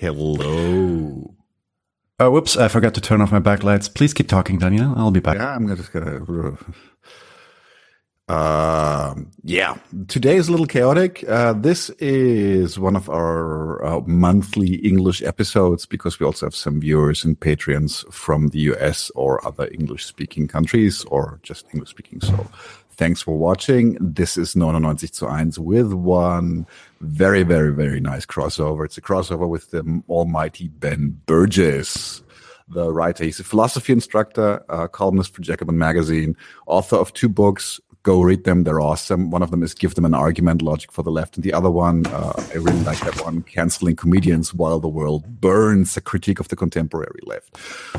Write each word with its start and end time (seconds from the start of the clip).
Hello. 0.00 1.34
Oh, 2.18 2.30
whoops! 2.30 2.56
I 2.56 2.68
forgot 2.68 2.94
to 2.94 3.02
turn 3.02 3.20
off 3.20 3.32
my 3.32 3.38
backlights. 3.38 3.94
Please 3.94 4.14
keep 4.14 4.28
talking, 4.28 4.58
Daniel. 4.58 4.94
I'll 4.96 5.10
be 5.10 5.20
back. 5.20 5.36
Yeah, 5.36 5.54
I'm 5.54 5.68
just 5.76 5.92
gonna. 5.92 6.56
Uh, 8.26 9.14
yeah, 9.42 9.76
today 10.08 10.36
is 10.36 10.48
a 10.48 10.52
little 10.52 10.64
chaotic. 10.64 11.22
Uh, 11.28 11.52
this 11.52 11.90
is 11.98 12.78
one 12.78 12.96
of 12.96 13.10
our 13.10 13.84
uh, 13.84 14.00
monthly 14.06 14.76
English 14.76 15.20
episodes 15.20 15.84
because 15.84 16.18
we 16.18 16.24
also 16.24 16.46
have 16.46 16.54
some 16.54 16.80
viewers 16.80 17.22
and 17.22 17.38
patrons 17.38 18.02
from 18.10 18.48
the 18.48 18.60
US 18.72 19.10
or 19.16 19.46
other 19.46 19.68
English 19.72 20.06
speaking 20.06 20.48
countries 20.48 21.04
or 21.06 21.40
just 21.42 21.66
English 21.74 21.90
speaking. 21.90 22.22
So 22.22 22.46
thanks 23.00 23.22
for 23.22 23.38
watching. 23.38 23.96
This 23.98 24.36
is 24.36 24.54
99 24.54 24.98
zu 24.98 25.24
1 25.24 25.52
with 25.56 25.94
one 25.94 26.66
very, 27.00 27.42
very, 27.42 27.72
very 27.72 27.98
nice 27.98 28.26
crossover. 28.26 28.84
It's 28.84 28.98
a 28.98 29.00
crossover 29.00 29.48
with 29.48 29.70
the 29.70 30.02
almighty 30.06 30.68
Ben 30.68 31.18
Burgess 31.24 32.22
the 32.68 32.92
writer. 32.92 33.24
He's 33.24 33.40
a 33.40 33.44
philosophy 33.44 33.94
instructor, 33.94 34.58
columnist 34.92 35.34
for 35.34 35.40
Jacobin 35.40 35.78
Magazine, 35.78 36.36
author 36.66 36.96
of 36.96 37.12
two 37.14 37.30
books, 37.30 37.80
go 38.02 38.22
read 38.22 38.44
them. 38.44 38.64
They're 38.64 38.80
awesome. 38.80 39.30
One 39.30 39.42
of 39.42 39.50
them 39.50 39.62
is 39.62 39.74
Give 39.74 39.94
Them 39.94 40.04
an 40.04 40.14
Argument, 40.14 40.62
Logic 40.62 40.90
for 40.90 41.02
the 41.02 41.10
Left. 41.10 41.36
And 41.36 41.44
the 41.44 41.52
other 41.52 41.70
one, 41.70 42.06
uh, 42.06 42.32
I 42.50 42.54
really 42.54 42.82
like 42.82 43.00
that 43.00 43.22
one, 43.22 43.42
Canceling 43.42 43.96
Comedians 43.96 44.54
While 44.54 44.80
the 44.80 44.88
World 44.88 45.40
Burns, 45.40 45.96
a 45.96 46.00
critique 46.00 46.40
of 46.40 46.48
the 46.48 46.56
contemporary 46.56 47.20
left. 47.24 47.56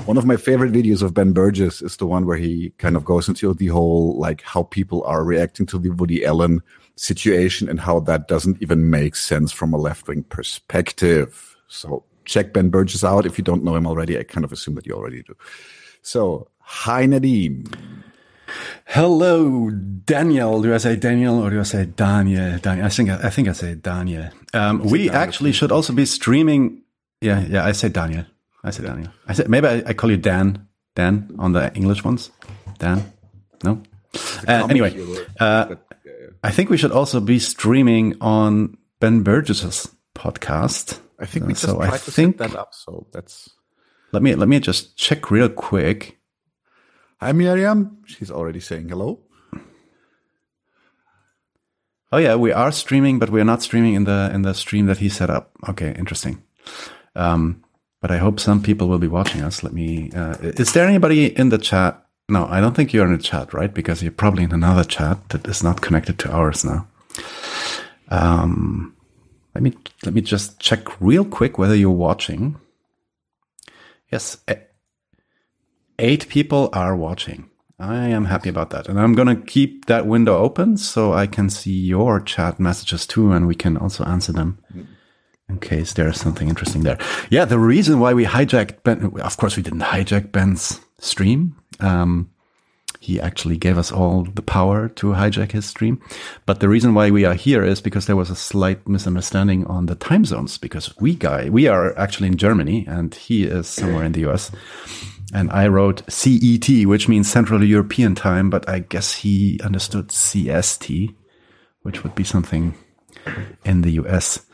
One 0.08 0.18
of 0.18 0.26
my 0.26 0.38
favorite 0.38 0.72
videos 0.72 1.02
of 1.02 1.14
Ben 1.14 1.34
Burgess 1.34 1.82
is 1.82 1.98
the 1.98 2.08
one 2.08 2.26
where 2.26 2.38
he 2.38 2.74
kind 2.78 2.96
of 2.96 3.06
goes 3.06 3.28
into 3.28 3.54
the 3.54 3.68
whole, 3.68 4.18
like, 4.18 4.42
how 4.42 4.64
people 4.64 5.04
are 5.04 5.24
reacting 5.24 5.66
to 5.68 5.78
the 5.78 5.90
Woody 5.90 6.26
Allen 6.26 6.62
situation 6.96 7.70
and 7.70 7.80
how 7.80 8.00
that 8.02 8.28
doesn't 8.28 8.62
even 8.62 8.90
make 8.90 9.16
sense 9.16 9.52
from 9.52 9.74
a 9.74 9.78
left 9.78 10.08
wing 10.08 10.24
perspective. 10.24 11.56
So 11.68 12.04
check 12.26 12.54
Ben 12.54 12.70
Burgess 12.70 13.04
out. 13.04 13.26
If 13.26 13.38
you 13.38 13.44
don't 13.44 13.64
know 13.64 13.76
him 13.76 13.88
already, 13.88 14.18
I 14.18 14.24
kind 14.24 14.44
of 14.44 14.52
assume 14.52 14.76
that 14.76 14.86
you 14.86 14.94
already 14.94 15.24
do. 15.24 15.36
So, 16.02 16.48
hi 16.60 17.06
Nadim. 17.06 17.68
Hello, 18.86 19.70
Daniel. 19.70 20.62
Do 20.62 20.74
I 20.74 20.78
say 20.78 20.96
Daniel 20.96 21.40
or 21.40 21.50
do 21.50 21.60
I 21.60 21.64
say 21.64 21.86
Daniel? 21.86 22.58
Daniel. 22.60 22.86
I 22.86 22.90
think 22.90 23.10
I 23.10 23.30
think 23.30 23.48
I 23.48 23.54
say 23.54 23.76
Daniel. 23.76 24.30
Um, 24.54 24.80
we 24.80 25.08
Daniel. 25.08 25.16
actually 25.16 25.52
should 25.52 25.72
also 25.72 25.94
be 25.94 26.06
streaming. 26.06 26.82
Yeah, 27.22 27.46
yeah. 27.48 27.66
I 27.66 27.72
say 27.72 27.90
Daniel. 27.90 28.26
I 28.64 28.72
say 28.72 28.84
Daniel. 28.84 29.12
I 29.28 29.34
say 29.34 29.46
maybe 29.48 29.68
I, 29.68 29.84
I, 29.88 29.94
call 29.94 30.12
you 30.12 30.18
Dan. 30.18 30.68
Dan 30.96 31.34
on 31.40 31.54
the 31.54 31.74
English 31.74 32.04
ones. 32.04 32.32
Dan. 32.78 33.12
No. 33.64 33.82
Uh, 34.48 34.68
anyway, 34.70 34.94
uh, 35.40 35.76
I 36.44 36.52
think 36.52 36.70
we 36.70 36.78
should 36.78 36.92
also 36.92 37.22
be 37.22 37.40
streaming 37.40 38.16
on 38.20 38.78
Ben 39.00 39.24
Burgess's 39.24 39.88
podcast. 40.16 41.00
I 41.18 41.26
think 41.26 41.46
we 41.46 41.54
uh, 41.54 41.56
just 41.56 41.66
so 41.66 41.76
tried 41.78 41.94
I 41.94 41.98
to 41.98 42.12
think, 42.12 42.38
set 42.38 42.50
that 42.50 42.60
up. 42.60 42.74
So 42.74 43.08
that's. 43.14 43.50
Let 44.12 44.22
me 44.22 44.36
let 44.36 44.50
me 44.50 44.60
just 44.60 44.98
check 44.98 45.32
real 45.32 45.48
quick. 45.48 46.20
Hi, 47.22 47.34
Miriam. 47.34 48.00
She's 48.08 48.32
already 48.32 48.60
saying 48.60 48.90
hello. 48.90 49.20
Oh 52.12 52.18
yeah, 52.18 52.36
we 52.36 52.52
are 52.52 52.72
streaming, 52.72 53.20
but 53.20 53.30
we 53.30 53.40
are 53.40 53.46
not 53.46 53.62
streaming 53.62 53.94
in 53.94 54.06
the 54.06 54.32
in 54.34 54.42
the 54.42 54.54
stream 54.56 54.88
that 54.88 54.98
he 54.98 55.08
set 55.08 55.30
up. 55.30 55.52
Okay, 55.70 55.94
interesting. 55.98 56.42
Um, 57.16 57.64
but 58.02 58.10
I 58.10 58.18
hope 58.18 58.40
some 58.40 58.64
people 58.64 58.88
will 58.88 58.98
be 58.98 59.08
watching 59.08 59.42
us. 59.42 59.62
Let 59.62 59.72
me. 59.72 60.12
Uh, 60.16 60.36
is 60.42 60.74
there 60.74 60.88
anybody 60.88 61.28
in 61.38 61.50
the 61.50 61.60
chat? 61.60 62.04
No, 62.28 62.48
I 62.48 62.60
don't 62.60 62.76
think 62.76 62.92
you're 62.92 63.06
in 63.06 63.16
the 63.16 63.24
chat, 63.24 63.54
right? 63.54 63.72
Because 63.72 64.02
you're 64.02 64.12
probably 64.12 64.44
in 64.44 64.52
another 64.52 64.84
chat 64.84 65.30
that 65.30 65.48
is 65.48 65.64
not 65.64 65.81
connected 65.81 66.18
to 66.20 66.31
ours 66.31 66.66
now. 66.66 66.88
Um, 68.10 68.96
let 69.54 69.62
me 69.62 69.74
let 70.04 70.16
me 70.16 70.22
just 70.22 70.60
check 70.60 71.00
real 71.00 71.24
quick 71.24 71.60
whether 71.60 71.76
you're 71.76 71.92
watching. 71.92 72.60
Yes, 74.12 74.38
eight 76.01 76.28
people 76.28 76.69
are 76.73 76.95
watching. 76.95 77.50
I 77.79 78.09
am 78.09 78.25
happy 78.25 78.50
about 78.50 78.72
that. 78.72 78.88
And 78.88 79.00
I'm 79.00 79.13
going 79.13 79.28
to 79.28 79.41
keep 79.41 79.85
that 79.85 80.06
window 80.06 80.38
open 80.38 80.78
so 80.78 81.13
I 81.13 81.25
can 81.25 81.50
see 81.50 81.72
your 81.73 82.19
chat 82.19 82.59
messages 82.59 83.07
too, 83.07 83.31
and 83.31 83.47
we 83.47 83.56
can 83.56 83.78
also 83.78 84.03
answer 84.03 84.31
them 84.31 84.59
in 85.50 85.59
case 85.59 85.94
there's 85.94 86.19
something 86.19 86.47
interesting 86.47 86.84
there. 86.84 86.97
Yeah, 87.29 87.45
the 87.45 87.59
reason 87.59 88.00
why 88.00 88.13
we 88.13 88.25
hijacked 88.25 88.84
Ben, 88.84 89.12
of 89.22 89.38
course, 89.38 89.57
we 89.57 89.63
didn't 89.63 89.81
hijack 89.81 90.31
Ben's 90.31 90.79
stream. 91.00 91.56
Um, 91.79 92.29
he 93.00 93.19
actually 93.19 93.57
gave 93.57 93.79
us 93.79 93.91
all 93.91 94.25
the 94.25 94.44
power 94.44 94.88
to 94.88 95.07
hijack 95.07 95.51
his 95.51 95.66
stream. 95.66 96.00
But 96.45 96.59
the 96.59 96.69
reason 96.69 96.94
why 96.94 97.09
we 97.09 97.25
are 97.25 97.33
here 97.33 97.63
is 97.63 97.81
because 97.81 98.06
there 98.06 98.16
was 98.16 98.29
a 98.29 98.35
slight 98.35 98.88
misunderstanding 98.88 99.66
on 99.66 99.88
the 99.88 99.95
time 99.95 100.23
zones 100.23 100.59
because 100.59 100.95
we 101.00 101.16
guy, 101.16 101.50
we 101.50 101.68
are 101.68 101.97
actually 101.97 102.28
in 102.28 102.38
Germany 102.38 102.85
and 102.88 103.16
he 103.16 103.45
is 103.45 103.68
somewhere 103.68 104.03
in 104.03 104.12
the 104.12 104.29
US 104.29 104.51
and 105.34 105.52
I 105.52 105.68
wrote 105.68 106.03
CET, 106.12 106.86
which 106.86 107.08
means 107.08 107.31
Central 107.31 107.64
European 107.64 108.16
Time, 108.16 108.50
but 108.50 108.68
I 108.68 108.80
guess 108.80 109.14
he 109.14 109.59
understood 109.64 110.09
CST, 110.09 111.16
which 111.84 112.03
would 112.03 112.16
be 112.16 112.24
something 112.24 112.75
in 113.64 113.81
the 113.81 113.92
US 113.92 114.46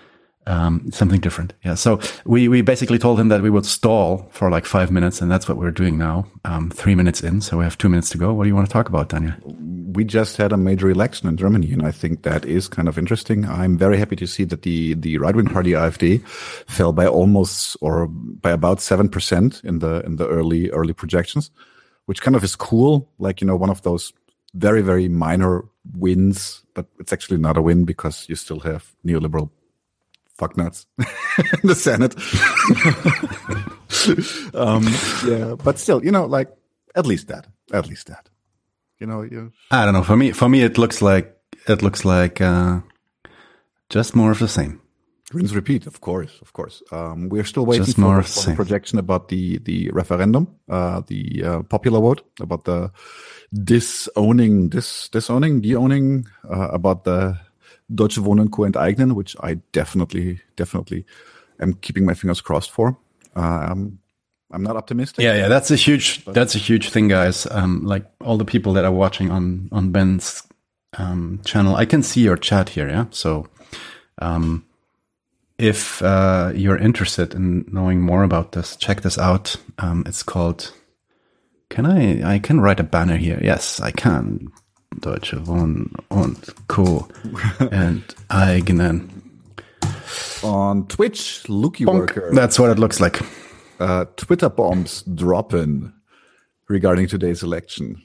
um, 0.48 0.90
something 0.92 1.20
different. 1.20 1.54
Yeah. 1.64 1.76
So 1.76 2.00
we, 2.26 2.48
we 2.48 2.62
basically 2.62 2.98
told 2.98 3.20
him 3.20 3.28
that 3.28 3.42
we 3.42 3.50
would 3.50 3.66
stall 3.66 4.28
for 4.32 4.50
like 4.50 4.66
five 4.66 4.90
minutes, 4.90 5.22
and 5.22 5.30
that's 5.30 5.48
what 5.48 5.58
we're 5.58 5.72
doing 5.72 5.98
now. 5.98 6.26
Um, 6.46 6.72
three 6.72 6.96
minutes 6.96 7.22
in, 7.22 7.42
so 7.42 7.58
we 7.58 7.66
have 7.66 7.78
two 7.78 7.90
minutes 7.90 8.10
to 8.12 8.18
go. 8.18 8.34
What 8.34 8.46
do 8.46 8.50
you 8.50 8.56
want 8.56 8.68
to 8.68 8.74
talk 8.74 8.88
about, 8.88 9.10
Daniel? 9.10 9.34
We 9.46 10.06
just 10.06 10.38
had 10.38 10.54
a 10.54 10.58
major 10.58 10.90
election 10.90 11.28
in 11.28 11.38
Germany, 11.38 11.72
and 11.74 11.86
I 11.86 11.92
think 11.92 12.24
that 12.24 12.46
is 12.46 12.68
kind 12.68 12.88
of 12.88 12.98
interesting. 12.98 13.46
I'm 13.46 13.78
very 13.78 13.98
happy 13.98 14.16
to 14.16 14.28
see 14.28 14.46
that 14.46 14.62
the 14.62 14.94
the 14.94 15.18
right 15.18 15.36
wing 15.36 15.48
party 15.48 15.72
AfD 15.72 16.26
fell 16.68 16.94
by 16.94 17.08
almost 17.08 17.76
or 17.82 18.08
by 18.08 18.52
about 18.52 18.80
seven 18.80 19.10
percent 19.10 19.62
in 19.64 19.80
the 19.80 20.02
in 20.06 20.16
the 20.16 20.28
early 20.28 20.70
early 20.72 20.94
projections, 20.94 21.52
which 22.06 22.22
kind 22.22 22.36
of 22.36 22.44
is 22.44 22.56
cool. 22.56 23.10
Like 23.20 23.42
you 23.42 23.48
know, 23.48 23.56
one 23.56 23.70
of 23.70 23.82
those 23.82 24.14
very 24.54 24.82
very 24.82 25.10
minor 25.10 25.66
wins, 25.94 26.64
but 26.74 26.86
it's 27.00 27.12
actually 27.12 27.38
not 27.38 27.58
a 27.58 27.62
win 27.62 27.84
because 27.84 28.30
you 28.30 28.36
still 28.36 28.60
have 28.62 28.96
neoliberal 29.06 29.50
fucknuts 30.38 30.86
in 30.98 31.06
the 31.68 31.76
Senate. 31.76 32.16
um, 34.56 34.84
yeah, 35.28 35.56
but 35.64 35.80
still, 35.80 36.04
you 36.04 36.12
know, 36.12 36.26
like 36.26 36.50
at 36.96 37.06
least 37.06 37.28
that, 37.28 37.48
at 37.74 37.88
least 37.88 38.08
that, 38.08 38.30
you 39.00 39.08
know, 39.08 39.22
you. 39.22 39.52
I 39.72 39.86
don't 39.86 39.94
know. 39.94 40.04
For 40.04 40.16
me, 40.16 40.32
for 40.32 40.50
me, 40.50 40.62
it 40.62 40.78
looks 40.78 41.02
like 41.02 41.36
it 41.68 41.82
looks 41.82 42.06
like 42.06 42.42
uh, 42.42 42.80
just 43.90 44.16
more 44.16 44.32
of 44.32 44.40
the 44.40 44.48
same. 44.48 44.82
Rinse 45.34 45.54
repeat, 45.54 45.88
of 45.88 46.00
course, 46.00 46.40
of 46.42 46.54
course. 46.54 46.82
Um, 46.90 47.28
we're 47.28 47.44
still 47.44 47.66
waiting 47.66 47.86
just 47.86 47.98
for, 47.98 48.24
for 48.24 48.50
the 48.50 48.56
projection 48.56 48.98
about 48.98 49.28
the 49.28 49.58
the 49.60 49.90
referendum, 49.92 50.48
uh, 50.70 51.02
the 51.08 51.44
uh, 51.44 51.62
popular 51.64 52.00
vote 52.00 52.22
about 52.40 52.64
the 52.64 52.92
disowning, 53.52 54.70
dis 54.70 55.10
disowning, 55.10 55.62
deowning 55.62 56.28
uh, 56.50 56.70
about 56.70 57.04
the 57.04 57.38
Deutsche 57.94 58.18
Wohnen 58.18 58.52
Co. 58.52 58.64
enteignen, 58.64 59.14
which 59.14 59.36
I 59.42 59.56
definitely, 59.72 60.42
definitely 60.56 61.06
am 61.60 61.74
keeping 61.74 62.06
my 62.06 62.14
fingers 62.14 62.42
crossed 62.42 62.72
for. 62.72 62.98
Um, 63.36 64.00
I'm 64.52 64.64
not 64.64 64.78
optimistic. 64.78 65.24
Yeah, 65.24 65.36
yeah, 65.36 65.48
that's 65.48 65.72
a 65.72 65.76
huge, 65.76 66.24
that's 66.26 66.56
a 66.56 66.60
huge 66.60 66.90
thing, 66.90 67.08
guys. 67.08 67.48
Um, 67.52 67.86
like 67.86 68.06
all 68.22 68.38
the 68.38 68.46
people 68.46 68.74
that 68.74 68.86
are 68.86 68.92
watching 68.92 69.30
on 69.30 69.70
on 69.72 69.92
Ben's 69.92 70.44
um, 70.98 71.42
channel, 71.46 71.76
I 71.76 71.86
can 71.86 72.02
see 72.02 72.22
your 72.22 72.38
chat 72.38 72.70
here. 72.70 72.88
Yeah, 72.88 73.06
so 73.12 73.48
um, 74.20 74.66
if 75.58 76.02
uh, 76.02 76.52
you're 76.56 76.78
interested 76.78 77.34
in 77.34 77.66
knowing 77.72 78.02
more 78.02 78.24
about 78.24 78.54
this, 78.54 78.76
check 78.78 79.02
this 79.02 79.18
out. 79.18 79.58
Um, 79.80 80.04
it's 80.06 80.24
called. 80.24 80.72
Can 81.70 81.86
I? 81.86 82.36
I 82.36 82.40
can 82.40 82.62
write 82.62 82.80
a 82.80 82.84
banner 82.84 83.18
here. 83.18 83.40
Yes, 83.44 83.82
I 83.82 83.92
can. 83.92 84.48
Deutsche 85.02 85.46
Wohnen 85.46 85.92
und 86.10 86.54
Co. 86.68 87.08
enteignen. 87.72 89.10
On 90.44 90.88
Twitch, 90.88 91.44
Lucky 91.48 91.86
Worker. 91.86 92.32
That's 92.34 92.60
what 92.60 92.72
it 92.72 92.80
looks 92.80 93.00
like. 93.00 93.22
Uh, 93.80 94.06
Twitter 94.16 94.50
bombs 94.50 95.04
dropping 95.04 95.92
regarding 96.70 97.08
today's 97.08 97.44
election. 97.44 98.02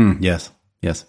Mm, 0.00 0.18
yes, 0.20 0.50
yes. 0.80 1.06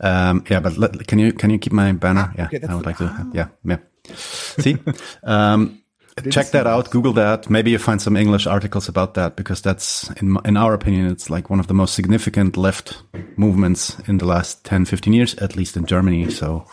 Um, 0.00 0.44
yeah, 0.48 0.60
but 0.60 0.76
let, 0.76 1.06
can 1.06 1.18
you 1.18 1.32
can 1.32 1.50
you 1.50 1.58
keep 1.58 1.72
my 1.72 1.92
banner? 1.92 2.28
Ah, 2.30 2.34
yeah, 2.36 2.46
okay, 2.46 2.66
I 2.68 2.74
would 2.74 2.86
like 2.86 2.98
to. 2.98 3.08
Have, 3.08 3.34
yeah, 3.34 3.48
yeah. 3.64 3.78
See, 4.14 4.78
um, 5.24 5.82
check 6.30 6.50
that 6.50 6.66
out 6.66 6.90
google 6.90 7.12
that. 7.12 7.50
Maybe 7.50 7.70
you 7.70 7.78
find 7.78 8.00
some 8.00 8.16
english 8.16 8.46
articles 8.46 8.88
about 8.88 9.14
that 9.14 9.36
because 9.36 9.60
that's 9.60 10.08
in 10.22 10.38
in 10.44 10.56
our 10.56 10.74
opinion 10.74 11.06
it's 11.06 11.30
like 11.30 11.50
one 11.50 11.60
of 11.60 11.66
the 11.66 11.74
most 11.74 11.94
significant 11.94 12.56
left 12.56 13.02
movements 13.36 13.98
in 14.08 14.18
the 14.18 14.26
last 14.26 14.64
10 14.64 14.86
15 14.86 15.12
years 15.12 15.34
at 15.36 15.56
least 15.56 15.76
in 15.76 15.86
germany. 15.86 16.30
So 16.30 16.64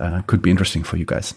uh, 0.00 0.22
could 0.26 0.42
be 0.42 0.50
interesting 0.50 0.84
for 0.84 0.96
you 0.96 1.04
guys. 1.04 1.34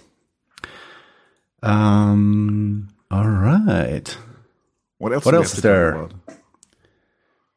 Um 1.63 2.89
all 3.09 3.27
right. 3.27 4.18
What 4.97 5.13
else 5.13 5.25
what 5.25 5.36
else 5.36 5.54
is 5.56 5.62
there? 5.62 6.07
I 6.27 6.33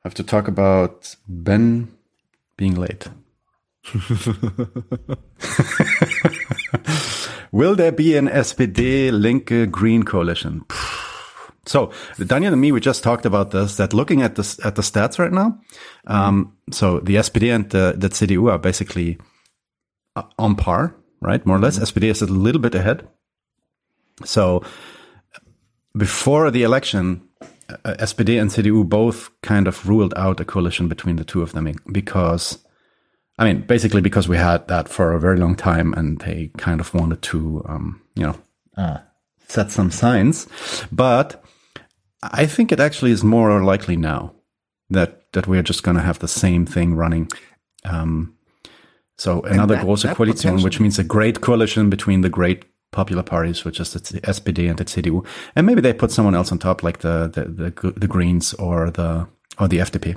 have 0.05 0.15
to 0.15 0.25
talk 0.25 0.49
about 0.49 1.17
ben 1.29 1.89
being 2.57 2.75
late 2.75 3.09
Will 7.55 7.77
there 7.77 7.93
be 7.93 8.17
an 8.17 8.27
SPD 8.27 9.13
Linke 9.13 9.71
Green 9.71 10.03
coalition? 10.03 10.65
So 11.67 11.93
Daniel 12.19 12.53
and 12.53 12.61
me, 12.61 12.73
we 12.73 12.81
just 12.81 13.05
talked 13.05 13.25
about 13.25 13.53
this. 13.53 13.77
That 13.77 13.95
looking 13.95 14.23
at 14.23 14.35
this 14.35 14.59
at 14.67 14.75
the 14.75 14.83
stats 14.83 15.21
right 15.21 15.31
now, 15.31 15.61
um, 16.09 16.53
so 16.73 16.99
the 16.99 17.15
SPD 17.15 17.55
and 17.55 17.71
the, 17.71 17.95
the 17.97 18.09
CDU 18.09 18.51
are 18.51 18.59
basically 18.59 19.19
uh, 20.17 20.25
on 20.37 20.57
par, 20.57 20.97
right? 21.21 21.47
More 21.47 21.57
or 21.57 21.61
less. 21.61 21.79
SPD 21.79 22.11
is 22.11 22.23
a 22.23 22.27
little 22.27 22.61
bit 22.61 22.75
ahead. 22.75 23.07
So 24.25 24.65
before 25.97 26.51
the 26.51 26.65
election, 26.65 27.23
uh, 27.71 27.95
SPD 28.01 28.41
and 28.41 28.51
CDU 28.51 28.89
both 28.89 29.31
kind 29.43 29.69
of 29.69 29.89
ruled 29.89 30.13
out 30.17 30.41
a 30.41 30.45
coalition 30.45 30.89
between 30.89 31.17
the 31.17 31.25
two 31.25 31.41
of 31.41 31.53
them 31.53 31.73
because, 31.93 32.64
I 33.39 33.45
mean, 33.45 33.63
basically 33.63 34.01
because 34.01 34.29
we 34.29 34.37
had 34.37 34.69
that 34.69 34.89
for 34.89 35.13
a 35.13 35.21
very 35.21 35.39
long 35.39 35.57
time, 35.57 35.93
and 35.95 36.21
they 36.21 36.51
kind 36.57 36.81
of 36.81 36.95
wanted 36.95 37.23
to, 37.23 37.65
um, 37.69 38.01
you 38.15 38.25
know, 38.25 38.37
uh, 38.77 38.99
set 39.49 39.71
some 39.71 39.91
signs. 39.91 40.47
But 40.93 41.43
I 42.23 42.47
think 42.47 42.71
it 42.71 42.81
actually 42.81 43.11
is 43.11 43.25
more 43.25 43.63
likely 43.63 43.97
now 43.97 44.35
that 44.91 45.33
that 45.33 45.47
we're 45.47 45.63
just 45.63 45.83
going 45.83 45.97
to 45.97 46.03
have 46.03 46.21
the 46.21 46.29
same 46.29 46.65
thing 46.65 46.95
running. 46.95 47.29
Um, 47.85 48.35
so 49.19 49.43
another 49.43 49.77
that, 49.77 49.85
große 49.85 50.15
Koalition, 50.15 50.63
which 50.63 50.81
means 50.81 50.99
a 50.99 51.05
great 51.05 51.41
coalition 51.41 51.91
between 51.91 52.21
the 52.23 52.31
great 52.31 52.65
popular 52.93 53.23
parties, 53.23 53.65
which 53.65 53.81
is 53.81 53.93
the 53.93 54.21
SPD 54.21 54.69
and 54.69 54.79
the 54.79 54.85
CDU, 54.85 55.27
and 55.57 55.67
maybe 55.67 55.81
they 55.81 55.93
put 55.93 56.13
someone 56.13 56.35
else 56.35 56.53
on 56.53 56.59
top, 56.59 56.83
like 56.83 56.99
the 56.99 57.29
the 57.29 57.45
the, 57.71 57.91
the 57.93 58.09
Greens 58.09 58.55
or 58.55 58.91
the 58.91 59.27
or 59.59 59.69
the 59.69 59.79
FDP. 59.79 60.17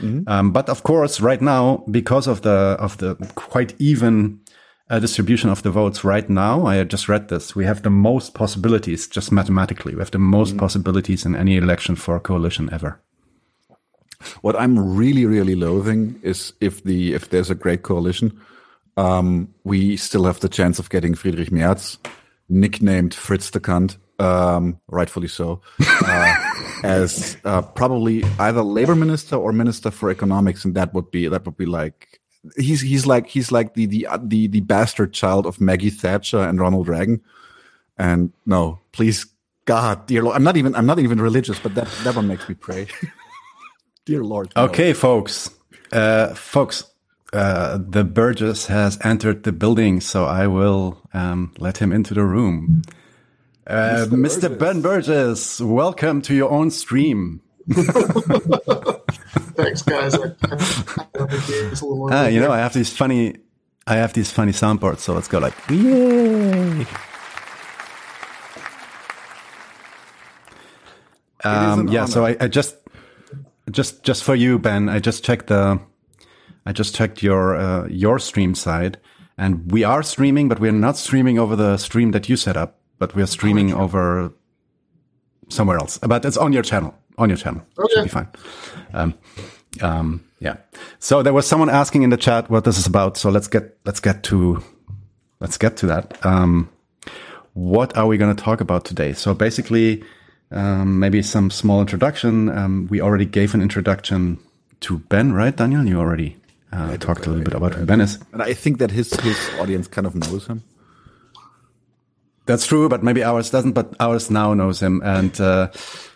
Mm-hmm. 0.00 0.28
Um, 0.28 0.52
but 0.52 0.68
of 0.68 0.82
course, 0.82 1.20
right 1.20 1.40
now, 1.40 1.84
because 1.90 2.26
of 2.26 2.42
the 2.42 2.76
of 2.78 2.96
the 2.98 3.16
quite 3.34 3.74
even 3.78 4.40
uh, 4.88 4.98
distribution 4.98 5.50
of 5.50 5.62
the 5.62 5.70
votes 5.70 6.04
right 6.04 6.28
now, 6.28 6.66
I 6.66 6.82
just 6.84 7.08
read 7.08 7.28
this. 7.28 7.54
We 7.54 7.64
have 7.64 7.82
the 7.82 7.90
most 7.90 8.34
possibilities, 8.34 9.06
just 9.06 9.30
mathematically, 9.30 9.94
we 9.94 10.00
have 10.00 10.10
the 10.10 10.18
most 10.18 10.54
mm. 10.54 10.58
possibilities 10.58 11.24
in 11.24 11.36
any 11.36 11.56
election 11.56 11.96
for 11.96 12.16
a 12.16 12.20
coalition 12.20 12.68
ever. 12.72 13.00
What 14.42 14.56
I'm 14.56 14.96
really, 14.96 15.24
really 15.24 15.54
loathing 15.54 16.20
is 16.22 16.52
if 16.60 16.82
the 16.84 17.14
if 17.14 17.30
there's 17.30 17.50
a 17.50 17.54
great 17.54 17.82
coalition, 17.82 18.38
um, 18.96 19.54
we 19.64 19.96
still 19.96 20.24
have 20.24 20.40
the 20.40 20.48
chance 20.48 20.78
of 20.78 20.90
getting 20.90 21.14
Friedrich 21.14 21.50
Merz, 21.50 21.98
nicknamed 22.48 23.14
Fritz 23.14 23.50
the 23.50 23.60
Cunt, 23.60 23.96
um, 24.20 24.78
rightfully 24.88 25.28
so, 25.28 25.60
uh, 25.80 26.34
as 26.84 27.36
uh, 27.44 27.62
probably 27.62 28.24
either 28.38 28.62
labor 28.62 28.94
minister 28.94 29.36
or 29.36 29.52
minister 29.52 29.90
for 29.90 30.10
economics, 30.10 30.64
and 30.64 30.74
that 30.74 30.92
would 30.94 31.10
be 31.10 31.28
that 31.28 31.44
would 31.46 31.56
be 31.56 31.66
like 31.66 32.20
he's 32.56 32.80
he's 32.80 33.06
like 33.06 33.26
he's 33.26 33.50
like 33.52 33.74
the 33.74 33.86
the 33.86 34.06
the 34.22 34.46
the 34.48 34.60
bastard 34.60 35.12
child 35.12 35.46
of 35.46 35.60
Maggie 35.60 35.90
Thatcher 35.90 36.40
and 36.40 36.60
Ronald 36.60 36.88
Reagan. 36.88 37.20
And 37.98 38.32
no, 38.46 38.78
please 38.92 39.26
God, 39.66 40.06
dear 40.06 40.22
Lord, 40.22 40.36
I'm 40.36 40.44
not 40.44 40.56
even 40.56 40.74
I'm 40.74 40.86
not 40.86 40.98
even 40.98 41.20
religious, 41.20 41.58
but 41.58 41.74
that 41.74 41.88
that 42.04 42.16
one 42.16 42.26
makes 42.26 42.48
me 42.48 42.54
pray. 42.54 42.86
dear 44.04 44.24
Lord. 44.24 44.52
No. 44.56 44.64
Okay, 44.64 44.92
folks, 44.92 45.50
uh, 45.92 46.34
folks. 46.34 46.84
Uh, 47.32 47.78
the 47.78 48.02
Burgess 48.02 48.66
has 48.66 48.98
entered 49.04 49.44
the 49.44 49.52
building, 49.52 50.00
so 50.00 50.24
I 50.24 50.48
will 50.48 51.00
um, 51.14 51.54
let 51.60 51.78
him 51.78 51.92
into 51.92 52.12
the 52.12 52.24
room. 52.24 52.82
Uh, 53.66 54.06
Mr. 54.08 54.58
Ben 54.58 54.80
Burgess, 54.80 55.60
welcome 55.60 56.22
to 56.22 56.34
your 56.34 56.50
own 56.50 56.70
stream. 56.70 57.42
Thanks, 59.54 59.82
guys. 59.82 60.14
I, 60.14 60.34
ah, 62.10 62.26
you 62.26 62.40
know, 62.40 62.50
I 62.50 62.58
have 62.58 62.72
these 62.72 62.90
funny, 62.90 63.36
I 63.86 63.96
have 63.96 64.12
these 64.14 64.30
funny 64.32 64.52
soundboards, 64.52 65.00
so 65.00 65.12
let's 65.12 65.28
go 65.28 65.38
like, 65.38 65.54
yay! 65.70 66.86
Um, 71.42 71.88
yeah, 71.88 72.02
honor. 72.02 72.10
so 72.10 72.26
I, 72.26 72.36
I, 72.40 72.48
just, 72.48 72.76
just, 73.70 74.02
just 74.02 74.24
for 74.24 74.34
you, 74.34 74.58
Ben, 74.58 74.88
I 74.88 74.98
just 74.98 75.22
checked 75.22 75.46
the, 75.46 75.80
I 76.66 76.72
just 76.72 76.94
checked 76.94 77.22
your, 77.22 77.56
uh, 77.56 77.86
your 77.88 78.18
stream 78.18 78.54
side, 78.54 78.98
and 79.38 79.70
we 79.70 79.84
are 79.84 80.02
streaming, 80.02 80.48
but 80.48 80.58
we're 80.60 80.72
not 80.72 80.96
streaming 80.96 81.38
over 81.38 81.56
the 81.56 81.76
stream 81.76 82.10
that 82.10 82.28
you 82.28 82.36
set 82.36 82.56
up, 82.56 82.79
but 83.00 83.16
we're 83.16 83.26
streaming 83.26 83.74
over 83.74 84.32
somewhere 85.48 85.78
else. 85.78 85.98
But 85.98 86.24
it's 86.24 86.36
on 86.36 86.52
your 86.52 86.62
channel 86.62 86.94
on 87.20 87.28
your 87.28 87.36
channel. 87.36 87.62
Okay. 87.78 87.94
Should 87.94 88.02
be 88.04 88.08
fine. 88.08 88.28
Um, 88.92 89.14
um, 89.82 90.24
yeah. 90.40 90.56
So 90.98 91.22
there 91.22 91.32
was 91.34 91.46
someone 91.46 91.68
asking 91.68 92.02
in 92.02 92.10
the 92.10 92.16
chat 92.16 92.50
what 92.50 92.64
this 92.64 92.78
is 92.78 92.86
about. 92.86 93.16
So 93.16 93.30
let's 93.30 93.46
get 93.46 93.76
let's 93.84 94.00
get 94.00 94.24
to 94.24 94.64
let's 95.38 95.58
get 95.58 95.76
to 95.78 95.86
that. 95.86 96.24
Um, 96.24 96.70
what 97.52 97.96
are 97.96 98.06
we 98.06 98.16
going 98.16 98.34
to 98.34 98.42
talk 98.42 98.60
about 98.60 98.84
today? 98.84 99.12
So 99.12 99.34
basically, 99.34 100.02
um, 100.50 100.98
maybe 100.98 101.22
some 101.22 101.50
small 101.50 101.80
introduction. 101.80 102.48
Um, 102.48 102.88
we 102.90 103.00
already 103.00 103.26
gave 103.26 103.54
an 103.54 103.60
introduction 103.60 104.38
to 104.80 104.98
Ben, 104.98 105.32
right, 105.32 105.54
Daniel? 105.54 105.84
You 105.84 105.98
already 105.98 106.36
uh, 106.72 106.96
talked 106.96 107.26
a 107.26 107.30
little 107.30 107.44
bit 107.44 107.54
about 107.54 107.74
who 107.74 107.84
Ben 107.84 108.00
is, 108.00 108.18
and 108.32 108.42
I 108.42 108.54
think 108.54 108.78
that 108.78 108.90
his 108.90 109.12
his 109.20 109.36
audience 109.60 109.88
kind 109.88 110.06
of 110.06 110.14
knows 110.14 110.46
him. 110.46 110.62
That's 112.50 112.66
true, 112.66 112.88
but 112.88 113.02
maybe 113.02 113.22
ours 113.22 113.50
doesn't. 113.50 113.72
But 113.72 113.94
ours 114.00 114.30
now 114.30 114.54
knows 114.54 114.82
him, 114.82 115.00
and 115.04 115.40
uh, 115.40 115.70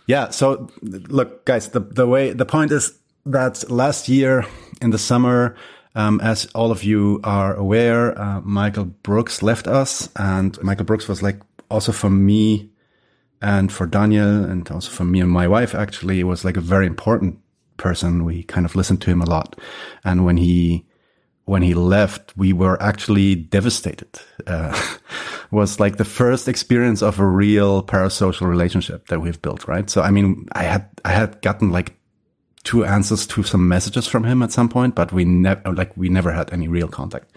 yeah. 0.06 0.30
So 0.30 0.68
look, 0.82 1.44
guys, 1.44 1.68
the, 1.68 1.80
the 1.80 2.06
way, 2.06 2.32
the 2.32 2.44
point 2.44 2.72
is 2.72 2.98
that 3.26 3.70
last 3.70 4.08
year 4.08 4.44
in 4.82 4.90
the 4.90 4.98
summer, 4.98 5.54
um, 5.94 6.20
as 6.20 6.46
all 6.54 6.70
of 6.72 6.82
you 6.82 7.20
are 7.22 7.54
aware, 7.54 8.18
uh, 8.20 8.40
Michael 8.40 8.86
Brooks 8.86 9.42
left 9.42 9.66
us 9.66 10.08
and 10.16 10.60
Michael 10.62 10.84
Brooks 10.84 11.06
was 11.06 11.22
like 11.22 11.40
also 11.70 11.92
for 11.92 12.10
me 12.10 12.70
and 13.40 13.72
for 13.72 13.86
Daniel 13.86 14.44
and 14.44 14.68
also 14.70 14.90
for 14.90 15.04
me 15.04 15.20
and 15.20 15.30
my 15.30 15.46
wife, 15.46 15.74
actually, 15.74 16.24
was 16.24 16.44
like 16.44 16.56
a 16.56 16.60
very 16.60 16.86
important 16.86 17.38
person. 17.76 18.24
We 18.24 18.42
kind 18.42 18.66
of 18.66 18.74
listened 18.74 19.02
to 19.02 19.10
him 19.10 19.22
a 19.22 19.30
lot. 19.30 19.56
And 20.04 20.24
when 20.24 20.36
he, 20.36 20.84
when 21.46 21.62
he 21.62 21.74
left, 21.74 22.36
we 22.36 22.52
were 22.52 22.80
actually 22.82 23.34
devastated. 23.34 24.08
Uh, 24.46 24.78
was 25.50 25.78
like 25.78 25.96
the 25.96 26.04
first 26.04 26.48
experience 26.48 27.02
of 27.02 27.18
a 27.20 27.26
real 27.26 27.82
parasocial 27.82 28.48
relationship 28.48 29.06
that 29.08 29.20
we've 29.20 29.40
built, 29.40 29.68
right? 29.68 29.88
So, 29.88 30.02
I 30.02 30.10
mean, 30.10 30.48
I 30.52 30.64
had, 30.64 30.88
I 31.04 31.12
had 31.12 31.40
gotten 31.42 31.70
like 31.70 31.94
two 32.64 32.84
answers 32.84 33.26
to 33.28 33.42
some 33.42 33.68
messages 33.68 34.06
from 34.06 34.24
him 34.24 34.42
at 34.42 34.52
some 34.52 34.68
point, 34.68 34.94
but 34.94 35.12
we 35.12 35.24
never, 35.24 35.72
like, 35.72 35.96
we 35.96 36.08
never 36.08 36.32
had 36.32 36.52
any 36.52 36.66
real 36.66 36.88
contact. 36.88 37.30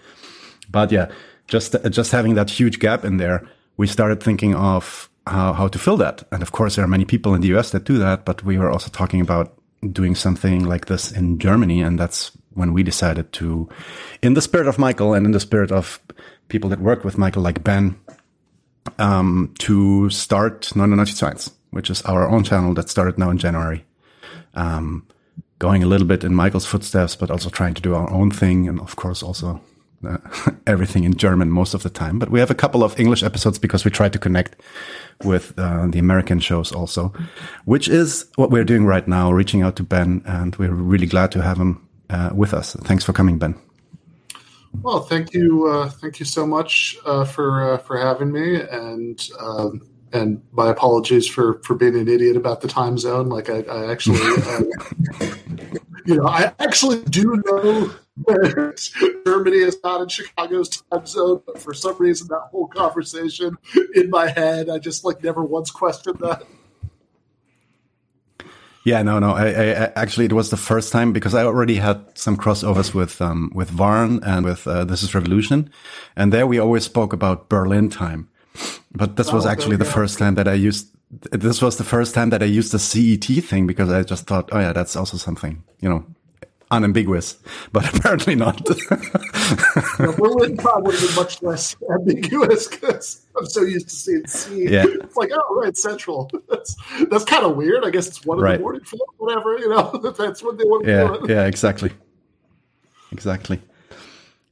But 0.70 0.90
yeah, 0.90 1.10
just, 1.46 1.76
just 1.90 2.10
having 2.10 2.34
that 2.34 2.50
huge 2.50 2.78
gap 2.78 3.04
in 3.04 3.18
there, 3.18 3.46
we 3.76 3.86
started 3.86 4.22
thinking 4.22 4.54
of 4.54 5.08
how, 5.26 5.52
how 5.52 5.68
to 5.68 5.78
fill 5.78 5.98
that. 5.98 6.24
And 6.32 6.42
of 6.42 6.52
course, 6.52 6.76
there 6.76 6.84
are 6.84 6.88
many 6.88 7.04
people 7.04 7.34
in 7.34 7.42
the 7.42 7.56
US 7.56 7.70
that 7.70 7.84
do 7.84 7.98
that, 7.98 8.24
but 8.24 8.42
we 8.42 8.58
were 8.58 8.70
also 8.70 8.90
talking 8.90 9.20
about 9.20 9.54
doing 9.92 10.14
something 10.14 10.64
like 10.64 10.86
this 10.86 11.12
in 11.12 11.38
Germany. 11.38 11.82
And 11.82 11.98
that's 11.98 12.32
when 12.58 12.72
we 12.72 12.82
decided 12.82 13.32
to, 13.34 13.68
in 14.22 14.34
the 14.34 14.42
spirit 14.42 14.66
of 14.66 14.78
Michael 14.78 15.14
and 15.14 15.24
in 15.24 15.32
the 15.32 15.40
spirit 15.40 15.72
of 15.72 16.00
people 16.48 16.68
that 16.70 16.80
work 16.80 17.04
with 17.04 17.16
Michael, 17.16 17.42
like 17.42 17.64
Ben, 17.64 17.98
um, 18.98 19.54
to 19.58 20.10
start 20.10 20.74
99 20.74 21.06
zu 21.06 21.26
Eins, 21.26 21.52
which 21.70 21.90
is 21.90 22.02
our 22.02 22.28
own 22.28 22.44
channel 22.44 22.74
that 22.74 22.88
started 22.88 23.18
now 23.18 23.30
in 23.30 23.38
January. 23.38 23.84
Um, 24.54 25.06
going 25.58 25.82
a 25.82 25.86
little 25.86 26.06
bit 26.06 26.24
in 26.24 26.34
Michael's 26.34 26.66
footsteps, 26.66 27.16
but 27.16 27.30
also 27.30 27.50
trying 27.50 27.74
to 27.74 27.82
do 27.82 27.94
our 27.94 28.10
own 28.10 28.30
thing. 28.30 28.68
And 28.68 28.80
of 28.80 28.96
course, 28.96 29.22
also 29.22 29.60
uh, 30.06 30.18
everything 30.66 31.04
in 31.04 31.16
German 31.16 31.50
most 31.50 31.74
of 31.74 31.82
the 31.82 31.90
time. 31.90 32.18
But 32.18 32.30
we 32.30 32.40
have 32.40 32.50
a 32.50 32.54
couple 32.54 32.84
of 32.84 32.98
English 32.98 33.22
episodes 33.22 33.58
because 33.58 33.84
we 33.84 33.90
try 33.90 34.08
to 34.08 34.18
connect 34.18 34.56
with 35.24 35.58
uh, 35.58 35.86
the 35.88 35.98
American 35.98 36.38
shows 36.38 36.72
also, 36.72 37.12
which 37.64 37.88
is 37.88 38.26
what 38.36 38.50
we're 38.50 38.64
doing 38.64 38.84
right 38.86 39.06
now, 39.06 39.32
reaching 39.32 39.62
out 39.62 39.76
to 39.76 39.82
Ben. 39.82 40.22
And 40.26 40.54
we're 40.56 40.72
really 40.72 41.06
glad 41.06 41.32
to 41.32 41.42
have 41.42 41.58
him 41.58 41.87
uh, 42.10 42.30
with 42.34 42.54
us. 42.54 42.74
Thanks 42.74 43.04
for 43.04 43.12
coming, 43.12 43.38
Ben. 43.38 43.54
Well, 44.82 45.00
thank 45.00 45.32
you, 45.32 45.66
uh, 45.66 45.88
thank 45.88 46.20
you 46.20 46.26
so 46.26 46.46
much 46.46 46.96
uh, 47.04 47.24
for 47.24 47.72
uh, 47.72 47.78
for 47.78 47.98
having 47.98 48.30
me, 48.30 48.60
and 48.60 49.28
um, 49.40 49.80
and 50.12 50.42
my 50.52 50.70
apologies 50.70 51.26
for 51.26 51.60
for 51.64 51.74
being 51.74 51.96
an 51.96 52.08
idiot 52.08 52.36
about 52.36 52.60
the 52.60 52.68
time 52.68 52.98
zone. 52.98 53.28
Like 53.28 53.50
I, 53.50 53.62
I 53.62 53.90
actually, 53.90 54.20
uh, 54.46 54.62
you 56.06 56.16
know, 56.16 56.26
I 56.28 56.52
actually 56.58 57.02
do 57.04 57.42
know 57.46 57.90
that 58.26 59.22
Germany 59.24 59.58
is 59.58 59.78
not 59.82 60.02
in 60.02 60.08
Chicago's 60.08 60.68
time 60.68 61.06
zone, 61.06 61.42
but 61.46 61.60
for 61.60 61.72
some 61.72 61.96
reason, 61.98 62.28
that 62.28 62.48
whole 62.50 62.68
conversation 62.68 63.56
in 63.94 64.10
my 64.10 64.28
head, 64.28 64.68
I 64.68 64.78
just 64.78 65.04
like 65.04 65.22
never 65.22 65.42
once 65.42 65.70
questioned 65.70 66.18
that. 66.20 66.44
Yeah, 68.88 69.02
no, 69.02 69.18
no. 69.18 69.32
I, 69.32 69.48
I, 69.48 69.92
actually, 69.96 70.24
it 70.24 70.32
was 70.32 70.48
the 70.48 70.56
first 70.56 70.92
time 70.92 71.12
because 71.12 71.34
I 71.34 71.44
already 71.44 71.76
had 71.76 72.00
some 72.16 72.38
crossovers 72.38 72.94
with 72.94 73.20
um, 73.20 73.52
with 73.54 73.68
Varn 73.68 74.24
and 74.24 74.46
with 74.46 74.66
uh, 74.66 74.86
This 74.86 75.02
Is 75.02 75.14
Revolution, 75.14 75.70
and 76.16 76.32
there 76.32 76.46
we 76.46 76.58
always 76.58 76.84
spoke 76.84 77.12
about 77.12 77.50
Berlin 77.50 77.90
time. 77.90 78.30
But 78.90 79.16
this 79.16 79.30
was 79.30 79.44
oh, 79.44 79.50
actually 79.50 79.76
the 79.76 79.84
first 79.84 80.18
time 80.18 80.36
that 80.36 80.48
I 80.48 80.54
used. 80.54 80.88
This 81.32 81.60
was 81.60 81.76
the 81.76 81.84
first 81.84 82.14
time 82.14 82.30
that 82.30 82.42
I 82.42 82.46
used 82.46 82.72
the 82.72 82.78
CET 82.78 83.44
thing 83.44 83.66
because 83.66 83.90
I 83.90 84.02
just 84.04 84.26
thought, 84.26 84.48
oh 84.52 84.58
yeah, 84.58 84.72
that's 84.72 84.96
also 84.96 85.18
something. 85.18 85.62
You 85.80 85.90
know, 85.90 86.06
unambiguous, 86.70 87.38
but 87.72 87.88
apparently 87.94 88.34
not. 88.34 88.64
Berlin 90.16 90.56
Pod 90.56 90.84
would 90.84 90.94
have 90.94 91.06
been 91.06 91.16
much 91.16 91.42
less 91.42 91.76
ambiguous 91.92 92.68
because 92.68 93.26
I'm 93.36 93.46
so 93.46 93.62
used 93.62 93.88
to 93.88 93.94
seeing 93.94 94.26
C. 94.26 94.68
Yeah. 94.68 94.84
It's 95.08 95.16
like, 95.16 95.30
oh, 95.32 95.60
right, 95.60 95.76
Central. 95.76 96.30
That's 96.48 96.76
that's 97.10 97.24
kind 97.24 97.44
of 97.44 97.56
weird. 97.56 97.84
I 97.84 97.90
guess 97.90 98.06
it's 98.06 98.24
one 98.24 98.38
in 98.38 98.52
the 98.52 98.58
morning 98.58 98.84
for 98.84 98.98
whatever. 99.16 99.58
You 99.58 99.70
know, 99.70 99.90
that's 100.16 100.42
what 100.42 100.58
they 100.58 100.64
want 100.64 100.84
to 100.84 100.90
yeah, 100.90 101.34
yeah, 101.34 101.46
exactly, 101.46 101.90
exactly. 103.12 103.60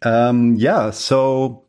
Um, 0.02 0.54
yeah. 0.56 0.90
So 0.90 1.64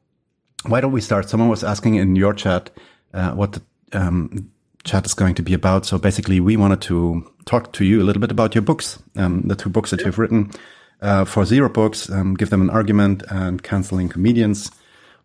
why 0.66 0.82
don't 0.82 0.92
we 0.92 1.02
start? 1.02 1.30
Someone 1.30 1.50
was 1.50 1.64
asking 1.64 1.96
in 1.96 2.16
your 2.16 2.34
chat 2.34 2.70
uh, 3.14 3.32
what 3.32 3.54
the 3.54 3.62
um, 3.94 4.52
chat 4.88 5.06
is 5.06 5.14
going 5.14 5.36
to 5.36 5.44
be 5.44 5.54
about. 5.54 5.86
So 5.86 5.98
basically, 5.98 6.40
we 6.40 6.58
wanted 6.58 6.82
to 6.82 7.32
talk 7.46 7.74
to 7.74 7.86
you 7.86 8.02
a 8.02 8.06
little 8.06 8.20
bit 8.22 8.32
about 8.32 8.56
your 8.56 8.64
books, 8.64 8.98
um, 9.16 9.44
the 9.46 9.56
two 9.56 9.70
books 9.70 9.92
that 9.92 10.02
you've 10.02 10.18
written 10.18 10.50
uh, 11.02 11.26
for 11.26 11.46
Zero 11.46 11.70
Books. 11.70 12.10
Um, 12.10 12.34
give 12.34 12.50
them 12.50 12.62
an 12.62 12.70
argument 12.70 13.24
and 13.30 13.62
canceling 13.62 14.10
comedians 14.10 14.72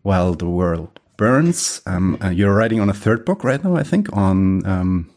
while 0.03 0.33
the 0.33 0.47
world 0.49 0.99
burns. 1.17 1.81
Um, 1.85 2.17
uh, 2.21 2.29
you're 2.29 2.53
writing 2.53 2.79
on 2.79 2.89
a 2.89 2.93
third 2.93 3.25
book 3.25 3.43
right 3.43 3.63
now, 3.63 3.75
I 3.75 3.83
think. 3.83 4.15
On 4.15 4.65
um, 4.65 5.09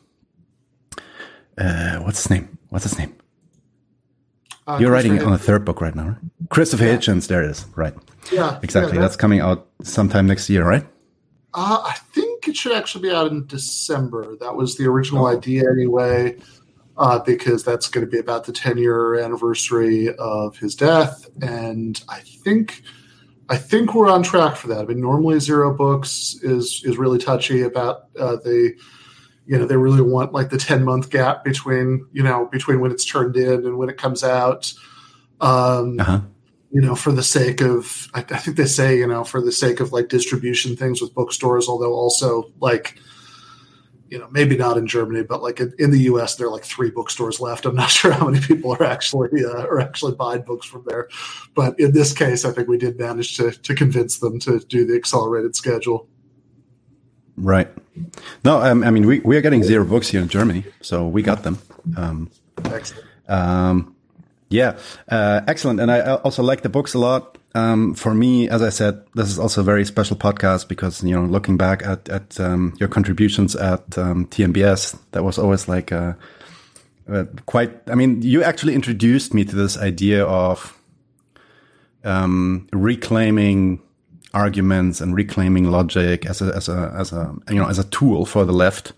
uh, 1.58 1.98
what's 1.98 2.22
his 2.22 2.30
name? 2.30 2.58
What's 2.70 2.84
his 2.84 2.98
name? 2.98 3.14
Uh, 4.68 4.78
You're 4.80 4.90
writing 4.90 5.22
on 5.22 5.32
a 5.32 5.38
third 5.38 5.64
book 5.64 5.80
right 5.80 5.94
now, 5.94 6.08
right? 6.08 6.16
Christopher 6.50 6.82
Hitchens, 6.84 7.28
there 7.28 7.40
it 7.44 7.50
is. 7.50 7.64
Right. 7.76 7.94
yeah, 8.32 8.58
Exactly. 8.64 8.94
yeah, 8.96 9.00
That's 9.00 9.14
coming 9.14 9.38
out 9.38 9.68
sometime 9.84 10.26
next 10.26 10.50
year, 10.50 10.64
right? 10.66 10.84
Uh, 11.54 11.84
I 11.86 11.94
think 12.12 12.35
it 12.48 12.56
should 12.56 12.72
actually 12.72 13.02
be 13.08 13.14
out 13.14 13.30
in 13.30 13.46
December. 13.46 14.36
That 14.40 14.56
was 14.56 14.76
the 14.76 14.86
original 14.86 15.24
Oh. 15.26 15.36
idea, 15.36 15.64
anyway, 15.70 16.36
uh, 16.96 17.18
because 17.20 17.64
that's 17.64 17.88
going 17.88 18.04
to 18.06 18.10
be 18.10 18.18
about 18.18 18.44
the 18.44 18.52
10 18.52 18.78
year 18.78 19.16
anniversary 19.16 20.14
of 20.18 20.56
his 20.58 20.74
death, 20.74 21.26
and 21.42 22.02
I 22.08 22.20
think. 22.20 22.82
I 23.48 23.56
think 23.56 23.94
we're 23.94 24.10
on 24.10 24.24
track 24.24 24.56
for 24.56 24.66
that. 24.66 24.80
I 24.80 24.84
mean, 24.86 25.00
normally 25.00 25.38
Zero 25.38 25.72
Books 25.72 26.34
is 26.42 26.82
is 26.84 26.98
really 26.98 27.18
touchy 27.18 27.62
about 27.62 28.08
uh, 28.18 28.34
the, 28.42 28.74
you 29.46 29.56
know, 29.56 29.64
they 29.66 29.76
really 29.76 30.02
want 30.02 30.32
like 30.32 30.50
the 30.50 30.58
ten 30.58 30.84
month 30.84 31.10
gap 31.10 31.44
between 31.44 32.04
you 32.12 32.24
know 32.24 32.48
between 32.50 32.80
when 32.80 32.90
it's 32.90 33.04
turned 33.04 33.36
in 33.36 33.64
and 33.64 33.78
when 33.78 33.88
it 33.88 33.98
comes 33.98 34.24
out. 34.24 34.72
Um, 35.40 36.00
Uh 36.00 36.04
huh. 36.04 36.20
You 36.76 36.82
know, 36.82 36.94
for 36.94 37.10
the 37.10 37.22
sake 37.22 37.62
of, 37.62 38.06
I, 38.12 38.18
I 38.18 38.36
think 38.36 38.58
they 38.58 38.66
say, 38.66 38.98
you 38.98 39.06
know, 39.06 39.24
for 39.24 39.40
the 39.40 39.50
sake 39.50 39.80
of 39.80 39.92
like 39.92 40.10
distribution 40.10 40.76
things 40.76 41.00
with 41.00 41.14
bookstores, 41.14 41.68
although 41.70 41.94
also 41.94 42.52
like, 42.60 42.98
you 44.10 44.18
know, 44.18 44.28
maybe 44.30 44.58
not 44.58 44.76
in 44.76 44.86
Germany, 44.86 45.22
but 45.22 45.42
like 45.42 45.58
in, 45.58 45.72
in 45.78 45.90
the 45.90 46.00
U.S., 46.00 46.34
there 46.36 46.48
are 46.48 46.50
like 46.50 46.66
three 46.66 46.90
bookstores 46.90 47.40
left. 47.40 47.64
I'm 47.64 47.76
not 47.76 47.88
sure 47.98 48.12
how 48.12 48.28
many 48.28 48.44
people 48.44 48.74
are 48.74 48.82
actually 48.82 49.42
uh, 49.42 49.62
are 49.62 49.80
actually 49.80 50.16
buying 50.16 50.42
books 50.42 50.66
from 50.66 50.84
there, 50.86 51.08
but 51.54 51.80
in 51.80 51.92
this 51.92 52.12
case, 52.12 52.44
I 52.44 52.52
think 52.52 52.68
we 52.68 52.76
did 52.76 52.98
manage 52.98 53.38
to 53.38 53.52
to 53.52 53.74
convince 53.74 54.18
them 54.18 54.38
to 54.40 54.58
do 54.58 54.84
the 54.84 54.96
accelerated 54.96 55.56
schedule. 55.56 56.06
Right. 57.38 57.70
No, 58.44 58.60
um, 58.60 58.84
I 58.84 58.90
mean, 58.90 59.06
we, 59.06 59.20
we 59.20 59.38
are 59.38 59.40
getting 59.40 59.62
zero 59.62 59.86
books 59.86 60.08
here 60.08 60.20
in 60.20 60.28
Germany, 60.28 60.64
so 60.82 61.08
we 61.08 61.22
got 61.22 61.42
them. 61.42 61.58
Um, 61.96 62.30
Excellent. 62.66 63.06
um, 63.28 63.95
yeah, 64.48 64.78
uh, 65.08 65.40
excellent. 65.46 65.80
And 65.80 65.90
I 65.90 66.14
also 66.16 66.42
like 66.42 66.62
the 66.62 66.68
books 66.68 66.94
a 66.94 66.98
lot. 66.98 67.38
Um, 67.54 67.94
for 67.94 68.14
me, 68.14 68.50
as 68.50 68.60
I 68.60 68.68
said, 68.68 69.02
this 69.14 69.28
is 69.28 69.38
also 69.38 69.62
a 69.62 69.64
very 69.64 69.86
special 69.86 70.16
podcast 70.16 70.68
because, 70.68 71.02
you 71.02 71.14
know, 71.14 71.24
looking 71.24 71.56
back 71.56 71.84
at, 71.86 72.08
at 72.08 72.38
um, 72.38 72.74
your 72.78 72.88
contributions 72.88 73.56
at 73.56 73.96
um, 73.96 74.26
TMBS, 74.26 74.98
that 75.12 75.24
was 75.24 75.38
always 75.38 75.66
like 75.66 75.90
uh 75.90 76.12
uh, 77.10 77.24
quite, 77.46 77.72
I 77.88 77.94
mean, 77.94 78.22
you 78.22 78.42
actually 78.42 78.74
introduced 78.74 79.32
me 79.32 79.44
to 79.44 79.54
this 79.54 79.78
idea 79.78 80.24
of 80.24 80.76
um, 82.04 82.68
reclaiming 82.72 83.80
arguments 84.34 85.00
and 85.00 85.14
reclaiming 85.14 85.70
logic 85.70 86.26
as 86.26 86.42
a, 86.42 86.54
as 86.54 86.68
a, 86.68 86.92
as 86.96 87.12
a, 87.12 87.34
you 87.48 87.56
know, 87.56 87.68
as 87.68 87.78
a 87.78 87.84
tool 87.84 88.26
for 88.26 88.44
the 88.44 88.52
left. 88.52 88.92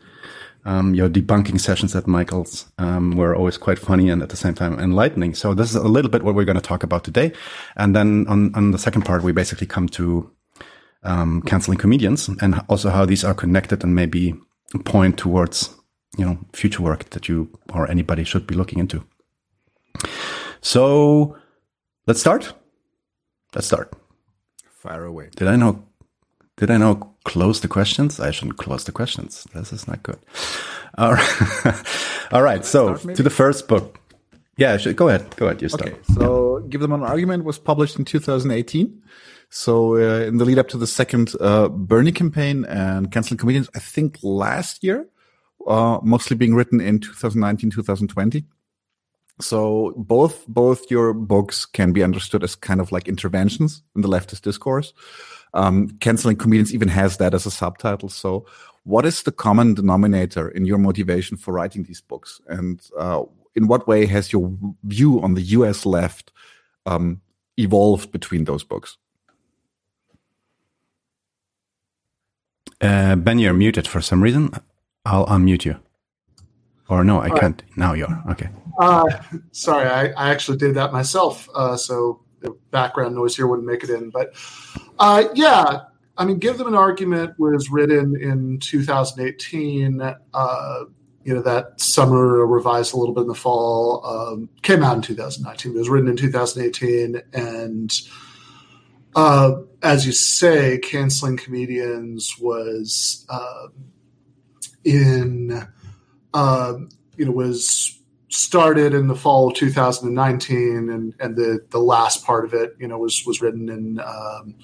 Um, 0.65 0.95
your 0.95 1.09
debunking 1.09 1.61
sessions 1.61 1.97
at 1.97 2.07
Michael's 2.07 2.67
um, 2.79 3.17
were 3.17 3.35
always 3.35 3.57
quite 3.57 3.79
funny 3.79 4.11
and 4.11 4.23
at 4.23 4.29
the 4.29 4.37
same 4.37 4.55
time 4.55 4.79
enlightening. 4.79 5.35
So 5.35 5.55
this 5.55 5.71
is 5.71 5.77
a 5.77 5.89
little 5.89 6.11
bit 6.11 6.23
what 6.23 6.35
we're 6.35 6.45
going 6.45 6.57
to 6.57 6.63
talk 6.63 6.83
about 6.83 7.05
today. 7.05 7.33
And 7.77 7.97
then 7.97 8.27
on, 8.29 8.55
on 8.55 8.73
the 8.73 8.79
second 8.79 9.03
part, 9.03 9.23
we 9.23 9.33
basically 9.33 9.67
come 9.67 9.89
to 9.91 10.31
um, 11.05 11.43
canceling 11.43 11.79
comedians 11.79 12.29
and 12.41 12.61
also 12.69 12.91
how 12.91 13.07
these 13.07 13.25
are 13.25 13.35
connected 13.35 13.83
and 13.83 13.95
maybe 13.95 14.35
point 14.85 15.17
towards 15.17 15.75
you 16.17 16.25
know 16.25 16.39
future 16.53 16.83
work 16.83 17.11
that 17.11 17.29
you 17.29 17.49
or 17.73 17.91
anybody 17.91 18.25
should 18.25 18.47
be 18.47 18.55
looking 18.55 18.79
into. 18.79 19.05
So 20.61 21.37
let's 22.07 22.21
start. 22.21 22.53
Let's 23.55 23.67
start. 23.67 23.93
Fire 24.71 25.05
away. 25.05 25.31
Did 25.37 25.49
I 25.49 25.57
know? 25.57 25.85
Did 26.57 26.71
I 26.71 26.77
know? 26.77 27.15
Close 27.29 27.61
the 27.61 27.69
questions. 27.69 28.19
I 28.21 28.31
shouldn't 28.31 28.57
close 28.57 28.85
the 28.85 28.93
questions. 28.93 29.47
This 29.53 29.71
is 29.71 29.87
not 29.87 30.03
good. 30.03 30.19
All 30.97 31.13
right. 31.13 31.85
All 32.33 32.43
right. 32.43 32.65
So 32.65 32.97
Start, 32.97 33.17
to 33.17 33.23
the 33.23 33.31
first 33.31 33.69
book. 33.69 34.01
Yeah. 34.57 34.79
Should, 34.79 34.97
go 34.97 35.09
ahead. 35.09 35.37
Go 35.37 35.47
ahead. 35.47 35.61
You 35.61 35.69
start. 35.69 35.93
Okay, 35.93 35.99
so 36.15 36.61
Give 36.71 36.81
Them 36.81 36.93
an 36.93 37.03
Argument 37.03 37.45
was 37.45 37.59
published 37.59 37.99
in 37.99 38.07
2018. 38.07 39.03
So 39.51 39.97
uh, 39.97 40.25
in 40.27 40.39
the 40.39 40.47
lead 40.47 40.59
up 40.59 40.69
to 40.69 40.79
the 40.79 40.87
second 40.87 41.33
uh, 41.39 41.69
Bernie 41.69 42.13
campaign 42.13 42.65
and 42.65 43.13
canceling 43.13 43.37
comedians, 43.37 43.69
I 43.75 43.79
think 43.79 44.19
last 44.23 44.83
year, 44.83 45.07
uh, 45.67 45.99
mostly 46.03 46.35
being 46.35 46.55
written 46.55 46.81
in 46.81 46.99
2019, 46.99 47.71
2020. 47.71 48.45
So 49.41 49.93
both 49.97 50.47
both 50.49 50.91
your 50.91 51.13
books 51.13 51.67
can 51.67 51.93
be 51.93 52.03
understood 52.03 52.43
as 52.43 52.57
kind 52.57 52.81
of 52.81 52.91
like 52.91 53.07
interventions 53.07 53.83
in 53.95 54.01
the 54.01 54.09
leftist 54.09 54.43
discourse. 54.43 54.95
Um, 55.55 55.91
canceling 56.01 56.37
comedians 56.37 56.75
even 56.75 56.89
has 56.89 57.17
that 57.17 57.35
as 57.35 57.47
a 57.47 57.51
subtitle. 57.51 58.09
So, 58.09 58.47
what 58.85 59.05
is 59.05 59.23
the 59.23 59.33
common 59.33 59.75
denominator 59.75 60.49
in 60.49 60.65
your 60.65 60.79
motivation 60.79 61.37
for 61.37 61.53
writing 61.53 61.85
these 61.85 62.01
books, 62.01 62.41
and 62.49 62.81
uh, 62.99 63.23
in 63.55 63.67
what 63.67 63.87
way 63.87 64.07
has 64.07 64.33
your 64.33 64.53
view 64.85 65.21
on 65.21 65.35
the 65.35 65.43
U.S. 65.43 65.85
left 65.85 66.33
um, 66.87 67.21
evolved 67.57 68.13
between 68.13 68.45
those 68.45 68.65
books? 68.65 68.97
Uh, 72.81 73.17
ben, 73.17 73.39
you're 73.39 73.53
muted 73.53 73.89
for 73.89 74.01
some 74.01 74.23
reason. 74.23 74.51
I'll 75.05 75.27
unmute 75.27 75.65
you. 75.65 75.77
Or 76.89 77.05
no, 77.05 77.21
I 77.21 77.29
right. 77.29 77.41
can't. 77.41 77.63
Now 77.77 77.93
you're 77.93 78.23
okay. 78.31 78.49
Uh, 78.79 79.05
sorry, 79.53 79.89
I, 79.89 80.07
I 80.11 80.31
actually 80.31 80.59
did 80.59 80.75
that 80.75 80.93
myself. 80.93 81.49
Uh, 81.55 81.77
so 81.77 82.23
the 82.41 82.57
background 82.71 83.15
noise 83.15 83.37
here 83.37 83.47
wouldn't 83.47 83.67
make 83.67 83.83
it 83.85 83.91
in. 83.91 84.11
But 84.11 84.35
uh, 84.99 85.25
yeah, 85.35 85.81
I 86.17 86.25
mean, 86.25 86.39
Give 86.39 86.59
Them 86.59 86.67
an 86.67 86.75
Argument 86.75 87.39
was 87.39 87.71
written 87.71 88.21
in 88.21 88.59
2018. 88.59 90.01
Uh, 90.35 90.85
you 91.25 91.35
know, 91.35 91.43
that 91.43 91.81
summer, 91.81 92.47
revised 92.47 92.95
a 92.95 92.97
little 92.97 93.15
bit 93.15 93.23
in 93.23 93.29
the 93.29 93.35
fall, 93.35 94.05
um, 94.07 94.49
came 94.63 94.83
out 94.83 94.97
in 94.97 95.03
2019. 95.03 95.73
It 95.73 95.79
was 95.79 95.89
written 95.89 96.09
in 96.09 96.17
2018. 96.17 97.21
And 97.35 97.93
uh, 99.15 99.57
as 99.83 100.07
you 100.07 100.13
say, 100.13 100.79
Canceling 100.79 101.37
Comedians 101.37 102.35
was 102.41 103.27
uh, 103.29 103.67
in, 104.85 105.69
uh, 106.33 106.75
you 107.17 107.27
know, 107.27 107.33
was 107.33 107.98
started 108.29 108.93
in 108.93 109.09
the 109.09 109.15
fall 109.15 109.49
of 109.49 109.55
2019 109.55 110.91
and 110.91 111.15
and 111.19 111.37
the 111.37 111.65
the 111.71 111.79
last 111.79 112.25
part 112.25 112.45
of 112.45 112.53
it 112.53 112.75
you 112.79 112.87
know 112.87 112.99
was 112.99 113.25
was 113.27 113.41
written 113.41 113.69
in 113.69 113.99
um, 114.01 114.55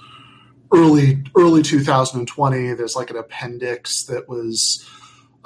early 0.73 1.23
early 1.37 1.63
2020 1.63 2.75
there's 2.75 2.95
like 2.95 3.11
an 3.11 3.17
appendix 3.17 4.05
that 4.05 4.29
was 4.29 4.89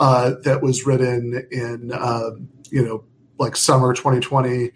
uh, 0.01 0.35
that 0.45 0.63
was 0.63 0.87
written 0.87 1.47
in 1.51 1.93
uh, 1.93 2.31
you 2.71 2.85
know 2.85 3.05
like 3.39 3.57
summer 3.57 3.93
2020 3.93 4.73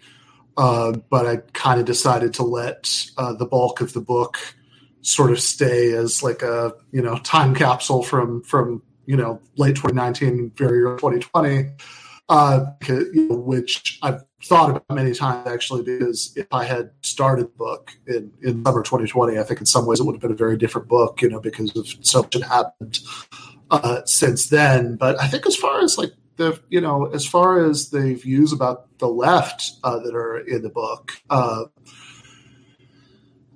uh, 0.55 0.93
but 1.09 1.25
I 1.25 1.37
kind 1.53 1.79
of 1.79 1.85
decided 1.85 2.33
to 2.35 2.43
let 2.43 3.07
uh, 3.17 3.33
the 3.33 3.45
bulk 3.45 3.81
of 3.81 3.93
the 3.93 4.01
book 4.01 4.37
sort 5.01 5.31
of 5.31 5.39
stay 5.39 5.91
as 5.91 6.23
like 6.23 6.41
a 6.43 6.73
you 6.91 7.01
know 7.01 7.17
time 7.19 7.53
capsule 7.53 8.03
from 8.03 8.41
from 8.43 8.81
you 9.05 9.17
know 9.17 9.41
late 9.57 9.75
2019 9.75 10.51
very 10.55 10.81
early 10.81 10.97
2020 10.97 11.71
uh, 12.33 12.65
which 13.29 13.99
I've 14.01 14.23
thought 14.43 14.71
about 14.71 14.89
many 14.89 15.13
times 15.13 15.47
actually, 15.47 15.83
because 15.83 16.33
if 16.35 16.47
I 16.51 16.63
had 16.63 16.89
started 17.01 17.45
the 17.45 17.57
book 17.57 17.91
in, 18.07 18.31
in 18.41 18.65
summer 18.65 18.81
2020, 18.81 19.37
I 19.37 19.43
think 19.43 19.59
in 19.59 19.67
some 19.67 19.85
ways 19.85 19.99
it 19.99 20.03
would 20.03 20.15
have 20.15 20.21
been 20.21 20.31
a 20.31 20.35
very 20.35 20.57
different 20.57 20.87
book, 20.87 21.21
you 21.21 21.29
know, 21.29 21.39
because 21.39 21.75
of 21.75 21.87
so 22.01 22.23
much 22.23 22.33
had 22.33 22.43
happened 22.43 22.99
uh, 23.69 24.01
since 24.05 24.47
then. 24.47 24.95
But 24.95 25.21
I 25.21 25.27
think 25.27 25.45
as 25.45 25.55
far 25.55 25.81
as 25.81 25.99
like 25.99 26.11
the, 26.37 26.59
you 26.69 26.81
know, 26.81 27.05
as 27.13 27.23
far 27.23 27.63
as 27.63 27.91
the 27.91 28.15
views 28.15 28.51
about 28.51 28.97
the 28.97 29.07
left 29.07 29.73
uh, 29.83 29.99
that 29.99 30.15
are 30.15 30.39
in 30.39 30.63
the 30.63 30.69
book, 30.69 31.11
uh, 31.29 31.65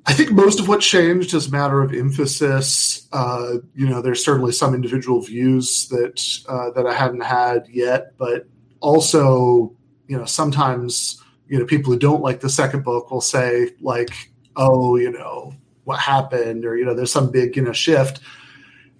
I 0.05 0.13
think 0.13 0.31
most 0.31 0.59
of 0.59 0.67
what 0.67 0.81
changed 0.81 1.33
is 1.33 1.47
a 1.47 1.51
matter 1.51 1.81
of 1.81 1.95
emphasis. 1.95 3.07
Uh, 3.11 3.55
you 3.73 3.89
know, 3.89 4.03
there's 4.03 4.23
certainly 4.23 4.51
some 4.51 4.75
individual 4.75 5.19
views 5.21 5.87
that 5.89 6.21
uh, 6.47 6.69
that 6.75 6.85
I 6.85 6.93
hadn't 6.93 7.23
had 7.23 7.67
yet, 7.69 8.15
but 8.19 8.47
also, 8.79 9.75
you 10.07 10.17
know, 10.17 10.25
sometimes 10.25 11.21
you 11.47 11.59
know, 11.59 11.65
people 11.65 11.93
who 11.93 11.99
don't 11.99 12.21
like 12.21 12.41
the 12.41 12.49
second 12.49 12.83
book 12.83 13.09
will 13.09 13.21
say 13.21 13.71
like, 13.81 14.31
oh, 14.55 14.97
you 14.97 15.11
know, 15.11 15.53
what 15.85 15.99
happened, 15.99 16.65
or 16.65 16.77
you 16.77 16.85
know, 16.85 16.93
there's 16.93 17.11
some 17.11 17.31
big 17.31 17.55
you 17.55 17.61
know 17.61 17.73
shift. 17.73 18.19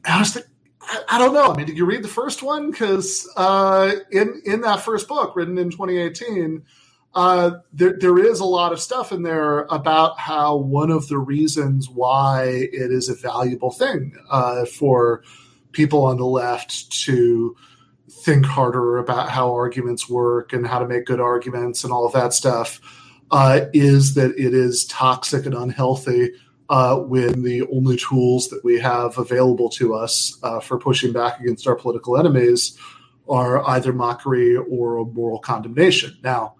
And 0.05 0.13
I 0.15 0.19
was 0.19 0.35
like, 0.35 0.45
I, 1.09 1.17
don't 1.17 1.33
know. 1.33 1.51
I 1.51 1.57
mean, 1.57 1.65
did 1.65 1.77
you 1.77 1.85
read 1.85 2.03
the 2.03 2.07
first 2.07 2.43
one? 2.43 2.71
Because 2.71 3.29
uh, 3.35 3.95
in 4.11 4.41
in 4.45 4.61
that 4.61 4.81
first 4.81 5.07
book, 5.07 5.35
written 5.35 5.57
in 5.57 5.69
2018. 5.69 6.63
Uh, 7.15 7.61
there, 7.73 7.97
there 7.99 8.19
is 8.19 8.41
a 8.41 8.45
lot 8.45 8.71
of 8.71 8.79
stuff 8.79 9.11
in 9.11 9.23
there 9.23 9.61
about 9.71 10.19
how 10.19 10.55
one 10.55 10.91
of 10.91 11.07
the 11.07 11.17
reasons 11.17 11.89
why 11.89 12.43
it 12.43 12.91
is 12.91 13.09
a 13.09 13.15
valuable 13.15 13.71
thing 13.71 14.15
uh, 14.29 14.65
for 14.65 15.23
people 15.71 16.05
on 16.05 16.17
the 16.17 16.25
left 16.25 16.91
to 16.91 17.55
think 18.27 18.45
harder 18.45 18.97
about 18.97 19.29
how 19.29 19.53
arguments 19.53 20.09
work 20.09 20.51
and 20.51 20.67
how 20.67 20.79
to 20.79 20.85
make 20.85 21.05
good 21.05 21.21
arguments 21.21 21.85
and 21.85 21.93
all 21.93 22.05
of 22.05 22.11
that 22.11 22.33
stuff 22.33 22.81
uh, 23.31 23.61
is 23.71 24.15
that 24.15 24.31
it 24.37 24.53
is 24.53 24.83
toxic 24.87 25.45
and 25.45 25.55
unhealthy 25.55 26.31
uh, 26.67 26.97
when 26.97 27.41
the 27.43 27.65
only 27.71 27.95
tools 27.95 28.49
that 28.49 28.61
we 28.65 28.77
have 28.77 29.17
available 29.17 29.69
to 29.69 29.93
us 29.93 30.37
uh, 30.43 30.59
for 30.59 30.77
pushing 30.77 31.13
back 31.13 31.39
against 31.39 31.65
our 31.67 31.75
political 31.75 32.17
enemies 32.17 32.77
are 33.29 33.65
either 33.69 33.93
mockery 33.93 34.57
or 34.57 35.05
moral 35.05 35.39
condemnation. 35.39 36.17
Now, 36.21 36.55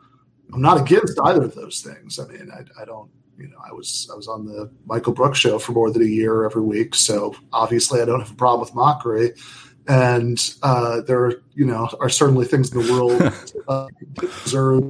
I'm 0.53 0.62
not 0.62 0.79
against 0.79 1.19
either 1.21 1.43
of 1.43 1.53
those 1.53 1.81
things. 1.81 2.17
I 2.17 2.27
mean, 2.27 2.50
I, 2.50 2.81
I 2.81 2.86
don't 2.86 3.09
you 3.38 3.50
know, 3.50 3.59
I 3.63 3.74
was 3.74 4.09
I 4.12 4.15
was 4.15 4.27
on 4.27 4.45
the 4.45 4.71
Michael 4.86 5.13
Brooks 5.13 5.38
show 5.38 5.59
for 5.59 5.74
more 5.74 5.91
than 5.91 6.01
a 6.01 6.05
year 6.05 6.43
every 6.45 6.63
week, 6.63 6.95
so 6.95 7.36
obviously 7.53 8.01
I 8.01 8.05
don't 8.05 8.21
have 8.21 8.31
a 8.31 8.36
problem 8.36 8.62
with 8.62 8.74
mockery 8.74 9.33
and 9.88 10.56
uh, 10.63 11.01
there, 11.01 11.41
you 11.53 11.65
know, 11.65 11.89
are 12.00 12.10
certainly 12.10 12.46
things 12.46 12.74
in 12.74 12.82
the 12.82 12.91
world 12.91 13.22
uh, 13.67 13.88
that 14.15 14.44
deserve 14.44 14.84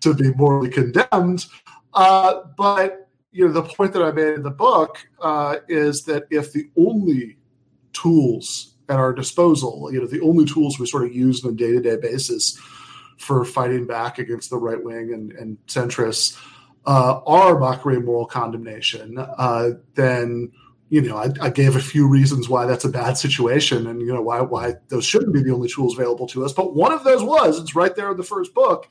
to 0.00 0.14
be 0.14 0.32
morally 0.34 0.70
condemned. 0.70 1.46
Uh, 1.94 2.42
but 2.56 3.08
you 3.32 3.46
know, 3.46 3.52
the 3.52 3.62
point 3.62 3.92
that 3.92 4.02
I 4.02 4.12
made 4.12 4.34
in 4.34 4.42
the 4.42 4.50
book 4.50 5.06
uh, 5.20 5.56
is 5.68 6.04
that 6.04 6.24
if 6.30 6.52
the 6.52 6.70
only 6.76 7.36
tools 7.92 8.74
at 8.88 8.98
our 8.98 9.12
disposal, 9.12 9.90
you 9.92 10.00
know, 10.00 10.06
the 10.06 10.20
only 10.20 10.44
tools 10.44 10.78
we 10.78 10.86
sort 10.86 11.04
of 11.04 11.14
use 11.14 11.44
on 11.44 11.52
a 11.52 11.54
day 11.54 11.72
to 11.72 11.80
day 11.80 11.96
basis 11.96 12.58
for 13.18 13.44
fighting 13.44 13.86
back 13.86 14.18
against 14.18 14.50
the 14.50 14.56
right 14.56 14.82
wing 14.82 15.12
and, 15.12 15.32
and 15.32 15.58
centrists 15.66 16.40
uh, 16.86 17.20
are 17.26 17.58
mockery 17.58 17.96
and 17.96 18.04
moral 18.04 18.26
condemnation, 18.26 19.18
uh, 19.18 19.70
then 19.94 20.52
you 20.88 21.00
know, 21.02 21.16
I, 21.16 21.30
I, 21.40 21.50
gave 21.50 21.74
a 21.74 21.80
few 21.80 22.06
reasons 22.06 22.48
why 22.48 22.64
that's 22.64 22.84
a 22.84 22.88
bad 22.88 23.18
situation, 23.18 23.86
and 23.88 24.00
you 24.00 24.12
know 24.12 24.22
why 24.22 24.40
why 24.40 24.74
those 24.88 25.04
shouldn't 25.04 25.32
be 25.32 25.42
the 25.42 25.52
only 25.52 25.68
tools 25.68 25.94
available 25.94 26.26
to 26.28 26.44
us. 26.44 26.52
But 26.52 26.74
one 26.74 26.92
of 26.92 27.02
those 27.02 27.24
was 27.24 27.58
it's 27.60 27.74
right 27.74 27.94
there 27.94 28.10
in 28.10 28.16
the 28.16 28.22
first 28.22 28.54
book 28.54 28.88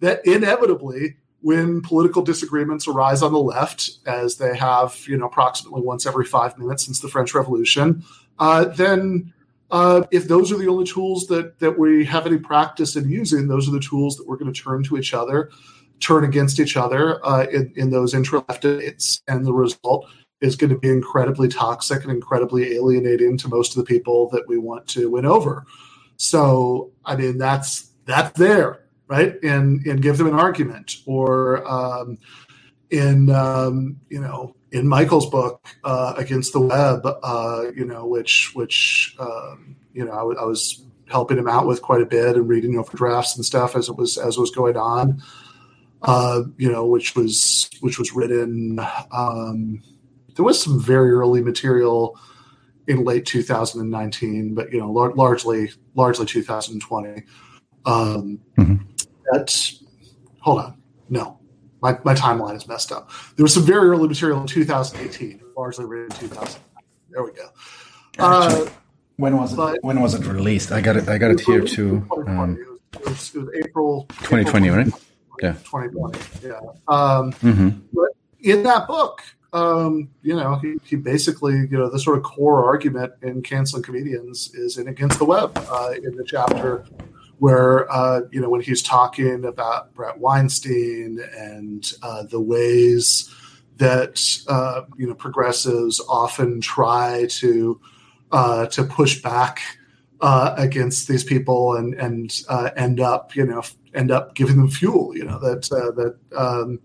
that 0.00 0.24
inevitably, 0.26 1.16
when 1.40 1.80
political 1.80 2.22
disagreements 2.22 2.86
arise 2.86 3.22
on 3.22 3.32
the 3.32 3.40
left, 3.40 3.90
as 4.06 4.36
they 4.36 4.54
have, 4.56 5.02
you 5.06 5.16
know, 5.16 5.26
approximately 5.26 5.80
once 5.80 6.04
every 6.04 6.26
five 6.26 6.58
minutes 6.58 6.84
since 6.84 7.00
the 7.00 7.08
French 7.08 7.34
Revolution, 7.34 8.04
uh, 8.38 8.66
then 8.66 9.32
uh, 9.70 10.02
if 10.10 10.28
those 10.28 10.52
are 10.52 10.58
the 10.58 10.68
only 10.68 10.84
tools 10.84 11.26
that 11.28 11.58
that 11.58 11.78
we 11.78 12.04
have 12.04 12.26
any 12.26 12.38
practice 12.38 12.96
in 12.96 13.08
using, 13.08 13.48
those 13.48 13.66
are 13.66 13.72
the 13.72 13.80
tools 13.80 14.16
that 14.16 14.28
we're 14.28 14.36
going 14.36 14.52
to 14.52 14.60
turn 14.60 14.82
to 14.82 14.98
each 14.98 15.14
other, 15.14 15.50
turn 16.00 16.24
against 16.24 16.60
each 16.60 16.76
other 16.76 17.24
uh, 17.24 17.46
in, 17.46 17.72
in 17.76 17.90
those 17.90 18.12
intra-left 18.12 18.66
and 18.66 19.46
the 19.46 19.54
result 19.54 20.06
is 20.40 20.56
going 20.56 20.70
to 20.70 20.78
be 20.78 20.88
incredibly 20.88 21.48
toxic 21.48 22.02
and 22.02 22.12
incredibly 22.12 22.74
alienating 22.74 23.36
to 23.38 23.48
most 23.48 23.76
of 23.76 23.76
the 23.76 23.84
people 23.84 24.28
that 24.30 24.46
we 24.48 24.58
want 24.58 24.86
to 24.88 25.10
win 25.10 25.26
over. 25.26 25.66
So, 26.16 26.92
I 27.04 27.16
mean, 27.16 27.38
that's 27.38 27.90
that's 28.04 28.38
there, 28.38 28.84
right? 29.08 29.42
And 29.42 29.84
and 29.86 30.02
give 30.02 30.18
them 30.18 30.26
an 30.26 30.34
argument, 30.34 30.96
or 31.06 31.66
um, 31.70 32.18
in 32.90 33.30
um, 33.30 34.00
you 34.08 34.20
know 34.20 34.54
in 34.72 34.86
Michael's 34.86 35.28
book 35.28 35.66
uh, 35.84 36.14
against 36.16 36.52
the 36.52 36.60
web, 36.60 37.06
uh, 37.22 37.64
you 37.74 37.84
know, 37.84 38.06
which 38.06 38.52
which 38.54 39.16
um, 39.18 39.76
you 39.92 40.04
know 40.04 40.12
I, 40.12 40.18
w- 40.18 40.38
I 40.38 40.44
was 40.44 40.84
helping 41.08 41.38
him 41.38 41.48
out 41.48 41.66
with 41.66 41.82
quite 41.82 42.02
a 42.02 42.06
bit 42.06 42.36
and 42.36 42.48
reading 42.48 42.78
over 42.78 42.96
drafts 42.96 43.36
and 43.36 43.44
stuff 43.44 43.74
as 43.74 43.88
it 43.88 43.96
was 43.96 44.16
as 44.16 44.36
it 44.36 44.40
was 44.40 44.50
going 44.50 44.76
on. 44.76 45.22
Uh, 46.02 46.42
you 46.56 46.70
know, 46.70 46.86
which 46.86 47.14
was 47.14 47.68
which 47.80 47.98
was 47.98 48.12
written 48.12 48.80
um, 49.12 49.82
there 50.40 50.44
was 50.46 50.62
some 50.62 50.80
very 50.80 51.10
early 51.10 51.42
material 51.42 52.18
in 52.86 53.04
late 53.04 53.26
2019, 53.26 54.54
but 54.54 54.72
you 54.72 54.80
know, 54.80 54.90
lar- 54.90 55.12
largely 55.12 55.70
largely 55.94 56.24
2020. 56.24 57.24
Um, 57.84 58.40
mm-hmm. 58.56 58.76
That's 59.30 59.84
hold 60.38 60.60
on, 60.60 60.80
no, 61.10 61.38
my, 61.82 61.98
my 62.04 62.14
timeline 62.14 62.56
is 62.56 62.66
messed 62.66 62.90
up. 62.90 63.10
There 63.36 63.44
was 63.44 63.52
some 63.52 63.64
very 63.64 63.90
early 63.90 64.08
material 64.08 64.40
in 64.40 64.46
2018, 64.46 65.42
largely 65.58 65.84
written 65.84 66.06
in 66.06 66.28
2009. 66.28 66.58
There 67.10 67.22
we 67.22 67.32
go. 67.32 67.50
Uh, 68.18 68.66
when 69.16 69.36
was 69.36 69.52
it? 69.52 69.56
But, 69.56 69.78
when 69.82 70.00
was 70.00 70.14
it 70.14 70.24
released? 70.24 70.72
I 70.72 70.80
got 70.80 70.96
it. 70.96 71.06
I 71.06 71.18
got 71.18 71.32
it 71.32 71.40
here 71.40 71.60
too. 71.60 72.08
Um, 72.26 72.56
it, 72.94 73.04
was, 73.04 73.34
it, 73.34 73.40
was, 73.40 73.54
April 73.62 74.06
2020, 74.20 74.68
April, 74.68 74.84
right? 74.84 74.94
Yeah, 75.42 75.52
2020. 75.52 76.48
Yeah. 76.48 76.54
Um, 76.88 77.30
mm-hmm. 77.34 77.68
But 77.92 78.08
in 78.40 78.62
that 78.62 78.88
book, 78.88 79.22
um, 79.52 80.08
you 80.22 80.34
know, 80.36 80.56
he, 80.56 80.76
he 80.84 80.96
basically, 80.96 81.54
you 81.54 81.78
know, 81.78 81.90
the 81.90 81.98
sort 81.98 82.18
of 82.18 82.24
core 82.24 82.64
argument 82.64 83.12
in 83.22 83.42
canceling 83.42 83.82
comedians 83.82 84.54
is 84.54 84.78
in 84.78 84.88
Against 84.88 85.18
the 85.18 85.24
Web 85.24 85.52
uh, 85.70 85.92
in 86.02 86.16
the 86.16 86.24
chapter 86.24 86.84
where, 87.38 87.90
uh, 87.90 88.20
you 88.30 88.40
know, 88.40 88.50
when 88.50 88.60
he's 88.60 88.82
talking 88.82 89.44
about 89.46 89.92
Bret 89.94 90.18
Weinstein 90.18 91.20
and 91.36 91.90
uh, 92.02 92.22
the 92.24 92.40
ways 92.40 93.34
that, 93.78 94.20
uh, 94.46 94.82
you 94.98 95.06
know, 95.06 95.14
progressives 95.14 96.02
often 96.06 96.60
try 96.60 97.26
to, 97.30 97.80
uh, 98.30 98.66
to 98.66 98.84
push 98.84 99.22
back 99.22 99.60
uh, 100.20 100.54
against 100.58 101.08
these 101.08 101.24
people 101.24 101.76
and, 101.76 101.94
and 101.94 102.42
end 102.76 103.00
up, 103.00 103.34
you 103.34 103.46
know, 103.46 103.62
end 103.94 104.10
up 104.10 104.34
giving 104.34 104.58
them 104.58 104.68
fuel, 104.68 105.16
you 105.16 105.24
know, 105.24 105.38
that, 105.38 105.62
that, 105.62 106.18
um, 106.38 106.78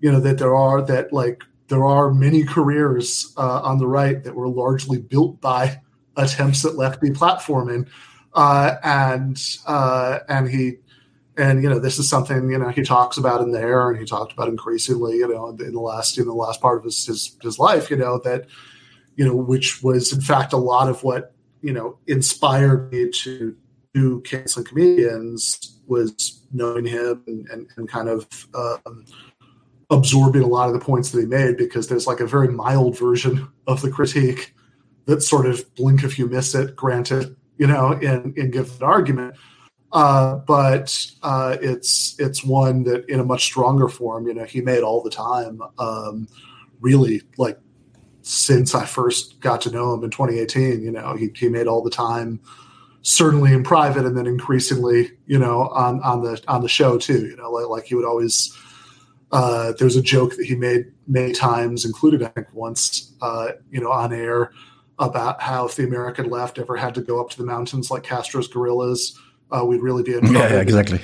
you 0.00 0.10
know, 0.12 0.20
that 0.20 0.38
there 0.38 0.54
are 0.54 0.80
that 0.80 1.12
like 1.12 1.42
there 1.72 1.86
are 1.86 2.12
many 2.12 2.44
careers 2.44 3.32
uh, 3.38 3.62
on 3.62 3.78
the 3.78 3.86
right 3.86 4.22
that 4.24 4.34
were 4.34 4.46
largely 4.46 4.98
built 4.98 5.40
by 5.40 5.80
attempts 6.18 6.66
at 6.66 6.74
lefty 6.74 7.08
platforming, 7.08 7.88
uh, 8.34 8.74
and 8.84 9.42
uh, 9.66 10.18
and 10.28 10.50
he 10.50 10.74
and 11.38 11.62
you 11.62 11.70
know 11.70 11.78
this 11.78 11.98
is 11.98 12.10
something 12.10 12.50
you 12.50 12.58
know 12.58 12.68
he 12.68 12.82
talks 12.82 13.16
about 13.16 13.40
in 13.40 13.52
there, 13.52 13.88
and 13.88 13.98
he 13.98 14.04
talked 14.04 14.34
about 14.34 14.48
increasingly 14.48 15.16
you 15.16 15.26
know 15.26 15.48
in 15.48 15.72
the 15.72 15.80
last 15.80 16.18
in 16.18 16.26
the 16.26 16.34
last 16.34 16.60
part 16.60 16.76
of 16.76 16.84
his 16.84 17.06
his, 17.06 17.38
his 17.40 17.58
life, 17.58 17.90
you 17.90 17.96
know 17.96 18.20
that 18.22 18.44
you 19.16 19.24
know 19.24 19.34
which 19.34 19.82
was 19.82 20.12
in 20.12 20.20
fact 20.20 20.52
a 20.52 20.58
lot 20.58 20.90
of 20.90 21.02
what 21.02 21.32
you 21.62 21.72
know 21.72 21.96
inspired 22.06 22.92
me 22.92 23.08
to 23.10 23.56
do 23.94 24.20
canceling 24.20 24.66
comedians 24.66 25.80
was 25.86 26.42
knowing 26.52 26.84
him 26.84 27.22
and, 27.26 27.48
and, 27.48 27.68
and 27.76 27.88
kind 27.88 28.10
of 28.10 28.26
um, 28.54 29.06
absorbing 29.92 30.42
a 30.42 30.46
lot 30.46 30.68
of 30.68 30.72
the 30.72 30.80
points 30.80 31.10
that 31.10 31.20
he 31.20 31.26
made 31.26 31.56
because 31.56 31.86
there's 31.86 32.06
like 32.06 32.20
a 32.20 32.26
very 32.26 32.48
mild 32.48 32.98
version 32.98 33.46
of 33.66 33.82
the 33.82 33.90
critique 33.90 34.54
that 35.04 35.22
sort 35.22 35.46
of 35.46 35.72
blink 35.74 36.02
if 36.02 36.18
you 36.18 36.26
miss 36.26 36.54
it, 36.54 36.74
granted, 36.74 37.36
you 37.58 37.66
know, 37.66 37.92
and, 37.92 38.36
and 38.36 38.52
give 38.52 38.74
an 38.80 38.82
argument. 38.82 39.36
Uh, 39.92 40.36
but 40.36 41.06
uh, 41.22 41.58
it's 41.60 42.18
it's 42.18 42.42
one 42.42 42.84
that 42.84 43.06
in 43.10 43.20
a 43.20 43.24
much 43.24 43.44
stronger 43.44 43.88
form, 43.88 44.26
you 44.26 44.32
know, 44.32 44.44
he 44.44 44.62
made 44.62 44.82
all 44.82 45.02
the 45.02 45.10
time. 45.10 45.60
Um, 45.78 46.26
really, 46.80 47.20
like 47.36 47.58
since 48.22 48.74
I 48.74 48.86
first 48.86 49.40
got 49.40 49.60
to 49.62 49.70
know 49.70 49.92
him 49.92 50.04
in 50.04 50.10
2018, 50.10 50.82
you 50.82 50.90
know, 50.90 51.14
he, 51.14 51.30
he 51.34 51.50
made 51.50 51.66
all 51.66 51.82
the 51.82 51.90
time, 51.90 52.40
certainly 53.02 53.52
in 53.52 53.64
private, 53.64 54.06
and 54.06 54.16
then 54.16 54.26
increasingly, 54.26 55.10
you 55.26 55.38
know, 55.38 55.68
on 55.68 56.00
on 56.00 56.22
the 56.22 56.42
on 56.48 56.62
the 56.62 56.70
show 56.70 56.96
too. 56.96 57.26
You 57.26 57.36
know, 57.36 57.50
like 57.50 57.68
like 57.68 57.84
he 57.84 57.94
would 57.94 58.06
always 58.06 58.56
uh, 59.32 59.72
there's 59.78 59.96
a 59.96 60.02
joke 60.02 60.36
that 60.36 60.44
he 60.44 60.54
made 60.54 60.92
many 61.06 61.32
times, 61.32 61.84
included 61.84 62.22
I 62.22 62.28
think 62.28 62.48
once, 62.52 63.12
uh, 63.22 63.52
you 63.70 63.80
know, 63.80 63.90
on 63.90 64.12
air 64.12 64.52
about 64.98 65.40
how 65.40 65.66
if 65.66 65.74
the 65.74 65.84
American 65.84 66.28
left 66.28 66.58
ever 66.58 66.76
had 66.76 66.94
to 66.94 67.00
go 67.00 67.20
up 67.20 67.30
to 67.30 67.38
the 67.38 67.44
mountains 67.44 67.90
like 67.90 68.02
Castro's 68.02 68.46
guerrillas, 68.46 69.18
uh, 69.50 69.64
we'd 69.64 69.80
really 69.80 70.02
be 70.02 70.12
in 70.12 70.20
trouble. 70.20 70.34
Yeah, 70.34 70.60
exactly. 70.60 71.00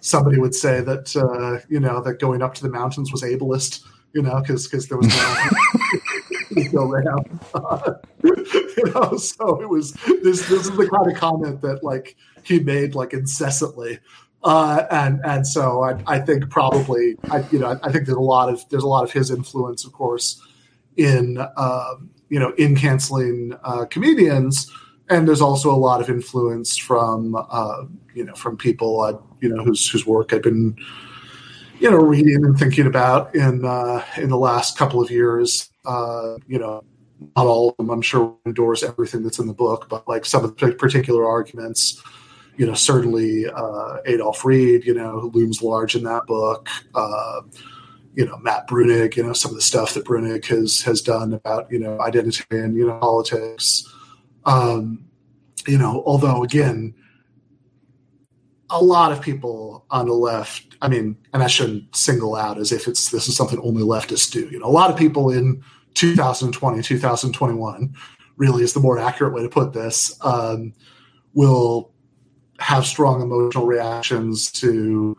Somebody 0.00 0.38
would 0.38 0.54
say 0.54 0.80
that 0.80 1.14
uh, 1.16 1.64
you 1.68 1.80
know 1.80 2.00
that 2.02 2.20
going 2.20 2.40
up 2.40 2.54
to 2.54 2.62
the 2.62 2.70
mountains 2.70 3.12
was 3.12 3.22
ableist, 3.22 3.84
you 4.14 4.22
know, 4.22 4.40
because 4.40 4.66
because 4.66 4.88
there 4.88 4.96
was 4.96 5.08
no 5.08 5.46
you 8.22 8.92
know, 8.94 9.16
so 9.16 9.60
it 9.60 9.68
was 9.68 9.92
this. 10.22 10.48
This 10.48 10.66
is 10.66 10.70
the 10.70 10.88
kind 10.88 11.10
of 11.10 11.18
comment 11.18 11.60
that 11.60 11.84
like 11.84 12.16
he 12.44 12.60
made 12.60 12.94
like 12.94 13.12
incessantly 13.12 13.98
uh, 14.42 14.84
and 14.90 15.20
and 15.24 15.46
so 15.46 15.84
I, 15.84 16.02
I 16.06 16.18
think 16.18 16.50
probably 16.50 17.16
I, 17.30 17.44
you 17.50 17.58
know 17.58 17.78
I 17.82 17.92
think 17.92 18.06
there's 18.06 18.16
a 18.16 18.20
lot 18.20 18.48
of 18.48 18.68
there's 18.70 18.82
a 18.82 18.88
lot 18.88 19.04
of 19.04 19.12
his 19.12 19.30
influence, 19.30 19.84
of 19.84 19.92
course, 19.92 20.40
in 20.96 21.38
uh, 21.56 21.94
you 22.28 22.38
know 22.38 22.50
in 22.58 22.76
canceling 22.76 23.54
uh, 23.64 23.84
comedians, 23.86 24.70
and 25.08 25.28
there's 25.28 25.42
also 25.42 25.70
a 25.70 25.76
lot 25.76 26.00
of 26.00 26.08
influence 26.08 26.76
from 26.76 27.36
uh, 27.36 27.84
you 28.14 28.24
know 28.24 28.34
from 28.34 28.56
people 28.56 29.22
you 29.40 29.48
know 29.48 29.62
whose 29.62 29.88
whose 29.88 30.06
work 30.06 30.32
I've 30.32 30.42
been 30.42 30.76
you 31.80 31.90
know, 31.90 31.96
reading 31.96 32.44
and 32.44 32.58
thinking 32.58 32.86
about 32.86 33.34
in 33.34 33.64
uh, 33.64 34.04
in 34.18 34.28
the 34.28 34.36
last 34.36 34.76
couple 34.76 35.00
of 35.00 35.10
years. 35.10 35.70
Uh, 35.86 36.36
you 36.46 36.58
know, 36.58 36.84
not 37.36 37.46
all 37.46 37.70
of 37.70 37.76
them, 37.78 37.90
I'm 37.90 38.02
sure, 38.02 38.36
endorse 38.44 38.82
everything 38.82 39.22
that's 39.22 39.38
in 39.38 39.46
the 39.46 39.54
book, 39.54 39.88
but 39.88 40.06
like 40.06 40.26
some 40.26 40.44
of 40.44 40.56
the 40.56 40.72
particular 40.72 41.26
arguments, 41.26 42.02
you 42.60 42.66
know, 42.66 42.74
certainly 42.74 43.46
uh, 43.46 43.96
Adolph 44.04 44.44
Reed, 44.44 44.84
you 44.84 44.92
know, 44.92 45.18
who 45.18 45.30
looms 45.30 45.62
large 45.62 45.96
in 45.96 46.04
that 46.04 46.26
book. 46.26 46.68
Uh, 46.94 47.40
you 48.14 48.26
know, 48.26 48.36
Matt 48.36 48.68
Bruenig, 48.68 49.16
you 49.16 49.22
know, 49.22 49.32
some 49.32 49.50
of 49.50 49.54
the 49.54 49.62
stuff 49.62 49.94
that 49.94 50.04
Bruenig 50.04 50.44
has 50.44 50.82
has 50.82 51.00
done 51.00 51.32
about 51.32 51.72
you 51.72 51.78
know 51.78 51.98
identity 52.02 52.44
and 52.50 52.76
you 52.76 52.86
know 52.86 52.98
politics. 52.98 53.82
Um, 54.44 55.06
you 55.66 55.78
know, 55.78 56.02
although 56.04 56.44
again, 56.44 56.94
a 58.68 58.84
lot 58.84 59.10
of 59.10 59.22
people 59.22 59.86
on 59.90 60.06
the 60.06 60.12
left, 60.12 60.76
I 60.82 60.88
mean, 60.88 61.16
and 61.32 61.42
I 61.42 61.46
shouldn't 61.46 61.96
single 61.96 62.36
out 62.36 62.58
as 62.58 62.72
if 62.72 62.86
it's 62.86 63.10
this 63.10 63.26
is 63.26 63.34
something 63.34 63.58
only 63.60 63.82
leftists 63.82 64.30
do. 64.30 64.50
You 64.50 64.58
know, 64.58 64.66
a 64.66 64.68
lot 64.68 64.90
of 64.90 64.98
people 64.98 65.30
in 65.30 65.64
2020, 65.94 66.82
2021, 66.82 67.94
really 68.36 68.62
is 68.62 68.74
the 68.74 68.80
more 68.80 68.98
accurate 68.98 69.32
way 69.32 69.40
to 69.40 69.48
put 69.48 69.72
this, 69.72 70.14
um, 70.22 70.74
will 71.32 71.89
have 72.60 72.86
strong 72.86 73.22
emotional 73.22 73.66
reactions 73.66 74.50
to 74.52 75.16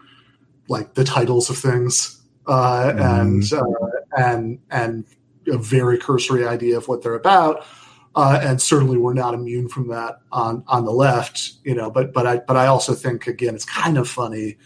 like 0.67 0.93
the 0.93 1.03
titles 1.03 1.49
of 1.49 1.57
things 1.57 2.21
uh, 2.47 2.93
mm. 2.93 3.21
and 3.21 3.53
uh, 3.53 4.21
and 4.21 4.59
and 4.69 5.05
a 5.47 5.57
very 5.57 5.97
cursory 5.97 6.47
idea 6.47 6.77
of 6.77 6.87
what 6.87 7.01
they're 7.01 7.15
about. 7.15 7.65
Uh, 8.13 8.39
and 8.43 8.61
certainly 8.61 8.97
we're 8.97 9.13
not 9.13 9.33
immune 9.33 9.67
from 9.69 9.87
that 9.87 10.19
on 10.31 10.63
on 10.67 10.85
the 10.85 10.91
left, 10.91 11.53
you 11.63 11.73
know. 11.73 11.89
But 11.89 12.13
but 12.13 12.27
I 12.27 12.37
but 12.37 12.57
I 12.57 12.67
also 12.67 12.93
think 12.93 13.27
again 13.27 13.55
it's 13.55 13.65
kind 13.65 13.97
of 13.97 14.07
funny 14.07 14.57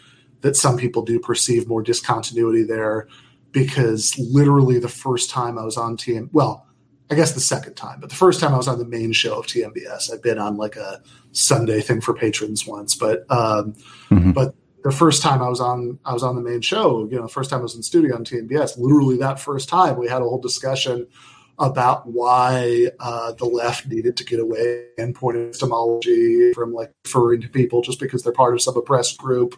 that 0.41 0.55
some 0.55 0.77
people 0.77 1.01
do 1.01 1.19
perceive 1.19 1.67
more 1.67 1.81
discontinuity 1.81 2.63
there 2.63 3.07
because 3.51 4.17
literally 4.19 4.79
the 4.79 4.89
first 4.89 5.29
time 5.29 5.57
I 5.57 5.63
was 5.63 5.77
on 5.77 5.95
TM, 5.95 6.29
well, 6.33 6.67
I 7.11 7.15
guess 7.15 7.33
the 7.33 7.39
second 7.39 7.75
time, 7.75 7.99
but 7.99 8.09
the 8.09 8.15
first 8.15 8.39
time 8.39 8.53
I 8.53 8.57
was 8.57 8.67
on 8.67 8.79
the 8.79 8.85
main 8.85 9.11
show 9.11 9.39
of 9.39 9.45
TMBS, 9.45 10.11
I'd 10.11 10.23
been 10.23 10.39
on 10.39 10.57
like 10.57 10.75
a 10.75 11.01
Sunday 11.33 11.81
thing 11.81 12.01
for 12.01 12.15
patrons 12.15 12.65
once, 12.65 12.95
but 12.95 13.29
um, 13.29 13.73
mm-hmm. 14.09 14.31
but 14.31 14.55
the 14.83 14.91
first 14.91 15.21
time 15.21 15.41
I 15.41 15.49
was 15.49 15.59
on 15.59 15.99
I 16.05 16.13
was 16.13 16.23
on 16.23 16.35
the 16.35 16.41
main 16.41 16.61
show, 16.61 17.07
you 17.09 17.15
know, 17.15 17.23
the 17.23 17.29
first 17.29 17.49
time 17.49 17.59
I 17.59 17.63
was 17.63 17.75
in 17.75 17.83
studio 17.83 18.15
on 18.15 18.23
TMBS, 18.23 18.77
literally 18.77 19.17
that 19.17 19.39
first 19.39 19.69
time 19.69 19.97
we 19.97 20.07
had 20.07 20.21
a 20.21 20.25
whole 20.25 20.41
discussion 20.41 21.07
about 21.57 22.07
why 22.07 22.87
uh, 22.99 23.33
the 23.33 23.45
left 23.45 23.87
needed 23.87 24.17
to 24.17 24.25
get 24.25 24.39
away 24.39 24.85
standpoint 24.93 25.37
epistemology 25.37 26.53
from 26.53 26.73
like 26.73 26.91
referring 27.05 27.41
to 27.41 27.49
people 27.49 27.81
just 27.81 27.99
because 27.99 28.23
they're 28.23 28.33
part 28.33 28.53
of 28.53 28.61
some 28.61 28.75
oppressed 28.75 29.17
group. 29.17 29.55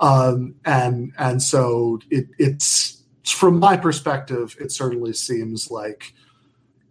Um, 0.00 0.56
and 0.64 1.12
and 1.18 1.42
so 1.42 2.00
it, 2.10 2.26
it's 2.38 3.02
from 3.24 3.58
my 3.58 3.76
perspective, 3.76 4.56
it 4.60 4.70
certainly 4.70 5.12
seems 5.14 5.70
like 5.70 6.12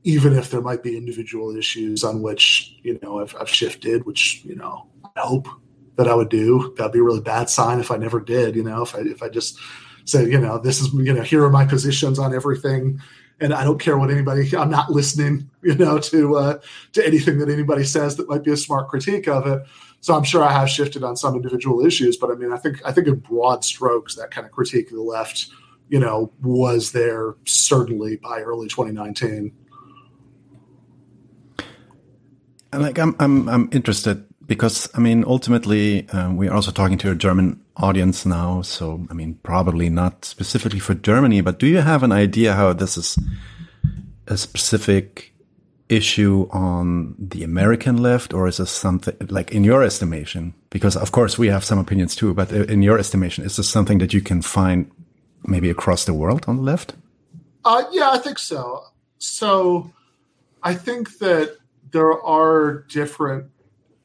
even 0.03 0.33
if 0.33 0.49
there 0.49 0.61
might 0.61 0.83
be 0.83 0.97
individual 0.97 1.55
issues 1.55 2.03
on 2.03 2.21
which 2.21 2.75
you 2.83 2.99
know 3.01 3.19
I've, 3.19 3.35
I've 3.39 3.49
shifted, 3.49 4.05
which 4.05 4.43
you 4.43 4.55
know 4.55 4.87
I 5.15 5.21
hope 5.21 5.47
that 5.95 6.07
I 6.07 6.15
would 6.15 6.29
do, 6.29 6.73
that'd 6.77 6.91
be 6.91 6.99
a 6.99 7.03
really 7.03 7.21
bad 7.21 7.49
sign 7.49 7.79
if 7.79 7.91
I 7.91 7.97
never 7.97 8.19
did. 8.19 8.55
You 8.55 8.63
know, 8.63 8.81
if 8.83 8.95
I 8.95 8.99
if 8.99 9.23
I 9.23 9.29
just 9.29 9.59
said, 10.05 10.31
you 10.31 10.39
know, 10.39 10.57
this 10.57 10.81
is 10.81 10.93
you 10.93 11.13
know 11.13 11.21
here 11.21 11.43
are 11.43 11.49
my 11.49 11.65
positions 11.65 12.19
on 12.19 12.35
everything, 12.35 12.99
and 13.39 13.53
I 13.53 13.63
don't 13.63 13.79
care 13.79 13.97
what 13.97 14.11
anybody. 14.11 14.55
I'm 14.55 14.71
not 14.71 14.89
listening, 14.89 15.49
you 15.63 15.75
know, 15.75 15.99
to 15.99 16.35
uh, 16.35 16.59
to 16.93 17.05
anything 17.05 17.39
that 17.39 17.49
anybody 17.49 17.83
says 17.83 18.17
that 18.17 18.29
might 18.29 18.43
be 18.43 18.51
a 18.51 18.57
smart 18.57 18.89
critique 18.89 19.27
of 19.27 19.47
it. 19.47 19.63
So 20.01 20.13
I'm 20.13 20.23
sure 20.23 20.43
I 20.43 20.51
have 20.51 20.69
shifted 20.69 21.03
on 21.03 21.15
some 21.15 21.35
individual 21.35 21.85
issues, 21.85 22.17
but 22.17 22.29
I 22.29 22.35
mean, 22.35 22.51
I 22.51 22.57
think 22.57 22.81
I 22.85 22.91
think 22.91 23.07
in 23.07 23.15
broad 23.15 23.63
strokes, 23.63 24.15
that 24.15 24.31
kind 24.31 24.45
of 24.45 24.51
critique 24.51 24.91
of 24.91 24.97
the 24.97 25.03
left 25.03 25.49
you 25.89 25.99
know, 25.99 26.31
was 26.41 26.91
there 26.91 27.35
certainly 27.45 28.15
by 28.15 28.39
early 28.39 28.67
2019. 28.67 29.51
Like 32.77 32.99
I'm, 32.99 33.15
I'm, 33.19 33.49
I'm 33.49 33.69
interested 33.71 34.25
because 34.45 34.89
I 34.93 34.99
mean, 34.99 35.23
ultimately, 35.25 36.07
uh, 36.09 36.31
we're 36.31 36.53
also 36.53 36.71
talking 36.71 36.97
to 36.99 37.11
a 37.11 37.15
German 37.15 37.61
audience 37.77 38.25
now. 38.25 38.61
So, 38.61 39.05
I 39.09 39.13
mean, 39.13 39.39
probably 39.43 39.89
not 39.89 40.25
specifically 40.25 40.79
for 40.79 40.93
Germany, 40.93 41.41
but 41.41 41.59
do 41.59 41.67
you 41.67 41.79
have 41.79 42.03
an 42.03 42.11
idea 42.11 42.53
how 42.53 42.73
this 42.73 42.97
is 42.97 43.17
a 44.27 44.37
specific 44.37 45.33
issue 45.89 46.47
on 46.51 47.15
the 47.19 47.43
American 47.43 47.97
left, 47.97 48.33
or 48.33 48.47
is 48.47 48.57
this 48.57 48.71
something 48.71 49.15
like 49.29 49.51
in 49.51 49.63
your 49.63 49.83
estimation? 49.83 50.53
Because 50.69 50.95
of 50.95 51.11
course 51.11 51.37
we 51.37 51.47
have 51.47 51.63
some 51.63 51.79
opinions 51.79 52.15
too, 52.15 52.33
but 52.33 52.51
in 52.51 52.81
your 52.81 52.97
estimation, 52.97 53.43
is 53.43 53.57
this 53.57 53.69
something 53.69 53.99
that 53.99 54.13
you 54.13 54.21
can 54.21 54.41
find 54.41 54.89
maybe 55.45 55.69
across 55.69 56.05
the 56.05 56.13
world 56.13 56.45
on 56.47 56.57
the 56.57 56.63
left? 56.63 56.95
Uh, 57.65 57.83
yeah, 57.91 58.11
I 58.11 58.17
think 58.17 58.39
so. 58.39 58.83
So 59.19 59.91
I 60.63 60.73
think 60.73 61.19
that 61.19 61.57
there 61.93 62.21
are 62.21 62.85
different. 62.89 63.45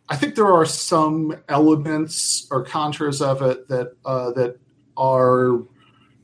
I 0.09 0.16
think 0.16 0.37
there 0.37 0.53
are 0.53 0.64
some 0.64 1.37
elements 1.48 2.46
or 2.51 2.64
contours 2.64 3.20
of 3.20 3.42
it 3.42 3.66
that 3.68 3.96
uh, 4.05 4.31
that 4.33 4.59
are 4.96 5.62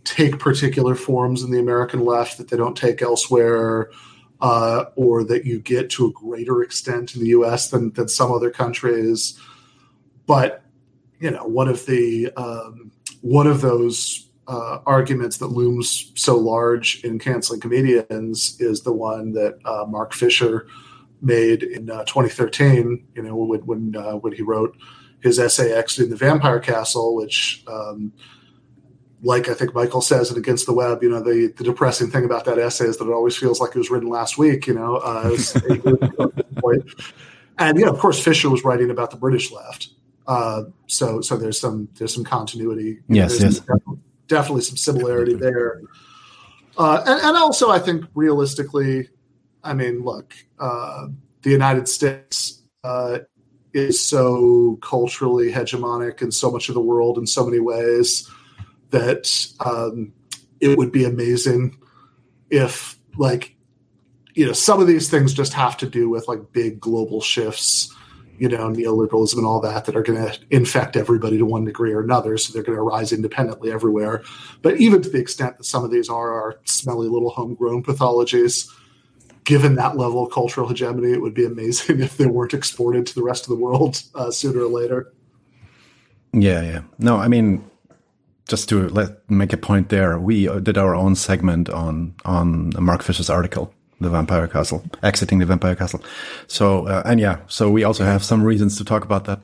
take 0.05 0.39
particular 0.39 0.95
forms 0.95 1.43
in 1.43 1.51
the 1.51 1.59
American 1.59 2.05
left 2.05 2.39
that 2.39 2.49
they 2.49 2.57
don't 2.57 2.77
take 2.77 3.03
elsewhere, 3.03 3.91
uh, 4.41 4.85
or 4.95 5.25
that 5.25 5.45
you 5.47 5.59
get 5.59 5.91
to 5.91 6.07
a 6.07 6.13
greater 6.13 6.63
extent 6.63 7.15
in 7.15 7.23
the 7.23 7.29
U.S. 7.29 7.71
than 7.71 7.91
than 7.93 8.09
some 8.09 8.31
other 8.31 8.51
countries. 8.51 9.39
But 10.27 10.63
you 11.19 11.31
know, 11.31 11.45
one 11.45 11.69
of 11.69 11.87
the 11.87 12.31
um, 12.37 12.93
one 13.23 13.47
of 13.47 13.63
those 13.63 14.29
uh, 14.47 14.81
arguments 14.85 15.39
that 15.39 15.47
looms 15.47 16.13
so 16.15 16.37
large 16.37 17.03
in 17.05 17.19
canceling 17.19 17.61
comedians 17.61 18.61
is 18.61 18.83
the 18.83 18.93
one 18.93 19.33
that 19.33 19.59
uh, 19.65 19.87
Mark 19.89 20.13
Fisher 20.13 20.67
made 21.25 21.63
in 21.63 21.91
uh, 21.91 22.05
2013. 22.05 23.07
You 23.15 23.23
know, 23.23 23.37
when 23.37 23.61
when, 23.61 23.97
uh, 23.97 24.13
when 24.13 24.33
he 24.33 24.43
wrote 24.43 24.77
his 25.21 25.39
essay 25.39 25.73
"Exiting 25.73 26.11
the 26.11 26.17
Vampire 26.17 26.61
Castle," 26.61 27.15
which, 27.15 27.65
um, 27.67 28.13
like 29.23 29.49
I 29.49 29.55
think 29.55 29.75
Michael 29.75 30.01
says 30.01 30.31
in 30.31 30.39
Against 30.39 30.67
the 30.67 30.75
Web, 30.75 31.03
you 31.03 31.11
know, 31.11 31.21
the 31.21 31.53
the 31.57 31.65
depressing 31.65 32.11
thing 32.11 32.25
about 32.25 32.45
that 32.45 32.59
essay 32.59 32.87
is 32.87 32.99
that 32.99 33.09
it 33.09 33.13
always 33.13 33.37
feels 33.37 33.61
like 33.61 33.71
it 33.71 33.79
was 33.79 33.91
written 33.91 34.09
last 34.09 34.39
week. 34.39 34.67
You 34.67 34.75
know, 34.75 34.97
uh, 34.97 35.37
and 37.59 37.79
you 37.79 37.85
know, 37.85 37.93
of 37.93 37.99
course, 37.99 38.23
Fisher 38.23 38.51
was 38.51 38.65
writing 38.65 38.91
about 38.91 39.11
the 39.11 39.17
British 39.17 39.51
left. 39.51 39.89
Uh, 40.27 40.63
so 40.87 41.21
so 41.21 41.37
there's 41.37 41.61
some 41.61 41.89
there's 41.95 42.15
some 42.15 42.25
continuity. 42.25 43.01
Yes, 43.09 43.41
yes 43.41 43.61
definitely 44.29 44.63
some 44.63 44.77
similarity 44.77 45.35
there. 45.35 45.83
Uh, 46.77 47.03
and, 47.07 47.21
and, 47.21 47.37
also, 47.37 47.71
I 47.71 47.79
think 47.79 48.05
realistically, 48.15 49.09
I 49.65 49.75
mean, 49.75 50.05
look, 50.05 50.35
uh, 50.59 51.09
the 51.43 51.51
United 51.51 51.89
States 51.89 52.63
uh, 52.85 53.21
is 53.73 54.05
so 54.05 54.79
culturally 54.83 55.51
hegemonic 55.51 56.23
in 56.23 56.31
so 56.31 56.51
much 56.51 56.69
of 56.69 56.75
the 56.75 56.81
world 56.81 57.19
in 57.19 57.27
so 57.27 57.45
many 57.45 57.61
ways 57.61 58.31
that 58.91 59.29
um, 59.61 60.13
it 60.61 60.79
would 60.79 60.93
be 60.93 61.05
amazing 61.05 61.77
if, 62.51 62.99
like, 63.17 63.57
you 64.35 64.47
know, 64.47 64.53
some 64.53 64.81
of 64.81 64.87
these 64.87 65.09
things 65.11 65.33
just 65.33 65.55
have 65.55 65.77
to 65.79 65.89
do 65.89 66.09
with 66.09 66.29
like 66.29 66.53
big 66.53 66.79
global 66.81 67.21
shifts 67.21 67.95
you 68.39 68.49
know, 68.49 68.69
neoliberalism 68.69 69.37
and 69.37 69.47
all 69.47 69.61
that 69.61 69.85
that 69.85 69.97
are 69.97 70.03
going 70.03 70.21
to 70.21 70.39
infect 70.51 70.97
everybody 70.97 71.39
to 71.39 71.47
one 71.47 71.65
degree 71.65 71.93
or 71.93 72.01
another. 72.01 72.37
So 72.37 72.53
they're 72.53 72.63
going 72.63 72.77
to 72.77 72.83
arise 72.83 73.13
independently 73.13 73.71
everywhere. 73.71 74.23
But 74.63 74.79
even 74.79 75.03
to 75.03 75.09
the 75.09 75.19
extent 75.21 75.59
that 75.59 75.65
some 75.65 75.85
of 75.85 75.91
these 75.91 76.09
are 76.09 76.33
our 76.33 76.61
smelly 76.65 77.09
little 77.09 77.31
homegrown 77.31 77.85
pathologies, 77.85 78.69
given 79.45 79.77
that 79.77 79.97
level 79.97 80.25
of 80.25 80.33
cultural 80.33 80.69
hegemony, 80.69 81.13
it 81.13 81.21
would 81.21 81.35
be 81.35 81.45
amazing 81.45 82.01
if 82.01 82.17
they 82.17 82.27
weren't 82.27 82.55
exported 82.55 83.07
to 83.07 83.15
the 83.15 83.23
rest 83.23 83.45
of 83.45 83.51
the 83.51 83.63
world 83.63 84.03
uh, 84.15 84.31
sooner 84.31 84.61
or 84.61 84.69
later. 84.69 85.13
Yeah, 86.33 86.63
yeah. 86.63 86.83
No, 86.99 87.17
I 87.17 87.29
mean, 87.29 87.65
just 88.49 88.69
to 88.71 88.89
let 88.89 89.31
make 89.31 89.53
a 89.53 89.57
point 89.57 89.89
there, 89.89 90.19
we 90.19 90.47
did 90.61 90.77
our 90.77 90.95
own 90.95 91.15
segment 91.15 91.69
on 91.69 92.15
on 92.25 92.73
Mark 92.79 93.03
Fisher's 93.03 93.31
article 93.31 93.73
the 94.01 94.11
vampire 94.11 94.47
castle, 94.49 94.85
exiting 95.03 95.39
the 95.39 95.47
vampire 95.47 95.75
castle. 95.75 96.03
So 96.47 96.87
uh, 96.87 97.03
and 97.05 97.21
yeah, 97.21 97.39
so 97.49 97.71
we 97.71 97.85
also 97.85 98.05
have 98.05 98.25
some 98.25 98.43
reasons 98.43 98.77
to 98.79 98.85
talk 98.85 99.05
about 99.05 99.25
that, 99.25 99.41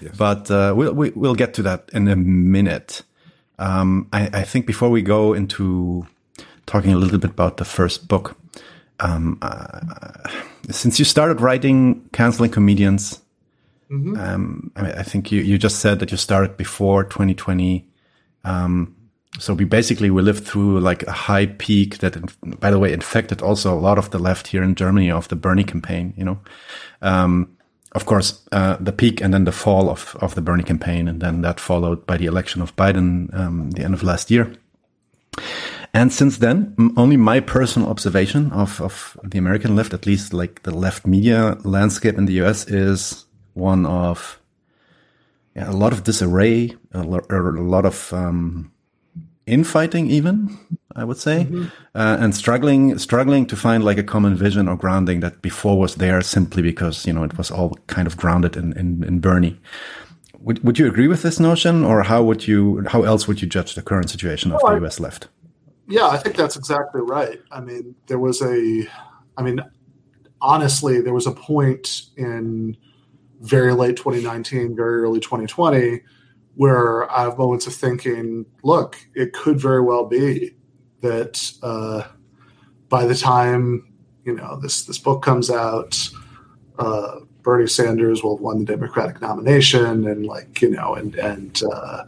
yes. 0.00 0.16
but 0.16 0.50
uh, 0.50 0.74
we'll 0.76 0.92
we, 0.94 1.10
will 1.10 1.20
we 1.20 1.28
will 1.28 1.34
get 1.34 1.54
to 1.54 1.62
that 1.62 1.90
in 1.92 2.08
a 2.08 2.16
minute. 2.16 3.02
Um, 3.58 4.08
I, 4.12 4.30
I, 4.32 4.42
think 4.42 4.64
before 4.64 4.88
we 4.88 5.02
go 5.02 5.34
into 5.34 6.06
talking 6.64 6.94
a 6.94 6.96
little 6.96 7.18
bit 7.18 7.30
about 7.30 7.58
the 7.58 7.66
first 7.66 8.08
book, 8.08 8.34
um, 9.00 9.38
uh, 9.42 9.80
since 10.70 10.98
you 10.98 11.04
started 11.04 11.40
writing 11.40 12.08
canceling 12.12 12.50
comedians, 12.50 13.20
mm-hmm. 13.90 14.16
um, 14.18 14.70
I, 14.76 14.92
I, 14.92 15.02
think 15.02 15.32
you 15.32 15.40
you 15.40 15.58
just 15.58 15.80
said 15.80 15.98
that 16.00 16.10
you 16.10 16.16
started 16.16 16.56
before 16.56 17.04
2020. 17.04 17.86
Um, 18.44 18.96
so 19.38 19.54
we 19.54 19.64
basically 19.64 20.10
we 20.10 20.22
lived 20.22 20.44
through 20.44 20.80
like 20.80 21.02
a 21.04 21.12
high 21.12 21.46
peak 21.46 21.98
that, 21.98 22.16
by 22.60 22.70
the 22.70 22.78
way, 22.78 22.92
infected 22.92 23.42
also 23.42 23.72
a 23.72 23.80
lot 23.80 23.98
of 23.98 24.10
the 24.10 24.18
left 24.18 24.48
here 24.48 24.62
in 24.62 24.74
Germany 24.74 25.10
of 25.10 25.28
the 25.28 25.36
Bernie 25.36 25.64
campaign, 25.64 26.12
you 26.16 26.24
know. 26.24 26.38
Um, 27.00 27.56
of 27.92 28.06
course, 28.06 28.46
uh, 28.52 28.76
the 28.78 28.92
peak 28.92 29.20
and 29.20 29.34
then 29.34 29.44
the 29.44 29.52
fall 29.52 29.90
of, 29.90 30.16
of 30.20 30.34
the 30.34 30.40
Bernie 30.40 30.62
campaign, 30.62 31.08
and 31.08 31.20
then 31.20 31.42
that 31.42 31.58
followed 31.58 32.06
by 32.06 32.16
the 32.16 32.26
election 32.26 32.62
of 32.62 32.76
Biden 32.76 33.34
um, 33.34 33.70
the 33.72 33.82
end 33.82 33.94
of 33.94 34.02
last 34.02 34.30
year. 34.30 34.52
And 35.92 36.12
since 36.12 36.38
then, 36.38 36.74
only 36.96 37.16
my 37.16 37.40
personal 37.40 37.88
observation 37.88 38.52
of, 38.52 38.80
of 38.80 39.18
the 39.24 39.38
American 39.38 39.74
left, 39.74 39.92
at 39.92 40.06
least 40.06 40.32
like 40.32 40.62
the 40.62 40.74
left 40.74 41.06
media 41.06 41.56
landscape 41.64 42.16
in 42.16 42.26
the 42.26 42.40
US, 42.44 42.66
is 42.68 43.26
one 43.54 43.86
of 43.86 44.40
yeah, 45.56 45.70
a 45.70 45.72
lot 45.72 45.92
of 45.92 46.04
disarray, 46.04 46.76
a, 46.92 47.02
lo 47.02 47.20
a 47.28 47.34
lot 47.34 47.84
of 47.84 48.12
um, 48.12 48.70
infighting, 49.46 50.08
even 50.10 50.58
I 50.94 51.04
would 51.04 51.18
say, 51.18 51.44
mm 51.44 51.52
-hmm. 51.52 51.62
uh, 51.94 52.22
and 52.22 52.34
struggling 52.34 52.98
struggling 52.98 53.46
to 53.48 53.56
find 53.56 53.84
like 53.84 54.00
a 54.00 54.04
common 54.04 54.36
vision 54.36 54.68
or 54.68 54.76
grounding 54.76 55.20
that 55.20 55.42
before 55.42 55.76
was 55.78 55.94
there 55.94 56.22
simply 56.22 56.62
because 56.62 57.08
you 57.08 57.16
know 57.16 57.24
it 57.24 57.36
was 57.36 57.50
all 57.50 57.70
kind 57.86 58.06
of 58.06 58.16
grounded 58.16 58.56
in 58.56 58.72
in, 58.78 59.04
in 59.04 59.20
Bernie. 59.20 59.56
Would 60.38 60.58
would 60.62 60.78
you 60.78 60.88
agree 60.88 61.08
with 61.08 61.22
this 61.22 61.38
notion, 61.38 61.84
or 61.84 62.02
how 62.02 62.24
would 62.24 62.42
you 62.48 62.82
how 62.86 63.02
else 63.02 63.26
would 63.26 63.42
you 63.42 63.48
judge 63.48 63.74
the 63.74 63.82
current 63.82 64.10
situation 64.10 64.52
of 64.52 64.60
well, 64.62 64.74
the 64.74 64.80
U.S. 64.82 64.98
left? 64.98 65.28
Yeah, 65.90 66.06
I 66.06 66.18
think 66.18 66.36
that's 66.36 66.56
exactly 66.56 67.00
right. 67.00 67.40
I 67.50 67.60
mean, 67.60 67.96
there 68.06 68.20
was 68.20 68.40
a, 68.42 68.88
I 69.36 69.42
mean, 69.42 69.60
honestly, 70.40 71.00
there 71.00 71.12
was 71.12 71.26
a 71.26 71.32
point 71.32 72.02
in 72.16 72.76
very 73.40 73.72
late 73.74 73.96
2019, 73.96 74.76
very 74.76 75.02
early 75.02 75.18
2020, 75.18 76.00
where 76.54 77.10
I 77.10 77.22
have 77.22 77.38
moments 77.38 77.66
of 77.66 77.74
thinking, 77.74 78.46
look, 78.62 78.98
it 79.16 79.32
could 79.32 79.60
very 79.60 79.80
well 79.82 80.04
be 80.06 80.52
that 81.00 81.52
uh, 81.62 82.04
by 82.88 83.04
the 83.04 83.14
time 83.14 83.92
you 84.24 84.34
know 84.34 84.60
this 84.60 84.84
this 84.84 84.98
book 84.98 85.22
comes 85.22 85.50
out, 85.50 85.98
uh, 86.78 87.20
Bernie 87.42 87.66
Sanders 87.66 88.22
will 88.22 88.36
have 88.36 88.42
won 88.42 88.58
the 88.58 88.64
Democratic 88.64 89.20
nomination, 89.20 90.06
and 90.06 90.26
like 90.26 90.60
you 90.60 90.70
know, 90.70 90.94
and 90.94 91.14
and 91.16 91.62
uh, 91.72 92.04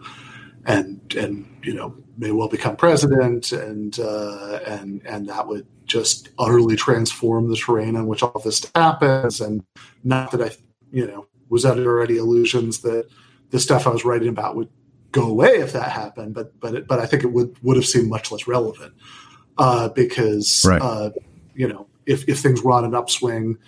and 0.66 1.00
and 1.16 1.46
you 1.64 1.74
know 1.74 1.96
may 2.16 2.30
well 2.30 2.48
become 2.48 2.76
president, 2.76 3.52
and 3.52 3.98
uh, 3.98 4.60
and 4.66 5.02
and 5.06 5.28
that 5.28 5.46
would 5.48 5.66
just 5.86 6.30
utterly 6.38 6.76
transform 6.76 7.48
the 7.48 7.56
terrain 7.56 7.96
on 7.96 8.06
which 8.06 8.22
all 8.22 8.40
this 8.44 8.64
happens. 8.74 9.40
And 9.40 9.64
not 10.04 10.30
that 10.32 10.42
I, 10.42 10.50
you 10.90 11.06
know, 11.06 11.26
was 11.48 11.64
under 11.64 12.02
any 12.02 12.16
illusions 12.16 12.80
that 12.80 13.08
the 13.50 13.60
stuff 13.60 13.86
I 13.86 13.90
was 13.90 14.04
writing 14.04 14.28
about 14.28 14.56
would 14.56 14.68
go 15.12 15.28
away 15.28 15.60
if 15.60 15.72
that 15.72 15.90
happened, 15.90 16.34
but 16.34 16.58
but 16.60 16.74
it, 16.74 16.88
but 16.88 16.98
I 16.98 17.06
think 17.06 17.24
it 17.24 17.32
would 17.32 17.56
would 17.62 17.76
have 17.76 17.86
seemed 17.86 18.08
much 18.08 18.32
less 18.32 18.46
relevant 18.46 18.94
uh, 19.58 19.88
because 19.90 20.64
right. 20.66 20.80
uh, 20.80 21.10
you 21.54 21.68
know 21.68 21.86
if 22.06 22.28
if 22.28 22.40
things 22.40 22.62
were 22.62 22.72
on 22.72 22.84
an 22.84 22.94
upswing, 22.94 23.58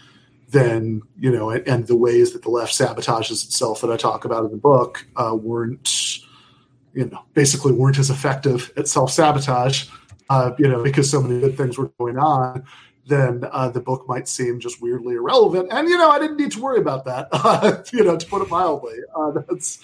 then 0.49 1.03
you 1.19 1.31
know 1.31 1.51
and, 1.51 1.67
and, 1.69 1.87
the 1.87 1.97
ways 1.97 2.33
that 2.33 2.43
the 2.43 2.51
left 2.51 2.73
sabotages 2.73 3.45
itself 3.45 3.83
that 3.83 3.91
I 3.91 3.97
talk 3.97 4.25
about 4.25 4.45
in 4.45 4.51
the 4.51 4.57
book 4.57 5.07
uh, 5.17 5.37
weren't 5.39 6.21
you 6.95 7.07
know, 7.07 7.25
basically 7.35 7.73
weren't 7.73 7.99
as 7.99 8.11
effective 8.11 8.73
at 8.77 8.89
self 8.89 9.11
sabotage, 9.11 9.89
uh, 10.31 10.53
you 10.59 10.69
know, 10.69 10.83
because 10.83 11.11
so 11.11 11.21
many 11.21 11.41
good 11.41 11.57
things 11.57 11.77
were 11.77 11.91
going 11.99 12.19
on, 12.19 12.65
then 13.07 13.45
uh, 13.51 13.69
the 13.69 13.81
book 13.81 14.09
might 14.09 14.29
seem 14.29 14.61
just 14.61 14.81
weirdly 14.81 15.15
irrelevant. 15.15 15.69
And 15.73 15.89
you 15.89 15.99
know, 15.99 16.11
I 16.11 16.19
didn't 16.19 16.37
need 16.37 16.53
to 16.53 16.61
worry 16.61 16.79
about 16.79 17.05
that. 17.05 17.29
Uh, 17.45 17.83
you 17.93 18.03
know, 18.03 18.17
to 18.17 18.27
put 18.27 18.43
it 18.43 18.49
mildly, 18.49 18.97
uh, 19.15 19.33
that's 19.33 19.81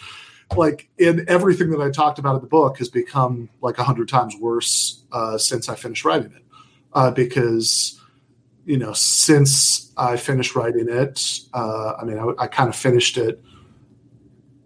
like 0.57 0.88
in 0.99 1.25
everything 1.29 1.70
that 1.70 1.81
I 1.81 1.90
talked 1.90 2.18
about 2.18 2.37
in 2.37 2.40
the 2.40 2.46
book 2.46 2.79
has 2.79 2.88
become 2.88 3.51
like 3.61 3.79
a 3.79 3.85
hundred 3.85 4.09
times 4.09 4.35
worse 4.37 5.05
uh, 5.12 5.37
since 5.37 5.68
I 5.68 5.75
finished 5.75 6.05
writing 6.05 6.33
it, 6.35 6.42
uh, 6.94 7.11
because 7.11 8.01
you 8.64 8.79
know, 8.79 8.92
since 8.92 9.92
I 9.96 10.16
finished 10.16 10.55
writing 10.55 10.88
it, 10.88 11.40
I 11.53 12.03
mean, 12.05 12.18
I, 12.18 12.44
I 12.44 12.46
kind 12.46 12.68
of 12.68 12.77
finished 12.77 13.18
it, 13.18 13.42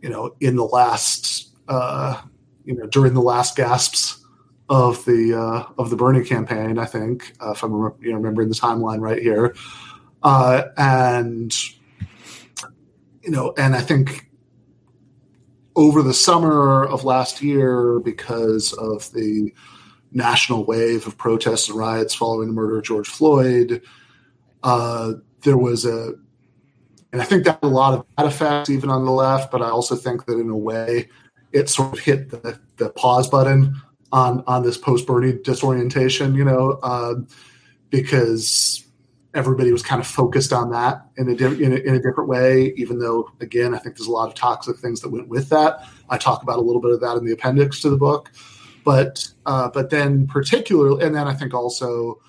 you 0.02 0.10
know, 0.10 0.34
in 0.40 0.56
the 0.56 0.64
last 0.64 1.54
uh, 1.68 2.20
you 2.64 2.74
know 2.74 2.86
during 2.86 3.14
the 3.14 3.22
last 3.22 3.56
gasps 3.56 4.24
of 4.68 5.04
the 5.04 5.38
uh, 5.38 5.72
of 5.78 5.90
the 5.90 5.96
Bernie 5.96 6.24
campaign. 6.24 6.78
I 6.78 6.86
think 6.86 7.34
uh, 7.40 7.52
if 7.52 7.62
I'm 7.62 7.72
you 8.00 8.10
know, 8.10 8.16
remembering 8.16 8.48
the 8.48 8.54
timeline 8.54 9.00
right 9.00 9.20
here, 9.20 9.54
uh, 10.22 10.64
and 10.76 11.54
you 13.22 13.30
know, 13.30 13.54
and 13.58 13.74
I 13.74 13.80
think 13.80 14.30
over 15.76 16.02
the 16.02 16.14
summer 16.14 16.84
of 16.84 17.04
last 17.04 17.42
year, 17.42 18.00
because 18.00 18.72
of 18.74 19.10
the 19.12 19.52
national 20.12 20.64
wave 20.64 21.06
of 21.06 21.18
protests 21.18 21.68
and 21.68 21.76
riots 21.76 22.14
following 22.14 22.48
the 22.48 22.54
murder 22.54 22.78
of 22.78 22.84
George 22.84 23.08
Floyd, 23.08 23.82
uh, 24.62 25.14
there 25.42 25.58
was 25.58 25.84
a 25.84 26.14
and 27.12 27.22
I 27.22 27.24
think 27.24 27.44
that 27.44 27.60
a 27.62 27.68
lot 27.68 27.94
of 27.94 28.04
that 28.18 28.26
effect 28.26 28.70
even 28.70 28.90
on 28.90 29.04
the 29.04 29.12
left, 29.12 29.52
but 29.52 29.62
I 29.62 29.68
also 29.68 29.94
think 29.94 30.26
that 30.26 30.36
in 30.36 30.50
a 30.50 30.56
way 30.56 31.08
it 31.54 31.68
sort 31.70 31.92
of 31.92 32.00
hit 32.00 32.30
the, 32.30 32.58
the 32.76 32.90
pause 32.90 33.28
button 33.30 33.80
on 34.12 34.44
on 34.46 34.62
this 34.62 34.76
post 34.76 35.06
Bernie 35.06 35.38
disorientation, 35.42 36.34
you 36.34 36.44
know, 36.44 36.78
uh, 36.82 37.14
because 37.90 38.84
everybody 39.32 39.72
was 39.72 39.82
kind 39.82 40.00
of 40.00 40.06
focused 40.06 40.52
on 40.52 40.70
that 40.70 41.06
in 41.16 41.28
a, 41.28 41.34
di- 41.34 41.64
in 41.64 41.72
a, 41.72 41.76
in 41.76 41.94
a 41.94 42.00
different 42.00 42.28
way. 42.28 42.74
Even 42.76 42.98
though, 42.98 43.30
again, 43.40 43.74
I 43.74 43.78
think 43.78 43.96
there's 43.96 44.08
a 44.08 44.12
lot 44.12 44.28
of 44.28 44.34
toxic 44.34 44.76
things 44.78 45.00
that 45.00 45.10
went 45.10 45.28
with 45.28 45.48
that. 45.48 45.88
I 46.10 46.18
talk 46.18 46.42
about 46.42 46.58
a 46.58 46.62
little 46.62 46.82
bit 46.82 46.90
of 46.90 47.00
that 47.00 47.16
in 47.16 47.24
the 47.24 47.32
appendix 47.32 47.80
to 47.80 47.90
the 47.90 47.96
book, 47.96 48.30
but 48.84 49.26
uh, 49.46 49.70
but 49.72 49.90
then 49.90 50.26
particularly, 50.26 51.04
and 51.04 51.14
then 51.14 51.26
I 51.28 51.34
think 51.34 51.54
also 51.54 52.20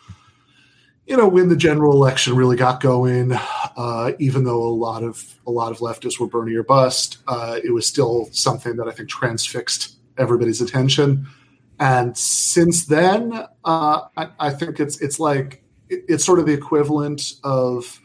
you 1.07 1.15
know, 1.15 1.27
when 1.27 1.49
the 1.49 1.55
general 1.55 1.93
election 1.93 2.35
really 2.35 2.55
got 2.55 2.81
going, 2.81 3.33
uh, 3.33 4.11
even 4.19 4.43
though 4.43 4.63
a 4.63 4.73
lot 4.73 5.03
of 5.03 5.39
a 5.45 5.51
lot 5.51 5.71
of 5.71 5.79
leftists 5.79 6.19
were 6.19 6.27
Bernie 6.27 6.55
or 6.55 6.63
bust, 6.63 7.19
uh, 7.27 7.59
it 7.63 7.71
was 7.71 7.85
still 7.85 8.29
something 8.31 8.75
that 8.77 8.87
I 8.87 8.91
think 8.91 9.09
transfixed 9.09 9.97
everybody's 10.17 10.61
attention. 10.61 11.27
And 11.79 12.17
since 12.17 12.85
then, 12.85 13.33
uh, 13.65 14.01
I, 14.17 14.29
I, 14.39 14.49
think 14.51 14.79
it's 14.79 14.99
it's 15.01 15.19
like 15.19 15.63
it, 15.89 16.05
it's 16.07 16.25
sort 16.25 16.39
of 16.39 16.45
the 16.45 16.53
equivalent 16.53 17.33
of 17.43 18.01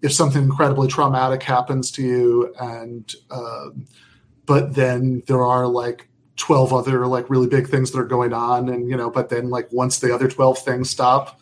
if 0.00 0.12
something 0.12 0.42
incredibly 0.42 0.88
traumatic 0.88 1.42
happens 1.42 1.90
to 1.92 2.02
you, 2.02 2.54
and 2.58 3.12
um, 3.30 3.86
but 4.46 4.74
then 4.74 5.22
there 5.26 5.44
are 5.44 5.66
like 5.66 6.08
12 6.36 6.72
other 6.72 7.06
like 7.06 7.28
really 7.28 7.48
big 7.48 7.68
things 7.68 7.90
that 7.90 7.98
are 7.98 8.04
going 8.04 8.32
on 8.32 8.68
and 8.68 8.90
you 8.90 8.96
know 8.96 9.08
but 9.08 9.28
then 9.28 9.50
like 9.50 9.72
once 9.72 10.00
the 10.00 10.12
other 10.12 10.26
12 10.26 10.58
things 10.58 10.90
stop 10.90 11.40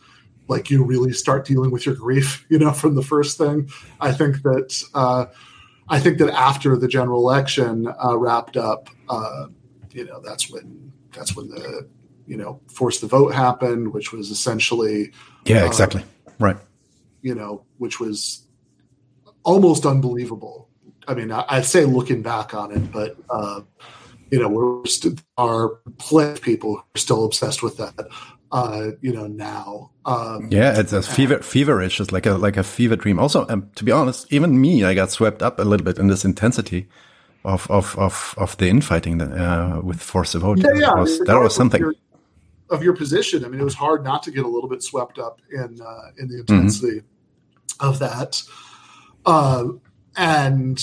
like 0.48 0.70
you 0.70 0.84
really 0.84 1.12
start 1.12 1.46
dealing 1.46 1.70
with 1.70 1.86
your 1.86 1.94
grief, 1.94 2.44
you 2.50 2.58
know, 2.58 2.72
from 2.72 2.94
the 2.94 3.02
first 3.02 3.38
thing. 3.38 3.70
I 4.00 4.12
think 4.12 4.42
that 4.42 4.82
uh, 4.94 5.26
I 5.88 6.00
think 6.00 6.18
that 6.18 6.32
after 6.32 6.76
the 6.76 6.88
general 6.88 7.20
election 7.20 7.88
uh, 8.02 8.16
wrapped 8.16 8.56
up, 8.56 8.88
uh, 9.08 9.46
you 9.92 10.04
know, 10.04 10.20
that's 10.20 10.50
when 10.50 10.92
that's 11.14 11.36
when 11.36 11.48
the 11.48 11.88
you 12.26 12.36
know 12.36 12.60
force 12.68 13.00
the 13.00 13.06
vote 13.06 13.34
happened, 13.34 13.92
which 13.92 14.12
was 14.12 14.30
essentially 14.30 15.12
yeah, 15.44 15.62
uh, 15.62 15.66
exactly 15.66 16.04
right. 16.38 16.56
You 17.22 17.34
know, 17.34 17.64
which 17.78 18.00
was 18.00 18.46
almost 19.44 19.86
unbelievable. 19.86 20.68
I 21.06 21.14
mean, 21.14 21.32
I, 21.32 21.56
would 21.56 21.64
say 21.64 21.84
looking 21.84 22.22
back 22.22 22.54
on 22.54 22.70
it, 22.72 22.92
but 22.92 23.16
uh, 23.28 23.62
you 24.30 24.40
know, 24.40 24.48
we're 24.48 24.86
st- 24.86 25.22
our 25.36 25.80
plenty 25.98 26.32
of 26.32 26.42
people 26.42 26.76
who 26.76 26.80
are 26.80 26.98
still 26.98 27.24
obsessed 27.24 27.62
with 27.62 27.76
that 27.76 27.94
uh, 28.52 28.90
you 29.00 29.12
know, 29.12 29.26
now. 29.26 29.90
Um, 30.04 30.48
yeah, 30.50 30.78
it's 30.78 30.92
a 30.92 31.02
fever, 31.02 31.38
feverish. 31.38 32.00
It's 32.00 32.12
like 32.12 32.26
a 32.26 32.34
like 32.34 32.56
a 32.56 32.62
fever 32.62 32.96
dream. 32.96 33.18
Also, 33.18 33.46
um, 33.48 33.70
to 33.76 33.84
be 33.84 33.90
honest, 33.90 34.32
even 34.32 34.60
me, 34.60 34.84
I 34.84 34.94
got 34.94 35.10
swept 35.10 35.42
up 35.42 35.58
a 35.58 35.62
little 35.62 35.84
bit 35.84 35.98
in 35.98 36.08
this 36.08 36.24
intensity 36.24 36.86
of 37.44 37.70
of 37.70 37.98
of, 37.98 38.34
of 38.36 38.56
the 38.58 38.68
infighting 38.68 39.20
uh, 39.20 39.80
with 39.82 40.00
Force 40.00 40.32
the 40.32 40.38
Vote. 40.38 40.58
Yeah, 40.58 40.66
yeah. 40.74 40.80
That 40.80 40.98
was, 40.98 41.18
that 41.20 41.38
was 41.38 41.54
something. 41.54 41.80
Your, 41.80 41.94
of 42.70 42.82
your 42.82 42.94
position, 42.94 43.44
I 43.44 43.48
mean, 43.48 43.60
it 43.60 43.64
was 43.64 43.74
hard 43.74 44.02
not 44.02 44.22
to 44.24 44.30
get 44.30 44.44
a 44.44 44.48
little 44.48 44.68
bit 44.68 44.82
swept 44.82 45.18
up 45.18 45.40
in 45.50 45.80
uh, 45.80 46.10
in 46.18 46.28
the 46.28 46.42
mm-hmm. 46.42 46.54
intensity 46.54 47.00
mm-hmm. 47.00 47.88
of 47.88 47.98
that. 47.98 48.42
Uh, 49.24 49.64
and 50.16 50.82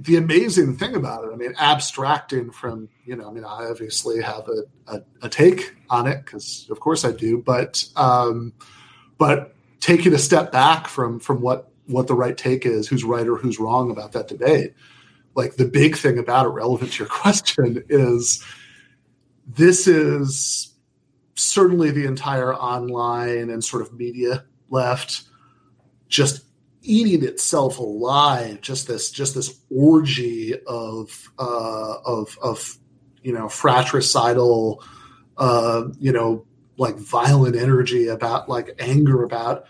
the 0.00 0.16
amazing 0.16 0.76
thing 0.78 0.94
about 0.94 1.24
it, 1.24 1.30
I 1.32 1.36
mean, 1.36 1.52
abstracting 1.58 2.50
from, 2.50 2.88
you 3.04 3.16
know, 3.16 3.28
I 3.28 3.32
mean, 3.32 3.44
I 3.44 3.66
obviously 3.66 4.22
have 4.22 4.48
a, 4.48 4.94
a, 4.94 5.02
a 5.22 5.28
take 5.28 5.76
on 5.90 6.06
it 6.06 6.24
because, 6.24 6.66
of 6.70 6.80
course, 6.80 7.04
I 7.04 7.12
do, 7.12 7.36
but 7.36 7.84
um, 7.96 8.54
but 9.18 9.54
taking 9.80 10.14
a 10.14 10.18
step 10.18 10.52
back 10.52 10.88
from 10.88 11.20
from 11.20 11.42
what 11.42 11.70
what 11.86 12.06
the 12.06 12.14
right 12.14 12.36
take 12.36 12.64
is, 12.64 12.88
who's 12.88 13.04
right 13.04 13.28
or 13.28 13.36
who's 13.36 13.58
wrong 13.58 13.90
about 13.90 14.12
that 14.12 14.28
debate, 14.28 14.72
like 15.34 15.56
the 15.56 15.66
big 15.66 15.96
thing 15.96 16.18
about 16.18 16.46
it, 16.46 16.50
relevant 16.50 16.92
to 16.92 16.98
your 17.00 17.08
question, 17.10 17.84
is 17.90 18.42
this 19.46 19.86
is 19.86 20.74
certainly 21.34 21.90
the 21.90 22.06
entire 22.06 22.54
online 22.54 23.50
and 23.50 23.62
sort 23.62 23.82
of 23.82 23.92
media 23.92 24.44
left 24.70 25.24
just 26.08 26.44
eating 26.82 27.24
itself 27.24 27.78
alive. 27.78 28.60
Just 28.60 28.88
this, 28.88 29.10
just 29.10 29.34
this 29.34 29.60
orgy 29.70 30.54
of 30.66 31.30
uh, 31.38 31.96
of 32.04 32.38
of 32.42 32.78
you 33.22 33.32
know 33.32 33.48
fratricidal, 33.48 34.82
uh, 35.36 35.84
you 35.98 36.12
know, 36.12 36.44
like 36.76 36.96
violent 36.96 37.56
energy 37.56 38.08
about 38.08 38.48
like 38.48 38.74
anger 38.78 39.22
about 39.22 39.64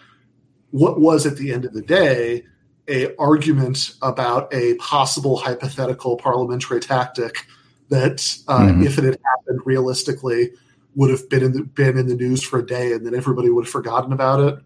what 0.70 1.00
was 1.00 1.26
at 1.26 1.36
the 1.36 1.52
end 1.52 1.64
of 1.64 1.72
the 1.72 1.82
day 1.82 2.44
a 2.90 3.14
argument 3.16 3.94
about 4.02 4.52
a 4.52 4.74
possible 4.74 5.36
hypothetical 5.36 6.16
parliamentary 6.16 6.80
tactic 6.80 7.46
that, 7.88 8.36
uh, 8.48 8.60
mm-hmm. 8.60 8.82
if 8.82 8.98
it 8.98 9.04
had 9.04 9.18
happened 9.24 9.60
realistically, 9.64 10.50
would 10.94 11.10
have 11.10 11.28
been 11.28 11.42
in 11.42 11.52
the, 11.52 11.62
been 11.62 11.96
in 11.96 12.06
the 12.08 12.14
news 12.14 12.42
for 12.42 12.58
a 12.58 12.66
day, 12.66 12.92
and 12.92 13.06
then 13.06 13.14
everybody 13.14 13.48
would 13.48 13.64
have 13.64 13.72
forgotten 13.72 14.12
about 14.12 14.40
it. 14.40 14.58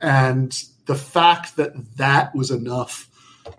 And 0.00 0.62
the 0.86 0.94
fact 0.94 1.56
that 1.56 1.72
that 1.96 2.34
was 2.34 2.50
enough 2.50 3.08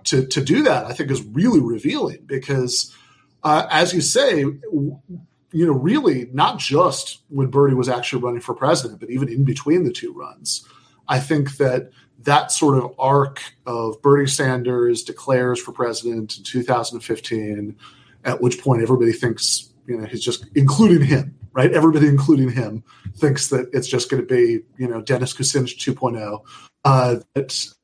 to 0.06 0.26
to 0.28 0.44
do 0.44 0.64
that, 0.64 0.86
I 0.86 0.94
think, 0.94 1.12
is 1.12 1.24
really 1.24 1.60
revealing 1.60 2.24
because, 2.26 2.96
uh, 3.44 3.68
as 3.70 3.94
you 3.94 4.02
say, 4.02 4.40
you 4.40 5.66
know, 5.66 5.74
really 5.74 6.28
not 6.34 6.60
just 6.60 7.22
when 7.30 7.48
Bernie 7.48 7.76
was 7.76 7.90
actually 7.90 8.22
running 8.22 8.42
for 8.42 8.54
president, 8.54 9.00
but 9.00 9.10
even 9.10 9.30
in 9.30 9.44
between 9.44 9.84
the 9.84 9.92
two 9.92 10.14
runs, 10.14 10.68
I 11.08 11.20
think 11.20 11.58
that 11.58 11.92
that 12.20 12.52
sort 12.52 12.78
of 12.78 12.94
arc 12.98 13.42
of 13.66 14.02
Bernie 14.02 14.28
Sanders 14.28 15.04
declares 15.04 15.62
for 15.62 15.72
president 15.72 16.38
in 16.38 16.44
2015, 16.44 17.76
at 18.24 18.42
which 18.42 18.60
point 18.60 18.82
everybody 18.82 19.12
thinks, 19.12 19.70
you 19.86 19.98
know, 19.98 20.06
he's 20.06 20.24
just 20.24 20.46
including 20.56 21.04
him, 21.08 21.35
right? 21.56 21.72
Everybody, 21.72 22.08
including 22.08 22.52
him, 22.52 22.84
thinks 23.18 23.48
that 23.48 23.70
it's 23.74 23.88
just 23.88 24.12
going 24.12 24.22
to 24.22 24.28
be, 24.28 24.62
you 24.78 24.88
know, 24.88 25.02
Dennis 25.02 25.34
Kucinich 25.34 25.78
2.0. 25.78 26.42
Uh, 26.84 27.16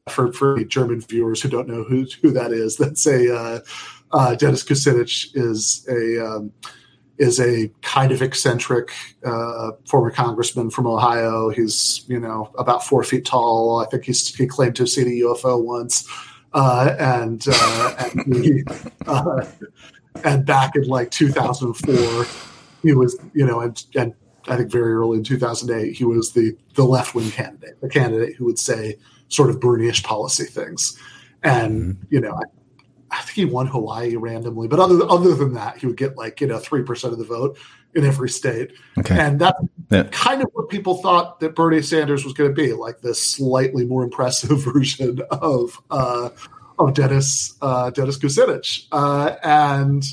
for 0.10 0.32
for 0.34 0.64
German 0.64 1.02
viewers 1.02 1.42
who 1.42 1.50
don't 1.50 1.68
know 1.68 1.84
who 1.84 2.06
who 2.22 2.32
that 2.32 2.52
is, 2.52 2.78
that's 2.78 3.08
a 3.08 3.36
uh, 3.36 3.60
uh, 4.12 4.36
Dennis 4.36 4.64
Kucinich 4.64 5.30
is 5.34 5.88
a 5.90 6.24
um, 6.24 6.52
is 7.18 7.40
a 7.40 7.72
kind 7.82 8.12
of 8.12 8.22
eccentric 8.22 8.92
uh, 9.26 9.72
former 9.88 10.12
congressman 10.12 10.70
from 10.70 10.88
Ohio. 10.88 11.50
He's 11.50 12.04
you 12.08 12.20
know 12.20 12.52
about 12.58 12.84
four 12.84 13.04
feet 13.04 13.26
tall. 13.26 13.80
I 13.80 13.86
think 13.86 14.06
he's 14.06 14.36
he 14.36 14.48
claimed 14.48 14.76
to 14.78 14.84
have 14.84 14.90
seen 14.90 15.08
a 15.08 15.26
UFO 15.26 15.64
once, 15.64 16.08
uh, 16.54 16.96
and 17.00 17.44
uh, 17.48 17.96
and, 18.00 18.44
he, 18.44 18.64
uh, 19.08 19.46
and 20.24 20.46
back 20.46 20.76
in 20.76 20.84
like 20.84 21.12
2004, 21.12 22.26
he 22.82 22.94
was 22.94 23.18
you 23.34 23.46
know 23.46 23.62
and 23.62 23.84
and 23.96 24.14
I 24.48 24.58
think 24.58 24.72
very 24.72 24.94
early 24.94 25.18
in 25.18 25.24
2008 25.24 25.96
he 25.96 26.06
was 26.06 26.34
the 26.34 26.56
the 26.76 26.84
left 26.84 27.14
wing 27.14 27.32
candidate, 27.32 27.80
the 27.82 27.90
candidate 27.90 28.36
who 28.36 28.46
would 28.46 28.60
say 28.60 28.98
sort 29.28 29.50
of 29.50 29.60
Bernie-ish 29.60 30.04
policy 30.04 30.46
things, 30.46 30.98
and 31.44 31.96
mm-hmm. 31.96 32.06
you 32.10 32.22
know. 32.22 32.34
I, 32.34 32.44
I 33.14 33.18
think 33.24 33.32
he 33.32 33.44
won 33.46 33.68
Hawaii 33.68 34.16
randomly, 34.16 34.70
but 34.70 34.80
other 34.80 35.06
other 35.10 35.36
than 35.36 35.54
that, 35.56 35.78
he 35.78 35.86
would 35.86 35.98
get 35.98 36.16
like 36.16 36.40
you 36.40 36.48
know 36.48 36.60
three 36.60 36.82
percent 36.82 37.12
of 37.12 37.20
the 37.20 37.26
vote 37.26 37.58
in 37.94 38.06
every 38.06 38.30
state, 38.30 38.72
okay. 38.98 39.20
and 39.20 39.38
that's 39.38 39.60
yeah. 39.90 40.04
kind 40.12 40.42
of 40.42 40.50
what 40.54 40.70
people 40.70 40.96
thought 40.96 41.42
that 41.42 41.54
Bernie 41.54 41.82
Sanders 41.82 42.24
was 42.24 42.34
going 42.34 42.50
to 42.50 42.56
be, 42.56 42.72
like 42.72 43.02
this 43.02 43.22
slightly 43.22 43.86
more 43.86 44.04
impressive 44.04 44.64
version 44.74 45.20
of 45.30 45.78
uh, 45.92 46.30
of 46.80 46.94
Dennis 46.94 47.58
uh, 47.62 47.90
Dennis 47.90 48.18
Kucinich, 48.18 48.88
uh, 48.92 49.36
and. 49.44 50.04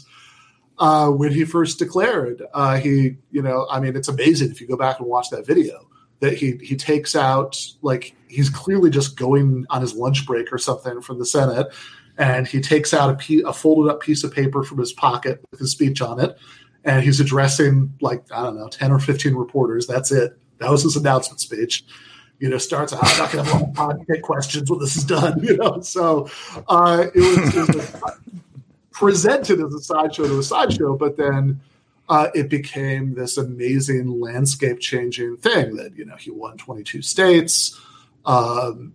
Uh, 0.79 1.11
when 1.11 1.33
he 1.33 1.45
first 1.45 1.79
declared, 1.79 2.43
uh, 2.55 2.77
he, 2.77 3.17
you 3.31 3.43
know, 3.43 3.67
I 3.71 3.81
mean, 3.81 3.97
it's 3.97 4.09
amazing 4.09 4.51
if 4.51 4.61
you 4.61 4.69
go 4.69 4.77
back 4.77 5.01
and 5.01 5.09
watch 5.09 5.29
that 5.31 5.45
video 5.47 5.89
that 6.21 6.35
he 6.35 6.57
he 6.63 6.77
takes 6.77 7.15
out 7.15 7.57
like 7.83 8.15
he's 8.29 8.51
clearly 8.51 8.91
just 8.91 9.17
going 9.17 9.67
on 9.71 9.81
his 9.81 9.95
lunch 9.95 10.27
break 10.27 10.53
or 10.53 10.59
something 10.59 11.01
from 11.01 11.19
the 11.19 11.27
Senate, 11.27 11.69
and 12.17 12.47
he 12.47 12.61
takes 12.61 12.93
out 12.93 13.31
a, 13.31 13.43
a 13.43 13.53
folded 13.53 13.91
up 13.91 14.01
piece 14.01 14.25
of 14.25 14.33
paper 14.33 14.63
from 14.63 14.79
his 14.79 14.93
pocket 14.93 15.41
with 15.51 15.61
his 15.61 15.71
speech 15.71 16.01
on 16.01 16.21
it, 16.21 16.37
and 16.85 17.05
he's 17.05 17.21
addressing 17.21 17.95
like 18.01 18.25
I 18.33 18.43
don't 18.43 18.59
know 18.59 18.69
ten 18.69 18.91
or 18.91 18.99
fifteen 18.99 19.35
reporters. 19.35 19.87
That's 19.87 20.11
it. 20.11 20.39
That 20.59 20.71
was 20.71 20.83
his 20.83 20.97
announcement 20.97 21.41
speech. 21.41 21.85
You 22.41 22.49
know, 22.49 22.59
starts 22.59 22.93
out. 22.93 23.01
I'm 23.03 23.19
not 23.19 23.33
going 23.33 23.45
to 23.45 23.51
have 23.51 23.91
a 23.91 23.95
to 23.99 24.05
take 24.13 24.23
questions 24.23 24.71
when 24.71 24.79
this 24.79 24.97
is 24.97 25.05
done. 25.05 25.41
You 25.45 25.57
know, 25.57 25.81
so 25.81 26.29
uh, 26.69 27.07
it 27.13 27.17
was, 27.17 27.57
it 27.57 27.75
was 27.75 28.03
presented 28.99 29.61
as 29.61 29.73
a 29.73 29.81
sideshow 29.81 30.27
to 30.27 30.39
a 30.39 30.43
sideshow, 30.43 30.97
but 30.97 31.17
then. 31.17 31.61
Uh, 32.11 32.31
it 32.35 32.49
became 32.49 33.13
this 33.13 33.37
amazing 33.37 34.19
landscape 34.19 34.81
changing 34.81 35.37
thing 35.37 35.77
that 35.77 35.95
you 35.95 36.07
know 36.07 36.17
he 36.17 36.31
won 36.31 36.57
22 36.57 37.03
states 37.03 37.79
um, 38.25 38.95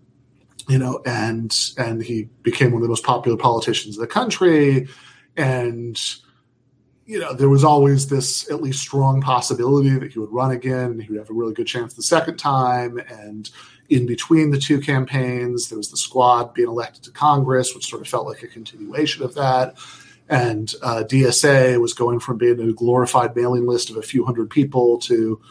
you 0.68 0.78
know, 0.78 1.02
and 1.06 1.54
and 1.78 2.02
he 2.02 2.30
became 2.44 2.72
one 2.72 2.82
of 2.82 2.84
the 2.84 2.90
most 2.90 3.04
popular 3.04 3.38
politicians 3.38 3.98
in 3.98 4.02
the 4.02 4.08
country, 4.08 4.88
and 5.36 6.00
you 7.06 7.20
know 7.20 7.34
there 7.34 7.50
was 7.50 7.64
always 7.64 8.08
this 8.08 8.50
at 8.50 8.62
least 8.62 8.80
strong 8.80 9.22
possibility 9.22 9.90
that 9.90 10.14
he 10.14 10.20
would 10.20 10.32
run 10.32 10.52
again. 10.52 11.00
He 11.00 11.10
would 11.10 11.20
have 11.20 11.30
a 11.30 11.34
really 11.34 11.54
good 11.54 11.68
chance 11.68 11.94
the 11.94 12.04
second 12.04 12.38
time, 12.38 12.98
and 13.10 13.50
in 13.90 14.06
between 14.06 14.52
the 14.52 14.58
two 14.58 14.80
campaigns, 14.80 15.70
there 15.70 15.78
was 15.78 15.92
the 15.92 15.98
squad 15.98 16.54
being 16.54 16.70
elected 16.70 17.04
to 17.04 17.12
Congress, 17.12 17.76
which 17.76 17.90
sort 17.90 18.02
of 18.02 18.08
felt 18.08 18.26
like 18.26 18.44
a 18.44 18.48
continuation 18.48 19.24
of 19.24 19.36
that. 19.36 19.78
And 20.30 20.74
uh, 20.82 21.04
DSA 21.08 21.80
was 21.82 21.94
going 21.94 22.20
from 22.20 22.38
being 22.38 22.60
a 22.60 22.74
glorified 22.74 23.36
mailing 23.36 23.68
list 23.68 23.90
of 23.90 23.98
a 23.98 24.02
few 24.02 24.26
hundred 24.26 24.50
people 24.50 24.98
to 25.00 25.42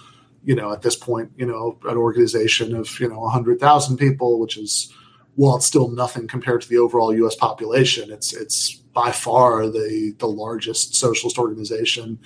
you 0.45 0.55
know, 0.55 0.73
at 0.73 0.83
this 0.83 0.97
point, 0.97 1.31
you 1.37 1.47
know, 1.47 1.79
an 1.85 1.97
organization 1.97 2.75
of, 2.75 2.99
you 2.99 3.09
know, 3.09 3.21
100,000 3.21 3.97
people, 3.97 4.41
which 4.41 4.57
is 4.57 4.93
while 5.37 5.57
it's 5.57 5.67
still 5.67 5.89
nothing 5.89 6.27
compared 6.27 6.61
to 6.63 6.69
the 6.69 6.79
overall 6.79 7.15
U.S. 7.15 7.35
population, 7.35 8.11
it's 8.11 8.35
it's 8.35 8.75
by 8.93 9.11
far 9.13 9.67
the 9.67 10.15
the 10.19 10.27
largest 10.27 10.95
socialist 10.95 11.39
organization 11.39 12.19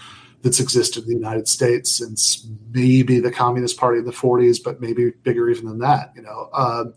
that's 0.43 0.61
existed 0.61 1.05
in 1.05 1.09
the 1.09 1.15
United 1.15 1.49
States 1.49 1.97
since 1.97 2.47
maybe 2.73 3.21
the 3.21 3.33
Communist 3.33 3.79
Party 3.79 3.99
in 3.99 4.05
the 4.05 4.13
40s, 4.13 4.59
but 4.63 4.81
maybe 4.81 5.11
bigger 5.23 5.49
even 5.49 5.67
than 5.67 5.79
that. 5.79 6.13
You 6.15 6.23
know, 6.23 6.49
um, 6.53 6.95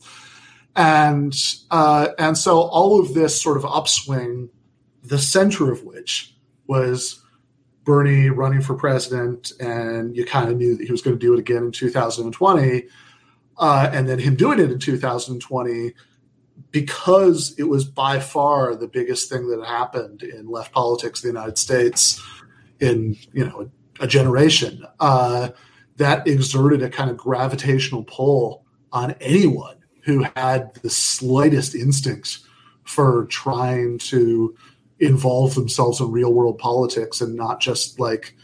and 0.75 1.34
uh, 1.71 2.10
and 2.17 2.38
so 2.38 2.62
all 2.62 2.99
of 2.99 3.13
this 3.13 3.41
sort 3.41 3.58
of 3.58 3.65
upswing, 3.65 4.49
the 5.04 5.19
center 5.19 5.71
of 5.71 5.84
which 5.84 6.36
was 6.67 7.23
Bernie 7.84 8.30
running 8.30 8.62
for 8.62 8.75
president, 8.75 9.52
and 9.60 10.15
you 10.15 10.25
kind 10.25 10.49
of 10.49 10.58
knew 10.58 10.78
that 10.78 10.86
he 10.86 10.91
was 10.91 11.02
going 11.02 11.17
to 11.17 11.19
do 11.19 11.34
it 11.34 11.39
again 11.39 11.63
in 11.63 11.71
2020 11.71 12.84
uh, 13.60 13.89
and 13.91 14.08
then 14.08 14.17
him 14.17 14.36
doing 14.36 14.60
it 14.60 14.71
in 14.71 14.80
2020 14.80 15.93
because 16.71 17.54
it 17.58 17.63
was 17.63 17.86
by 17.86 18.19
far 18.19 18.75
the 18.75 18.88
biggest 18.88 19.30
thing 19.30 19.47
that 19.49 19.65
happened 19.65 20.23
in 20.23 20.47
left 20.47 20.71
politics 20.71 21.23
in 21.23 21.28
the 21.28 21.39
United 21.39 21.58
States 21.58 22.21
in 22.79 23.17
you 23.33 23.45
know 23.45 23.69
a, 23.99 24.07
generation 24.07 24.85
uh, 24.99 25.49
that 25.97 26.27
exerted 26.27 26.81
a 26.81 26.89
kind 26.89 27.09
of 27.09 27.17
gravitational 27.17 28.03
pull 28.03 28.65
on 28.91 29.15
anyone 29.21 29.77
who 30.03 30.25
had 30.35 30.73
the 30.75 30.89
slightest 30.89 31.75
instinct 31.75 32.39
for 32.83 33.25
trying 33.25 33.97
to 33.97 34.55
involve 34.99 35.55
themselves 35.55 35.99
in 35.99 36.11
real 36.11 36.33
world 36.33 36.57
politics 36.57 37.21
and 37.21 37.35
not 37.35 37.59
just 37.59 37.99
like 37.99 38.35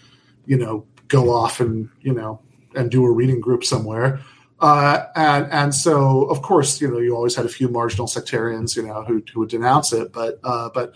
you 0.46 0.58
know 0.58 0.86
go 1.08 1.32
off 1.32 1.60
and 1.60 1.90
you 2.02 2.14
know 2.14 2.40
and 2.76 2.92
do 2.92 3.06
a 3.06 3.12
reading 3.12 3.40
group 3.40 3.64
somewhere 3.64 4.20
uh, 4.62 5.06
and 5.16 5.52
and 5.52 5.76
so 5.76 6.24
of 6.24 6.42
course 6.42 6.80
you 6.80 6.90
know 6.90 7.00
you 7.00 7.16
always 7.16 7.36
had 7.36 7.46
a 7.46 7.50
few 7.50 7.68
marginal 7.68 8.08
sectarians 8.08 8.76
you 8.76 8.84
know 8.84 9.04
who, 9.04 9.22
who 9.34 9.42
would 9.42 9.50
denounce 9.50 9.92
it, 9.92 10.14
but 10.14 10.40
uh, 10.44 10.70
but 10.74 10.94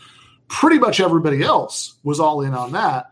pretty 0.47 0.79
much 0.79 0.99
everybody 0.99 1.43
else 1.43 1.95
was 2.03 2.19
all 2.19 2.41
in 2.41 2.53
on 2.53 2.71
that. 2.71 3.08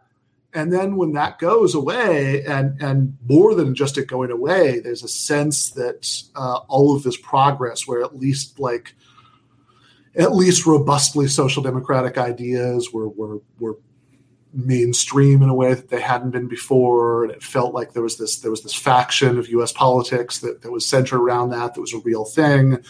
And 0.57 0.73
then 0.73 0.95
when 0.95 1.11
that 1.13 1.37
goes 1.37 1.75
away, 1.75 2.43
and 2.45 2.81
and 2.81 3.15
more 3.29 3.53
than 3.53 3.75
just 3.75 3.95
it 3.95 4.07
going 4.07 4.31
away, 4.31 4.79
there's 4.79 5.03
a 5.03 5.07
sense 5.07 5.69
that 5.71 6.23
uh, 6.35 6.61
all 6.67 6.95
of 6.95 7.03
this 7.03 7.15
progress, 7.15 7.87
where 7.87 8.01
at 8.01 8.17
least 8.17 8.59
like 8.59 8.95
at 10.15 10.35
least 10.35 10.65
robustly 10.65 11.27
social 11.27 11.61
democratic 11.61 12.17
ideas 12.17 12.91
were 12.91 13.07
were 13.07 13.39
were 13.59 13.77
mainstream 14.51 15.43
in 15.43 15.49
a 15.49 15.53
way 15.53 15.75
that 15.75 15.89
they 15.89 16.01
hadn't 16.01 16.31
been 16.31 16.47
before. 16.47 17.23
And 17.23 17.31
it 17.31 17.43
felt 17.43 17.75
like 17.75 17.93
there 17.93 18.01
was 18.01 18.17
this 18.17 18.39
there 18.39 18.49
was 18.49 18.63
this 18.63 18.73
faction 18.73 19.37
of 19.37 19.49
US 19.49 19.71
politics 19.71 20.39
that, 20.39 20.63
that 20.63 20.71
was 20.71 20.87
centered 20.87 21.19
around 21.19 21.51
that 21.51 21.75
that 21.75 21.81
was 21.81 21.93
a 21.93 21.99
real 21.99 22.25
thing. 22.25 22.83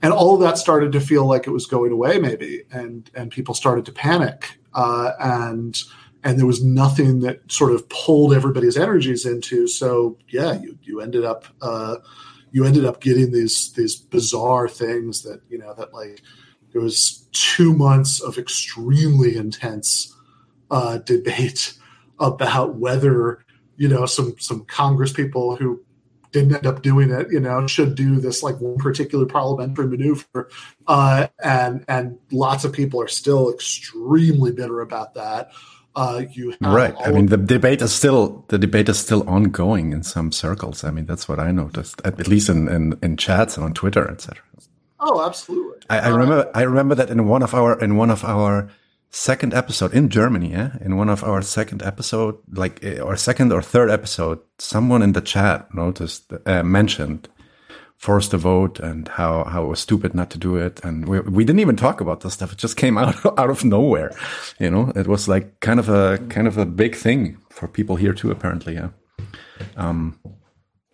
And 0.00 0.12
all 0.12 0.34
of 0.34 0.40
that 0.42 0.58
started 0.58 0.92
to 0.92 1.00
feel 1.00 1.26
like 1.26 1.48
it 1.48 1.50
was 1.50 1.66
going 1.66 1.90
away 1.90 2.20
maybe. 2.20 2.62
And 2.70 3.10
and 3.16 3.32
people 3.32 3.52
started 3.52 3.84
to 3.86 3.92
panic. 3.92 4.60
Uh, 4.74 5.10
and 5.18 5.82
and 6.24 6.38
there 6.38 6.46
was 6.46 6.64
nothing 6.64 7.20
that 7.20 7.40
sort 7.52 7.72
of 7.72 7.88
pulled 7.90 8.32
everybody's 8.32 8.76
energies 8.76 9.24
into 9.26 9.68
so 9.68 10.18
yeah 10.28 10.54
you 10.60 10.76
you 10.82 11.00
ended 11.00 11.24
up 11.24 11.44
uh, 11.62 11.96
you 12.50 12.64
ended 12.64 12.84
up 12.84 13.00
getting 13.00 13.30
these 13.32 13.72
these 13.72 13.94
bizarre 13.94 14.68
things 14.68 15.22
that 15.22 15.40
you 15.48 15.58
know 15.58 15.74
that 15.74 15.92
like 15.92 16.22
it 16.72 16.78
was 16.78 17.28
two 17.32 17.72
months 17.74 18.20
of 18.20 18.38
extremely 18.38 19.36
intense 19.36 20.12
uh, 20.70 20.98
debate 20.98 21.74
about 22.18 22.76
whether 22.76 23.44
you 23.76 23.88
know 23.88 24.06
some 24.06 24.34
some 24.38 24.64
Congress 24.64 25.12
people 25.12 25.56
who 25.56 25.84
didn't 26.34 26.56
end 26.56 26.66
up 26.66 26.82
doing 26.82 27.10
it, 27.12 27.28
you 27.30 27.38
know, 27.38 27.64
should 27.68 27.94
do 27.94 28.16
this 28.18 28.42
like 28.42 28.60
one 28.60 28.76
particular 28.76 29.24
parliamentary 29.24 29.86
maneuver, 29.86 30.50
uh, 30.88 31.28
and 31.42 31.84
and 31.86 32.18
lots 32.32 32.64
of 32.64 32.72
people 32.72 33.00
are 33.00 33.08
still 33.08 33.52
extremely 33.52 34.50
bitter 34.50 34.80
about 34.80 35.14
that. 35.14 35.52
Uh, 35.96 36.24
you 36.32 36.54
right. 36.60 36.94
I 37.04 37.12
mean, 37.12 37.26
the 37.26 37.36
debate 37.36 37.80
is 37.80 37.94
still 37.94 38.44
the 38.48 38.58
debate 38.58 38.88
is 38.88 38.98
still 38.98 39.28
ongoing 39.28 39.92
in 39.92 40.02
some 40.02 40.32
circles. 40.32 40.82
I 40.82 40.90
mean, 40.90 41.06
that's 41.06 41.28
what 41.28 41.38
I 41.38 41.52
noticed, 41.52 42.00
at 42.04 42.26
least 42.26 42.48
in 42.48 42.68
in, 42.68 42.98
in 43.02 43.16
chats 43.16 43.56
and 43.56 43.64
on 43.64 43.74
Twitter, 43.74 44.10
etc. 44.10 44.42
Oh, 44.98 45.24
absolutely. 45.24 45.82
I, 45.88 46.00
I 46.00 46.08
remember. 46.08 46.50
I 46.54 46.62
remember 46.62 46.94
that 46.96 47.10
in 47.10 47.28
one 47.28 47.42
of 47.42 47.54
our 47.54 47.78
in 47.78 47.96
one 47.96 48.10
of 48.10 48.24
our 48.24 48.70
second 49.10 49.54
episode 49.54 49.94
in 49.94 50.08
Germany, 50.08 50.50
yeah, 50.50 50.76
in 50.80 50.96
one 50.96 51.08
of 51.08 51.22
our 51.22 51.42
second 51.42 51.82
episode, 51.82 52.38
like 52.50 52.82
eh, 52.82 52.98
or 52.98 53.16
second 53.16 53.52
or 53.52 53.62
third 53.62 53.90
episode, 53.90 54.40
someone 54.58 55.02
in 55.02 55.12
the 55.12 55.20
chat 55.20 55.72
noticed 55.72 56.32
uh, 56.46 56.64
mentioned 56.64 57.28
Force 58.04 58.28
the 58.28 58.36
Vote 58.36 58.80
and 58.80 59.08
how 59.08 59.44
how 59.44 59.64
it 59.64 59.68
was 59.68 59.80
stupid 59.80 60.14
not 60.14 60.28
to 60.28 60.38
do 60.38 60.56
it, 60.56 60.78
and 60.84 61.08
we 61.08 61.20
we 61.20 61.42
didn't 61.42 61.60
even 61.60 61.74
talk 61.74 62.02
about 62.02 62.20
this 62.20 62.34
stuff. 62.34 62.52
It 62.52 62.58
just 62.58 62.76
came 62.76 62.98
out 63.02 63.24
out 63.38 63.48
of 63.48 63.64
nowhere, 63.64 64.10
you 64.60 64.70
know. 64.70 64.92
It 64.94 65.06
was 65.06 65.26
like 65.26 65.60
kind 65.60 65.80
of 65.80 65.88
a 65.88 66.18
kind 66.28 66.46
of 66.46 66.58
a 66.58 66.66
big 66.66 66.94
thing 66.94 67.38
for 67.48 67.66
people 67.66 67.96
here 67.96 68.12
too, 68.12 68.30
apparently. 68.30 68.74
Yeah, 68.74 68.90
um, 69.78 70.20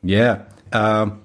yeah. 0.05 0.43
Um, 0.73 1.25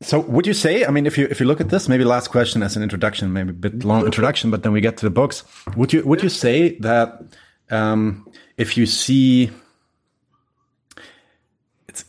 so 0.00 0.20
would 0.20 0.46
you 0.46 0.54
say, 0.54 0.86
I 0.86 0.90
mean, 0.90 1.04
if 1.04 1.18
you 1.18 1.28
if 1.30 1.38
you 1.38 1.44
look 1.44 1.60
at 1.60 1.68
this, 1.68 1.86
maybe 1.86 2.04
last 2.04 2.28
question 2.28 2.62
as 2.62 2.74
an 2.74 2.82
introduction, 2.82 3.30
maybe 3.30 3.50
a 3.50 3.52
bit 3.52 3.84
long 3.84 4.06
introduction, 4.06 4.50
but 4.50 4.62
then 4.62 4.72
we 4.72 4.80
get 4.80 4.96
to 4.96 5.04
the 5.04 5.10
books. 5.10 5.44
Would 5.76 5.92
you 5.92 6.02
would 6.06 6.22
you 6.22 6.30
say 6.30 6.78
that 6.78 7.20
um, 7.70 8.26
if 8.56 8.78
you 8.78 8.86
see 8.86 9.50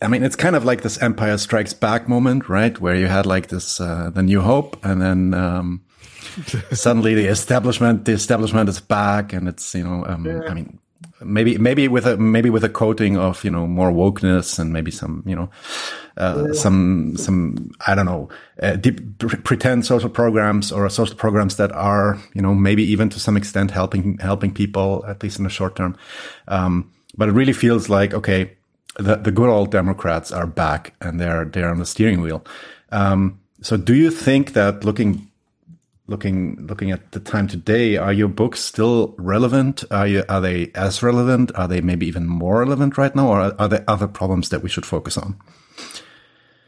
I 0.02 0.08
mean, 0.08 0.22
it's 0.22 0.36
kind 0.36 0.56
of 0.56 0.64
like 0.64 0.82
this 0.82 1.00
Empire 1.02 1.38
Strikes 1.38 1.72
Back 1.72 2.08
moment, 2.08 2.48
right? 2.48 2.78
Where 2.80 2.94
you 2.94 3.06
had 3.06 3.26
like 3.26 3.48
this 3.48 3.80
uh, 3.80 4.10
the 4.14 4.22
New 4.22 4.40
Hope, 4.40 4.84
and 4.84 5.00
then 5.00 5.34
um, 5.34 5.82
suddenly 6.72 7.14
the 7.14 7.26
establishment 7.26 8.04
the 8.04 8.12
establishment 8.12 8.68
is 8.68 8.80
back, 8.80 9.32
and 9.32 9.48
it's 9.48 9.74
you 9.74 9.84
know, 9.84 10.04
um, 10.06 10.26
yeah. 10.26 10.40
I 10.48 10.54
mean, 10.54 10.78
maybe 11.22 11.58
maybe 11.58 11.88
with 11.88 12.06
a 12.06 12.16
maybe 12.16 12.50
with 12.50 12.64
a 12.64 12.68
coating 12.68 13.16
of 13.16 13.44
you 13.44 13.50
know 13.50 13.66
more 13.66 13.90
wokeness 13.90 14.58
and 14.58 14.72
maybe 14.72 14.90
some 14.90 15.22
you 15.26 15.36
know 15.36 15.50
uh, 16.16 16.46
yeah. 16.46 16.52
some 16.52 17.16
some 17.16 17.70
I 17.86 17.94
don't 17.94 18.06
know 18.06 18.28
uh, 18.62 18.76
deep, 18.76 19.18
pretend 19.18 19.86
social 19.86 20.10
programs 20.10 20.72
or 20.72 20.88
social 20.88 21.16
programs 21.16 21.56
that 21.56 21.72
are 21.72 22.18
you 22.34 22.42
know 22.42 22.54
maybe 22.54 22.82
even 22.84 23.08
to 23.10 23.20
some 23.20 23.36
extent 23.36 23.70
helping 23.70 24.18
helping 24.18 24.52
people 24.52 25.04
at 25.06 25.22
least 25.22 25.38
in 25.38 25.44
the 25.44 25.50
short 25.50 25.76
term. 25.76 25.96
Um, 26.48 26.90
but 27.16 27.28
it 27.28 27.32
really 27.32 27.52
feels 27.52 27.88
like 27.88 28.14
okay, 28.14 28.56
the 28.98 29.16
the 29.16 29.30
good 29.30 29.48
old 29.48 29.70
Democrats 29.70 30.32
are 30.32 30.46
back 30.46 30.94
and 31.00 31.20
they're 31.20 31.44
they're 31.44 31.70
on 31.70 31.78
the 31.78 31.86
steering 31.86 32.20
wheel. 32.20 32.44
Um, 32.90 33.40
so 33.62 33.76
do 33.76 33.94
you 33.94 34.10
think 34.10 34.52
that 34.54 34.84
looking 34.84 35.30
looking 36.10 36.66
looking 36.66 36.90
at 36.90 37.12
the 37.12 37.20
time 37.20 37.46
today, 37.46 37.96
are 37.96 38.12
your 38.12 38.28
books 38.28 38.60
still 38.60 39.14
relevant? 39.16 39.84
Are 39.90 40.06
you 40.06 40.24
are 40.28 40.40
they 40.40 40.70
as 40.74 41.02
relevant? 41.02 41.52
Are 41.54 41.68
they 41.68 41.80
maybe 41.80 42.06
even 42.06 42.26
more 42.26 42.58
relevant 42.58 42.98
right 42.98 43.14
now, 43.14 43.28
or 43.28 43.40
are, 43.40 43.54
are 43.58 43.68
there 43.68 43.84
other 43.88 44.08
problems 44.08 44.48
that 44.50 44.62
we 44.62 44.68
should 44.68 44.84
focus 44.84 45.16
on? 45.16 45.38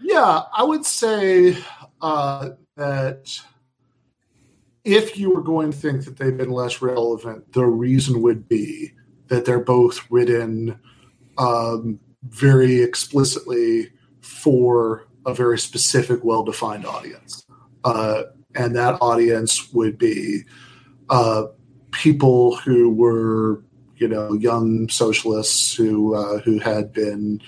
Yeah, 0.00 0.42
I 0.52 0.62
would 0.62 0.86
say 0.86 1.58
uh, 2.00 2.50
that 2.76 3.40
if 4.84 5.18
you 5.18 5.34
were 5.34 5.42
going 5.42 5.72
to 5.72 5.76
think 5.76 6.04
that 6.04 6.16
they've 6.16 6.36
been 6.36 6.50
less 6.50 6.80
relevant, 6.80 7.52
the 7.52 7.66
reason 7.66 8.22
would 8.22 8.48
be 8.48 8.92
that 9.28 9.44
they're 9.44 9.64
both 9.64 10.10
written 10.10 10.78
um, 11.38 12.00
very 12.28 12.82
explicitly 12.82 13.90
for 14.20 15.06
a 15.26 15.34
very 15.34 15.58
specific, 15.58 16.24
well-defined 16.24 16.86
audience. 16.86 17.44
Uh, 17.84 18.24
and 18.54 18.76
that 18.76 18.98
audience 19.00 19.72
would 19.72 19.98
be 19.98 20.42
uh, 21.08 21.44
people 21.90 22.56
who 22.56 22.90
were, 22.90 23.62
you 23.96 24.08
know, 24.08 24.32
young 24.34 24.88
socialists 24.88 25.74
who 25.74 26.14
uh, 26.14 26.38
who 26.40 26.58
had 26.58 26.92
been 26.92 27.40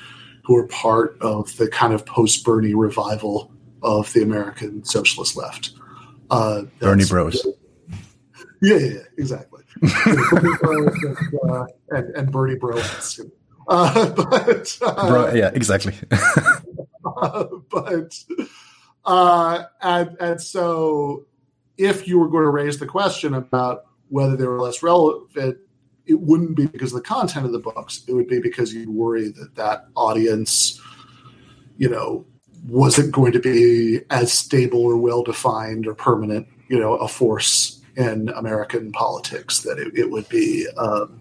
who 0.45 0.55
were 0.55 0.67
part 0.69 1.17
of 1.21 1.57
the 1.57 1.69
kind 1.69 1.93
of 1.93 2.05
post 2.07 2.45
Bernie 2.45 2.75
revival 2.75 3.51
of 3.83 4.13
the 4.13 4.23
American 4.23 4.85
socialist 4.85 5.37
left. 5.37 5.73
Uh, 6.31 6.63
Bernie 6.81 7.05
Bros. 7.05 7.47
Yeah, 8.63 8.77
yeah, 8.77 8.87
yeah 8.87 8.99
exactly. 9.19 9.63
uh, 9.83 11.65
and, 11.91 12.17
and 12.17 12.33
Bernie 12.33 12.57
Bros. 12.57 13.21
Uh, 13.69 14.11
but 14.17 14.79
uh, 14.83 15.09
Bro, 15.09 15.35
yeah, 15.35 15.51
exactly. 15.55 15.95
uh, 16.11 17.45
but 17.71 18.25
uh, 19.05 19.65
and, 19.83 20.17
and 20.21 20.41
so, 20.41 21.25
if 21.77 22.09
you 22.09 22.19
were 22.19 22.29
going 22.29 22.45
to 22.45 22.51
raise 22.51 22.79
the 22.79 22.87
question 22.87 23.35
about 23.35 23.87
whether 24.09 24.37
they 24.37 24.47
were 24.47 24.61
less 24.61 24.83
relevant, 24.83 25.59
it 26.07 26.21
wouldn't 26.21 26.57
be 26.57 26.67
because 26.67 26.93
of 26.93 27.03
the 27.03 27.09
content 27.09 27.47
of 27.47 27.53
the 27.53 27.59
books. 27.59 28.03
It 28.07 28.13
would 28.13 28.29
be 28.29 28.41
because 28.41 28.73
you 28.73 28.91
worry 28.91 29.29
that 29.31 29.55
that 29.57 29.87
audience, 29.97 30.81
you 31.77 31.89
know, 31.89 32.27
wasn't 32.67 33.13
going 33.13 33.33
to 33.33 33.41
be 33.41 34.01
as 34.11 34.33
stable 34.33 34.81
or 34.81 34.97
well 34.97 35.23
defined 35.23 35.87
or 35.87 35.95
permanent, 35.95 36.47
you 36.69 36.79
know, 36.79 36.95
a 36.97 37.09
force 37.09 37.81
in 37.97 38.29
American 38.31 38.93
politics. 38.93 39.61
That 39.61 39.79
it, 39.79 39.97
it 39.97 40.11
would 40.11 40.29
be 40.29 40.67
um, 40.77 41.21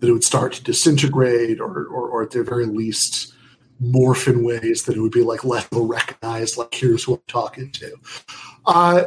that 0.00 0.08
it 0.08 0.12
would 0.12 0.24
start 0.24 0.54
to 0.54 0.64
disintegrate, 0.64 1.60
or, 1.60 1.86
or, 1.86 2.08
or 2.08 2.22
at 2.22 2.30
the 2.30 2.42
very 2.42 2.66
least, 2.66 3.34
morph 3.82 4.26
in 4.26 4.44
ways 4.44 4.84
that 4.84 4.96
it 4.96 5.00
would 5.00 5.12
be 5.12 5.22
like 5.22 5.44
less 5.44 5.66
recognized, 5.72 6.58
like 6.58 6.74
here's 6.74 7.04
who 7.04 7.14
I'm 7.14 7.22
talking 7.28 7.70
to. 7.72 7.96
Uh, 8.66 9.04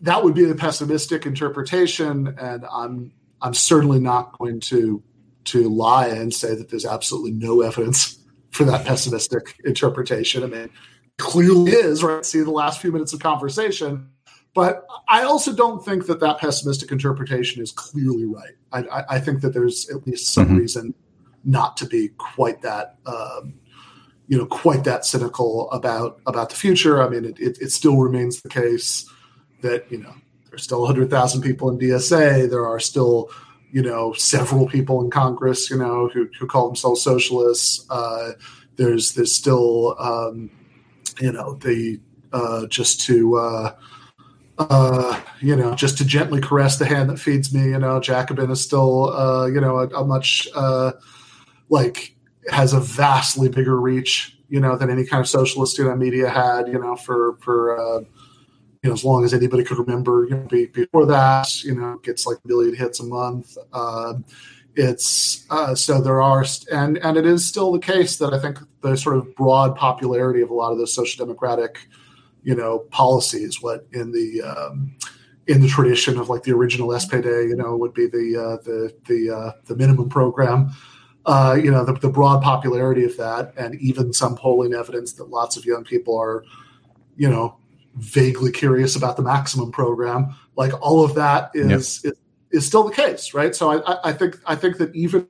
that 0.00 0.22
would 0.22 0.34
be 0.34 0.44
the 0.44 0.54
pessimistic 0.54 1.24
interpretation, 1.24 2.36
and 2.38 2.66
I'm 2.70 3.12
I'm 3.40 3.54
certainly 3.54 4.00
not 4.00 4.38
going 4.38 4.60
to 4.60 5.02
to 5.44 5.68
lie 5.68 6.08
and 6.08 6.32
say 6.32 6.54
that 6.54 6.70
there's 6.70 6.86
absolutely 6.86 7.32
no 7.32 7.60
evidence 7.60 8.18
for 8.50 8.64
that 8.64 8.84
pessimistic 8.86 9.56
interpretation. 9.64 10.42
I 10.42 10.46
mean, 10.46 10.70
clearly 11.18 11.72
is 11.72 12.02
right. 12.02 12.24
See 12.24 12.40
the 12.40 12.50
last 12.50 12.80
few 12.80 12.92
minutes 12.92 13.12
of 13.12 13.20
conversation, 13.20 14.10
but 14.54 14.86
I 15.08 15.22
also 15.22 15.52
don't 15.52 15.84
think 15.84 16.06
that 16.06 16.20
that 16.20 16.38
pessimistic 16.38 16.92
interpretation 16.92 17.62
is 17.62 17.72
clearly 17.72 18.24
right. 18.24 18.54
I, 18.72 18.82
I, 18.82 19.04
I 19.16 19.20
think 19.20 19.40
that 19.40 19.52
there's 19.52 19.90
at 19.90 20.06
least 20.06 20.32
some 20.32 20.46
mm-hmm. 20.46 20.56
reason 20.58 20.94
not 21.44 21.76
to 21.78 21.86
be 21.86 22.08
quite 22.16 22.62
that 22.62 22.96
um, 23.04 23.54
you 24.28 24.38
know 24.38 24.46
quite 24.46 24.84
that 24.84 25.04
cynical 25.04 25.70
about 25.72 26.20
about 26.26 26.50
the 26.50 26.56
future. 26.56 27.02
I 27.02 27.08
mean, 27.08 27.24
it, 27.24 27.38
it, 27.38 27.58
it 27.60 27.72
still 27.72 27.98
remains 27.98 28.40
the 28.40 28.48
case 28.48 29.10
that 29.62 29.90
you 29.90 29.98
know 29.98 30.14
there's 30.48 30.62
still 30.62 30.82
100,000 30.82 31.42
people 31.42 31.68
in 31.68 31.78
DSA. 31.78 32.48
There 32.48 32.66
are 32.66 32.80
still 32.80 33.30
you 33.72 33.82
know 33.82 34.12
several 34.12 34.68
people 34.68 35.02
in 35.02 35.10
Congress 35.10 35.68
you 35.68 35.76
know 35.76 36.08
who, 36.08 36.28
who 36.38 36.46
call 36.46 36.68
themselves 36.68 37.02
socialists. 37.02 37.84
Uh, 37.90 38.32
there's 38.76 39.14
there's 39.14 39.34
still 39.34 39.96
um, 39.98 40.50
you 41.20 41.32
know 41.32 41.54
the 41.54 42.00
uh, 42.32 42.66
just 42.66 43.00
to 43.02 43.36
uh, 43.36 43.74
uh, 44.58 45.20
you 45.40 45.56
know, 45.56 45.74
just 45.74 45.98
to 45.98 46.04
gently 46.04 46.40
caress 46.40 46.78
the 46.78 46.84
hand 46.84 47.10
that 47.10 47.18
feeds 47.18 47.52
me. 47.52 47.70
You 47.70 47.78
know, 47.78 48.00
Jacobin 48.00 48.50
is 48.50 48.62
still, 48.62 49.12
uh, 49.12 49.46
you 49.46 49.60
know, 49.60 49.78
a, 49.78 49.88
a 49.88 50.04
much 50.04 50.48
uh, 50.54 50.92
like 51.68 52.14
has 52.50 52.72
a 52.72 52.80
vastly 52.80 53.48
bigger 53.48 53.80
reach, 53.80 54.38
you 54.48 54.60
know, 54.60 54.76
than 54.76 54.90
any 54.90 55.04
kind 55.04 55.20
of 55.20 55.28
socialist 55.28 55.78
you 55.78 55.84
know, 55.84 55.96
media 55.96 56.28
had, 56.28 56.68
you 56.68 56.78
know, 56.78 56.96
for 56.96 57.36
for 57.40 57.78
uh, 57.78 58.00
you 58.82 58.90
know 58.90 58.92
as 58.92 59.04
long 59.04 59.24
as 59.24 59.34
anybody 59.34 59.64
could 59.64 59.78
remember. 59.78 60.26
You 60.28 60.36
know, 60.36 60.66
before 60.72 61.06
that, 61.06 61.64
you 61.64 61.74
know, 61.74 61.98
gets 62.02 62.26
like 62.26 62.38
a 62.44 62.48
million 62.48 62.74
hits 62.74 63.00
a 63.00 63.04
month. 63.04 63.56
Uh, 63.72 64.14
it's 64.76 65.46
uh, 65.50 65.74
so 65.74 66.00
there 66.00 66.20
are 66.20 66.44
and 66.72 66.98
and 66.98 67.16
it 67.16 67.26
is 67.26 67.46
still 67.46 67.72
the 67.72 67.78
case 67.78 68.16
that 68.18 68.34
I 68.34 68.38
think 68.38 68.58
the 68.82 68.96
sort 68.96 69.16
of 69.16 69.34
broad 69.36 69.76
popularity 69.76 70.42
of 70.42 70.50
a 70.50 70.54
lot 70.54 70.72
of 70.72 70.78
those 70.78 70.94
social 70.94 71.24
democratic, 71.24 71.88
you 72.44 72.54
know, 72.54 72.80
policies, 72.90 73.60
what 73.60 73.86
in 73.92 74.12
the 74.12 74.42
um, 74.42 74.94
in 75.46 75.60
the 75.60 75.68
tradition 75.68 76.18
of 76.18 76.28
like 76.28 76.44
the 76.44 76.52
original 76.52 76.88
SPD, 76.88 77.48
you 77.48 77.56
know, 77.56 77.76
would 77.76 77.94
be 77.94 78.06
the 78.06 78.36
uh, 78.36 78.62
the 78.62 78.94
the 79.06 79.34
uh, 79.34 79.52
the 79.64 79.76
minimum 79.76 80.08
program 80.08 80.72
uh, 81.26 81.56
you 81.62 81.70
know, 81.70 81.84
the, 81.84 81.94
the, 81.94 82.08
broad 82.08 82.42
popularity 82.42 83.04
of 83.04 83.16
that, 83.16 83.54
and 83.56 83.74
even 83.76 84.12
some 84.12 84.36
polling 84.36 84.74
evidence 84.74 85.14
that 85.14 85.30
lots 85.30 85.56
of 85.56 85.64
young 85.64 85.82
people 85.82 86.18
are, 86.18 86.44
you 87.16 87.30
know, 87.30 87.56
vaguely 87.96 88.52
curious 88.52 88.94
about 88.94 89.16
the 89.16 89.22
maximum 89.22 89.72
program. 89.72 90.34
Like 90.56 90.72
all 90.82 91.02
of 91.02 91.14
that 91.14 91.50
is 91.54 92.02
yep. 92.04 92.12
is, 92.12 92.20
is, 92.50 92.66
still 92.66 92.84
the 92.84 92.92
case, 92.92 93.32
right? 93.32 93.54
So 93.54 93.82
I, 93.82 94.10
I 94.10 94.12
think 94.12 94.38
I 94.44 94.54
think 94.54 94.76
that 94.78 94.94
even 94.94 95.26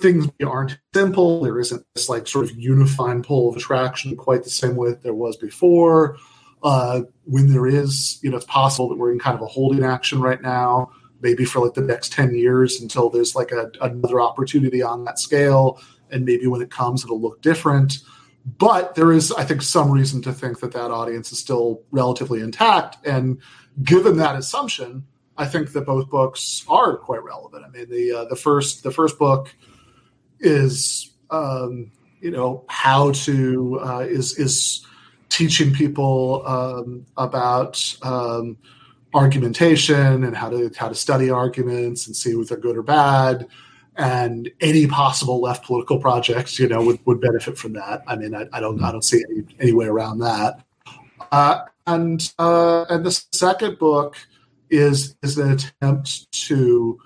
things 0.00 0.28
aren't. 0.44 0.78
Simple, 0.94 1.42
there 1.42 1.58
isn't 1.58 1.84
this 1.94 2.08
like 2.08 2.26
sort 2.26 2.50
of 2.50 2.56
unifying 2.58 3.22
pull 3.22 3.48
of 3.48 3.56
attraction 3.56 4.16
quite 4.16 4.44
the 4.44 4.50
same 4.50 4.76
way 4.76 4.90
that 4.90 5.02
there 5.02 5.14
was 5.14 5.36
before. 5.36 6.16
Uh, 6.62 7.02
when 7.24 7.50
there 7.50 7.66
is, 7.66 8.18
you 8.22 8.30
know, 8.30 8.36
it's 8.36 8.46
possible 8.46 8.88
that 8.88 8.98
we're 8.98 9.12
in 9.12 9.18
kind 9.18 9.34
of 9.34 9.42
a 9.42 9.46
holding 9.46 9.82
action 9.82 10.20
right 10.20 10.42
now 10.42 10.90
maybe 11.22 11.44
for 11.44 11.64
like 11.64 11.74
the 11.74 11.80
next 11.80 12.12
10 12.12 12.34
years 12.34 12.80
until 12.80 13.10
there's 13.10 13.34
like 13.34 13.52
a, 13.52 13.70
another 13.80 14.20
opportunity 14.20 14.82
on 14.82 15.04
that 15.04 15.18
scale 15.18 15.80
and 16.10 16.24
maybe 16.24 16.46
when 16.46 16.62
it 16.62 16.70
comes 16.70 17.04
it'll 17.04 17.20
look 17.20 17.40
different. 17.42 17.98
But 18.58 18.94
there 18.94 19.12
is 19.12 19.32
i 19.32 19.44
think 19.44 19.62
some 19.62 19.90
reason 19.90 20.22
to 20.22 20.32
think 20.32 20.60
that 20.60 20.72
that 20.72 20.90
audience 20.90 21.30
is 21.30 21.38
still 21.38 21.82
relatively 21.90 22.40
intact 22.40 22.96
and 23.06 23.38
given 23.82 24.16
that 24.16 24.34
assumption 24.34 25.04
i 25.36 25.46
think 25.46 25.72
that 25.72 25.82
both 25.82 26.08
books 26.08 26.64
are 26.68 26.96
quite 26.96 27.22
relevant. 27.22 27.64
I 27.66 27.68
mean 27.68 27.90
the 27.90 28.12
uh, 28.12 28.24
the 28.24 28.36
first 28.36 28.82
the 28.82 28.90
first 28.90 29.18
book 29.18 29.54
is 30.40 31.10
um, 31.30 31.90
you 32.20 32.30
know 32.30 32.64
how 32.68 33.12
to 33.12 33.80
uh, 33.82 34.06
is 34.08 34.38
is 34.38 34.86
teaching 35.28 35.72
people 35.72 36.42
um, 36.46 37.06
about 37.16 37.96
um, 38.02 38.56
argumentation 39.14 40.24
and 40.24 40.36
how 40.36 40.50
to 40.50 40.70
how 40.76 40.88
to 40.88 40.94
study 40.94 41.30
arguments 41.30 42.06
and 42.06 42.16
see 42.16 42.30
if 42.30 42.48
they're 42.48 42.58
good 42.58 42.76
or 42.76 42.82
bad. 42.82 43.46
And 43.96 44.50
any 44.60 44.86
possible 44.86 45.40
left 45.40 45.66
political 45.66 45.98
projects, 45.98 46.58
you 46.58 46.68
know, 46.68 46.82
would, 46.82 47.04
would 47.04 47.20
benefit 47.20 47.58
from 47.58 47.74
that. 47.74 48.02
I 48.06 48.16
mean, 48.16 48.34
I, 48.34 48.46
I 48.52 48.60
don't 48.60 48.82
I 48.82 48.92
don't 48.92 49.04
see 49.04 49.22
any, 49.30 49.44
any 49.58 49.72
way 49.72 49.86
around 49.86 50.20
that. 50.20 50.64
Uh, 51.32 51.64
and 51.86 52.32
uh, 52.38 52.86
and 52.88 53.04
the 53.04 53.10
second 53.32 53.78
book 53.78 54.16
is 54.70 55.16
is 55.22 55.36
an 55.38 55.52
attempt 55.52 56.30
to, 56.32 56.98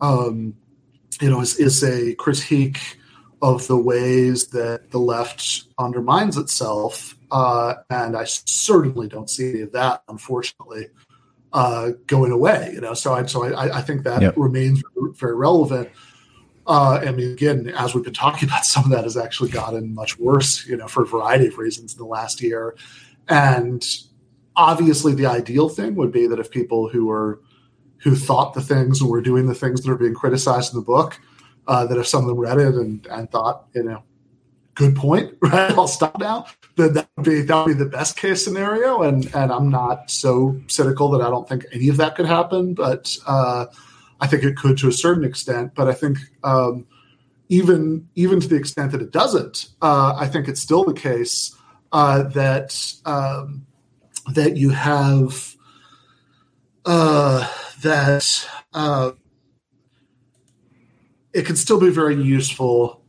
um, 0.00 0.54
you 1.22 1.30
know, 1.30 1.40
is, 1.40 1.56
is 1.58 1.82
a 1.84 2.14
critique 2.16 2.98
of 3.40 3.66
the 3.68 3.76
ways 3.76 4.48
that 4.48 4.90
the 4.90 4.98
left 4.98 5.64
undermines 5.78 6.36
itself. 6.36 7.16
Uh, 7.30 7.74
and 7.90 8.16
I 8.16 8.24
certainly 8.24 9.08
don't 9.08 9.30
see 9.30 9.50
any 9.50 9.60
of 9.62 9.72
that, 9.72 10.02
unfortunately, 10.08 10.88
uh, 11.52 11.90
going 12.06 12.32
away. 12.32 12.72
You 12.74 12.80
know, 12.80 12.94
so 12.94 13.14
I 13.14 13.24
so 13.26 13.44
I, 13.44 13.78
I 13.78 13.82
think 13.82 14.02
that 14.02 14.20
yep. 14.20 14.34
remains 14.36 14.82
very 15.14 15.34
relevant. 15.34 15.90
Uh, 16.66 17.00
I 17.04 17.10
mean, 17.12 17.32
again, 17.32 17.72
as 17.76 17.94
we've 17.94 18.04
been 18.04 18.12
talking 18.12 18.48
about, 18.48 18.64
some 18.66 18.84
of 18.84 18.90
that 18.90 19.04
has 19.04 19.16
actually 19.16 19.50
gotten 19.50 19.94
much 19.94 20.18
worse, 20.18 20.66
you 20.66 20.76
know, 20.76 20.88
for 20.88 21.04
a 21.04 21.06
variety 21.06 21.46
of 21.46 21.58
reasons 21.58 21.92
in 21.92 21.98
the 21.98 22.04
last 22.04 22.42
year. 22.42 22.76
And 23.28 23.84
obviously, 24.56 25.14
the 25.14 25.26
ideal 25.26 25.68
thing 25.68 25.94
would 25.94 26.12
be 26.12 26.26
that 26.26 26.40
if 26.40 26.50
people 26.50 26.88
who 26.88 27.06
were 27.06 27.40
who 28.02 28.16
thought 28.16 28.54
the 28.54 28.60
things 28.60 29.00
and 29.00 29.10
were 29.10 29.20
doing 29.20 29.46
the 29.46 29.54
things 29.54 29.82
that 29.82 29.90
are 29.90 29.96
being 29.96 30.14
criticized 30.14 30.74
in 30.74 30.80
the 30.80 30.84
book 30.84 31.18
uh, 31.66 31.86
that 31.86 31.98
if 31.98 32.06
some 32.06 32.22
of 32.22 32.28
them 32.28 32.38
read 32.38 32.58
it 32.58 32.74
and, 32.74 33.06
and 33.06 33.30
thought, 33.30 33.66
you 33.74 33.82
know, 33.82 34.02
good 34.74 34.96
point, 34.96 35.34
right? 35.40 35.70
I'll 35.72 35.86
stop 35.86 36.18
now. 36.18 36.46
Then 36.76 36.94
that 36.94 37.08
would 37.16 37.24
be 37.24 37.42
that 37.42 37.66
would 37.66 37.78
be 37.78 37.84
the 37.84 37.90
best 37.90 38.16
case 38.16 38.44
scenario. 38.44 39.02
And 39.02 39.32
and 39.34 39.52
I'm 39.52 39.70
not 39.70 40.10
so 40.10 40.60
cynical 40.66 41.10
that 41.10 41.20
I 41.20 41.30
don't 41.30 41.48
think 41.48 41.66
any 41.72 41.88
of 41.88 41.96
that 41.98 42.16
could 42.16 42.26
happen, 42.26 42.74
but 42.74 43.14
uh, 43.26 43.66
I 44.20 44.26
think 44.26 44.42
it 44.42 44.56
could 44.56 44.78
to 44.78 44.88
a 44.88 44.92
certain 44.92 45.24
extent. 45.24 45.74
But 45.74 45.88
I 45.88 45.92
think 45.92 46.18
um, 46.42 46.86
even 47.48 48.08
even 48.14 48.40
to 48.40 48.48
the 48.48 48.56
extent 48.56 48.92
that 48.92 49.02
it 49.02 49.12
doesn't, 49.12 49.68
uh, 49.82 50.14
I 50.18 50.26
think 50.26 50.48
it's 50.48 50.60
still 50.60 50.84
the 50.84 50.94
case 50.94 51.54
uh, 51.92 52.22
that 52.30 52.94
um, 53.04 53.66
that 54.32 54.56
you 54.56 54.70
have 54.70 55.56
uh, 56.86 57.46
that 57.82 58.48
uh, 58.72 59.12
it 61.32 61.46
can 61.46 61.56
still 61.56 61.80
be 61.80 61.90
very 61.90 62.16
useful 62.16 63.02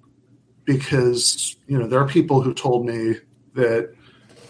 because 0.65 1.55
you 1.67 1.77
know 1.77 1.87
there 1.87 1.99
are 1.99 2.07
people 2.07 2.41
who 2.41 2.53
told 2.53 2.85
me 2.85 3.15
that 3.53 3.93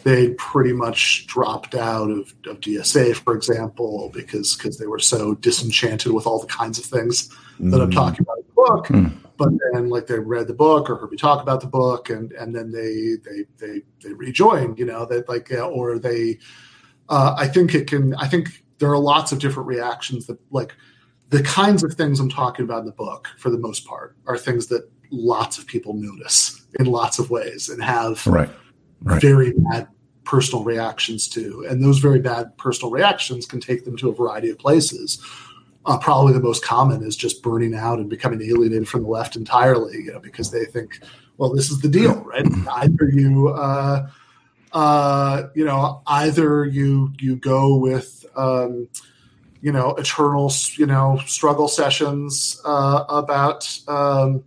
they 0.03 0.31
pretty 0.31 0.73
much 0.73 1.25
dropped 1.27 1.75
out 1.75 2.09
of, 2.09 2.33
of 2.45 2.59
DSA, 2.59 3.15
for 3.15 3.35
example, 3.35 4.11
because 4.13 4.55
because 4.55 4.77
they 4.77 4.87
were 4.87 4.99
so 4.99 5.35
disenchanted 5.35 6.11
with 6.11 6.27
all 6.27 6.39
the 6.39 6.47
kinds 6.47 6.77
of 6.77 6.85
things 6.85 7.29
mm. 7.59 7.71
that 7.71 7.81
I'm 7.81 7.89
mm. 7.89 7.95
talking 7.95 8.21
about 8.21 8.39
in 8.39 8.43
the 8.47 8.53
book. 8.53 8.87
Mm. 8.87 9.13
But 9.37 9.49
then, 9.71 9.89
like 9.89 10.07
they 10.07 10.19
read 10.19 10.47
the 10.47 10.53
book 10.53 10.89
or 10.89 10.95
heard 10.95 11.11
me 11.11 11.17
talk 11.17 11.41
about 11.41 11.61
the 11.61 11.67
book, 11.67 12.09
and 12.09 12.31
and 12.33 12.53
then 12.53 12.71
they 12.71 13.15
they 13.23 13.45
they 13.57 13.81
they 14.03 14.13
rejoined. 14.13 14.77
You 14.77 14.85
know 14.85 15.05
that 15.05 15.27
like 15.27 15.51
or 15.51 15.99
they. 15.99 16.39
Uh, 17.09 17.35
I 17.37 17.47
think 17.47 17.73
it 17.73 17.87
can. 17.87 18.13
I 18.15 18.27
think 18.27 18.62
there 18.83 18.91
are 18.91 18.99
lots 18.99 19.31
of 19.31 19.39
different 19.39 19.65
reactions 19.65 20.27
that 20.27 20.37
like 20.51 20.75
the 21.29 21.41
kinds 21.41 21.85
of 21.85 21.93
things 21.93 22.19
I'm 22.19 22.29
talking 22.29 22.65
about 22.65 22.79
in 22.79 22.85
the 22.85 22.91
book, 22.91 23.29
for 23.37 23.49
the 23.49 23.57
most 23.57 23.85
part, 23.85 24.17
are 24.27 24.37
things 24.37 24.67
that 24.67 24.91
lots 25.09 25.57
of 25.57 25.65
people 25.65 25.93
notice 25.93 26.65
in 26.81 26.87
lots 26.87 27.17
of 27.17 27.29
ways 27.29 27.69
and 27.69 27.81
have 27.81 28.27
right. 28.27 28.49
Right. 29.01 29.21
very 29.21 29.53
bad 29.53 29.87
personal 30.25 30.65
reactions 30.65 31.29
to. 31.29 31.65
And 31.69 31.81
those 31.81 31.99
very 31.99 32.19
bad 32.19 32.57
personal 32.57 32.91
reactions 32.91 33.45
can 33.45 33.61
take 33.61 33.85
them 33.85 33.95
to 33.95 34.09
a 34.09 34.13
variety 34.13 34.49
of 34.49 34.59
places. 34.59 35.25
Uh, 35.85 35.97
probably 35.97 36.33
the 36.33 36.41
most 36.41 36.65
common 36.65 37.03
is 37.03 37.15
just 37.15 37.41
burning 37.41 37.73
out 37.73 37.99
and 37.99 38.09
becoming 38.09 38.41
alienated 38.41 38.89
from 38.89 39.03
the 39.03 39.07
left 39.07 39.37
entirely, 39.37 39.95
you 39.95 40.11
know, 40.11 40.19
because 40.19 40.51
they 40.51 40.65
think, 40.65 40.99
well, 41.37 41.53
this 41.53 41.71
is 41.71 41.79
the 41.79 41.87
deal, 41.87 42.15
right? 42.25 42.45
Either 42.69 43.09
you, 43.13 43.47
uh, 43.47 44.09
uh, 44.73 45.49
you 45.53 45.65
know, 45.65 46.01
either 46.07 46.65
you 46.65 47.13
you 47.19 47.35
go 47.35 47.75
with 47.75 48.25
um, 48.35 48.87
you 49.61 49.71
know 49.71 49.91
eternal 49.95 50.51
you 50.75 50.85
know 50.85 51.19
struggle 51.25 51.67
sessions 51.67 52.59
uh, 52.65 53.05
about 53.07 53.79
um, 53.87 54.43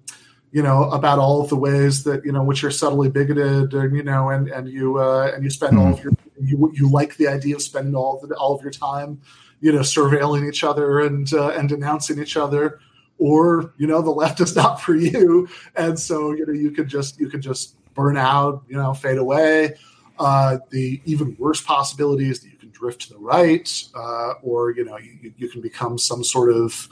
you 0.52 0.62
know 0.62 0.90
about 0.90 1.18
all 1.18 1.40
of 1.40 1.48
the 1.48 1.56
ways 1.56 2.04
that 2.04 2.24
you 2.24 2.32
know 2.32 2.42
which 2.42 2.62
you're 2.62 2.70
subtly 2.70 3.08
bigoted 3.08 3.72
and 3.72 3.96
you 3.96 4.02
know 4.02 4.28
and 4.30 4.48
and 4.48 4.68
you 4.68 4.98
uh, 4.98 5.30
and 5.34 5.44
you 5.44 5.50
spend 5.50 5.72
mm-hmm. 5.72 5.86
all 5.86 5.92
of 5.94 6.02
your 6.04 6.12
you 6.40 6.70
you 6.74 6.90
like 6.90 7.16
the 7.16 7.28
idea 7.28 7.54
of 7.54 7.62
spending 7.62 7.94
all 7.94 8.20
of 8.20 8.28
the, 8.28 8.34
all 8.36 8.54
of 8.54 8.62
your 8.62 8.70
time 8.70 9.20
you 9.60 9.72
know 9.72 9.80
surveilling 9.80 10.46
each 10.48 10.64
other 10.64 11.00
and 11.00 11.32
uh, 11.32 11.48
and 11.48 11.68
denouncing 11.68 12.18
each 12.18 12.36
other 12.36 12.80
or 13.18 13.72
you 13.78 13.86
know 13.86 14.02
the 14.02 14.10
left 14.10 14.40
is 14.40 14.54
not 14.56 14.80
for 14.80 14.94
you 14.94 15.48
and 15.76 15.98
so 15.98 16.32
you 16.32 16.44
know 16.44 16.52
you 16.52 16.70
could 16.70 16.88
just 16.88 17.18
you 17.18 17.30
could 17.30 17.40
just 17.40 17.74
burn 17.94 18.16
out 18.16 18.62
you 18.68 18.76
know 18.76 18.92
fade 18.92 19.18
away 19.18 19.74
uh, 20.18 20.58
the 20.70 21.00
even 21.04 21.36
worse 21.38 21.60
possibility 21.60 22.28
is 22.28 22.40
that 22.40 22.50
you 22.50 22.56
can 22.56 22.70
drift 22.70 23.02
to 23.02 23.10
the 23.10 23.18
right, 23.18 23.84
uh, 23.94 24.34
or 24.42 24.70
you 24.72 24.84
know 24.84 24.96
you, 24.98 25.32
you 25.36 25.48
can 25.48 25.60
become 25.60 25.98
some 25.98 26.24
sort 26.24 26.52
of 26.52 26.88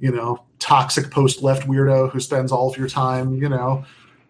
you 0.00 0.10
know 0.10 0.44
toxic 0.58 1.10
post 1.10 1.42
left 1.42 1.66
weirdo 1.66 2.10
who 2.10 2.20
spends 2.20 2.52
all 2.52 2.70
of 2.70 2.76
your 2.76 2.88
time 2.88 3.34
you 3.34 3.48
know 3.48 3.84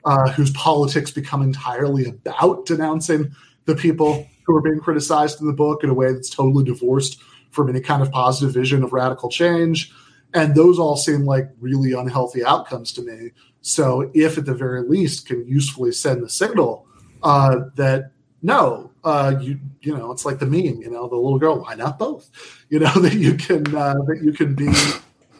uh, 0.04 0.30
whose 0.30 0.50
politics 0.52 1.10
become 1.10 1.42
entirely 1.42 2.06
about 2.06 2.64
denouncing 2.66 3.34
the 3.66 3.74
people 3.74 4.26
who 4.46 4.56
are 4.56 4.62
being 4.62 4.80
criticized 4.80 5.40
in 5.40 5.46
the 5.46 5.52
book 5.52 5.84
in 5.84 5.90
a 5.90 5.94
way 5.94 6.12
that's 6.12 6.30
totally 6.30 6.64
divorced 6.64 7.20
from 7.50 7.68
any 7.68 7.80
kind 7.80 8.02
of 8.02 8.10
positive 8.10 8.54
vision 8.54 8.82
of 8.82 8.92
radical 8.92 9.28
change. 9.28 9.92
And 10.34 10.54
those 10.54 10.78
all 10.78 10.96
seem 10.96 11.24
like 11.24 11.50
really 11.60 11.92
unhealthy 11.92 12.44
outcomes 12.44 12.92
to 12.92 13.02
me. 13.02 13.32
So, 13.60 14.10
if 14.14 14.38
at 14.38 14.46
the 14.46 14.54
very 14.54 14.82
least 14.82 15.26
can 15.26 15.46
usefully 15.46 15.92
send 15.92 16.22
the 16.22 16.28
signal 16.28 16.86
uh, 17.22 17.56
that 17.76 18.12
no, 18.42 18.90
uh, 19.04 19.34
you 19.40 19.58
you 19.80 19.96
know, 19.96 20.12
it's 20.12 20.24
like 20.24 20.38
the 20.38 20.46
meme, 20.46 20.80
you 20.80 20.90
know, 20.90 21.08
the 21.08 21.16
little 21.16 21.38
girl. 21.38 21.62
Why 21.62 21.74
not 21.74 21.98
both? 21.98 22.30
You 22.70 22.80
know 22.80 22.92
that 23.00 23.14
you 23.14 23.32
can 23.34 23.74
uh, 23.74 23.94
that 24.06 24.20
you 24.22 24.30
can 24.30 24.54
be 24.54 24.70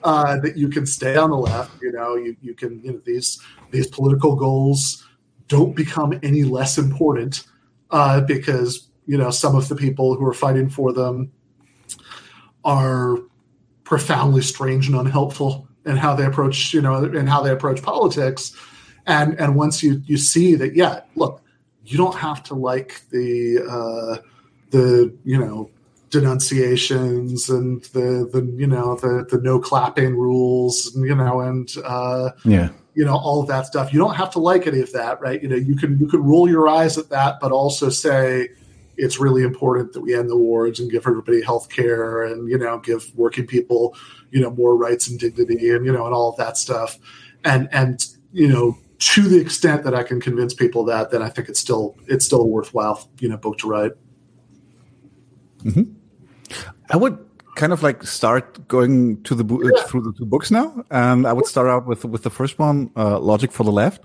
uh, 0.03 0.39
that 0.41 0.57
you 0.57 0.69
can 0.69 0.87
stay 0.87 1.15
on 1.15 1.29
the 1.29 1.37
left. 1.37 1.83
You 1.83 1.93
know, 1.93 2.17
you 2.17 2.35
you 2.41 2.55
can 2.55 2.83
you 2.83 2.93
know 2.93 3.01
these 3.05 3.39
these 3.71 3.87
political 3.87 4.35
goals 4.35 5.07
don't 5.49 5.77
become 5.77 6.19
any 6.23 6.45
less 6.45 6.79
important 6.79 7.45
uh, 7.91 8.23
because 8.23 8.89
you 9.07 9.19
know 9.19 9.31
some 9.31 9.55
of 9.57 9.69
the 9.69 9.77
people 9.77 10.15
who 10.15 10.25
are 10.27 10.33
fighting 10.33 10.71
for 10.71 10.93
them 10.93 11.31
are 12.65 13.19
profoundly 13.85 14.43
strange 14.43 14.89
and 14.89 14.97
unhelpful 14.97 15.69
in 15.85 15.97
how 15.97 16.15
they 16.15 16.25
approach 16.25 16.73
you 16.73 16.81
know 16.81 17.05
and 17.05 17.29
how 17.29 17.43
they 17.43 17.51
approach 17.51 17.83
politics 17.83 18.55
and 19.07 19.39
and 19.41 19.57
once 19.57 19.83
you 19.83 20.03
you 20.05 20.17
see 20.17 20.55
that 20.55 20.75
yeah 20.75 21.01
look 21.15 21.43
you 21.89 21.97
don't 21.97 22.15
have 22.15 22.43
to 22.45 22.55
like 22.55 23.03
the 23.11 23.59
uh, 23.69 24.23
the 24.71 25.17
you 25.25 25.39
know 25.39 25.71
denunciations 26.11 27.49
and 27.49 27.83
the 27.87 28.29
the 28.33 28.45
you 28.57 28.67
know 28.67 28.97
the 28.97 29.27
the 29.31 29.41
no 29.41 29.59
clapping 29.59 30.15
rules 30.15 30.95
you 30.97 31.15
know 31.15 31.41
and 31.41 31.75
uh, 31.85 32.31
yeah. 32.45 32.69
you 32.95 33.05
know 33.05 33.17
all 33.17 33.41
of 33.41 33.49
that 33.49 33.67
stuff. 33.67 33.93
You 33.93 33.99
don't 33.99 34.15
have 34.15 34.31
to 34.33 34.39
like 34.39 34.67
any 34.67 34.81
of 34.81 34.93
that 34.93 35.21
right? 35.21 35.43
You 35.43 35.49
know 35.49 35.57
you 35.57 35.77
can 35.77 35.99
you 35.99 36.07
can 36.07 36.23
roll 36.23 36.49
your 36.49 36.69
eyes 36.69 36.99
at 36.99 37.09
that 37.09 37.41
but 37.41 37.53
also 37.53 37.89
say 37.89 38.51
it's 38.99 39.19
really 39.19 39.43
important 39.43 39.93
that 39.95 40.01
we 40.01 40.15
end 40.15 40.29
the 40.29 40.37
wars 40.37 40.81
and 40.81 40.91
give 40.91 41.07
everybody 41.07 41.43
health 41.43 41.71
care 41.71 42.23
and 42.25 42.49
you 42.51 42.59
know 42.59 42.79
give 42.79 43.11
working 43.17 43.47
people 43.47 43.97
you 44.31 44.41
know 44.43 44.51
more 44.51 44.77
rights 44.77 45.09
and 45.09 45.19
dignity 45.19 45.71
and 45.71 45.87
you 45.87 45.93
know 45.93 46.05
and 46.05 46.15
all 46.15 46.29
of 46.29 46.37
that 46.37 46.59
stuff. 46.59 46.99
And 47.45 47.67
and 47.73 48.05
you 48.33 48.49
know 48.49 48.77
to 48.99 49.29
the 49.29 49.39
extent 49.39 49.85
that 49.85 49.95
I 49.95 50.03
can 50.03 50.21
convince 50.21 50.55
people 50.55 50.85
that, 50.87 51.11
then 51.11 51.23
I 51.23 51.29
think 51.29 51.49
it's 51.49 51.61
still 51.61 51.97
it's 52.07 52.25
still 52.25 52.41
a 52.41 52.47
worthwhile 52.47 53.09
you 53.21 53.29
know 53.29 53.37
book 53.37 53.59
to 53.59 53.69
write. 53.69 53.93
Mm-hmm. 55.59 55.83
I 56.91 56.97
would 56.97 57.19
kind 57.55 57.73
of 57.73 57.83
like 57.83 58.03
start 58.05 58.67
going 58.69 59.23
to 59.23 59.35
the 59.35 59.45
yeah. 59.45 59.83
through 59.85 60.03
the 60.03 60.13
two 60.13 60.27
books 60.27 60.51
now, 60.51 60.85
and 60.91 61.27
I 61.27 61.33
would 61.33 61.47
start 61.47 61.69
out 61.69 61.87
with 61.87 62.05
with 62.05 62.25
the 62.25 62.31
first 62.31 62.59
one, 62.59 62.91
uh, 62.97 63.19
Logic 63.21 63.53
for 63.53 63.65
the 63.65 63.73
Left, 63.73 64.03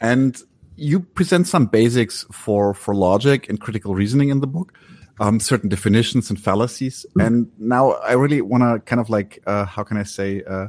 and 0.00 0.40
you 0.76 1.00
present 1.00 1.48
some 1.48 1.66
basics 1.66 2.24
for 2.30 2.74
for 2.74 2.94
logic 2.94 3.48
and 3.48 3.60
critical 3.60 3.94
reasoning 3.94 4.28
in 4.28 4.40
the 4.40 4.46
book. 4.46 4.72
Um, 5.20 5.40
certain 5.40 5.68
definitions 5.68 6.30
and 6.30 6.38
fallacies. 6.38 7.04
Mm-hmm. 7.08 7.20
And 7.20 7.50
now 7.58 7.94
I 7.94 8.12
really 8.12 8.40
want 8.40 8.62
to 8.62 8.78
kind 8.88 9.00
of 9.00 9.10
like, 9.10 9.42
uh, 9.48 9.64
how 9.64 9.82
can 9.82 9.96
I 9.96 10.04
say, 10.04 10.44
uh, 10.44 10.68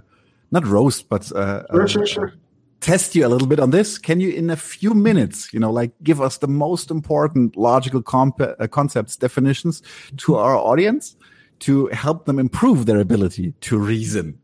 not 0.50 0.66
roast, 0.66 1.08
but 1.08 1.32
uh, 1.34 1.66
sure, 1.72 1.88
sure, 1.88 2.08
sure 2.08 2.34
test 2.82 3.16
you 3.16 3.26
a 3.26 3.30
little 3.30 3.48
bit 3.48 3.60
on 3.60 3.72
this. 3.72 3.98
Can 3.98 4.20
you, 4.20 4.30
in 4.30 4.50
a 4.50 4.56
few 4.56 4.94
minutes, 4.94 5.54
you 5.54 5.60
know, 5.60 5.72
like 5.72 5.92
give 6.04 6.22
us 6.22 6.38
the 6.38 6.48
most 6.48 6.92
important 6.92 7.58
logical 7.58 8.02
comp- 8.02 8.42
uh, 8.42 8.68
concepts, 8.68 9.16
definitions 9.16 9.82
to 10.18 10.36
our 10.36 10.56
audience 10.56 11.16
to 11.60 11.88
help 11.88 12.26
them 12.26 12.40
improve 12.40 12.86
their 12.86 13.00
ability 13.00 13.54
to 13.62 13.78
reason? 13.78 14.40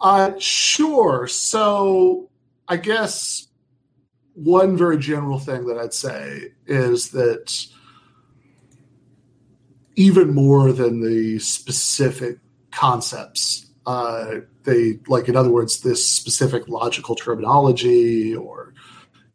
Uh, 0.00 0.32
sure. 0.38 1.26
So 1.26 2.30
I 2.68 2.76
guess 2.76 3.48
one 4.34 4.76
very 4.76 4.98
general 4.98 5.38
thing 5.38 5.66
that 5.66 5.78
I'd 5.78 5.94
say 5.94 6.52
is 6.66 7.10
that 7.10 7.66
even 9.96 10.34
more 10.34 10.72
than 10.72 11.00
the 11.00 11.38
specific 11.38 12.38
concepts, 12.70 13.66
uh, 13.86 14.36
they 14.64 14.98
like, 15.08 15.28
in 15.28 15.36
other 15.36 15.50
words, 15.50 15.80
this 15.80 16.08
specific 16.08 16.68
logical 16.68 17.14
terminology 17.14 18.34
or 18.34 18.74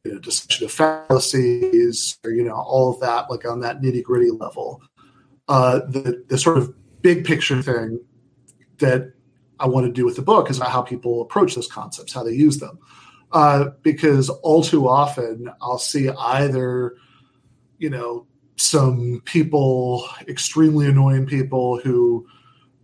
you 0.03 0.13
know, 0.13 0.19
discussion 0.19 0.65
of 0.65 0.71
fallacies 0.71 2.17
or 2.23 2.31
you 2.31 2.43
know 2.43 2.53
all 2.53 2.93
of 2.93 2.99
that, 2.99 3.29
like 3.29 3.45
on 3.45 3.59
that 3.61 3.81
nitty 3.81 4.03
gritty 4.03 4.31
level. 4.31 4.81
Uh, 5.47 5.79
the 5.87 6.23
the 6.27 6.37
sort 6.37 6.57
of 6.57 6.73
big 7.01 7.25
picture 7.25 7.61
thing 7.61 7.99
that 8.79 9.13
I 9.59 9.67
want 9.67 9.85
to 9.85 9.91
do 9.91 10.05
with 10.05 10.15
the 10.15 10.21
book 10.21 10.49
is 10.49 10.57
about 10.57 10.71
how 10.71 10.81
people 10.81 11.21
approach 11.21 11.55
those 11.55 11.67
concepts, 11.67 12.13
how 12.13 12.23
they 12.23 12.33
use 12.33 12.57
them. 12.57 12.79
Uh, 13.31 13.69
because 13.81 14.29
all 14.29 14.63
too 14.63 14.87
often 14.87 15.49
I'll 15.61 15.77
see 15.77 16.09
either, 16.09 16.95
you 17.79 17.89
know, 17.89 18.27
some 18.57 19.21
people, 19.25 20.07
extremely 20.27 20.87
annoying 20.87 21.25
people 21.25 21.79
who 21.79 22.27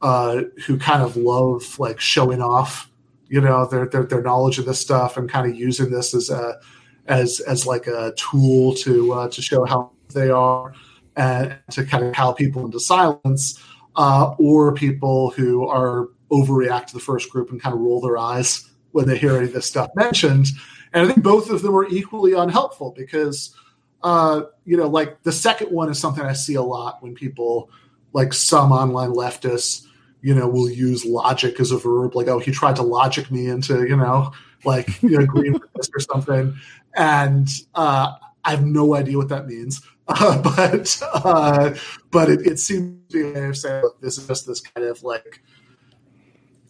uh, 0.02 0.44
who 0.66 0.78
kind 0.78 1.04
of 1.04 1.16
love 1.16 1.78
like 1.80 2.00
showing 2.00 2.42
off, 2.42 2.90
you 3.28 3.42
know, 3.42 3.66
their, 3.66 3.86
their 3.86 4.04
their 4.04 4.22
knowledge 4.22 4.60
of 4.60 4.66
this 4.66 4.80
stuff 4.80 5.18
and 5.18 5.30
kind 5.30 5.50
of 5.50 5.58
using 5.58 5.90
this 5.90 6.14
as 6.14 6.30
a 6.30 6.60
as 7.08 7.40
as 7.42 7.66
like 7.66 7.88
a 7.88 8.14
tool 8.16 8.74
to 8.76 9.14
uh, 9.14 9.30
to 9.30 9.42
show 9.42 9.66
how 9.66 9.92
they 10.14 10.30
are 10.30 10.74
and 11.16 11.58
to 11.70 11.86
kind 11.86 12.06
of 12.06 12.14
cow 12.14 12.32
people 12.32 12.66
into 12.66 12.80
silence, 12.80 13.62
uh, 13.96 14.34
or 14.38 14.74
people 14.74 15.32
who 15.32 15.68
are 15.68 16.08
overreact 16.32 16.88
to 16.88 16.94
the 16.94 17.00
first 17.00 17.30
group 17.30 17.52
and 17.52 17.62
kind 17.62 17.76
of 17.76 17.82
roll 17.82 18.00
their 18.00 18.18
eyes 18.18 18.70
when 18.92 19.08
they 19.08 19.18
hear 19.18 19.36
any 19.36 19.46
of 19.46 19.54
this 19.54 19.66
stuff 19.66 19.90
mentioned. 19.96 20.48
And 20.94 21.04
I 21.04 21.12
think 21.12 21.24
both 21.24 21.50
of 21.50 21.62
them 21.62 21.76
are 21.76 21.88
equally 21.88 22.34
unhelpful 22.34 22.94
because, 22.98 23.56
uh, 24.04 24.44
you 24.66 24.78
know, 24.78 24.88
like 24.88 25.22
the 25.24 25.32
second 25.32 25.68
one 25.72 25.90
is 25.90 26.00
something 26.00 26.24
I 26.24 26.34
see 26.34 26.56
a 26.56 26.62
lot 26.62 27.02
when 27.04 27.14
people, 27.14 27.70
like 28.14 28.34
some 28.34 28.72
online 28.72 29.12
leftists, 29.12 29.86
you 30.22 30.36
know, 30.36 30.48
will 30.48 30.70
use 30.70 31.06
logic 31.06 31.60
as 31.60 31.72
a 31.72 31.78
verb, 31.78 32.16
like, 32.16 32.28
oh, 32.28 32.40
he 32.40 32.52
tried 32.52 32.76
to 32.76 32.84
logic 32.84 33.32
me 33.32 33.48
into, 33.48 33.88
you 33.88 33.96
know, 33.96 34.32
like, 34.64 34.88
you 35.02 35.10
know, 35.10 35.24
agreeing 35.24 35.54
with 35.54 35.74
this 35.74 35.90
or 35.96 36.00
something. 36.00 36.56
And 36.96 37.50
uh, 37.76 38.14
I 38.44 38.52
have 38.52 38.66
no 38.66 38.96
idea 38.96 39.18
what 39.18 39.30
that 39.30 39.48
means. 39.48 39.82
Uh, 40.08 40.42
but 40.42 41.02
uh, 41.14 41.74
but 42.10 42.30
it, 42.30 42.46
it 42.46 42.60
seems 42.60 42.98
to 43.08 43.14
be 43.14 43.30
a 43.30 43.32
way 43.34 43.48
of 43.48 43.56
saying, 43.56 43.82
look, 43.82 44.02
this 44.02 44.18
is 44.18 44.28
just 44.28 44.46
this 44.46 44.60
kind 44.60 44.86
of 44.86 45.02
like 45.04 45.42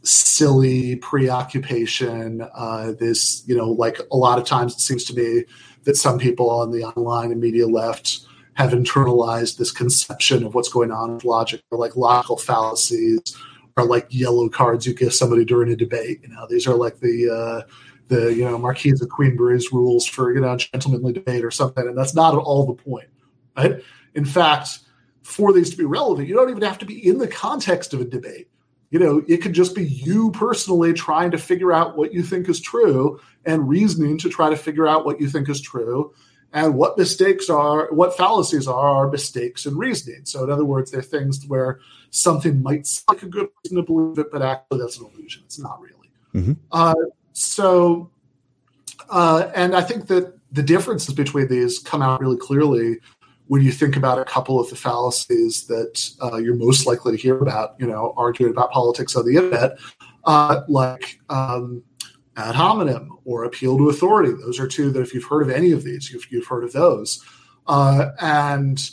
silly 0.04 0.97
preoccupation. 0.97 2.47
Uh, 2.54 2.91
this, 2.99 3.43
you 3.47 3.58
know, 3.58 3.72
like 3.72 3.99
a 4.12 4.18
lot 4.18 4.38
of 4.38 4.45
times 4.45 4.76
it 4.76 4.80
seems 4.80 5.06
to 5.06 5.16
me 5.16 5.45
that 5.86 5.95
some 5.95 6.20
people 6.20 6.52
on 6.52 6.72
the 6.72 6.84
online 6.84 7.32
and 7.32 7.41
media 7.41 7.66
left 7.66 8.28
have 8.62 8.72
internalized 8.72 9.57
this 9.57 9.72
conception 9.72 10.43
of 10.43 10.55
what's 10.55 10.70
going 10.70 10.91
on 10.91 11.16
with 11.16 11.26
logic, 11.26 11.62
or 11.72 11.78
like 11.78 11.95
logical 11.95 12.38
fallacies, 12.38 13.22
or 13.78 13.86
like 13.86 14.07
yellow 14.09 14.49
cards 14.49 14.86
you 14.86 14.93
give 14.93 15.14
somebody 15.14 15.45
during 15.45 15.72
a 15.72 15.76
debate. 15.76 16.20
You 16.24 16.30
know, 16.30 16.47
these 16.49 16.68
are 16.68 16.76
like 16.76 16.99
the 16.99 17.30
uh, 17.30 17.68
the 18.07 18.34
you 18.34 18.43
know 18.43 18.57
Marquess 18.57 19.01
of 19.01 19.09
Queensberry's 19.09 19.72
rules 19.72 20.05
for 20.05 20.34
you 20.34 20.41
know 20.41 20.55
gentlemanly 20.55 21.14
debate 21.14 21.43
or 21.43 21.51
something, 21.51 21.88
and 21.88 21.97
that's 21.97 22.16
not 22.16 22.34
at 22.34 22.39
all 22.39 22.66
the 22.66 22.82
point, 22.82 23.09
right? 23.57 23.82
In 24.16 24.26
fact, 24.26 24.80
for 25.24 25.53
these 25.53 25.70
to 25.70 25.78
be 25.78 25.86
relevant, 25.86 26.28
you 26.28 26.36
don't 26.36 26.49
even 26.49 26.64
have 26.64 26.80
to 26.80 26.86
be 26.86 27.07
in 27.07 27.18
the 27.18 27.28
context 27.28 27.93
of 27.93 28.01
a 28.01 28.05
debate 28.05 28.47
you 28.91 28.99
know, 28.99 29.24
it 29.28 29.38
could 29.38 29.53
just 29.53 29.74
be 29.74 29.86
you 29.86 30.32
personally 30.32 30.91
trying 30.91 31.32
to 31.32 31.38
figure 31.38 31.72
out 31.72 31.97
what 31.97 32.14
you 32.14 32.22
think 32.22 32.49
is 32.49 32.59
true 32.59 33.20
and 33.45 33.68
reasoning 33.68 34.18
to 34.20 34.30
try 34.30 34.49
to 34.49 34.57
figure 34.57 34.86
out 34.86 35.05
what 35.05 35.20
you 35.20 35.30
think 35.30 35.49
is 35.49 35.62
true. 35.62 36.14
And 36.54 36.76
what 36.76 36.97
mistakes 36.97 37.49
are, 37.49 37.88
what 37.93 38.18
fallacies 38.18 38.68
are, 38.68 39.06
are 39.06 39.10
mistakes 39.10 39.66
in 39.66 39.78
reasoning. 39.78 40.26
So, 40.26 40.43
in 40.43 40.52
other 40.52 40.66
words, 40.66 40.91
they're 40.91 41.02
things 41.02 41.45
where 41.47 41.80
something 42.10 42.62
might 42.62 42.86
seem 42.86 43.04
like 43.08 43.24
a 43.24 43.28
good 43.28 43.47
reason 43.64 43.78
to 43.78 43.84
believe 43.84 44.20
it, 44.20 44.32
but 44.32 44.41
actually 44.41 44.80
that's 44.80 44.97
an 44.97 45.10
illusion. 45.14 45.43
It's 45.45 45.60
not 45.60 45.80
really. 45.80 46.12
Mm-hmm. 46.36 46.54
Uh, 46.72 46.93
so, 47.32 48.12
uh, 49.10 49.49
and 49.56 49.76
I 49.76 49.82
think 49.82 50.08
that 50.08 50.38
the 50.52 50.64
differences 50.64 51.14
between 51.14 51.47
these 51.47 51.80
come 51.80 52.02
out 52.02 52.20
really 52.20 52.38
clearly 52.38 52.97
when 53.47 53.62
you 53.62 53.72
think 53.72 53.97
about 53.97 54.18
a 54.18 54.24
couple 54.24 54.60
of 54.60 54.70
the 54.70 54.76
fallacies 54.76 55.68
that 55.68 56.10
uh, 56.22 56.38
you're 56.38 56.56
most 56.56 56.86
likely 56.86 57.12
to 57.12 57.22
hear 57.22 57.38
about, 57.38 57.76
you 57.80 57.86
know, 57.86 58.14
arguing 58.16 58.52
about 58.52 58.72
politics 58.72 59.16
on 59.16 59.26
the 59.26 59.36
internet, 59.36 59.78
uh, 60.24 60.62
like 60.70 61.20
um, 61.30 61.84
ad 62.38 62.56
hominem 62.56 63.18
or 63.26 63.44
appeal 63.44 63.78
to 63.78 63.90
authority. 63.90 64.32
Those 64.32 64.60
are 64.60 64.68
two 64.68 64.92
that, 64.92 65.02
if 65.02 65.14
you've 65.14 65.26
heard 65.26 65.44
of 65.44 65.50
any 65.50 65.72
of 65.72 65.84
these, 65.84 66.12
you've, 66.12 66.26
you've 66.32 66.48
heard 66.48 66.64
of 66.64 66.74
those. 66.74 67.24
Uh, 67.68 68.10
and 68.20 68.90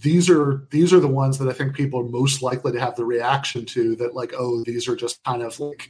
these 0.00 0.28
are 0.28 0.66
these 0.70 0.92
are 0.92 1.00
the 1.00 1.08
ones 1.08 1.38
that 1.38 1.48
I 1.48 1.52
think 1.52 1.74
people 1.74 2.00
are 2.00 2.08
most 2.08 2.42
likely 2.42 2.72
to 2.72 2.80
have 2.80 2.96
the 2.96 3.04
reaction 3.04 3.64
to. 3.66 3.94
That 3.96 4.14
like, 4.14 4.32
oh, 4.36 4.64
these 4.64 4.88
are 4.88 4.96
just 4.96 5.22
kind 5.24 5.42
of 5.42 5.58
like 5.60 5.88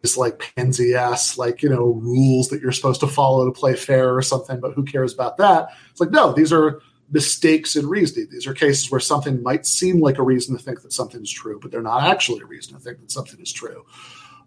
this 0.00 0.16
like 0.16 0.52
pansy 0.56 0.94
ass 0.94 1.38
like 1.38 1.62
you 1.62 1.68
know 1.68 1.92
rules 2.02 2.48
that 2.48 2.60
you're 2.60 2.72
supposed 2.72 3.00
to 3.00 3.06
follow 3.06 3.44
to 3.44 3.52
play 3.52 3.76
fair 3.76 4.16
or 4.16 4.22
something. 4.22 4.60
But 4.60 4.74
who 4.74 4.84
cares 4.84 5.14
about 5.14 5.36
that? 5.36 5.68
It's 5.90 6.00
like 6.00 6.10
no, 6.10 6.32
these 6.32 6.52
are 6.52 6.80
mistakes 7.10 7.76
in 7.76 7.88
reasoning. 7.88 8.28
These 8.30 8.46
are 8.46 8.54
cases 8.54 8.90
where 8.90 9.00
something 9.00 9.42
might 9.42 9.66
seem 9.66 10.00
like 10.00 10.18
a 10.18 10.22
reason 10.22 10.56
to 10.56 10.62
think 10.62 10.82
that 10.82 10.92
something 10.92 11.22
is 11.22 11.30
true, 11.30 11.60
but 11.60 11.70
they're 11.70 11.82
not 11.82 12.04
actually 12.04 12.40
a 12.40 12.46
reason 12.46 12.74
to 12.74 12.80
think 12.80 13.00
that 13.00 13.12
something 13.12 13.38
is 13.40 13.52
true. 13.52 13.84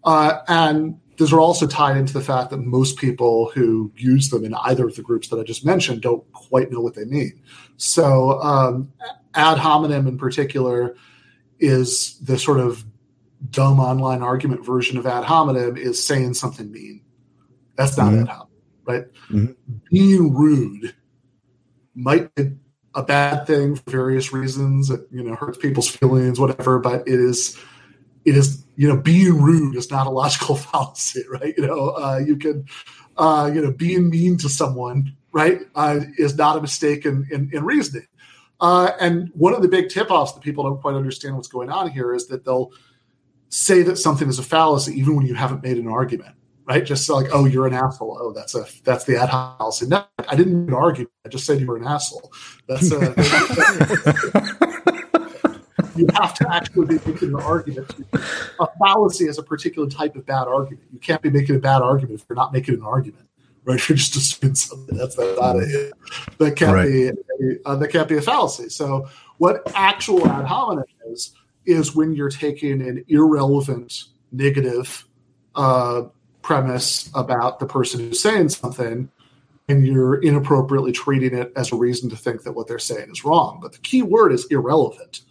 Uh, 0.06 0.38
and 0.48 0.98
these 1.18 1.32
are 1.32 1.40
also 1.40 1.66
tied 1.66 1.96
into 1.96 2.12
the 2.12 2.20
fact 2.20 2.50
that 2.50 2.58
most 2.58 2.96
people 2.96 3.50
who 3.54 3.92
use 3.96 4.30
them 4.30 4.44
in 4.44 4.54
either 4.54 4.86
of 4.86 4.94
the 4.94 5.02
groups 5.02 5.28
that 5.28 5.38
I 5.38 5.42
just 5.42 5.64
mentioned 5.64 6.02
don't 6.02 6.30
quite 6.32 6.70
know 6.70 6.80
what 6.80 6.94
they 6.94 7.04
mean. 7.04 7.42
So, 7.76 8.40
um, 8.40 8.92
ad 9.34 9.58
hominem 9.58 10.06
in 10.06 10.16
particular 10.16 10.96
is 11.58 12.18
the 12.20 12.38
sort 12.38 12.60
of 12.60 12.84
dumb 13.50 13.80
online 13.80 14.22
argument 14.22 14.64
version 14.64 14.96
of 14.98 15.06
ad 15.06 15.24
hominem 15.24 15.76
is 15.76 16.04
saying 16.04 16.34
something 16.34 16.70
mean. 16.70 17.02
That's 17.76 17.96
not 17.96 18.12
mm-hmm. 18.12 18.22
ad 18.22 18.28
hominem, 18.28 18.62
right? 18.86 19.04
Mm-hmm. 19.30 19.52
Being 19.90 20.34
rude 20.34 20.94
might 21.94 22.34
be 22.34 22.52
a 22.94 23.02
bad 23.02 23.46
thing 23.46 23.76
for 23.76 23.90
various 23.90 24.32
reasons. 24.32 24.90
It, 24.90 25.00
you 25.10 25.22
know, 25.22 25.34
hurts 25.34 25.58
people's 25.58 25.88
feelings, 25.88 26.38
whatever. 26.38 26.78
But 26.78 27.06
it 27.08 27.20
is, 27.20 27.58
it 28.24 28.36
is, 28.36 28.64
you 28.76 28.88
know, 28.88 28.96
being 28.96 29.40
rude 29.40 29.76
is 29.76 29.90
not 29.90 30.06
a 30.06 30.10
logical 30.10 30.56
fallacy, 30.56 31.24
right? 31.30 31.54
You 31.56 31.66
know, 31.66 31.90
uh, 31.90 32.20
you 32.24 32.36
can, 32.36 32.66
uh, 33.16 33.50
you 33.52 33.60
know, 33.60 33.72
being 33.72 34.10
mean 34.10 34.36
to 34.38 34.48
someone, 34.48 35.16
right, 35.32 35.60
uh, 35.74 36.00
is 36.18 36.36
not 36.36 36.56
a 36.56 36.60
mistake 36.60 37.04
in, 37.04 37.26
in, 37.30 37.50
in 37.52 37.64
reasoning. 37.64 38.06
Uh, 38.60 38.92
and 39.00 39.30
one 39.34 39.52
of 39.52 39.62
the 39.62 39.68
big 39.68 39.88
tip-offs 39.88 40.32
that 40.32 40.42
people 40.42 40.64
don't 40.64 40.80
quite 40.80 40.94
understand 40.94 41.36
what's 41.36 41.48
going 41.48 41.70
on 41.70 41.90
here 41.90 42.14
is 42.14 42.26
that 42.28 42.44
they'll 42.44 42.70
say 43.48 43.82
that 43.82 43.96
something 43.96 44.28
is 44.28 44.38
a 44.38 44.42
fallacy 44.42 44.98
even 44.98 45.14
when 45.14 45.26
you 45.26 45.34
haven't 45.34 45.62
made 45.62 45.76
an 45.76 45.88
argument 45.88 46.34
right? 46.66 46.84
Just 46.84 47.08
like, 47.08 47.28
oh, 47.32 47.44
you're 47.44 47.66
an 47.66 47.74
asshole. 47.74 48.18
Oh, 48.20 48.32
that's 48.32 48.54
a 48.54 48.66
that's 48.84 49.04
the 49.04 49.16
ad 49.16 49.28
hoc 49.28 49.72
No, 49.82 50.04
I 50.28 50.36
didn't 50.36 50.72
argue. 50.72 51.08
I 51.24 51.28
just 51.28 51.46
said 51.46 51.60
you 51.60 51.66
were 51.66 51.76
an 51.76 51.86
asshole. 51.86 52.32
That's 52.68 52.90
a, 52.90 53.14
you 55.96 56.06
have 56.14 56.34
to 56.34 56.54
actually 56.54 56.86
be 56.86 57.10
making 57.10 57.28
an 57.28 57.36
argument. 57.36 57.92
A 58.60 58.66
fallacy 58.78 59.26
is 59.26 59.38
a 59.38 59.42
particular 59.42 59.88
type 59.88 60.16
of 60.16 60.26
bad 60.26 60.48
argument. 60.48 60.86
You 60.92 60.98
can't 60.98 61.22
be 61.22 61.30
making 61.30 61.56
a 61.56 61.58
bad 61.58 61.82
argument 61.82 62.20
if 62.20 62.26
you're 62.28 62.36
not 62.36 62.52
making 62.52 62.74
an 62.74 62.82
argument. 62.82 63.28
Right, 63.64 63.80
you're 63.88 63.96
just 63.96 64.14
assuming 64.14 64.54
something 64.54 64.96
that's 64.96 65.18
not 65.18 65.56
a, 65.56 65.92
that 66.38 66.56
can't 66.56 66.74
right. 66.74 66.86
be 66.86 67.08
a, 67.08 67.12
uh, 67.64 67.76
that 67.76 67.88
can't 67.88 68.08
be 68.08 68.16
a 68.16 68.22
fallacy. 68.22 68.68
So, 68.68 69.08
what 69.38 69.62
actual 69.74 70.26
ad 70.26 70.46
hominem 70.46 70.84
is 71.08 71.34
is 71.66 71.94
when 71.94 72.14
you're 72.14 72.30
taking 72.30 72.80
an 72.80 73.04
irrelevant 73.08 74.04
negative 74.30 75.04
uh, 75.56 76.02
premise 76.42 77.10
about 77.14 77.58
the 77.58 77.66
person 77.66 77.98
who's 77.98 78.22
saying 78.22 78.50
something 78.50 79.10
and 79.68 79.86
you're 79.86 80.22
inappropriately 80.22 80.92
treating 80.92 81.36
it 81.36 81.52
as 81.56 81.72
a 81.72 81.76
reason 81.76 82.08
to 82.10 82.16
think 82.16 82.42
that 82.44 82.52
what 82.52 82.68
they're 82.68 82.78
saying 82.78 83.10
is 83.10 83.24
wrong. 83.24 83.58
But 83.60 83.72
the 83.72 83.78
key 83.78 84.02
word 84.02 84.32
is 84.32 84.46
irrelevant. 84.46 85.22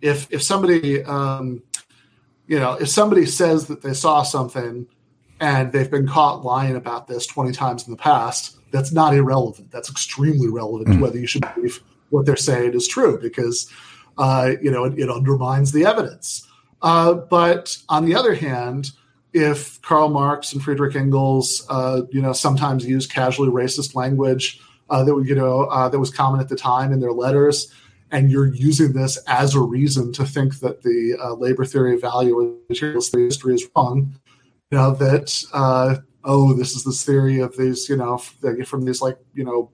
If 0.00 0.32
if 0.32 0.42
somebody 0.42 1.02
um, 1.04 1.62
you 2.46 2.58
know 2.58 2.74
if 2.74 2.88
somebody 2.88 3.26
says 3.26 3.66
that 3.66 3.82
they 3.82 3.94
saw 3.94 4.22
something 4.22 4.86
and 5.40 5.72
they've 5.72 5.90
been 5.90 6.06
caught 6.06 6.44
lying 6.44 6.76
about 6.76 7.06
this 7.06 7.26
20 7.26 7.52
times 7.52 7.86
in 7.86 7.92
the 7.92 7.96
past, 7.96 8.58
that's 8.72 8.92
not 8.92 9.14
irrelevant. 9.14 9.70
That's 9.70 9.90
extremely 9.90 10.48
relevant 10.48 10.88
mm. 10.88 10.94
to 10.94 11.02
whether 11.02 11.18
you 11.18 11.26
should 11.26 11.44
believe 11.54 11.80
what 12.10 12.26
they're 12.26 12.36
saying 12.36 12.74
is 12.74 12.88
true 12.88 13.18
because 13.20 13.70
uh, 14.16 14.52
you 14.60 14.70
know 14.70 14.84
it, 14.84 14.98
it 14.98 15.10
undermines 15.10 15.72
the 15.72 15.84
evidence. 15.84 16.46
Uh, 16.82 17.14
but 17.14 17.76
on 17.88 18.04
the 18.04 18.14
other 18.14 18.34
hand, 18.34 18.90
if 19.32 19.80
Karl 19.82 20.08
Marx 20.08 20.52
and 20.52 20.62
Friedrich 20.62 20.96
Engels, 20.96 21.66
uh, 21.68 22.02
you 22.10 22.22
know, 22.22 22.32
sometimes 22.32 22.86
use 22.86 23.06
casually 23.06 23.50
racist 23.50 23.94
language 23.94 24.60
uh, 24.90 25.04
that 25.04 25.24
you 25.26 25.34
know 25.34 25.64
uh, 25.64 25.88
that 25.88 25.98
was 25.98 26.10
common 26.10 26.40
at 26.40 26.48
the 26.48 26.56
time 26.56 26.92
in 26.92 27.00
their 27.00 27.12
letters, 27.12 27.72
and 28.10 28.30
you're 28.30 28.52
using 28.54 28.92
this 28.92 29.18
as 29.26 29.54
a 29.54 29.60
reason 29.60 30.12
to 30.12 30.24
think 30.24 30.60
that 30.60 30.82
the 30.82 31.16
uh, 31.22 31.34
labor 31.34 31.64
theory 31.64 31.94
of 31.94 32.00
value 32.00 32.38
or 32.38 32.54
materialist 32.68 33.14
history 33.14 33.54
is 33.54 33.68
wrong, 33.74 34.14
you 34.70 34.78
know 34.78 34.92
that 34.94 35.44
uh, 35.52 35.96
oh, 36.24 36.52
this 36.52 36.76
is 36.76 36.84
this 36.84 37.04
theory 37.04 37.40
of 37.40 37.56
these, 37.56 37.88
you 37.88 37.96
know, 37.96 38.18
from 38.18 38.84
these 38.84 39.00
like, 39.00 39.18
you 39.34 39.44
know, 39.44 39.70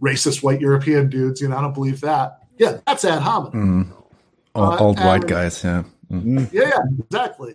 racist 0.00 0.42
white 0.42 0.60
European 0.60 1.10
dudes. 1.10 1.40
You 1.40 1.48
know, 1.48 1.56
I 1.56 1.60
don't 1.60 1.74
believe 1.74 2.00
that. 2.00 2.38
Yeah, 2.56 2.78
that's 2.86 3.04
ad 3.04 3.20
hominem. 3.22 3.84
Mm. 3.84 3.92
Old, 4.54 4.74
uh, 4.74 4.78
old 4.78 4.98
white 5.00 5.26
guys, 5.26 5.62
yeah. 5.62 5.84
Mm. 6.10 6.50
Yeah, 6.52 6.62
yeah, 6.68 7.04
exactly. 7.04 7.54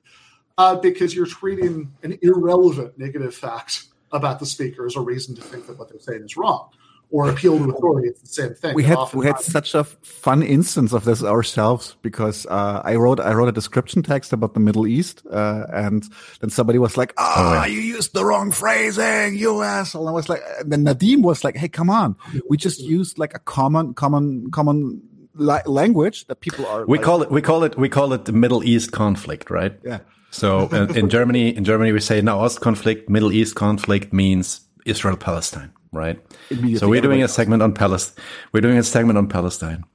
Uh, 0.58 0.76
because 0.76 1.16
you're 1.16 1.26
treating 1.26 1.92
an 2.04 2.18
irrelevant 2.22 2.98
negative 2.98 3.34
fact 3.34 3.86
about 4.12 4.40
the 4.40 4.46
speaker 4.46 4.86
as 4.86 4.96
a 4.96 5.02
reason 5.02 5.36
to 5.36 5.42
think 5.42 5.66
that 5.66 5.80
what 5.80 5.90
they're 5.90 6.00
saying 6.00 6.24
is 6.24 6.38
wrong 6.38 6.70
or 7.14 7.30
appeal 7.30 7.60
to 7.60 7.70
authority. 7.70 8.10
It's 8.10 8.22
the 8.22 8.28
same 8.28 8.54
thing. 8.56 8.74
We 8.74 8.84
had 8.84 8.98
we 9.14 9.28
had 9.28 9.40
such 9.40 9.76
a 9.76 9.84
fun 9.84 10.42
instance 10.42 10.94
of 10.94 11.06
this 11.06 11.24
ourselves 11.24 11.96
because 12.02 12.48
uh, 12.48 12.82
I 12.84 12.96
wrote 12.96 13.20
I 13.20 13.34
wrote 13.34 13.48
a 13.48 13.52
description 13.52 14.02
text 14.02 14.34
about 14.34 14.56
the 14.56 14.60
Middle 14.60 14.88
East, 14.88 15.22
uh, 15.32 15.66
and 15.72 16.04
then 16.42 16.50
somebody 16.50 16.80
was 16.80 16.98
like, 16.98 17.14
"Ah, 17.18 17.62
oh, 17.62 17.62
oh, 17.62 17.66
you 17.66 17.80
used 17.80 18.14
the 18.14 18.26
wrong 18.26 18.52
phrasing, 18.52 19.36
you 19.36 19.62
asshole." 19.62 20.02
And 20.02 20.10
I 20.10 20.14
was 20.14 20.28
like, 20.28 20.42
and 20.60 20.72
then 20.72 20.84
Nadim 20.84 21.22
was 21.22 21.44
like, 21.44 21.56
"Hey, 21.56 21.70
come 21.70 21.92
on, 21.92 22.16
we 22.50 22.58
just 22.58 22.82
used 22.82 23.20
like 23.20 23.36
a 23.36 23.40
common 23.40 23.94
common 23.94 24.52
common." 24.52 25.02
language 25.66 26.28
that 26.28 26.42
people 26.42 26.64
are 26.68 26.86
we 26.86 27.00
like, 27.00 27.06
call 27.06 27.24
it 27.24 27.32
we 27.32 27.42
call 27.42 27.64
it 27.64 27.76
we 27.76 27.90
call 27.90 28.14
it 28.14 28.26
the 28.26 28.32
middle 28.32 28.64
east 28.64 28.92
conflict 28.92 29.50
right 29.50 29.80
yeah 29.84 29.98
so 30.30 30.70
uh, 30.72 30.86
in 30.94 31.10
germany 31.10 31.50
in 31.58 31.64
germany 31.64 31.92
we 31.92 32.00
say 32.00 32.22
Nahost 32.22 32.60
conflict 32.60 33.10
middle 33.10 33.32
east 33.32 33.56
conflict 33.56 34.14
means 34.14 34.62
israel 34.86 35.18
palestine 35.18 35.72
right? 35.94 36.20
So 36.78 36.90
we're 36.90 37.02
doing 37.02 37.24
a 37.24 37.28
segment 37.28 37.62
on 37.62 37.74
Palestine. 37.74 38.24
We're 38.52 38.62
doing 38.62 38.78
a 38.78 38.84
segment 38.84 39.18
on 39.18 39.28
Palestine, 39.28 39.86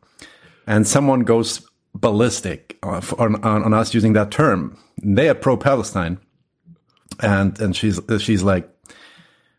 and 0.67 0.87
someone 0.87 1.21
goes 1.21 1.69
ballistic 1.95 2.79
on, 2.83 3.03
on, 3.45 3.65
on 3.65 3.75
us 3.75 3.93
using 3.93 4.13
that 4.13 4.31
term. 4.31 4.79
They 5.03 5.29
are 5.29 5.35
pro-Palestine, 5.35 6.19
and 7.21 7.59
and 7.61 7.77
she's 7.77 8.01
she's 8.19 8.43
like, 8.43 8.69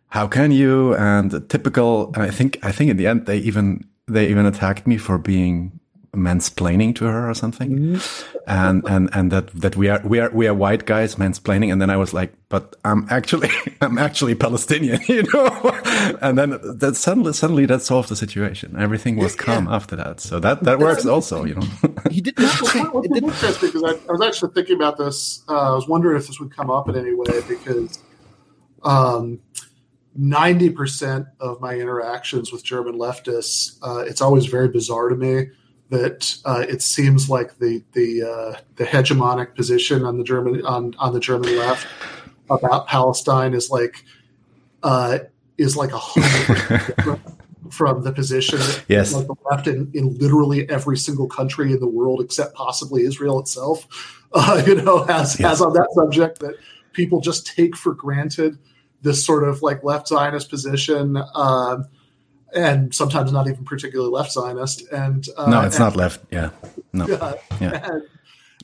"How 0.07 0.27
can 0.27 0.51
you?" 0.51 0.95
And 0.95 1.47
typical. 1.49 2.11
I 2.15 2.31
think 2.31 2.57
I 2.63 2.71
think 2.71 2.91
in 2.91 2.97
the 2.97 3.07
end 3.07 3.25
they 3.25 3.37
even 3.37 3.85
they 4.07 4.27
even 4.29 4.45
attacked 4.45 4.87
me 4.87 4.97
for 4.97 5.17
being 5.17 5.78
mansplaining 6.13 6.95
to 6.95 7.05
her 7.05 7.29
or 7.29 7.33
something. 7.33 7.77
Mm-hmm. 7.77 8.39
and 8.47 8.83
and 8.87 9.09
and 9.13 9.31
that 9.31 9.47
that 9.53 9.75
we 9.75 9.89
are 9.89 10.01
we 10.03 10.19
are 10.19 10.29
we 10.31 10.47
are 10.47 10.53
white 10.53 10.85
guys 10.85 11.15
mansplaining. 11.15 11.71
And 11.71 11.81
then 11.81 11.89
i 11.89 11.97
was 11.97 12.13
like 12.13 12.33
but 12.49 12.75
i'm 12.83 13.05
actually 13.09 13.49
i'm 13.81 13.97
actually 13.97 14.35
palestinian 14.35 15.01
you 15.07 15.23
know? 15.33 15.47
And 16.21 16.37
then 16.37 16.59
that 16.79 16.95
suddenly 16.95 17.33
suddenly 17.33 17.65
that 17.67 17.81
solved 17.81 18.09
the 18.09 18.15
situation. 18.15 18.75
Everything 18.77 19.17
was 19.17 19.35
calm 19.35 19.65
yeah. 19.65 19.75
after 19.75 19.95
that. 19.95 20.19
So 20.19 20.39
that 20.39 20.63
that 20.63 20.79
works 20.79 21.05
also 21.05 21.45
you 21.45 21.55
know? 21.55 21.67
He 22.09 22.21
did 22.21 22.39
not 22.39 22.61
well, 22.61 23.03
it's 23.03 23.17
interesting 23.17 23.69
because 23.69 23.83
I, 23.83 24.09
I, 24.09 24.11
was 24.11 24.21
actually 24.21 24.53
thinking 24.53 24.75
about 24.75 24.97
this 24.97 25.43
uh, 25.47 25.71
i 25.71 25.75
was 25.75 25.87
wondering 25.87 26.17
if 26.17 26.27
this 26.27 26.39
would 26.39 26.55
come 26.55 26.71
up 26.71 26.89
in 26.89 26.95
any 26.95 27.13
way 27.13 27.41
because 27.47 27.99
um 28.83 29.39
90% 30.19 31.27
of 31.39 31.61
my 31.61 31.75
interactions 31.75 32.51
with 32.51 32.63
German 32.63 32.95
leftists, 32.95 33.77
uh, 33.83 33.99
it's 33.99 34.21
always 34.21 34.47
very 34.47 34.67
bizarre 34.67 35.07
to 35.09 35.15
me 35.15 35.47
that 35.89 36.35
uh, 36.45 36.65
it 36.67 36.81
seems 36.81 37.29
like 37.29 37.57
the 37.57 37.83
the 37.93 38.23
uh, 38.23 38.59
the 38.75 38.85
hegemonic 38.85 39.55
position 39.55 40.03
on 40.03 40.17
the 40.17 40.23
German 40.23 40.65
on, 40.65 40.95
on 40.99 41.13
the 41.13 41.19
German 41.19 41.57
left 41.57 41.87
about 42.49 42.87
Palestine 42.87 43.53
is 43.53 43.69
like 43.69 44.03
uh, 44.83 45.19
is 45.57 45.75
like 45.75 45.91
a 45.91 45.97
hundred 45.97 47.19
from 47.71 48.03
the 48.03 48.11
position 48.11 48.59
yes. 48.87 49.13
like 49.13 49.27
the 49.27 49.35
left 49.51 49.67
in, 49.67 49.91
in 49.93 50.17
literally 50.17 50.67
every 50.69 50.97
single 50.97 51.27
country 51.27 51.71
in 51.71 51.79
the 51.79 51.87
world 51.87 52.19
except 52.19 52.55
possibly 52.55 53.03
Israel 53.03 53.39
itself. 53.39 53.87
Uh, 54.33 54.61
you 54.67 54.75
know, 54.75 55.03
has 55.05 55.39
yes. 55.39 55.49
has 55.49 55.61
on 55.61 55.73
that 55.73 55.87
subject 55.93 56.39
that 56.39 56.55
people 56.93 57.19
just 57.21 57.47
take 57.47 57.75
for 57.75 57.93
granted 57.93 58.57
this 59.01 59.25
sort 59.25 59.47
of 59.47 59.61
like 59.61 59.83
left 59.83 60.07
Zionist 60.07 60.49
position. 60.49 61.17
Uh, 61.17 61.83
and 62.55 62.93
sometimes 62.93 63.31
not 63.31 63.47
even 63.47 63.65
particularly 63.65 64.11
left 64.11 64.31
Zionist. 64.31 64.87
And 64.91 65.25
uh, 65.37 65.49
no, 65.49 65.61
it's 65.61 65.75
and, 65.77 65.85
not 65.85 65.95
left. 65.95 66.21
Yeah, 66.31 66.49
no, 66.93 67.07
yeah. 67.07 67.33
yeah. 67.61 67.89
And, 67.99 68.03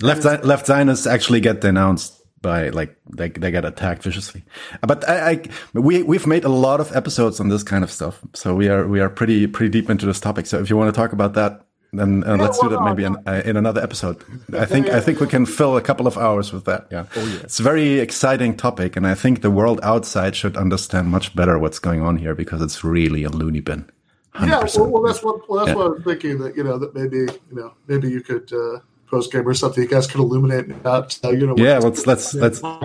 left 0.02 0.26
and 0.26 0.44
left 0.44 0.66
Zionists 0.66 1.08
actually 1.08 1.40
get 1.40 1.62
denounced 1.62 2.22
by 2.42 2.70
like 2.70 2.96
they 3.16 3.30
they 3.30 3.50
get 3.50 3.66
attacked 3.66 4.04
viciously. 4.04 4.44
But 4.82 5.08
I, 5.08 5.32
I 5.32 5.44
we 5.74 6.04
we've 6.04 6.28
made 6.28 6.44
a 6.44 6.50
lot 6.50 6.80
of 6.80 6.96
episodes 6.96 7.40
on 7.40 7.50
this 7.50 7.64
kind 7.64 7.84
of 7.84 7.92
stuff, 7.92 8.22
so 8.34 8.54
we 8.54 8.68
are 8.68 8.88
we 8.88 9.00
are 9.00 9.10
pretty 9.10 9.48
pretty 9.48 9.72
deep 9.72 9.90
into 9.90 10.06
this 10.06 10.20
topic. 10.20 10.46
So 10.46 10.60
if 10.60 10.70
you 10.70 10.78
want 10.78 10.94
to 10.94 11.00
talk 11.00 11.14
about 11.14 11.34
that, 11.34 11.66
then 12.00 12.24
uh, 12.24 12.36
yeah, 12.36 12.42
let's 12.42 12.60
do 12.60 12.70
that 12.70 12.82
maybe 12.82 13.04
in, 13.04 13.16
uh, 13.28 13.42
in 13.46 13.58
another 13.58 13.82
episode. 13.82 14.24
I 14.54 14.66
think 14.66 14.90
I 14.90 15.00
think 15.00 15.20
we 15.20 15.28
can 15.28 15.46
fill 15.46 15.78
a 15.78 15.82
couple 15.82 16.08
of 16.08 16.18
hours 16.18 16.54
with 16.54 16.66
that. 16.66 16.88
Yeah. 16.92 17.06
Oh, 17.16 17.26
yeah. 17.26 17.40
It's 17.44 17.60
a 17.60 17.64
very 17.64 18.00
exciting 18.00 18.56
topic, 18.56 18.96
and 18.96 19.06
I 19.08 19.16
think 19.16 19.42
the 19.42 19.52
world 19.52 19.80
outside 19.84 20.36
should 20.36 20.58
understand 20.58 21.10
much 21.10 21.36
better 21.36 21.58
what's 21.60 21.80
going 21.80 22.02
on 22.02 22.18
here 22.18 22.36
because 22.36 22.62
it's 22.62 22.84
really 22.84 23.24
a 23.24 23.30
loony 23.30 23.62
bin. 23.62 23.90
100%. 24.36 24.48
Yeah, 24.48 24.82
well, 24.82 24.90
well, 24.92 25.04
that's 25.04 25.24
what 25.24 25.50
well, 25.50 25.66
that's 25.66 25.70
yeah. 25.70 25.84
what 25.84 25.98
I'm 25.98 26.04
thinking 26.04 26.40
that 26.40 26.58
you 26.58 26.64
know 26.64 26.78
that 26.78 26.94
maybe 26.94 27.18
you 27.18 27.56
know 27.56 27.74
maybe 27.88 28.10
you 28.10 28.22
could 28.22 28.52
uh, 28.52 28.80
post 29.08 29.32
game 29.32 29.48
or 29.48 29.54
something. 29.54 29.84
You 29.84 29.90
guys 29.90 30.08
could 30.08 30.20
illuminate 30.20 30.72
about 30.72 31.18
uh, 31.24 31.30
you 31.30 31.48
know. 31.48 31.56
Yeah, 31.58 31.80
let's 31.80 32.06
let's 32.06 32.34
let's. 32.34 32.62
How 32.62 32.82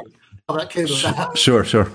that 0.49 0.71
came 0.71 0.87
about. 0.87 1.37
Sure, 1.37 1.65
sure. 1.65 1.91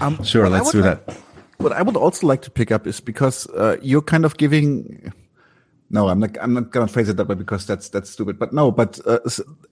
Um, 0.00 0.22
sure, 0.22 0.48
let's 0.48 0.70
do 0.70 0.82
that. 0.82 1.16
what 1.58 1.72
I 1.72 1.82
would 1.82 1.96
also 1.96 2.26
like 2.26 2.42
to 2.42 2.50
pick 2.50 2.70
up 2.70 2.86
is 2.86 3.00
because 3.00 3.46
uh, 3.50 3.76
you're 3.82 4.02
kind 4.02 4.24
of 4.24 4.36
giving 4.36 5.12
no, 5.94 6.08
I'm 6.08 6.18
not. 6.18 6.36
I'm 6.40 6.52
not 6.52 6.72
going 6.72 6.84
to 6.84 6.92
phrase 6.92 7.08
it 7.08 7.16
that 7.18 7.28
way 7.28 7.36
because 7.36 7.64
that's 7.66 7.88
that's 7.88 8.10
stupid. 8.10 8.36
But 8.36 8.52
no. 8.52 8.72
But 8.72 8.98
uh, 9.06 9.20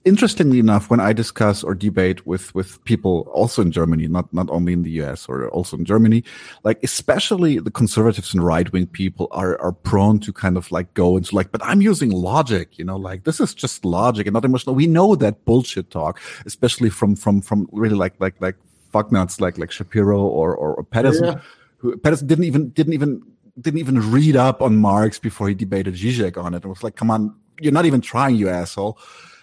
interestingly 0.05 0.57
enough, 0.57 0.89
when 0.89 1.01
I 1.01 1.11
discuss 1.11 1.65
or 1.65 1.75
debate 1.75 2.25
with 2.25 2.55
with 2.55 2.81
people 2.85 3.27
also 3.33 3.61
in 3.61 3.73
Germany, 3.73 4.07
not 4.07 4.33
not 4.33 4.49
only 4.49 4.71
in 4.71 4.83
the 4.83 4.91
U.S. 5.01 5.27
or 5.27 5.49
also 5.49 5.75
in 5.75 5.83
Germany, 5.83 6.23
like 6.63 6.81
especially 6.81 7.59
the 7.59 7.69
conservatives 7.69 8.33
and 8.33 8.41
right 8.41 8.71
wing 8.71 8.87
people 8.87 9.27
are 9.31 9.59
are 9.59 9.73
prone 9.73 10.17
to 10.19 10.31
kind 10.31 10.55
of 10.55 10.71
like 10.71 10.93
go 10.93 11.17
into 11.17 11.35
like, 11.35 11.51
but 11.51 11.61
I'm 11.61 11.81
using 11.81 12.11
logic. 12.11 12.79
You 12.79 12.85
know, 12.85 12.95
like 12.95 13.25
this 13.25 13.41
is 13.41 13.53
just 13.53 13.83
logic 13.83 14.25
and 14.25 14.33
not 14.33 14.45
emotional. 14.45 14.75
We 14.75 14.87
know 14.87 15.15
that 15.15 15.43
bullshit 15.43 15.91
talk, 15.91 16.21
especially 16.45 16.89
from 16.89 17.17
from 17.17 17.41
from 17.41 17.67
really 17.73 17.95
like 17.95 18.13
like 18.21 18.39
like 18.39 18.55
fucknuts 18.93 19.41
like 19.41 19.57
like 19.57 19.71
Shapiro 19.71 20.21
or 20.21 20.55
or, 20.55 20.73
or 20.75 20.83
Peterson. 20.85 21.25
Yeah. 21.25 21.41
Who, 21.79 21.97
Peterson 21.97 22.27
didn't 22.27 22.45
even 22.45 22.69
didn't 22.69 22.93
even 22.93 23.23
didn't 23.59 23.79
even 23.79 24.11
read 24.11 24.35
up 24.35 24.61
on 24.61 24.77
Marx 24.77 25.19
before 25.19 25.47
he 25.47 25.55
debated 25.55 25.95
Zizek 25.95 26.41
on 26.41 26.53
it. 26.53 26.63
It 26.63 26.67
was 26.67 26.83
like, 26.83 26.95
come 26.95 27.11
on, 27.11 27.35
you're 27.59 27.73
not 27.73 27.85
even 27.85 28.01
trying, 28.01 28.35
you 28.35 28.49
asshole. 28.49 28.97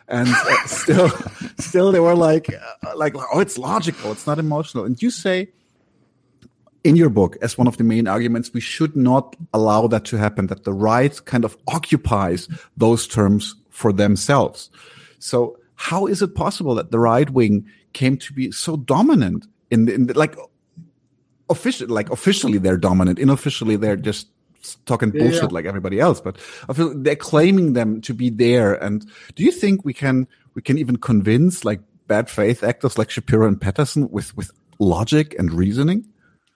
And 0.08 0.28
uh, 0.28 0.56
still, 0.66 1.08
still 1.58 1.92
they 1.92 2.00
were 2.00 2.16
like, 2.16 2.52
uh, 2.52 2.96
like, 2.96 3.14
oh, 3.16 3.40
it's 3.40 3.56
logical. 3.56 4.10
It's 4.12 4.26
not 4.26 4.38
emotional. 4.38 4.84
And 4.84 5.00
you 5.00 5.10
say 5.10 5.48
in 6.82 6.96
your 6.96 7.10
book, 7.10 7.36
as 7.42 7.56
one 7.56 7.66
of 7.66 7.76
the 7.76 7.84
main 7.84 8.08
arguments, 8.08 8.52
we 8.52 8.60
should 8.60 8.96
not 8.96 9.36
allow 9.52 9.86
that 9.86 10.04
to 10.06 10.16
happen, 10.16 10.46
that 10.48 10.64
the 10.64 10.72
right 10.72 11.24
kind 11.26 11.44
of 11.44 11.56
occupies 11.68 12.48
those 12.76 13.06
terms 13.06 13.54
for 13.68 13.92
themselves. 13.92 14.70
So 15.18 15.58
how 15.76 16.06
is 16.06 16.22
it 16.22 16.34
possible 16.34 16.74
that 16.74 16.90
the 16.90 16.98
right 16.98 17.28
wing 17.30 17.66
came 17.92 18.16
to 18.18 18.32
be 18.32 18.50
so 18.50 18.76
dominant 18.76 19.46
in 19.70 19.84
the, 19.84 19.94
in 19.94 20.06
the 20.06 20.18
like 20.18 20.36
officially, 21.50 21.92
like 21.92 22.10
officially 22.10 22.58
they're 22.58 22.78
dominant. 22.78 23.18
Unofficially, 23.18 23.76
they're 23.76 23.96
just 23.96 24.28
talking 24.86 25.10
bullshit 25.10 25.42
yeah. 25.42 25.48
like 25.50 25.64
everybody 25.66 26.00
else. 26.00 26.20
But 26.20 26.38
I 26.68 26.72
feel 26.72 26.94
they're 26.96 27.16
claiming 27.16 27.72
them 27.74 28.00
to 28.02 28.14
be 28.14 28.30
there. 28.30 28.74
And 28.74 29.04
do 29.34 29.42
you 29.42 29.52
think 29.52 29.84
we 29.84 29.92
can 29.92 30.26
we 30.54 30.62
can 30.62 30.78
even 30.78 30.96
convince 30.96 31.64
like 31.64 31.80
bad 32.06 32.30
faith 32.30 32.62
actors 32.62 32.98
like 32.98 33.10
Shapiro 33.10 33.46
and 33.46 33.60
Peterson 33.60 34.10
with 34.10 34.36
with 34.36 34.50
logic 34.78 35.34
and 35.38 35.52
reasoning? 35.52 36.06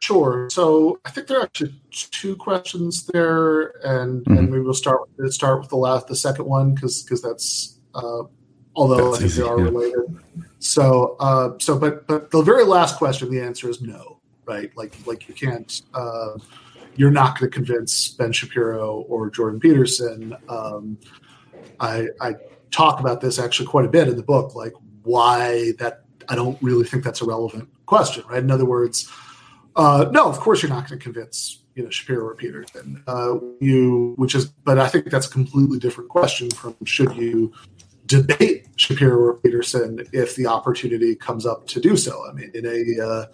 Sure. 0.01 0.49
So 0.51 1.01
I 1.05 1.11
think 1.11 1.28
there 1.28 1.38
are 1.38 1.45
actually 1.45 1.74
two 1.90 2.36
questions 2.36 3.07
there, 3.07 3.72
and 3.86 4.22
mm-hmm. 4.22 4.36
and 4.36 4.51
maybe 4.51 4.61
we'll 4.61 4.74
start 4.74 5.01
with, 5.16 5.32
start 5.32 5.61
with 5.61 5.70
the 5.70 5.76
last, 5.76 6.09
the 6.09 6.16
second 6.16 6.45
one, 6.45 6.74
because 6.74 7.03
because 7.03 7.22
that's 7.22 7.78
uh, 7.95 8.22
although 8.76 9.12
that's 9.12 9.16
I 9.16 9.18
think 9.20 9.30
easy, 9.30 9.42
they 9.42 9.49
are 9.49 9.59
yeah. 9.59 9.64
related. 9.64 10.22
So 10.59 11.16
uh, 11.20 11.51
so 11.59 11.78
but 11.78 12.07
but 12.07 12.30
the 12.30 12.42
very 12.42 12.64
last 12.64 12.97
question, 12.97 13.30
the 13.30 13.40
answer 13.40 13.68
is 13.70 13.80
no 13.80 14.14
right? 14.47 14.70
Like 14.76 14.95
like 15.07 15.28
you 15.28 15.34
can't. 15.34 15.82
Uh, 15.92 16.38
you're 16.97 17.11
not 17.11 17.38
going 17.38 17.51
to 17.51 17.55
convince 17.55 18.11
Ben 18.11 18.32
Shapiro 18.32 19.01
or 19.09 19.28
Jordan 19.30 19.59
Peterson. 19.59 20.36
Um, 20.49 20.97
I, 21.80 22.07
I 22.20 22.34
talk 22.70 23.01
about 23.01 23.20
this 23.20 23.38
actually 23.38 23.66
quite 23.66 23.84
a 23.84 23.88
bit 23.88 24.09
in 24.09 24.16
the 24.16 24.22
book, 24.22 24.55
like 24.55 24.72
why 25.03 25.72
that 25.78 26.05
I 26.28 26.34
don't 26.34 26.61
really 26.62 26.84
think 26.84 27.05
that's 27.05 27.20
a 27.20 27.24
relevant 27.24 27.68
question, 27.86 28.24
right? 28.28 28.42
In 28.42 28.51
other 28.51 28.64
words, 28.64 29.11
uh, 29.76 30.07
no, 30.12 30.26
of 30.26 30.38
course 30.38 30.62
you're 30.62 30.70
not 30.70 30.88
going 30.88 30.99
to 30.99 31.03
convince 31.03 31.64
you 31.74 31.82
know 31.82 31.90
Shapiro 31.90 32.26
or 32.26 32.34
Peterson. 32.34 33.03
Uh, 33.07 33.38
you, 33.61 34.14
which 34.16 34.34
is, 34.34 34.47
but 34.47 34.78
I 34.78 34.88
think 34.88 35.11
that's 35.11 35.26
a 35.26 35.30
completely 35.30 35.78
different 35.78 36.11
question 36.11 36.51
from 36.51 36.76
should 36.84 37.14
you 37.16 37.53
debate 38.07 38.68
Shapiro 38.76 39.16
or 39.16 39.34
Peterson 39.34 40.07
if 40.12 40.36
the 40.36 40.47
opportunity 40.47 41.14
comes 41.14 41.47
up 41.47 41.66
to 41.68 41.80
do 41.80 41.97
so. 41.97 42.24
I 42.28 42.32
mean, 42.32 42.51
in 42.55 42.66
a 42.66 43.05
uh, 43.05 43.26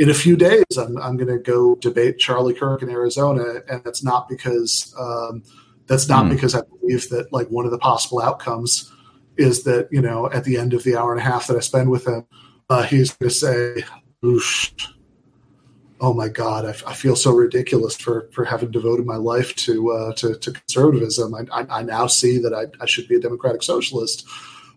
in 0.00 0.08
a 0.08 0.14
few 0.14 0.34
days, 0.34 0.64
I'm, 0.78 0.96
I'm 0.96 1.18
going 1.18 1.28
to 1.28 1.38
go 1.38 1.74
debate 1.74 2.18
Charlie 2.18 2.54
Kirk 2.54 2.80
in 2.80 2.88
Arizona, 2.88 3.60
and 3.68 3.84
that's 3.84 4.02
not 4.02 4.30
because 4.30 4.94
um, 4.98 5.42
that's 5.88 6.08
not 6.08 6.24
mm. 6.24 6.30
because 6.30 6.54
I 6.54 6.62
believe 6.62 7.10
that 7.10 7.30
like 7.34 7.48
one 7.48 7.66
of 7.66 7.70
the 7.70 7.78
possible 7.78 8.18
outcomes 8.18 8.90
is 9.36 9.62
that 9.64 9.88
you 9.92 10.00
know 10.00 10.30
at 10.32 10.44
the 10.44 10.56
end 10.56 10.72
of 10.72 10.84
the 10.84 10.96
hour 10.96 11.12
and 11.12 11.20
a 11.20 11.22
half 11.22 11.48
that 11.48 11.56
I 11.58 11.60
spend 11.60 11.90
with 11.90 12.06
him, 12.06 12.24
uh, 12.70 12.82
he's 12.84 13.12
going 13.12 13.28
to 13.28 13.34
say, 13.34 13.84
oosh, 14.24 14.72
oh 16.00 16.14
my 16.14 16.28
god, 16.28 16.64
I, 16.64 16.70
I, 16.90 16.94
feel 16.94 17.14
so 17.14 17.32
ridiculous 17.32 17.94
for 17.94 18.30
for 18.32 18.46
having 18.46 18.70
devoted 18.70 19.04
my 19.04 19.16
life 19.16 19.54
to 19.56 19.92
uh, 19.92 20.14
to, 20.14 20.34
to, 20.34 20.50
conservatism. 20.50 21.34
I, 21.34 21.44
I, 21.52 21.80
I, 21.80 21.82
now 21.82 22.06
see 22.06 22.38
that 22.38 22.54
I, 22.54 22.68
I 22.82 22.86
should 22.86 23.06
be 23.06 23.16
a 23.16 23.20
democratic 23.20 23.62
socialist. 23.62 24.26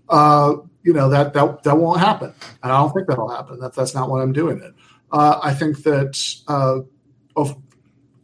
Uh, 0.09 0.55
you 0.83 0.91
know 0.91 1.07
that 1.07 1.33
that 1.33 1.63
that 1.63 1.77
won't 1.77 2.01
happen, 2.01 2.33
and 2.61 2.73
I 2.73 2.77
don't 2.77 2.91
think 2.91 3.07
that'll 3.07 3.29
happen. 3.29 3.61
That 3.61 3.73
that's 3.73 3.95
not 3.95 4.09
what 4.09 4.21
I'm 4.21 4.33
doing 4.33 4.61
it. 4.61 4.73
Uh, 5.13 5.39
I 5.43 5.53
think 5.53 5.83
that 5.83 6.19
uh, 6.47 6.79
of, 7.35 7.55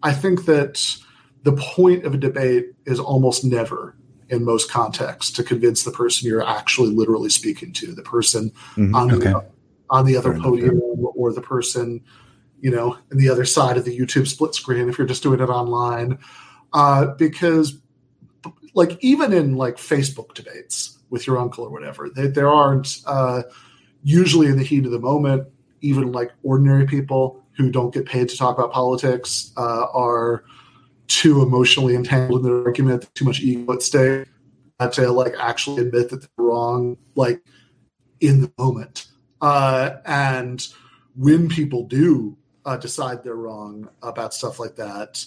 I 0.04 0.12
think 0.12 0.46
that 0.46 0.98
the 1.44 1.54
point 1.54 2.04
of 2.06 2.16
a 2.16 2.18
debate 2.18 2.72
is 2.86 3.00
almost 3.00 3.46
never 3.46 3.96
in 4.30 4.44
most 4.44 4.70
contexts 4.70 5.32
to 5.34 5.44
convince 5.44 5.84
the 5.84 5.92
person 5.92 6.28
you're 6.28 6.46
actually 6.46 6.90
literally 6.90 7.30
speaking 7.30 7.72
to, 7.74 7.94
the 7.94 8.02
person 8.02 8.50
mm-hmm. 8.76 8.94
on, 8.96 9.12
okay. 9.14 9.32
the, 9.32 9.46
on 9.90 10.06
the 10.06 10.18
other 10.18 10.34
Fair 10.34 10.42
podium 10.42 10.82
enough. 10.82 11.14
or 11.16 11.32
the 11.32 11.42
person, 11.42 12.02
you 12.60 12.72
know, 12.72 12.98
in 13.12 13.18
the 13.18 13.30
other 13.30 13.46
side 13.46 13.78
of 13.78 13.86
the 13.86 13.98
YouTube 13.98 14.28
split 14.28 14.56
screen 14.56 14.90
if 14.90 14.98
you're 14.98 15.08
just 15.08 15.24
doing 15.24 15.40
it 15.40 15.50
online. 15.50 16.18
Uh, 16.74 17.08
because 17.16 17.80
like 18.74 18.98
even 19.04 19.34
in 19.34 19.56
like 19.56 19.78
Facebook 19.78 20.34
debates 20.34 20.98
with 21.10 21.28
your 21.28 21.38
uncle 21.38 21.64
or 21.64 21.70
whatever, 21.70 22.10
they, 22.10 22.28
there 22.28 22.50
aren't 22.50 23.00
uh, 23.06 23.44
usually 24.04 24.48
in 24.48 24.58
the 24.58 24.64
heat 24.64 24.86
of 24.86 24.92
the 24.92 25.00
moment, 25.00 25.48
even 25.82 26.12
like 26.12 26.32
ordinary 26.44 26.86
people 26.86 27.44
who 27.54 27.72
don't 27.72 27.94
get 27.94 28.06
paid 28.06 28.30
to 28.30 28.38
talk 28.38 28.58
about 28.58 28.72
politics 28.72 29.52
uh, 29.58 29.88
are– 29.94 30.44
too 31.10 31.42
emotionally 31.42 31.96
entangled 31.96 32.46
in 32.46 32.52
the 32.52 32.64
argument, 32.64 33.14
too 33.16 33.26
much 33.26 33.42
ego 33.42 33.74
at 33.74 33.82
stake 33.82 34.28
to 34.92 35.12
like 35.12 35.34
actually 35.38 35.82
admit 35.82 36.10
that 36.10 36.22
they're 36.22 36.46
wrong, 36.46 36.96
like 37.16 37.42
in 38.22 38.42
the 38.42 38.52
moment. 38.58 39.08
Uh, 39.42 39.98
and 40.06 40.68
when 41.16 41.50
people 41.50 41.84
do 41.84 42.38
uh, 42.66 42.78
decide 42.78 43.24
they're 43.24 43.36
wrong 43.36 43.90
about 44.04 44.34
stuff 44.34 44.60
like 44.60 44.76
that, 44.76 45.26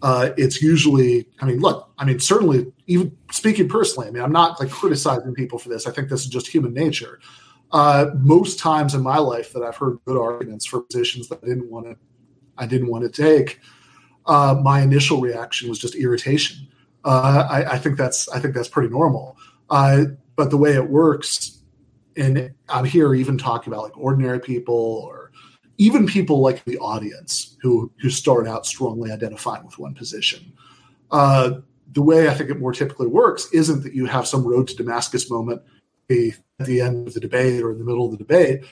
uh, 0.00 0.30
it's 0.36 0.62
usually, 0.62 1.26
I 1.40 1.44
mean, 1.44 1.58
look, 1.58 1.90
I 1.98 2.04
mean, 2.04 2.20
certainly, 2.20 2.72
even 2.86 3.14
speaking 3.32 3.68
personally, 3.68 4.08
I 4.08 4.12
mean, 4.12 4.22
I'm 4.22 4.32
not 4.32 4.60
like 4.60 4.70
criticizing 4.70 5.34
people 5.34 5.58
for 5.58 5.68
this. 5.68 5.86
I 5.86 5.90
think 5.90 6.08
this 6.08 6.20
is 6.20 6.28
just 6.28 6.46
human 6.46 6.72
nature. 6.72 7.18
Uh, 7.70 8.06
most 8.16 8.58
times 8.58 8.94
in 8.94 9.02
my 9.02 9.18
life 9.18 9.52
that 9.52 9.62
I've 9.62 9.76
heard 9.76 9.98
good 10.06 10.18
arguments 10.18 10.64
for 10.64 10.80
positions 10.80 11.28
that 11.28 11.40
I 11.42 11.46
didn't 11.46 11.70
want 11.70 11.86
to, 11.86 11.96
I 12.56 12.66
didn't 12.66 12.88
want 12.88 13.04
to 13.04 13.22
take 13.22 13.60
uh, 14.28 14.54
my 14.62 14.82
initial 14.82 15.20
reaction 15.20 15.68
was 15.68 15.78
just 15.78 15.94
irritation. 15.94 16.68
Uh, 17.04 17.46
I, 17.50 17.72
I, 17.72 17.78
think 17.78 17.96
that's 17.96 18.28
I 18.28 18.38
think 18.38 18.54
that's 18.54 18.68
pretty 18.68 18.90
normal. 18.90 19.36
Uh, 19.70 20.04
but 20.36 20.50
the 20.50 20.56
way 20.56 20.74
it 20.74 20.88
works, 20.88 21.62
and 22.16 22.52
I'm 22.68 22.84
here 22.84 23.14
even 23.14 23.38
talking 23.38 23.72
about 23.72 23.84
like 23.84 23.96
ordinary 23.96 24.38
people 24.38 25.02
or 25.06 25.32
even 25.78 26.06
people 26.06 26.40
like 26.40 26.64
the 26.64 26.78
audience 26.78 27.56
who 27.62 27.90
who 28.00 28.10
start 28.10 28.46
out 28.46 28.66
strongly 28.66 29.10
identifying 29.10 29.64
with 29.64 29.78
one 29.78 29.94
position. 29.94 30.52
Uh, 31.10 31.60
the 31.92 32.02
way 32.02 32.28
I 32.28 32.34
think 32.34 32.50
it 32.50 32.60
more 32.60 32.72
typically 32.72 33.06
works 33.06 33.48
isn't 33.52 33.82
that 33.82 33.94
you 33.94 34.04
have 34.04 34.26
some 34.26 34.46
road 34.46 34.68
to 34.68 34.76
Damascus 34.76 35.30
moment 35.30 35.62
at 36.10 36.66
the 36.66 36.80
end 36.80 37.08
of 37.08 37.14
the 37.14 37.20
debate 37.20 37.62
or 37.62 37.70
in 37.70 37.78
the 37.78 37.84
middle 37.84 38.06
of 38.06 38.12
the 38.12 38.18
debate. 38.18 38.64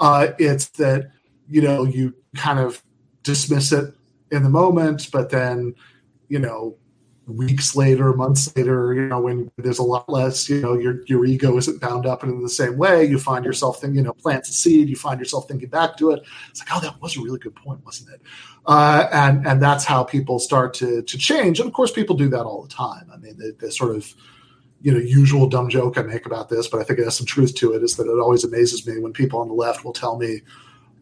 Uh, 0.00 0.28
it's 0.38 0.68
that 0.70 1.10
you 1.48 1.60
know 1.60 1.84
you 1.84 2.14
kind 2.36 2.58
of 2.58 2.82
dismiss 3.22 3.72
it 3.72 3.94
in 4.30 4.42
the 4.42 4.50
moment, 4.50 5.08
but 5.12 5.30
then, 5.30 5.74
you 6.28 6.38
know, 6.38 6.76
weeks 7.26 7.76
later, 7.76 8.12
months 8.12 8.54
later, 8.56 8.94
you 8.94 9.06
know, 9.06 9.20
when 9.20 9.50
there's 9.56 9.78
a 9.78 9.82
lot 9.82 10.08
less, 10.08 10.48
you 10.48 10.60
know, 10.60 10.74
your 10.74 11.02
your 11.06 11.24
ego 11.24 11.56
isn't 11.56 11.80
bound 11.80 12.06
up 12.06 12.24
in 12.24 12.42
the 12.42 12.48
same 12.48 12.76
way. 12.76 13.04
You 13.04 13.18
find 13.18 13.44
yourself 13.44 13.80
thinking, 13.80 13.98
you 13.98 14.02
know, 14.02 14.12
plants 14.12 14.48
a 14.48 14.52
seed. 14.52 14.88
You 14.88 14.96
find 14.96 15.20
yourself 15.20 15.46
thinking 15.46 15.68
back 15.68 15.96
to 15.98 16.10
it. 16.10 16.22
It's 16.50 16.60
like, 16.60 16.68
oh, 16.74 16.80
that 16.80 17.00
was 17.00 17.16
a 17.16 17.20
really 17.20 17.38
good 17.38 17.54
point, 17.54 17.84
wasn't 17.84 18.14
it? 18.14 18.22
Uh, 18.66 19.08
and 19.12 19.46
and 19.46 19.62
that's 19.62 19.84
how 19.84 20.02
people 20.02 20.38
start 20.38 20.74
to 20.74 21.02
to 21.02 21.18
change. 21.18 21.60
And 21.60 21.68
of 21.68 21.74
course, 21.74 21.92
people 21.92 22.16
do 22.16 22.28
that 22.30 22.42
all 22.42 22.62
the 22.62 22.68
time. 22.68 23.08
I 23.12 23.18
mean, 23.18 23.36
the, 23.36 23.54
the 23.58 23.70
sort 23.70 23.94
of 23.94 24.12
you 24.82 24.92
know 24.92 24.98
usual 24.98 25.48
dumb 25.48 25.68
joke 25.68 25.96
I 25.96 26.02
make 26.02 26.26
about 26.26 26.48
this, 26.48 26.68
but 26.68 26.80
I 26.80 26.84
think 26.84 26.98
it 26.98 27.04
has 27.04 27.16
some 27.16 27.26
truth 27.26 27.54
to 27.56 27.72
it. 27.72 27.82
Is 27.82 27.96
that 27.96 28.06
it 28.06 28.20
always 28.20 28.44
amazes 28.44 28.86
me 28.86 28.98
when 28.98 29.12
people 29.12 29.40
on 29.40 29.48
the 29.48 29.54
left 29.54 29.84
will 29.84 29.92
tell 29.92 30.18
me 30.18 30.40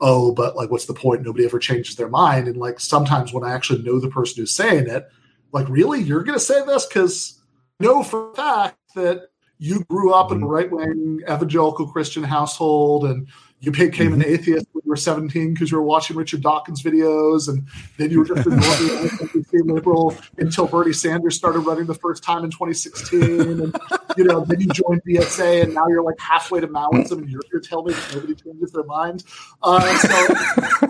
oh, 0.00 0.32
but 0.32 0.56
like, 0.56 0.70
what's 0.70 0.86
the 0.86 0.94
point? 0.94 1.22
Nobody 1.22 1.44
ever 1.44 1.58
changes 1.58 1.96
their 1.96 2.08
mind. 2.08 2.48
And 2.48 2.56
like, 2.56 2.80
sometimes 2.80 3.32
when 3.32 3.44
I 3.44 3.52
actually 3.52 3.82
know 3.82 4.00
the 4.00 4.08
person 4.08 4.40
who's 4.40 4.54
saying 4.54 4.88
it, 4.88 5.08
like, 5.52 5.68
really, 5.68 6.00
you're 6.00 6.22
going 6.22 6.38
to 6.38 6.44
say 6.44 6.64
this? 6.64 6.86
Because 6.86 7.40
know 7.80 8.02
for 8.02 8.32
a 8.32 8.34
fact 8.34 8.78
that 8.94 9.28
you 9.58 9.84
grew 9.84 10.12
up 10.12 10.32
in 10.32 10.38
a 10.38 10.40
mm-hmm. 10.40 10.50
right 10.50 10.70
wing 10.70 11.20
evangelical 11.28 11.86
Christian 11.86 12.22
household 12.22 13.04
and 13.04 13.28
you 13.60 13.70
became 13.70 14.12
mm-hmm. 14.12 14.22
an 14.22 14.26
atheist 14.26 14.66
when 14.72 14.82
you 14.84 14.90
were 14.90 14.96
17 14.96 15.52
because 15.52 15.70
you 15.70 15.76
were 15.76 15.84
watching 15.84 16.16
Richard 16.16 16.40
Dawkins 16.40 16.82
videos, 16.82 17.48
and 17.48 17.66
then 17.98 18.10
you 18.10 18.20
were 18.20 18.24
just 18.24 18.46
a 18.46 19.62
liberal 19.64 20.16
until 20.38 20.66
Bernie 20.66 20.94
Sanders 20.94 21.36
started 21.36 21.60
running 21.60 21.86
the 21.86 21.94
first 21.94 22.22
time 22.22 22.42
in 22.42 22.50
2016, 22.50 23.22
and 23.22 23.76
you 24.16 24.24
know 24.24 24.44
then 24.46 24.60
you 24.60 24.68
joined 24.68 25.02
DSA, 25.04 25.64
and 25.64 25.74
now 25.74 25.86
you're 25.88 26.02
like 26.02 26.18
halfway 26.18 26.60
to 26.60 26.68
Maoism, 26.68 27.18
and 27.18 27.28
you're, 27.28 27.42
you're 27.52 27.60
telling 27.60 27.88
me 27.88 27.92
that 27.92 28.14
nobody 28.14 28.34
changes 28.34 28.72
their 28.72 28.84
mind. 28.84 29.24
Uh, 29.62 29.96
so 29.98 30.88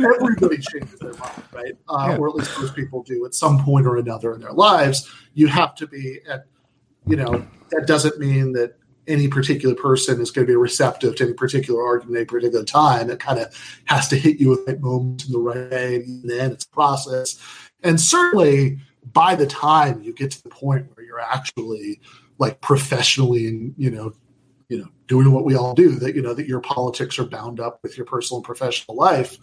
everybody 0.00 0.58
changes 0.58 0.98
their 0.98 1.14
mind, 1.14 1.42
right? 1.52 1.76
Uh, 1.88 2.08
yeah. 2.10 2.16
Or 2.16 2.28
at 2.28 2.34
least 2.34 2.58
most 2.58 2.74
people 2.74 3.04
do 3.04 3.24
at 3.26 3.34
some 3.34 3.62
point 3.64 3.86
or 3.86 3.96
another 3.96 4.34
in 4.34 4.40
their 4.40 4.52
lives. 4.52 5.08
You 5.34 5.46
have 5.46 5.76
to 5.76 5.86
be 5.86 6.18
at, 6.28 6.46
you 7.06 7.14
know, 7.14 7.46
that 7.70 7.86
doesn't 7.86 8.18
mean 8.18 8.52
that 8.54 8.74
any 9.08 9.26
particular 9.26 9.74
person 9.74 10.20
is 10.20 10.30
going 10.30 10.46
to 10.46 10.50
be 10.50 10.56
receptive 10.56 11.16
to 11.16 11.24
any 11.24 11.32
particular 11.32 11.84
argument 11.84 12.18
at 12.18 12.22
a 12.22 12.26
particular 12.26 12.64
time. 12.64 13.10
It 13.10 13.18
kind 13.18 13.38
of 13.38 13.80
has 13.86 14.06
to 14.08 14.16
hit 14.16 14.38
you 14.38 14.52
at 14.52 14.66
the 14.66 14.72
right 14.72 14.80
moment 14.80 15.26
in 15.26 15.32
the 15.32 15.38
right 15.38 15.70
way, 15.70 15.96
and 15.96 16.28
then 16.28 16.52
it's 16.52 16.64
a 16.64 16.70
process. 16.70 17.40
And 17.82 18.00
certainly, 18.00 18.78
by 19.12 19.34
the 19.34 19.46
time 19.46 20.02
you 20.02 20.12
get 20.12 20.30
to 20.32 20.42
the 20.42 20.50
point 20.50 20.86
where 20.94 21.04
you're 21.04 21.20
actually 21.20 22.00
like 22.38 22.60
professionally 22.60 23.48
and 23.48 23.74
you 23.76 23.90
know, 23.90 24.12
you 24.68 24.78
know, 24.78 24.88
doing 25.06 25.32
what 25.32 25.44
we 25.44 25.56
all 25.56 25.74
do, 25.74 25.92
that 25.96 26.14
you 26.14 26.22
know 26.22 26.34
that 26.34 26.46
your 26.46 26.60
politics 26.60 27.18
are 27.18 27.24
bound 27.24 27.60
up 27.60 27.80
with 27.82 27.96
your 27.96 28.06
personal 28.06 28.38
and 28.38 28.44
professional 28.44 28.96
life. 28.96 29.38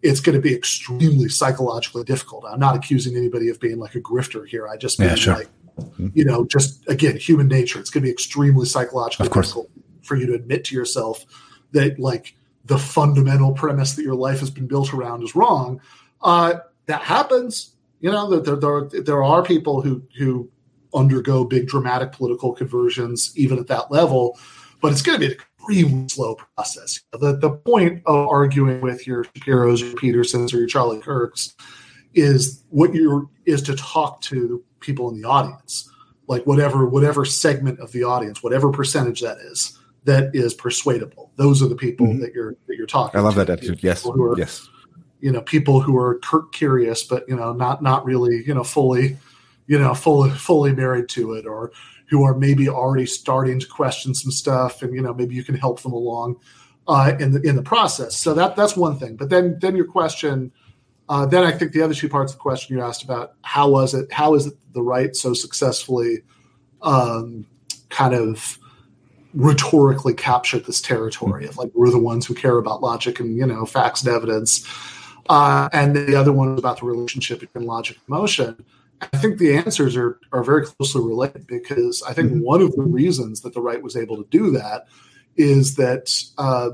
It's 0.00 0.20
going 0.20 0.36
to 0.36 0.42
be 0.42 0.54
extremely 0.54 1.28
psychologically 1.28 2.04
difficult. 2.04 2.44
I'm 2.48 2.60
not 2.60 2.76
accusing 2.76 3.16
anybody 3.16 3.48
of 3.48 3.58
being 3.58 3.80
like 3.80 3.96
a 3.96 4.00
grifter 4.00 4.46
here. 4.46 4.68
I 4.68 4.76
just 4.76 5.00
mean 5.00 5.08
yeah, 5.08 5.14
sure. 5.16 5.34
like 5.34 5.48
Mm-hmm. 5.78 6.08
you 6.14 6.24
know, 6.24 6.44
just 6.44 6.88
again, 6.88 7.16
human 7.16 7.48
nature. 7.48 7.78
It's 7.78 7.90
going 7.90 8.02
to 8.02 8.06
be 8.06 8.12
extremely 8.12 8.66
psychologically 8.66 9.28
difficult 9.28 9.70
for 10.02 10.16
you 10.16 10.26
to 10.26 10.34
admit 10.34 10.64
to 10.64 10.74
yourself 10.74 11.24
that 11.72 11.98
like 11.98 12.34
the 12.64 12.78
fundamental 12.78 13.52
premise 13.52 13.94
that 13.94 14.02
your 14.02 14.14
life 14.14 14.40
has 14.40 14.50
been 14.50 14.66
built 14.66 14.92
around 14.92 15.22
is 15.22 15.34
wrong. 15.34 15.80
Uh, 16.22 16.54
that 16.86 17.02
happens. 17.02 17.74
You 18.00 18.10
know, 18.10 18.40
there, 18.40 18.56
there, 18.56 19.02
there 19.02 19.22
are 19.22 19.42
people 19.42 19.80
who 19.80 20.02
who 20.16 20.50
undergo 20.94 21.44
big 21.44 21.68
dramatic 21.68 22.12
political 22.12 22.52
conversions 22.52 23.32
even 23.36 23.58
at 23.58 23.66
that 23.68 23.90
level, 23.90 24.38
but 24.80 24.92
it's 24.92 25.02
going 25.02 25.20
to 25.20 25.26
be 25.28 25.32
an 25.32 25.38
extremely 25.40 26.08
slow 26.08 26.34
process. 26.34 27.00
The 27.12 27.36
the 27.36 27.50
point 27.50 28.02
of 28.06 28.26
arguing 28.28 28.80
with 28.80 29.06
your 29.06 29.24
Shapiro's, 29.24 29.80
your 29.80 29.94
Petersons, 29.96 30.52
or 30.52 30.58
your 30.58 30.68
Charlie 30.68 31.00
Kirks 31.00 31.54
is 32.14 32.64
what 32.70 32.94
you're 32.94 33.28
is 33.46 33.62
to 33.62 33.76
talk 33.76 34.20
to 34.22 34.64
people 34.80 35.10
in 35.10 35.20
the 35.20 35.28
audience, 35.28 35.90
like 36.26 36.46
whatever 36.46 36.86
whatever 36.86 37.24
segment 37.24 37.80
of 37.80 37.92
the 37.92 38.04
audience, 38.04 38.42
whatever 38.42 38.70
percentage 38.70 39.20
that 39.20 39.38
is, 39.38 39.78
that 40.04 40.34
is 40.34 40.54
persuadable. 40.54 41.30
Those 41.36 41.62
are 41.62 41.68
the 41.68 41.76
people 41.76 42.06
mm-hmm. 42.06 42.20
that 42.20 42.34
you're 42.34 42.56
that 42.66 42.76
you're 42.76 42.86
talking. 42.86 43.18
I 43.18 43.22
love 43.22 43.34
to. 43.34 43.44
that 43.44 43.50
attitude. 43.50 43.82
Yes, 43.82 44.06
are, 44.06 44.38
yes. 44.38 44.68
You 45.20 45.32
know, 45.32 45.40
people 45.42 45.80
who 45.80 45.96
are 45.96 46.20
curious, 46.52 47.02
but 47.02 47.28
you 47.28 47.36
know, 47.36 47.52
not 47.52 47.82
not 47.82 48.04
really, 48.04 48.44
you 48.46 48.54
know, 48.54 48.64
fully, 48.64 49.16
you 49.66 49.78
know, 49.78 49.94
fully 49.94 50.30
fully 50.30 50.72
married 50.72 51.08
to 51.10 51.34
it, 51.34 51.46
or 51.46 51.72
who 52.08 52.24
are 52.24 52.34
maybe 52.34 52.68
already 52.68 53.06
starting 53.06 53.58
to 53.60 53.66
question 53.66 54.14
some 54.14 54.30
stuff, 54.30 54.82
and 54.82 54.94
you 54.94 55.02
know, 55.02 55.12
maybe 55.12 55.34
you 55.34 55.44
can 55.44 55.56
help 55.56 55.82
them 55.82 55.92
along 55.92 56.36
uh, 56.86 57.12
in 57.20 57.32
the 57.32 57.40
in 57.42 57.56
the 57.56 57.62
process. 57.62 58.16
So 58.16 58.34
that 58.34 58.56
that's 58.56 58.76
one 58.76 58.98
thing. 58.98 59.16
But 59.16 59.28
then 59.28 59.58
then 59.60 59.76
your 59.76 59.86
question 59.86 60.52
uh, 61.08 61.24
then 61.26 61.44
I 61.44 61.52
think 61.52 61.72
the 61.72 61.82
other 61.82 61.94
two 61.94 62.08
parts 62.08 62.32
of 62.32 62.38
the 62.38 62.42
question 62.42 62.76
you 62.76 62.82
asked 62.82 63.02
about 63.02 63.34
how 63.42 63.70
was 63.70 63.94
it, 63.94 64.12
how 64.12 64.34
is 64.34 64.46
it 64.46 64.54
the 64.74 64.82
right 64.82 65.16
so 65.16 65.32
successfully 65.32 66.18
um, 66.82 67.46
kind 67.88 68.14
of 68.14 68.58
rhetorically 69.34 70.14
captured 70.14 70.64
this 70.64 70.80
territory 70.80 71.46
of 71.46 71.56
like 71.56 71.70
we're 71.74 71.90
the 71.90 71.98
ones 71.98 72.26
who 72.26 72.34
care 72.34 72.58
about 72.58 72.82
logic 72.82 73.20
and 73.20 73.36
you 73.36 73.46
know 73.46 73.64
facts 73.64 74.02
and 74.02 74.14
evidence, 74.14 74.66
uh, 75.30 75.68
and 75.72 75.96
the 75.96 76.14
other 76.14 76.32
one 76.32 76.50
was 76.50 76.58
about 76.58 76.80
the 76.80 76.86
relationship 76.86 77.40
between 77.40 77.66
logic 77.66 77.96
and 77.96 78.16
emotion. 78.16 78.64
I 79.00 79.16
think 79.18 79.38
the 79.38 79.56
answers 79.56 79.96
are 79.96 80.18
are 80.32 80.42
very 80.42 80.66
closely 80.66 81.02
related 81.02 81.46
because 81.46 82.02
I 82.02 82.12
think 82.12 82.32
mm-hmm. 82.32 82.42
one 82.42 82.60
of 82.60 82.74
the 82.76 82.82
reasons 82.82 83.40
that 83.42 83.54
the 83.54 83.62
right 83.62 83.82
was 83.82 83.96
able 83.96 84.16
to 84.16 84.28
do 84.30 84.50
that 84.50 84.86
is 85.36 85.76
that. 85.76 86.12
Uh, 86.36 86.70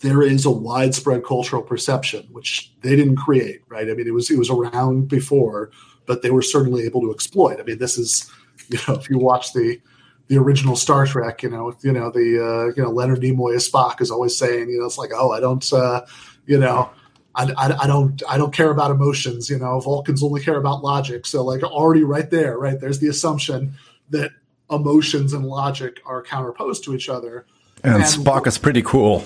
there 0.00 0.22
is 0.22 0.44
a 0.44 0.50
widespread 0.50 1.24
cultural 1.24 1.62
perception, 1.62 2.26
which 2.32 2.72
they 2.82 2.96
didn't 2.96 3.16
create, 3.16 3.62
right? 3.68 3.88
I 3.88 3.94
mean, 3.94 4.06
it 4.06 4.14
was 4.14 4.30
it 4.30 4.38
was 4.38 4.50
around 4.50 5.08
before, 5.08 5.70
but 6.06 6.22
they 6.22 6.30
were 6.30 6.42
certainly 6.42 6.84
able 6.84 7.02
to 7.02 7.12
exploit. 7.12 7.60
I 7.60 7.62
mean, 7.62 7.78
this 7.78 7.98
is, 7.98 8.30
you 8.68 8.78
know, 8.88 8.94
if 8.94 9.08
you 9.10 9.18
watch 9.18 9.52
the 9.52 9.80
the 10.28 10.38
original 10.38 10.76
Star 10.76 11.06
Trek. 11.06 11.42
You 11.42 11.50
know, 11.50 11.76
you 11.82 11.92
know 11.92 12.10
the 12.10 12.20
uh, 12.20 12.74
you 12.76 12.82
know 12.82 12.90
Leonard 12.90 13.20
Nimoy 13.20 13.56
as 13.56 13.68
Spock 13.68 14.00
is 14.00 14.10
always 14.10 14.38
saying, 14.38 14.70
you 14.70 14.78
know, 14.78 14.86
it's 14.86 14.96
like, 14.96 15.10
oh, 15.14 15.32
I 15.32 15.40
don't, 15.40 15.70
uh, 15.72 16.06
you 16.46 16.58
know. 16.58 16.90
I, 17.32 17.44
I, 17.56 17.84
I, 17.84 17.86
don't 17.86 18.20
I 18.28 18.36
don't 18.36 18.52
care 18.52 18.72
about 18.72 18.90
emotions. 18.90 19.48
You 19.48 19.60
know, 19.60 19.78
Vulcans 19.78 20.20
only 20.20 20.40
care 20.40 20.56
about 20.56 20.82
logic. 20.82 21.26
So 21.26 21.44
like 21.44 21.62
already 21.62 22.02
right 22.02 22.28
there, 22.28 22.58
right 22.58 22.78
there's 22.78 22.98
the 22.98 23.06
assumption 23.06 23.74
that 24.10 24.32
emotions 24.68 25.32
and 25.32 25.46
logic 25.46 26.00
are 26.04 26.24
counterposed 26.24 26.82
to 26.84 26.94
each 26.94 27.08
other. 27.08 27.46
And, 27.84 27.94
and 27.94 28.02
Spock 28.02 28.48
is 28.48 28.58
pretty 28.58 28.82
cool. 28.82 29.24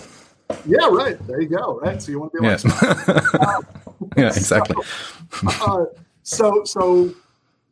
Yeah, 0.66 0.88
right. 0.90 1.18
There 1.26 1.40
you 1.40 1.48
go. 1.48 1.80
Right. 1.80 2.00
So 2.00 2.12
you 2.12 2.20
want 2.20 2.32
to 2.32 2.40
be 2.40 2.48
like, 2.48 2.64
yeah, 2.64 3.58
yeah 4.16 4.26
exactly. 4.28 4.82
So, 5.30 5.48
uh, 5.60 5.84
so, 6.22 6.64
so, 6.64 7.14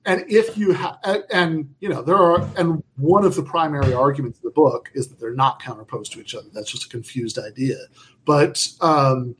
and 0.04 0.24
if 0.28 0.56
you 0.58 0.72
have, 0.72 0.98
and, 1.30 1.74
you 1.80 1.88
know, 1.88 2.02
there 2.02 2.16
are, 2.16 2.48
and 2.56 2.82
one 2.96 3.24
of 3.24 3.34
the 3.34 3.42
primary 3.42 3.94
arguments 3.94 4.38
in 4.40 4.48
the 4.48 4.52
book 4.52 4.90
is 4.94 5.08
that 5.08 5.20
they're 5.20 5.34
not 5.34 5.62
counterposed 5.62 6.12
to 6.12 6.20
each 6.20 6.34
other. 6.34 6.48
That's 6.52 6.70
just 6.70 6.86
a 6.86 6.88
confused 6.88 7.38
idea. 7.38 7.76
But 8.24 8.66
um, 8.80 9.36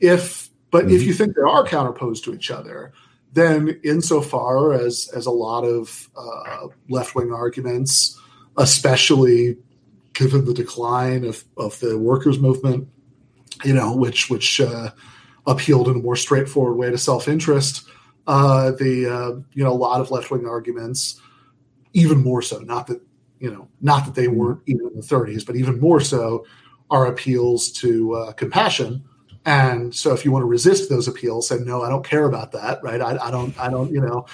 if, 0.00 0.50
but 0.70 0.86
mm-hmm. 0.86 0.96
if 0.96 1.02
you 1.02 1.12
think 1.12 1.36
they 1.36 1.42
are 1.42 1.64
counterposed 1.64 2.24
to 2.24 2.34
each 2.34 2.50
other, 2.50 2.92
then 3.32 3.80
insofar 3.82 4.72
as 4.74 5.08
as 5.14 5.26
a 5.26 5.30
lot 5.30 5.64
of 5.64 6.10
uh, 6.16 6.68
left 6.88 7.14
wing 7.14 7.32
arguments, 7.32 8.20
especially 8.58 9.56
given 10.14 10.44
the 10.44 10.54
decline 10.54 11.24
of, 11.24 11.44
of 11.56 11.78
the 11.80 11.98
workers' 11.98 12.38
movement, 12.38 12.88
you 13.64 13.74
know, 13.74 13.94
which 13.96 14.30
which 14.30 14.60
uh, 14.60 14.90
appealed 15.46 15.88
in 15.88 15.96
a 15.96 16.02
more 16.02 16.16
straightforward 16.16 16.76
way 16.76 16.90
to 16.90 16.98
self 16.98 17.28
interest. 17.28 17.86
Uh, 18.26 18.70
the 18.72 19.08
uh, 19.12 19.40
you 19.52 19.64
know 19.64 19.72
a 19.72 19.74
lot 19.74 20.00
of 20.00 20.10
left 20.10 20.30
wing 20.30 20.46
arguments, 20.46 21.20
even 21.92 22.22
more 22.22 22.42
so. 22.42 22.58
Not 22.58 22.86
that 22.86 23.00
you 23.42 23.50
know, 23.50 23.68
not 23.80 24.04
that 24.04 24.14
they 24.14 24.28
weren't 24.28 24.60
even 24.66 24.86
in 24.86 24.94
the 24.94 25.02
30s, 25.02 25.44
but 25.44 25.56
even 25.56 25.80
more 25.80 26.00
so, 26.00 26.46
are 26.90 27.06
appeals 27.06 27.72
to 27.72 28.14
uh, 28.14 28.32
compassion. 28.34 29.02
And 29.44 29.92
so, 29.92 30.14
if 30.14 30.24
you 30.24 30.30
want 30.30 30.44
to 30.44 30.46
resist 30.46 30.88
those 30.88 31.08
appeals, 31.08 31.48
say 31.48 31.58
no, 31.58 31.82
I 31.82 31.88
don't 31.88 32.06
care 32.06 32.24
about 32.24 32.52
that, 32.52 32.80
right? 32.84 33.00
I, 33.00 33.18
I 33.20 33.30
don't, 33.32 33.58
I 33.58 33.68
don't, 33.68 33.92
you 33.92 34.00
know, 34.00 34.26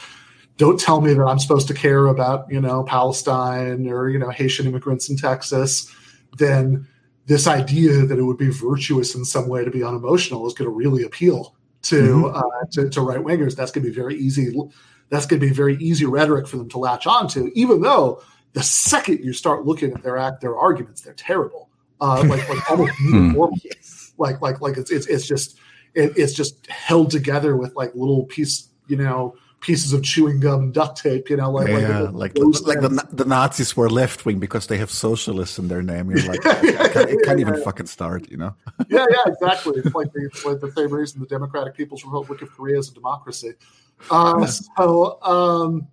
don't 0.58 0.78
tell 0.78 1.00
me 1.00 1.14
that 1.14 1.24
I'm 1.24 1.38
supposed 1.38 1.68
to 1.68 1.74
care 1.74 2.06
about, 2.06 2.50
you 2.50 2.60
know, 2.60 2.82
Palestine 2.82 3.88
or, 3.88 4.08
you 4.08 4.18
know, 4.18 4.28
Haitian 4.28 4.66
immigrants 4.66 5.08
in 5.08 5.16
Texas, 5.16 5.90
then 6.36 6.86
this 7.26 7.46
idea 7.46 8.04
that 8.04 8.18
it 8.18 8.22
would 8.22 8.36
be 8.36 8.50
virtuous 8.50 9.14
in 9.14 9.24
some 9.24 9.48
way 9.48 9.64
to 9.64 9.70
be 9.70 9.84
unemotional 9.84 10.46
is 10.46 10.54
going 10.54 10.68
to 10.68 10.74
really 10.74 11.04
appeal 11.04 11.54
to, 11.82 12.02
mm-hmm. 12.02 12.36
uh, 12.36 12.66
to, 12.72 12.90
to 12.90 13.00
right 13.00 13.20
wingers. 13.20 13.54
That's 13.54 13.70
going 13.70 13.84
to 13.84 13.90
be 13.90 13.94
very 13.94 14.16
easy. 14.16 14.52
That's 15.10 15.26
going 15.26 15.40
to 15.40 15.46
be 15.46 15.52
very 15.52 15.76
easy 15.76 16.06
rhetoric 16.06 16.48
for 16.48 16.56
them 16.56 16.68
to 16.70 16.78
latch 16.78 17.06
onto, 17.06 17.52
even 17.54 17.80
though 17.80 18.20
the 18.54 18.62
second 18.62 19.20
you 19.24 19.32
start 19.32 19.64
looking 19.64 19.92
at 19.92 20.02
their 20.02 20.18
act, 20.18 20.40
their 20.40 20.56
arguments, 20.56 21.02
they're 21.02 21.14
terrible. 21.14 21.70
Uh, 22.00 22.24
like, 22.26 22.48
like 22.48 22.70
almost 22.70 22.98
uniformly. 22.98 23.60
Hmm. 23.62 24.22
Like, 24.22 24.42
like, 24.42 24.60
like 24.60 24.76
it's, 24.76 24.90
it's, 24.90 25.06
it's 25.06 25.26
just, 25.26 25.56
it, 25.94 26.14
it's 26.16 26.32
just 26.32 26.66
held 26.66 27.12
together 27.12 27.56
with 27.56 27.76
like 27.76 27.94
little 27.94 28.24
piece, 28.24 28.70
you 28.88 28.96
know, 28.96 29.36
pieces 29.60 29.92
of 29.92 30.02
chewing 30.02 30.40
gum 30.40 30.64
and 30.64 30.74
duct 30.74 30.98
tape, 30.98 31.28
you 31.28 31.36
know, 31.36 31.50
like 31.50 31.68
yeah, 31.68 32.00
like 32.00 32.38
like, 32.38 32.60
like 32.62 32.80
the, 32.80 33.06
the 33.12 33.24
Nazis 33.24 33.76
were 33.76 33.90
left 33.90 34.24
wing 34.24 34.38
because 34.38 34.68
they 34.68 34.78
have 34.78 34.90
socialists 34.90 35.58
in 35.58 35.68
their 35.68 35.82
name. 35.82 36.10
You're 36.10 36.26
like, 36.26 36.40
it 36.44 36.92
can't, 36.92 37.10
it 37.10 37.18
can't 37.24 37.40
even 37.40 37.54
yeah. 37.54 37.64
fucking 37.64 37.86
start, 37.86 38.30
you 38.30 38.36
know? 38.36 38.54
yeah, 38.88 39.04
yeah, 39.10 39.32
exactly. 39.32 39.80
It's 39.84 39.94
like 39.94 40.12
the, 40.12 40.26
it's 40.26 40.44
like 40.44 40.60
the 40.60 40.70
same 40.72 40.92
reason 40.92 41.20
the 41.20 41.26
Democratic 41.26 41.74
People's 41.74 42.04
Republic 42.04 42.42
of 42.42 42.50
Korea 42.52 42.78
is 42.78 42.90
a 42.90 42.94
democracy. 42.94 43.54
Uh, 44.10 44.46
so, 44.46 45.20
um, 45.22 45.88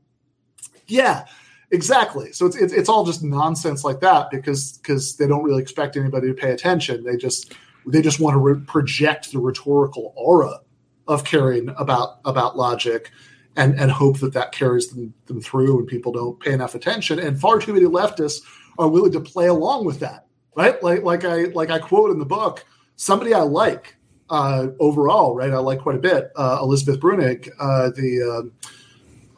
yeah, 0.87 1.25
exactly. 1.71 2.31
So 2.33 2.45
it's, 2.45 2.55
it's 2.55 2.73
it's 2.73 2.89
all 2.89 3.03
just 3.03 3.23
nonsense 3.23 3.83
like 3.83 3.99
that 4.01 4.29
because 4.29 4.77
because 4.77 5.15
they 5.17 5.27
don't 5.27 5.43
really 5.43 5.61
expect 5.61 5.97
anybody 5.97 6.27
to 6.27 6.33
pay 6.33 6.51
attention. 6.51 7.03
They 7.03 7.17
just 7.17 7.53
they 7.87 8.01
just 8.01 8.19
want 8.19 8.35
to 8.35 8.39
re- 8.39 8.61
project 8.67 9.31
the 9.31 9.39
rhetorical 9.39 10.13
aura 10.15 10.59
of 11.07 11.23
caring 11.23 11.69
about 11.77 12.19
about 12.25 12.57
logic 12.57 13.11
and 13.55 13.79
and 13.79 13.91
hope 13.91 14.19
that 14.19 14.33
that 14.33 14.51
carries 14.51 14.89
them, 14.89 15.13
them 15.25 15.41
through 15.41 15.79
and 15.79 15.87
people 15.87 16.11
don't 16.11 16.39
pay 16.39 16.53
enough 16.53 16.75
attention. 16.75 17.19
And 17.19 17.39
far 17.39 17.59
too 17.59 17.73
many 17.73 17.85
leftists 17.85 18.41
are 18.77 18.89
willing 18.89 19.11
to 19.13 19.21
play 19.21 19.47
along 19.47 19.85
with 19.85 19.99
that 19.99 20.25
right? 20.55 20.81
Like 20.81 21.03
like 21.03 21.25
i 21.25 21.43
like 21.45 21.69
i 21.69 21.79
quote 21.79 22.11
in 22.11 22.19
the 22.19 22.25
book 22.25 22.65
somebody 22.95 23.33
i 23.33 23.41
like 23.41 23.95
uh, 24.27 24.67
overall 24.79 25.35
right? 25.35 25.51
I 25.51 25.57
like 25.57 25.79
quite 25.79 25.95
a 25.95 25.99
bit 25.99 26.31
uh, 26.35 26.57
elizabeth 26.61 26.99
bruenig 26.99 27.49
uh, 27.59 27.91
the 27.91 28.23
um, 28.23 28.51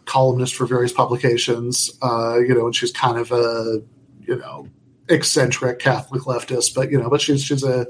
columnist 0.05 0.55
for 0.55 0.65
various 0.65 0.93
publications 0.93 1.91
uh, 2.01 2.37
you 2.39 2.53
know 2.55 2.67
and 2.67 2.75
she's 2.75 2.91
kind 2.91 3.17
of 3.17 3.31
a 3.31 3.81
you 4.21 4.37
know 4.37 4.67
eccentric 5.09 5.79
catholic 5.79 6.23
leftist 6.23 6.73
but 6.75 6.91
you 6.91 7.01
know 7.01 7.09
but 7.09 7.21
she's 7.21 7.43
she's 7.43 7.63
a 7.63 7.87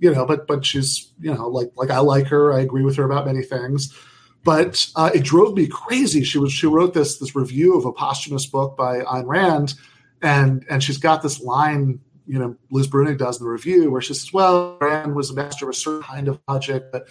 you 0.00 0.14
know 0.14 0.24
but 0.24 0.46
but 0.46 0.64
she's 0.64 1.12
you 1.20 1.34
know 1.34 1.48
like 1.48 1.70
like 1.76 1.90
i 1.90 1.98
like 1.98 2.26
her. 2.28 2.52
I 2.52 2.60
agree 2.60 2.84
with 2.84 2.96
her 2.96 3.04
about 3.04 3.26
many 3.26 3.42
things 3.42 3.94
but 4.44 4.88
uh, 4.96 5.10
it 5.14 5.24
drove 5.24 5.54
me 5.54 5.66
crazy. 5.66 6.24
She 6.24 6.38
was 6.38 6.52
she 6.52 6.66
wrote 6.66 6.94
this 6.94 7.18
this 7.18 7.34
review 7.34 7.76
of 7.76 7.84
a 7.84 7.92
posthumous 7.92 8.46
book 8.46 8.76
by 8.76 9.00
Ayn 9.00 9.26
Rand, 9.26 9.74
and 10.22 10.64
and 10.70 10.82
she's 10.82 10.98
got 10.98 11.22
this 11.22 11.40
line, 11.40 12.00
you 12.26 12.38
know, 12.38 12.56
Liz 12.70 12.88
Bruenig 12.88 13.18
does 13.18 13.40
in 13.40 13.44
the 13.44 13.50
review 13.50 13.90
where 13.90 14.00
she 14.00 14.14
says, 14.14 14.32
"Well, 14.32 14.78
Rand 14.80 15.14
was 15.14 15.30
a 15.30 15.34
master 15.34 15.66
of 15.66 15.70
a 15.70 15.74
certain 15.74 16.02
kind 16.02 16.28
of 16.28 16.40
logic, 16.48 16.92
but 16.92 17.08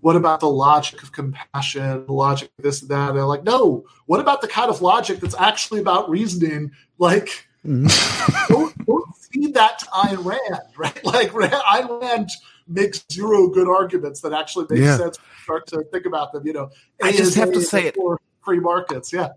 what 0.00 0.16
about 0.16 0.40
the 0.40 0.48
logic 0.48 1.02
of 1.02 1.12
compassion, 1.12 2.06
the 2.06 2.12
logic 2.12 2.50
of 2.58 2.62
this 2.62 2.82
and 2.82 2.90
that?" 2.90 3.10
And 3.10 3.18
they're 3.18 3.24
like, 3.26 3.44
"No, 3.44 3.84
what 4.06 4.20
about 4.20 4.40
the 4.40 4.48
kind 4.48 4.70
of 4.70 4.80
logic 4.80 5.20
that's 5.20 5.36
actually 5.38 5.80
about 5.80 6.08
reasoning? 6.08 6.70
Like, 6.98 7.48
mm-hmm. 7.66 8.52
don't, 8.52 8.86
don't 8.86 9.16
feed 9.30 9.54
that 9.54 9.80
to 9.80 9.86
Ayn 9.86 10.24
Rand, 10.24 10.62
right? 10.76 11.04
Like, 11.04 11.32
Ayn 11.32 12.00
Rand." 12.00 12.30
Makes 12.68 13.04
zero 13.10 13.48
good 13.48 13.68
arguments 13.68 14.20
that 14.20 14.32
actually 14.32 14.66
make 14.70 14.80
yeah. 14.80 14.96
sense 14.96 15.18
start 15.42 15.66
to 15.68 15.82
think 15.92 16.06
about 16.06 16.32
them. 16.32 16.46
You 16.46 16.52
know, 16.52 16.70
I 17.02 17.12
just 17.12 17.34
have 17.36 17.52
to 17.52 17.62
say 17.62 17.86
it. 17.86 17.96
Free 18.44 18.60
markets, 18.60 19.12
yeah. 19.12 19.28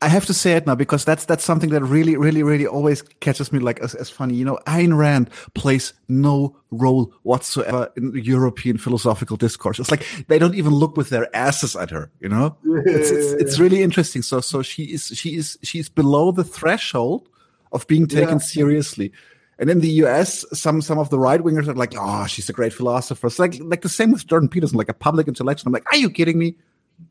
I 0.00 0.06
have 0.08 0.26
to 0.26 0.34
say 0.34 0.52
it 0.52 0.66
now 0.66 0.76
because 0.76 1.04
that's 1.04 1.24
that's 1.24 1.44
something 1.44 1.70
that 1.70 1.82
really, 1.82 2.16
really, 2.16 2.44
really 2.44 2.66
always 2.66 3.02
catches 3.20 3.52
me 3.52 3.58
like 3.58 3.80
as, 3.80 3.96
as 3.96 4.08
funny. 4.08 4.34
You 4.34 4.44
know, 4.44 4.58
Ayn 4.66 4.96
Rand 4.96 5.28
plays 5.54 5.92
no 6.06 6.56
role 6.70 7.12
whatsoever 7.22 7.90
in 7.96 8.12
European 8.14 8.78
philosophical 8.78 9.36
discourse. 9.36 9.80
It's 9.80 9.90
like 9.90 10.06
they 10.28 10.38
don't 10.38 10.54
even 10.54 10.72
look 10.72 10.96
with 10.96 11.08
their 11.08 11.34
asses 11.34 11.74
at 11.74 11.90
her. 11.90 12.12
You 12.20 12.28
know, 12.28 12.56
yeah, 12.64 12.82
it's, 12.86 13.10
it's, 13.10 13.32
it's 13.42 13.58
really 13.58 13.82
interesting. 13.82 14.22
So 14.22 14.40
so 14.40 14.62
she 14.62 14.84
is 14.84 15.06
she 15.06 15.34
is 15.34 15.58
she's 15.64 15.88
below 15.88 16.30
the 16.30 16.44
threshold 16.44 17.28
of 17.72 17.84
being 17.88 18.06
taken 18.06 18.34
yeah. 18.34 18.38
seriously. 18.38 19.12
And 19.58 19.68
in 19.70 19.80
the 19.80 19.90
US, 20.04 20.44
some 20.52 20.80
some 20.80 20.98
of 20.98 21.10
the 21.10 21.18
right 21.18 21.40
wingers 21.40 21.66
are 21.66 21.74
like, 21.74 21.94
"Oh, 21.96 22.26
she's 22.26 22.48
a 22.48 22.52
great 22.52 22.72
philosopher." 22.72 23.26
It's 23.26 23.38
like 23.38 23.56
like 23.60 23.82
the 23.82 23.88
same 23.88 24.12
with 24.12 24.26
Jordan 24.26 24.48
Peterson, 24.48 24.78
like 24.78 24.88
a 24.88 24.94
public 24.94 25.26
intellectual. 25.26 25.68
I'm 25.68 25.72
like, 25.72 25.92
"Are 25.92 25.96
you 25.96 26.10
kidding 26.10 26.38
me?" 26.38 26.56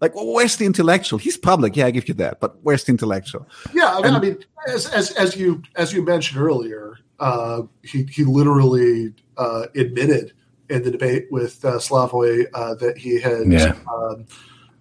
Like, 0.02 0.16
well, 0.16 0.28
where's 0.28 0.58
the 0.58 0.66
intellectual? 0.66 1.18
He's 1.18 1.38
public, 1.38 1.76
yeah, 1.76 1.86
I 1.86 1.92
give 1.92 2.08
you 2.08 2.14
that, 2.16 2.40
but 2.40 2.58
where's 2.62 2.84
the 2.84 2.92
intellectual? 2.92 3.48
Yeah, 3.74 3.96
I 3.96 3.96
mean, 3.96 4.06
and, 4.06 4.16
I 4.16 4.20
mean 4.20 4.38
as, 4.68 4.88
as 4.90 5.12
as 5.12 5.36
you 5.36 5.64
as 5.76 5.94
you 5.94 6.04
mentioned 6.04 6.42
earlier, 6.42 6.98
uh, 7.20 7.64
he 7.84 8.04
he 8.04 8.24
literally 8.24 9.14
uh, 9.38 9.68
admitted 9.76 10.34
in 10.70 10.84
the 10.84 10.92
debate 10.92 11.28
with 11.32 11.64
uh, 11.64 11.78
Slavoj 11.78 12.48
uh, 12.54 12.76
that 12.76 12.98
he 12.98 13.20
had 13.22 13.52
yeah. 13.52 13.76
Um, 13.92 14.26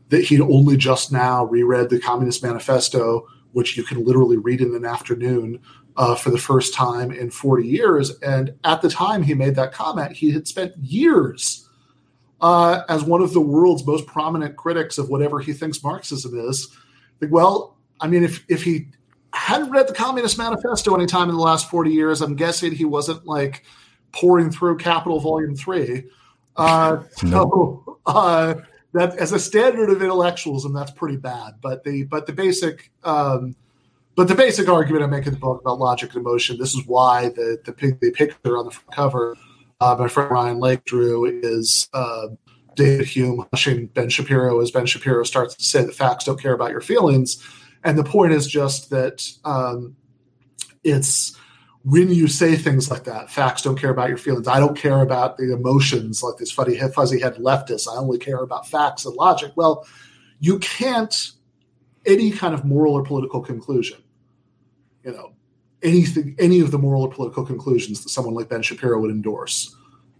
that 0.08 0.24
he'd 0.24 0.40
only 0.40 0.76
just 0.76 1.10
now 1.10 1.44
reread 1.44 1.90
the 1.90 1.98
Communist 1.98 2.42
Manifesto, 2.42 3.26
which 3.52 3.76
you 3.76 3.82
can 3.82 4.04
literally 4.04 4.36
read 4.36 4.60
in 4.60 4.74
an 4.74 4.84
afternoon 4.84 5.60
uh, 5.96 6.14
for 6.14 6.30
the 6.30 6.38
first 6.38 6.74
time 6.74 7.10
in 7.10 7.30
40 7.30 7.66
years. 7.66 8.18
And 8.20 8.54
at 8.64 8.82
the 8.82 8.88
time 8.88 9.22
he 9.22 9.34
made 9.34 9.54
that 9.56 9.72
comment, 9.72 10.12
he 10.12 10.30
had 10.30 10.46
spent 10.46 10.76
years 10.76 11.68
uh, 12.40 12.82
as 12.88 13.02
one 13.02 13.22
of 13.22 13.32
the 13.32 13.40
world's 13.40 13.86
most 13.86 14.06
prominent 14.06 14.56
critics 14.56 14.98
of 14.98 15.08
whatever 15.08 15.40
he 15.40 15.52
thinks 15.52 15.82
Marxism 15.82 16.38
is. 16.38 16.68
Like, 17.20 17.30
well, 17.30 17.76
I 18.00 18.08
mean, 18.08 18.24
if, 18.24 18.44
if 18.48 18.62
he 18.62 18.88
hadn't 19.32 19.70
read 19.70 19.88
the 19.88 19.94
Communist 19.94 20.36
Manifesto 20.36 20.94
any 20.94 21.06
time 21.06 21.30
in 21.30 21.36
the 21.36 21.42
last 21.42 21.70
40 21.70 21.90
years, 21.90 22.20
I'm 22.20 22.36
guessing 22.36 22.72
he 22.72 22.84
wasn't 22.84 23.26
like 23.26 23.64
pouring 24.12 24.50
through 24.50 24.76
Capital 24.76 25.18
Volume 25.20 25.56
3. 25.56 26.04
Uh, 26.56 27.02
so, 27.16 27.98
uh, 28.06 28.54
that 28.92 29.16
as 29.18 29.32
a 29.32 29.38
standard 29.38 29.90
of 29.90 30.02
intellectualism, 30.02 30.72
that's 30.72 30.90
pretty 30.90 31.16
bad. 31.16 31.54
But 31.60 31.84
the 31.84 32.04
but 32.04 32.26
the 32.26 32.32
basic 32.32 32.90
um, 33.04 33.54
but 34.16 34.28
the 34.28 34.34
basic 34.34 34.68
argument 34.68 35.04
I 35.04 35.06
make 35.06 35.26
in 35.26 35.34
the 35.34 35.38
book 35.38 35.60
about 35.60 35.78
logic 35.78 36.14
and 36.14 36.26
emotion, 36.26 36.58
this 36.58 36.74
is 36.74 36.86
why 36.86 37.28
the 37.28 37.58
the, 37.64 37.98
the 38.00 38.10
picture 38.10 38.56
on 38.58 38.64
the 38.64 38.70
front 38.70 38.92
cover 38.92 39.36
uh, 39.80 39.96
my 39.98 40.08
friend 40.08 40.30
Ryan 40.30 40.58
Lake 40.58 40.84
drew 40.84 41.24
is 41.26 41.88
uh, 41.92 42.28
David 42.74 43.06
Hume 43.06 43.46
hushing 43.52 43.86
Ben 43.86 44.08
Shapiro 44.08 44.60
as 44.60 44.70
Ben 44.70 44.86
Shapiro 44.86 45.22
starts 45.24 45.54
to 45.56 45.64
say 45.64 45.84
the 45.84 45.92
facts 45.92 46.24
don't 46.24 46.40
care 46.40 46.54
about 46.54 46.70
your 46.70 46.80
feelings. 46.80 47.42
And 47.84 47.98
the 47.98 48.04
point 48.04 48.32
is 48.32 48.46
just 48.46 48.90
that 48.90 49.28
um, 49.44 49.96
it's 50.82 51.36
when 51.82 52.10
you 52.10 52.26
say 52.26 52.56
things 52.56 52.90
like 52.90 53.04
that, 53.04 53.30
facts 53.30 53.62
don't 53.62 53.78
care 53.78 53.90
about 53.90 54.08
your 54.08 54.18
feelings. 54.18 54.48
I 54.48 54.58
don't 54.58 54.76
care 54.76 55.02
about 55.02 55.36
the 55.36 55.52
emotions 55.52 56.22
like 56.22 56.36
this 56.38 56.50
fuzzy, 56.50 56.78
fuzzy 56.78 57.20
head 57.20 57.36
leftist. 57.36 57.86
I 57.86 57.96
only 57.96 58.18
care 58.18 58.42
about 58.42 58.66
facts 58.66 59.04
and 59.04 59.14
logic. 59.14 59.52
Well, 59.56 59.86
you 60.40 60.58
can't 60.58 61.32
any 62.06 62.30
kind 62.30 62.54
of 62.54 62.64
moral 62.64 62.94
or 62.94 63.02
political 63.04 63.40
conclusion 63.40 63.98
you 65.06 65.12
know, 65.12 65.32
anything, 65.82 66.34
any 66.38 66.60
of 66.60 66.72
the 66.72 66.78
moral 66.78 67.02
or 67.02 67.10
political 67.10 67.46
conclusions 67.46 68.02
that 68.02 68.10
someone 68.10 68.34
like 68.34 68.48
Ben 68.48 68.60
Shapiro 68.60 69.00
would 69.00 69.10
endorse. 69.10 69.74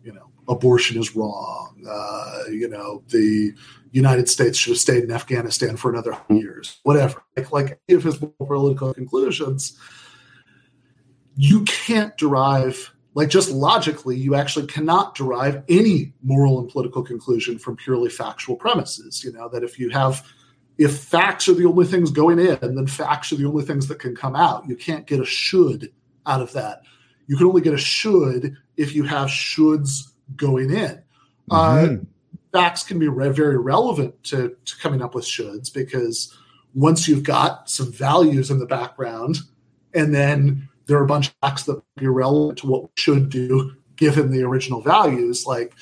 You 0.05 0.13
know, 0.13 0.31
abortion 0.49 0.99
is 0.99 1.17
wrong. 1.17 1.85
Uh, 1.87 2.45
you 2.51 2.69
know, 2.69 3.03
the 3.09 3.53
United 3.91 4.29
States 4.29 4.57
should 4.57 4.71
have 4.71 4.79
stayed 4.79 5.03
in 5.03 5.11
Afghanistan 5.11 5.77
for 5.77 5.91
another 5.91 6.17
years. 6.31 6.79
Whatever. 6.85 7.21
Like, 7.37 7.51
like 7.51 7.81
any 7.89 7.97
of 7.97 8.05
his 8.05 8.17
political 8.17 8.95
conclusions, 8.95 9.77
you 11.37 11.65
can't 11.65 12.17
derive 12.17 12.93
like 13.15 13.31
just 13.31 13.51
logically 13.51 14.15
you 14.15 14.35
actually 14.35 14.67
cannot 14.67 15.15
derive 15.15 15.63
any 15.71 16.13
moral 16.23 16.61
and 16.61 16.69
political 16.69 17.03
conclusion 17.03 17.59
from 17.59 17.75
purely 17.77 18.11
factual 18.11 18.57
premises 18.57 19.23
you 19.25 19.33
know 19.33 19.49
that 19.49 19.63
if 19.63 19.79
you 19.79 19.91
have 19.91 20.23
if 20.79 20.99
facts 20.99 21.49
are 21.49 21.55
the 21.55 21.65
only 21.65 21.87
things 21.87 22.11
going 22.11 22.39
in 22.39 22.59
then 22.61 22.87
facts 22.87 23.33
are 23.33 23.37
the 23.37 23.47
only 23.47 23.65
things 23.65 23.89
that 23.89 23.99
can 23.99 24.15
come 24.15 24.37
out. 24.37 24.69
You 24.69 24.77
can't 24.77 25.07
get 25.07 25.21
a 25.21 25.25
should 25.25 25.93
out 26.27 26.43
of 26.43 26.53
that. 26.53 26.83
You 27.27 27.37
can 27.37 27.47
only 27.47 27.63
get 27.63 27.75
a 27.75 27.79
should 27.79 28.57
if 28.77 28.95
you 28.95 29.05
have 29.05 29.29
shoulds 29.29 30.13
going 30.37 30.71
in. 30.71 31.03
Uh, 31.51 31.77
mm-hmm. 31.77 31.95
uh, 31.95 32.59
facts 32.59 32.83
can 32.83 32.99
be 32.99 33.09
re- 33.09 33.29
very 33.31 33.59
relevant 33.59 34.23
to, 34.25 34.57
to 34.65 34.79
coming 34.79 35.03
up 35.03 35.15
with 35.15 35.25
shoulds 35.25 35.73
because 35.73 36.35
once 36.75 37.09
you've 37.09 37.23
got 37.23 37.71
some 37.71 37.91
values 37.93 38.51
in 38.51 38.59
the 38.59 38.67
background 38.67 39.39
and 39.95 40.15
then 40.15 40.69
there 40.87 40.99
are 40.99 41.05
a 41.05 41.09
bunch 41.09 41.29
of 41.29 41.35
facts 41.43 41.65
that 41.65 41.81
be 41.97 42.07
relevant 42.07 42.59
to 42.59 42.67
what 42.67 42.83
we 42.83 42.89
should 42.97 43.29
do 43.29 43.75
given 43.97 44.31
the 44.31 44.43
original 44.43 44.81
values 44.83 45.47
like 45.47 45.75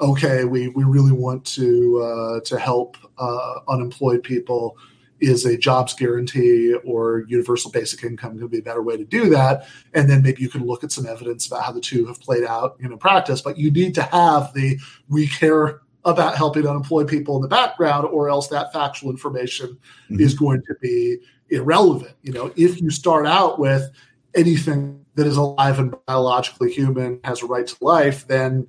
okay 0.00 0.44
we, 0.44 0.68
we 0.68 0.84
really 0.84 1.12
want 1.12 1.44
to 1.44 2.00
uh, 2.00 2.40
to 2.40 2.58
help 2.58 2.96
uh, 3.18 3.54
unemployed 3.68 4.22
people. 4.22 4.76
Is 5.20 5.44
a 5.44 5.58
jobs 5.58 5.92
guarantee 5.92 6.74
or 6.82 7.26
universal 7.28 7.70
basic 7.70 8.02
income 8.04 8.38
going 8.38 8.40
to 8.40 8.48
be 8.48 8.60
a 8.60 8.62
better 8.62 8.80
way 8.80 8.96
to 8.96 9.04
do 9.04 9.28
that? 9.28 9.66
And 9.92 10.08
then 10.08 10.22
maybe 10.22 10.40
you 10.40 10.48
can 10.48 10.64
look 10.64 10.82
at 10.82 10.92
some 10.92 11.04
evidence 11.04 11.46
about 11.46 11.62
how 11.62 11.72
the 11.72 11.80
two 11.80 12.06
have 12.06 12.18
played 12.22 12.42
out 12.42 12.78
in 12.80 12.96
practice 12.96 13.42
but 13.42 13.58
you 13.58 13.70
need 13.70 13.94
to 13.96 14.02
have 14.04 14.54
the 14.54 14.78
we 15.10 15.26
care 15.26 15.82
about 16.06 16.36
helping 16.36 16.66
unemployed 16.66 17.06
people 17.06 17.36
in 17.36 17.42
the 17.42 17.48
background 17.48 18.06
or 18.06 18.30
else 18.30 18.48
that 18.48 18.72
factual 18.72 19.10
information 19.10 19.76
mm-hmm. 20.10 20.20
is 20.20 20.32
going 20.32 20.62
to 20.62 20.74
be 20.80 21.18
irrelevant. 21.50 22.16
You 22.22 22.32
know 22.32 22.50
if 22.56 22.80
you 22.80 22.88
start 22.88 23.26
out 23.26 23.58
with 23.58 23.90
anything 24.34 25.04
that 25.16 25.26
is 25.26 25.36
alive 25.36 25.78
and 25.78 25.94
biologically 26.06 26.72
human 26.72 27.20
has 27.24 27.42
a 27.42 27.46
right 27.46 27.66
to 27.66 27.76
life, 27.82 28.26
then 28.26 28.66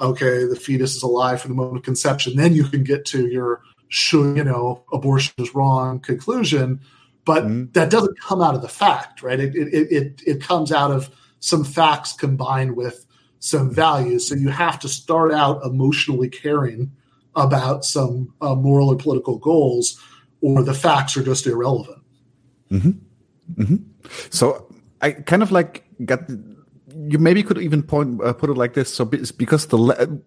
okay, 0.00 0.44
the 0.44 0.56
fetus 0.56 0.96
is 0.96 1.02
alive 1.02 1.40
from 1.40 1.50
the 1.50 1.56
moment 1.56 1.78
of 1.78 1.82
conception. 1.82 2.36
Then 2.36 2.54
you 2.54 2.64
can 2.64 2.84
get 2.84 3.04
to 3.06 3.28
your 3.28 3.62
should 3.88 4.36
you 4.36 4.44
know 4.44 4.84
abortion 4.92 5.34
is 5.38 5.54
wrong 5.54 6.00
conclusion, 6.00 6.80
but 7.24 7.44
mm-hmm. 7.44 7.72
that 7.72 7.90
doesn't 7.90 8.20
come 8.20 8.42
out 8.42 8.54
of 8.54 8.62
the 8.62 8.68
fact, 8.68 9.22
right? 9.22 9.40
It, 9.40 9.54
it 9.54 9.92
it 9.92 10.22
it 10.26 10.40
comes 10.42 10.72
out 10.72 10.90
of 10.90 11.10
some 11.40 11.64
facts 11.64 12.12
combined 12.12 12.76
with 12.76 13.06
some 13.38 13.70
values. 13.72 14.28
So 14.28 14.34
you 14.34 14.48
have 14.48 14.78
to 14.80 14.88
start 14.88 15.32
out 15.32 15.62
emotionally 15.64 16.28
caring 16.28 16.90
about 17.36 17.84
some 17.84 18.32
uh, 18.40 18.54
moral 18.54 18.88
or 18.88 18.96
political 18.96 19.38
goals, 19.38 20.00
or 20.40 20.62
the 20.62 20.74
facts 20.74 21.16
are 21.16 21.22
just 21.22 21.46
irrelevant. 21.46 22.02
Mm-hmm. 22.70 23.62
Mm-hmm. 23.62 23.76
So 24.30 24.66
I 25.00 25.12
kind 25.12 25.42
of 25.42 25.52
like 25.52 25.84
got 26.04 26.20
you 27.08 27.18
maybe 27.18 27.42
could 27.42 27.58
even 27.58 27.82
point 27.82 28.22
uh, 28.22 28.32
put 28.32 28.50
it 28.50 28.54
like 28.54 28.74
this. 28.74 28.92
So 28.92 29.08
it's 29.12 29.32
because 29.32 29.66
the 29.66 29.78
le- 29.78 30.18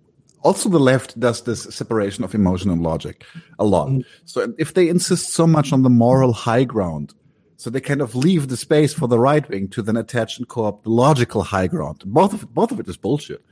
also 0.44 0.70
the 0.70 0.80
left 0.80 1.20
does 1.20 1.44
this 1.44 1.64
separation 1.64 2.24
of 2.24 2.34
emotion 2.36 2.72
and 2.72 2.82
logic 2.82 3.26
a 3.60 3.66
lot. 3.66 3.90
Mm. 3.90 4.06
So 4.26 4.54
if 4.58 4.74
they 4.74 4.90
insist 4.90 5.34
so 5.34 5.48
much 5.48 5.74
on 5.74 5.84
the 5.84 5.90
moral 5.90 6.34
high 6.34 6.64
ground, 6.64 7.14
so 7.58 7.70
they 7.70 7.82
kind 7.82 8.02
of 8.02 8.16
leave 8.16 8.50
the 8.50 8.58
space 8.58 8.94
for 8.94 9.08
the 9.08 9.20
right 9.20 9.48
wing 9.50 9.68
to 9.70 9.82
then 9.82 9.98
attach 9.98 10.38
and 10.38 10.48
co-opt 10.48 10.84
the 10.84 10.92
logical 10.92 11.42
high 11.42 11.68
ground. 11.68 12.04
Both 12.06 12.34
of 12.34 12.44
it, 12.44 12.54
both 12.54 12.72
of 12.72 12.80
it 12.80 12.88
is 12.88 12.98
bullshit. 12.98 13.44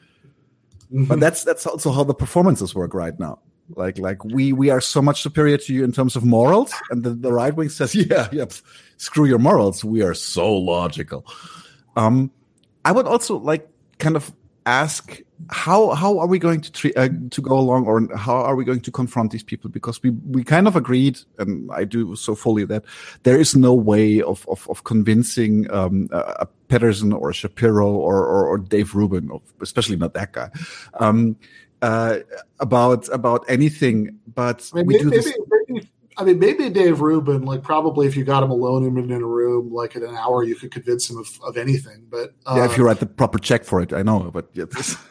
Mm-hmm. 0.86 1.06
But 1.06 1.20
that's 1.20 1.44
that's 1.44 1.66
also 1.66 1.92
how 1.92 2.04
the 2.04 2.14
performances 2.14 2.76
work 2.76 2.94
right 2.94 3.20
now. 3.20 3.40
Like 3.76 3.98
like 3.98 4.24
we 4.24 4.54
we 4.54 4.70
are 4.70 4.80
so 4.80 5.02
much 5.02 5.24
superior 5.24 5.58
to 5.58 5.74
you 5.74 5.84
in 5.84 5.92
terms 5.92 6.16
of 6.16 6.24
morals, 6.24 6.72
and 6.92 7.04
the, 7.04 7.10
the 7.10 7.34
right 7.34 7.56
wing 7.56 7.70
says, 7.70 7.96
yeah, 7.96 8.28
yeah, 8.32 8.46
screw 8.98 9.26
your 9.26 9.40
morals. 9.40 9.84
We 9.84 10.04
are 10.04 10.14
so 10.14 10.54
logical. 10.54 11.26
Um, 11.96 12.32
I 12.86 12.92
would 12.92 13.08
also 13.08 13.38
like 13.38 13.68
kind 13.98 14.16
of 14.16 14.32
ask 14.66 15.22
how 15.50 15.92
how 15.92 16.18
are 16.18 16.28
we 16.28 16.40
going 16.40 16.62
to 16.62 16.72
treat 16.72 16.98
uh, 16.98 17.10
to 17.32 17.42
go 17.42 17.58
along, 17.58 17.86
or 17.86 18.08
how 18.16 18.36
are 18.36 18.56
we 18.56 18.64
going 18.64 18.82
to 18.82 18.92
confront 18.92 19.32
these 19.32 19.44
people? 19.44 19.70
Because 19.70 20.02
we 20.02 20.12
we 20.32 20.44
kind 20.44 20.68
of 20.68 20.76
agreed, 20.76 21.20
and 21.38 21.70
I 21.72 21.84
do 21.84 22.16
so 22.16 22.36
fully 22.36 22.66
that 22.66 22.84
there 23.24 23.40
is 23.40 23.56
no 23.56 23.74
way 23.74 24.22
of 24.22 24.48
of, 24.48 24.70
of 24.70 24.84
convincing 24.84 25.70
um, 25.72 26.08
a 26.12 26.48
Peterson 26.68 27.12
or 27.12 27.34
Shapiro 27.34 27.90
or, 27.92 28.26
or, 28.26 28.48
or 28.48 28.58
Dave 28.58 28.96
Rubin, 28.96 29.30
especially 29.62 29.98
not 29.98 30.14
that 30.14 30.32
guy. 30.32 30.50
Um, 31.00 31.36
uh, 31.82 32.20
about 32.60 33.10
about 33.10 33.46
anything, 33.48 34.18
but 34.34 34.70
we 34.74 34.84
maybe, 34.84 35.04
do 35.04 35.10
this. 35.10 35.26
Maybe, 35.26 35.65
I 36.18 36.24
mean, 36.24 36.40
maybe 36.40 36.70
Dave 36.70 37.02
Rubin, 37.02 37.44
like 37.44 37.62
probably 37.62 38.08
if 38.08 38.16
you 38.16 38.24
got 38.24 38.44
him 38.44 38.52
alone 38.52 38.86
in 38.86 39.12
a 39.12 39.26
room, 39.26 39.74
like 39.74 39.96
in 39.96 40.04
an 40.04 40.16
hour, 40.16 40.44
you 40.44 40.56
could 40.56 40.72
convince 40.72 41.10
him 41.10 41.18
of, 41.18 41.28
of 41.44 41.58
anything. 41.58 42.06
But 42.10 42.34
uh, 42.46 42.56
yeah, 42.58 42.66
if 42.66 42.78
you 42.78 42.86
write 42.86 43.00
the 43.00 43.06
proper 43.06 43.38
check 43.38 43.66
for 43.66 43.82
it, 43.82 43.92
I 43.92 44.02
know. 44.02 44.32
But 44.34 44.50
yeah, 44.54 44.66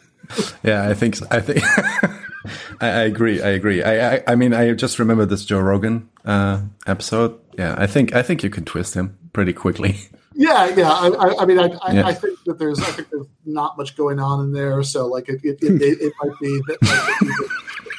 yeah 0.63 0.89
I 0.89 0.95
think 0.95 1.17
so. 1.17 1.27
I 1.31 1.41
think 1.41 1.63
I, 2.81 2.89
I, 2.89 3.03
agree. 3.03 3.43
I 3.43 3.49
agree. 3.51 3.83
I, 3.83 4.15
I, 4.15 4.23
I 4.29 4.35
mean, 4.35 4.55
I 4.55 4.73
just 4.73 4.99
remember 4.99 5.27
this 5.27 5.45
Joe 5.45 5.61
Rogan 5.61 6.09
uh, 6.25 6.63
episode. 6.87 7.39
Yeah, 7.59 7.75
I 7.77 7.87
think 7.87 8.15
I 8.15 8.23
think 8.23 8.43
you 8.43 8.51
can 8.51 8.65
twist 8.65 8.95
him 8.95 9.19
pretty 9.33 9.53
quickly. 9.53 9.99
Yeah, 10.37 10.75
yeah. 10.75 10.91
I, 10.91 11.43
I 11.43 11.45
mean, 11.45 11.61
I, 11.61 11.67
yeah. 11.93 12.07
I, 12.07 12.13
think 12.13 12.37
that 12.47 12.59
there's, 12.59 12.81
I 12.81 12.87
think 12.87 13.09
there's 13.09 13.29
not 13.45 13.79
much 13.79 13.97
going 13.97 14.19
on 14.19 14.41
in 14.41 14.53
there. 14.53 14.83
So, 14.83 15.07
like, 15.07 15.29
it, 15.29 15.41
it, 15.45 15.63
it, 15.63 15.81
it 15.81 16.13
might 16.21 16.37
be 16.41 16.61
that. 16.67 17.49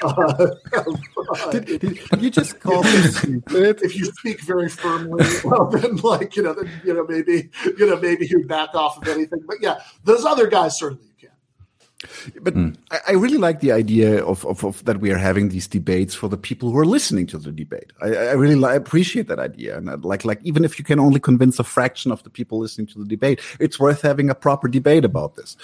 Uh, 0.08 1.52
did, 1.52 1.66
did, 1.66 2.22
you 2.22 2.30
just 2.30 2.60
call 2.60 2.84
him 2.84 3.12
stupid? 3.12 3.82
If 3.82 3.96
you 3.96 4.06
speak 4.06 4.42
very 4.42 4.70
firmly, 4.70 5.26
well, 5.44 5.66
then, 5.68 5.98
like, 5.98 6.36
you 6.36 6.44
know, 6.44 6.54
then, 6.54 6.70
you 6.84 6.94
know, 6.94 7.06
maybe, 7.08 7.50
you 7.78 7.86
know, 7.88 7.98
maybe 7.98 8.28
you 8.28 8.46
back 8.46 8.74
off 8.74 8.98
of 8.98 9.08
anything. 9.08 9.44
But 9.48 9.58
yeah, 9.62 9.82
those 10.04 10.26
other 10.26 10.48
guys 10.48 10.78
certainly 10.78 11.06
you 11.18 11.30
can. 11.30 12.44
but 12.44 12.54
mm. 12.54 12.76
I, 12.92 13.00
I, 13.10 13.12
really 13.14 13.38
like 13.38 13.60
the 13.60 13.72
idea 13.72 14.24
of, 14.24 14.46
of, 14.46 14.64
of, 14.64 14.84
that 14.86 15.00
we 15.00 15.12
are 15.12 15.18
having 15.18 15.50
these 15.50 15.68
debates 15.68 16.14
for 16.14 16.28
the 16.28 16.38
people 16.38 16.72
who 16.72 16.78
are 16.78 16.86
listening 16.86 17.28
to 17.28 17.38
the 17.38 17.52
debate. 17.52 17.92
I, 18.02 18.16
I 18.16 18.32
really 18.34 18.56
li- 18.56 18.76
appreciate 18.76 19.28
that 19.28 19.40
idea, 19.40 19.78
and 19.78 19.90
I'd 19.90 20.06
like 20.06 20.26
like 20.26 20.40
even 20.44 20.66
if 20.66 20.78
you 20.78 20.86
can 20.86 21.00
only 21.00 21.20
convince 21.20 21.60
a 21.60 21.64
fraction 21.64 22.12
of 22.12 22.24
the 22.24 22.30
people 22.30 22.60
listening 22.60 22.88
to 22.88 23.00
the 23.00 23.06
debate, 23.06 23.40
it's 23.60 23.80
worth 23.80 24.02
having 24.02 24.30
a 24.30 24.36
proper 24.36 24.68
debate 24.68 25.06
about 25.06 25.36
this. 25.36 25.58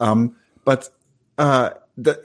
Um, 0.00 0.36
but 0.64 0.88
uh, 1.38 1.70
the, 1.96 2.22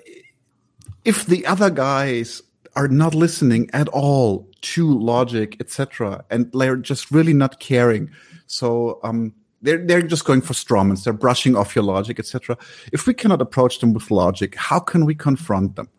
if 1.08 1.26
the 1.26 1.46
other 1.46 1.70
guys 1.70 2.44
are 2.76 2.90
not 2.90 3.16
listening 3.16 3.70
at 3.72 3.88
all 3.88 4.48
to 4.62 5.00
logic, 5.00 5.56
etc., 5.62 6.26
and 6.30 6.52
they're 6.52 6.76
just 6.76 7.10
really 7.12 7.34
not 7.34 7.60
caring, 7.62 8.12
so 8.46 9.00
um, 9.04 9.34
they're 9.62 9.84
they're 9.84 10.02
just 10.02 10.26
going 10.26 10.42
for 10.42 10.54
strawmans. 10.54 11.06
They're 11.06 11.14
brushing 11.14 11.56
off 11.56 11.76
your 11.76 11.86
logic, 11.86 12.20
etc. 12.20 12.58
If 12.92 13.08
we 13.08 13.14
cannot 13.14 13.42
approach 13.42 13.80
them 13.80 13.94
with 13.94 14.12
logic, 14.12 14.56
how 14.56 14.80
can 14.80 15.06
we 15.06 15.16
confront 15.16 15.78
them? 15.78 15.90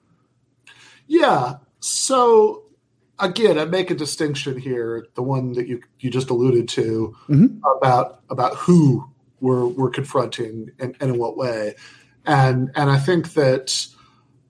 Yeah. 1.07 1.55
So 1.81 2.65
again, 3.19 3.59
I 3.59 3.65
make 3.65 3.91
a 3.91 3.95
distinction 3.95 4.59
here, 4.59 5.07
the 5.15 5.23
one 5.23 5.53
that 5.55 5.69
you 5.69 5.81
you 6.01 6.11
just 6.11 6.29
alluded 6.29 6.69
to 6.69 7.17
mm-hmm. 7.29 7.59
about 7.79 8.21
about 8.29 8.57
who 8.57 9.09
we're 9.41 9.67
we're 9.67 9.91
confronting 9.91 10.71
and, 10.79 10.95
and, 11.01 11.13
in 11.15 11.19
what 11.19 11.39
way, 11.39 11.77
and 12.27 12.71
and 12.75 12.91
I 12.91 12.99
think 12.99 13.33
that 13.33 13.89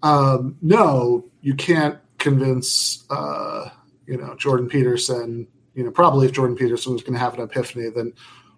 um, 0.03 0.57
no, 0.63 1.25
you 1.41 1.55
can't 1.55 1.99
convince 2.19 3.05
uh, 3.11 3.71
you 4.07 4.17
know 4.17 4.35
Jordan 4.37 4.69
Peterson. 4.69 5.47
You 5.75 5.85
know, 5.85 5.91
probably 5.91 6.27
if 6.27 6.33
Jordan 6.33 6.57
Peterson 6.57 6.93
was 6.93 7.03
going 7.03 7.15
to 7.15 7.21
have 7.21 7.35
an 7.35 7.41
epiphany, 7.41 7.89
then 7.91 8.13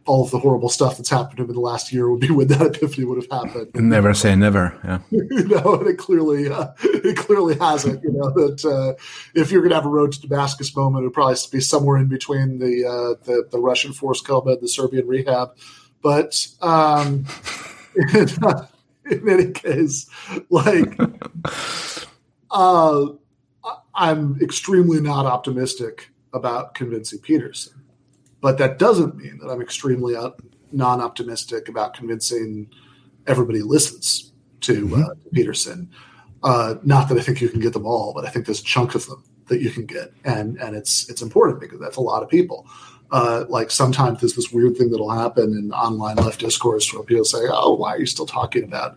all 0.06 0.24
of 0.24 0.30
the 0.30 0.38
horrible 0.38 0.70
stuff 0.70 0.96
that's 0.96 1.10
happened 1.10 1.36
to 1.36 1.42
him 1.42 1.50
in 1.50 1.54
the 1.54 1.60
last 1.60 1.92
year 1.92 2.10
would 2.10 2.20
be 2.20 2.30
when 2.30 2.48
that 2.48 2.60
epiphany 2.62 3.04
would 3.04 3.22
have 3.22 3.30
happened. 3.30 3.70
Never 3.74 4.14
say 4.14 4.34
never. 4.34 4.78
Yeah, 4.84 5.00
you 5.10 5.44
know, 5.48 5.74
and 5.74 5.88
it 5.88 5.98
clearly 5.98 6.50
uh, 6.50 6.68
it 6.82 7.16
clearly 7.16 7.56
hasn't. 7.58 8.02
You 8.02 8.12
know 8.12 8.30
that 8.30 8.64
uh, 8.64 9.00
if 9.34 9.50
you're 9.50 9.60
going 9.60 9.70
to 9.70 9.76
have 9.76 9.86
a 9.86 9.90
road 9.90 10.12
to 10.12 10.20
Damascus 10.20 10.74
moment, 10.74 11.02
it 11.02 11.06
would 11.06 11.14
probably 11.14 11.36
be 11.50 11.60
somewhere 11.60 11.98
in 11.98 12.08
between 12.08 12.58
the 12.58 12.84
uh, 12.86 13.24
the, 13.24 13.46
the 13.50 13.58
Russian 13.58 13.92
force 13.92 14.20
coma 14.20 14.52
and 14.52 14.60
the 14.60 14.68
Serbian 14.68 15.06
rehab. 15.06 15.56
But 16.02 16.46
um, 16.62 17.26
in, 18.14 18.28
in 19.22 19.28
any 19.28 19.50
case, 19.50 20.08
like. 20.50 20.98
Uh, 22.52 23.06
I'm 23.94 24.40
extremely 24.40 25.00
not 25.00 25.26
optimistic 25.26 26.10
about 26.32 26.74
convincing 26.74 27.18
Peterson. 27.20 27.80
But 28.40 28.58
that 28.58 28.78
doesn't 28.78 29.16
mean 29.16 29.38
that 29.38 29.50
I'm 29.50 29.60
extremely 29.60 30.14
non 30.72 31.00
optimistic 31.00 31.68
about 31.68 31.94
convincing 31.94 32.70
everybody 33.26 33.60
listens 33.60 34.32
to, 34.62 34.86
mm-hmm. 34.86 35.02
uh, 35.02 35.14
Peterson. 35.32 35.90
Uh, 36.42 36.76
not 36.82 37.08
that 37.08 37.18
I 37.18 37.20
think 37.20 37.40
you 37.40 37.50
can 37.50 37.60
get 37.60 37.74
them 37.74 37.86
all, 37.86 38.14
but 38.14 38.24
I 38.24 38.30
think 38.30 38.46
there's 38.46 38.60
a 38.60 38.64
chunk 38.64 38.94
of 38.94 39.06
them 39.06 39.22
that 39.48 39.60
you 39.60 39.70
can 39.70 39.84
get, 39.84 40.12
and 40.24 40.56
and 40.58 40.74
it's 40.74 41.10
it's 41.10 41.20
important 41.20 41.60
because 41.60 41.80
that's 41.80 41.96
a 41.96 42.00
lot 42.00 42.22
of 42.22 42.30
people. 42.30 42.66
Uh, 43.12 43.44
like 43.48 43.70
sometimes 43.70 44.20
there's 44.20 44.34
this 44.34 44.52
weird 44.52 44.76
thing 44.76 44.90
that'll 44.90 45.10
happen 45.10 45.52
in 45.52 45.72
online 45.72 46.16
left 46.16 46.40
discourse 46.40 46.92
where 46.92 47.02
people 47.02 47.24
say, 47.24 47.40
"Oh, 47.50 47.74
why 47.74 47.94
are 47.94 48.00
you 48.00 48.06
still 48.06 48.26
talking 48.26 48.64
about, 48.64 48.96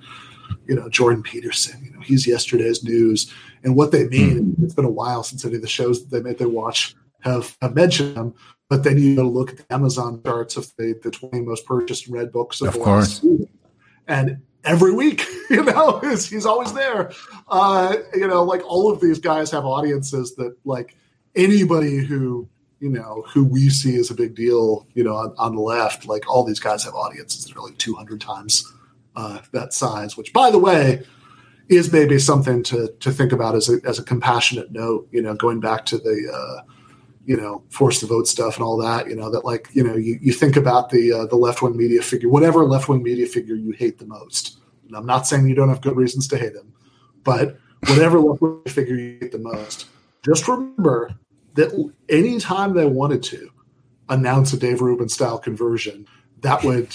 you 0.67 0.75
know, 0.75 0.89
Jordan 0.89 1.23
Peterson? 1.23 1.83
You 1.83 1.91
know, 1.91 2.01
he's 2.01 2.27
yesterday's 2.27 2.83
news." 2.83 3.31
And 3.63 3.75
what 3.75 3.91
they 3.91 4.07
mean, 4.07 4.53
mm-hmm. 4.53 4.65
it's 4.65 4.73
been 4.73 4.85
a 4.85 4.89
while 4.89 5.23
since 5.23 5.45
any 5.45 5.55
of 5.55 5.61
the 5.61 5.67
shows 5.67 6.03
that 6.03 6.11
they 6.11 6.21
made 6.21 6.37
they 6.37 6.45
watch 6.45 6.95
have, 7.21 7.57
have 7.61 7.75
mentioned 7.75 8.15
him. 8.15 8.33
But 8.69 8.83
then 8.83 8.97
you 8.97 9.15
to 9.15 9.23
look 9.23 9.51
at 9.51 9.57
the 9.57 9.73
Amazon 9.73 10.21
charts 10.23 10.57
of 10.57 10.71
the, 10.77 10.99
the 11.03 11.11
20 11.11 11.41
most 11.41 11.65
purchased 11.65 12.07
read 12.07 12.31
books 12.31 12.61
of, 12.61 12.69
of 12.69 12.81
course. 12.81 13.25
And 14.07 14.41
every 14.63 14.93
week, 14.93 15.25
you 15.49 15.63
know, 15.63 15.99
he's, 15.99 16.29
he's 16.29 16.45
always 16.45 16.73
there. 16.73 17.11
Uh, 17.47 17.97
you 18.13 18.27
know, 18.27 18.43
like 18.43 18.63
all 18.65 18.91
of 18.91 18.99
these 18.99 19.19
guys 19.19 19.51
have 19.51 19.65
audiences 19.65 20.35
that 20.35 20.55
like 20.65 20.97
anybody 21.35 21.97
who 21.97 22.47
you 22.83 22.89
know, 22.89 23.23
who 23.33 23.45
we 23.45 23.69
see 23.69 23.95
as 23.95 24.11
a 24.11 24.13
big 24.13 24.35
deal, 24.35 24.85
you 24.93 25.05
know, 25.05 25.15
on, 25.15 25.33
on 25.37 25.55
the 25.55 25.61
left, 25.61 26.05
like 26.05 26.29
all 26.29 26.43
these 26.43 26.59
guys 26.59 26.83
have 26.83 26.93
audiences 26.93 27.45
that 27.45 27.55
are 27.55 27.61
like 27.61 27.77
200 27.77 28.19
times 28.19 28.73
uh, 29.15 29.39
that 29.53 29.73
size, 29.73 30.17
which, 30.17 30.33
by 30.33 30.51
the 30.51 30.59
way, 30.59 31.01
is 31.69 31.93
maybe 31.93 32.19
something 32.19 32.61
to 32.61 32.93
to 32.99 33.09
think 33.09 33.31
about 33.31 33.55
as 33.55 33.69
a 33.69 33.79
as 33.87 33.99
a 33.99 34.03
compassionate 34.03 34.73
note. 34.73 35.07
You 35.11 35.21
know, 35.21 35.33
going 35.33 35.61
back 35.61 35.85
to 35.85 35.97
the 35.97 36.29
uh, 36.29 36.63
you 37.25 37.37
know 37.37 37.63
force 37.69 38.01
the 38.01 38.07
vote 38.07 38.27
stuff 38.27 38.57
and 38.57 38.65
all 38.65 38.75
that. 38.75 39.07
You 39.07 39.15
know 39.15 39.31
that 39.31 39.45
like 39.45 39.69
you 39.71 39.81
know 39.81 39.95
you, 39.95 40.19
you 40.21 40.33
think 40.33 40.57
about 40.57 40.89
the 40.89 41.13
uh, 41.13 41.25
the 41.27 41.37
left 41.37 41.61
wing 41.61 41.77
media 41.77 42.01
figure, 42.01 42.27
whatever 42.27 42.65
left 42.65 42.89
wing 42.89 43.01
media 43.01 43.27
figure 43.27 43.55
you 43.55 43.71
hate 43.71 43.97
the 43.97 44.05
most. 44.05 44.57
And 44.87 44.97
I'm 44.97 45.05
not 45.05 45.25
saying 45.25 45.47
you 45.47 45.55
don't 45.55 45.69
have 45.69 45.79
good 45.79 45.95
reasons 45.95 46.27
to 46.27 46.37
hate 46.37 46.53
him, 46.53 46.73
but 47.23 47.57
whatever 47.87 48.19
left 48.19 48.41
wing 48.41 48.61
figure 48.67 48.95
you 48.95 49.19
hate 49.21 49.31
the 49.31 49.39
most, 49.39 49.87
just 50.21 50.49
remember 50.49 51.15
that 51.53 51.91
anytime 52.09 52.73
they 52.73 52.85
wanted 52.85 53.23
to 53.23 53.49
announce 54.09 54.53
a 54.53 54.57
Dave 54.57 54.81
Rubin 54.81 55.09
style 55.09 55.37
conversion, 55.37 56.07
that 56.41 56.63
would 56.63 56.93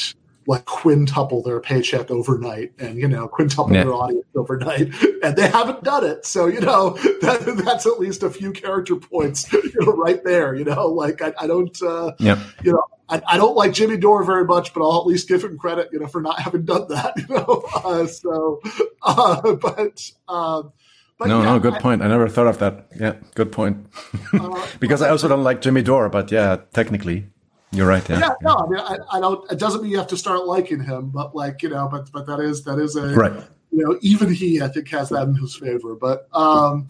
like 0.49 0.65
quintuple 0.65 1.43
their 1.43 1.61
paycheck 1.61 2.11
overnight 2.11 2.73
and 2.79 2.97
you 2.97 3.07
know 3.07 3.29
quintuple 3.29 3.71
yeah. 3.71 3.85
their 3.85 3.93
audience 3.93 4.25
overnight 4.35 4.91
and 5.23 5.37
they 5.37 5.47
haven't 5.47 5.85
done 5.85 6.05
it 6.05 6.25
so 6.25 6.47
you 6.47 6.59
know 6.61 6.91
that, 7.21 7.63
that's 7.65 7.87
at 7.87 8.01
least 8.01 8.23
a 8.23 8.31
few 8.31 8.51
character 8.51 8.97
points 8.97 9.53
you 9.53 9.73
know 9.81 9.93
right 9.93 10.25
there 10.25 10.55
you 10.55 10.65
know 10.65 10.87
like 10.87 11.21
i, 11.21 11.33
I 11.39 11.47
don't 11.47 11.81
uh 11.83 12.13
yep. 12.19 12.39
you 12.65 12.73
know 12.73 12.83
I, 13.11 13.23
I, 13.27 13.37
don't 13.39 13.57
like 13.57 13.73
Jimmy 13.73 13.97
Dore 13.97 14.23
very 14.23 14.45
much, 14.45 14.75
but 14.75 14.83
I'll 14.83 15.01
at 15.01 15.07
least 15.07 15.29
give 15.29 15.43
him 15.43 15.57
credit, 15.57 15.89
you 15.93 15.99
know, 15.99 16.09
for 16.09 16.21
not 16.21 16.41
having 16.41 16.67
done 16.67 16.89
that. 16.89 17.15
You 17.17 17.37
know, 17.37 17.65
uh, 17.75 18.07
so, 18.07 18.61
uh, 19.01 19.55
but 19.55 20.11
um, 20.29 20.73
but 21.19 21.28
no, 21.28 21.40
yeah, 21.40 21.47
no, 21.47 21.59
good 21.59 21.74
I, 21.74 21.81
point. 21.81 22.03
I 22.03 22.09
never 22.09 22.28
thought 22.28 22.47
of 22.47 22.59
that. 22.59 22.86
Yeah, 22.99 23.16
good 23.35 23.51
point. 23.53 23.86
uh, 24.32 24.66
because 24.81 25.03
I 25.03 25.11
also 25.11 25.28
don't 25.28 25.43
like 25.43 25.61
Jimmy 25.61 25.82
Dore, 25.82 26.09
but 26.09 26.31
yeah, 26.31 26.59
technically, 26.73 27.27
you're 27.73 27.89
right. 27.89 28.09
Yeah, 28.09 28.20
yeah, 28.20 28.35
no, 28.43 28.55
I 28.55 28.69
mean, 28.69 28.81
I, 28.81 29.16
I, 29.16 29.20
don't. 29.20 29.51
It 29.51 29.59
doesn't 29.59 29.82
mean 29.82 29.90
you 29.90 29.99
have 29.99 30.07
to 30.09 30.16
start 30.16 30.47
liking 30.47 30.82
him, 30.82 31.11
but 31.11 31.35
like 31.35 31.62
you 31.62 31.70
know, 31.70 31.89
but 31.90 32.11
but 32.12 32.27
that 32.27 32.40
is 32.40 32.62
that 32.65 32.78
is 32.78 32.97
a 32.97 33.15
right. 33.15 33.32
You 33.70 33.85
know, 33.85 33.99
even 34.01 34.32
he, 34.32 34.62
I 34.62 34.69
think, 34.69 34.89
has 34.89 35.11
that 35.11 35.28
in 35.28 35.35
his 35.35 35.57
favor. 35.57 35.95
But 35.95 36.28
um, 36.32 36.89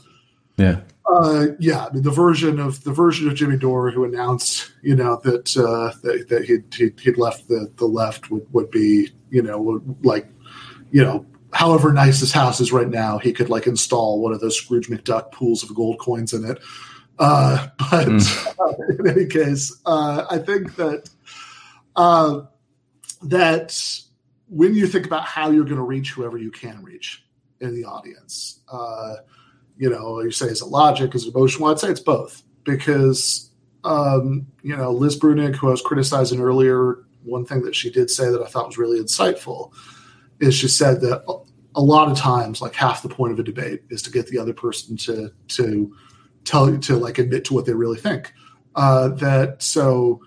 yeah, 0.58 0.80
uh, 1.08 1.46
yeah, 1.58 1.86
I 1.86 1.92
mean, 1.92 2.02
the 2.02 2.10
version 2.10 2.58
of 2.58 2.84
the 2.84 2.92
version 2.92 3.28
of 3.28 3.34
Jimmy 3.34 3.56
Dore 3.56 3.90
who 3.90 4.04
announced, 4.04 4.72
you 4.82 4.94
know, 4.94 5.20
that 5.24 5.56
uh, 5.56 5.96
that, 6.02 6.28
that 6.28 6.44
he'd, 6.44 6.74
he'd, 6.74 7.00
he'd 7.00 7.16
left 7.16 7.48
the 7.48 7.72
the 7.76 7.86
left 7.86 8.30
would 8.30 8.46
would 8.52 8.70
be, 8.70 9.10
you 9.30 9.40
know, 9.40 9.82
like, 10.02 10.28
you 10.90 11.02
know, 11.02 11.24
however 11.58 11.92
nice 11.92 12.20
his 12.20 12.30
house 12.30 12.60
is 12.60 12.70
right 12.70 12.88
now, 12.88 13.18
he 13.18 13.32
could 13.32 13.50
like 13.50 13.66
install 13.66 14.22
one 14.22 14.32
of 14.32 14.38
those 14.38 14.56
Scrooge 14.56 14.86
McDuck 14.86 15.32
pools 15.32 15.64
of 15.64 15.74
gold 15.74 15.98
coins 15.98 16.32
in 16.32 16.48
it. 16.48 16.60
Uh, 17.18 17.66
but 17.90 18.06
mm. 18.06 18.46
uh, 18.60 18.92
in 19.00 19.08
any 19.08 19.26
case, 19.26 19.76
uh, 19.84 20.24
I 20.30 20.38
think 20.38 20.76
that 20.76 21.10
uh, 21.96 22.42
that 23.24 23.76
when 24.48 24.72
you 24.72 24.86
think 24.86 25.04
about 25.04 25.24
how 25.24 25.50
you're 25.50 25.64
going 25.64 25.78
to 25.78 25.82
reach 25.82 26.12
whoever 26.12 26.38
you 26.38 26.52
can 26.52 26.80
reach 26.84 27.24
in 27.60 27.74
the 27.74 27.84
audience, 27.84 28.60
uh, 28.70 29.16
you 29.76 29.90
know, 29.90 30.20
you 30.20 30.30
say 30.30 30.46
is 30.46 30.62
it 30.62 30.66
logic, 30.66 31.12
is 31.16 31.26
it 31.26 31.34
emotion? 31.34 31.60
Well, 31.60 31.72
I'd 31.72 31.80
say 31.80 31.88
it's 31.88 31.98
both 31.98 32.40
because 32.62 33.50
um, 33.82 34.46
you 34.62 34.76
know 34.76 34.92
Liz 34.92 35.18
Bruenig, 35.18 35.56
who 35.56 35.66
I 35.66 35.70
was 35.72 35.82
criticizing 35.82 36.38
earlier, 36.38 36.98
one 37.24 37.44
thing 37.44 37.62
that 37.62 37.74
she 37.74 37.90
did 37.90 38.10
say 38.10 38.30
that 38.30 38.42
I 38.42 38.46
thought 38.46 38.68
was 38.68 38.78
really 38.78 39.00
insightful 39.00 39.72
is 40.38 40.54
she 40.54 40.68
said 40.68 41.00
that 41.00 41.24
a 41.78 41.82
lot 41.82 42.10
of 42.10 42.18
times, 42.18 42.60
like 42.60 42.74
half 42.74 43.04
the 43.04 43.08
point 43.08 43.32
of 43.32 43.38
a 43.38 43.44
debate 43.44 43.82
is 43.88 44.02
to 44.02 44.10
get 44.10 44.26
the 44.26 44.38
other 44.38 44.52
person 44.52 44.96
to 44.96 45.30
to 45.46 45.94
tell 46.44 46.68
you 46.68 46.76
to 46.78 46.96
like 46.96 47.18
admit 47.18 47.44
to 47.44 47.54
what 47.54 47.66
they 47.66 47.72
really 47.72 47.96
think. 47.96 48.34
Uh, 48.74 49.08
that 49.10 49.62
so 49.62 50.20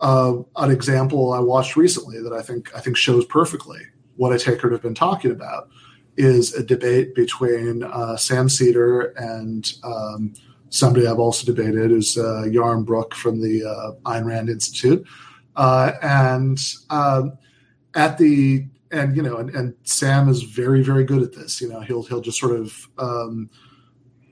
uh, 0.00 0.34
an 0.56 0.70
example 0.72 1.32
I 1.32 1.38
watched 1.38 1.76
recently 1.76 2.20
that 2.20 2.32
I 2.32 2.42
think 2.42 2.74
I 2.76 2.80
think 2.80 2.96
shows 2.96 3.24
perfectly 3.24 3.78
what 4.16 4.32
I 4.32 4.36
take 4.36 4.60
her 4.62 4.68
to 4.68 4.74
have 4.74 4.82
been 4.82 4.94
talking 4.96 5.30
about 5.30 5.68
is 6.16 6.54
a 6.54 6.62
debate 6.62 7.14
between 7.14 7.84
uh, 7.84 8.16
Sam 8.16 8.48
Seder 8.48 9.12
and 9.16 9.72
um, 9.84 10.34
somebody 10.70 11.06
I've 11.06 11.20
also 11.20 11.46
debated 11.46 11.92
is 11.92 12.18
uh, 12.18 12.46
Yaron 12.46 12.84
Brook 12.84 13.14
from 13.14 13.40
the 13.40 13.64
uh, 13.64 14.10
Ayn 14.10 14.24
Rand 14.24 14.48
Institute, 14.48 15.06
uh, 15.54 15.92
and 16.02 16.60
um, 16.90 17.38
at 17.94 18.18
the 18.18 18.66
and 18.90 19.16
you 19.16 19.22
know, 19.22 19.36
and, 19.36 19.50
and, 19.50 19.74
Sam 19.84 20.28
is 20.28 20.42
very, 20.42 20.82
very 20.82 21.04
good 21.04 21.22
at 21.22 21.32
this. 21.32 21.60
You 21.60 21.68
know, 21.68 21.80
he'll 21.80 22.02
he'll 22.02 22.20
just 22.20 22.38
sort 22.38 22.58
of 22.58 22.88
um, 22.98 23.50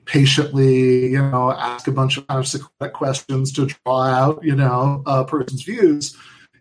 patiently, 0.05 1.07
you 1.07 1.21
know, 1.21 1.51
ask 1.51 1.87
a 1.87 1.91
bunch 1.91 2.17
of 2.17 2.27
kind 2.27 2.93
questions 2.93 3.51
to 3.53 3.67
draw 3.67 4.03
out, 4.03 4.43
you 4.43 4.55
know, 4.55 5.03
a 5.05 5.23
person's 5.23 5.63
views 5.63 6.17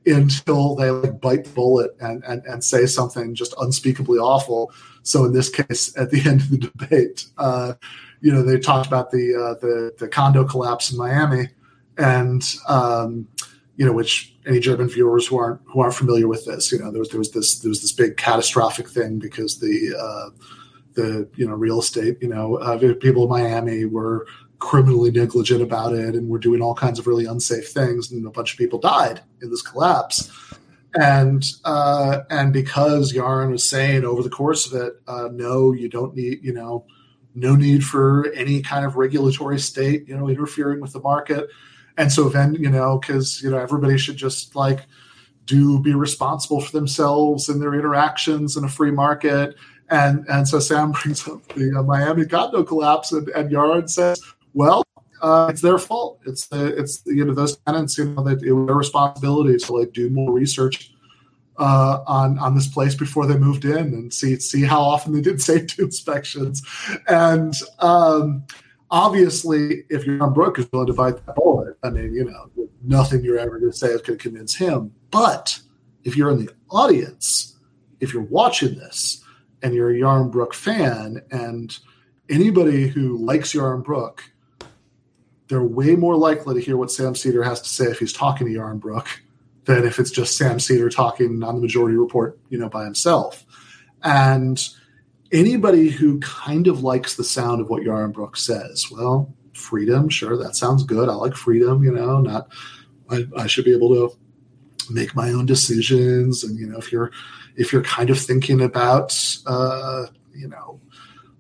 until 0.06 0.74
they 0.74 0.90
like 0.90 1.20
bite 1.20 1.44
the 1.44 1.50
bullet 1.50 1.90
and, 2.00 2.22
and 2.24 2.44
and 2.44 2.62
say 2.62 2.86
something 2.86 3.34
just 3.34 3.54
unspeakably 3.60 4.18
awful. 4.18 4.72
So 5.02 5.24
in 5.24 5.32
this 5.32 5.48
case, 5.48 5.96
at 5.98 6.10
the 6.10 6.28
end 6.28 6.42
of 6.42 6.50
the 6.50 6.58
debate, 6.58 7.26
uh, 7.38 7.74
you 8.20 8.32
know, 8.32 8.42
they 8.42 8.58
talked 8.58 8.86
about 8.86 9.10
the 9.10 9.34
uh, 9.34 9.60
the 9.60 9.94
the 9.98 10.08
condo 10.08 10.44
collapse 10.44 10.92
in 10.92 10.98
Miami, 10.98 11.48
and 11.96 12.42
um, 12.68 13.26
you 13.78 13.86
know, 13.86 13.92
which 13.92 14.34
any 14.44 14.58
German 14.58 14.88
viewers 14.88 15.28
who 15.28 15.38
aren't 15.38 15.60
who 15.66 15.80
aren't 15.80 15.94
familiar 15.94 16.26
with 16.26 16.44
this, 16.44 16.72
you 16.72 16.80
know, 16.80 16.90
there 16.90 16.98
was 16.98 17.10
there 17.10 17.18
was 17.18 17.30
this 17.30 17.60
there 17.60 17.68
was 17.68 17.80
this 17.80 17.92
big 17.92 18.16
catastrophic 18.16 18.88
thing 18.88 19.20
because 19.20 19.60
the 19.60 19.94
uh, 19.96 20.30
the 20.94 21.28
you 21.36 21.46
know 21.46 21.54
real 21.54 21.78
estate, 21.78 22.18
you 22.20 22.28
know, 22.28 22.56
uh, 22.56 22.76
people 22.94 23.22
in 23.22 23.28
Miami 23.28 23.84
were 23.84 24.26
criminally 24.58 25.12
negligent 25.12 25.62
about 25.62 25.92
it 25.92 26.16
and 26.16 26.28
were 26.28 26.40
doing 26.40 26.60
all 26.60 26.74
kinds 26.74 26.98
of 26.98 27.06
really 27.06 27.24
unsafe 27.24 27.68
things, 27.68 28.10
and 28.10 28.26
a 28.26 28.30
bunch 28.30 28.52
of 28.52 28.58
people 28.58 28.80
died 28.80 29.20
in 29.42 29.48
this 29.48 29.62
collapse. 29.62 30.28
And 31.00 31.48
uh, 31.64 32.22
and 32.30 32.52
because 32.52 33.12
Yaron 33.12 33.52
was 33.52 33.70
saying 33.70 34.04
over 34.04 34.24
the 34.24 34.30
course 34.30 34.66
of 34.66 34.80
it, 34.80 34.94
uh, 35.06 35.28
no, 35.30 35.70
you 35.70 35.88
don't 35.88 36.16
need, 36.16 36.42
you 36.42 36.52
know, 36.52 36.84
no 37.36 37.54
need 37.54 37.84
for 37.84 38.32
any 38.32 38.60
kind 38.60 38.84
of 38.84 38.96
regulatory 38.96 39.60
state, 39.60 40.08
you 40.08 40.16
know, 40.16 40.28
interfering 40.28 40.80
with 40.80 40.92
the 40.92 41.00
market 41.00 41.48
and 41.98 42.10
so 42.10 42.30
then 42.30 42.54
you 42.54 42.70
know 42.70 42.98
because 42.98 43.42
you 43.42 43.50
know 43.50 43.58
everybody 43.58 43.98
should 43.98 44.16
just 44.16 44.56
like 44.56 44.86
do 45.44 45.80
be 45.80 45.94
responsible 45.94 46.60
for 46.60 46.72
themselves 46.72 47.48
and 47.48 47.60
their 47.60 47.74
interactions 47.74 48.56
in 48.56 48.64
a 48.64 48.68
free 48.68 48.90
market. 48.90 49.56
And 49.90 50.24
and 50.28 50.48
so 50.48 50.60
sam 50.60 50.92
brings 51.02 51.28
up 51.28 51.46
the 51.54 51.78
uh, 51.78 51.82
miami 51.82 52.24
condo 52.24 52.62
collapse 52.62 53.12
and, 53.12 53.28
and 53.30 53.50
Yaron 53.50 53.90
says 53.90 54.22
well 54.54 54.84
uh, 55.20 55.48
it's 55.50 55.60
their 55.60 55.78
fault. 55.78 56.20
It's 56.26 56.46
the 56.46 56.78
it's 56.78 57.02
you 57.04 57.24
know 57.24 57.34
those 57.34 57.56
tenants 57.58 57.98
you 57.98 58.04
know 58.06 58.22
that 58.22 58.42
it 58.42 58.52
was 58.52 58.66
their 58.66 58.76
responsibility 58.76 59.56
to 59.58 59.72
like 59.72 59.92
do 59.92 60.10
more 60.10 60.32
research 60.32 60.92
uh, 61.58 62.04
on 62.06 62.38
on 62.38 62.54
this 62.54 62.68
place 62.68 62.94
before 62.94 63.26
they 63.26 63.36
moved 63.36 63.64
in 63.64 63.76
and 63.76 64.14
see 64.14 64.38
see 64.38 64.62
how 64.62 64.80
often 64.80 65.12
they 65.12 65.20
did 65.20 65.40
safety 65.52 65.82
inspections. 65.82 66.62
And 67.08 67.54
um, 67.80 68.44
obviously, 68.90 69.84
if 69.88 70.04
Brook 70.34 70.58
is 70.58 70.68
willing 70.72 70.88
to 70.88 70.92
bite 70.92 71.24
that 71.26 71.36
bullet, 71.36 71.76
I 71.82 71.90
mean, 71.90 72.14
you 72.14 72.24
know, 72.24 72.50
nothing 72.82 73.24
you're 73.24 73.38
ever 73.38 73.58
going 73.58 73.72
to 73.72 73.76
say 73.76 73.88
is 73.88 74.02
going 74.02 74.18
to 74.18 74.22
convince 74.22 74.54
him. 74.54 74.92
But 75.10 75.60
if 76.04 76.16
you're 76.16 76.30
in 76.30 76.44
the 76.44 76.52
audience, 76.70 77.56
if 78.00 78.12
you're 78.12 78.22
watching 78.22 78.76
this 78.76 79.24
and 79.62 79.74
you're 79.74 79.90
a 79.90 79.94
Yaron 79.94 80.30
Brook 80.30 80.54
fan, 80.54 81.22
and 81.30 81.76
anybody 82.30 82.88
who 82.88 83.18
likes 83.18 83.52
Yaron 83.52 83.82
Brook, 83.82 84.24
they're 85.48 85.62
way 85.62 85.96
more 85.96 86.16
likely 86.16 86.54
to 86.54 86.60
hear 86.60 86.76
what 86.76 86.90
Sam 86.90 87.14
Seder 87.14 87.42
has 87.42 87.60
to 87.62 87.68
say 87.68 87.86
if 87.86 87.98
he's 87.98 88.12
talking 88.12 88.46
to 88.46 88.52
Yaron 88.52 88.80
Brook 88.80 89.08
than 89.64 89.84
if 89.84 89.98
it's 89.98 90.10
just 90.10 90.36
Sam 90.36 90.60
Seder 90.60 90.88
talking 90.88 91.42
on 91.42 91.56
the 91.56 91.60
Majority 91.60 91.96
Report, 91.96 92.38
you 92.50 92.58
know, 92.58 92.68
by 92.68 92.84
himself. 92.84 93.44
And 94.02 94.62
anybody 95.32 95.88
who 95.88 96.20
kind 96.20 96.66
of 96.66 96.82
likes 96.82 97.16
the 97.16 97.24
sound 97.24 97.60
of 97.60 97.68
what 97.68 97.82
Yaron 97.82 98.12
Brooks 98.12 98.42
says, 98.42 98.86
well, 98.90 99.34
freedom, 99.52 100.08
sure, 100.08 100.36
that 100.36 100.56
sounds 100.56 100.84
good. 100.84 101.08
I 101.08 101.14
like 101.14 101.34
freedom, 101.34 101.82
you 101.82 101.92
know, 101.92 102.20
not 102.20 102.48
I, 103.10 103.26
I, 103.36 103.46
should 103.46 103.64
be 103.64 103.74
able 103.74 103.88
to 103.90 104.16
make 104.90 105.14
my 105.14 105.30
own 105.30 105.46
decisions. 105.46 106.44
And, 106.44 106.58
you 106.58 106.66
know, 106.66 106.78
if 106.78 106.92
you're 106.92 107.10
if 107.56 107.72
you're 107.72 107.82
kind 107.82 108.08
of 108.08 108.18
thinking 108.18 108.60
about 108.62 109.18
uh, 109.46 110.06
you 110.34 110.48
know, 110.48 110.80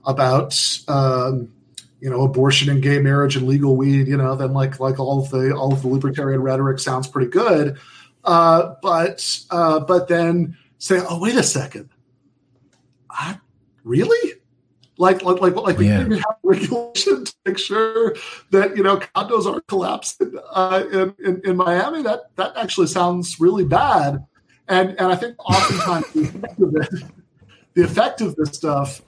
about 0.04 0.58
um, 0.88 1.52
you 2.00 2.10
know 2.10 2.22
abortion 2.22 2.68
and 2.68 2.82
gay 2.82 2.98
marriage 2.98 3.36
and 3.36 3.46
legal 3.46 3.76
weed, 3.76 4.08
you 4.08 4.16
know, 4.16 4.34
then 4.34 4.52
like 4.52 4.80
like 4.80 4.98
all 4.98 5.22
of 5.22 5.30
the 5.30 5.54
all 5.54 5.72
of 5.72 5.82
the 5.82 5.88
libertarian 5.88 6.42
rhetoric 6.42 6.80
sounds 6.80 7.06
pretty 7.06 7.30
good. 7.30 7.78
Uh, 8.24 8.74
but 8.82 9.44
uh, 9.50 9.80
but 9.80 10.08
then 10.08 10.56
say, 10.78 11.00
oh 11.08 11.20
wait 11.20 11.36
a 11.36 11.42
second, 11.42 11.88
I, 13.08 13.38
really? 13.88 14.34
Like 14.98 15.22
like 15.22 15.40
like 15.40 15.54
like 15.54 15.78
Yeah. 15.78 16.04
we 16.08 16.16
have 16.16 16.36
regulation 16.42 17.24
to 17.24 17.34
make 17.46 17.58
sure 17.58 18.14
that 18.50 18.76
you 18.76 18.82
know 18.82 18.98
condos 18.98 19.46
aren't 19.46 19.66
collapsing 19.66 20.34
uh, 20.52 20.84
in, 20.92 21.14
in 21.24 21.40
in 21.44 21.56
Miami. 21.56 22.02
That 22.02 22.34
that 22.36 22.56
actually 22.56 22.88
sounds 22.88 23.40
really 23.40 23.64
bad. 23.64 24.24
And 24.68 24.90
and 24.90 25.12
I 25.12 25.16
think 25.16 25.36
oftentimes 25.38 26.12
the 26.12 26.22
effect 26.22 26.60
of 26.60 26.74
it, 26.76 27.04
the 27.74 27.84
effect 27.84 28.20
of 28.20 28.36
this 28.36 28.50
stuff 28.50 29.02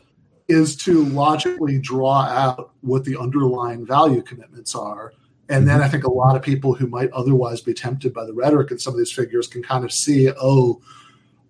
is 0.48 0.74
to 0.74 1.05
logically 1.05 1.78
draw 1.78 2.23
out 2.23 2.73
what 2.81 3.05
the 3.05 3.16
underlying 3.16 3.86
value 3.86 4.23
commitments 4.23 4.74
are. 4.74 5.12
And 5.48 5.69
then 5.69 5.81
I 5.81 5.89
think 5.89 6.05
a 6.05 6.11
lot 6.11 6.36
of 6.36 6.43
people 6.43 6.74
who 6.74 6.86
might 6.86 7.11
otherwise 7.11 7.61
be 7.61 7.74
tempted 7.74 8.12
by 8.12 8.24
the 8.24 8.32
rhetoric 8.32 8.70
and 8.70 8.81
some 8.81 8.94
of 8.94 8.98
these 8.98 9.12
figures 9.12 9.47
can 9.47 9.62
kind 9.62 9.85
of 9.85 9.93
see, 9.93 10.31
oh, 10.40 10.81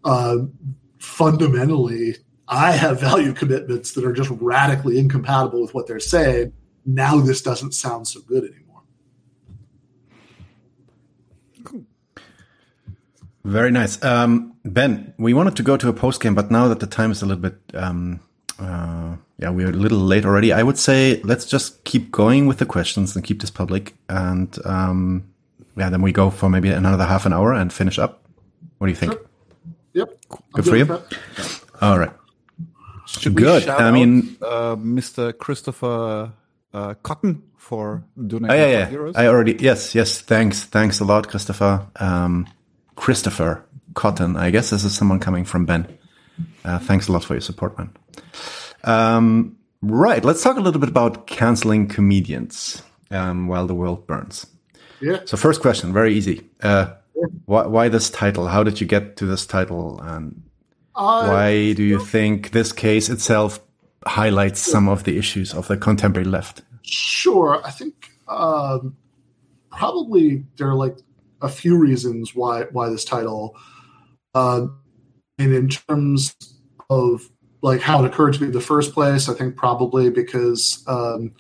uh, 0.05 0.39
fundamentally, 0.98 2.16
I 2.51 2.72
have 2.72 3.01
value 3.01 3.32
commitments 3.32 3.93
that 3.93 4.05
are 4.05 4.12
just 4.12 4.28
radically 4.40 4.98
incompatible 4.98 5.62
with 5.62 5.72
what 5.72 5.86
they're 5.86 6.01
saying. 6.01 6.52
Now 6.85 7.20
this 7.20 7.40
doesn't 7.43 7.72
sound 7.72 8.09
so 8.09 8.20
good 8.20 8.44
anymore. 8.44 8.82
Very 13.44 13.70
nice. 13.70 14.02
Um, 14.05 14.56
ben, 14.64 15.14
we 15.16 15.32
wanted 15.32 15.56
to 15.56 15.62
go 15.62 15.77
to 15.77 15.89
a 15.89 15.93
post 15.93 16.20
game, 16.20 16.35
but 16.35 16.51
now 16.51 16.68
that 16.68 16.81
the 16.81 16.86
time 16.86 17.10
is 17.10 17.22
a 17.22 17.27
little 17.27 17.40
bit, 17.40 17.56
um, 17.72 18.20
uh, 18.59 19.16
yeah, 19.39 19.48
we're 19.51 19.70
a 19.70 19.72
little 19.72 19.98
late 19.98 20.27
already. 20.27 20.52
I 20.52 20.62
would 20.62 20.77
say 20.77 21.20
let's 21.22 21.47
just 21.47 21.85
keep 21.85 22.10
going 22.10 22.47
with 22.47 22.59
the 22.59 22.66
questions 22.66 23.14
and 23.14 23.24
keep 23.24 23.40
this 23.40 23.51
public. 23.51 23.94
And 24.09 24.59
um, 24.66 25.24
yeah, 25.77 25.89
then 25.89 26.02
we 26.02 26.12
go 26.12 26.28
for 26.28 26.51
maybe 26.51 26.70
another 26.70 27.05
half 27.05 27.24
an 27.24 27.32
hour 27.32 27.55
and 27.55 27.72
finish 27.72 27.98
up. 27.98 28.24
What 28.78 28.89
do 28.89 28.90
you 28.90 28.97
think? 28.97 29.12
Sure. 29.12 29.27
Yep. 29.94 30.18
I'm 30.31 30.39
Good 30.52 30.64
for 30.66 30.77
you? 30.77 31.02
All 31.81 31.98
right. 31.98 32.12
Should 33.19 33.35
Good. 33.35 33.69
I 33.69 33.91
mean- 33.91 34.37
out, 34.43 34.49
uh, 34.53 34.77
Mr. 34.77 35.37
Christopher 35.37 36.32
uh, 36.73 36.95
Cotton 37.03 37.43
for 37.57 38.05
donating 38.16 38.51
Oh, 38.51 38.55
yeah, 38.66 38.70
yeah. 38.70 38.91
euros? 38.91 39.16
I 39.16 39.27
already, 39.27 39.57
yes, 39.59 39.95
yes. 39.95 40.20
Thanks. 40.20 40.65
Thanks 40.65 41.01
a 41.01 41.05
lot, 41.05 41.28
Christopher. 41.28 41.87
Um, 41.97 42.47
Christopher 42.97 43.65
Cotton. 43.95 44.37
I 44.37 44.51
guess 44.51 44.70
this 44.70 44.85
is 44.85 44.95
someone 44.95 45.19
coming 45.20 45.45
from 45.45 45.66
Ben. 45.66 45.87
Uh, 46.65 46.78
thanks 46.78 47.09
a 47.09 47.12
lot 47.12 47.24
for 47.24 47.35
your 47.35 47.41
support, 47.41 47.77
man. 47.78 47.91
Um, 48.85 49.57
right. 49.82 50.24
Let's 50.24 50.43
talk 50.43 50.57
a 50.57 50.61
little 50.61 50.81
bit 50.81 50.89
about 50.91 51.27
canceling 51.27 51.89
comedians 51.89 52.82
um, 53.11 53.49
while 53.49 53.66
the 53.66 53.74
world 53.74 54.07
burns. 54.07 54.47
Yeah. 55.01 55.20
So, 55.24 55.37
first 55.37 55.61
question, 55.62 55.93
very 55.93 56.15
easy. 56.15 56.49
Uh, 56.62 56.95
why, 57.47 57.66
why 57.66 57.89
this 57.89 58.11
title? 58.11 58.47
How 58.49 58.62
did 58.62 58.81
you 58.81 58.87
get 58.87 59.16
to 59.16 59.27
this 59.27 59.47
title? 59.47 60.01
And 60.01 60.43
why 61.01 61.72
do 61.72 61.82
you 61.82 61.98
think 61.98 62.51
this 62.51 62.72
case 62.72 63.09
itself 63.09 63.60
highlights 64.06 64.60
some 64.60 64.89
of 64.89 65.05
the 65.05 65.16
issues 65.18 65.55
of 65.55 65.68
the 65.68 65.77
contemporary 65.77 66.28
left? 66.28 66.62
Sure. 66.82 67.60
I 67.64 67.70
think 67.70 68.10
um, 68.28 68.97
probably 69.70 70.44
there 70.56 70.68
are 70.68 70.74
like 70.74 70.97
a 71.40 71.48
few 71.48 71.77
reasons 71.77 72.35
why 72.35 72.64
why 72.72 72.89
this 72.90 73.05
title. 73.05 73.56
Uh, 74.35 74.66
and 75.39 75.55
in 75.55 75.68
terms 75.68 76.36
of 76.90 77.31
like 77.62 77.81
how 77.81 78.02
it 78.02 78.06
occurred 78.06 78.35
to 78.35 78.40
me 78.40 78.47
in 78.48 78.52
the 78.52 78.60
first 78.60 78.93
place, 78.93 79.28
I 79.28 79.35
think 79.35 79.56
probably 79.56 80.10
because 80.10 80.85
um, 80.86 81.32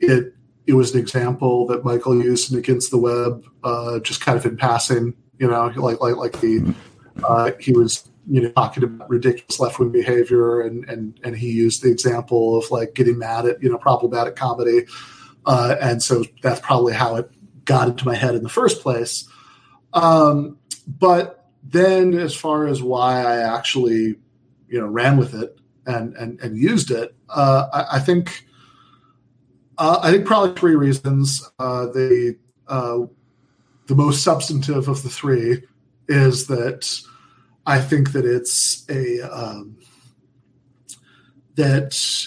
it 0.00 0.34
it 0.66 0.74
was 0.74 0.94
an 0.94 1.00
example 1.00 1.66
that 1.66 1.84
Michael 1.84 2.22
used 2.22 2.52
in 2.52 2.58
Against 2.58 2.90
the 2.90 2.98
Web, 2.98 3.44
uh, 3.64 3.98
just 4.00 4.20
kind 4.20 4.36
of 4.36 4.44
in 4.44 4.56
passing. 4.56 5.14
You 5.38 5.48
know, 5.48 5.66
like 5.76 6.00
like 6.00 6.16
like 6.16 6.40
the 6.40 6.74
uh, 7.22 7.52
he 7.60 7.72
was 7.72 8.08
you 8.28 8.42
know 8.42 8.50
talking 8.50 8.84
about 8.84 9.08
ridiculous 9.08 9.58
left 9.58 9.78
wing 9.78 9.90
behavior, 9.90 10.60
and 10.60 10.88
and 10.88 11.18
and 11.24 11.36
he 11.36 11.50
used 11.50 11.82
the 11.82 11.90
example 11.90 12.56
of 12.56 12.70
like 12.70 12.94
getting 12.94 13.18
mad 13.18 13.46
at 13.46 13.62
you 13.62 13.70
know 13.70 13.78
problematic 13.78 14.36
comedy, 14.36 14.86
uh, 15.46 15.76
and 15.80 16.02
so 16.02 16.24
that's 16.42 16.60
probably 16.60 16.92
how 16.92 17.16
it 17.16 17.30
got 17.64 17.88
into 17.88 18.04
my 18.04 18.14
head 18.14 18.34
in 18.34 18.42
the 18.42 18.48
first 18.48 18.82
place. 18.82 19.28
Um, 19.94 20.58
but 20.86 21.46
then, 21.62 22.14
as 22.14 22.34
far 22.34 22.66
as 22.66 22.82
why 22.82 23.22
I 23.22 23.56
actually 23.56 24.16
you 24.68 24.80
know 24.80 24.86
ran 24.86 25.16
with 25.16 25.34
it 25.34 25.58
and 25.86 26.14
and 26.16 26.38
and 26.40 26.56
used 26.56 26.90
it, 26.90 27.14
uh, 27.28 27.66
I, 27.72 27.96
I 27.96 27.98
think. 28.00 28.44
Uh, 29.80 30.00
I 30.02 30.10
think 30.10 30.26
probably 30.26 30.56
three 30.56 30.74
reasons. 30.74 31.48
Uh, 31.60 31.86
the 31.86 32.36
uh, 32.66 32.98
the 33.86 33.94
most 33.94 34.24
substantive 34.24 34.88
of 34.88 35.04
the 35.04 35.08
three 35.08 35.62
is 36.08 36.48
that 36.48 37.00
I 37.68 37.80
think 37.82 38.12
that 38.12 38.24
it's 38.24 38.88
a 38.88 39.20
um, 39.20 39.76
that 41.56 42.26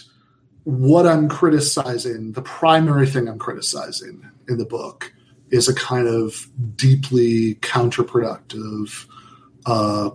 what 0.65 1.07
I'm 1.07 1.27
criticizing, 1.27 2.33
the 2.33 2.43
primary 2.43 3.07
thing 3.07 3.27
I'm 3.27 3.39
criticizing 3.39 4.29
in 4.47 4.59
the 4.59 4.65
book, 4.65 5.11
is 5.49 5.67
a 5.67 5.73
kind 5.73 6.07
of 6.07 6.47
deeply 6.75 7.55
counterproductive 7.55 9.07
uh, 9.65 10.11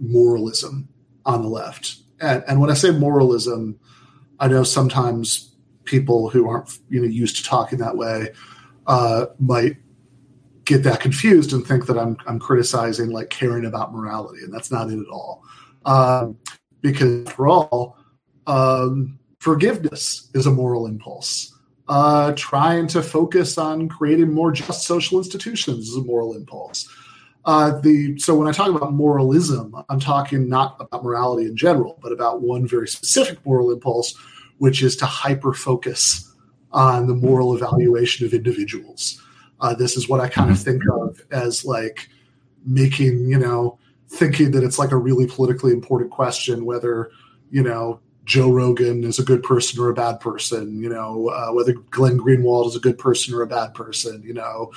moralism 0.00 0.88
on 1.24 1.42
the 1.42 1.48
left. 1.48 1.98
And, 2.20 2.42
and 2.48 2.60
when 2.60 2.68
I 2.68 2.74
say 2.74 2.90
moralism, 2.90 3.78
I 4.40 4.48
know 4.48 4.64
sometimes 4.64 5.54
people 5.84 6.30
who 6.30 6.48
aren't 6.48 6.76
you 6.90 7.00
know 7.00 7.06
used 7.06 7.36
to 7.36 7.44
talking 7.44 7.78
that 7.78 7.96
way 7.96 8.30
uh, 8.88 9.26
might 9.38 9.76
get 10.68 10.82
that 10.82 11.00
confused 11.00 11.52
and 11.52 11.66
think 11.66 11.86
that 11.86 11.98
I'm 11.98 12.16
I'm 12.26 12.38
criticizing 12.38 13.10
like 13.10 13.30
caring 13.30 13.64
about 13.64 13.92
morality, 13.92 14.44
and 14.44 14.52
that's 14.52 14.70
not 14.70 14.90
it 14.90 15.00
at 15.00 15.08
all. 15.08 15.42
Um, 15.86 16.36
because 16.82 17.26
after 17.26 17.48
all, 17.48 17.96
um, 18.46 19.18
forgiveness 19.40 20.30
is 20.34 20.46
a 20.46 20.50
moral 20.50 20.86
impulse. 20.86 21.54
Uh, 21.88 22.34
trying 22.36 22.86
to 22.86 23.02
focus 23.02 23.56
on 23.56 23.88
creating 23.88 24.30
more 24.30 24.52
just 24.52 24.86
social 24.86 25.16
institutions 25.16 25.88
is 25.88 25.96
a 25.96 26.02
moral 26.02 26.36
impulse. 26.36 26.86
Uh, 27.46 27.80
the 27.80 28.18
so 28.18 28.36
when 28.36 28.46
I 28.46 28.52
talk 28.52 28.68
about 28.68 28.92
moralism, 28.92 29.74
I'm 29.88 29.98
talking 29.98 30.50
not 30.50 30.76
about 30.80 31.02
morality 31.02 31.46
in 31.46 31.56
general, 31.56 31.98
but 32.02 32.12
about 32.12 32.42
one 32.42 32.68
very 32.68 32.86
specific 32.88 33.38
moral 33.46 33.70
impulse, 33.70 34.14
which 34.58 34.82
is 34.82 34.96
to 34.96 35.06
hyper 35.06 35.54
focus 35.54 36.30
on 36.72 37.06
the 37.06 37.14
moral 37.14 37.56
evaluation 37.56 38.26
of 38.26 38.34
individuals. 38.34 39.22
Uh, 39.60 39.74
this 39.74 39.96
is 39.96 40.08
what 40.08 40.20
I 40.20 40.28
kind 40.28 40.50
of 40.50 40.60
think 40.60 40.82
of 40.92 41.20
as 41.30 41.64
like 41.64 42.08
making, 42.64 43.28
you 43.28 43.38
know, 43.38 43.78
thinking 44.08 44.50
that 44.52 44.64
it's 44.64 44.78
like 44.78 44.92
a 44.92 44.96
really 44.96 45.26
politically 45.26 45.72
important 45.72 46.10
question 46.10 46.64
whether, 46.64 47.10
you 47.50 47.62
know, 47.62 48.00
Joe 48.24 48.50
Rogan 48.50 49.04
is 49.04 49.18
a 49.18 49.24
good 49.24 49.42
person 49.42 49.80
or 49.80 49.88
a 49.88 49.94
bad 49.94 50.20
person, 50.20 50.80
you 50.80 50.88
know, 50.88 51.28
uh, 51.28 51.50
whether 51.52 51.72
Glenn 51.72 52.18
Greenwald 52.18 52.68
is 52.68 52.76
a 52.76 52.80
good 52.80 52.98
person 52.98 53.34
or 53.34 53.42
a 53.42 53.46
bad 53.46 53.72
person, 53.74 54.22
you 54.22 54.34
know, 54.34 54.70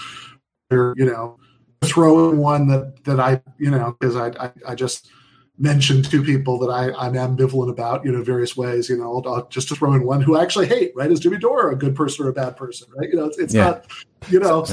or, 0.72 0.94
you 0.98 1.06
know, 1.06 1.38
throw 1.84 2.30
in 2.30 2.38
one 2.38 2.68
that, 2.68 3.03
that 3.03 3.20
I, 3.20 3.41
you 3.58 3.70
know, 3.70 3.95
because 3.99 4.16
I, 4.16 4.28
I, 4.40 4.52
I 4.70 4.76
just 4.76 5.12
mentioned 5.57 6.06
two 6.10 6.23
people 6.23 6.57
that 6.60 6.69
I, 6.69 6.91
I'm 6.94 7.14
ambivalent 7.14 7.69
about, 7.69 8.03
you 8.06 8.11
know, 8.11 8.23
various 8.23 8.57
ways, 8.57 8.90
you 8.90 8.98
know, 8.98 9.18
I'll, 9.23 9.34
I'll 9.34 9.48
just 9.49 9.68
to 9.69 9.76
throw 9.76 9.94
in 9.94 10.03
one 10.06 10.22
who 10.22 10.36
I 10.36 10.41
actually 10.41 10.68
hate, 10.68 10.91
right? 10.95 11.11
Is 11.11 11.19
Jimmy 11.19 11.38
Dore 11.38 11.72
a 11.72 11.76
good 11.76 11.95
person 11.95 12.26
or 12.26 12.30
a 12.30 12.34
bad 12.34 12.57
person, 12.57 12.88
right? 12.98 13.10
You 13.10 13.15
know, 13.18 13.26
it's, 13.26 13.38
it's 13.38 13.53
Yeah. 13.53 13.65
not, 13.65 13.86
you 14.30 14.40
know, 14.40 14.65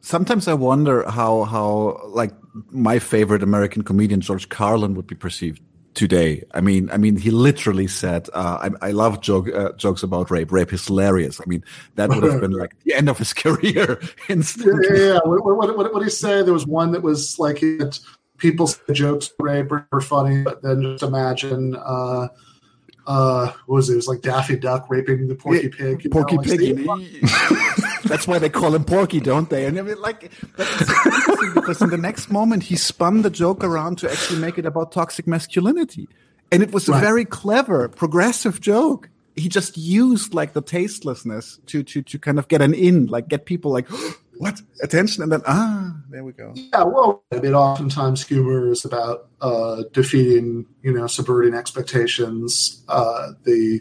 Sometimes 0.00 0.46
I 0.46 0.54
wonder 0.54 1.02
how 1.10 1.42
how 1.44 2.00
like 2.06 2.30
my 2.70 3.00
favorite 3.00 3.42
American 3.42 3.82
comedian 3.82 4.20
George 4.20 4.48
Carlin 4.48 4.94
would 4.94 5.08
be 5.08 5.16
perceived 5.16 5.60
today. 5.94 6.44
I 6.54 6.60
mean, 6.60 6.88
I 6.92 6.96
mean, 6.96 7.16
he 7.16 7.32
literally 7.32 7.88
said, 7.88 8.28
uh, 8.32 8.68
I, 8.82 8.88
"I 8.88 8.90
love 8.92 9.20
joke, 9.20 9.48
uh, 9.52 9.72
jokes 9.72 10.04
about 10.04 10.30
rape. 10.30 10.52
Rape 10.52 10.72
is 10.72 10.86
hilarious." 10.86 11.40
I 11.40 11.44
mean, 11.48 11.64
that 11.96 12.08
would 12.10 12.22
have 12.22 12.40
been 12.44 12.52
like 12.52 12.76
the 12.84 12.94
end 12.94 13.08
of 13.08 13.18
his 13.18 13.32
career 13.42 13.98
yeah, 14.00 14.08
instantly. 14.28 14.86
yeah, 14.92 15.14
yeah. 15.14 15.18
What, 15.24 15.44
what, 15.44 15.76
what, 15.76 15.92
what 15.92 15.98
did 15.98 16.04
he 16.04 16.10
say? 16.10 16.40
There 16.42 16.52
was 16.54 16.66
one 16.68 16.92
that 16.92 17.02
was 17.02 17.38
like 17.40 17.58
he 17.58 17.78
had, 17.78 17.98
people 18.38 18.66
say 18.66 18.80
jokes 18.92 19.30
rape 19.40 19.70
are 19.72 20.00
funny, 20.00 20.42
but 20.42 20.62
then 20.62 20.82
just 20.82 21.02
imagine 21.02 21.76
uh 21.76 22.28
uh 23.06 23.52
what 23.66 23.76
was 23.76 23.88
it? 23.88 23.92
It 23.92 23.96
was 23.96 24.08
like 24.08 24.20
Daffy 24.22 24.56
Duck 24.56 24.86
raping 24.88 25.28
the 25.28 25.34
Porky 25.36 25.68
Pig. 25.68 26.04
you 26.04 26.10
Porky 26.10 26.38
Pig. 26.38 26.86
That's 28.04 28.26
why 28.28 28.38
they 28.38 28.48
call 28.48 28.74
him 28.74 28.84
Porky, 28.84 29.20
don't 29.20 29.50
they? 29.50 29.66
And 29.66 29.78
I 29.78 29.82
mean, 29.82 30.00
like, 30.00 30.30
that's 30.56 30.86
so 30.86 30.94
interesting 31.04 31.54
because 31.54 31.82
in 31.82 31.90
the 31.90 31.96
next 31.98 32.30
moment 32.30 32.62
he 32.62 32.76
spun 32.76 33.22
the 33.22 33.30
joke 33.30 33.64
around 33.64 33.98
to 33.98 34.10
actually 34.10 34.38
make 34.40 34.58
it 34.58 34.66
about 34.66 34.92
toxic 34.92 35.26
masculinity, 35.26 36.08
and 36.52 36.62
it 36.62 36.72
was 36.72 36.88
a 36.88 36.92
Right. 36.92 37.00
very 37.00 37.24
clever, 37.24 37.88
progressive 37.88 38.60
joke. 38.60 39.08
He 39.34 39.48
just 39.48 39.76
used 39.76 40.34
like 40.34 40.52
the 40.52 40.62
tastelessness 40.62 41.58
to 41.66 41.82
to 41.82 42.02
to 42.02 42.18
kind 42.18 42.38
of 42.38 42.46
get 42.48 42.62
an 42.62 42.74
in, 42.74 43.06
like 43.06 43.26
get 43.28 43.44
people 43.44 43.72
like 43.72 43.88
what 44.38 44.60
attention, 44.82 45.22
and 45.22 45.32
then 45.32 45.42
ah, 45.46 45.94
there 46.10 46.24
we 46.24 46.32
go. 46.32 46.52
Yeah, 46.54 46.84
well, 46.84 47.24
I 47.32 47.40
mean, 47.40 47.54
oftentimes 47.54 48.26
humor 48.26 48.70
is 48.70 48.84
about 48.84 49.28
uh, 49.40 49.84
defeating, 49.92 50.66
you 50.82 50.92
know, 50.92 51.06
subverting 51.06 51.54
expectations. 51.54 52.84
Uh, 52.88 53.32
the 53.44 53.80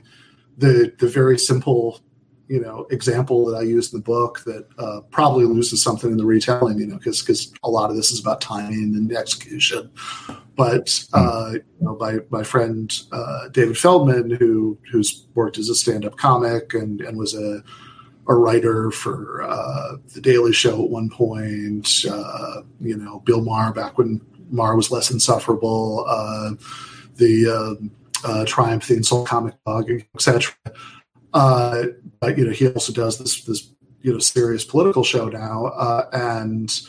the 0.57 0.93
the 0.99 1.07
very 1.07 1.37
simple 1.37 2.01
you 2.47 2.59
know 2.59 2.85
example 2.91 3.45
that 3.45 3.57
I 3.57 3.61
use 3.61 3.91
in 3.91 3.99
the 3.99 4.03
book 4.03 4.41
that 4.45 4.67
uh, 4.77 5.01
probably 5.11 5.45
loses 5.45 5.81
something 5.81 6.11
in 6.11 6.17
the 6.17 6.25
retelling, 6.25 6.79
you 6.79 6.87
know, 6.87 6.97
because 6.97 7.21
because 7.21 7.53
a 7.63 7.69
lot 7.69 7.89
of 7.89 7.95
this 7.95 8.11
is 8.11 8.19
about 8.19 8.41
timing 8.41 8.93
and 8.95 9.11
execution. 9.11 9.89
But 10.55 11.03
uh, 11.13 11.53
you 11.53 11.85
know, 11.85 11.97
my 11.99 12.19
my 12.29 12.43
friend 12.43 12.93
uh, 13.11 13.49
David 13.49 13.77
Feldman, 13.77 14.29
who 14.29 14.77
who's 14.91 15.25
worked 15.33 15.57
as 15.57 15.69
a 15.69 15.75
stand 15.75 16.05
up 16.05 16.17
comic 16.17 16.73
and 16.73 17.01
and 17.01 17.17
was 17.17 17.33
a 17.33 17.63
a 18.27 18.35
writer 18.35 18.91
for 18.91 19.43
uh, 19.43 19.97
the 20.13 20.21
Daily 20.21 20.53
Show 20.53 20.83
at 20.83 20.89
one 20.89 21.09
point. 21.09 22.05
Uh, 22.09 22.61
you 22.79 22.97
know, 22.97 23.19
Bill 23.19 23.41
Maher 23.41 23.73
back 23.73 23.97
when 23.97 24.21
Maher 24.49 24.75
was 24.75 24.91
less 24.91 25.11
insufferable. 25.11 26.05
Uh, 26.07 26.51
the 27.15 27.47
um, 27.47 27.91
uh, 28.23 28.45
Triumph, 28.45 28.87
the 28.87 28.95
Insult 28.95 29.27
Comic 29.27 29.55
Dog, 29.65 29.89
etc. 30.15 30.53
Uh, 31.33 31.85
but 32.19 32.37
you 32.37 32.45
know, 32.45 32.51
he 32.51 32.67
also 32.67 32.93
does 32.93 33.19
this 33.19 33.43
this 33.43 33.71
you 34.01 34.11
know 34.11 34.19
serious 34.19 34.63
political 34.63 35.03
show 35.03 35.27
now, 35.27 35.65
uh, 35.65 36.09
and 36.13 36.81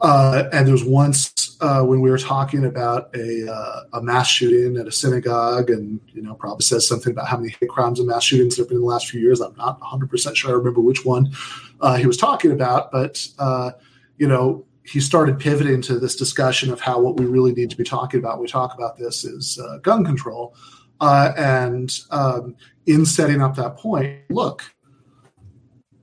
uh, 0.00 0.44
and 0.52 0.66
there's 0.68 0.84
once 0.84 1.56
uh, 1.60 1.82
when 1.82 2.00
we 2.00 2.10
were 2.10 2.18
talking 2.18 2.66
about 2.66 3.14
a 3.16 3.50
uh, 3.50 3.80
a 3.94 4.02
mass 4.02 4.28
shooting 4.28 4.76
at 4.78 4.86
a 4.86 4.92
synagogue, 4.92 5.70
and 5.70 6.00
you 6.08 6.20
know 6.20 6.34
probably 6.34 6.62
says 6.62 6.86
something 6.86 7.12
about 7.12 7.28
how 7.28 7.38
many 7.38 7.54
hate 7.58 7.68
crimes 7.70 7.98
and 7.98 8.08
mass 8.08 8.24
shootings 8.24 8.56
there 8.56 8.64
have 8.64 8.68
been 8.68 8.76
in 8.76 8.82
the 8.82 8.88
last 8.88 9.08
few 9.08 9.20
years. 9.20 9.40
I'm 9.40 9.56
not 9.56 9.80
100 9.80 10.10
percent 10.10 10.36
sure 10.36 10.50
I 10.50 10.54
remember 10.54 10.80
which 10.80 11.04
one 11.04 11.32
uh, 11.80 11.96
he 11.96 12.06
was 12.06 12.18
talking 12.18 12.52
about, 12.52 12.92
but 12.92 13.26
uh, 13.38 13.72
you 14.18 14.28
know 14.28 14.66
he 14.84 15.00
started 15.00 15.38
pivoting 15.38 15.82
to 15.82 15.98
this 15.98 16.14
discussion 16.14 16.70
of 16.70 16.80
how 16.80 17.00
what 17.00 17.16
we 17.16 17.24
really 17.24 17.52
need 17.52 17.70
to 17.70 17.76
be 17.76 17.84
talking 17.84 18.20
about 18.20 18.34
when 18.34 18.42
we 18.42 18.48
talk 18.48 18.74
about 18.74 18.98
this 18.98 19.24
is 19.24 19.58
uh, 19.58 19.78
gun 19.78 20.04
control, 20.04 20.54
and 21.00 22.00
um, 22.10 22.54
in 22.84 23.06
setting 23.06 23.40
up 23.40 23.56
that 23.56 23.78
point, 23.78 24.20
look, 24.28 24.62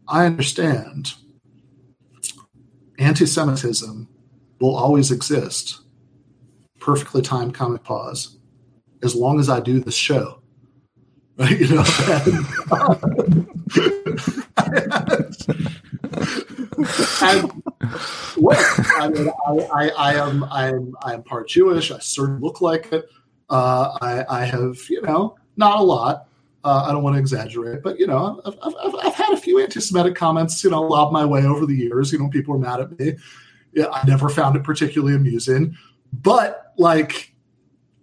I 0.08 0.26
understand 0.26 1.14
anti 3.00 3.26
Semitism 3.26 4.08
will 4.60 4.76
always 4.76 5.12
exist. 5.12 5.82
Perfectly 6.80 7.22
timed 7.22 7.54
comic 7.54 7.84
pause. 7.84 8.38
As 9.02 9.16
long 9.16 9.40
as 9.40 9.50
I 9.50 9.60
do 9.60 9.80
this 9.80 9.96
show. 9.96 10.40
You 11.50 11.68
know, 11.68 11.84
and, 17.22 17.52
I 19.00 19.10
mean, 19.10 19.32
I, 19.48 19.52
I, 19.74 19.90
I, 19.98 20.14
am 20.16 20.44
I 20.46 20.68
am 20.68 20.96
I 21.02 21.14
am 21.14 21.24
part 21.24 21.48
Jewish. 21.48 21.92
I 21.92 22.00
certainly 22.00 22.42
look 22.42 22.62
like 22.62 22.92
it. 22.94 23.06
Uh, 23.50 23.98
I, 24.02 24.26
I 24.30 24.46
have, 24.46 24.78
you 24.90 25.02
know, 25.02 25.36
not 25.58 25.80
a 25.80 25.84
lot, 25.84 26.28
uh, 26.64 26.86
I 26.88 26.92
don't 26.92 27.04
want 27.04 27.16
to 27.16 27.20
exaggerate, 27.20 27.84
but 27.84 28.00
you 28.00 28.08
know, 28.08 28.42
I've, 28.46 28.56
I've, 28.64 28.96
I've, 28.96 29.16
had 29.16 29.34
a 29.34 29.38
few 29.38 29.60
anti-Semitic 29.60 30.16
comments, 30.16 30.64
you 30.64 30.70
know, 30.70 30.82
lob 30.82 31.12
my 31.12 31.26
way 31.26 31.44
over 31.44 31.66
the 31.66 31.76
years. 31.76 32.14
You 32.14 32.20
know, 32.20 32.30
people 32.30 32.54
were 32.54 32.60
mad 32.60 32.80
at 32.80 32.98
me. 32.98 33.16
Yeah, 33.74 33.88
I 33.92 34.06
never 34.08 34.30
found 34.30 34.56
it 34.56 34.64
particularly 34.64 35.16
amusing, 35.16 35.76
but 36.14 36.74
like, 36.78 37.34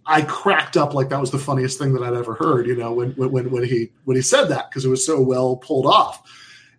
I 0.05 0.23
cracked 0.23 0.77
up 0.77 0.93
like 0.93 1.09
that 1.11 1.21
was 1.21 1.31
the 1.31 1.39
funniest 1.39 1.79
thing 1.79 1.93
that 1.95 2.03
I'd 2.03 2.15
ever 2.15 2.35
heard. 2.35 2.67
You 2.67 2.77
know, 2.77 2.93
when 2.93 3.13
when 3.13 3.51
when 3.51 3.65
he 3.65 3.93
when 4.05 4.17
he 4.17 4.23
said 4.23 4.47
that 4.47 4.69
because 4.69 4.85
it 4.85 4.89
was 4.89 5.07
so 5.07 5.21
well 5.21 5.57
pulled 5.57 5.87
off, 5.87 6.23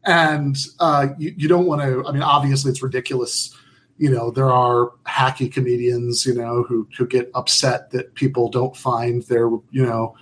and 0.05 0.57
uh, 0.79 1.07
you, 1.17 1.33
you 1.37 1.47
don't 1.47 1.65
want 1.65 1.81
to. 1.81 2.05
I 2.05 2.11
mean, 2.11 2.23
obviously, 2.23 2.69
it's 2.71 2.83
ridiculous 2.83 3.57
you 3.97 4.09
know 4.09 4.31
there 4.31 4.49
are 4.49 4.93
hacky 5.05 5.51
comedians 5.51 6.25
you 6.25 6.33
know 6.33 6.63
who 6.63 6.87
who 6.97 7.05
get 7.05 7.29
upset 7.35 7.91
that 7.91 8.15
people 8.15 8.49
don't 8.49 8.75
find 8.75 9.21
their 9.23 9.47
you 9.69 9.85
know 9.85 10.15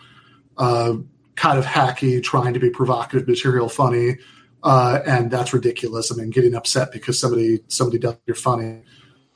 uh, 0.58 0.96
kind 1.40 1.58
of 1.58 1.66
hacky, 1.66 2.22
trying 2.22 2.54
to 2.54 2.60
be 2.60 2.70
provocative 2.70 3.26
material 3.28 3.70
funny. 3.70 4.18
Uh, 4.62 5.00
and 5.06 5.32
that's 5.32 5.54
ridiculous. 5.54 6.12
I 6.12 6.16
mean, 6.16 6.32
getting 6.32 6.54
upset 6.54 6.92
because 6.92 7.18
somebody 7.18 7.62
somebody 7.70 7.98
doesn't 7.98 8.20
you're 8.28 8.36
funny 8.36 8.84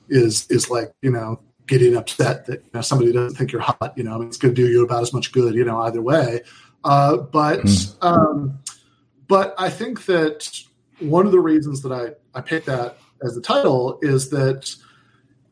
is 0.09 0.45
is 0.51 0.69
like 0.69 0.91
you 1.01 1.09
know 1.09 1.39
getting 1.65 1.95
upset 1.95 2.45
that 2.47 2.61
you 2.61 2.69
know, 2.73 2.81
somebody 2.81 3.13
doesn't 3.13 3.38
think 3.38 3.53
you're 3.53 3.61
hot. 3.61 3.93
You 3.95 4.03
know, 4.03 4.15
I 4.15 4.17
mean, 4.17 4.27
it's 4.27 4.38
going 4.38 4.53
to 4.53 4.61
do 4.61 4.69
you 4.69 4.84
about 4.84 5.01
as 5.01 5.13
much 5.13 5.31
good. 5.31 5.55
You 5.55 5.63
know, 5.63 5.80
either 5.80 6.01
way. 6.01 6.41
Uh, 6.84 7.17
but 7.17 7.61
mm. 7.61 7.95
um, 8.03 8.59
but 9.30 9.55
I 9.57 9.69
think 9.69 10.05
that 10.07 10.61
one 10.99 11.25
of 11.25 11.31
the 11.31 11.39
reasons 11.39 11.84
that 11.84 11.93
I 11.93 12.38
I 12.38 12.41
picked 12.41 12.65
that 12.65 12.97
as 13.23 13.34
the 13.34 13.41
title 13.41 13.97
is 14.01 14.30
that 14.31 14.75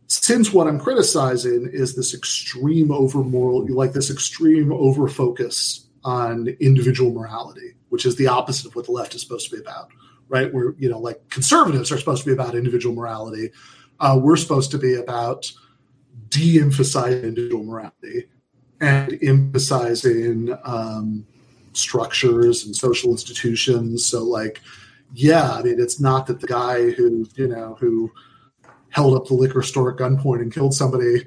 since 0.08 0.52
what 0.52 0.68
I'm 0.68 0.82
criticizing 0.82 1.70
is 1.72 1.96
this 1.96 2.14
extreme 2.14 2.92
over 2.92 3.24
moral, 3.24 3.66
like 3.74 3.94
this 3.94 4.12
extreme 4.12 4.74
over 4.74 5.08
focus 5.08 5.88
on 6.04 6.48
individual 6.60 7.12
morality, 7.12 7.74
which 7.90 8.06
is 8.06 8.16
the 8.16 8.28
opposite 8.28 8.68
of 8.68 8.76
what 8.76 8.86
the 8.86 8.92
left 8.92 9.16
is 9.16 9.22
supposed 9.22 9.50
to 9.50 9.56
be 9.56 9.62
about, 9.62 9.90
right? 10.30 10.54
Where, 10.54 10.74
you 10.78 10.90
know, 10.90 11.00
like 11.00 11.30
conservatives 11.30 11.92
are 11.92 11.98
supposed 11.98 12.24
to 12.24 12.30
be 12.30 12.34
about 12.34 12.56
individual 12.56 12.96
morality. 12.96 13.52
Uh, 14.00 14.20
we're 14.22 14.38
supposed 14.38 14.72
to 14.72 14.78
be 14.78 14.96
about 14.96 15.52
de 16.30 16.60
emphasizing 16.60 17.24
individual 17.24 17.64
morality 17.64 18.26
and 18.80 19.20
emphasizing 19.22 20.58
um, 20.64 21.26
structures 21.74 22.66
and 22.66 22.76
social 22.76 23.12
institutions. 23.12 24.06
So, 24.06 24.24
like, 24.24 24.62
yeah, 25.14 25.52
I 25.52 25.62
mean, 25.62 25.80
it's 25.80 26.00
not 26.00 26.26
that 26.28 26.40
the 26.40 26.48
guy 26.48 26.92
who, 26.92 27.28
you 27.36 27.48
know, 27.48 27.78
who 27.80 28.12
held 28.90 29.16
up 29.16 29.28
the 29.28 29.34
liquor 29.34 29.62
store 29.62 29.92
at 29.92 29.98
gunpoint 29.98 30.42
and 30.42 30.54
killed 30.54 30.74
somebody 30.74 31.26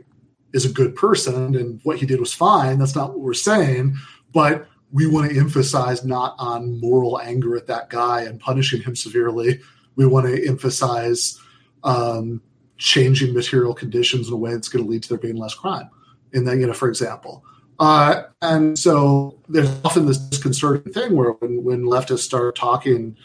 is 0.53 0.65
a 0.65 0.73
good 0.73 0.95
person 0.95 1.57
and 1.57 1.81
what 1.83 1.99
he 1.99 2.07
did 2.07 2.21
was 2.21 2.33
fine. 2.33 2.79
That's 2.79 2.95
not 2.95 3.11
what 3.11 3.21
we're 3.21 3.35
saying 3.35 3.97
but 4.35 4.69
we 4.93 5.07
want 5.07 5.31
to 5.31 5.39
emphasize 5.39 6.05
not 6.05 6.35
on 6.39 6.79
moral 6.81 7.21
anger 7.21 7.57
at 7.57 7.67
that 7.69 7.89
guy 7.89 8.23
and 8.23 8.39
punishing 8.39 8.83
him 8.83 8.95
severely. 8.95 9.61
We 9.97 10.07
want 10.07 10.27
to 10.27 10.47
emphasize 10.47 11.41
um, 11.83 12.43
changing 12.77 13.33
material 13.33 13.75
conditions 13.75 14.29
in 14.29 14.35
a 14.35 14.37
way 14.37 14.53
that's 14.53 14.69
going 14.69 14.85
to 14.85 14.91
lead 14.91 15.03
to 15.05 15.09
there 15.09 15.19
being 15.19 15.37
less 15.37 15.55
crime. 15.55 15.89
And 16.33 16.47
then, 16.47 16.61
you 16.61 16.67
know, 16.67 16.73
for 16.73 16.89
example, 16.89 17.45
uh, 17.79 18.25
and 18.43 18.79
so 18.79 19.41
there's 19.49 19.69
often 19.85 20.07
this 20.07 20.19
disconcerting 20.19 20.93
thing 20.93 21.17
where 21.17 21.33
when, 21.33 21.65
when 21.65 21.83
leftists 21.83 22.21
start 22.21 22.55
talking 22.57 23.17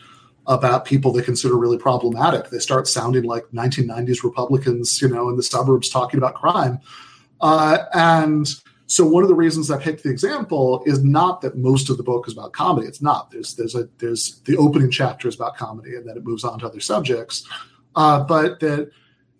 about 0.47 0.85
people 0.85 1.11
they 1.11 1.21
consider 1.21 1.55
really 1.55 1.77
problematic, 1.77 2.49
they 2.49 2.57
start 2.57 2.87
sounding 2.87 3.23
like 3.23 3.43
1990s 3.53 4.23
Republicans, 4.23 5.01
you 5.01 5.07
know, 5.07 5.29
in 5.29 5.35
the 5.35 5.43
suburbs 5.43 5.89
talking 5.89 6.17
about 6.17 6.33
crime. 6.33 6.79
Uh, 7.41 7.77
and 7.93 8.47
so 8.89 9.05
one 9.05 9.21
of 9.21 9.29
the 9.29 9.35
reasons 9.35 9.69
I 9.69 9.77
picked 9.77 10.01
the 10.01 10.09
example 10.09 10.81
is 10.87 11.03
not 11.03 11.41
that 11.41 11.55
most 11.55 11.91
of 11.91 11.97
the 11.97 12.03
book 12.03 12.27
is 12.27 12.33
about 12.33 12.53
comedy. 12.53 12.87
It's 12.87 13.03
not. 13.03 13.29
There's 13.29 13.53
there's 13.53 13.75
a 13.75 13.87
there's 13.99 14.41
the 14.45 14.57
opening 14.57 14.89
chapter 14.89 15.27
is 15.27 15.35
about 15.35 15.55
comedy, 15.55 15.95
and 15.95 16.09
then 16.09 16.17
it 16.17 16.25
moves 16.25 16.43
on 16.43 16.57
to 16.59 16.65
other 16.65 16.79
subjects. 16.79 17.47
Uh, 17.95 18.23
but 18.23 18.59
that 18.61 18.89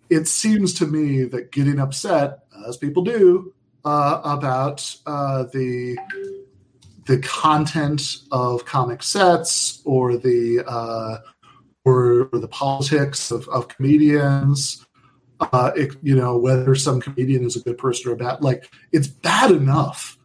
it 0.08 0.28
seems 0.28 0.72
to 0.74 0.86
me 0.86 1.24
that 1.24 1.50
getting 1.50 1.80
upset, 1.80 2.44
as 2.68 2.76
people 2.76 3.02
do, 3.02 3.52
uh, 3.84 4.20
about 4.22 4.94
uh, 5.06 5.42
the 5.52 5.98
the 7.06 7.18
content 7.18 8.18
of 8.30 8.64
comic 8.64 9.02
sets 9.02 9.82
or 9.84 10.16
the 10.16 10.62
uh, 10.64 11.16
or, 11.84 12.28
or 12.32 12.38
the 12.38 12.48
politics 12.48 13.32
of, 13.32 13.48
of 13.48 13.66
comedians 13.66 14.86
uh, 15.40 15.72
it, 15.76 15.96
you 16.02 16.14
know, 16.14 16.36
whether 16.36 16.74
some 16.74 17.00
comedian 17.00 17.44
is 17.44 17.56
a 17.56 17.60
good 17.60 17.78
person 17.78 18.10
or 18.10 18.14
a 18.14 18.16
bad. 18.16 18.42
Like, 18.42 18.70
it's 18.92 19.06
bad 19.06 19.50
enough 19.50 20.18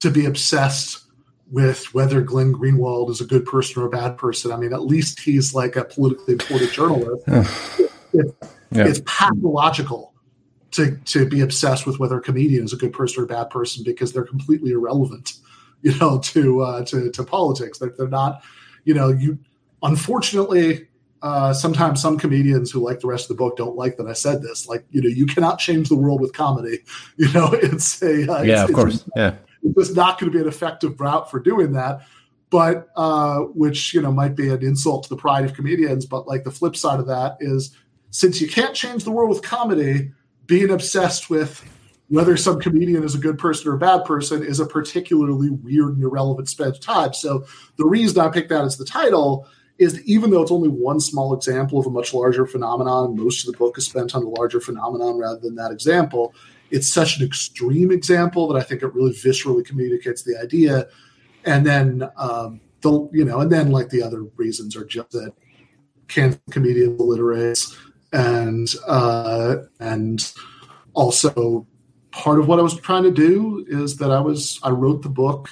to 0.00 0.10
be 0.10 0.26
obsessed 0.26 1.04
with 1.50 1.92
whether 1.94 2.22
Glenn 2.22 2.52
Greenwald 2.52 3.10
is 3.10 3.20
a 3.20 3.26
good 3.26 3.44
person 3.44 3.82
or 3.82 3.86
a 3.86 3.90
bad 3.90 4.16
person. 4.16 4.52
I 4.52 4.56
mean, 4.56 4.72
at 4.72 4.82
least 4.82 5.20
he's 5.20 5.54
like 5.54 5.76
a 5.76 5.84
politically 5.84 6.32
important 6.32 6.72
journalist. 6.72 7.24
it, 8.14 8.34
yeah. 8.70 8.86
It's 8.86 9.02
pathological 9.04 10.14
to 10.72 10.96
to 10.96 11.28
be 11.28 11.42
obsessed 11.42 11.86
with 11.86 11.98
whether 11.98 12.16
a 12.16 12.22
comedian 12.22 12.64
is 12.64 12.72
a 12.72 12.76
good 12.76 12.94
person 12.94 13.20
or 13.20 13.24
a 13.24 13.28
bad 13.28 13.50
person 13.50 13.84
because 13.84 14.12
they're 14.12 14.24
completely 14.24 14.72
irrelevant, 14.72 15.34
you 15.82 15.96
know, 15.98 16.18
to 16.20 16.62
uh, 16.62 16.84
to 16.86 17.10
to 17.10 17.22
politics. 17.22 17.78
They're, 17.78 17.94
they're 17.98 18.08
not, 18.08 18.42
you 18.84 18.94
know, 18.94 19.10
you. 19.10 19.38
Unfortunately, 19.82 20.88
uh, 21.22 21.54
sometimes 21.54 22.02
some 22.02 22.18
comedians 22.18 22.70
who 22.70 22.80
like 22.80 23.00
the 23.00 23.06
rest 23.06 23.30
of 23.30 23.36
the 23.36 23.42
book 23.42 23.56
don't 23.56 23.76
like 23.76 23.96
that 23.96 24.08
I 24.08 24.12
said 24.12 24.42
this. 24.42 24.66
Like, 24.66 24.84
you 24.90 25.00
know, 25.00 25.08
you 25.08 25.24
cannot 25.24 25.60
change 25.60 25.88
the 25.88 25.94
world 25.94 26.20
with 26.20 26.32
comedy. 26.32 26.80
You 27.16 27.32
know, 27.32 27.50
it's 27.52 28.02
a 28.02 28.30
uh, 28.32 28.42
yeah, 28.42 28.62
it's, 28.62 28.70
of 28.70 28.74
course, 28.74 29.04
yeah. 29.14 29.36
It's 29.62 29.74
just 29.76 29.96
not 29.96 30.18
going 30.18 30.32
to 30.32 30.36
be 30.36 30.42
an 30.42 30.48
effective 30.48 31.00
route 31.00 31.30
for 31.30 31.38
doing 31.38 31.72
that. 31.72 32.00
But 32.50 32.88
uh, 32.96 33.40
which 33.54 33.94
you 33.94 34.02
know 34.02 34.10
might 34.10 34.34
be 34.34 34.48
an 34.48 34.62
insult 34.62 35.04
to 35.04 35.08
the 35.08 35.16
pride 35.16 35.44
of 35.44 35.54
comedians. 35.54 36.04
But 36.04 36.26
like 36.26 36.42
the 36.42 36.50
flip 36.50 36.74
side 36.74 36.98
of 36.98 37.06
that 37.06 37.36
is, 37.40 37.76
since 38.10 38.40
you 38.40 38.48
can't 38.48 38.74
change 38.74 39.04
the 39.04 39.12
world 39.12 39.30
with 39.30 39.42
comedy, 39.42 40.10
being 40.46 40.70
obsessed 40.70 41.30
with 41.30 41.64
whether 42.08 42.36
some 42.36 42.60
comedian 42.60 43.04
is 43.04 43.14
a 43.14 43.18
good 43.18 43.38
person 43.38 43.68
or 43.68 43.74
a 43.74 43.78
bad 43.78 44.04
person 44.04 44.42
is 44.42 44.58
a 44.58 44.66
particularly 44.66 45.50
weird 45.50 45.94
and 45.94 46.02
irrelevant 46.02 46.48
spend 46.48 46.72
of 46.72 46.80
time. 46.80 47.14
So 47.14 47.44
the 47.76 47.86
reason 47.86 48.20
I 48.20 48.28
picked 48.28 48.48
that 48.48 48.64
as 48.64 48.76
the 48.76 48.84
title 48.84 49.46
is 49.82 50.02
even 50.04 50.30
though 50.30 50.42
it's 50.42 50.50
only 50.50 50.68
one 50.68 51.00
small 51.00 51.34
example 51.34 51.78
of 51.78 51.86
a 51.86 51.90
much 51.90 52.14
larger 52.14 52.46
phenomenon, 52.46 53.16
most 53.16 53.46
of 53.46 53.52
the 53.52 53.58
book 53.58 53.76
is 53.78 53.86
spent 53.86 54.14
on 54.14 54.22
a 54.22 54.28
larger 54.28 54.60
phenomenon 54.60 55.18
rather 55.18 55.40
than 55.40 55.54
that 55.56 55.72
example. 55.72 56.34
It's 56.70 56.88
such 56.88 57.18
an 57.18 57.26
extreme 57.26 57.90
example 57.90 58.48
that 58.48 58.58
I 58.58 58.62
think 58.62 58.82
it 58.82 58.94
really 58.94 59.12
viscerally 59.12 59.64
communicates 59.64 60.22
the 60.22 60.38
idea. 60.38 60.88
And 61.44 61.66
then, 61.66 62.08
um, 62.16 62.60
the 62.80 63.08
you 63.12 63.24
know, 63.24 63.40
and 63.40 63.50
then 63.50 63.70
like 63.70 63.90
the 63.90 64.02
other 64.02 64.22
reasons 64.36 64.76
are 64.76 64.84
just 64.84 65.10
that 65.10 65.32
can 66.08 66.40
comedians 66.50 67.00
illiterates 67.00 67.76
and 68.12 68.74
uh, 68.86 69.56
and 69.80 70.32
also 70.94 71.66
part 72.10 72.38
of 72.38 72.46
what 72.46 72.58
I 72.58 72.62
was 72.62 72.78
trying 72.78 73.04
to 73.04 73.10
do 73.10 73.64
is 73.68 73.96
that 73.96 74.10
I 74.10 74.20
was 74.20 74.60
I 74.62 74.70
wrote 74.70 75.02
the 75.02 75.08
book 75.08 75.48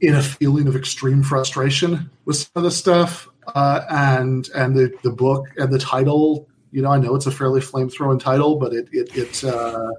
in 0.00 0.14
a 0.14 0.22
feeling 0.22 0.68
of 0.68 0.76
extreme 0.76 1.22
frustration 1.22 2.10
with 2.24 2.36
some 2.36 2.50
of 2.54 2.62
the 2.62 2.70
stuff, 2.70 3.28
uh, 3.48 3.82
and 3.88 4.48
and 4.54 4.76
the 4.76 4.92
the 5.02 5.10
book 5.10 5.46
and 5.56 5.72
the 5.72 5.78
title. 5.78 6.48
You 6.70 6.82
know, 6.82 6.90
I 6.90 6.98
know 6.98 7.14
it's 7.14 7.26
a 7.26 7.30
fairly 7.30 7.60
flame 7.60 7.88
throwing 7.88 8.18
title, 8.18 8.56
but 8.56 8.72
it 8.72 8.88
it 8.92 9.16
it 9.16 9.44
uh, 9.44 9.92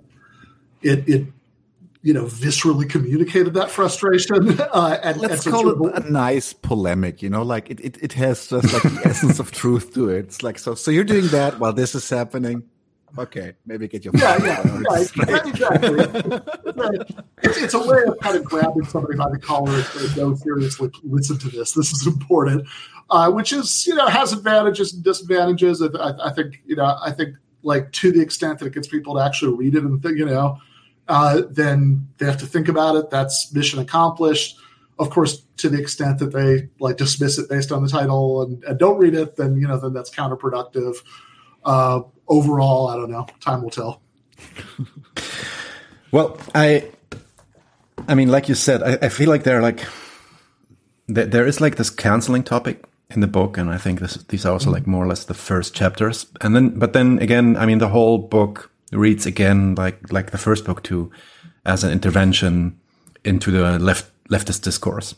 it, 0.82 1.08
it 1.08 1.28
you 2.02 2.14
know 2.14 2.26
viscerally 2.26 2.90
communicated 2.90 3.54
that 3.54 3.70
frustration. 3.70 4.60
Uh, 4.60 5.00
and, 5.02 5.18
Let's 5.22 5.46
and 5.46 5.56
call 5.56 5.86
it 5.88 6.06
a 6.06 6.12
nice 6.12 6.52
polemic. 6.52 7.22
You 7.22 7.30
know, 7.30 7.44
like 7.44 7.70
it, 7.70 7.80
it, 7.80 7.98
it 8.02 8.14
has 8.14 8.48
just 8.48 8.74
like 8.74 8.84
the 8.84 9.02
essence 9.06 9.40
of 9.40 9.52
truth 9.52 9.94
to 9.94 10.10
it. 10.10 10.26
It's 10.26 10.44
like 10.44 10.60
so. 10.60 10.76
So 10.76 10.92
you're 10.92 11.06
doing 11.06 11.28
that 11.28 11.60
while 11.60 11.74
this 11.74 11.96
is 11.96 12.10
happening 12.10 12.64
okay, 13.18 13.54
maybe 13.66 13.88
get 13.88 14.06
your 14.06 14.14
yeah, 14.16 14.38
yeah, 14.44 14.82
yeah, 14.90 15.00
exactly. 15.46 16.00
it's, 17.44 17.58
it's, 17.58 17.74
a 17.74 17.80
way 17.80 18.04
of 18.08 18.18
kind 18.20 18.38
of 18.38 18.44
grabbing 18.44 18.86
somebody 18.86 19.18
by 19.18 19.30
the 19.30 19.40
collar 19.40 19.74
and 19.74 19.84
saying, 19.86 20.12
"No, 20.18 20.36
seriously, 20.36 20.92
listen 21.04 21.38
to 21.40 21.50
this. 21.50 21.74
This 21.74 21.92
is 21.92 22.08
important." 22.08 22.68
Uh, 23.12 23.30
which 23.30 23.54
is, 23.54 23.86
you 23.86 23.94
know, 23.94 24.08
has 24.08 24.34
advantages 24.34 24.92
and 24.92 25.04
disadvantages. 25.04 25.80
I, 25.80 26.14
I, 26.24 26.34
think, 26.34 26.64
you 26.66 26.76
know, 26.76 26.98
I 27.04 27.12
think 27.12 27.36
like 27.62 27.92
to 27.92 28.12
the 28.12 28.20
extent 28.20 28.58
that 28.60 28.66
it 28.66 28.74
gets 28.74 28.88
people 28.88 29.14
to 29.14 29.22
actually 29.22 29.56
read 29.56 29.76
it 29.76 29.84
and 29.84 30.02
think, 30.02 30.18
you 30.18 30.26
know, 30.26 30.58
uh, 31.08 31.44
then 31.50 32.08
they 32.18 32.26
have 32.26 32.38
to 32.38 32.48
think 32.48 32.68
about 32.68 32.96
it. 32.96 33.12
That's 33.12 33.54
mission 33.54 33.80
accomplished. 33.80 34.58
Of 34.98 35.12
course, 35.12 35.44
to 35.58 35.70
the 35.70 35.80
extent 35.80 36.18
that 36.20 36.32
they 36.32 36.70
like 36.80 36.98
dismiss 36.98 37.38
it 37.38 37.48
based 37.48 37.72
on 37.72 37.84
the 37.84 37.90
title 37.90 38.42
and, 38.42 38.64
and 38.64 38.80
don't 38.80 38.98
read 38.98 39.14
it, 39.14 39.36
then 39.36 39.56
you 39.58 39.68
know, 39.68 39.78
then 39.78 39.94
that's 39.94 40.10
counterproductive. 40.10 40.96
Uh, 41.66 42.02
overall, 42.28 42.88
I 42.88 42.96
don't 42.96 43.12
know. 43.12 43.26
Time 43.42 43.64
will 43.64 43.72
tell. 43.72 44.02
well, 46.12 46.38
I, 46.54 46.90
I 48.08 48.16
mean, 48.16 48.30
like 48.30 48.48
you 48.48 48.56
said, 48.56 48.84
I, 48.84 49.06
I 49.06 49.10
feel 49.10 49.30
like 49.30 49.44
there 49.44 49.58
are 49.58 49.62
like 49.62 49.86
there, 51.08 51.26
there 51.26 51.48
is 51.48 51.62
like 51.62 51.76
this 51.76 51.90
canceling 51.90 52.44
topic 52.44 52.86
in 53.10 53.22
the 53.22 53.28
book, 53.28 53.58
and 53.58 53.70
I 53.70 53.78
think 53.78 54.00
this, 54.00 54.16
these 54.30 54.46
are 54.46 54.54
also 54.54 54.72
like 54.72 54.88
more 54.88 55.04
or 55.04 55.08
less 55.08 55.26
the 55.26 55.34
first 55.34 55.76
chapters. 55.76 56.28
And 56.42 56.56
then, 56.56 56.80
but 56.80 56.94
then 56.94 57.20
again, 57.20 57.58
I 57.58 57.66
mean, 57.66 57.80
the 57.80 57.90
whole 57.90 58.18
book 58.18 58.72
reads 58.92 59.26
again 59.26 59.76
like 59.76 60.12
like 60.12 60.32
the 60.32 60.38
first 60.38 60.66
book 60.66 60.84
too, 60.84 61.12
as 61.66 61.84
an 61.84 61.92
intervention 61.92 62.80
into 63.24 63.52
the 63.52 63.80
left 63.80 64.12
leftist 64.30 64.64
discourse. 64.64 65.16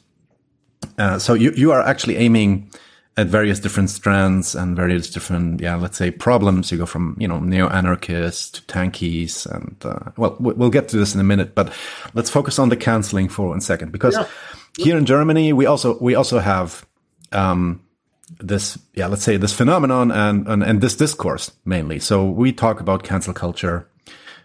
Uh, 0.98 1.20
so 1.20 1.34
you 1.34 1.52
you 1.52 1.72
are 1.72 1.82
actually 1.82 2.18
aiming 2.18 2.70
at 3.18 3.26
various 3.26 3.60
different 3.60 3.90
strands 3.90 4.54
and 4.54 4.76
various 4.76 5.10
different, 5.10 5.60
yeah, 5.60 5.76
let's 5.76 5.98
say 5.98 6.12
problems. 6.12 6.72
You 6.72 6.78
go 6.78 6.86
from, 6.86 7.18
you 7.20 7.28
know, 7.28 7.40
neo-anarchists 7.40 8.52
to 8.52 8.62
tankies 8.62 9.48
and, 9.48 9.76
uh, 9.84 10.12
well, 10.18 10.38
we'll 10.40 10.70
get 10.70 10.88
to 10.90 10.98
this 10.98 11.16
in 11.16 11.20
a 11.20 11.24
minute, 11.24 11.56
but 11.56 11.74
let's 12.14 12.30
focus 12.30 12.60
on 12.60 12.70
the 12.70 12.78
canceling 12.78 13.28
for 13.28 13.50
one 13.50 13.60
second 13.60 13.92
because 13.92 14.14
yeah. 14.14 14.28
here 14.78 14.98
in 14.98 15.08
Germany, 15.08 15.52
we 15.52 15.66
also, 15.66 15.98
we 16.00 16.14
also 16.14 16.38
have, 16.38 16.86
um, 17.32 17.82
this, 18.40 18.78
yeah, 18.94 19.08
let's 19.08 19.24
say 19.24 19.36
this 19.36 19.54
phenomenon 19.54 20.12
and, 20.12 20.48
and, 20.48 20.62
and 20.62 20.82
this 20.82 20.96
discourse 20.96 21.52
mainly. 21.66 21.98
So 21.98 22.24
we 22.30 22.52
talk 22.52 22.80
about 22.80 23.04
cancel 23.04 23.34
culture. 23.34 23.90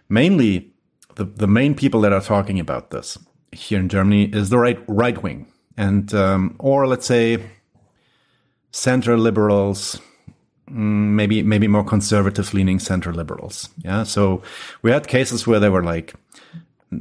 Mainly 0.09 0.73
the, 1.13 1.25
the 1.25 1.47
main 1.47 1.75
people 1.75 2.01
that 2.01 2.13
are 2.13 2.21
talking 2.21 2.59
about 2.59 2.89
this 2.89 3.19
here 3.51 3.79
in 3.79 3.87
Germany 3.87 4.23
is 4.23 4.49
the 4.49 4.57
right, 4.57 4.79
right 4.87 5.21
wing 5.21 5.45
and, 5.77 6.11
um, 6.15 6.55
or 6.57 6.87
let's 6.87 7.05
say, 7.05 7.43
center 8.73 9.17
liberals, 9.17 10.01
mm, 10.69 11.13
maybe 11.15 11.41
maybe 11.43 11.67
more 11.67 11.85
conservative 11.85 12.53
leaning 12.53 12.79
center 12.79 13.13
liberals. 13.13 13.69
Yeah, 13.83 14.03
so 14.03 14.41
we 14.81 14.91
had 14.91 15.07
cases 15.07 15.47
where 15.47 15.59
there 15.59 15.71
were 15.71 15.83
like, 15.83 16.13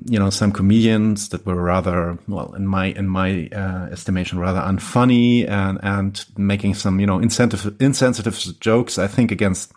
you 0.06 0.18
know, 0.18 0.30
some 0.30 0.52
comedians 0.52 1.30
that 1.30 1.44
were 1.44 1.60
rather 1.60 2.18
well 2.28 2.54
in 2.54 2.66
my 2.66 2.86
in 2.86 3.08
my 3.08 3.48
uh, 3.48 3.88
estimation 3.90 4.38
rather 4.38 4.60
unfunny 4.60 5.48
and 5.48 5.80
and 5.82 6.24
making 6.36 6.74
some 6.74 7.00
you 7.00 7.06
know 7.06 7.18
insensitive 7.18 7.74
insensitive 7.80 8.38
jokes. 8.60 8.98
I 8.98 9.08
think 9.08 9.32
against 9.32 9.72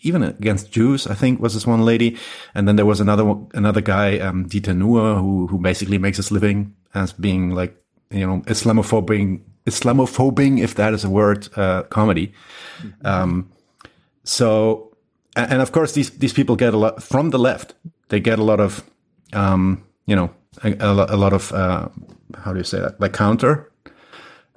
even 0.00 0.22
against 0.22 0.70
Jews, 0.70 1.06
I 1.06 1.14
think 1.14 1.40
was 1.40 1.54
this 1.54 1.66
one 1.66 1.84
lady, 1.84 2.18
and 2.54 2.68
then 2.68 2.76
there 2.76 2.86
was 2.86 3.00
another 3.00 3.36
another 3.54 3.80
guy, 3.80 4.18
um, 4.18 4.46
Dieter 4.46 4.76
Nuhr, 4.76 5.18
who 5.20 5.46
who 5.46 5.58
basically 5.58 5.98
makes 5.98 6.16
his 6.16 6.32
living 6.32 6.74
as 6.92 7.12
being 7.12 7.50
like 7.50 7.76
you 8.10 8.26
know 8.26 8.40
Islamophobic 8.46 9.40
Islamophobing, 9.66 10.60
if 10.60 10.74
that 10.74 10.92
is 10.92 11.04
a 11.04 11.10
word, 11.10 11.48
uh, 11.56 11.84
comedy. 11.84 12.32
Mm-hmm. 12.82 13.06
Um, 13.06 13.50
so, 14.24 14.94
and, 15.36 15.52
and, 15.52 15.62
of 15.62 15.72
course, 15.72 15.92
these 15.92 16.10
these 16.10 16.32
people 16.32 16.56
get 16.56 16.74
a 16.74 16.76
lot 16.76 17.02
from 17.02 17.30
the 17.30 17.38
left. 17.38 17.74
They 18.08 18.20
get 18.20 18.38
a 18.38 18.44
lot 18.44 18.60
of, 18.60 18.82
um, 19.32 19.82
you 20.06 20.16
know, 20.16 20.30
a, 20.62 20.74
a, 20.80 21.16
lot 21.16 21.32
of 21.32 21.52
uh, 21.52 21.88
how 22.36 22.52
do 22.52 22.58
you 22.58 22.64
say 22.64 22.78
that, 22.80 23.00
like 23.00 23.12
counter. 23.12 23.70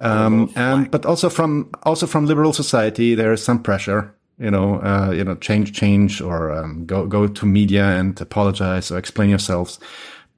Um, 0.00 0.52
and 0.54 0.90
but 0.90 1.06
also 1.06 1.28
from 1.28 1.70
also 1.82 2.06
from 2.06 2.26
liberal 2.26 2.52
society, 2.52 3.14
there 3.14 3.32
is 3.32 3.42
some 3.42 3.62
pressure. 3.62 4.14
You 4.38 4.52
know, 4.52 4.80
uh, 4.80 5.10
you 5.10 5.24
know, 5.24 5.34
change, 5.34 5.72
change, 5.72 6.20
or 6.20 6.52
um, 6.52 6.86
go 6.86 7.06
go 7.06 7.26
to 7.26 7.46
media 7.46 7.84
and 7.84 8.20
apologize 8.20 8.92
or 8.92 8.98
explain 8.98 9.30
yourselves. 9.30 9.80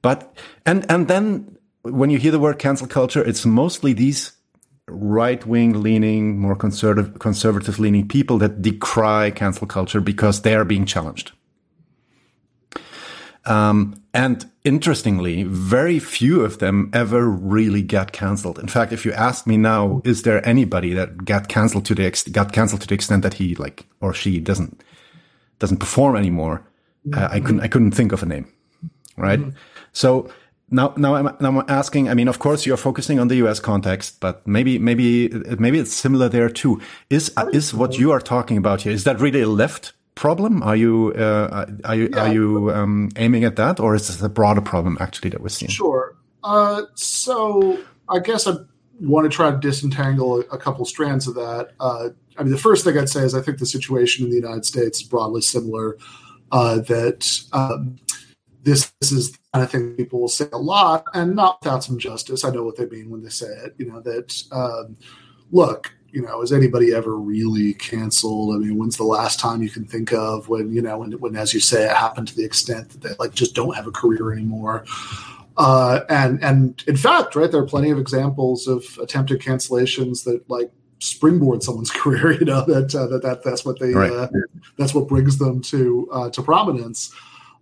But 0.01 0.35
and 0.65 0.89
and 0.89 1.07
then 1.07 1.57
when 1.83 2.09
you 2.09 2.17
hear 2.17 2.31
the 2.31 2.39
word 2.39 2.57
cancel 2.57 2.87
culture, 2.87 3.23
it's 3.23 3.45
mostly 3.45 3.93
these 3.93 4.31
right 4.91 5.45
wing 5.45 5.81
leaning, 5.81 6.39
more 6.39 6.55
conservative 6.55 7.19
conservative 7.19 7.79
leaning 7.79 8.07
people 8.07 8.37
that 8.39 8.61
decry 8.61 9.31
cancel 9.31 9.67
culture 9.67 10.01
because 10.01 10.41
they 10.41 10.55
are 10.55 10.65
being 10.65 10.85
challenged. 10.85 11.31
Um, 13.45 13.95
and 14.13 14.45
interestingly, 14.63 15.43
very 15.43 15.99
few 15.99 16.41
of 16.41 16.59
them 16.59 16.91
ever 16.93 17.27
really 17.27 17.81
get 17.81 18.11
cancelled. 18.11 18.59
In 18.59 18.67
fact, 18.67 18.91
if 18.91 19.05
you 19.05 19.13
ask 19.13 19.47
me 19.47 19.57
now, 19.57 20.01
is 20.03 20.21
there 20.23 20.47
anybody 20.47 20.93
that 20.93 21.25
got 21.25 21.47
cancelled 21.47 21.85
to 21.85 21.95
the 21.95 22.05
ex- 22.05 22.27
got 22.27 22.51
cancelled 22.51 22.81
to 22.81 22.87
the 22.87 22.93
extent 22.93 23.23
that 23.23 23.35
he 23.35 23.55
like 23.55 23.85
or 23.99 24.13
she 24.13 24.39
doesn't 24.39 24.83
doesn't 25.59 25.77
perform 25.77 26.15
anymore? 26.15 26.63
Uh, 27.13 27.29
I 27.31 27.39
couldn't 27.39 27.61
I 27.61 27.67
couldn't 27.67 27.91
think 27.91 28.11
of 28.11 28.21
a 28.21 28.27
name, 28.27 28.47
right? 29.17 29.39
Mm-hmm. 29.39 29.57
So 29.93 30.29
now, 30.71 30.93
now 30.97 31.15
I'm, 31.15 31.25
now 31.39 31.59
I'm 31.59 31.65
asking. 31.67 32.09
I 32.09 32.13
mean, 32.13 32.27
of 32.27 32.39
course, 32.39 32.65
you're 32.65 32.77
focusing 32.77 33.19
on 33.19 33.27
the 33.27 33.35
U.S. 33.35 33.59
context, 33.59 34.19
but 34.21 34.45
maybe, 34.47 34.79
maybe, 34.79 35.29
maybe 35.59 35.79
it's 35.79 35.93
similar 35.93 36.29
there 36.29 36.49
too. 36.49 36.81
Is 37.09 37.31
is 37.51 37.73
what 37.73 37.99
you 37.99 38.11
are 38.11 38.21
talking 38.21 38.57
about 38.57 38.81
here? 38.81 38.93
Is 38.93 39.03
that 39.03 39.19
really 39.19 39.41
a 39.41 39.47
left 39.47 39.93
problem? 40.15 40.63
Are 40.63 40.75
you 40.75 41.13
uh, 41.13 41.65
are 41.83 41.95
you 41.95 42.09
yeah. 42.13 42.19
are 42.21 42.33
you 42.33 42.71
um, 42.71 43.09
aiming 43.17 43.43
at 43.43 43.57
that, 43.57 43.79
or 43.79 43.95
is 43.95 44.07
this 44.07 44.21
a 44.21 44.29
broader 44.29 44.61
problem 44.61 44.97
actually 45.01 45.29
that 45.31 45.41
we're 45.41 45.49
seeing? 45.49 45.69
Sure. 45.69 46.15
Uh, 46.43 46.83
so 46.95 47.77
I 48.07 48.19
guess 48.19 48.47
I 48.47 48.53
want 49.01 49.29
to 49.29 49.35
try 49.35 49.51
to 49.51 49.57
disentangle 49.57 50.37
a, 50.37 50.55
a 50.55 50.57
couple 50.57 50.85
strands 50.85 51.27
of 51.27 51.35
that. 51.35 51.71
Uh, 51.79 52.09
I 52.37 52.43
mean, 52.43 52.51
the 52.51 52.57
first 52.57 52.85
thing 52.85 52.97
I'd 52.97 53.09
say 53.09 53.21
is 53.21 53.35
I 53.35 53.41
think 53.41 53.59
the 53.59 53.65
situation 53.65 54.25
in 54.25 54.29
the 54.31 54.37
United 54.37 54.65
States 54.65 55.01
is 55.01 55.07
broadly 55.07 55.41
similar. 55.41 55.97
Uh, 56.53 56.79
that 56.79 57.45
um, 57.53 57.97
this, 58.63 58.91
this 58.99 59.11
is 59.11 59.31
the 59.31 59.39
kind 59.53 59.63
of 59.63 59.71
thing 59.71 59.95
people 59.95 60.21
will 60.21 60.27
say 60.27 60.45
a 60.53 60.57
lot, 60.57 61.03
and 61.13 61.35
not 61.35 61.61
without 61.61 61.83
some 61.83 61.97
justice. 61.97 62.43
I 62.43 62.51
know 62.51 62.63
what 62.63 62.77
they 62.77 62.85
mean 62.85 63.09
when 63.09 63.23
they 63.23 63.29
say 63.29 63.47
it. 63.47 63.75
You 63.77 63.91
know 63.91 64.01
that 64.01 64.43
um, 64.51 64.97
look, 65.51 65.93
you 66.11 66.21
know, 66.21 66.41
is 66.41 66.51
anybody 66.51 66.93
ever 66.93 67.15
really 67.17 67.73
canceled? 67.73 68.55
I 68.55 68.59
mean, 68.59 68.77
when's 68.77 68.97
the 68.97 69.03
last 69.03 69.39
time 69.39 69.61
you 69.61 69.69
can 69.69 69.85
think 69.85 70.13
of 70.13 70.49
when 70.49 70.73
you 70.73 70.81
know 70.81 70.97
when, 70.99 71.13
when 71.13 71.35
as 71.35 71.53
you 71.53 71.59
say, 71.59 71.85
it 71.85 71.95
happened 71.95 72.27
to 72.29 72.35
the 72.35 72.45
extent 72.45 72.89
that 72.89 73.01
they 73.01 73.15
like 73.19 73.33
just 73.33 73.55
don't 73.55 73.75
have 73.75 73.87
a 73.87 73.91
career 73.91 74.31
anymore? 74.31 74.85
Uh, 75.57 76.01
and 76.09 76.43
and 76.43 76.83
in 76.87 76.97
fact, 76.97 77.35
right, 77.35 77.51
there 77.51 77.61
are 77.61 77.67
plenty 77.67 77.89
of 77.91 77.97
examples 77.97 78.67
of 78.67 78.83
attempted 79.01 79.41
cancellations 79.41 80.23
that 80.23 80.47
like 80.49 80.71
springboard 80.99 81.63
someone's 81.63 81.91
career. 81.91 82.33
You 82.33 82.45
know 82.45 82.65
that 82.65 82.93
uh, 82.93 83.07
that, 83.07 83.21
that 83.23 83.43
that's 83.43 83.65
what 83.65 83.79
they 83.79 83.93
right. 83.93 84.11
uh, 84.11 84.27
that's 84.77 84.93
what 84.93 85.07
brings 85.07 85.37
them 85.37 85.61
to 85.63 86.09
uh, 86.11 86.29
to 86.31 86.41
prominence. 86.41 87.13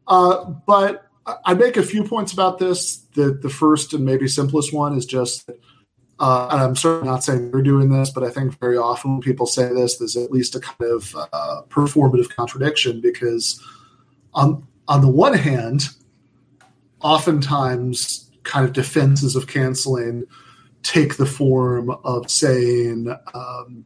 Uh, 0.10 0.46
but 0.66 1.08
I 1.46 1.54
make 1.54 1.78
a 1.78 1.84
few 1.84 2.04
points 2.04 2.34
about 2.34 2.58
this. 2.58 2.98
The 3.14 3.34
the 3.34 3.50
first 3.50 3.94
and 3.94 4.04
maybe 4.04 4.28
simplest 4.28 4.74
one 4.74 4.98
is 4.98 5.06
just, 5.06 5.50
uh, 6.20 6.48
and 6.52 6.62
I'm 6.62 6.76
certainly 6.76 7.08
not 7.08 7.24
saying 7.24 7.52
we're 7.52 7.62
doing 7.62 7.90
this, 7.90 8.10
but 8.10 8.24
I 8.24 8.32
think 8.32 8.60
very 8.60 8.78
often 8.78 9.12
when 9.12 9.22
people 9.22 9.46
say 9.46 9.72
this, 9.72 9.98
there's 9.98 10.18
at 10.18 10.32
least 10.32 10.56
a 10.56 10.60
kind 10.60 10.92
of 10.92 11.16
uh, 11.32 11.62
performative 11.70 12.30
contradiction 12.30 13.00
because 13.00 13.64
on 14.34 14.66
on 14.88 15.02
the 15.02 15.08
one 15.08 15.36
hand, 15.36 15.90
oftentimes 17.02 18.32
kind 18.44 18.66
of 18.66 18.74
defenses 18.74 19.36
of 19.36 19.46
canceling 19.46 20.24
take 20.82 21.18
the 21.18 21.26
form 21.26 21.92
of 22.04 22.32
saying, 22.32 23.14
um, 23.34 23.86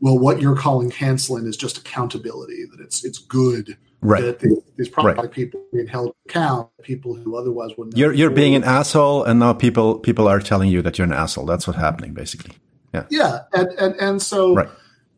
well, 0.00 0.18
what 0.18 0.40
you're 0.40 0.56
calling 0.56 0.90
canceling 0.90 1.46
is 1.46 1.56
just 1.56 1.78
accountability. 1.78 2.64
That 2.70 2.80
it's 2.80 3.04
it's 3.04 3.18
good 3.18 3.76
Right. 4.02 4.22
that 4.38 4.90
probably 4.92 5.12
Right. 5.12 5.30
people 5.30 5.60
being 5.72 5.86
held 5.86 6.08
to 6.08 6.14
account, 6.30 6.68
people 6.82 7.14
who 7.14 7.36
otherwise 7.36 7.72
wouldn't. 7.76 7.96
You're 7.98 8.14
you're 8.14 8.30
being 8.30 8.54
an 8.54 8.64
asshole, 8.64 9.24
and 9.24 9.38
now 9.38 9.52
people 9.52 9.98
people 9.98 10.26
are 10.26 10.40
telling 10.40 10.70
you 10.70 10.80
that 10.82 10.96
you're 10.98 11.06
an 11.06 11.12
asshole. 11.12 11.44
That's 11.44 11.66
what's 11.66 11.78
happening, 11.78 12.14
basically. 12.14 12.54
Yeah. 12.94 13.04
Yeah, 13.10 13.38
and 13.52 13.68
and 13.78 13.94
and 14.00 14.22
so 14.22 14.54
Right. 14.54 14.68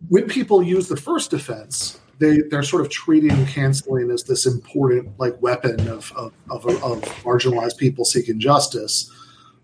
when 0.08 0.26
people 0.26 0.62
use 0.62 0.88
the 0.88 0.96
first 0.96 1.30
defense, 1.30 2.00
they 2.18 2.40
they're 2.50 2.64
sort 2.64 2.82
of 2.82 2.88
treating 2.90 3.46
canceling 3.46 4.10
as 4.10 4.24
this 4.24 4.46
important 4.46 5.10
like 5.18 5.40
weapon 5.40 5.88
of 5.88 6.12
of, 6.16 6.32
of, 6.50 6.66
of 6.66 7.02
marginalized 7.24 7.76
people 7.78 8.04
seeking 8.04 8.40
justice. 8.40 9.08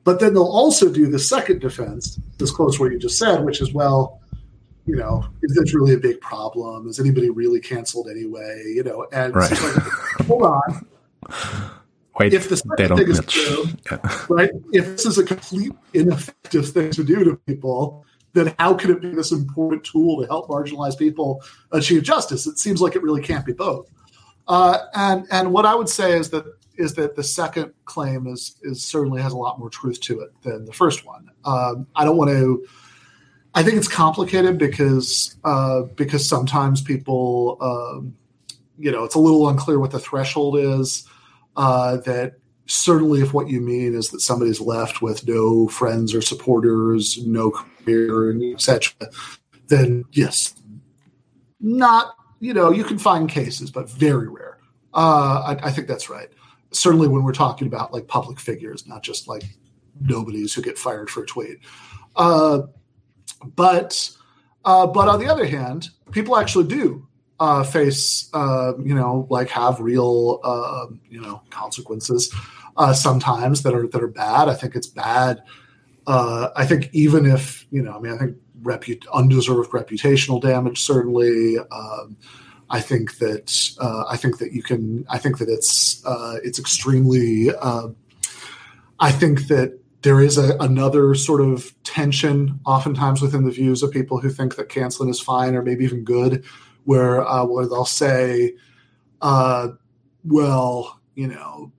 But 0.04 0.20
then 0.20 0.32
they'll 0.32 0.44
also 0.44 0.88
do 0.90 1.06
the 1.08 1.18
second 1.18 1.60
defense, 1.60 2.18
this 2.38 2.50
close 2.52 2.76
to 2.76 2.82
what 2.82 2.92
you 2.92 2.98
just 2.98 3.18
said, 3.18 3.44
which 3.44 3.60
is 3.60 3.74
well, 3.74 4.20
you 4.88 4.96
know, 4.96 5.24
is 5.42 5.54
this 5.54 5.74
really 5.74 5.94
a 5.94 5.98
big 5.98 6.20
problem? 6.20 6.88
Is 6.88 6.98
anybody 6.98 7.28
really 7.30 7.60
canceled 7.60 8.08
anyway? 8.08 8.72
You 8.74 8.82
know, 8.82 9.06
and 9.12 9.34
Right. 9.34 9.50
like, 9.50 9.82
hold 10.26 10.42
on, 10.42 10.86
Wait, 12.18 12.34
If 12.34 12.48
the 12.48 12.56
second 12.56 12.88
don't 12.88 12.98
thing 12.98 13.08
is 13.08 13.20
true, 13.26 13.66
Yeah. 13.90 13.98
right? 14.28 14.50
If 14.72 14.86
this 14.86 15.06
is 15.06 15.18
a 15.18 15.24
complete 15.24 15.72
ineffective 15.94 16.68
thing 16.70 16.90
to 16.92 17.04
do 17.04 17.22
to 17.22 17.36
people, 17.46 18.04
then 18.32 18.54
how 18.58 18.74
can 18.74 18.90
it 18.90 19.00
be 19.00 19.10
this 19.10 19.30
important 19.30 19.84
tool 19.84 20.20
to 20.20 20.26
help 20.26 20.48
marginalized 20.48 20.98
people 20.98 21.42
achieve 21.70 22.02
justice? 22.02 22.46
It 22.46 22.58
seems 22.58 22.80
like 22.80 22.96
it 22.96 23.02
really 23.02 23.22
can't 23.22 23.46
be 23.46 23.52
both. 23.52 23.88
Uh, 24.48 24.78
and 24.94 25.26
and 25.30 25.52
what 25.52 25.64
I 25.66 25.74
would 25.74 25.88
say 25.88 26.18
is 26.18 26.30
that 26.30 26.44
is 26.76 26.94
that 26.94 27.14
the 27.14 27.22
second 27.22 27.72
claim 27.84 28.26
is 28.26 28.56
is 28.62 28.82
certainly 28.82 29.20
has 29.22 29.32
a 29.32 29.36
lot 29.36 29.58
more 29.60 29.70
truth 29.70 30.00
to 30.00 30.20
it 30.20 30.30
than 30.42 30.64
the 30.64 30.72
first 30.72 31.06
one. 31.06 31.30
Um, 31.44 31.86
I 31.94 32.04
don't 32.04 32.16
want 32.16 32.30
to. 32.30 32.66
I 33.58 33.64
think 33.64 33.76
it's 33.76 33.88
complicated 33.88 34.56
because 34.56 35.36
uh, 35.42 35.82
because 35.96 36.28
sometimes 36.28 36.80
people, 36.80 37.58
um, 37.60 38.14
you 38.78 38.92
know, 38.92 39.02
it's 39.02 39.16
a 39.16 39.18
little 39.18 39.48
unclear 39.48 39.80
what 39.80 39.90
the 39.90 39.98
threshold 39.98 40.56
is. 40.56 41.08
Uh, 41.56 41.96
that 42.02 42.34
certainly, 42.66 43.20
if 43.20 43.34
what 43.34 43.48
you 43.48 43.60
mean 43.60 43.96
is 43.96 44.10
that 44.10 44.20
somebody's 44.20 44.60
left 44.60 45.02
with 45.02 45.26
no 45.26 45.66
friends 45.66 46.14
or 46.14 46.22
supporters, 46.22 47.18
no 47.26 47.50
career, 47.50 48.30
etc., 48.52 48.94
then 49.66 50.04
yes, 50.12 50.54
not 51.58 52.14
you 52.38 52.54
know 52.54 52.70
you 52.70 52.84
can 52.84 52.96
find 52.96 53.28
cases, 53.28 53.72
but 53.72 53.90
very 53.90 54.28
rare. 54.28 54.58
Uh, 54.94 55.56
I, 55.60 55.66
I 55.66 55.72
think 55.72 55.88
that's 55.88 56.08
right. 56.08 56.28
Certainly, 56.70 57.08
when 57.08 57.24
we're 57.24 57.32
talking 57.32 57.66
about 57.66 57.92
like 57.92 58.06
public 58.06 58.38
figures, 58.38 58.86
not 58.86 59.02
just 59.02 59.26
like 59.26 59.42
nobodies 60.00 60.54
who 60.54 60.62
get 60.62 60.78
fired 60.78 61.10
for 61.10 61.24
a 61.24 61.26
tweet. 61.26 61.58
Uh, 62.14 62.62
but 63.44 64.10
uh, 64.64 64.86
but 64.86 65.08
on 65.08 65.20
the 65.20 65.26
other 65.26 65.46
hand, 65.46 65.90
people 66.10 66.36
actually 66.36 66.66
do 66.66 67.06
uh, 67.40 67.62
face 67.62 68.28
uh, 68.34 68.72
you 68.82 68.94
know 68.94 69.26
like 69.30 69.48
have 69.48 69.80
real 69.80 70.40
uh, 70.42 70.86
you 71.08 71.20
know 71.20 71.42
consequences 71.50 72.34
uh, 72.76 72.92
sometimes 72.92 73.62
that 73.62 73.74
are 73.74 73.86
that 73.88 74.02
are 74.02 74.08
bad. 74.08 74.48
I 74.48 74.54
think 74.54 74.74
it's 74.74 74.86
bad. 74.86 75.42
Uh, 76.06 76.48
I 76.56 76.66
think 76.66 76.88
even 76.92 77.26
if 77.26 77.66
you 77.70 77.82
know, 77.82 77.92
I 77.92 77.98
mean, 78.00 78.12
I 78.12 78.18
think 78.18 78.36
repu- 78.62 79.06
undeserved 79.12 79.70
reputational 79.70 80.40
damage 80.40 80.80
certainly. 80.82 81.58
Um, 81.58 82.16
I 82.70 82.80
think 82.80 83.16
that 83.18 83.76
uh, 83.80 84.04
I 84.08 84.16
think 84.16 84.38
that 84.38 84.52
you 84.52 84.62
can. 84.62 85.06
I 85.08 85.18
think 85.18 85.38
that 85.38 85.48
it's 85.48 86.02
it's 86.44 86.58
extremely. 86.58 87.50
I 89.00 89.12
think 89.12 89.46
that 89.46 89.78
there 90.02 90.20
is 90.20 90.38
a, 90.38 90.56
another 90.60 91.14
sort 91.14 91.40
of 91.40 91.74
tension, 91.84 92.60
oftentimes 92.64 93.20
within 93.20 93.44
the 93.44 93.50
views 93.50 93.82
of 93.82 93.90
people 93.90 94.20
who 94.20 94.30
think 94.30 94.56
that 94.56 94.68
canceling 94.68 95.08
is 95.08 95.20
fine 95.20 95.54
or 95.54 95.62
maybe 95.62 95.84
even 95.84 96.04
good, 96.04 96.44
where 96.84 97.26
uh, 97.26 97.44
where 97.44 97.66
they'll 97.66 97.84
say, 97.84 98.54
uh, 99.20 99.68
"Well, 100.24 101.00
you 101.14 101.26
know, 101.26 101.72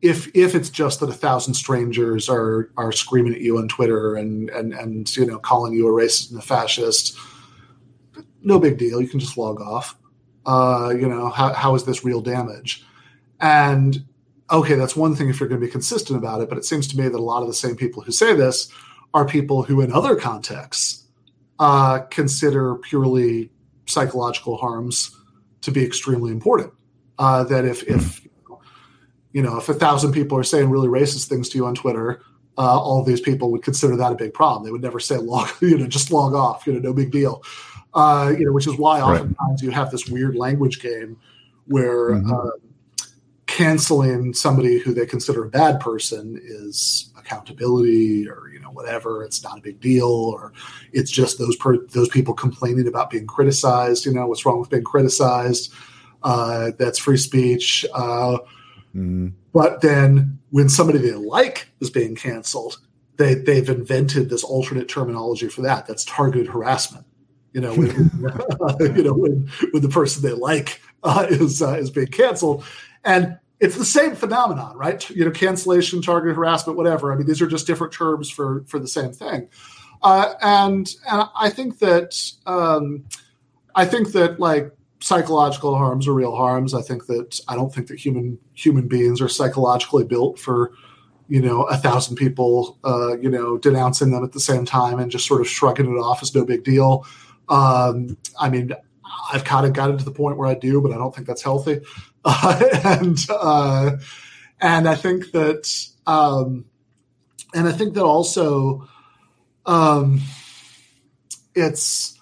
if 0.00 0.28
if 0.34 0.54
it's 0.54 0.70
just 0.70 1.00
that 1.00 1.10
a 1.10 1.14
thousand 1.14 1.54
strangers 1.54 2.28
are 2.28 2.70
are 2.76 2.92
screaming 2.92 3.34
at 3.34 3.40
you 3.40 3.58
on 3.58 3.68
Twitter 3.68 4.16
and 4.16 4.48
and 4.50 4.72
and 4.72 5.14
you 5.16 5.26
know 5.26 5.38
calling 5.38 5.74
you 5.74 5.86
a 5.86 5.90
racist 5.90 6.30
and 6.30 6.38
a 6.38 6.42
fascist, 6.42 7.16
no 8.42 8.58
big 8.58 8.78
deal. 8.78 9.00
You 9.02 9.08
can 9.08 9.20
just 9.20 9.36
log 9.36 9.60
off. 9.60 9.96
Uh, 10.46 10.94
you 10.98 11.08
know, 11.08 11.28
how 11.28 11.52
how 11.52 11.74
is 11.74 11.84
this 11.84 12.04
real 12.04 12.22
damage? 12.22 12.84
And 13.40 14.04
okay, 14.50 14.74
that's 14.74 14.96
one 14.96 15.14
thing 15.16 15.28
if 15.28 15.40
you're 15.40 15.48
going 15.48 15.60
to 15.60 15.66
be 15.66 15.70
consistent 15.70 16.18
about 16.18 16.40
it. 16.40 16.48
But 16.48 16.58
it 16.58 16.64
seems 16.64 16.86
to 16.88 16.96
me 16.96 17.08
that 17.08 17.18
a 17.18 17.22
lot 17.22 17.42
of 17.42 17.48
the 17.48 17.54
same 17.54 17.76
people 17.76 18.02
who 18.02 18.12
say 18.12 18.34
this 18.34 18.70
are 19.14 19.24
people 19.26 19.62
who, 19.62 19.80
in 19.80 19.92
other 19.92 20.16
contexts, 20.16 21.04
uh, 21.58 22.00
consider 22.10 22.74
purely 22.76 23.50
psychological 23.86 24.56
harms 24.56 25.16
to 25.62 25.70
be 25.70 25.84
extremely 25.84 26.30
important. 26.32 26.72
Uh, 27.18 27.44
that 27.44 27.64
if 27.64 27.82
if 27.84 28.26
you 29.32 29.42
know 29.42 29.56
if 29.56 29.68
a 29.68 29.74
thousand 29.74 30.12
people 30.12 30.36
are 30.38 30.44
saying 30.44 30.68
really 30.70 30.88
racist 30.88 31.28
things 31.28 31.48
to 31.48 31.56
you 31.58 31.64
on 31.66 31.74
Twitter, 31.74 32.20
uh, 32.58 32.78
all 32.78 33.00
of 33.00 33.06
these 33.06 33.20
people 33.20 33.50
would 33.52 33.62
consider 33.62 33.96
that 33.96 34.12
a 34.12 34.16
big 34.16 34.34
problem. 34.34 34.64
They 34.64 34.70
would 34.70 34.82
never 34.82 35.00
say 35.00 35.16
log, 35.16 35.48
you 35.62 35.78
know, 35.78 35.86
just 35.86 36.10
log 36.12 36.34
off, 36.34 36.66
you 36.66 36.74
know, 36.74 36.78
no 36.80 36.92
big 36.92 37.10
deal. 37.10 37.42
Uh, 37.94 38.34
you 38.38 38.44
know, 38.44 38.52
which 38.52 38.66
is 38.66 38.76
why 38.76 39.00
Right. 39.00 39.20
oftentimes 39.22 39.62
you 39.62 39.70
have 39.70 39.90
this 39.90 40.06
weird 40.08 40.36
language 40.36 40.80
game 40.82 41.16
where 41.66 42.10
Mhm. 42.10 42.50
Canceling 43.56 44.34
somebody 44.34 44.78
who 44.78 44.92
they 44.92 45.06
consider 45.06 45.44
a 45.44 45.48
bad 45.48 45.80
person 45.80 46.38
is 46.42 47.12
accountability 47.16 48.28
or 48.28 48.48
you 48.52 48.60
know 48.60 48.70
whatever. 48.70 49.22
It's 49.24 49.42
not 49.42 49.58
a 49.58 49.62
big 49.62 49.80
deal 49.80 50.08
or 50.08 50.52
it's 50.92 51.10
just 51.10 51.38
those 51.38 51.56
per- 51.56 51.86
those 51.86 52.08
people 52.08 52.34
complaining 52.34 52.86
about 52.86 53.10
being 53.10 53.26
criticized. 53.26 54.04
You 54.04 54.12
know 54.12 54.26
what's 54.26 54.44
wrong 54.44 54.60
with 54.60 54.70
being 54.70 54.84
criticized? 54.84 55.72
Uh, 56.22 56.72
that's 56.78 56.98
free 56.98 57.18
speech. 57.18 57.86
Uh, 57.94 58.38
Mm. 58.94 59.32
but 59.52 59.82
then 59.82 60.38
when 60.48 60.70
somebody 60.70 60.98
they 60.98 61.12
like 61.12 61.68
is 61.80 61.90
being 61.90 62.14
canceled 62.14 62.78
they 63.16 63.34
they've 63.34 63.68
invented 63.68 64.30
this 64.30 64.44
alternate 64.44 64.88
terminology 64.88 65.48
for 65.48 65.62
that. 65.62 65.86
That's 65.86 66.04
targeted 66.04 66.48
harassment. 66.48 67.04
You 67.52 67.62
know 67.62 67.74
when, 67.74 67.90
you 68.96 69.02
know 69.02 69.14
when, 69.14 69.50
when 69.72 69.82
the 69.82 69.88
person 69.88 70.22
they 70.22 70.32
like 70.32 70.80
uh, 71.02 71.26
is 71.28 71.62
uh, 71.62 71.74
is 71.74 71.90
being 71.90 72.08
canceled. 72.08 72.64
And 73.04 73.38
it's 73.60 73.76
the 73.76 73.84
same 73.84 74.14
phenomenon 74.14 74.76
right? 74.76 75.08
You 75.10 75.24
know 75.24 75.30
cancellation 75.30 76.02
targeted 76.02 76.36
harassment 76.36 76.76
whatever. 76.76 77.12
I 77.12 77.16
mean 77.16 77.26
these 77.26 77.40
are 77.42 77.46
just 77.46 77.66
different 77.66 77.92
terms 77.92 78.30
for 78.30 78.64
for 78.66 78.78
the 78.78 78.88
same 78.88 79.12
thing. 79.12 79.48
Uh, 80.02 80.34
and 80.42 80.94
and 81.10 81.28
i 81.34 81.48
think 81.48 81.78
that 81.78 82.14
um, 82.46 83.04
i 83.74 83.84
think 83.84 84.12
that 84.12 84.38
like 84.38 84.70
psychological 85.00 85.76
harms 85.76 86.06
are 86.08 86.12
real 86.12 86.34
harms. 86.34 86.74
I 86.74 86.82
think 86.82 87.06
that 87.06 87.40
i 87.48 87.54
don't 87.54 87.72
think 87.74 87.88
that 87.88 87.98
human 87.98 88.38
human 88.54 88.88
beings 88.88 89.20
are 89.20 89.28
psychologically 89.28 90.04
built 90.04 90.38
for 90.38 90.72
you 91.28 91.40
know 91.40 91.62
a 91.64 91.76
thousand 91.76 92.16
people 92.16 92.78
uh, 92.84 93.16
you 93.18 93.30
know 93.30 93.58
denouncing 93.58 94.10
them 94.10 94.24
at 94.24 94.32
the 94.32 94.40
same 94.40 94.64
time 94.64 94.98
and 94.98 95.10
just 95.10 95.26
sort 95.26 95.40
of 95.40 95.48
shrugging 95.48 95.86
it 95.86 95.98
off 95.98 96.22
as 96.22 96.34
no 96.34 96.44
big 96.44 96.64
deal. 96.64 97.06
Um, 97.48 98.16
i 98.40 98.50
mean 98.50 98.72
i've 99.32 99.44
kind 99.44 99.64
of 99.64 99.72
gotten 99.72 99.96
to 99.96 100.04
the 100.04 100.10
point 100.10 100.36
where 100.36 100.48
i 100.48 100.54
do 100.54 100.80
but 100.80 100.90
i 100.90 100.96
don't 100.96 101.14
think 101.14 101.28
that's 101.28 101.42
healthy 101.42 101.80
uh, 102.26 102.60
and 102.84 103.18
uh, 103.30 103.92
and 104.60 104.88
i 104.88 104.94
think 104.94 105.32
that 105.32 105.88
um, 106.06 106.66
and 107.54 107.66
i 107.66 107.72
think 107.72 107.94
that 107.94 108.04
also 108.04 108.86
um, 109.64 110.20
it's 111.54 112.18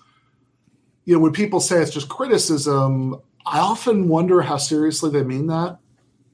you 1.04 1.14
know 1.14 1.20
when 1.20 1.32
people 1.32 1.60
say 1.60 1.80
it's 1.80 1.92
just 1.92 2.08
criticism 2.08 3.20
i 3.46 3.58
often 3.58 4.08
wonder 4.08 4.42
how 4.42 4.56
seriously 4.56 5.10
they 5.10 5.24
mean 5.24 5.48
that 5.48 5.78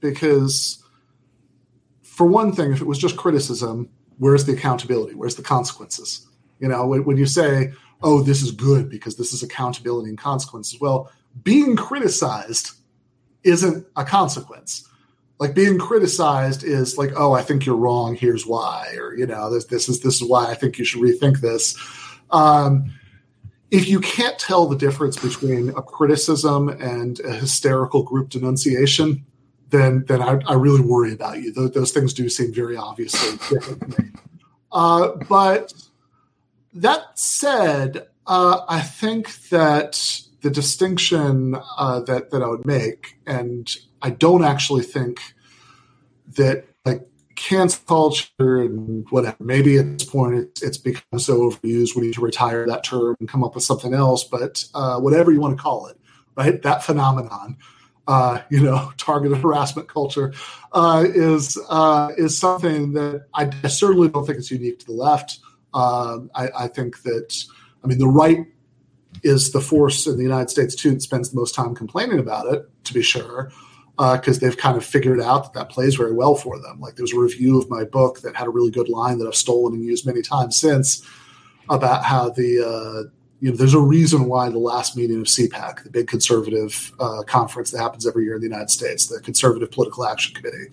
because 0.01 0.85
for 2.03 2.27
one 2.27 2.53
thing 2.53 2.73
if 2.73 2.81
it 2.81 2.87
was 2.87 2.99
just 2.99 3.17
criticism 3.17 3.89
where's 4.21 4.45
the 4.45 4.53
accountability? 4.53 5.15
Where's 5.15 5.37
the 5.37 5.43
consequences? 5.43 6.27
You 6.61 6.69
know 6.69 6.87
when, 6.87 7.05
when 7.05 7.17
you 7.17 7.27
say 7.27 7.73
oh 8.03 8.23
this 8.23 8.43
is 8.43 8.53
good 8.53 8.91
because 8.91 9.17
this 9.17 9.33
is 9.33 9.43
accountability 9.43 10.11
and 10.11 10.19
consequences 10.19 10.79
well 10.79 11.11
being 11.43 11.75
criticized 11.75 12.73
isn't 13.45 13.87
a 13.97 14.05
consequence. 14.05 14.89
Like 15.39 15.55
being 15.55 15.79
criticized 15.79 16.65
is 16.65 16.99
like 16.99 17.13
oh 17.17 17.33
i 17.33 17.41
think 17.41 17.65
you're 17.65 17.75
wrong 17.77 18.15
here's 18.15 18.47
why 18.47 18.95
or 18.99 19.15
you 19.15 19.27
know 19.27 19.51
this 19.51 19.65
this 19.65 19.89
is 19.89 20.01
this 20.01 20.17
is 20.21 20.29
why 20.29 20.51
i 20.51 20.55
think 20.55 20.79
you 20.79 20.85
should 20.85 21.01
rethink 21.01 21.41
this. 21.41 21.77
Um, 22.31 22.93
if 23.71 23.89
you 23.89 24.01
can't 24.01 24.39
tell 24.39 24.67
the 24.67 24.77
difference 24.77 25.17
between 25.17 25.71
a 25.71 25.83
criticism 25.83 26.69
and 26.69 27.21
a 27.21 27.33
hysterical 27.33 28.03
group 28.03 28.29
denunciation 28.29 29.25
then 29.71 30.05
then 30.09 30.21
i, 30.21 30.39
I 30.47 30.55
really 30.55 30.83
worry 30.83 31.15
about 31.15 31.41
you. 31.41 31.53
Those, 31.53 31.71
those 31.71 31.93
things 31.93 32.13
do 32.13 32.29
seem 32.29 32.53
very 32.53 32.77
obviously 32.77 33.39
different 33.49 33.81
to 33.81 34.03
me. 34.03 34.11
Uh, 34.71 35.13
but 35.29 35.73
that 36.75 37.19
said 37.19 38.09
uh, 38.27 38.61
i 38.69 38.83
think 38.83 39.49
that 39.49 40.21
the 40.43 40.51
distinction 40.51 41.57
uh, 41.79 42.01
that 42.01 42.31
that 42.31 42.43
i 42.43 42.47
would 42.47 42.67
make 42.67 43.19
and 43.27 43.77
I 44.03 44.11
don't 44.11 44.45
actually 44.45 44.83
think 44.83 45.21
that 46.37 46.65
like 46.85 47.07
cancel 47.37 47.83
culture 47.87 48.63
and 48.63 49.07
whatever. 49.11 49.37
Maybe 49.41 49.79
at 49.79 49.99
this 49.99 50.09
point 50.09 50.35
it's, 50.35 50.63
it's 50.63 50.79
become 50.79 51.19
so 51.19 51.51
overused. 51.51 51.97
We 51.97 52.03
need 52.03 52.15
to 52.15 52.21
retire 52.21 52.67
that 52.67 52.85
term 52.85 53.17
and 53.21 53.29
come 53.29 53.45
up 53.45 53.55
with 53.55 53.65
something 53.65 53.95
else. 53.95 54.25
But 54.25 54.65
uh, 54.75 55.01
whatever 55.01 55.33
you 55.33 55.41
want 55.41 55.57
to 55.57 55.63
call 55.63 55.87
it, 55.87 55.99
right? 56.37 56.63
That 56.63 56.83
phenomenon, 56.83 57.59
uh, 58.07 58.41
you 58.51 58.61
know, 58.61 58.93
targeted 58.97 59.39
harassment 59.39 59.89
culture, 59.89 60.33
uh, 60.73 61.05
is 61.07 61.59
uh, 61.69 62.13
is 62.17 62.39
something 62.39 62.95
that 62.95 63.27
I 63.35 63.51
certainly 63.69 64.09
don't 64.09 64.25
think 64.25 64.39
it's 64.39 64.51
unique 64.51 64.79
to 64.81 64.87
the 64.87 64.93
left. 64.93 65.41
Um, 65.73 66.31
I, 66.35 66.49
I 66.59 66.67
think 66.67 67.03
that, 67.03 67.45
I 67.85 67.87
mean, 67.87 67.99
the 67.99 68.09
right 68.09 68.45
is 69.23 69.53
the 69.53 69.61
force 69.61 70.07
in 70.07 70.17
the 70.17 70.23
United 70.23 70.51
States 70.51 70.75
too 70.75 70.93
that 70.93 71.03
spends 71.03 71.31
the 71.31 71.37
most 71.37 71.55
time 71.55 71.75
complaining 71.75 72.19
about 72.19 72.53
it, 72.53 72.69
to 72.85 72.95
be 72.95 73.03
sure 73.03 73.51
because 74.15 74.39
uh, 74.39 74.41
they've 74.41 74.57
kind 74.57 74.79
of 74.79 74.85
figured 74.85 75.21
out 75.21 75.45
that 75.45 75.53
that 75.53 75.69
plays 75.69 75.95
very 75.95 76.13
well 76.13 76.35
for 76.35 76.59
them. 76.59 76.81
Like 76.81 76.97
there 76.97 77.03
was 77.03 77.13
a 77.13 77.19
review 77.19 77.59
of 77.59 77.69
my 77.69 77.85
book 77.85 78.21
that 78.21 78.35
had 78.35 78.47
a 78.47 78.51
really 78.51 78.71
good 78.71 78.89
line 78.89 79.19
that 79.19 79.27
I've 79.27 79.35
stolen 79.35 79.75
and 79.75 79.85
used 79.85 80.07
many 80.07 80.23
times 80.23 80.59
since 80.59 81.07
about 81.69 82.05
how 82.05 82.31
the 82.31 82.61
uh, 82.61 83.11
you 83.41 83.51
know 83.51 83.57
there's 83.57 83.75
a 83.75 83.81
reason 83.81 84.25
why 84.25 84.49
the 84.49 84.59
last 84.59 84.97
meeting 84.97 85.21
of 85.21 85.27
CPAC, 85.27 85.83
the 85.83 85.91
big 85.91 86.07
conservative 86.07 86.93
uh, 86.99 87.23
conference 87.27 87.73
that 87.73 87.79
happens 87.79 88.07
every 88.07 88.25
year 88.25 88.37
in 88.37 88.41
the 88.41 88.47
United 88.47 88.71
States, 88.71 89.07
the 89.07 89.21
Conservative 89.21 89.71
Political 89.71 90.07
Action 90.07 90.35
Committee. 90.35 90.69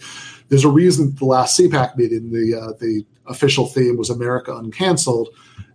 There's 0.48 0.64
a 0.64 0.70
reason 0.70 1.14
the 1.16 1.26
last 1.26 1.60
CPAC 1.60 1.98
meeting, 1.98 2.32
the 2.32 2.56
uh, 2.56 2.74
the 2.80 3.06
official 3.26 3.68
theme 3.68 3.98
was 3.98 4.10
America 4.10 4.52
uncanceled, 4.52 5.28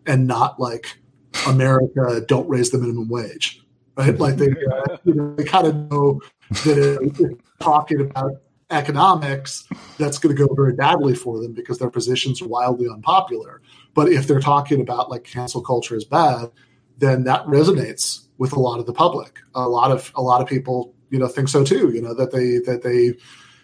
and 0.07 0.27
not 0.27 0.59
like 0.59 0.99
America 1.47 2.21
don't 2.27 2.49
raise 2.49 2.71
the 2.71 2.79
minimum 2.79 3.09
wage 3.09 3.63
right? 3.97 4.19
Like 4.19 4.37
they, 4.37 4.51
uh, 4.51 4.97
you 5.05 5.15
know, 5.15 5.35
they 5.35 5.45
kind 5.45 5.67
of 5.67 5.91
know 5.91 6.21
that 6.65 7.39
talking 7.61 8.01
about 8.01 8.33
economics, 8.71 9.69
that's 9.99 10.19
going 10.19 10.35
to 10.35 10.47
go 10.47 10.53
very 10.55 10.73
badly 10.73 11.15
for 11.15 11.41
them 11.41 11.53
because 11.53 11.79
their 11.79 11.91
positions 11.91 12.41
are 12.43 12.49
wildly 12.49 12.89
unpopular. 12.89 13.61
But 13.95 14.11
if 14.11 14.27
they're 14.27 14.41
talking 14.41 14.81
about 14.81 15.11
like 15.11 15.25
cancel 15.25 15.63
culture 15.63 15.95
is 15.95 16.05
bad, 16.05 16.51
then 16.99 17.25
that 17.25 17.45
resonates 17.47 18.27
with 18.39 18.53
a 18.53 18.61
lot 18.61 18.81
of 18.81 18.87
the 18.87 18.93
public. 18.93 19.39
A 19.55 19.69
lot 19.69 19.91
of 19.91 20.11
a 20.15 20.23
lot 20.23 20.41
of 20.41 20.49
people, 20.49 20.95
you 21.11 21.19
know, 21.19 21.29
think 21.29 21.49
so 21.49 21.65
too. 21.65 21.91
You 21.91 22.01
know 22.01 22.15
that 22.15 22.33
they 22.33 22.59
that 22.71 22.83
they 22.83 23.15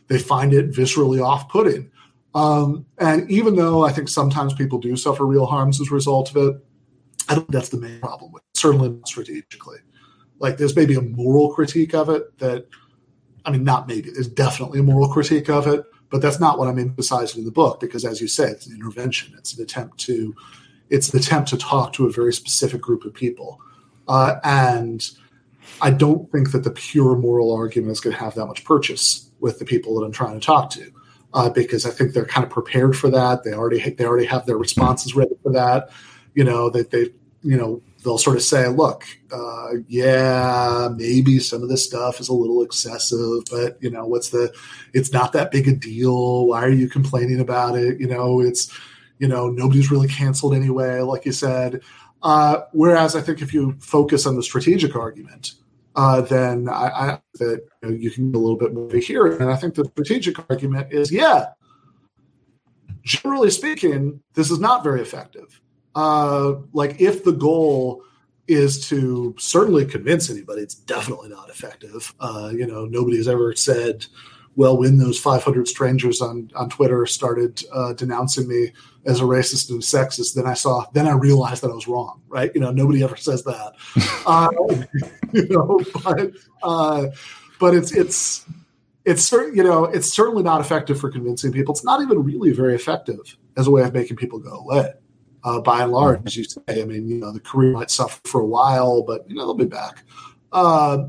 they 0.08 0.18
find 0.18 0.52
it 0.52 0.70
viscerally 0.70 1.22
off-putting. 1.22 1.90
Um, 2.34 2.86
and 2.98 3.30
even 3.30 3.56
though 3.56 3.84
I 3.84 3.92
think 3.92 4.08
sometimes 4.08 4.54
people 4.54 4.78
do 4.78 4.96
suffer 4.96 5.26
real 5.26 5.46
harms 5.46 5.80
as 5.80 5.90
a 5.90 5.94
result 5.94 6.30
of 6.30 6.36
it, 6.36 6.64
I 7.28 7.34
don't 7.34 7.44
think 7.44 7.52
that's 7.52 7.68
the 7.68 7.78
main 7.78 8.00
problem 8.00 8.32
with 8.32 8.42
it, 8.42 8.58
certainly 8.58 8.88
not 8.88 9.08
strategically. 9.08 9.78
Like 10.38 10.56
there's 10.56 10.76
maybe 10.76 10.94
a 10.94 11.02
moral 11.02 11.52
critique 11.52 11.94
of 11.94 12.08
it 12.08 12.38
that, 12.38 12.66
I 13.44 13.50
mean, 13.50 13.64
not 13.64 13.88
maybe, 13.88 14.10
there's 14.10 14.28
definitely 14.28 14.80
a 14.80 14.82
moral 14.82 15.08
critique 15.08 15.50
of 15.50 15.66
it, 15.66 15.84
but 16.10 16.22
that's 16.22 16.40
not 16.40 16.58
what 16.58 16.68
I'm 16.68 16.78
emphasizing 16.78 17.40
in 17.40 17.44
the 17.44 17.52
book 17.52 17.80
because, 17.80 18.04
as 18.04 18.20
you 18.20 18.28
say, 18.28 18.48
it's 18.48 18.66
an 18.66 18.74
intervention. 18.74 19.34
It's 19.36 19.56
an 19.56 19.62
attempt 19.62 19.98
to, 20.00 20.34
it's 20.90 21.12
an 21.12 21.18
attempt 21.18 21.50
to 21.50 21.58
talk 21.58 21.92
to 21.94 22.06
a 22.06 22.10
very 22.10 22.32
specific 22.32 22.80
group 22.80 23.04
of 23.04 23.12
people, 23.12 23.60
uh, 24.06 24.36
and 24.42 25.06
I 25.82 25.90
don't 25.90 26.30
think 26.32 26.52
that 26.52 26.64
the 26.64 26.70
pure 26.70 27.16
moral 27.16 27.54
argument 27.54 27.92
is 27.92 28.00
going 28.00 28.16
to 28.16 28.22
have 28.22 28.34
that 28.36 28.46
much 28.46 28.64
purchase 28.64 29.30
with 29.40 29.58
the 29.58 29.64
people 29.64 29.98
that 29.98 30.06
I'm 30.06 30.12
trying 30.12 30.40
to 30.40 30.44
talk 30.44 30.70
to. 30.70 30.90
Uh, 31.34 31.50
because 31.50 31.84
I 31.84 31.90
think 31.90 32.14
they're 32.14 32.24
kind 32.24 32.42
of 32.42 32.50
prepared 32.50 32.96
for 32.96 33.10
that. 33.10 33.44
They 33.44 33.52
already 33.52 33.90
they 33.90 34.06
already 34.06 34.24
have 34.24 34.46
their 34.46 34.56
responses 34.56 35.14
ready 35.14 35.34
for 35.42 35.52
that. 35.52 35.90
You 36.38 36.44
know 36.44 36.70
that 36.70 36.90
they 36.92 37.04
you 37.42 37.56
know 37.56 37.82
they'll 38.02 38.18
sort 38.18 38.36
of 38.36 38.42
say, 38.42 38.68
look, 38.68 39.04
uh, 39.32 39.70
yeah, 39.88 40.88
maybe 40.96 41.38
some 41.38 41.62
of 41.62 41.68
this 41.68 41.84
stuff 41.84 42.20
is 42.20 42.28
a 42.28 42.32
little 42.32 42.62
excessive, 42.62 43.44
but 43.50 43.76
you 43.80 43.90
know, 43.90 44.06
what's 44.06 44.30
the, 44.30 44.52
it's 44.94 45.12
not 45.12 45.32
that 45.32 45.50
big 45.50 45.68
a 45.68 45.72
deal. 45.74 46.46
Why 46.46 46.64
are 46.64 46.70
you 46.70 46.88
complaining 46.88 47.40
about 47.40 47.76
it? 47.76 48.00
You 48.00 48.06
know, 48.06 48.40
it's, 48.40 48.72
you 49.18 49.28
know, 49.28 49.48
nobody's 49.48 49.90
really 49.90 50.08
canceled 50.08 50.54
anyway, 50.54 51.00
like 51.00 51.26
you 51.26 51.32
said. 51.32 51.80
Uh, 52.22 52.60
whereas 52.72 53.16
I 53.16 53.20
think 53.20 53.42
if 53.42 53.52
you 53.52 53.76
focus 53.80 54.26
on 54.26 54.36
the 54.36 54.42
strategic 54.42 54.96
argument, 54.96 55.52
uh, 55.96 56.20
then 56.20 56.68
I, 56.68 56.88
I 56.88 57.20
that 57.34 57.66
you, 57.82 57.88
know, 57.88 57.94
you 57.96 58.10
can 58.10 58.30
get 58.30 58.38
a 58.38 58.40
little 58.40 58.58
bit 58.58 58.74
more 58.74 58.90
here. 58.92 59.26
And 59.26 59.50
I 59.50 59.56
think 59.56 59.74
the 59.74 59.84
strategic 59.86 60.38
argument 60.50 60.92
is, 60.92 61.10
yeah, 61.10 61.46
generally 63.02 63.50
speaking, 63.50 64.20
this 64.34 64.50
is 64.50 64.60
not 64.60 64.84
very 64.84 65.00
effective 65.00 65.60
uh, 65.98 66.54
like 66.72 67.00
if 67.00 67.24
the 67.24 67.32
goal 67.32 68.04
is 68.46 68.88
to 68.88 69.34
certainly 69.36 69.84
convince 69.84 70.30
anybody, 70.30 70.62
it's 70.62 70.76
definitely 70.76 71.28
not 71.28 71.50
effective. 71.50 72.14
Uh, 72.20 72.52
you 72.54 72.68
know, 72.68 72.84
nobody's 72.84 73.26
ever 73.26 73.52
said, 73.56 74.06
well, 74.54 74.78
when 74.78 74.98
those 74.98 75.18
500 75.18 75.66
strangers 75.66 76.20
on, 76.20 76.52
on 76.54 76.70
Twitter 76.70 77.04
started 77.04 77.64
uh, 77.72 77.94
denouncing 77.94 78.46
me 78.46 78.72
as 79.06 79.18
a 79.18 79.24
racist 79.24 79.70
and 79.70 79.82
sexist, 79.82 80.34
then 80.34 80.46
I 80.46 80.54
saw, 80.54 80.86
then 80.92 81.08
I 81.08 81.14
realized 81.14 81.64
that 81.64 81.72
I 81.72 81.74
was 81.74 81.88
wrong, 81.88 82.22
right? 82.28 82.52
You 82.54 82.60
know, 82.60 82.70
nobody 82.70 83.02
ever 83.02 83.16
says 83.16 83.42
that. 83.42 83.72
uh, 84.26 84.50
you 85.32 85.48
know, 85.48 85.80
but, 86.04 86.30
uh, 86.62 87.06
but 87.58 87.74
it's, 87.74 87.90
it's, 87.90 88.46
it's, 89.04 89.32
you 89.32 89.64
know, 89.64 89.86
it's 89.86 90.14
certainly 90.14 90.44
not 90.44 90.60
effective 90.60 91.00
for 91.00 91.10
convincing 91.10 91.50
people. 91.50 91.74
It's 91.74 91.84
not 91.84 92.02
even 92.02 92.22
really 92.22 92.52
very 92.52 92.76
effective 92.76 93.36
as 93.56 93.66
a 93.66 93.70
way 93.72 93.82
of 93.82 93.92
making 93.92 94.16
people 94.16 94.38
go 94.38 94.58
away 94.58 94.92
uh, 95.44 95.60
by 95.60 95.82
and 95.82 95.92
large, 95.92 96.20
as 96.26 96.36
you 96.36 96.44
say. 96.44 96.60
I 96.68 96.84
mean, 96.84 97.08
you 97.08 97.16
know, 97.16 97.32
the 97.32 97.40
career 97.40 97.72
might 97.72 97.90
suffer 97.90 98.20
for 98.24 98.40
a 98.40 98.46
while, 98.46 99.02
but 99.02 99.28
you 99.28 99.36
know 99.36 99.42
they'll 99.42 99.54
be 99.54 99.64
back. 99.64 100.04
Uh, 100.52 101.08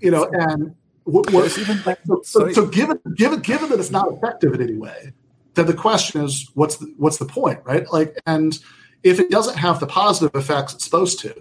you 0.00 0.10
know, 0.10 0.28
and 0.32 0.74
what, 1.04 1.30
what, 1.32 1.56
even 1.58 1.80
like, 1.84 1.98
so, 2.04 2.20
so, 2.22 2.52
so, 2.52 2.66
given 2.66 3.00
given 3.14 3.40
given 3.40 3.70
that 3.70 3.78
it's 3.78 3.90
not 3.90 4.12
effective 4.12 4.54
in 4.54 4.62
any 4.62 4.74
way, 4.76 5.12
then 5.54 5.66
the 5.66 5.74
question 5.74 6.24
is, 6.24 6.50
what's 6.54 6.76
the, 6.76 6.92
what's 6.96 7.18
the 7.18 7.26
point, 7.26 7.60
right? 7.64 7.90
Like, 7.92 8.20
and 8.26 8.58
if 9.02 9.20
it 9.20 9.30
doesn't 9.30 9.56
have 9.56 9.80
the 9.80 9.86
positive 9.86 10.34
effects 10.34 10.74
it's 10.74 10.84
supposed 10.84 11.20
to, 11.20 11.34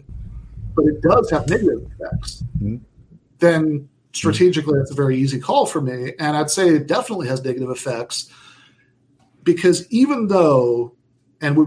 but 0.76 0.86
it 0.86 1.02
does 1.02 1.30
have 1.32 1.48
negative 1.50 1.90
effects, 2.00 2.44
mm-hmm. 2.58 2.78
then 3.40 3.88
strategically 4.14 4.78
that's 4.78 4.92
a 4.92 4.96
very 4.96 5.18
easy 5.18 5.40
call 5.40 5.66
for 5.66 5.82
me. 5.82 6.14
And 6.20 6.38
I'd 6.38 6.50
say 6.50 6.70
it 6.70 6.88
definitely 6.88 7.28
has 7.28 7.44
negative 7.44 7.70
effects 7.70 8.30
because 9.44 9.88
even 9.92 10.28
though 10.28 10.96
and 11.44 11.58
we 11.58 11.66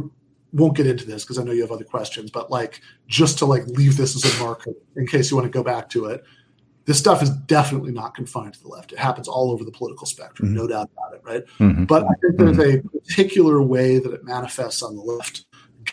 won't 0.53 0.77
get 0.77 0.87
into 0.87 1.05
this 1.05 1.23
because 1.23 1.39
I 1.39 1.45
know 1.45 1.53
you 1.53 1.61
have 1.61 1.71
other 1.71 1.85
questions, 1.85 2.31
but 2.31 2.51
like 2.51 2.81
just 3.07 3.39
to 3.39 3.47
like 3.47 3.67
leave 3.67 3.97
this 3.97 4.17
as 4.17 4.35
a 4.35 4.43
marker 4.43 4.73
in 4.97 5.07
case 5.07 5.31
you 5.31 5.37
want 5.37 5.45
to 5.51 5.57
go 5.57 5.63
back 5.63 5.89
to 5.91 6.07
it. 6.07 6.25
This 6.87 6.99
stuff 6.99 7.21
is 7.21 7.31
definitely 7.31 7.91
not 7.91 8.15
confined 8.15 8.55
to 8.55 8.63
the 8.63 8.69
left. 8.69 8.93
It 8.93 8.99
happens 8.99 9.27
all 9.27 9.51
over 9.51 9.65
the 9.65 9.73
political 9.73 10.07
spectrum, 10.07 10.49
mm-hmm. 10.49 10.57
no 10.57 10.67
doubt 10.69 10.89
about 10.97 11.15
it, 11.15 11.21
right? 11.25 11.45
Mm-hmm. 11.59 11.85
But 11.85 12.05
I 12.05 12.15
think 12.21 12.37
there's 12.37 12.57
mm-hmm. 12.57 12.87
a 12.87 13.01
particular 13.01 13.61
way 13.61 13.99
that 13.99 14.13
it 14.13 14.25
manifests 14.25 14.83
on 14.83 14.95
the 14.95 15.03
left, 15.03 15.47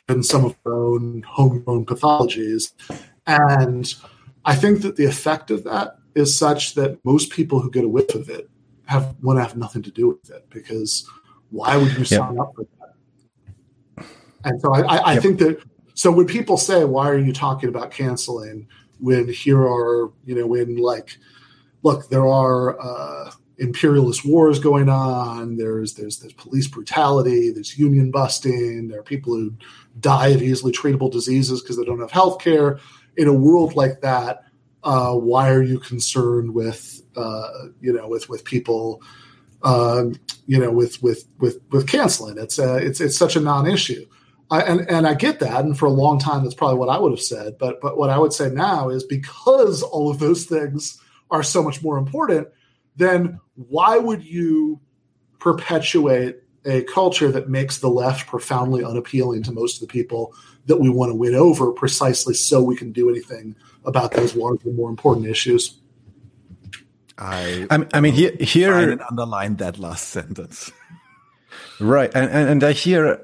given 0.07 0.21
some 0.21 0.45
of 0.45 0.55
our 0.65 0.73
own 0.73 1.23
homegrown 1.27 1.85
pathologies. 1.85 2.73
And 3.25 3.91
I 4.45 4.55
think 4.55 4.83
that 4.83 4.95
the 4.95 5.05
effect 5.05 5.49
of 5.49 5.63
that 5.63 5.97
is 6.13 6.37
such 6.37 6.75
that 6.75 7.03
most 7.03 7.31
people 7.31 7.59
who 7.59 7.71
get 7.71 7.83
a 7.83 7.89
whiff 7.89 8.13
of 8.13 8.29
it 8.29 8.47
have 8.85 9.15
want 9.23 9.37
to 9.37 9.41
have 9.43 9.57
nothing 9.57 9.81
to 9.81 9.91
do 9.91 10.09
with 10.09 10.29
it 10.29 10.47
because 10.51 11.09
why 11.49 11.75
would 11.75 11.93
you 11.97 12.05
sign 12.05 12.37
up 12.39 12.53
for 12.55 12.63
that? 12.63 12.82
And 14.45 14.59
so 14.61 14.73
I, 14.73 14.81
I, 14.81 15.11
I 15.13 15.19
think 15.19 15.39
that 15.39 15.61
so 15.93 16.11
when 16.11 16.25
people 16.25 16.57
say, 16.57 16.85
"Why 16.85 17.09
are 17.09 17.17
you 17.17 17.33
talking 17.33 17.69
about 17.69 17.91
canceling?" 17.91 18.67
When 18.99 19.27
here 19.27 19.61
are 19.61 20.11
you 20.25 20.35
know 20.35 20.47
when 20.47 20.77
like, 20.77 21.17
look, 21.83 22.09
there 22.09 22.25
are 22.27 22.79
uh, 22.79 23.31
imperialist 23.57 24.25
wars 24.25 24.59
going 24.59 24.89
on. 24.89 25.57
There's 25.57 25.93
there's 25.93 26.19
there's 26.19 26.33
police 26.33 26.67
brutality. 26.67 27.51
There's 27.51 27.77
union 27.77 28.11
busting. 28.11 28.87
There 28.87 28.99
are 28.99 29.03
people 29.03 29.33
who 29.33 29.53
die 29.99 30.29
of 30.29 30.41
easily 30.41 30.71
treatable 30.71 31.11
diseases 31.11 31.61
because 31.61 31.77
they 31.77 31.85
don't 31.85 31.99
have 31.99 32.11
health 32.11 32.39
care. 32.39 32.79
In 33.15 33.27
a 33.27 33.33
world 33.33 33.75
like 33.75 34.01
that, 34.01 34.43
uh, 34.83 35.13
why 35.13 35.51
are 35.51 35.61
you 35.61 35.79
concerned 35.79 36.53
with 36.53 37.01
uh, 37.15 37.67
you 37.81 37.93
know 37.93 38.07
with 38.07 38.29
with 38.29 38.43
people? 38.43 39.01
Um, 39.63 40.15
you 40.45 40.59
know, 40.59 40.71
with 40.71 41.01
with 41.01 41.23
with 41.39 41.59
with 41.71 41.87
canceling, 41.87 42.37
it's 42.37 42.59
uh, 42.59 42.79
it's 42.81 42.99
it's 42.99 43.17
such 43.17 43.37
a 43.37 43.39
non-issue. 43.39 44.05
I, 44.53 44.61
and 44.61 44.87
and 44.87 45.07
I 45.07 45.15
get 45.15 45.39
that, 45.39 45.65
and 45.65 45.75
for 45.75 45.87
a 45.87 45.91
long 45.91 46.19
time, 46.19 46.43
that's 46.43 46.53
probably 46.53 46.77
what 46.77 46.89
I 46.89 46.99
would 46.99 47.11
have 47.11 47.19
said. 47.19 47.57
But 47.57 47.81
but 47.81 47.97
what 47.97 48.11
I 48.11 48.19
would 48.19 48.33
say 48.33 48.51
now 48.51 48.89
is 48.89 49.03
because 49.03 49.81
all 49.81 50.11
of 50.11 50.19
those 50.19 50.45
things 50.45 51.01
are 51.31 51.41
so 51.41 51.63
much 51.63 51.81
more 51.81 51.97
important, 51.97 52.47
then 52.95 53.39
why 53.55 53.97
would 53.97 54.23
you 54.23 54.79
perpetuate 55.39 56.35
a 56.65 56.83
culture 56.83 57.31
that 57.31 57.49
makes 57.49 57.79
the 57.79 57.89
left 57.89 58.27
profoundly 58.27 58.85
unappealing 58.85 59.41
to 59.43 59.51
most 59.51 59.81
of 59.81 59.87
the 59.87 59.91
people 59.91 60.35
that 60.67 60.77
we 60.77 60.87
want 60.87 61.09
to 61.09 61.15
win 61.15 61.33
over, 61.33 61.71
precisely 61.71 62.35
so 62.35 62.61
we 62.61 62.75
can 62.75 62.91
do 62.91 63.09
anything 63.09 63.55
about 63.85 64.11
those 64.11 64.35
larger, 64.35 64.69
more 64.69 64.91
important 64.91 65.25
issues? 65.25 65.79
I 67.17 67.65
I, 67.71 67.87
I 67.91 68.01
mean 68.01 68.13
here 68.13 68.35
here 68.39 68.77
and 68.77 69.01
underline 69.09 69.55
that 69.55 69.79
last 69.79 70.09
sentence. 70.09 70.71
Right, 71.79 72.11
and, 72.13 72.29
and 72.29 72.49
and 72.49 72.63
I 72.63 72.73
hear 72.73 73.19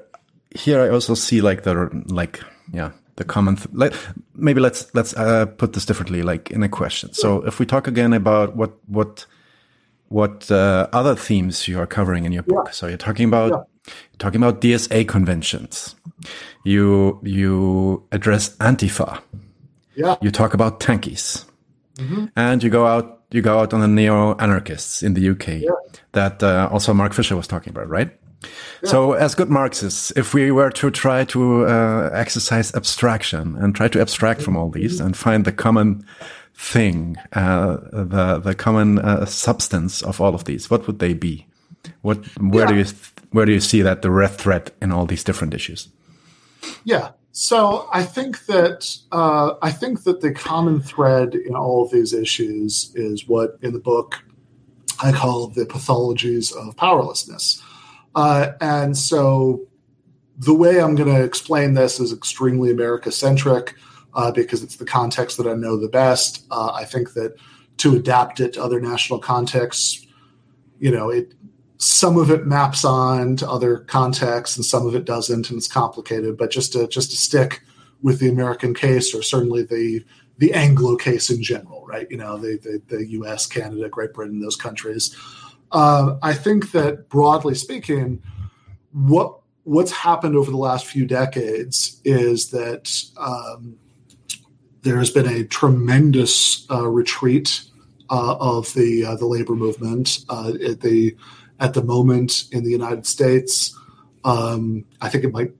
here 0.54 0.80
I 0.80 0.88
also 0.88 1.14
see 1.14 1.40
like 1.40 1.62
the 1.62 1.88
like 2.06 2.40
yeah 2.72 2.90
the 3.16 3.24
common 3.24 3.56
th- 3.56 3.68
like 3.72 3.94
maybe 4.34 4.60
let's 4.60 4.86
let's 4.94 5.14
uh, 5.16 5.46
put 5.46 5.72
this 5.72 5.84
differently 5.86 6.22
like 6.22 6.50
in 6.50 6.62
a 6.62 6.68
question. 6.68 7.12
So 7.12 7.42
if 7.46 7.58
we 7.58 7.66
talk 7.66 7.86
again 7.86 8.12
about 8.12 8.56
what 8.56 8.72
what 8.88 9.26
what 10.08 10.50
uh, 10.50 10.88
other 10.92 11.14
themes 11.14 11.68
you 11.68 11.78
are 11.78 11.86
covering 11.86 12.24
in 12.24 12.32
your 12.32 12.42
book. 12.42 12.66
Yeah. 12.66 12.72
So 12.72 12.86
you're 12.88 12.96
talking 12.96 13.28
about 13.28 13.50
Yeah. 13.50 13.92
talking 14.18 14.42
about 14.42 14.60
DSA 14.60 15.04
conventions. 15.06 15.94
You 16.64 17.20
you 17.22 18.02
address 18.12 18.56
Antifa. 18.58 19.20
Yeah. 19.96 20.16
You 20.22 20.30
talk 20.30 20.54
about 20.54 20.80
tankies, 20.80 21.44
Mm-hmm. 21.96 22.26
and 22.36 22.62
you 22.62 22.70
go 22.70 22.86
out 22.86 23.22
you 23.30 23.42
go 23.42 23.58
out 23.60 23.72
on 23.74 23.80
the 23.80 23.88
neo 23.88 24.34
anarchists 24.38 25.02
in 25.02 25.14
the 25.14 25.28
UK 25.30 25.62
that 26.12 26.42
uh, 26.42 26.68
also 26.72 26.94
Mark 26.94 27.12
Fisher 27.12 27.36
was 27.36 27.46
talking 27.46 27.70
about, 27.70 27.88
right? 27.88 28.10
So, 28.84 29.12
as 29.12 29.34
good 29.34 29.50
Marxists, 29.50 30.12
if 30.16 30.32
we 30.32 30.50
were 30.50 30.70
to 30.70 30.90
try 30.90 31.24
to 31.26 31.66
uh, 31.66 32.10
exercise 32.14 32.74
abstraction 32.74 33.56
and 33.56 33.74
try 33.74 33.88
to 33.88 34.00
abstract 34.00 34.40
from 34.42 34.56
all 34.56 34.70
these 34.70 35.00
and 35.00 35.14
find 35.16 35.44
the 35.44 35.52
common 35.52 36.04
thing, 36.54 37.16
uh, 37.34 37.76
the 37.92 38.40
the 38.42 38.54
common 38.54 38.98
uh, 38.98 39.26
substance 39.26 40.02
of 40.02 40.20
all 40.20 40.34
of 40.34 40.44
these, 40.44 40.70
what 40.70 40.86
would 40.86 40.98
they 40.98 41.12
be? 41.14 41.46
What 42.02 42.24
where 42.38 42.66
do 42.66 42.74
Yeah. 42.74 42.84
you 42.84 42.92
where 43.32 43.46
do 43.46 43.52
you 43.52 43.60
see 43.60 43.82
that 43.82 44.02
the 44.02 44.10
red 44.10 44.30
thread 44.32 44.72
in 44.80 44.92
all 44.92 45.06
these 45.06 45.24
different 45.24 45.54
issues? 45.54 45.88
Yeah. 46.84 47.10
So 47.32 47.88
I 47.92 48.02
think 48.02 48.46
that 48.46 48.88
uh, 49.12 49.54
I 49.62 49.70
think 49.70 50.02
that 50.04 50.20
the 50.20 50.32
common 50.32 50.80
thread 50.80 51.34
in 51.34 51.54
all 51.54 51.84
of 51.84 51.90
these 51.90 52.12
issues 52.12 52.90
is 52.94 53.28
what 53.28 53.58
in 53.62 53.72
the 53.72 53.78
book 53.78 54.24
I 55.02 55.12
call 55.12 55.48
the 55.48 55.64
pathologies 55.66 56.52
of 56.56 56.76
powerlessness. 56.76 57.62
Uh, 58.14 58.52
and 58.60 58.96
so 58.96 59.66
the 60.38 60.54
way 60.54 60.80
I'm 60.80 60.94
going 60.94 61.14
to 61.14 61.22
explain 61.22 61.74
this 61.74 62.00
is 62.00 62.12
extremely 62.12 62.70
America 62.70 63.12
centric 63.12 63.74
uh, 64.14 64.32
because 64.32 64.62
it's 64.62 64.76
the 64.76 64.86
context 64.86 65.36
that 65.36 65.46
I 65.46 65.54
know 65.54 65.76
the 65.76 65.88
best. 65.88 66.46
Uh, 66.50 66.72
I 66.72 66.84
think 66.84 67.12
that 67.12 67.36
to 67.78 67.96
adapt 67.96 68.40
it 68.40 68.54
to 68.54 68.62
other 68.62 68.80
national 68.80 69.18
contexts, 69.18 70.06
you 70.78 70.90
know, 70.90 71.10
it 71.10 71.34
some 71.76 72.18
of 72.18 72.30
it 72.30 72.46
maps 72.46 72.84
on 72.84 73.36
to 73.36 73.48
other 73.48 73.78
contexts 73.78 74.56
and 74.56 74.66
some 74.66 74.86
of 74.86 74.94
it 74.94 75.06
doesn't 75.06 75.48
and 75.48 75.56
it's 75.56 75.68
complicated. 75.68 76.36
But 76.36 76.50
just 76.50 76.72
to 76.72 76.86
just 76.88 77.10
to 77.10 77.16
stick 77.16 77.62
with 78.02 78.18
the 78.18 78.28
american 78.28 78.72
case 78.74 79.14
or 79.14 79.22
certainly 79.22 79.62
the 79.62 80.02
the 80.38 80.52
anglo 80.54 80.96
case 80.96 81.28
in 81.30 81.42
general 81.42 81.84
right? 81.86 82.06
You 82.10 82.16
know 82.16 82.38
the 82.38 82.58
the, 82.88 82.96
the 82.96 83.06
us 83.06 83.46
canada 83.46 83.88
great 83.88 84.14
britain 84.14 84.40
those 84.40 84.56
countries 84.56 85.14
uh, 85.72 86.16
i 86.22 86.32
think 86.32 86.72
that 86.72 87.08
broadly 87.08 87.54
speaking 87.54 88.22
what 88.92 89.40
what's 89.64 89.92
happened 89.92 90.36
over 90.36 90.50
the 90.50 90.56
last 90.56 90.86
few 90.86 91.06
decades 91.06 92.00
is 92.04 92.50
that 92.50 93.04
um, 93.18 93.76
there 94.82 94.96
has 94.96 95.10
been 95.10 95.26
a 95.26 95.44
tremendous 95.44 96.66
uh, 96.70 96.86
retreat 96.86 97.62
uh, 98.10 98.36
of 98.40 98.72
the 98.74 99.04
uh, 99.04 99.14
the 99.16 99.26
labor 99.26 99.54
movement 99.54 100.24
uh, 100.28 100.52
at 100.66 100.80
the 100.80 101.16
at 101.60 101.74
the 101.74 101.82
moment 101.82 102.44
in 102.52 102.64
the 102.64 102.70
United 102.70 103.06
States. 103.06 103.78
Um, 104.24 104.84
I 105.00 105.08
think 105.08 105.24
it 105.24 105.32
might. 105.32 105.52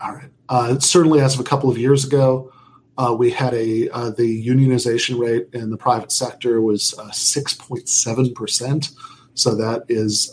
All 0.00 0.14
right. 0.14 0.30
Uh, 0.48 0.78
certainly, 0.78 1.20
as 1.20 1.34
of 1.34 1.40
a 1.40 1.44
couple 1.44 1.70
of 1.70 1.78
years 1.78 2.04
ago, 2.04 2.52
uh, 2.98 3.14
we 3.16 3.30
had 3.30 3.54
a 3.54 3.88
uh, 3.90 4.10
the 4.10 4.46
unionization 4.46 5.18
rate 5.18 5.48
in 5.52 5.70
the 5.70 5.76
private 5.76 6.12
sector 6.12 6.60
was 6.60 6.94
six 7.12 7.54
point 7.54 7.88
seven 7.88 8.32
percent. 8.32 8.90
So 9.34 9.54
that 9.54 9.84
is 9.88 10.30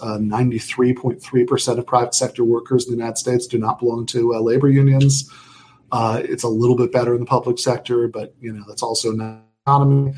three 0.60 1.44
percent 1.46 1.80
of 1.80 1.86
private 1.86 2.14
sector 2.14 2.44
workers 2.44 2.86
in 2.86 2.92
the 2.92 2.98
United 2.98 3.18
States 3.18 3.48
do 3.48 3.58
not 3.58 3.80
belong 3.80 4.06
to 4.08 4.36
uh, 4.36 4.40
labor 4.40 4.70
unions. 4.70 5.32
Uh, 5.92 6.22
it's 6.24 6.44
a 6.44 6.48
little 6.48 6.76
bit 6.76 6.92
better 6.92 7.14
in 7.14 7.20
the 7.20 7.26
public 7.26 7.60
sector, 7.60 8.08
but 8.08 8.34
you 8.40 8.52
know 8.52 8.64
that's 8.68 8.84
also 8.84 9.12
not 9.12 9.44
economy. 9.66 10.14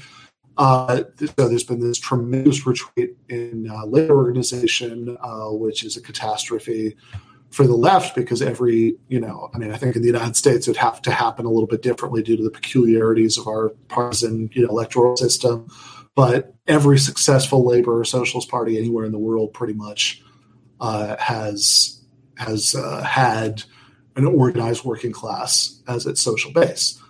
Uh, 0.57 1.03
so 1.17 1.47
there's 1.47 1.63
been 1.63 1.79
this 1.79 1.97
tremendous 1.97 2.65
retreat 2.65 3.15
in 3.29 3.69
uh, 3.69 3.85
labor 3.85 4.15
organization, 4.15 5.17
uh, 5.21 5.49
which 5.49 5.83
is 5.83 5.97
a 5.97 6.01
catastrophe 6.01 6.95
for 7.49 7.67
the 7.67 7.75
left 7.75 8.15
because 8.15 8.41
every, 8.41 8.95
you 9.09 9.19
know, 9.19 9.49
I 9.53 9.57
mean, 9.57 9.71
I 9.71 9.77
think 9.77 9.95
in 9.95 10.01
the 10.01 10.07
United 10.07 10.35
States 10.35 10.67
it 10.67 10.71
would 10.71 10.77
have 10.77 11.01
to 11.03 11.11
happen 11.11 11.45
a 11.45 11.49
little 11.49 11.67
bit 11.67 11.81
differently 11.81 12.23
due 12.23 12.37
to 12.37 12.43
the 12.43 12.51
peculiarities 12.51 13.37
of 13.37 13.47
our 13.47 13.69
partisan, 13.89 14.49
you 14.53 14.63
know, 14.63 14.69
electoral 14.69 15.17
system. 15.17 15.67
But 16.15 16.53
every 16.67 16.99
successful 16.99 17.65
labor 17.65 17.99
or 17.99 18.05
socialist 18.05 18.49
party 18.49 18.77
anywhere 18.77 19.05
in 19.05 19.11
the 19.11 19.17
world 19.17 19.53
pretty 19.53 19.73
much 19.73 20.21
uh, 20.79 21.15
has 21.17 22.01
has 22.37 22.75
uh, 22.75 23.03
had 23.03 23.63
an 24.15 24.25
organized 24.25 24.83
working 24.83 25.11
class 25.11 25.81
as 25.87 26.05
its 26.05 26.21
social 26.21 26.51
base. 26.51 27.01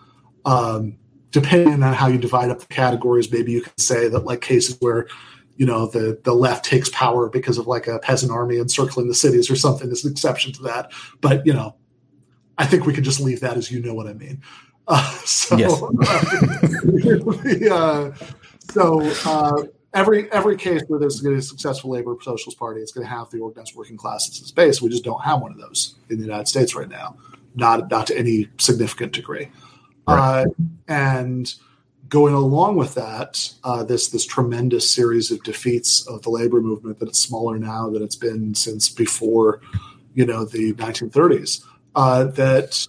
Um, 0.45 0.97
depending 1.31 1.81
on 1.81 1.93
how 1.93 2.07
you 2.07 2.17
divide 2.17 2.49
up 2.49 2.59
the 2.59 2.67
categories, 2.67 3.31
maybe 3.31 3.51
you 3.51 3.61
can 3.61 3.77
say 3.77 4.07
that 4.09 4.25
like 4.25 4.41
cases 4.41 4.77
where 4.79 5.07
you 5.55 5.65
know 5.65 5.87
the 5.87 6.19
the 6.23 6.33
left 6.33 6.65
takes 6.65 6.89
power 6.89 7.29
because 7.29 7.57
of 7.57 7.67
like 7.67 7.87
a 7.87 7.99
peasant 7.99 8.31
army 8.31 8.57
encircling 8.57 9.07
the 9.07 9.15
cities 9.15 9.49
or 9.49 9.55
something 9.55 9.89
is 9.91 10.05
an 10.05 10.11
exception 10.11 10.51
to 10.53 10.63
that. 10.63 10.91
But 11.21 11.45
you 11.45 11.53
know, 11.53 11.75
I 12.57 12.65
think 12.65 12.85
we 12.85 12.93
can 12.93 13.03
just 13.03 13.19
leave 13.19 13.39
that 13.41 13.57
as 13.57 13.71
you 13.71 13.81
know 13.81 13.93
what 13.93 14.07
I 14.07 14.13
mean. 14.13 14.41
Uh, 14.87 15.11
so, 15.25 15.57
Yes. 15.57 15.79
the, 15.79 17.69
uh, 17.71 18.25
so 18.71 19.01
uh, 19.25 19.63
every 19.93 20.31
every 20.31 20.55
case 20.55 20.81
where 20.87 20.99
there's 20.99 21.21
going 21.21 21.33
to 21.33 21.37
be 21.37 21.39
a 21.39 21.43
successful 21.43 21.91
labor 21.91 22.15
socialist 22.21 22.57
party, 22.57 22.81
it's 22.81 22.91
going 22.91 23.05
to 23.05 23.13
have 23.13 23.29
the 23.29 23.39
organized 23.39 23.75
working 23.75 23.97
class 23.97 24.29
as 24.29 24.41
its 24.41 24.51
base. 24.51 24.81
We 24.81 24.89
just 24.89 25.03
don't 25.03 25.21
have 25.21 25.41
one 25.41 25.51
of 25.51 25.57
those 25.57 25.95
in 26.09 26.17
the 26.17 26.23
United 26.23 26.47
States 26.47 26.75
right 26.75 26.89
now, 26.89 27.17
not 27.55 27.89
not 27.89 28.07
to 28.07 28.17
any 28.17 28.49
significant 28.57 29.13
degree. 29.13 29.49
Right. 30.07 30.43
Uh, 30.43 30.45
and 30.87 31.53
going 32.11 32.33
along 32.33 32.75
with 32.75 32.93
that, 32.95 33.51
uh, 33.63 33.83
this 33.83 34.09
this 34.09 34.25
tremendous 34.25 34.93
series 34.93 35.31
of 35.31 35.41
defeats 35.43 36.07
of 36.07 36.21
the 36.23 36.29
labor 36.29 36.61
movement 36.61 36.99
that 36.99 37.09
it's 37.09 37.21
smaller 37.21 37.57
now 37.57 37.89
than 37.89 38.03
it's 38.03 38.15
been 38.15 38.53
since 38.53 38.89
before, 38.89 39.61
you 40.13 40.25
know, 40.25 40.45
the 40.45 40.73
1930s. 40.73 41.65
Uh, 41.93 42.23
that 42.23 42.87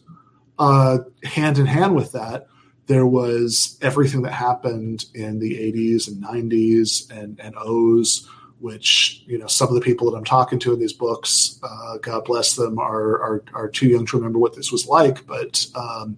uh, 0.58 0.98
hand 1.24 1.58
in 1.58 1.66
hand 1.66 1.94
with 1.94 2.12
that, 2.12 2.46
there 2.86 3.06
was 3.06 3.78
everything 3.80 4.22
that 4.22 4.32
happened 4.32 5.06
in 5.14 5.38
the 5.38 5.54
80s 5.54 6.08
and 6.08 6.22
90s 6.22 7.10
and 7.10 7.38
and 7.40 7.54
O's. 7.58 8.28
Which 8.60 9.24
you 9.26 9.38
know, 9.38 9.48
some 9.48 9.66
of 9.66 9.74
the 9.74 9.80
people 9.80 10.08
that 10.08 10.16
I'm 10.16 10.24
talking 10.24 10.60
to 10.60 10.72
in 10.72 10.78
these 10.78 10.92
books, 10.92 11.58
uh, 11.64 11.98
God 11.98 12.24
bless 12.24 12.54
them, 12.54 12.78
are, 12.78 13.20
are 13.20 13.44
are 13.54 13.68
too 13.68 13.88
young 13.88 14.06
to 14.06 14.16
remember 14.16 14.38
what 14.38 14.54
this 14.54 14.70
was 14.70 14.86
like. 14.86 15.26
But 15.26 15.66
um, 15.74 16.16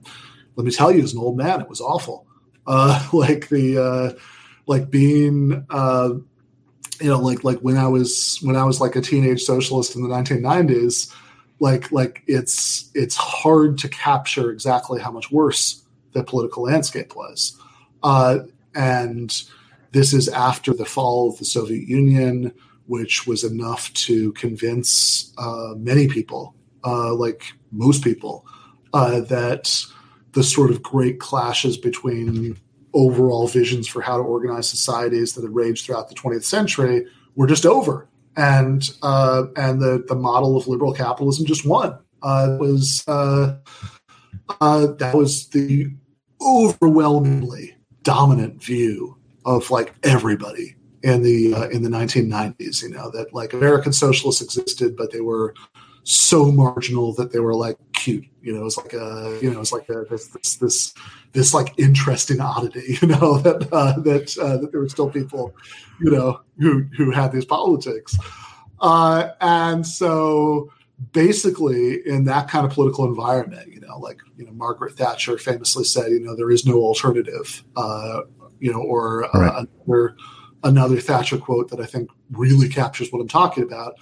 let 0.56 0.66
me 0.66 0.70
tell 0.70 0.92
you, 0.92 1.02
as 1.02 1.14
an 1.14 1.20
old 1.20 1.38
man, 1.38 1.62
it 1.62 1.70
was 1.70 1.80
awful. 1.80 2.26
Uh, 2.66 3.02
like 3.14 3.48
the 3.48 3.78
uh, 3.82 4.20
like 4.66 4.90
being 4.90 5.64
uh, 5.70 6.10
you 7.00 7.08
know 7.08 7.18
like 7.18 7.44
like 7.44 7.60
when 7.60 7.78
I 7.78 7.88
was 7.88 8.38
when 8.42 8.56
I 8.56 8.64
was 8.64 8.78
like 8.78 8.94
a 8.94 9.00
teenage 9.00 9.42
socialist 9.42 9.96
in 9.96 10.02
the 10.02 10.08
1990s, 10.08 11.14
like 11.60 11.90
like 11.92 12.24
it's 12.26 12.90
it's 12.94 13.16
hard 13.16 13.78
to 13.78 13.88
capture 13.88 14.50
exactly 14.50 15.00
how 15.00 15.10
much 15.10 15.30
worse 15.30 15.83
the 16.14 16.24
political 16.24 16.64
landscape 16.64 17.14
was, 17.14 17.60
uh, 18.02 18.38
and 18.74 19.42
this 19.92 20.12
is 20.12 20.28
after 20.28 20.72
the 20.72 20.84
fall 20.84 21.30
of 21.30 21.38
the 21.38 21.44
Soviet 21.44 21.86
Union, 21.86 22.52
which 22.86 23.26
was 23.26 23.44
enough 23.44 23.92
to 23.94 24.32
convince 24.32 25.32
uh, 25.38 25.74
many 25.76 26.08
people, 26.08 26.54
uh, 26.84 27.14
like 27.14 27.52
most 27.70 28.02
people, 28.02 28.46
uh, 28.92 29.20
that 29.20 29.84
the 30.32 30.42
sort 30.42 30.70
of 30.70 30.82
great 30.82 31.20
clashes 31.20 31.76
between 31.76 32.56
overall 32.92 33.46
visions 33.46 33.86
for 33.88 34.00
how 34.00 34.16
to 34.16 34.22
organize 34.22 34.68
societies 34.68 35.34
that 35.34 35.42
had 35.42 35.54
raged 35.54 35.86
throughout 35.86 36.08
the 36.08 36.14
20th 36.14 36.44
century 36.44 37.06
were 37.36 37.46
just 37.46 37.66
over, 37.66 38.08
and 38.36 38.90
uh, 39.02 39.44
and 39.56 39.80
the 39.80 40.04
the 40.08 40.14
model 40.14 40.56
of 40.56 40.66
liberal 40.66 40.92
capitalism 40.92 41.46
just 41.46 41.66
won. 41.66 41.98
Uh, 42.22 42.56
was 42.58 43.04
uh, 43.06 43.56
uh, 44.60 44.86
that 44.98 45.14
was 45.14 45.48
the 45.48 45.90
overwhelmingly 46.44 47.76
dominant 48.02 48.62
view 48.62 49.16
of 49.44 49.70
like 49.70 49.94
everybody 50.02 50.76
in 51.02 51.22
the 51.22 51.54
uh, 51.54 51.68
in 51.68 51.82
the 51.82 51.88
1990s. 51.88 52.82
You 52.82 52.90
know 52.90 53.10
that 53.10 53.34
like 53.34 53.52
American 53.52 53.92
socialists 53.92 54.42
existed, 54.42 54.96
but 54.96 55.12
they 55.12 55.20
were 55.20 55.54
so 56.04 56.52
marginal 56.52 57.12
that 57.14 57.32
they 57.32 57.40
were 57.40 57.54
like 57.54 57.78
cute. 57.92 58.26
You 58.42 58.54
know, 58.54 58.60
it 58.60 58.64
was 58.64 58.76
like 58.76 58.92
a 58.92 59.38
you 59.42 59.50
know, 59.50 59.56
it 59.56 59.60
was 59.60 59.72
like 59.72 59.88
a, 59.88 60.04
this, 60.10 60.28
this 60.28 60.56
this 60.56 60.94
this 61.32 61.54
like 61.54 61.74
interesting 61.78 62.40
oddity. 62.40 62.98
You 63.02 63.08
know 63.08 63.38
that 63.38 63.68
uh, 63.72 63.98
that 64.00 64.38
uh, 64.38 64.56
that 64.58 64.70
there 64.70 64.80
were 64.80 64.88
still 64.88 65.10
people, 65.10 65.54
you 66.00 66.10
know, 66.10 66.40
who 66.58 66.84
who 66.96 67.10
had 67.10 67.32
these 67.32 67.44
politics, 67.44 68.16
uh, 68.80 69.30
and 69.40 69.86
so 69.86 70.70
basically 71.12 72.06
in 72.06 72.24
that 72.24 72.48
kind 72.48 72.66
of 72.66 72.72
political 72.72 73.04
environment, 73.04 73.72
you 73.72 73.80
know, 73.80 73.98
like 73.98 74.18
you 74.36 74.44
know, 74.44 74.52
Margaret 74.52 74.96
Thatcher 74.96 75.38
famously 75.38 75.84
said, 75.84 76.10
you 76.10 76.20
know, 76.20 76.36
there 76.36 76.50
is 76.50 76.66
no 76.66 76.76
alternative. 76.76 77.64
Uh, 77.76 78.20
you 78.60 78.72
know, 78.72 78.80
or 78.80 79.24
uh, 79.36 79.40
Right. 79.40 79.66
another 79.86 80.16
another 80.62 81.00
Thatcher 81.00 81.36
quote 81.36 81.68
that 81.70 81.80
I 81.80 81.84
think 81.86 82.08
really 82.30 82.68
captures 82.68 83.10
what 83.12 83.20
I'm 83.20 83.28
talking 83.28 83.62
about 83.64 83.94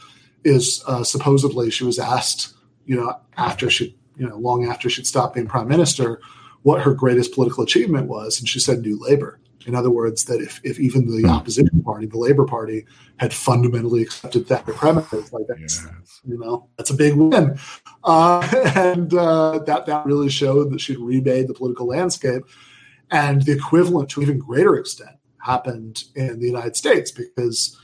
is 0.44 0.82
uh, 0.86 1.02
supposedly 1.02 1.70
she 1.70 1.84
was 1.84 1.98
asked, 1.98 2.54
you 2.86 2.96
know, 2.96 3.18
after 3.36 3.68
she, 3.70 3.96
you 4.16 4.28
know, 4.28 4.36
long 4.36 4.66
after 4.66 4.88
she'd 4.88 5.06
stopped 5.06 5.34
being 5.34 5.46
prime 5.48 5.68
minister, 5.68 6.20
what 6.62 6.82
her 6.82 6.94
greatest 6.94 7.32
political 7.32 7.64
achievement 7.64 8.08
was, 8.08 8.38
and 8.38 8.48
she 8.48 8.60
said 8.60 8.80
New 8.82 8.98
Labour. 9.00 9.40
In 9.66 9.74
other 9.74 9.90
words, 9.90 10.24
that 10.24 10.40
if, 10.40 10.60
if 10.64 10.78
even 10.80 11.06
the 11.06 11.28
opposition 11.28 11.82
party, 11.82 12.06
the 12.06 12.18
Labour 12.18 12.44
Party, 12.44 12.84
had 13.18 13.32
fundamentally 13.32 14.02
accepted 14.02 14.48
that 14.48 14.66
premise, 14.66 15.32
like 15.32 15.44
that's 15.48 15.84
yes. 15.84 16.20
you 16.26 16.38
know 16.38 16.68
that's 16.76 16.90
a 16.90 16.94
big 16.94 17.14
win, 17.14 17.58
uh, 18.04 18.40
and 18.76 19.14
uh, 19.14 19.58
that 19.60 19.86
that 19.86 20.06
really 20.06 20.28
showed 20.28 20.70
that 20.72 20.80
she'd 20.80 20.98
remade 20.98 21.48
the 21.48 21.54
political 21.54 21.86
landscape, 21.86 22.42
and 23.10 23.42
the 23.42 23.52
equivalent 23.52 24.08
to 24.10 24.22
even 24.22 24.38
greater 24.38 24.76
extent 24.76 25.16
happened 25.38 26.04
in 26.14 26.38
the 26.40 26.46
United 26.46 26.76
States 26.76 27.10
because 27.10 27.78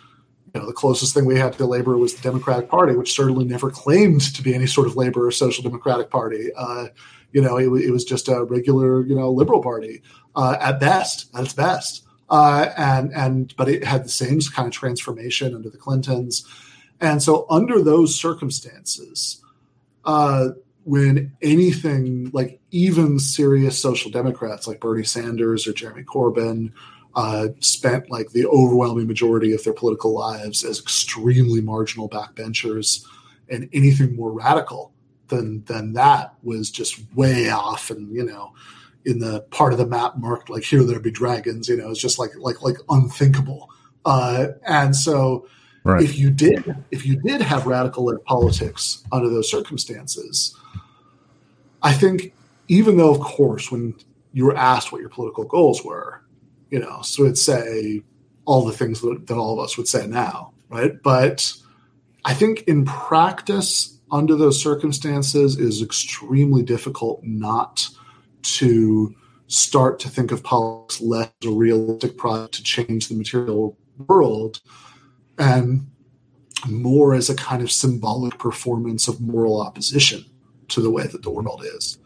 you 0.55 0.61
know, 0.61 0.67
the 0.67 0.73
closest 0.73 1.15
thing 1.15 1.27
we 1.27 1.39
had 1.39 1.53
to 1.55 1.67
labor 1.67 1.97
was 1.97 2.15
the 2.15 2.23
Democratic 2.23 2.69
Party, 2.69 2.97
which 2.97 3.15
certainly 3.15 3.45
never 3.45 3.71
claimed 3.71 4.35
to 4.35 4.43
be 4.43 4.55
any 4.55 4.67
sort 4.67 4.87
of 4.87 4.97
labor 4.97 5.27
or 5.27 5.31
social 5.31 5.63
democratic 5.63 6.11
party. 6.11 6.51
Uh, 6.57 6.89
you 7.33 7.43
know, 7.43 7.59
it, 7.59 7.67
it, 7.83 7.91
was 7.91 8.05
just 8.05 8.29
a 8.29 8.45
regular, 8.45 9.05
you 9.05 9.15
know, 9.15 9.31
liberal 9.31 9.63
party 9.63 10.03
uh, 10.39 10.57
at 10.61 10.79
best, 10.79 11.29
at 11.35 11.45
its 11.45 11.53
best. 11.53 12.05
Uh, 12.31 12.71
and 12.77 13.13
and 13.15 13.55
but 13.57 13.69
it 13.69 13.83
had 13.83 14.05
the 14.05 14.09
same 14.09 14.39
kind 14.55 14.69
of 14.69 14.73
transformation 14.73 15.55
under 15.55 15.71
the 15.71 15.79
Clintons, 15.79 16.47
and 17.01 17.23
so 17.23 17.47
under 17.49 17.83
those 17.83 18.15
circumstances, 18.15 19.43
uh, 20.05 20.49
when 20.85 21.33
anything 21.41 22.31
like 22.35 22.61
even 22.71 23.19
serious 23.19 23.81
social 23.81 24.11
democrats 24.11 24.69
like 24.69 24.79
Bernie 24.79 25.05
Sanders 25.05 25.67
or 25.67 25.73
Jeremy 25.73 26.03
Corbyn 26.03 26.71
uh, 27.15 27.49
spent 27.61 28.11
like 28.11 28.31
the 28.33 28.47
overwhelming 28.47 29.07
majority 29.07 29.55
of 29.55 29.65
their 29.65 29.73
political 29.73 30.13
lives 30.13 30.65
as 30.65 30.79
extremely 30.79 31.63
marginal 31.63 32.11
backbenchers, 32.11 33.07
and 33.49 33.71
anything 33.73 34.15
more 34.15 34.33
radical 34.33 34.93
than 35.29 35.65
than 35.65 35.95
that 35.95 36.35
was 36.43 36.71
just 36.71 37.01
way 37.15 37.49
off. 37.49 37.91
And 37.91 38.15
you 38.15 38.25
know, 38.25 38.53
in 39.09 39.21
the 39.21 39.41
part 39.51 39.73
of 39.73 39.79
the 39.79 39.87
map 39.87 40.19
marked 40.19 40.51
like 40.51 40.63
"Here 40.63 40.85
there 40.85 41.01
be 41.01 41.11
dragons," 41.11 41.69
you 41.69 41.77
know, 41.77 41.91
it's 41.91 42.01
just 42.01 42.19
like 42.19 42.31
like 42.37 42.63
like 42.63 42.77
unthinkable. 42.91 43.71
Uh, 44.05 44.49
and 44.67 44.95
so, 44.95 45.49
right. 45.83 46.03
if 46.03 46.19
you 46.19 46.31
did 46.31 46.77
if 46.91 47.07
you 47.07 47.17
did 47.23 47.41
have 47.41 47.67
radical 47.67 48.17
politics 48.27 49.03
under 49.11 49.31
those 49.31 49.51
circumstances, 49.51 50.55
I 51.83 51.93
think 51.93 52.35
even 52.69 52.99
though, 52.99 53.11
of 53.11 53.21
course, 53.21 53.73
when 53.73 53.95
you 54.35 54.45
were 54.45 54.57
asked 54.57 54.93
what 54.93 55.01
your 55.01 55.11
political 55.11 55.45
goals 55.45 55.83
were, 55.83 56.23
you 56.71 56.79
know, 56.79 57.01
so 57.01 57.23
it'd 57.23 57.39
say 57.39 58.03
all 58.45 58.65
the 58.65 58.73
things 58.73 59.01
that, 59.01 59.27
that 59.27 59.37
all 59.37 59.59
of 59.59 59.65
us 59.65 59.79
would 59.79 59.89
say 59.89 60.07
now, 60.07 60.53
right? 60.69 61.03
But 61.03 61.51
I 62.27 62.35
think 62.35 62.63
in 62.63 62.85
practice, 62.85 63.99
under 64.11 64.37
those 64.37 64.63
circumstances, 64.63 65.59
is 65.59 65.81
extremely 65.81 66.63
difficult 66.63 67.25
not 67.25 67.89
to 68.43 69.15
start 69.47 69.99
to 70.01 70.09
think 70.09 70.31
of 70.31 70.43
politics 70.43 71.01
less 71.01 71.31
as 71.43 71.49
a 71.49 71.53
realistic 71.53 72.17
project 72.17 72.55
to 72.55 72.63
change 72.63 73.09
the 73.09 73.15
material 73.15 73.77
world 74.07 74.61
and 75.39 75.87
more 76.67 77.15
as 77.15 77.31
a 77.31 77.35
kind 77.35 77.63
of 77.63 77.71
symbolic 77.71 78.39
performance 78.39 79.09
of 79.09 79.21
moral 79.21 79.61
opposition 79.61 80.25
to 80.69 80.81
the 80.81 80.91
way 80.91 81.07
that 81.07 81.23
the 81.23 81.31
world 81.31 81.65
is. 81.65 81.99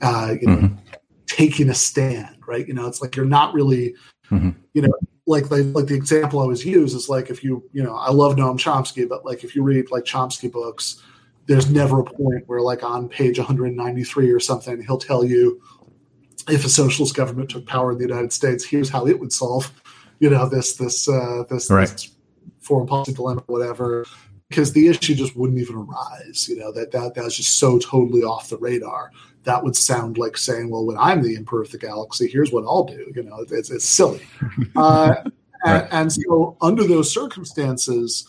Uh, 0.00 0.34
you 0.40 0.46
know, 0.46 0.56
mm-hmm 0.56 0.98
taking 1.28 1.68
a 1.68 1.74
stand, 1.74 2.36
right? 2.46 2.66
You 2.66 2.74
know, 2.74 2.86
it's 2.88 3.00
like 3.00 3.14
you're 3.14 3.24
not 3.24 3.54
really, 3.54 3.94
mm-hmm. 4.30 4.50
you 4.74 4.82
know, 4.82 4.92
like, 5.26 5.50
like 5.50 5.66
like 5.66 5.86
the 5.86 5.94
example 5.94 6.40
I 6.40 6.42
always 6.42 6.64
use 6.64 6.94
is 6.94 7.08
like 7.08 7.30
if 7.30 7.44
you, 7.44 7.62
you 7.72 7.82
know, 7.82 7.94
I 7.94 8.10
love 8.10 8.34
Noam 8.34 8.58
Chomsky, 8.58 9.08
but 9.08 9.24
like 9.24 9.44
if 9.44 9.54
you 9.54 9.62
read 9.62 9.90
like 9.90 10.04
Chomsky 10.04 10.50
books, 10.50 11.00
there's 11.46 11.70
never 11.70 12.00
a 12.00 12.04
point 12.04 12.42
where 12.46 12.60
like 12.60 12.82
on 12.82 13.08
page 13.08 13.38
193 13.38 14.30
or 14.30 14.40
something, 14.40 14.82
he'll 14.82 14.98
tell 14.98 15.24
you 15.24 15.62
if 16.48 16.64
a 16.64 16.68
socialist 16.68 17.14
government 17.14 17.50
took 17.50 17.66
power 17.66 17.92
in 17.92 17.98
the 17.98 18.04
United 18.04 18.32
States, 18.32 18.64
here's 18.64 18.88
how 18.88 19.06
it 19.06 19.18
would 19.18 19.32
solve, 19.32 19.72
you 20.20 20.30
know, 20.30 20.48
this 20.48 20.76
this 20.76 21.08
uh, 21.08 21.44
this, 21.48 21.70
right. 21.70 21.88
this 21.88 22.12
foreign 22.60 22.86
policy 22.86 23.12
dilemma, 23.12 23.42
whatever. 23.46 24.06
Because 24.48 24.72
the 24.72 24.88
issue 24.88 25.14
just 25.14 25.36
wouldn't 25.36 25.60
even 25.60 25.76
arise, 25.76 26.48
you 26.48 26.56
know 26.56 26.72
that 26.72 26.90
that 26.92 27.14
that's 27.14 27.36
just 27.36 27.58
so 27.58 27.78
totally 27.78 28.22
off 28.22 28.48
the 28.48 28.56
radar 28.56 29.10
that 29.48 29.64
would 29.64 29.74
sound 29.76 30.18
like 30.18 30.36
saying, 30.36 30.70
well, 30.70 30.84
when 30.84 30.98
I'm 30.98 31.22
the 31.22 31.34
emperor 31.34 31.62
of 31.62 31.70
the 31.70 31.78
galaxy, 31.78 32.28
here's 32.28 32.52
what 32.52 32.64
I'll 32.64 32.84
do. 32.84 33.10
You 33.14 33.22
know, 33.22 33.44
it's, 33.50 33.70
it's 33.70 33.84
silly. 33.84 34.20
Uh, 34.76 35.14
right. 35.24 35.32
and, 35.64 35.88
and 35.92 36.12
so, 36.12 36.56
under 36.60 36.84
those 36.84 37.12
circumstances, 37.12 38.28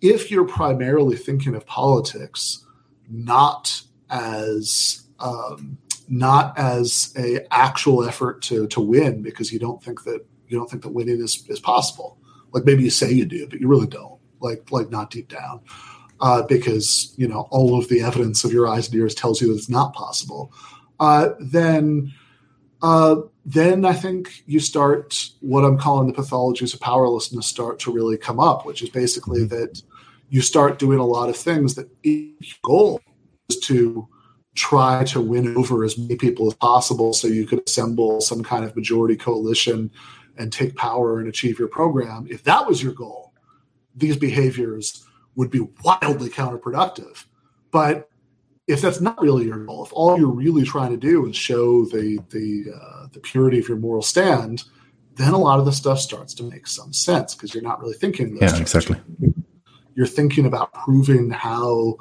if 0.00 0.30
you're 0.30 0.46
primarily 0.46 1.16
thinking 1.16 1.54
of 1.54 1.64
politics 1.66 2.66
not 3.08 3.80
as 4.10 5.06
um, 5.20 5.78
not 6.08 6.56
as 6.58 7.12
a 7.16 7.40
actual 7.52 8.04
effort 8.04 8.42
to 8.42 8.66
to 8.68 8.80
win 8.80 9.22
because 9.22 9.52
you 9.52 9.58
don't 9.58 9.82
think 9.82 10.04
that 10.04 10.24
you 10.48 10.58
don't 10.58 10.70
think 10.70 10.82
that 10.82 10.90
winning 10.90 11.20
is, 11.20 11.46
is 11.48 11.60
possible. 11.60 12.18
Like 12.52 12.64
maybe 12.64 12.82
you 12.82 12.90
say 12.90 13.12
you 13.12 13.26
do, 13.26 13.46
but 13.48 13.60
you 13.60 13.68
really 13.68 13.86
don't. 13.86 14.18
Like 14.40 14.70
like 14.70 14.90
not 14.90 15.10
deep 15.10 15.28
down 15.28 15.60
uh, 16.20 16.42
because 16.42 17.12
you 17.16 17.28
know 17.28 17.48
all 17.50 17.78
of 17.78 17.88
the 17.88 18.00
evidence 18.00 18.44
of 18.44 18.52
your 18.52 18.68
eyes 18.68 18.86
and 18.86 18.96
ears 18.96 19.14
tells 19.14 19.40
you 19.40 19.48
that 19.48 19.54
it's 19.54 19.68
not 19.68 19.94
possible, 19.94 20.52
uh, 21.00 21.30
then 21.40 22.12
uh, 22.82 23.16
then 23.44 23.84
I 23.84 23.92
think 23.92 24.44
you 24.46 24.60
start 24.60 25.30
what 25.40 25.64
I'm 25.64 25.78
calling 25.78 26.06
the 26.06 26.12
pathologies 26.12 26.74
of 26.74 26.80
powerlessness 26.80 27.46
start 27.46 27.78
to 27.80 27.92
really 27.92 28.16
come 28.16 28.38
up, 28.38 28.64
which 28.64 28.82
is 28.82 28.90
basically 28.90 29.40
mm-hmm. 29.40 29.56
that 29.56 29.82
you 30.30 30.40
start 30.40 30.78
doing 30.78 30.98
a 30.98 31.06
lot 31.06 31.28
of 31.28 31.36
things 31.36 31.74
that 31.74 31.88
each 32.02 32.60
goal 32.62 33.00
is 33.48 33.58
to 33.60 34.06
try 34.58 35.04
to 35.04 35.20
win 35.20 35.56
over 35.56 35.84
as 35.84 35.96
many 35.96 36.16
people 36.16 36.48
as 36.48 36.54
possible 36.54 37.12
so 37.12 37.28
you 37.28 37.46
could 37.46 37.62
assemble 37.66 38.20
some 38.20 38.42
kind 38.42 38.64
of 38.64 38.74
majority 38.74 39.16
coalition 39.16 39.90
and 40.36 40.52
take 40.52 40.74
power 40.74 41.18
and 41.18 41.28
achieve 41.28 41.58
your 41.58 41.68
program. 41.68 42.26
If 42.28 42.42
that 42.44 42.66
was 42.66 42.82
your 42.82 42.92
goal, 42.92 43.32
these 43.94 44.16
behaviors 44.16 45.06
would 45.36 45.50
be 45.50 45.68
wildly 45.84 46.28
counterproductive. 46.28 47.24
But 47.70 48.10
if 48.66 48.80
that's 48.80 49.00
not 49.00 49.20
really 49.20 49.46
your 49.46 49.64
goal, 49.64 49.84
if 49.84 49.92
all 49.92 50.18
you're 50.18 50.28
really 50.28 50.64
trying 50.64 50.90
to 50.90 50.96
do 50.96 51.26
is 51.28 51.36
show 51.36 51.84
the 51.84 52.18
the 52.30 52.72
uh, 52.74 53.06
the 53.12 53.20
purity 53.20 53.58
of 53.60 53.68
your 53.68 53.78
moral 53.78 54.02
stand, 54.02 54.64
then 55.14 55.32
a 55.32 55.38
lot 55.38 55.58
of 55.58 55.64
the 55.64 55.72
stuff 55.72 56.00
starts 56.00 56.34
to 56.34 56.42
make 56.42 56.66
some 56.66 56.92
sense 56.92 57.34
because 57.34 57.54
you're 57.54 57.62
not 57.62 57.80
really 57.80 57.94
thinking. 57.94 58.36
yeah, 58.36 58.48
terms. 58.48 58.60
exactly. 58.60 58.96
You're 59.94 60.06
thinking 60.06 60.46
about 60.46 60.72
proving 60.72 61.30
how, 61.30 61.96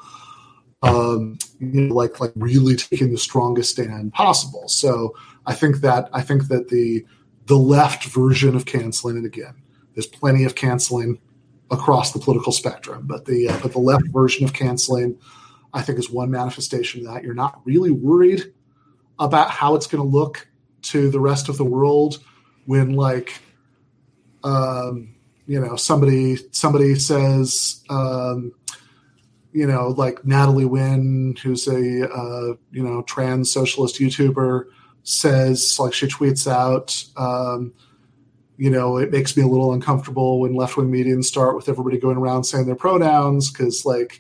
um, 0.83 1.37
you 1.59 1.81
know, 1.81 1.95
like 1.95 2.19
like 2.19 2.31
really 2.35 2.75
taking 2.75 3.11
the 3.11 3.17
strongest 3.17 3.71
stand 3.71 4.13
possible. 4.13 4.67
So 4.67 5.15
I 5.45 5.53
think 5.53 5.77
that 5.77 6.09
I 6.13 6.21
think 6.21 6.47
that 6.49 6.69
the 6.69 7.05
the 7.45 7.57
left 7.57 8.05
version 8.05 8.55
of 8.55 8.65
canceling, 8.65 9.17
and 9.17 9.25
again, 9.25 9.55
there's 9.93 10.07
plenty 10.07 10.43
of 10.43 10.55
canceling 10.55 11.19
across 11.71 12.11
the 12.11 12.19
political 12.19 12.51
spectrum. 12.51 13.07
But 13.07 13.25
the 13.25 13.49
uh, 13.49 13.59
but 13.61 13.71
the 13.71 13.79
left 13.79 14.07
version 14.09 14.45
of 14.45 14.53
canceling, 14.53 15.17
I 15.73 15.81
think, 15.81 15.97
is 15.97 16.09
one 16.09 16.29
manifestation 16.29 17.01
of 17.01 17.13
that. 17.13 17.23
You're 17.23 17.33
not 17.33 17.61
really 17.65 17.91
worried 17.91 18.53
about 19.19 19.49
how 19.49 19.75
it's 19.75 19.87
going 19.87 20.03
to 20.03 20.07
look 20.07 20.47
to 20.83 21.09
the 21.09 21.19
rest 21.19 21.49
of 21.49 21.57
the 21.57 21.65
world 21.65 22.23
when, 22.65 22.93
like, 22.93 23.41
um, 24.43 25.15
you 25.47 25.59
know, 25.59 25.75
somebody 25.75 26.37
somebody 26.51 26.95
says. 26.95 27.83
Um, 27.89 28.51
you 29.51 29.65
know, 29.65 29.89
like 29.89 30.25
Natalie 30.25 30.65
Wynn, 30.65 31.35
who's 31.41 31.67
a 31.67 32.11
uh, 32.11 32.55
you 32.71 32.83
know 32.83 33.01
trans 33.03 33.51
socialist 33.51 33.99
YouTuber, 33.99 34.65
says 35.03 35.79
like 35.79 35.93
she 35.93 36.07
tweets 36.07 36.51
out, 36.51 37.03
um, 37.15 37.73
you 38.57 38.71
know, 38.71 38.97
it 38.97 39.11
makes 39.11 39.37
me 39.37 39.43
a 39.43 39.47
little 39.47 39.73
uncomfortable 39.73 40.39
when 40.39 40.55
left 40.55 40.77
wing 40.77 40.89
meetings 40.89 41.27
start 41.27 41.55
with 41.55 41.69
everybody 41.69 41.97
going 41.97 42.17
around 42.17 42.43
saying 42.43 42.65
their 42.65 42.75
pronouns 42.75 43.51
because, 43.51 43.85
like, 43.85 44.19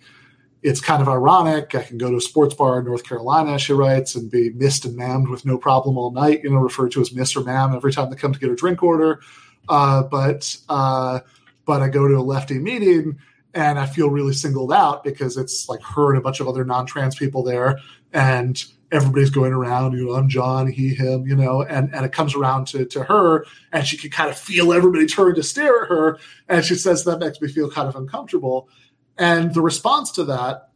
it's 0.61 0.79
kind 0.79 1.01
of 1.01 1.09
ironic. 1.09 1.73
I 1.73 1.83
can 1.83 1.97
go 1.97 2.11
to 2.11 2.17
a 2.17 2.21
sports 2.21 2.53
bar 2.53 2.79
in 2.79 2.85
North 2.85 3.03
Carolina, 3.03 3.57
she 3.57 3.73
writes, 3.73 4.15
and 4.15 4.29
be 4.29 4.51
missed 4.51 4.85
and 4.85 4.97
mammed 4.97 5.29
with 5.29 5.45
no 5.45 5.57
problem 5.57 5.97
all 5.97 6.11
night, 6.11 6.41
you 6.43 6.51
know, 6.51 6.57
referred 6.57 6.91
to 6.91 7.01
as 7.01 7.13
miss 7.13 7.35
or 7.35 7.43
ma'am 7.43 7.75
every 7.75 7.91
time 7.91 8.09
they 8.09 8.15
come 8.15 8.33
to 8.33 8.39
get 8.39 8.51
a 8.51 8.55
drink 8.55 8.83
order. 8.83 9.21
Uh, 9.69 10.03
but 10.03 10.55
uh, 10.69 11.19
but 11.65 11.81
I 11.81 11.89
go 11.89 12.07
to 12.07 12.15
a 12.15 12.21
lefty 12.21 12.59
meeting 12.59 13.17
and 13.53 13.79
I 13.79 13.85
feel 13.85 14.09
really 14.09 14.33
singled 14.33 14.71
out 14.71 15.03
because 15.03 15.37
it's 15.37 15.67
like 15.69 15.81
her 15.81 16.09
and 16.09 16.17
a 16.17 16.21
bunch 16.21 16.39
of 16.39 16.47
other 16.47 16.63
non-trans 16.63 17.15
people 17.15 17.43
there, 17.43 17.79
and 18.13 18.63
everybody's 18.91 19.29
going 19.29 19.51
around, 19.51 19.97
you 19.97 20.05
know, 20.05 20.13
I'm 20.13 20.29
John, 20.29 20.67
he, 20.67 20.93
him, 20.93 21.27
you 21.27 21.35
know, 21.35 21.61
and, 21.61 21.93
and 21.93 22.05
it 22.05 22.11
comes 22.11 22.35
around 22.35 22.67
to, 22.67 22.85
to 22.85 23.03
her 23.03 23.45
and 23.73 23.85
she 23.85 23.97
can 23.97 24.09
kind 24.09 24.29
of 24.29 24.37
feel 24.37 24.71
everybody 24.71 25.05
turn 25.05 25.35
to 25.35 25.43
stare 25.43 25.83
at 25.83 25.89
her. 25.89 26.19
And 26.47 26.63
she 26.63 26.75
says, 26.75 27.03
that 27.03 27.19
makes 27.19 27.41
me 27.41 27.49
feel 27.49 27.69
kind 27.69 27.89
of 27.89 27.95
uncomfortable. 27.95 28.69
And 29.17 29.53
the 29.53 29.61
response 29.61 30.11
to 30.11 30.23
that 30.25 30.69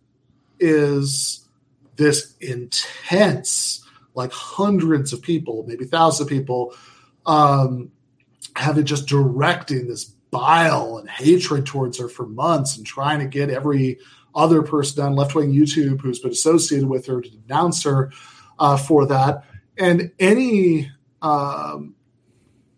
is 0.59 1.47
this 1.95 2.35
intense, 2.41 3.85
like 4.13 4.31
hundreds 4.31 5.13
of 5.13 5.21
people, 5.21 5.63
maybe 5.67 5.85
thousands 5.85 6.21
of 6.21 6.27
people, 6.27 6.75
um, 7.25 7.91
having 8.55 8.85
just 8.85 9.07
directing 9.07 9.87
this 9.87 10.13
bile 10.31 10.97
and 10.97 11.09
hatred 11.09 11.65
towards 11.65 11.99
her 11.99 12.07
for 12.07 12.25
months 12.25 12.77
and 12.77 12.85
trying 12.85 13.19
to 13.19 13.25
get 13.25 13.49
every 13.49 13.99
other 14.33 14.61
person 14.63 15.03
on 15.03 15.15
left 15.15 15.35
wing 15.35 15.51
YouTube 15.53 16.01
who's 16.01 16.19
been 16.19 16.31
associated 16.31 16.87
with 16.87 17.05
her 17.05 17.21
to 17.21 17.29
denounce 17.29 17.83
her 17.83 18.11
uh, 18.59 18.77
for 18.77 19.05
that. 19.05 19.43
And 19.77 20.11
any 20.19 20.89
um, 21.21 21.95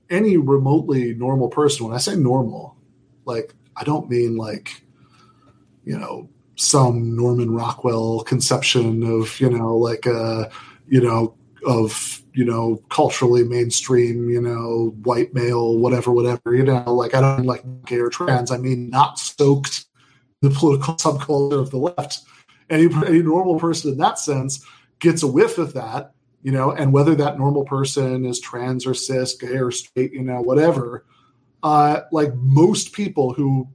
any 0.09 0.37
remotely 0.37 1.13
normal 1.13 1.49
person, 1.49 1.85
when 1.85 1.95
I 1.95 1.99
say 1.99 2.15
normal, 2.15 2.75
like 3.25 3.53
I 3.75 3.83
don't 3.83 4.09
mean 4.09 4.35
like, 4.35 4.83
you 5.85 5.97
know, 5.97 6.29
some 6.55 7.15
Norman 7.15 7.51
Rockwell 7.51 8.21
conception 8.21 9.03
of, 9.03 9.39
you 9.39 9.49
know, 9.49 9.75
like 9.75 10.05
a, 10.05 10.51
you 10.87 11.01
know, 11.01 11.35
of, 11.65 12.21
you 12.33 12.45
know, 12.45 12.77
culturally 12.89 13.43
mainstream, 13.43 14.29
you 14.29 14.41
know, 14.41 14.95
white 15.03 15.33
male, 15.33 15.77
whatever, 15.77 16.11
whatever, 16.11 16.55
you 16.55 16.63
know, 16.63 16.93
like 16.93 17.13
I 17.13 17.21
don't 17.21 17.45
like 17.45 17.63
gay 17.85 17.99
or 17.99 18.09
trans. 18.09 18.51
I 18.51 18.57
mean 18.57 18.89
not 18.89 19.19
soaked 19.19 19.85
the 20.41 20.49
political 20.49 20.95
subculture 20.95 21.59
of 21.59 21.71
the 21.71 21.77
left. 21.77 22.21
Any 22.69 22.93
any 23.05 23.21
normal 23.21 23.59
person 23.59 23.91
in 23.91 23.97
that 23.97 24.19
sense 24.19 24.65
gets 24.99 25.23
a 25.23 25.27
whiff 25.27 25.57
of 25.57 25.73
that, 25.73 26.13
you 26.41 26.51
know, 26.51 26.71
and 26.71 26.93
whether 26.93 27.15
that 27.15 27.37
normal 27.37 27.65
person 27.65 28.25
is 28.25 28.39
trans 28.39 28.85
or 28.85 28.93
cis, 28.93 29.35
gay 29.35 29.57
or 29.57 29.71
straight, 29.71 30.13
you 30.13 30.23
know, 30.23 30.41
whatever, 30.41 31.05
uh, 31.61 32.01
like 32.11 32.33
most 32.35 32.93
people 32.93 33.33
who 33.33 33.67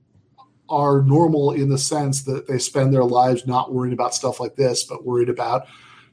are 0.68 1.02
normal 1.02 1.52
in 1.52 1.68
the 1.68 1.78
sense 1.78 2.24
that 2.24 2.46
they 2.46 2.58
spend 2.58 2.92
their 2.92 3.04
lives 3.04 3.46
not 3.46 3.72
worrying 3.72 3.94
about 3.94 4.14
stuff 4.14 4.38
like 4.40 4.56
this, 4.56 4.84
but 4.84 5.04
worried 5.04 5.30
about 5.30 5.66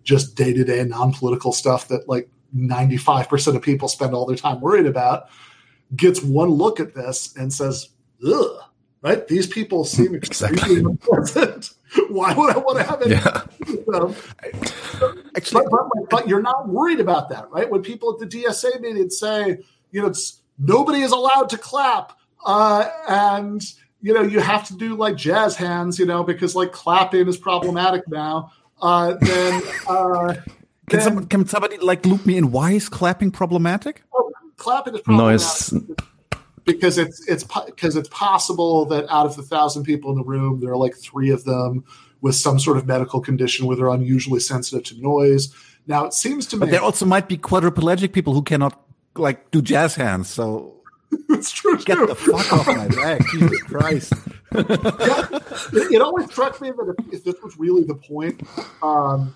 just 0.06 0.36
day 0.36 0.53
to 0.53 0.64
day 0.64 0.82
non 0.86 1.11
political 1.11 1.52
stuff 1.52 1.90
that 1.90 2.07
like 2.07 2.30
95% 2.56 3.56
of 3.56 3.61
people 3.61 3.90
spend 3.90 4.14
all 4.14 4.26
their 4.26 4.38
time 4.38 4.61
worried 4.61 4.86
about, 4.86 5.27
gets 5.95 6.23
one 6.23 6.49
look 6.49 6.80
at 6.80 6.94
this 6.94 7.36
and 7.36 7.52
says, 7.52 7.90
ugh, 8.26 8.61
right? 9.02 9.27
These 9.27 9.48
people 9.48 9.84
seem 9.84 10.15
extremely 10.15 10.80
unpleasant. 10.80 11.72
Why 12.10 12.34
would 12.34 12.56
I 12.56 12.57
want 12.57 12.77
to 12.80 12.84
have 12.84 13.02
it? 13.02 13.10
Yeah. 13.10 13.41
Um, 13.94 14.15
Actually, 15.38 15.65
but, 15.69 15.88
but, 15.94 16.10
but, 16.10 16.27
you're 16.27 16.41
not 16.41 16.68
worried 16.68 16.99
about 16.99 17.30
that, 17.30 17.52
right? 17.52 17.69
When 17.69 17.84
people 17.84 18.11
at 18.11 18.19
the 18.19 18.26
DSA 18.26 18.82
meeting 18.82 19.11
say, 19.11 19.60
you 19.91 20.02
know, 20.02 20.07
it's 20.07 20.41
nobody 20.57 21.02
is 21.02 21.11
allowed 21.11 21.49
to 21.49 21.57
clap, 21.57 22.18
uh, 22.45 22.90
and 23.07 23.64
you 24.02 24.14
know, 24.14 24.23
you 24.23 24.40
have 24.40 24.68
to 24.68 24.76
do 24.76 24.95
like 24.95 25.15
jazz 25.15 25.56
hands, 25.56 25.99
you 25.99 26.06
know, 26.07 26.23
because 26.23 26.56
like 26.56 26.72
clapping 26.72 27.27
is 27.27 27.38
problematic 27.38 28.07
now. 28.07 28.52
Uh, 28.81 29.14
then, 29.22 29.64
uh, 29.88 30.34
can, 30.34 30.43
then, 30.89 31.02
some, 31.02 31.27
can 31.27 31.47
somebody 31.47 31.77
like 31.77 32.06
loop 32.06 32.26
me 32.26 32.38
in? 32.38 32.52
Why 32.52 32.72
is 32.72 32.89
clapping 32.89 33.31
problematic? 33.31 34.03
Oh, 34.14 34.31
clapping 34.57 34.95
is 34.95 35.02
problematic. 35.02 35.73
Noise 35.73 35.95
because 36.65 36.97
it's 36.97 37.26
it's 37.27 37.43
because 37.43 37.95
it's 37.95 38.10
possible 38.10 38.85
that 38.85 39.06
out 39.10 39.26
of 39.26 39.35
the 39.35 39.43
thousand 39.43 39.84
people 39.84 40.11
in 40.11 40.18
the 40.18 40.23
room, 40.23 40.60
there 40.60 40.72
are 40.72 40.77
like 40.77 40.95
three 40.95 41.30
of 41.30 41.43
them 41.45 41.85
with 42.22 42.35
some 42.35 42.60
sort 42.60 42.77
of 42.77 42.88
medical 42.88 43.22
condition 43.22 43.68
where 43.68 43.77
they're 43.77 43.89
unusually 43.89 44.39
sensitive 44.39 44.84
to 44.84 45.02
noise. 45.02 45.53
Now 45.88 46.06
it 46.06 46.14
seems 46.14 46.47
to 46.47 46.57
me, 46.57 46.61
but 46.61 46.72
there 46.72 46.81
also 46.81 47.06
might 47.06 47.30
be 47.30 47.38
quadriplegic 47.38 48.11
people 48.11 48.34
who 48.34 48.41
cannot 48.41 48.81
like 49.15 49.52
do 49.52 49.61
jazz 49.61 49.95
hands. 49.95 50.30
So 50.30 50.81
it's 51.30 51.52
true. 51.52 51.77
Get 51.77 51.98
too. 51.98 52.07
the 52.07 52.15
fuck 52.15 52.52
off 52.53 52.68
my 52.68 52.88
back, 52.88 53.22
Jesus 53.32 53.61
Christ! 53.64 54.14
yeah, 54.53 54.61
it, 55.91 56.02
always 56.02 56.30
struck 56.32 56.61
me 56.61 56.72
that 56.72 56.95
if, 56.98 57.14
if, 57.14 57.23
this 57.23 57.36
was 57.44 57.57
really 57.57 57.84
the 57.84 57.95
point, 57.95 58.41
um, 58.82 59.36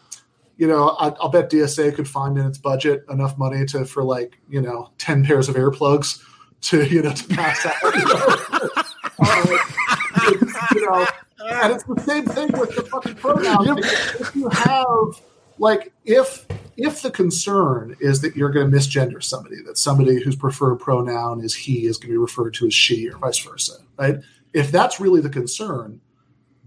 you 0.58 0.68
know, 0.68 0.90
I, 0.90 1.10
will 1.10 1.30
bet 1.30 1.50
DSA 1.52 1.96
could 1.96 2.08
find 2.08 2.38
in 2.38 2.46
its 2.46 2.58
budget 2.58 3.04
enough 3.10 3.38
money 3.38 3.66
to 3.68 3.86
for 3.86 4.04
like 4.04 4.40
you 4.50 4.62
know 4.62 4.92
ten 4.98 5.26
pairs 5.26 5.50
of 5.50 5.56
earplugs 5.56 6.24
to 6.62 6.86
you 6.88 7.02
know 7.02 7.14
to 7.14 7.28
pass 7.28 7.66
out. 7.66 7.76
You 9.20 9.26
know, 9.26 10.46
uh, 10.48 10.66
you 10.74 10.86
know 10.86 11.06
and 11.46 11.74
it's 11.74 11.84
the 11.84 12.00
same 12.02 12.26
thing 12.26 12.52
with 12.60 12.76
the 12.76 12.84
fucking 12.84 13.16
pronouns. 13.16 13.80
If 14.20 14.36
you 14.36 14.50
have 14.50 15.22
like 15.60 15.94
if 16.06 16.48
if 16.78 17.02
the 17.02 17.12
concern 17.12 17.96
is 18.00 18.22
that 18.22 18.36
you're 18.36 18.50
going 18.50 18.72
to 18.72 18.78
misgender 18.78 19.22
somebody, 19.22 19.62
that 19.66 19.78
somebody 19.78 20.24
whose 20.24 20.36
preferred 20.36 20.78
pronoun 20.78 21.44
is 21.44 21.54
he 21.54 21.86
is 21.86 21.98
going 21.98 22.08
to 22.08 22.14
be 22.14 22.18
referred 22.18 22.54
to 22.54 22.68
as 22.68 22.74
she 22.74 23.10
or 23.10 23.18
vice 23.18 23.38
versa, 23.40 23.74
right? 23.98 24.16
If 24.54 24.72
that's 24.72 25.00
really 25.00 25.20
the 25.20 25.30
concern, 25.30 26.00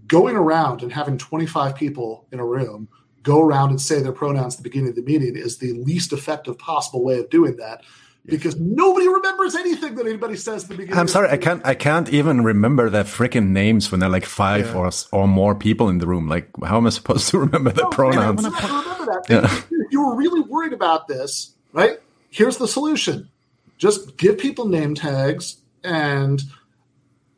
going 0.05 0.35
around 0.35 0.83
and 0.83 0.93
having 0.93 1.17
25 1.17 1.75
people 1.75 2.27
in 2.31 2.39
a 2.39 2.45
room 2.45 2.87
go 3.23 3.41
around 3.41 3.71
and 3.71 3.81
say 3.81 4.01
their 4.01 4.11
pronouns 4.11 4.53
at 4.53 4.57
the 4.59 4.69
beginning 4.69 4.89
of 4.89 4.95
the 4.95 5.01
meeting 5.01 5.35
is 5.35 5.57
the 5.57 5.73
least 5.73 6.13
effective 6.13 6.57
possible 6.59 7.03
way 7.03 7.17
of 7.19 7.29
doing 7.29 7.55
that 7.55 7.81
because 8.25 8.57
nobody 8.57 9.07
remembers 9.07 9.55
anything 9.55 9.95
that 9.95 10.07
anybody 10.07 10.37
says 10.37 10.63
at 10.63 10.69
the 10.69 10.75
beginning. 10.75 10.97
I'm 10.97 11.07
sorry, 11.07 11.29
I 11.29 11.37
can't. 11.37 11.65
I 11.65 11.75
can't 11.75 12.09
even 12.09 12.43
remember 12.43 12.89
their 12.89 13.03
freaking 13.03 13.49
names 13.49 13.91
when 13.91 13.99
there 13.99 14.09
are 14.09 14.11
like 14.11 14.25
five 14.25 14.67
yeah. 14.67 14.75
or 14.75 14.91
or 15.11 15.27
more 15.27 15.55
people 15.55 15.89
in 15.89 15.97
the 15.97 16.07
room. 16.07 16.27
Like, 16.27 16.49
how 16.63 16.77
am 16.77 16.87
I 16.87 16.89
supposed 16.89 17.29
to 17.29 17.39
remember 17.45 17.71
the 17.71 17.83
no, 17.83 17.89
pronouns? 17.89 18.43
remember 18.43 19.05
that. 19.05 19.25
Yeah. 19.29 19.45
If 19.45 19.69
you 19.91 20.05
were 20.05 20.15
really 20.15 20.41
worried 20.41 20.73
about 20.73 21.07
this, 21.07 21.53
right? 21.73 21.99
Here's 22.29 22.57
the 22.57 22.67
solution: 22.67 23.29
just 23.77 24.17
give 24.17 24.37
people 24.37 24.67
name 24.67 24.95
tags 24.95 25.57
and 25.83 26.41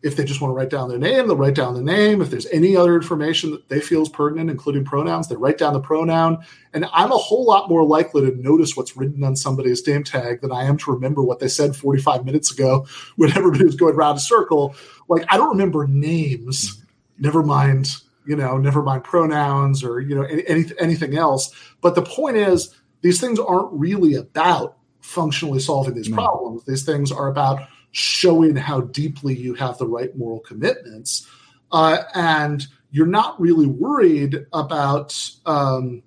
if 0.06 0.16
they 0.16 0.24
just 0.24 0.40
want 0.40 0.52
to 0.52 0.56
write 0.56 0.70
down 0.70 0.88
their 0.88 1.00
name, 1.00 1.26
they'll 1.26 1.36
write 1.36 1.56
down 1.56 1.74
the 1.74 1.82
name. 1.82 2.22
If 2.22 2.30
there's 2.30 2.46
any 2.48 2.76
other 2.76 2.96
information 2.96 3.50
that 3.50 3.70
they 3.70 3.82
feel 3.82 4.04
is 4.04 4.10
pertinent, 4.10 4.52
including 4.52 4.86
pronouns, 4.86 5.28
they 5.28 5.36
write 5.36 5.58
down 5.58 5.74
the 5.74 5.80
pronoun. 5.80 6.46
And 6.74 6.86
I'm 6.94 7.12
a 7.12 7.18
whole 7.18 7.44
lot 7.44 7.70
more 7.70 7.84
likely 7.84 8.22
to 8.22 8.38
notice 8.38 8.78
what's 8.78 8.96
written 8.96 9.24
on 9.24 9.36
somebody's 9.36 9.86
name 9.88 10.04
tag 10.04 10.42
than 10.42 10.52
I 10.52 10.66
am 10.66 10.78
to 10.78 10.92
remember 10.92 11.24
what 11.24 11.40
they 11.40 11.48
said 11.48 11.76
45 11.76 12.24
minutes 12.24 12.52
ago 12.52 12.86
when 13.16 13.36
everybody 13.36 13.66
was 13.66 13.76
going 13.76 13.96
around 13.96 14.18
a 14.18 14.20
circle. 14.20 14.76
Like 15.10 15.26
I 15.30 15.38
don't 15.38 15.50
remember 15.50 15.88
names, 15.88 16.70
mm-hmm. 16.70 17.24
never 17.24 17.42
mind, 17.42 17.96
you 18.28 18.36
know, 18.36 18.60
never 18.60 18.84
mind 18.84 19.04
pronouns 19.04 19.84
or 19.84 20.00
you 20.00 20.14
know 20.14 20.24
any, 20.24 20.66
anything 20.80 21.18
else. 21.18 21.52
But 21.82 21.96
the 21.96 22.04
point 22.04 22.38
is, 22.38 22.76
these 23.02 23.20
things 23.20 23.40
aren't 23.40 23.74
really 23.74 24.14
about 24.14 24.78
functionally 25.02 25.60
solving 25.60 25.96
these 25.96 26.10
no. 26.10 26.16
problems. 26.16 26.64
These 26.66 26.86
things 26.86 27.12
are 27.12 27.28
about 27.28 27.68
showing 27.96 28.58
how 28.58 28.82
deeply 28.82 29.34
you 29.34 29.54
have 29.54 29.78
the 29.78 29.88
right 29.88 30.18
moral 30.18 30.42
commitments. 30.42 31.26
Uh, 31.72 32.04
and 32.14 32.68
you're 32.92 33.08
not 33.08 33.40
really 33.40 33.68
worried 33.68 34.46
about 34.52 35.18
um, 35.46 36.04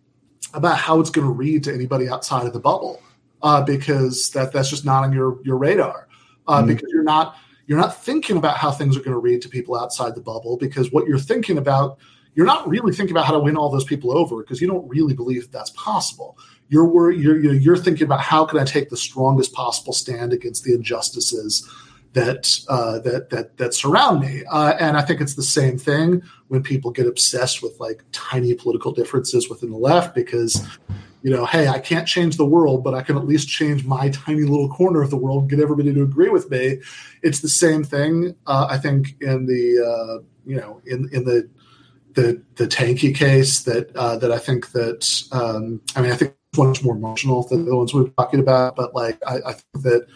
about 0.52 0.77
how 0.77 1.01
it's 1.01 1.09
going 1.09 1.27
to 1.27 1.32
read 1.32 1.65
to 1.65 1.73
anybody 1.73 2.06
outside 2.06 2.47
of 2.47 2.52
the 2.52 2.60
bubble 2.60 3.01
uh, 3.43 3.62
because 3.62 4.31
that 4.31 4.52
that's 4.52 4.69
just 4.69 4.85
not 4.85 5.02
on 5.02 5.12
your 5.15 5.39
your 5.44 5.56
radar 5.56 6.09
uh, 6.47 6.59
mm-hmm. 6.59 6.69
because 6.69 6.90
you're 6.93 7.02
not 7.02 7.36
you're 7.66 7.78
not 7.78 8.02
thinking 8.02 8.36
about 8.36 8.59
how 8.59 8.70
things 8.70 8.94
are 8.94 9.01
going 9.01 9.12
to 9.12 9.19
read 9.19 9.40
to 9.40 9.48
people 9.48 9.74
outside 9.74 10.15
the 10.15 10.20
bubble 10.20 10.59
because 10.59 10.93
what 10.93 11.06
you're 11.06 11.19
thinking 11.19 11.56
about 11.56 11.98
you're 12.35 12.47
not 12.47 12.69
really 12.69 12.93
thinking 12.93 13.16
about 13.16 13.24
how 13.24 13.32
to 13.32 13.40
win 13.40 13.56
all 13.56 13.70
those 13.70 13.85
people 13.85 14.16
over 14.16 14.43
because 14.43 14.60
you 14.60 14.69
don't 14.69 14.86
really 14.89 15.15
believe 15.15 15.43
that 15.43 15.52
that's 15.52 15.70
possible 15.70 16.39
you're 16.69 16.86
worried, 16.86 17.20
you're, 17.20 17.39
you're 17.39 17.77
thinking 17.77 18.05
about 18.05 18.20
how 18.20 18.45
can 18.45 18.59
I 18.59 18.65
take 18.65 18.90
the 18.90 18.97
strongest 18.97 19.53
possible 19.53 19.93
stand 19.93 20.32
against 20.32 20.65
the 20.65 20.74
injustices 20.74 21.69
that 22.12 22.59
uh, 22.69 22.99
that 23.01 23.31
that 23.31 23.57
that 23.59 23.74
surround 23.74 24.20
me. 24.20 24.43
Uh, 24.51 24.74
and 24.81 24.97
I 24.97 25.03
think 25.03 25.20
it's 25.20 25.35
the 25.35 25.43
same 25.43 25.78
thing 25.78 26.23
when 26.49 26.62
people 26.62 26.90
get 26.90 27.07
obsessed 27.07 27.62
with 27.62 27.78
like 27.78 28.03
tiny 28.12 28.55
political 28.55 28.93
differences 28.93 29.49
within 29.49 29.70
the 29.70 29.77
left 29.77 30.15
because 30.15 30.66
you 31.23 31.32
know, 31.32 31.45
hey, 31.45 31.66
I 31.66 31.81
can't 31.81 32.07
change 32.07 32.36
the 32.36 32.47
world, 32.47 32.85
but 32.85 32.95
I 32.95 33.03
can 33.03 33.16
at 33.16 33.27
least 33.27 33.49
change 33.49 33.85
my 33.85 34.09
tiny 34.11 34.45
little 34.45 34.69
corner 34.69 35.03
of 35.03 35.11
the 35.11 35.16
world 35.16 35.51
get 35.51 35.61
everybody 35.61 35.93
to 35.93 36.03
agree 36.03 36.28
with 36.28 36.49
me. 36.51 36.78
It's 37.23 37.40
the 37.40 37.49
same 37.49 37.82
thing. 37.82 38.36
Uh, 38.47 38.69
I 38.70 38.78
think 38.78 39.16
in 39.20 39.47
the 39.47 39.85
uh, 39.85 40.23
you 40.47 40.57
know 40.57 40.81
in 40.86 41.09
in 41.12 41.24
the 41.24 41.49
the 42.15 42.43
the 42.57 42.66
tanky 42.66 43.15
case 43.15 43.61
that 43.61 43.95
uh, 43.97 44.16
that 44.19 44.32
I 44.32 44.39
think 44.39 44.73
that 44.73 45.07
um, 45.32 45.81
I 45.95 46.03
mean 46.03 46.12
I 46.12 46.16
think 46.16 46.35
one's 46.57 46.83
more 46.83 46.97
emotional 46.97 47.47
than 47.47 47.65
the 47.65 47.77
ones 47.77 47.93
we 47.93 48.03
are 48.03 48.09
talking 48.16 48.41
about. 48.41 48.77
But 48.77 48.95
like, 48.95 49.19
I, 49.27 49.37
I 49.47 49.53
think 49.53 49.85
that 49.85 50.07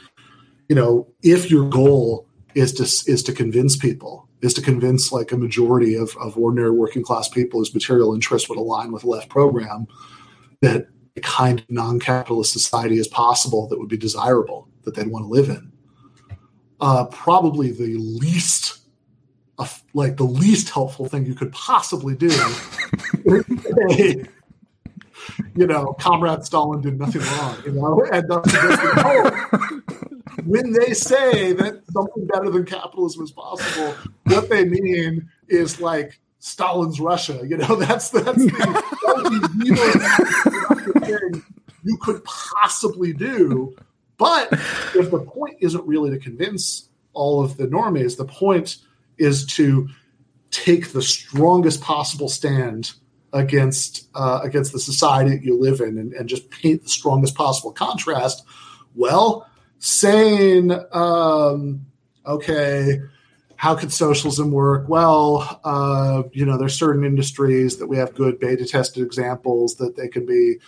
you 0.68 0.76
know, 0.76 1.08
if 1.22 1.50
your 1.50 1.68
goal 1.68 2.26
is 2.54 2.72
to 2.74 2.84
is 3.10 3.22
to 3.24 3.32
convince 3.32 3.76
people, 3.76 4.28
is 4.40 4.54
to 4.54 4.62
convince 4.62 5.12
like 5.12 5.32
a 5.32 5.36
majority 5.36 5.94
of, 5.94 6.16
of 6.20 6.36
ordinary 6.36 6.70
working 6.70 7.02
class 7.02 7.28
people 7.28 7.60
whose 7.60 7.74
material 7.74 8.14
interests 8.14 8.48
would 8.48 8.58
align 8.58 8.92
with 8.92 9.04
a 9.04 9.08
left 9.08 9.28
program, 9.28 9.86
that 10.60 10.88
a 11.16 11.20
kind 11.20 11.60
of 11.60 11.70
non-capitalist 11.70 12.52
society 12.52 12.98
is 12.98 13.08
possible 13.08 13.68
that 13.68 13.78
would 13.78 13.88
be 13.88 13.96
desirable 13.96 14.68
that 14.84 14.94
they'd 14.94 15.08
want 15.08 15.24
to 15.24 15.28
live 15.28 15.48
in. 15.48 15.72
Uh, 16.80 17.04
probably 17.06 17.70
the 17.70 17.96
least, 17.98 18.80
uh, 19.58 19.68
like 19.94 20.16
the 20.16 20.24
least 20.24 20.70
helpful 20.70 21.06
thing 21.06 21.24
you 21.24 21.34
could 21.34 21.52
possibly 21.52 22.16
do 22.16 22.30
you 25.56 25.66
know, 25.66 25.94
Comrade 26.00 26.44
Stalin 26.44 26.80
did 26.80 26.98
nothing 26.98 27.22
wrong, 27.22 27.56
you 27.64 27.72
know, 27.72 28.04
and 28.12 28.24
oh, 28.30 29.40
when 30.44 30.72
they 30.72 30.94
say 30.94 31.52
that 31.52 31.82
something 31.92 32.26
better 32.26 32.50
than 32.50 32.64
capitalism 32.64 33.24
is 33.24 33.32
possible, 33.32 33.94
what 34.24 34.48
they 34.48 34.64
mean 34.64 35.28
is 35.48 35.80
like 35.80 36.18
Stalin's 36.38 37.00
Russia. 37.00 37.40
You 37.44 37.58
know, 37.58 37.76
that's 37.76 38.10
that's 38.10 38.44
the, 38.44 38.50
thing 41.04 41.42
you 41.84 41.96
could 41.98 42.24
possibly 42.24 43.12
do. 43.12 43.76
But 44.16 44.52
if 44.52 45.10
the 45.10 45.18
point 45.26 45.56
isn't 45.60 45.86
really 45.86 46.10
to 46.10 46.18
convince 46.18 46.88
all 47.12 47.42
of 47.42 47.56
the 47.56 47.66
normies, 47.66 48.16
the 48.16 48.24
point 48.24 48.78
is 49.18 49.44
to 49.46 49.88
take 50.50 50.92
the 50.92 51.02
strongest 51.02 51.80
possible 51.80 52.28
stand 52.28 52.92
against 53.32 54.08
uh, 54.14 54.40
against 54.42 54.72
the 54.72 54.78
society 54.78 55.30
that 55.30 55.42
you 55.42 55.58
live 55.58 55.80
in 55.80 55.98
and, 55.98 56.12
and 56.12 56.28
just 56.28 56.50
paint 56.50 56.82
the 56.82 56.88
strongest 56.88 57.34
possible 57.34 57.72
contrast 57.72 58.44
well 58.94 59.48
saying, 59.78 60.72
um, 60.92 61.84
okay, 62.24 63.00
how 63.56 63.74
could 63.74 63.92
socialism 63.92 64.52
work? 64.52 64.88
Well, 64.88 65.60
uh, 65.64 66.22
you 66.32 66.46
know, 66.46 66.56
there's 66.56 66.78
certain 66.78 67.04
industries 67.04 67.78
that 67.78 67.86
we 67.86 67.96
have 67.96 68.14
good 68.14 68.38
beta 68.38 68.64
tested 68.64 69.04
examples 69.04 69.76
that 69.76 69.96
they 69.96 70.08
can 70.08 70.26
be 70.26 70.58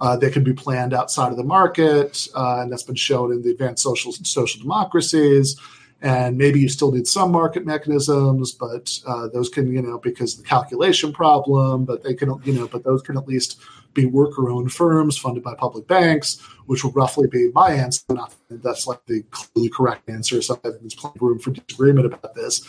uh, 0.00 0.16
they 0.16 0.30
can 0.30 0.42
be 0.42 0.54
planned 0.54 0.94
outside 0.94 1.30
of 1.30 1.36
the 1.36 1.44
market, 1.44 2.26
uh, 2.34 2.60
and 2.60 2.72
that's 2.72 2.82
been 2.82 2.94
shown 2.94 3.32
in 3.32 3.42
the 3.42 3.50
advanced 3.50 3.82
social 3.82 4.12
social 4.12 4.60
democracies. 4.60 5.60
And 6.02 6.38
maybe 6.38 6.60
you 6.60 6.68
still 6.70 6.92
need 6.92 7.06
some 7.06 7.30
market 7.30 7.66
mechanisms, 7.66 8.52
but 8.52 8.98
uh, 9.06 9.28
those 9.28 9.50
can, 9.50 9.70
you 9.70 9.82
know, 9.82 9.98
because 9.98 10.36
the 10.36 10.42
calculation 10.42 11.12
problem. 11.12 11.84
But 11.84 12.02
they 12.02 12.14
can, 12.14 12.40
you 12.44 12.54
know, 12.54 12.66
but 12.68 12.84
those 12.84 13.02
can 13.02 13.18
at 13.18 13.28
least 13.28 13.60
be 13.92 14.06
worker-owned 14.06 14.72
firms 14.72 15.18
funded 15.18 15.42
by 15.42 15.54
public 15.54 15.86
banks, 15.86 16.40
which 16.66 16.84
will 16.84 16.92
roughly 16.92 17.28
be 17.28 17.50
my 17.52 17.72
answer. 17.72 18.02
Not 18.08 18.34
that's 18.48 18.86
like 18.86 19.04
the 19.06 19.22
clearly 19.30 19.68
correct 19.68 20.08
answer. 20.08 20.40
So 20.40 20.58
there's 20.62 20.94
plenty 20.94 21.18
of 21.18 21.22
room 21.22 21.38
for 21.38 21.50
disagreement 21.50 22.06
about 22.06 22.34
this. 22.34 22.66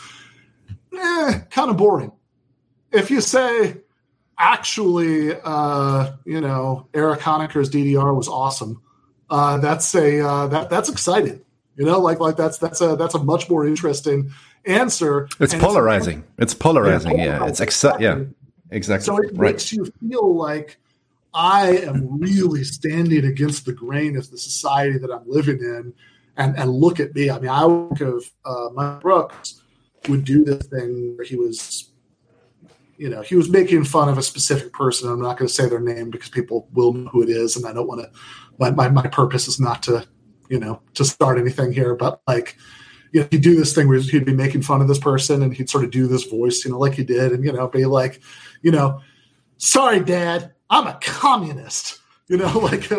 Eh, 0.94 1.40
kind 1.50 1.70
of 1.70 1.76
boring. 1.76 2.12
If 2.90 3.10
you 3.10 3.20
say 3.20 3.78
actually, 4.38 5.34
uh, 5.44 6.12
you 6.24 6.40
know, 6.40 6.88
Erich 6.92 7.20
Honecker's 7.20 7.70
DDR 7.70 8.14
was 8.14 8.28
awesome. 8.28 8.82
Uh, 9.30 9.56
that's 9.58 9.94
a 9.94 10.20
uh, 10.20 10.46
that 10.48 10.68
that's 10.68 10.90
exciting. 10.90 11.40
You 11.76 11.86
know, 11.86 11.98
like 11.98 12.20
like 12.20 12.36
that's 12.36 12.58
that's 12.58 12.80
a 12.80 12.96
that's 12.96 13.14
a 13.14 13.22
much 13.22 13.48
more 13.48 13.66
interesting 13.66 14.30
answer. 14.66 15.28
It's 15.40 15.54
polarizing. 15.54 16.20
It's, 16.38 16.52
it's 16.52 16.54
polarizing. 16.54 17.18
Yeah, 17.18 17.38
polarizing. 17.38 17.48
it's 17.48 17.60
exactly. 17.60 18.04
Yeah, 18.04 18.24
exactly. 18.70 19.04
So 19.04 19.18
it 19.18 19.30
right. 19.32 19.52
makes 19.52 19.72
you 19.72 19.86
feel 20.00 20.36
like 20.36 20.78
I 21.32 21.78
am 21.78 22.18
really 22.20 22.64
standing 22.64 23.24
against 23.24 23.64
the 23.64 23.72
grain 23.72 24.16
of 24.16 24.30
the 24.30 24.38
society 24.38 24.98
that 24.98 25.10
I'm 25.10 25.24
living 25.26 25.60
in, 25.60 25.94
and 26.36 26.58
and 26.58 26.70
look 26.70 27.00
at 27.00 27.14
me. 27.14 27.30
I 27.30 27.38
mean, 27.38 27.50
I 27.50 27.66
think 27.66 28.00
of 28.02 28.30
uh, 28.44 28.68
Mike 28.74 29.00
Brooks 29.00 29.62
would 30.08 30.24
do 30.24 30.44
this 30.44 30.66
thing 30.66 31.16
where 31.16 31.24
he 31.24 31.36
was 31.36 31.92
you 33.02 33.08
know, 33.08 33.20
he 33.20 33.34
was 33.34 33.48
making 33.48 33.82
fun 33.82 34.08
of 34.08 34.16
a 34.16 34.22
specific 34.22 34.72
person. 34.72 35.10
I'm 35.10 35.20
not 35.20 35.36
going 35.36 35.48
to 35.48 35.52
say 35.52 35.68
their 35.68 35.80
name 35.80 36.08
because 36.08 36.28
people 36.28 36.68
will 36.72 36.92
know 36.92 37.08
who 37.08 37.22
it 37.22 37.30
is, 37.30 37.56
and 37.56 37.66
I 37.66 37.72
don't 37.72 37.88
want 37.88 38.00
to. 38.00 38.10
My, 38.58 38.70
my, 38.70 38.88
my 38.88 39.08
purpose 39.08 39.48
is 39.48 39.58
not 39.58 39.82
to, 39.84 40.06
you 40.52 40.60
know, 40.60 40.80
to 40.92 41.04
start 41.04 41.38
anything 41.38 41.72
here, 41.72 41.94
but 41.94 42.20
like, 42.28 42.58
you 43.10 43.22
know, 43.22 43.28
he'd 43.30 43.40
do 43.40 43.56
this 43.56 43.74
thing 43.74 43.88
where 43.88 43.98
he'd 43.98 44.26
be 44.26 44.34
making 44.34 44.60
fun 44.60 44.82
of 44.82 44.88
this 44.88 44.98
person, 44.98 45.42
and 45.42 45.54
he'd 45.54 45.70
sort 45.70 45.82
of 45.82 45.90
do 45.90 46.06
this 46.06 46.24
voice, 46.24 46.62
you 46.62 46.70
know, 46.70 46.78
like 46.78 46.92
he 46.92 47.04
did, 47.04 47.32
and 47.32 47.42
you 47.42 47.52
know, 47.52 47.68
be 47.68 47.86
like, 47.86 48.20
you 48.60 48.70
know, 48.70 49.00
sorry, 49.56 50.00
Dad, 50.00 50.52
I'm 50.68 50.86
a 50.86 50.98
communist. 51.00 52.00
You 52.28 52.36
know, 52.36 52.58
like, 52.58 52.90
you 52.90 52.98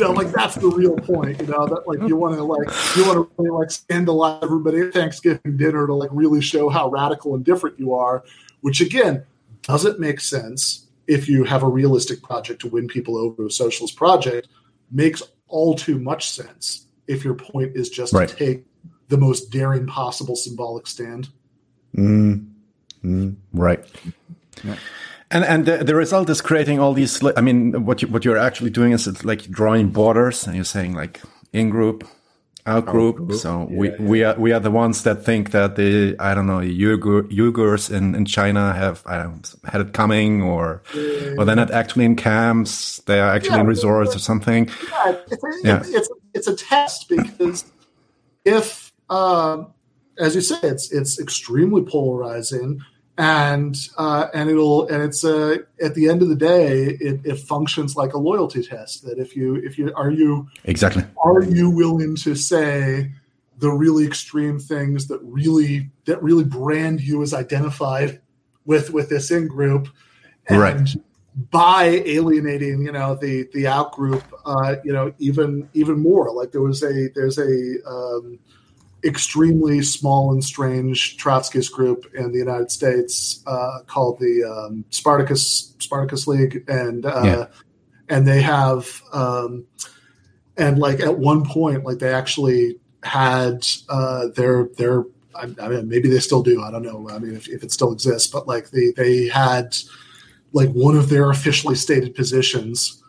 know, 0.00 0.12
like 0.12 0.32
that's 0.32 0.54
the 0.54 0.72
real 0.74 0.96
point. 0.96 1.38
You 1.40 1.48
know, 1.48 1.66
that 1.66 1.82
like 1.86 1.98
you 2.08 2.16
want 2.16 2.36
to 2.36 2.42
like 2.42 2.66
you 2.96 3.06
want 3.06 3.18
to 3.18 3.30
really 3.36 3.50
like 3.58 3.70
scandalize 3.70 4.42
everybody 4.42 4.80
at 4.80 4.94
Thanksgiving 4.94 5.58
dinner 5.58 5.86
to 5.86 5.94
like 5.94 6.08
really 6.12 6.40
show 6.40 6.70
how 6.70 6.88
radical 6.88 7.34
and 7.34 7.44
different 7.44 7.78
you 7.78 7.92
are. 7.92 8.24
Which 8.62 8.80
again 8.80 9.26
doesn't 9.62 10.00
make 10.00 10.20
sense 10.20 10.86
if 11.06 11.28
you 11.28 11.44
have 11.44 11.62
a 11.62 11.68
realistic 11.68 12.22
project 12.22 12.62
to 12.62 12.68
win 12.68 12.88
people 12.88 13.18
over 13.18 13.44
a 13.46 13.50
socialist 13.50 13.96
project. 13.96 14.48
Makes 14.90 15.22
all 15.52 15.74
too 15.74 15.98
much 15.98 16.30
sense 16.30 16.86
if 17.06 17.24
your 17.24 17.34
point 17.34 17.76
is 17.76 17.88
just 17.88 18.12
right. 18.12 18.28
to 18.28 18.34
take 18.34 18.64
the 19.08 19.18
most 19.18 19.50
daring 19.50 19.86
possible 19.86 20.34
symbolic 20.34 20.86
stand. 20.86 21.28
Mm. 21.96 22.48
Mm. 23.04 23.36
Right. 23.52 23.84
Yeah. 24.64 24.76
And 25.30 25.44
and 25.44 25.66
the, 25.66 25.84
the, 25.84 25.94
result 25.94 26.28
is 26.28 26.40
creating 26.40 26.78
all 26.78 26.92
these. 26.92 27.22
I 27.36 27.40
mean, 27.40 27.86
what 27.86 28.02
you, 28.02 28.08
what 28.08 28.24
you're 28.24 28.38
actually 28.38 28.70
doing 28.70 28.92
is 28.92 29.06
it's 29.06 29.24
like 29.24 29.50
drawing 29.50 29.88
borders, 29.88 30.46
and 30.46 30.54
you're 30.54 30.64
saying 30.64 30.94
like 30.94 31.20
in 31.52 31.70
group, 31.70 32.06
out 32.66 32.86
group. 32.86 33.16
group. 33.16 33.32
So 33.32 33.68
yeah, 33.70 33.78
we 33.78 33.90
yeah. 33.90 33.96
we 34.00 34.24
are 34.24 34.34
we 34.38 34.52
are 34.52 34.60
the 34.60 34.70
ones 34.70 35.02
that 35.02 35.24
think 35.24 35.50
that 35.50 35.76
the 35.76 36.16
I 36.18 36.34
don't 36.34 36.46
know 36.46 36.58
Uyghur, 36.58 37.22
Uyghurs 37.30 37.90
in, 37.94 38.14
in 38.14 38.24
China 38.24 38.72
have 38.72 39.02
I 39.06 39.22
don't 39.22 39.62
know, 39.64 39.70
had 39.70 39.80
it 39.80 39.92
coming, 39.92 40.42
or 40.42 40.82
yeah, 40.94 41.34
or 41.38 41.44
they're 41.44 41.56
not 41.56 41.70
actually 41.70 42.04
in 42.04 42.16
camps. 42.16 42.98
They 43.06 43.20
are 43.20 43.30
actually 43.34 43.60
in 43.60 43.66
resorts 43.66 44.14
or 44.14 44.20
something. 44.20 44.68
Yeah, 44.90 45.16
it's 45.30 45.44
a, 45.44 45.48
yeah. 45.64 45.82
It's, 45.84 46.10
it's 46.34 46.46
a 46.46 46.56
test 46.56 47.08
because 47.08 47.64
if, 48.44 48.92
um, 49.10 49.72
as 50.18 50.34
you 50.34 50.40
say, 50.40 50.58
it's 50.62 50.92
it's 50.92 51.18
extremely 51.18 51.82
polarizing 51.82 52.80
and 53.18 53.76
uh, 53.98 54.28
and 54.32 54.48
it'll 54.48 54.88
and 54.88 55.02
it's 55.02 55.24
uh, 55.24 55.56
at 55.82 55.94
the 55.94 56.08
end 56.08 56.22
of 56.22 56.28
the 56.28 56.36
day 56.36 56.96
it, 57.00 57.20
it, 57.24 57.38
functions 57.38 57.94
like 57.94 58.14
a 58.14 58.18
loyalty 58.18 58.62
test 58.62 59.04
that 59.04 59.18
if 59.18 59.36
you 59.36 59.56
if 59.56 59.78
you 59.78 59.92
are 59.94 60.10
you 60.10 60.48
exactly. 60.64 61.04
are 61.22 61.42
you 61.42 61.68
willing 61.68 62.16
to 62.16 62.34
say 62.34 63.12
the 63.58 63.70
really 63.70 64.06
extreme 64.06 64.58
things 64.58 65.08
that 65.08 65.20
really 65.22 65.90
that 66.06 66.22
really 66.22 66.44
brand 66.44 67.00
you 67.00 67.22
as 67.22 67.34
identified 67.34 68.20
with 68.64 68.90
with 68.90 69.10
this 69.10 69.30
in 69.30 69.46
group 69.46 69.88
and 70.48 70.58
right. 70.58 70.96
by 71.50 71.84
alienating 72.06 72.82
you 72.82 72.92
know 72.92 73.14
the 73.14 73.46
the 73.52 73.66
out 73.66 73.92
group 73.92 74.24
uh 74.46 74.76
you 74.84 74.92
know 74.92 75.12
even 75.18 75.68
even 75.74 76.00
more. 76.00 76.32
Like 76.32 76.52
there 76.52 76.62
was 76.62 76.82
a 76.82 77.08
there's 77.14 77.38
a 77.38 77.76
um 77.86 78.38
extremely 79.04 79.82
small 79.82 80.32
and 80.32 80.44
strange 80.44 81.16
Trotskyist 81.16 81.72
group 81.72 82.06
in 82.14 82.32
the 82.32 82.38
United 82.38 82.70
States 82.70 83.42
uh, 83.46 83.80
called 83.86 84.18
the 84.18 84.44
um, 84.44 84.84
Spartacist 84.90 85.82
Spartacist 85.82 86.28
League, 86.28 86.64
and 86.68 87.04
uh, 87.06 87.22
yeah. 87.24 87.46
and 88.08 88.26
they 88.26 88.40
have 88.40 89.02
um, 89.12 89.66
and 90.56 90.78
like 90.78 91.00
at 91.00 91.18
one 91.18 91.44
point, 91.44 91.84
like 91.84 91.98
they 91.98 92.12
actually 92.12 92.78
had 93.02 93.66
uh, 93.88 94.28
their 94.36 94.68
their 94.76 95.04
I, 95.34 95.52
I 95.60 95.68
mean 95.68 95.88
maybe 95.88 96.08
they 96.08 96.20
still 96.20 96.42
do. 96.42 96.62
I 96.62 96.70
don't 96.70 96.82
know. 96.82 97.08
I 97.10 97.18
mean 97.18 97.34
if, 97.34 97.48
if 97.48 97.62
it 97.62 97.72
still 97.72 97.92
exists, 97.92 98.30
but 98.30 98.46
like 98.46 98.70
they 98.70 98.92
they 98.96 99.28
had 99.28 99.76
like 100.52 100.70
one 100.70 100.96
of 100.96 101.08
their 101.08 101.30
officially 101.30 101.74
stated 101.74 102.14
positions 102.14 103.01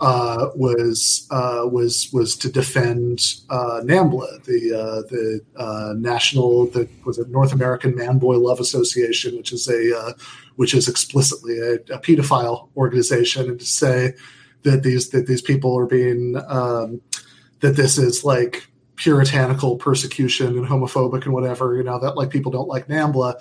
uh, 0.00 0.50
was 0.54 1.26
uh, 1.30 1.62
was 1.64 2.08
was 2.12 2.36
to 2.36 2.50
defend 2.50 3.20
uh, 3.50 3.80
NAMBLA, 3.82 4.44
the 4.44 4.72
uh, 4.72 5.02
the 5.08 5.40
uh, 5.56 5.94
national 5.96 6.66
the 6.66 6.88
was 7.04 7.18
it 7.18 7.28
North 7.30 7.52
American 7.52 7.96
Man 7.96 8.18
Boy 8.18 8.36
Love 8.36 8.60
Association, 8.60 9.36
which 9.36 9.52
is 9.52 9.68
a 9.68 9.98
uh, 9.98 10.12
which 10.56 10.72
is 10.72 10.88
explicitly 10.88 11.58
a, 11.58 11.74
a, 11.74 11.98
pedophile 11.98 12.68
organization, 12.76 13.48
and 13.48 13.58
to 13.58 13.66
say 13.66 14.14
that 14.62 14.84
these 14.84 15.10
that 15.10 15.26
these 15.26 15.42
people 15.42 15.76
are 15.76 15.86
being 15.86 16.40
um, 16.46 17.00
that 17.60 17.74
this 17.74 17.98
is 17.98 18.24
like 18.24 18.68
puritanical 18.94 19.76
persecution 19.76 20.58
and 20.58 20.66
homophobic 20.66 21.24
and 21.24 21.34
whatever, 21.34 21.76
you 21.76 21.82
know 21.82 21.98
that 21.98 22.16
like 22.16 22.30
people 22.30 22.52
don't 22.52 22.68
like 22.68 22.86
NAMBLA, 22.86 23.34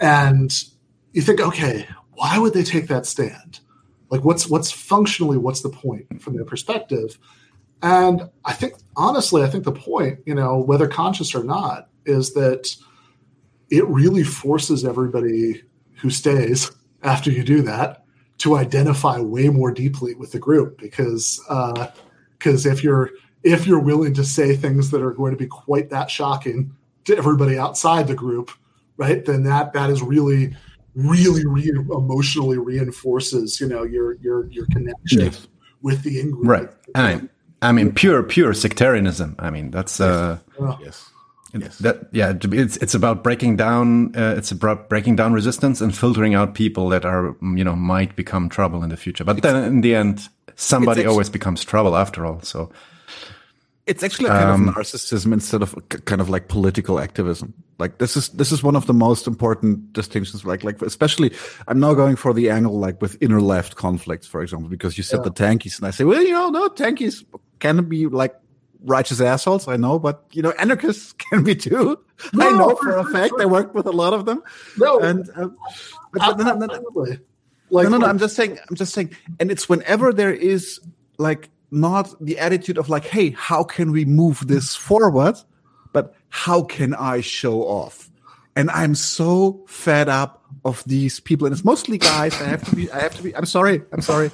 and 0.00 0.64
you 1.12 1.22
think, 1.22 1.40
okay, 1.40 1.88
why 2.12 2.38
would 2.38 2.52
they 2.52 2.64
take 2.64 2.88
that 2.88 3.06
stand? 3.06 3.60
Like 4.10 4.24
what's 4.24 4.48
what's 4.48 4.70
functionally 4.70 5.36
what's 5.36 5.62
the 5.62 5.68
point 5.68 6.22
from 6.22 6.34
their 6.34 6.44
perspective? 6.44 7.18
And 7.82 8.28
I 8.44 8.52
think 8.54 8.74
honestly, 8.96 9.42
I 9.42 9.48
think 9.48 9.64
the 9.64 9.72
point, 9.72 10.20
you 10.26 10.34
know, 10.34 10.58
whether 10.58 10.88
conscious 10.88 11.34
or 11.34 11.44
not, 11.44 11.88
is 12.06 12.32
that 12.34 12.74
it 13.70 13.86
really 13.86 14.24
forces 14.24 14.84
everybody 14.84 15.62
who 15.96 16.10
stays 16.10 16.70
after 17.02 17.30
you 17.30 17.44
do 17.44 17.62
that 17.62 18.04
to 18.38 18.56
identify 18.56 19.20
way 19.20 19.48
more 19.48 19.72
deeply 19.72 20.14
with 20.14 20.32
the 20.32 20.38
group 20.38 20.78
because 20.78 21.40
because 22.38 22.66
uh, 22.66 22.70
if 22.70 22.82
you're 22.82 23.10
if 23.42 23.66
you're 23.66 23.80
willing 23.80 24.14
to 24.14 24.24
say 24.24 24.56
things 24.56 24.90
that 24.90 25.02
are 25.02 25.12
going 25.12 25.32
to 25.32 25.38
be 25.38 25.46
quite 25.46 25.90
that 25.90 26.10
shocking 26.10 26.72
to 27.04 27.16
everybody 27.16 27.56
outside 27.58 28.06
the 28.06 28.14
group, 28.14 28.50
right? 28.96 29.24
Then 29.24 29.44
that 29.44 29.72
that 29.72 29.90
is 29.90 30.02
really 30.02 30.56
really 30.98 31.46
re- 31.46 31.70
emotionally 31.70 32.58
reinforces 32.58 33.60
you 33.60 33.68
know 33.68 33.84
your 33.84 34.14
your 34.14 34.46
your 34.50 34.66
connection 34.66 35.20
yes. 35.20 35.46
with 35.80 36.02
the 36.02 36.18
in 36.18 36.34
right. 36.40 36.68
I 36.94 37.14
mean 37.14 37.30
i 37.62 37.72
mean 37.72 37.92
pure 37.92 38.22
pure 38.22 38.52
sectarianism. 38.52 39.36
I 39.38 39.50
mean 39.50 39.70
that's 39.70 40.00
uh 40.00 40.38
yes. 40.80 41.10
yes. 41.54 41.78
that 41.78 42.08
yeah 42.12 42.34
it's 42.42 42.76
it's 42.78 42.94
about 42.94 43.22
breaking 43.22 43.56
down 43.56 44.16
uh, 44.16 44.34
it's 44.36 44.50
about 44.50 44.88
breaking 44.88 45.14
down 45.14 45.32
resistance 45.32 45.80
and 45.80 45.96
filtering 45.96 46.34
out 46.34 46.54
people 46.54 46.88
that 46.88 47.04
are 47.04 47.36
you 47.54 47.62
know 47.62 47.76
might 47.76 48.16
become 48.16 48.48
trouble 48.48 48.82
in 48.82 48.90
the 48.90 48.96
future. 48.96 49.22
But 49.22 49.42
then 49.42 49.56
in 49.64 49.80
the 49.82 49.94
end 49.94 50.28
somebody 50.56 51.06
always 51.06 51.30
becomes 51.30 51.64
trouble 51.64 51.96
after 51.96 52.26
all. 52.26 52.40
So 52.42 52.72
it's 53.88 54.02
actually 54.02 54.26
a 54.26 54.32
kind 54.32 54.50
um, 54.50 54.68
of 54.68 54.74
narcissism 54.74 55.32
instead 55.32 55.62
of 55.62 55.74
kind 56.04 56.20
of 56.20 56.28
like 56.28 56.48
political 56.48 57.00
activism. 57.00 57.54
Like 57.78 57.98
this 57.98 58.16
is 58.16 58.28
this 58.30 58.52
is 58.52 58.62
one 58.62 58.76
of 58.76 58.86
the 58.86 58.92
most 58.92 59.26
important 59.26 59.92
distinctions. 59.94 60.44
Like 60.44 60.62
like 60.62 60.82
especially, 60.82 61.34
I'm 61.66 61.80
now 61.80 61.94
going 61.94 62.16
for 62.16 62.34
the 62.34 62.50
angle 62.50 62.78
like 62.78 63.00
with 63.00 63.16
inner 63.22 63.40
left 63.40 63.76
conflicts, 63.76 64.26
for 64.26 64.42
example, 64.42 64.68
because 64.68 64.98
you 64.98 65.02
said 65.02 65.20
yeah. 65.20 65.24
the 65.24 65.30
tankies, 65.30 65.78
and 65.78 65.86
I 65.86 65.90
say, 65.90 66.04
well, 66.04 66.22
you 66.22 66.32
know, 66.32 66.50
no, 66.50 66.68
tankies 66.68 67.24
can 67.60 67.88
be 67.88 68.06
like 68.06 68.36
righteous 68.84 69.20
assholes. 69.20 69.66
I 69.66 69.76
know, 69.76 69.98
but 69.98 70.24
you 70.32 70.42
know, 70.42 70.50
anarchists 70.52 71.12
can 71.30 71.42
be 71.42 71.54
too. 71.54 71.98
No, 72.34 72.48
I 72.48 72.50
know 72.52 72.76
for 72.76 72.96
a 72.96 73.04
fact. 73.06 73.34
I 73.40 73.46
worked 73.46 73.74
with 73.74 73.86
a 73.86 73.92
lot 73.92 74.12
of 74.12 74.26
them. 74.26 74.42
No, 74.76 74.98
and 75.00 75.30
um, 75.34 75.56
but, 76.12 76.36
no, 76.36 76.54
no, 76.54 76.66
no, 76.66 77.06
like, 77.70 77.84
no, 77.84 77.90
no, 77.90 77.98
no. 77.98 78.06
I'm 78.06 78.18
just 78.18 78.36
saying. 78.36 78.58
I'm 78.68 78.76
just 78.76 78.92
saying, 78.92 79.16
and 79.40 79.50
it's 79.50 79.68
whenever 79.68 80.12
there 80.12 80.32
is 80.32 80.80
like 81.16 81.48
not 81.70 82.14
the 82.20 82.38
attitude 82.38 82.78
of 82.78 82.88
like, 82.88 83.04
hey, 83.04 83.30
how 83.30 83.62
can 83.64 83.92
we 83.92 84.04
move 84.04 84.46
this 84.46 84.74
forward? 84.74 85.36
But 85.92 86.14
how 86.28 86.62
can 86.62 86.94
I 86.94 87.20
show 87.20 87.62
off? 87.62 88.10
And 88.56 88.70
I'm 88.70 88.94
so 88.94 89.64
fed 89.68 90.08
up 90.08 90.44
of 90.64 90.82
these 90.84 91.20
people. 91.20 91.46
And 91.46 91.54
it's 91.54 91.64
mostly 91.64 91.98
guys. 91.98 92.40
I 92.40 92.46
have 92.46 92.64
to 92.68 92.76
be, 92.76 92.90
I 92.90 93.00
have 93.00 93.14
to 93.16 93.22
be, 93.22 93.34
I'm 93.36 93.46
sorry. 93.46 93.82
I'm 93.92 94.00
sorry. 94.02 94.30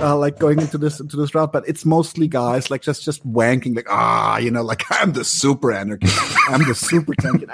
Uh, 0.00 0.16
like 0.16 0.40
going 0.40 0.60
into 0.60 0.76
this 0.76 0.98
into 0.98 1.16
this 1.16 1.36
route, 1.36 1.52
but 1.52 1.66
it's 1.68 1.84
mostly 1.84 2.26
guys 2.26 2.68
like 2.68 2.82
just 2.82 3.04
just 3.04 3.24
wanking, 3.32 3.76
like 3.76 3.86
ah, 3.88 4.38
you 4.38 4.50
know, 4.50 4.62
like 4.62 4.82
I'm 4.90 5.12
the 5.12 5.22
super 5.22 5.70
anarchist, 5.70 6.18
I'm 6.48 6.66
the 6.66 6.74
super 6.74 7.14
tank. 7.14 7.48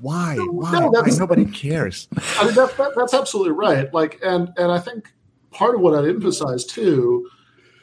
Why? 0.00 0.38
Why? 0.38 0.72
No, 0.72 0.90
why? 0.90 1.08
Nobody 1.16 1.44
cares. 1.44 2.08
I 2.36 2.46
mean, 2.46 2.54
that, 2.56 2.76
that, 2.78 2.94
that's 2.96 3.14
absolutely 3.14 3.52
right. 3.52 3.94
Like, 3.94 4.18
and 4.24 4.52
and 4.56 4.72
I 4.72 4.80
think 4.80 5.12
part 5.52 5.76
of 5.76 5.80
what 5.80 5.94
I'd 5.94 6.08
emphasize 6.08 6.64
too 6.64 7.30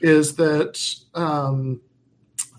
is 0.05 0.35
that 0.35 0.79
um, 1.15 1.81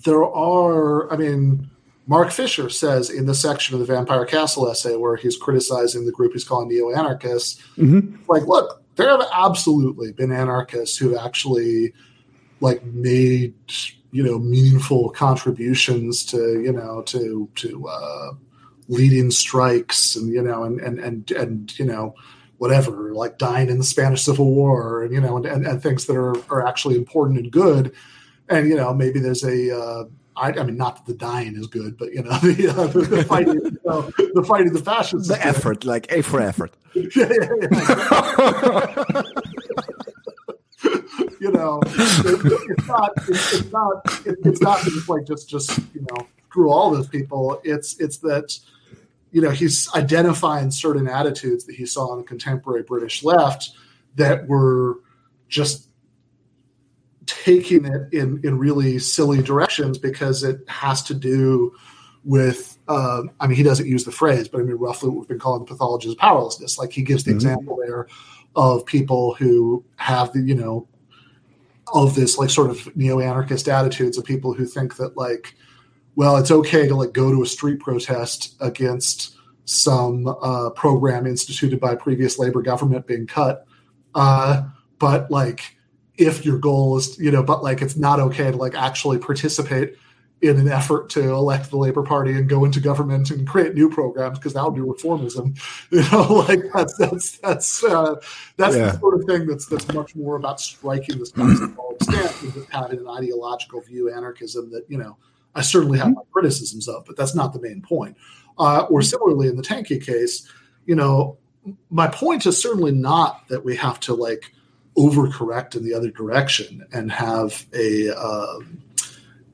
there 0.05 0.25
are, 0.25 1.13
I 1.13 1.17
mean, 1.17 1.71
Mark 2.09 2.33
Fisher 2.33 2.69
says 2.69 3.09
in 3.09 3.27
the 3.27 3.35
section 3.35 3.75
of 3.75 3.81
the 3.81 3.87
Vampire 3.87 4.27
Castle 4.27 4.69
essay 4.69 4.97
where 4.97 5.15
he's 5.15 5.37
criticizing 5.37 6.07
the 6.07 6.13
group 6.13 6.33
he's 6.33 6.45
calling 6.45 6.69
neo 6.69 6.91
anarchists, 6.91 7.63
mm-hmm. 7.77 8.17
like, 8.29 8.45
look, 8.47 8.83
there 8.97 9.11
have 9.11 9.29
absolutely 9.33 10.11
been 10.13 10.33
anarchists 10.33 10.97
who've 10.97 11.17
actually 11.17 11.93
like 12.61 12.83
made 12.85 13.55
you 14.11 14.23
know 14.23 14.39
meaningful 14.39 15.11
contributions 15.11 16.25
to 16.25 16.61
you 16.63 16.73
know 16.73 17.03
to 17.03 17.49
to 17.55 17.87
uh, 17.87 18.31
leading 18.89 19.31
strikes 19.31 20.17
and 20.17 20.33
you 20.33 20.43
know 20.43 20.65
and 20.65 20.81
and 20.81 20.99
and 20.99 21.31
and 21.33 21.79
you 21.79 21.85
know 21.85 22.15
whatever, 22.59 23.15
like 23.15 23.39
dying 23.39 23.69
in 23.69 23.79
the 23.79 23.85
Spanish 23.85 24.23
Civil 24.23 24.53
War, 24.55 25.03
and 25.05 25.13
you 25.13 25.21
know, 25.21 25.37
and, 25.37 25.47
and, 25.47 25.67
and 25.67 25.83
things 25.83 26.07
that 26.07 26.17
are 26.17 26.37
are 26.51 26.67
actually 26.67 26.97
important 26.97 27.39
and 27.39 27.51
good. 27.51 27.93
And 28.49 28.69
you 28.69 28.77
know, 28.77 28.95
maybe 28.95 29.19
there's 29.19 29.45
a 29.45 29.77
uh, 29.77 30.05
I, 30.37 30.51
I, 30.51 30.63
mean, 30.65 30.77
not 30.77 30.97
that 30.97 31.07
the 31.11 31.19
dying 31.19 31.57
is 31.57 31.67
good, 31.67 31.97
but 31.97 32.13
you 32.13 32.23
know, 32.23 32.31
the, 32.43 32.69
uh, 32.69 32.87
the, 32.89 33.01
the 33.01 33.25
fighting, 33.29 33.55
you 33.55 33.79
know, 33.85 34.03
the 34.35 34.45
fighting 34.47 34.73
the 34.73 34.83
fascists, 34.83 35.29
the 35.29 35.45
effort, 35.45 35.81
good. 35.81 35.89
like 35.89 36.13
A 36.13 36.23
for 36.23 36.41
effort. 36.41 36.77
yeah, 36.95 37.05
yeah, 37.17 37.49
yeah. 37.73 39.23
you 41.41 41.53
know, 41.53 41.81
it, 41.85 42.69
it's 42.71 42.87
not, 42.87 43.13
it's, 43.29 43.53
it's 43.55 43.73
not, 43.73 44.27
it, 44.27 44.39
it's 44.45 44.61
not 44.61 44.83
just 44.83 45.09
like 45.09 45.27
just, 45.27 45.49
just 45.49 45.79
you 45.95 46.07
know, 46.11 46.27
screw 46.49 46.71
all 46.71 46.91
those 46.91 47.09
people. 47.09 47.61
It's, 47.65 47.99
it's 47.99 48.19
that 48.19 48.59
you 49.37 49.43
know, 49.43 49.51
he's 49.51 49.93
identifying 49.95 50.71
certain 50.71 51.07
attitudes 51.07 51.67
that 51.67 51.75
he 51.75 51.85
saw 51.85 52.11
in 52.13 52.19
the 52.21 52.25
contemporary 52.25 52.83
British 52.83 53.23
left 53.23 53.73
that 54.15 54.49
were 54.49 55.01
just 55.47 55.91
taking 57.27 57.85
it 57.85 58.15
in 58.15 58.41
in 58.45 58.57
really 58.57 58.99
silly 58.99 59.43
directions 59.43 59.99
because 59.99 60.43
it 60.43 60.67
has 60.69 61.03
to 61.03 61.13
do 61.13 61.71
with 62.25 62.79
uh, 62.89 63.25
I 63.39 63.47
mean 63.47 63.59
he 63.59 63.63
doesn't 63.63 63.87
use 63.87 64.05
the 64.05 64.11
phrase, 64.11 64.49
but 64.49 64.63
I 64.63 64.65
mean 64.65 64.77
roughly 64.77 65.11
what 65.11 65.19
we've 65.19 65.29
been 65.29 65.39
calling 65.39 65.67
the 65.67 65.71
pathology 65.71 66.11
of 66.11 66.17
powerlessness. 66.17 66.79
Like 66.79 66.93
he 66.93 67.03
gives 67.03 67.25
the 67.25 67.33
mm-hmm. 67.33 67.37
example 67.37 67.79
there 67.85 68.07
of 68.55 68.87
people 68.87 69.35
who 69.35 69.85
have 69.97 70.33
the 70.33 70.41
you 70.41 70.55
know 70.55 70.89
of 71.93 72.15
this 72.15 72.39
like 72.39 72.49
sort 72.49 72.71
of 72.71 72.97
neo 72.97 73.21
anarchist 73.21 73.69
attitudes 73.69 74.17
of 74.17 74.25
people 74.25 74.55
who 74.55 74.65
think 74.65 74.97
that 74.97 75.15
like 75.15 75.55
well, 76.17 76.39
it's 76.39 76.51
okay 76.51 76.89
to 76.89 76.97
like 76.97 77.13
go 77.13 77.31
to 77.31 77.43
a 77.43 77.47
street 77.47 77.79
protest 77.79 78.57
against 78.61 79.37
some 79.67 80.27
uh, 80.27 80.71
program 80.71 81.27
instituted 81.27 81.79
by 81.79 81.93
a 81.93 81.97
previous 81.97 82.39
labor 82.39 82.63
government 82.63 83.07
being 83.07 83.27
cut. 83.27 83.67
Uh, 84.15 84.63
but 84.99 85.31
like, 85.31 85.77
if 86.17 86.45
your 86.45 86.59
goal 86.59 86.97
is, 86.97 87.19
you 87.19 87.31
know, 87.31 87.43
but 87.43 87.63
like, 87.63 87.83
it's 87.83 87.97
not 87.97 88.19
okay 88.19 88.51
to 88.51 88.57
like 88.57 88.75
actually 88.75 89.19
participate 89.19 89.97
in 90.43 90.59
an 90.59 90.69
effort 90.69 91.09
to 91.11 91.21
elect 91.31 91.71
the 91.71 91.77
Labor 91.77 92.03
Party 92.03 92.33
and 92.33 92.49
go 92.49 92.65
into 92.65 92.79
government 92.79 93.31
and 93.31 93.47
create 93.47 93.75
new 93.75 93.91
programs 93.91 94.39
because 94.39 94.53
that 94.53 94.65
would 94.65 94.75
be 94.75 94.81
reformism. 94.81 95.59
You 95.91 96.03
know, 96.11 96.45
like 96.49 96.61
that's 96.75 96.97
that's 96.97 97.39
that's 97.39 97.85
uh, 97.85 98.17
that's 98.57 98.77
yeah. 98.77 98.91
the 98.91 98.99
sort 98.99 99.21
of 99.21 99.27
thing 99.27 99.47
that's 99.47 99.67
that's 99.67 99.93
much 99.93 100.15
more 100.15 100.37
about 100.37 100.61
striking 100.61 101.19
this 101.19 101.31
cosmopolitan 101.31 102.01
stance 102.01 102.41
than 102.41 102.53
just 102.53 102.71
having 102.71 102.99
an 103.01 103.09
ideological 103.09 103.81
view 103.81 104.13
anarchism 104.13 104.71
that 104.73 104.85
you 104.89 104.99
know 104.99 105.17
I 105.57 105.63
certainly 105.63 105.99
have 105.99 106.09
mm-hmm. 106.09 106.17
my 106.17 106.23
criticisms 106.33 106.87
of, 106.87 107.05
but 107.07 107.17
that's 107.17 107.35
not 107.35 107.53
the 107.53 107.61
main 107.61 107.83
point. 107.83 108.17
Uh, 108.59 108.87
or 108.91 109.03
similarly, 109.03 109.49
in 109.49 109.57
the 109.57 109.63
Tankie 109.63 110.05
case, 110.05 110.49
you 110.85 110.95
know, 110.95 111.39
my 111.91 112.07
point 112.07 112.47
is 112.47 112.61
certainly 112.61 112.93
not 112.93 113.49
that 113.49 113.65
we 113.65 113.75
have 113.77 113.99
to 114.01 114.15
like 114.15 114.53
overcorrect 114.97 115.75
in 115.75 115.85
the 115.85 115.95
other 115.95 116.11
direction 116.11 116.87
and 116.93 117.11
have 117.11 117.67
a 117.75 118.11
um, 118.11 118.83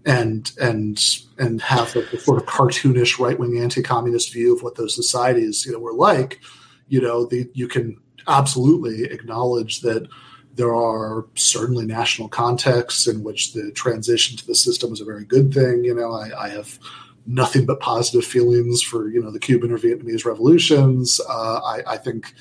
and 0.04 0.52
and 0.60 1.00
and 1.38 1.62
have 1.62 1.94
like 1.96 2.12
a 2.12 2.20
sort 2.20 2.40
of 2.40 2.46
cartoonish 2.46 3.18
right 3.18 3.38
wing 3.38 3.58
anti 3.58 3.82
communist 3.82 4.32
view 4.32 4.54
of 4.54 4.62
what 4.62 4.74
those 4.74 4.94
societies 4.94 5.64
you 5.64 5.72
know 5.72 5.78
were 5.78 5.94
like. 5.94 6.40
You 6.88 7.00
know, 7.00 7.24
the, 7.24 7.48
you 7.54 7.68
can 7.68 7.98
absolutely 8.28 9.04
acknowledge 9.04 9.80
that 9.80 10.06
there 10.54 10.74
are 10.74 11.26
certainly 11.34 11.86
national 11.86 12.28
contexts 12.28 13.06
in 13.06 13.22
which 13.22 13.52
the 13.52 13.70
transition 13.72 14.36
to 14.36 14.46
the 14.46 14.54
system 14.54 14.92
is 14.92 15.00
a 15.00 15.04
very 15.04 15.24
good 15.24 15.52
thing. 15.52 15.84
You 15.84 15.94
know, 15.94 16.12
I, 16.12 16.46
I 16.46 16.48
have 16.50 16.78
nothing 17.26 17.66
but 17.66 17.80
positive 17.80 18.24
feelings 18.24 18.82
for 18.82 19.08
you 19.08 19.22
know 19.22 19.30
the 19.30 19.38
Cuban 19.38 19.72
or 19.72 19.78
Vietnamese 19.78 20.24
revolutions. 20.24 21.20
Uh, 21.28 21.60
I, 21.64 21.82
I, 21.86 21.96
think 21.96 22.34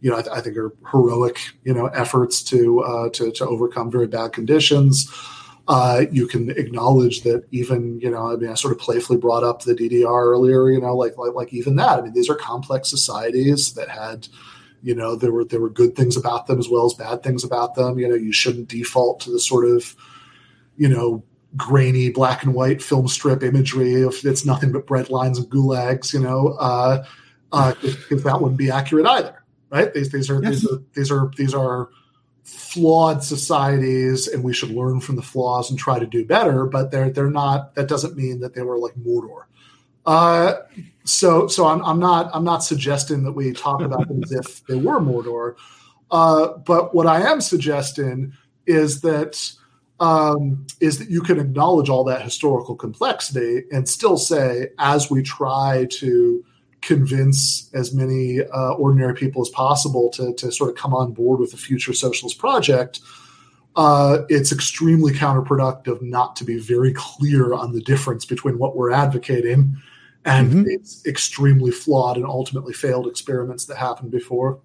you 0.00 0.10
know 0.10 0.16
I, 0.16 0.38
I, 0.38 0.40
think 0.40 0.56
are 0.56 0.74
heroic 0.90 1.38
you 1.64 1.74
know 1.74 1.86
efforts 1.86 2.42
to 2.44 2.80
uh, 2.80 3.08
to 3.10 3.30
to 3.32 3.46
overcome 3.46 3.90
very 3.90 4.06
bad 4.06 4.32
conditions. 4.32 5.12
Uh, 5.66 6.06
you 6.10 6.26
can 6.26 6.48
acknowledge 6.50 7.22
that 7.22 7.44
even 7.50 8.00
you 8.00 8.10
know 8.10 8.32
I 8.32 8.36
mean 8.36 8.50
I 8.50 8.54
sort 8.54 8.72
of 8.72 8.80
playfully 8.80 9.18
brought 9.18 9.44
up 9.44 9.62
the 9.62 9.74
DDR 9.74 10.22
earlier. 10.24 10.70
You 10.70 10.80
know 10.80 10.96
like 10.96 11.18
like, 11.18 11.34
like 11.34 11.52
even 11.52 11.76
that. 11.76 11.98
I 11.98 12.02
mean 12.02 12.12
these 12.12 12.30
are 12.30 12.36
complex 12.36 12.88
societies 12.88 13.74
that 13.74 13.88
had 13.88 14.28
you 14.82 14.94
know 14.94 15.16
there 15.16 15.32
were 15.32 15.44
there 15.44 15.60
were 15.60 15.70
good 15.70 15.96
things 15.96 16.16
about 16.16 16.46
them 16.46 16.58
as 16.58 16.68
well 16.68 16.86
as 16.86 16.94
bad 16.94 17.22
things 17.22 17.44
about 17.44 17.74
them. 17.74 17.98
You 17.98 18.08
know 18.08 18.14
you 18.14 18.32
shouldn't 18.32 18.68
default 18.68 19.20
to 19.20 19.30
the 19.30 19.40
sort 19.40 19.68
of 19.68 19.94
you 20.76 20.88
know 20.88 21.22
grainy 21.56 22.10
black 22.10 22.42
and 22.42 22.54
white 22.54 22.82
film 22.82 23.08
strip 23.08 23.42
imagery 23.42 23.94
if 23.94 24.24
it's 24.24 24.44
nothing 24.44 24.70
but 24.70 24.86
bread 24.86 25.08
lines 25.08 25.38
and 25.38 25.48
gulags 25.48 26.12
you 26.12 26.20
know 26.20 26.48
uh 26.60 27.02
uh 27.52 27.72
if 27.82 28.22
that 28.22 28.38
wouldn't 28.38 28.58
be 28.58 28.70
accurate 28.70 29.06
either 29.06 29.42
right? 29.70 29.92
These 29.92 30.10
these 30.10 30.30
are, 30.30 30.42
yes. 30.42 30.60
these 30.60 30.66
are 30.70 30.82
these 30.94 31.10
are 31.10 31.30
these 31.36 31.54
are 31.54 31.88
flawed 32.44 33.22
societies 33.22 34.26
and 34.26 34.42
we 34.42 34.54
should 34.54 34.70
learn 34.70 35.00
from 35.00 35.16
the 35.16 35.22
flaws 35.22 35.68
and 35.68 35.78
try 35.78 35.98
to 35.98 36.06
do 36.06 36.24
better 36.24 36.64
but 36.64 36.90
they're 36.90 37.10
they're 37.10 37.30
not 37.30 37.74
that 37.74 37.88
doesn't 37.88 38.16
mean 38.16 38.40
that 38.40 38.54
they 38.54 38.62
were 38.62 38.78
like 38.78 38.94
mordor. 38.94 39.44
Uh 40.06 40.54
so 41.08 41.46
so 41.48 41.66
I'm, 41.66 41.82
I'm 41.84 41.98
not 41.98 42.30
I'm 42.34 42.44
not 42.44 42.62
suggesting 42.62 43.22
that 43.24 43.32
we 43.32 43.52
talk 43.52 43.80
about 43.80 44.08
them 44.08 44.22
as 44.22 44.32
if 44.32 44.64
they 44.66 44.76
were 44.76 45.00
Mordor, 45.00 45.56
uh, 46.10 46.48
but 46.58 46.94
what 46.94 47.06
I 47.06 47.22
am 47.22 47.40
suggesting 47.40 48.32
is 48.66 49.00
that 49.00 49.52
um, 50.00 50.66
is 50.80 50.98
that 50.98 51.10
you 51.10 51.22
can 51.22 51.40
acknowledge 51.40 51.88
all 51.88 52.04
that 52.04 52.22
historical 52.22 52.76
complexity 52.76 53.64
and 53.72 53.88
still 53.88 54.16
say, 54.16 54.68
as 54.78 55.10
we 55.10 55.22
try 55.22 55.86
to 55.92 56.44
convince 56.82 57.68
as 57.74 57.92
many 57.92 58.40
uh, 58.40 58.72
ordinary 58.74 59.14
people 59.14 59.42
as 59.42 59.48
possible 59.48 60.10
to, 60.10 60.32
to 60.34 60.52
sort 60.52 60.70
of 60.70 60.76
come 60.76 60.94
on 60.94 61.12
board 61.12 61.40
with 61.40 61.50
the 61.50 61.56
future 61.56 61.92
socialist 61.92 62.38
project, 62.38 63.00
uh, 63.74 64.18
it's 64.28 64.52
extremely 64.52 65.12
counterproductive 65.12 66.00
not 66.02 66.36
to 66.36 66.44
be 66.44 66.58
very 66.58 66.92
clear 66.92 67.52
on 67.52 67.72
the 67.72 67.80
difference 67.80 68.24
between 68.24 68.58
what 68.58 68.76
we're 68.76 68.92
advocating 68.92 69.76
and 70.28 70.50
mm-hmm. 70.50 70.64
it's 70.68 71.04
extremely 71.06 71.72
flawed 71.72 72.16
and 72.16 72.26
ultimately 72.26 72.74
failed 72.74 73.06
experiments 73.06 73.66
that 73.66 73.76
happened 73.76 74.10
before. 74.10 74.60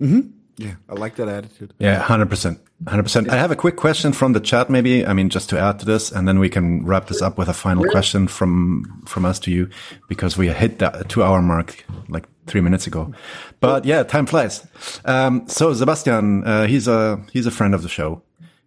Mm-hmm. 0.00 0.30
Yeah, 0.58 0.74
I 0.88 0.94
like 0.94 1.14
that 1.16 1.28
attitude. 1.28 1.72
Yeah, 1.78 1.98
hundred 2.00 2.30
percent, 2.30 2.60
hundred 2.88 3.04
percent. 3.04 3.28
I 3.30 3.36
have 3.36 3.52
a 3.52 3.56
quick 3.56 3.76
question 3.76 4.12
from 4.12 4.32
the 4.32 4.40
chat, 4.40 4.68
maybe. 4.68 5.06
I 5.06 5.12
mean, 5.12 5.28
just 5.28 5.48
to 5.50 5.58
add 5.58 5.78
to 5.78 5.86
this, 5.86 6.10
and 6.10 6.26
then 6.26 6.40
we 6.40 6.48
can 6.48 6.84
wrap 6.84 7.06
this 7.06 7.22
up 7.22 7.38
with 7.38 7.48
a 7.48 7.54
final 7.54 7.86
yeah. 7.86 7.92
question 7.92 8.26
from 8.26 9.02
from 9.06 9.24
us 9.24 9.38
to 9.40 9.52
you, 9.52 9.68
because 10.08 10.36
we 10.36 10.48
hit 10.48 10.80
that 10.80 11.08
two-hour 11.08 11.42
mark 11.42 11.84
like 12.08 12.26
three 12.46 12.60
minutes 12.60 12.88
ago. 12.88 13.12
But 13.60 13.84
yeah, 13.84 14.02
time 14.02 14.26
flies. 14.26 14.66
Um, 15.04 15.46
so 15.46 15.72
Sebastian, 15.74 16.42
uh, 16.44 16.66
he's 16.66 16.88
a 16.88 17.22
he's 17.32 17.46
a 17.46 17.52
friend 17.52 17.72
of 17.74 17.82
the 17.82 17.88
show. 17.88 18.22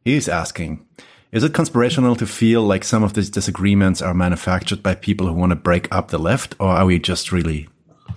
He's 0.05 0.29
asking, 0.29 0.85
is 1.31 1.43
it 1.45 1.53
conspirational 1.53 2.15
to 2.17 2.27
feel 2.27 2.61
like 2.61 2.83
some 2.83 3.03
of 3.03 3.13
these 3.13 3.29
disagreements 3.29 4.01
are 4.01 4.13
manufactured 4.13 4.83
by 4.83 4.95
people 4.95 5.27
who 5.27 5.33
want 5.33 5.51
to 5.51 5.55
break 5.55 5.87
up 5.93 6.09
the 6.09 6.17
left, 6.17 6.55
or 6.59 6.67
are 6.67 6.85
we 6.85 6.99
just 6.99 7.31
really 7.31 7.69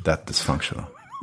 that 0.02 0.26
dysfunctional? 0.26 0.88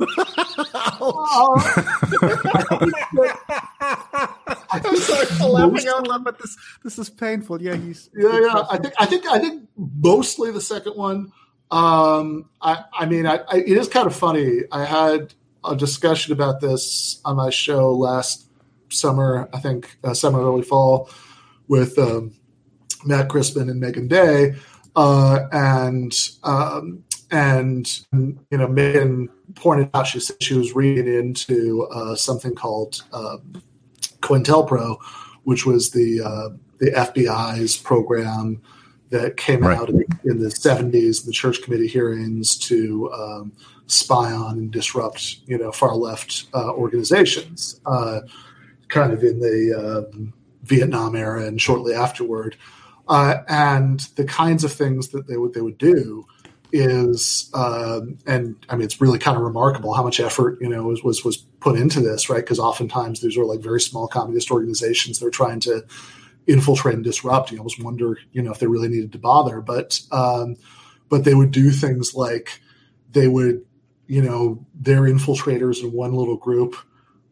I'm 4.70 4.96
sorry 4.96 5.26
for 5.26 5.48
laughing 5.48 5.88
out 5.88 6.08
loud, 6.08 6.24
but 6.24 6.38
this 6.38 6.56
this 6.82 6.98
is 6.98 7.10
painful. 7.10 7.60
Yeah, 7.60 7.76
he's 7.76 8.08
yeah, 8.16 8.40
yeah. 8.40 8.64
I 8.70 8.78
think 8.78 8.94
I 8.98 9.06
think 9.06 9.26
I 9.26 9.38
think 9.38 9.68
mostly 9.76 10.50
the 10.50 10.62
second 10.62 10.94
one. 10.94 11.30
Um, 11.70 12.48
I 12.62 12.84
I 12.94 13.06
mean, 13.06 13.26
I, 13.26 13.40
I, 13.48 13.58
it 13.58 13.76
is 13.76 13.88
kind 13.88 14.06
of 14.06 14.16
funny. 14.16 14.62
I 14.72 14.84
had 14.84 15.34
a 15.62 15.76
discussion 15.76 16.32
about 16.32 16.60
this 16.60 17.20
on 17.24 17.36
my 17.36 17.50
show 17.50 17.92
last 17.92 18.46
summer. 18.88 19.48
I 19.52 19.60
think 19.60 19.98
uh, 20.02 20.14
summer 20.14 20.40
early 20.40 20.62
fall 20.62 21.10
with 21.72 21.98
um, 21.98 22.30
Matt 23.06 23.30
Crispin 23.30 23.70
and 23.70 23.80
Meagan 23.80 24.06
Day, 24.06 24.54
uh, 24.94 25.46
and 25.52 26.12
um, 26.42 27.02
and 27.30 27.88
you 28.12 28.58
know 28.58 28.68
Meagan 28.68 29.30
pointed 29.54 29.88
out 29.94 30.06
she 30.06 30.20
said 30.20 30.36
she 30.42 30.52
was 30.52 30.74
reading 30.74 31.06
into 31.06 31.88
uh, 31.90 32.14
something 32.14 32.54
called 32.54 33.02
um, 33.14 33.62
COINTELPRO, 34.20 34.98
which 35.44 35.64
was 35.64 35.90
the 35.90 36.20
uh, 36.20 36.50
the 36.78 36.90
FBI's 36.90 37.78
program 37.78 38.60
that 39.08 39.38
came 39.38 39.60
right. 39.60 39.78
out 39.78 39.88
in, 39.88 40.04
in, 40.24 40.40
the 40.40 40.48
70s, 40.48 41.24
the 41.24 41.32
church 41.32 41.62
committee 41.62 41.86
hearings 41.86 42.56
to 42.56 43.10
um, 43.12 43.52
spy 43.86 44.32
on 44.32 44.58
and 44.58 44.70
disrupt, 44.70 45.38
you 45.46 45.58
know, 45.58 45.70
far 45.70 45.94
left 45.94 46.46
uh, 46.54 46.72
organizations, 46.72 47.80
uh, 47.84 48.20
kind 48.88 49.12
of 49.12 49.22
in 49.22 49.38
the 49.38 50.06
um, 50.10 50.32
Vietnam 50.72 51.14
era 51.14 51.44
and 51.46 51.60
shortly 51.60 51.92
afterward. 51.92 52.56
Uh, 53.08 53.42
and 53.48 54.00
the 54.16 54.24
kinds 54.24 54.64
of 54.64 54.72
things 54.72 55.08
that 55.08 55.26
they 55.26 55.36
would 55.36 55.52
they 55.52 55.60
would 55.60 55.78
do 55.78 56.24
is, 56.72 57.50
um, 57.52 58.16
and 58.26 58.56
I 58.70 58.76
mean, 58.76 58.86
it's 58.86 59.00
really 59.00 59.18
kind 59.18 59.36
of 59.36 59.42
remarkable 59.42 59.92
how 59.92 60.02
much 60.02 60.18
effort 60.18 60.58
you 60.62 60.68
know 60.68 60.84
was 60.84 61.02
was, 61.02 61.24
was 61.24 61.36
put 61.60 61.78
into 61.78 62.00
this, 62.00 62.30
right? 62.30 62.42
Because 62.42 62.58
oftentimes 62.58 63.20
these 63.20 63.36
are 63.36 63.44
like 63.44 63.60
very 63.60 63.80
small 63.80 64.08
communist 64.08 64.50
organizations 64.50 65.18
they're 65.18 65.30
trying 65.30 65.60
to 65.60 65.84
infiltrate 66.46 66.94
and 66.94 67.04
disrupt. 67.04 67.52
You 67.52 67.58
almost 67.58 67.82
wonder, 67.82 68.18
you 68.32 68.42
know, 68.42 68.52
if 68.52 68.58
they 68.58 68.66
really 68.66 68.88
needed 68.88 69.12
to 69.12 69.18
bother. 69.18 69.60
But 69.60 70.00
um, 70.10 70.56
but 71.10 71.24
they 71.24 71.34
would 71.34 71.50
do 71.50 71.70
things 71.70 72.14
like 72.14 72.60
they 73.10 73.28
would, 73.28 73.62
you 74.06 74.22
know, 74.22 74.64
their 74.74 75.02
infiltrators 75.02 75.82
in 75.82 75.92
one 75.92 76.14
little 76.14 76.38
group 76.38 76.76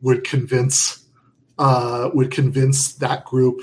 would 0.02 0.24
convince 0.24 0.99
uh, 1.60 2.10
would 2.14 2.30
convince 2.30 2.94
that 2.94 3.26
group 3.26 3.60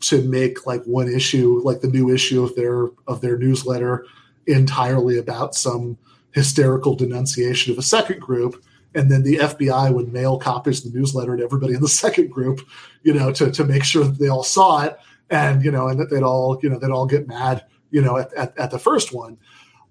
to 0.00 0.22
make 0.22 0.66
like 0.66 0.82
one 0.84 1.08
issue, 1.08 1.60
like 1.62 1.82
the 1.82 1.88
new 1.88 2.08
issue 2.12 2.42
of 2.42 2.56
their 2.56 2.88
of 3.06 3.20
their 3.20 3.36
newsletter, 3.36 4.06
entirely 4.46 5.18
about 5.18 5.54
some 5.54 5.98
hysterical 6.32 6.96
denunciation 6.96 7.70
of 7.70 7.78
a 7.78 7.82
second 7.82 8.20
group. 8.20 8.64
And 8.94 9.10
then 9.10 9.24
the 9.24 9.36
FBI 9.36 9.92
would 9.92 10.10
mail 10.10 10.38
copies 10.38 10.84
of 10.84 10.92
the 10.92 10.98
newsletter 10.98 11.36
to 11.36 11.44
everybody 11.44 11.74
in 11.74 11.82
the 11.82 11.88
second 11.88 12.30
group, 12.30 12.60
you 13.02 13.12
know, 13.12 13.30
to 13.32 13.50
to 13.50 13.64
make 13.64 13.84
sure 13.84 14.04
that 14.04 14.18
they 14.18 14.28
all 14.28 14.42
saw 14.42 14.82
it, 14.82 14.98
and 15.28 15.62
you 15.62 15.70
know, 15.70 15.88
and 15.88 16.00
that 16.00 16.10
they'd 16.10 16.22
all 16.22 16.58
you 16.62 16.70
know 16.70 16.78
they'd 16.78 16.90
all 16.90 17.06
get 17.06 17.28
mad, 17.28 17.62
you 17.90 18.00
know, 18.00 18.16
at 18.16 18.32
at, 18.32 18.56
at 18.56 18.70
the 18.70 18.78
first 18.78 19.12
one, 19.12 19.36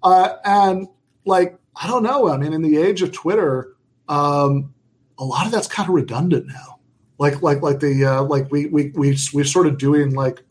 uh, 0.02 0.34
and 0.44 0.88
like 1.24 1.56
I 1.76 1.86
don't 1.86 2.02
know, 2.02 2.28
I 2.28 2.36
mean, 2.36 2.52
in 2.52 2.62
the 2.62 2.78
age 2.78 3.00
of 3.02 3.12
Twitter, 3.12 3.76
um, 4.08 4.74
a 5.18 5.24
lot 5.24 5.46
of 5.46 5.52
that's 5.52 5.68
kind 5.68 5.88
of 5.88 5.94
redundant 5.94 6.48
now. 6.48 6.73
Like 7.18 7.42
like 7.42 7.62
like 7.62 7.80
the 7.80 8.04
uh, 8.04 8.22
like 8.22 8.50
we 8.50 8.66
we 8.66 8.90
we 8.94 9.16
we're 9.32 9.44
sort 9.44 9.66
of 9.66 9.78
doing 9.78 10.14
like 10.14 10.42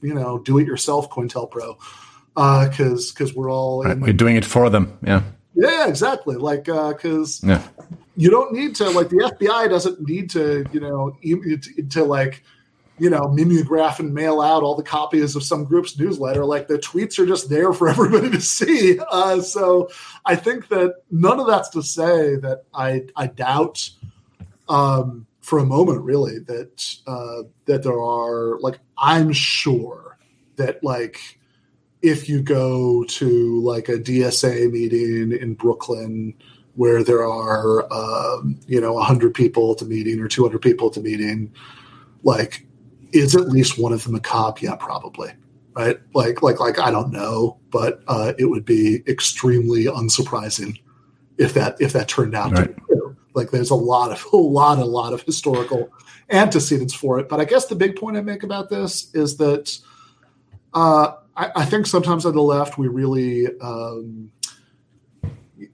you 0.00 0.14
know 0.14 0.38
do 0.38 0.58
it 0.58 0.66
yourself 0.66 1.10
COINTELPRO 1.10 1.76
because 2.34 2.36
uh, 2.36 2.68
because 2.68 3.12
cause 3.12 3.34
we're 3.34 3.50
all 3.50 3.84
right, 3.84 3.98
we're 3.98 4.12
doing 4.12 4.36
it 4.36 4.44
for 4.44 4.70
them, 4.70 4.98
yeah. 5.02 5.22
Yeah, 5.58 5.88
exactly. 5.88 6.36
Like, 6.36 6.66
because 6.66 7.42
uh, 7.42 7.48
yeah. 7.48 7.68
you 8.14 8.30
don't 8.30 8.52
need 8.52 8.76
to, 8.76 8.88
like, 8.90 9.08
the 9.08 9.16
FBI 9.16 9.68
doesn't 9.68 10.00
need 10.00 10.30
to, 10.30 10.64
you 10.70 10.78
know, 10.78 11.16
to, 11.20 11.82
to 11.90 12.04
like, 12.04 12.44
you 13.00 13.10
know, 13.10 13.26
mimeograph 13.26 13.98
and 13.98 14.14
mail 14.14 14.40
out 14.40 14.62
all 14.62 14.76
the 14.76 14.84
copies 14.84 15.34
of 15.34 15.42
some 15.42 15.64
group's 15.64 15.98
newsletter. 15.98 16.44
Like, 16.44 16.68
the 16.68 16.78
tweets 16.78 17.18
are 17.18 17.26
just 17.26 17.50
there 17.50 17.72
for 17.72 17.88
everybody 17.88 18.30
to 18.30 18.40
see. 18.40 19.00
Uh, 19.10 19.40
so 19.40 19.90
I 20.24 20.36
think 20.36 20.68
that 20.68 20.94
none 21.10 21.40
of 21.40 21.48
that's 21.48 21.70
to 21.70 21.82
say 21.82 22.36
that 22.36 22.62
I, 22.72 23.06
I 23.16 23.26
doubt 23.26 23.90
um, 24.68 25.26
for 25.48 25.58
a 25.58 25.64
moment, 25.64 26.02
really, 26.02 26.38
that, 26.40 26.96
uh, 27.06 27.42
that 27.64 27.82
there 27.82 28.00
are, 28.00 28.58
like, 28.60 28.78
I'm 28.98 29.32
sure 29.32 30.18
that, 30.56 30.82
like, 30.84 31.38
if 32.02 32.28
you 32.28 32.42
go 32.42 33.02
to 33.04 33.60
like 33.62 33.88
a 33.88 33.98
DSA 33.98 34.70
meeting 34.70 35.32
in 35.32 35.54
Brooklyn 35.54 36.34
where 36.78 37.02
there 37.02 37.26
are 37.26 37.92
um, 37.92 38.60
you 38.68 38.80
know 38.80 38.92
100 38.92 39.34
people 39.34 39.72
at 39.72 39.78
the 39.78 39.84
meeting 39.84 40.20
or 40.20 40.28
200 40.28 40.60
people 40.60 40.86
at 40.86 40.92
the 40.92 41.00
meeting 41.00 41.52
like 42.22 42.66
is 43.12 43.34
at 43.34 43.48
least 43.48 43.78
one 43.78 43.92
of 43.92 44.04
them 44.04 44.14
a 44.14 44.20
cop 44.20 44.62
yeah 44.62 44.76
probably 44.76 45.30
right 45.74 45.98
like 46.14 46.40
like 46.40 46.60
like 46.60 46.78
i 46.78 46.90
don't 46.90 47.10
know 47.10 47.58
but 47.70 48.02
uh, 48.06 48.32
it 48.38 48.44
would 48.44 48.64
be 48.64 49.02
extremely 49.08 49.86
unsurprising 49.86 50.80
if 51.36 51.52
that 51.52 51.76
if 51.80 51.92
that 51.92 52.06
turned 52.06 52.34
out 52.34 52.52
right. 52.52 52.68
to 52.68 52.74
be 52.74 52.87
like 53.38 53.50
there's 53.50 53.70
a 53.70 53.74
lot 53.74 54.12
of 54.12 54.22
a 54.32 54.36
lot 54.36 54.78
a 54.78 54.84
lot 54.84 55.14
of 55.14 55.22
historical 55.22 55.90
antecedents 56.30 56.92
for 56.92 57.18
it 57.18 57.26
but 57.28 57.40
i 57.40 57.44
guess 57.44 57.66
the 57.66 57.74
big 57.74 57.96
point 57.96 58.16
i 58.16 58.20
make 58.20 58.42
about 58.42 58.68
this 58.68 59.10
is 59.14 59.38
that 59.38 59.78
uh, 60.74 61.14
I, 61.36 61.50
I, 61.56 61.64
think 61.64 61.86
sometimes 61.86 62.26
on 62.26 62.34
the 62.34 62.42
left 62.42 62.78
we 62.78 62.88
really, 62.88 63.46
um, 63.60 64.30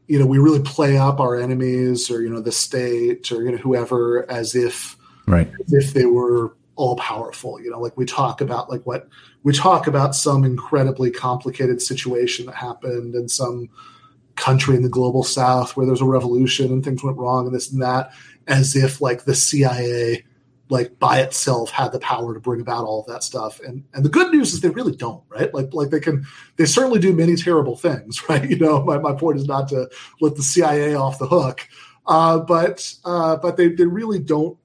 you 0.07 0.19
know, 0.19 0.27
we 0.27 0.39
really 0.39 0.63
play 0.63 0.97
up 0.97 1.21
our 1.21 1.37
enemies 1.37 2.11
or 2.11 2.23
you 2.23 2.31
know 2.31 2.41
the 2.41 2.53
state 2.53 3.33
or 3.33 3.43
you 3.43 3.51
know 3.51 3.59
whoever 3.59 4.31
as 4.31 4.55
if 4.55 4.97
right 5.27 5.51
as 5.65 5.73
if 5.73 5.95
they 5.95 6.07
were 6.07 6.57
all 6.77 6.97
powerful. 6.97 7.61
You 7.61 7.71
know, 7.71 7.81
like 7.81 7.97
we 7.97 8.05
talk 8.05 8.41
about 8.41 8.71
like 8.71 8.83
what 8.85 9.09
we 9.43 9.53
talk 9.53 9.87
about 9.87 10.15
some 10.15 10.45
incredibly 10.45 11.11
complicated 11.11 11.83
situation 11.83 12.47
that 12.47 12.55
happened 12.55 13.15
and 13.15 13.31
some 13.31 13.69
country 14.37 14.77
in 14.77 14.83
the 14.83 14.89
global 14.89 15.23
south 15.23 15.77
where 15.77 15.87
there's 15.87 16.01
a 16.01 16.07
revolution 16.07 16.73
and 16.73 16.85
things 16.85 17.03
went 17.03 17.17
wrong 17.17 17.47
and 17.47 17.55
this 17.55 17.71
and 17.71 17.83
that 17.83 18.13
as 18.47 18.75
if 18.75 19.01
like 19.01 19.25
the 19.25 19.35
CIA 19.35 20.25
like 20.71 20.99
by 20.99 21.21
itself 21.21 21.71
had 21.71 21.93
the 21.93 21.99
power 22.01 22.33
to 22.35 22.41
bring 22.41 22.61
about 22.61 22.85
all 22.85 23.01
of 23.01 23.07
that 23.07 23.23
stuff. 23.23 23.61
And 23.61 23.85
and 23.93 24.05
the 24.05 24.09
good 24.09 24.33
news 24.33 24.53
is 24.53 24.61
they 24.61 24.71
really 24.71 24.97
don't, 24.97 25.23
right? 25.29 25.53
Like 25.53 25.73
like 25.73 25.91
they 25.91 26.01
can 26.01 26.27
they 26.57 26.65
certainly 26.65 26.99
do 26.99 27.13
many 27.13 27.37
terrible 27.37 27.77
things, 27.77 28.23
right? 28.29 28.49
You 28.49 28.59
know, 28.59 28.83
my, 28.83 28.99
my 28.99 29.13
point 29.13 29.39
is 29.39 29.47
not 29.47 29.69
to 29.69 29.89
let 30.21 30.37
the 30.37 30.43
CIA 30.43 30.95
off 30.95 31.19
the 31.19 31.27
hook. 31.27 31.69
Uh, 32.07 32.39
but 32.39 32.95
uh, 33.05 33.37
but 33.37 33.57
they, 33.57 33.69
they 33.69 33.87
really 33.87 34.19
don't 34.19 34.59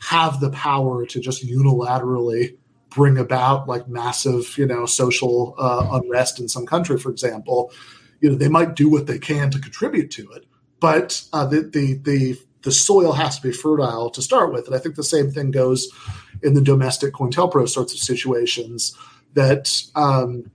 have 0.00 0.40
the 0.40 0.50
power 0.50 1.06
to 1.06 1.20
just 1.20 1.46
unilaterally 1.46 2.56
bring 2.90 3.18
about 3.18 3.68
like 3.68 3.88
massive, 3.88 4.56
you 4.56 4.66
know, 4.66 4.86
social 4.86 5.54
uh, 5.58 5.88
unrest 5.92 6.40
in 6.40 6.48
some 6.48 6.66
country, 6.66 6.98
for 6.98 7.10
example. 7.10 7.72
You 8.24 8.30
know, 8.30 8.36
they 8.36 8.48
might 8.48 8.74
do 8.74 8.88
what 8.88 9.06
they 9.06 9.18
can 9.18 9.50
to 9.50 9.58
contribute 9.58 10.10
to 10.12 10.22
it, 10.32 10.46
but 10.80 11.22
uh, 11.34 11.44
the 11.44 11.60
the 11.60 11.86
the 12.08 12.38
the 12.62 12.72
soil 12.72 13.12
has 13.12 13.36
to 13.38 13.42
be 13.48 13.52
fertile 13.52 14.08
to 14.10 14.22
start 14.22 14.52
with. 14.52 14.66
And 14.66 14.74
I 14.74 14.78
think 14.78 14.94
the 14.94 15.04
same 15.04 15.30
thing 15.30 15.50
goes 15.50 15.88
in 16.42 16.54
the 16.54 16.62
domestic 16.62 17.12
COINTELPRO 17.12 17.68
sorts 17.68 17.92
of 17.92 17.98
situations 17.98 18.96
that, 19.34 19.82
um, 19.94 20.50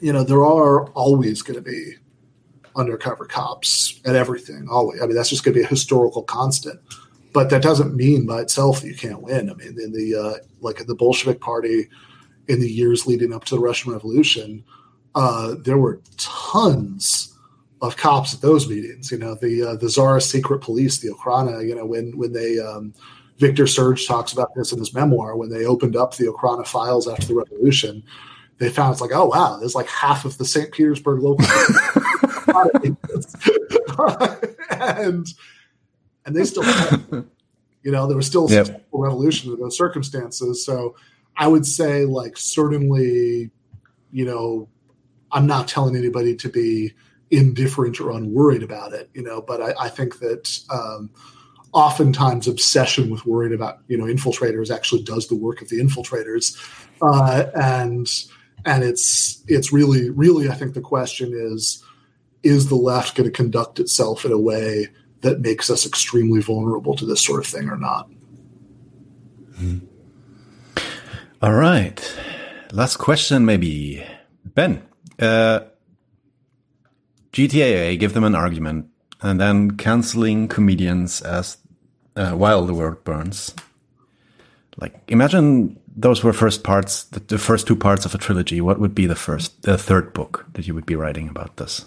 you 0.00 0.12
know, 0.12 0.24
there 0.24 0.44
are 0.44 0.88
always 0.92 1.42
going 1.42 1.62
to 1.62 1.62
be 1.62 1.96
undercover 2.74 3.26
cops 3.26 4.00
at 4.06 4.16
everything. 4.16 4.66
Always. 4.70 5.02
I 5.02 5.06
mean, 5.06 5.16
that's 5.16 5.28
just 5.28 5.44
going 5.44 5.54
to 5.54 5.60
be 5.60 5.64
a 5.64 5.68
historical 5.68 6.22
constant. 6.22 6.80
But 7.34 7.50
that 7.50 7.62
doesn't 7.62 7.94
mean 7.94 8.26
by 8.26 8.40
itself 8.40 8.80
that 8.80 8.88
you 8.88 8.96
can't 8.96 9.22
win. 9.22 9.50
I 9.50 9.54
mean, 9.54 9.76
in 9.78 9.92
the 9.92 10.08
uh, 10.14 10.34
like 10.60 10.78
the 10.86 10.94
Bolshevik 10.94 11.40
Party 11.40 11.88
in 12.48 12.60
the 12.60 12.70
years 12.70 13.06
leading 13.06 13.32
up 13.34 13.44
to 13.44 13.56
the 13.56 13.60
Russian 13.60 13.92
Revolution, 13.92 14.64
uh, 15.14 15.54
there 15.60 15.78
were 15.78 16.00
tons 16.16 17.36
of 17.80 17.96
cops 17.96 18.34
at 18.34 18.40
those 18.40 18.68
meetings. 18.68 19.10
You 19.10 19.18
know, 19.18 19.34
the 19.34 19.62
uh, 19.62 19.76
the 19.76 19.88
Tsar's 19.88 20.26
secret 20.26 20.60
police, 20.60 20.98
the 20.98 21.10
Okhrana. 21.10 21.66
You 21.66 21.74
know, 21.74 21.86
when 21.86 22.16
when 22.16 22.32
they 22.32 22.58
um, 22.58 22.94
Victor 23.38 23.66
Serge 23.66 24.06
talks 24.06 24.32
about 24.32 24.54
this 24.54 24.72
in 24.72 24.78
his 24.78 24.94
memoir 24.94 25.36
when 25.36 25.50
they 25.50 25.66
opened 25.66 25.96
up 25.96 26.16
the 26.16 26.26
Okhrana 26.26 26.66
files 26.66 27.08
after 27.08 27.26
the 27.26 27.34
revolution. 27.34 28.02
They 28.58 28.70
found 28.70 28.92
it's 28.92 29.00
like, 29.00 29.10
oh 29.12 29.26
wow, 29.26 29.56
there's 29.58 29.74
like 29.74 29.88
half 29.88 30.24
of 30.24 30.38
the 30.38 30.44
St. 30.44 30.70
Petersburg 30.70 31.20
local, 31.20 31.44
and 34.80 35.26
and 36.24 36.36
they 36.36 36.44
still, 36.44 36.62
you 37.82 37.90
know, 37.90 38.06
there 38.06 38.16
was 38.16 38.28
still 38.28 38.48
a 38.52 38.80
revolution 38.92 39.52
in 39.52 39.58
those 39.58 39.76
circumstances. 39.76 40.64
So 40.64 40.94
I 41.36 41.48
would 41.48 41.66
say, 41.66 42.04
like, 42.04 42.36
certainly, 42.36 43.50
you 44.12 44.24
know, 44.24 44.68
I'm 45.34 45.46
not 45.46 45.68
telling 45.68 45.96
anybody 45.96 46.34
to 46.36 46.48
be 46.48 46.94
indifferent 47.30 48.00
or 48.00 48.12
unworried 48.12 48.62
about 48.62 48.92
it, 48.92 49.10
you 49.12 49.22
know. 49.22 49.42
But 49.42 49.60
I, 49.60 49.74
I 49.86 49.88
think 49.90 50.20
that 50.20 50.58
um, 50.70 51.10
oftentimes 51.72 52.48
obsession 52.48 53.10
with 53.10 53.26
worrying 53.26 53.52
about 53.52 53.80
you 53.88 53.98
know 53.98 54.04
infiltrators 54.04 54.74
actually 54.74 55.02
does 55.02 55.28
the 55.28 55.34
work 55.34 55.60
of 55.60 55.68
the 55.68 55.80
infiltrators, 55.80 56.56
uh, 57.02 57.46
and 57.54 58.08
and 58.64 58.82
it's 58.82 59.44
it's 59.46 59.72
really 59.72 60.08
really 60.08 60.48
I 60.48 60.54
think 60.54 60.72
the 60.72 60.80
question 60.80 61.32
is 61.34 61.84
is 62.42 62.68
the 62.68 62.76
left 62.76 63.16
going 63.16 63.28
to 63.28 63.34
conduct 63.34 63.80
itself 63.80 64.24
in 64.24 64.32
a 64.32 64.38
way 64.38 64.88
that 65.22 65.40
makes 65.40 65.70
us 65.70 65.86
extremely 65.86 66.40
vulnerable 66.40 66.94
to 66.94 67.06
this 67.06 67.24
sort 67.24 67.40
of 67.40 67.46
thing 67.46 67.68
or 67.70 67.78
not? 67.78 68.08
All 71.42 71.54
right. 71.54 72.18
Last 72.72 72.98
question, 72.98 73.46
maybe. 73.46 74.04
Ben, 74.44 74.82
uh, 75.24 75.64
GTAA 77.32 77.98
give 77.98 78.12
them 78.12 78.24
an 78.24 78.34
argument 78.34 78.88
and 79.20 79.40
then 79.40 79.72
canceling 79.72 80.48
comedians 80.48 81.20
as 81.22 81.56
uh, 82.16 82.32
while 82.32 82.64
the 82.66 82.74
world 82.74 83.02
burns. 83.04 83.54
Like 84.76 84.94
imagine 85.08 85.80
those 85.96 86.22
were 86.22 86.32
first 86.32 86.64
parts, 86.64 87.04
the, 87.04 87.20
the, 87.20 87.38
first 87.38 87.66
two 87.66 87.76
parts 87.76 88.04
of 88.04 88.14
a 88.14 88.18
trilogy. 88.18 88.60
What 88.60 88.80
would 88.80 88.94
be 88.94 89.06
the 89.06 89.14
first, 89.14 89.62
the 89.62 89.78
third 89.78 90.12
book 90.12 90.46
that 90.54 90.66
you 90.66 90.74
would 90.74 90.86
be 90.86 90.96
writing 90.96 91.28
about 91.28 91.56
this? 91.56 91.86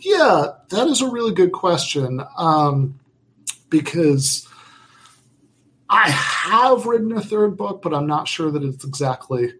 Yeah, 0.00 0.46
that 0.70 0.86
is 0.88 1.02
a 1.02 1.10
really 1.10 1.32
good 1.32 1.52
question 1.52 2.22
um, 2.38 2.98
because 3.68 4.48
I 5.90 6.10
have 6.10 6.86
written 6.86 7.12
a 7.12 7.20
third 7.20 7.56
book, 7.56 7.82
but 7.82 7.92
I'm 7.92 8.06
not 8.06 8.28
sure 8.28 8.50
that 8.50 8.62
it's 8.62 8.84
exactly, 8.84 9.52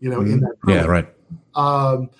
you 0.00 0.10
know, 0.10 0.20
mm 0.20 0.32
in 0.32 0.40
that. 0.40 0.54
Yeah, 0.66 0.84
right. 0.84 1.08
Um, 1.54 2.10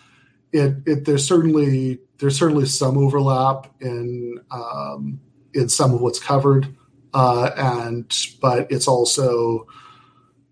it, 0.53 0.77
it 0.87 1.05
there's 1.05 1.27
certainly 1.27 2.01
there's 2.19 2.39
certainly 2.39 2.67
some 2.67 2.99
overlap 2.99 3.73
in 3.81 4.41
um, 4.51 5.21
in 5.55 5.69
some 5.69 5.95
of 5.95 6.01
what's 6.01 6.19
covered, 6.19 6.75
uh, 7.15 7.51
and 7.57 8.17
but 8.41 8.71
it's 8.71 8.89
also, 8.89 9.67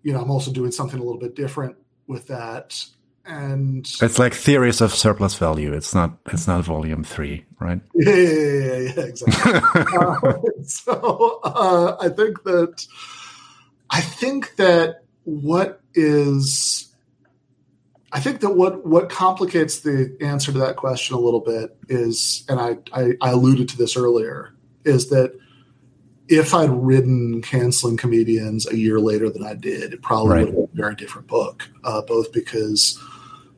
you 0.03 0.13
know, 0.13 0.21
I'm 0.21 0.31
also 0.31 0.51
doing 0.51 0.71
something 0.71 0.99
a 0.99 1.03
little 1.03 1.19
bit 1.19 1.35
different 1.35 1.75
with 2.07 2.27
that 2.27 2.73
and 3.27 3.85
it's 4.01 4.17
like 4.17 4.33
theories 4.33 4.79
of 4.81 4.93
surplus 4.93 5.35
value. 5.35 5.73
It's 5.73 5.93
not. 5.93 6.17
It's 6.27 6.47
not 6.47 6.63
volume 6.63 7.03
three, 7.03 7.45
right? 7.59 7.81
Yeah, 7.93 8.15
yeah, 8.15 8.77
yeah, 8.77 8.93
yeah 8.95 9.03
exactly. 9.03 9.53
uh, 9.99 10.33
so 10.63 11.39
uh, 11.43 11.97
I 11.99 12.09
think 12.09 12.43
that 12.43 12.85
I 13.89 14.01
think 14.01 14.55
that 14.55 15.03
what 15.25 15.81
is 15.93 16.86
I 18.17 18.19
think 18.19 18.39
that 18.39 18.55
what 18.55 18.83
what 18.83 19.09
complicates 19.11 19.81
the 19.81 20.17
answer 20.21 20.51
to 20.51 20.57
that 20.57 20.75
question 20.75 21.15
a 21.15 21.19
little 21.19 21.39
bit 21.39 21.77
is, 21.87 22.43
and 22.49 22.59
I, 22.59 22.77
I, 22.91 23.11
I 23.21 23.29
alluded 23.29 23.69
to 23.69 23.77
this 23.77 23.95
earlier, 23.95 24.55
is 24.85 25.09
that 25.09 25.37
if 26.27 26.51
I'd 26.51 26.71
written 26.71 27.43
canceling 27.43 27.95
comedians 27.95 28.65
a 28.65 28.75
year 28.75 28.99
later 28.99 29.29
than 29.29 29.43
I 29.43 29.53
did, 29.53 29.93
it 29.93 30.01
probably 30.01 30.31
right. 30.31 30.45
would 30.47 30.47
have 30.47 30.71
been 30.71 30.79
a 30.79 30.81
very 30.81 30.95
different 30.95 31.27
book. 31.27 31.69
Uh, 31.83 32.01
both 32.01 32.31
because 32.33 32.99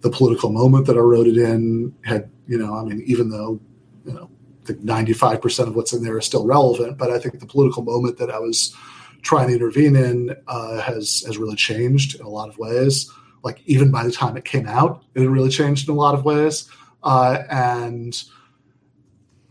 the 0.02 0.10
political 0.10 0.50
moment 0.50 0.88
that 0.88 0.98
I 0.98 1.00
wrote 1.00 1.28
it 1.28 1.38
in 1.38 1.96
had, 2.04 2.30
you 2.46 2.58
know, 2.58 2.76
I 2.76 2.84
mean, 2.84 3.02
even 3.06 3.30
though, 3.30 3.62
you 4.04 4.12
know, 4.12 4.30
the 4.66 4.74
95% 4.74 5.68
of 5.68 5.76
what's 5.78 5.94
in 5.94 6.04
there 6.04 6.18
is 6.18 6.26
still 6.26 6.46
relevant, 6.46 6.98
but 6.98 7.12
I 7.12 7.18
think 7.18 7.40
the 7.40 7.46
political 7.46 7.82
moment 7.82 8.18
that 8.18 8.30
I 8.30 8.40
was 8.40 8.76
trying 9.22 9.48
to 9.48 9.54
intervene 9.54 9.96
in 9.96 10.36
uh, 10.50 10.82
has 10.82 11.24
has 11.26 11.38
really 11.38 11.56
changed 11.56 12.20
in 12.20 12.26
a 12.26 12.30
lot 12.30 12.50
of 12.50 12.58
ways. 12.58 13.10
Like 13.44 13.62
even 13.66 13.92
by 13.92 14.04
the 14.04 14.12
time 14.12 14.38
it 14.38 14.46
came 14.46 14.68
out, 14.68 15.04
it 15.16 15.22
had 15.22 15.30
really 15.30 15.50
changed 15.50 15.88
in 15.88 15.96
a 15.96 15.98
lot 15.98 16.14
of 16.14 16.26
ways. 16.26 16.70
Uh, 17.04 17.44
and 17.50 18.24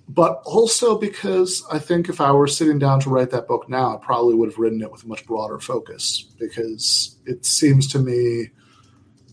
but 0.08 0.42
also 0.44 0.98
because 0.98 1.62
I 1.70 1.78
think 1.78 2.08
if 2.08 2.20
I 2.20 2.32
were 2.32 2.46
sitting 2.46 2.78
down 2.78 3.00
to 3.00 3.10
write 3.10 3.30
that 3.30 3.46
book 3.46 3.68
now, 3.68 3.94
I 3.94 4.04
probably 4.04 4.34
would 4.34 4.48
have 4.48 4.58
written 4.58 4.82
it 4.82 4.90
with 4.90 5.04
a 5.04 5.06
much 5.06 5.26
broader 5.26 5.58
focus 5.58 6.26
because 6.38 7.16
it 7.26 7.44
seems 7.44 7.86
to 7.88 7.98
me 7.98 8.48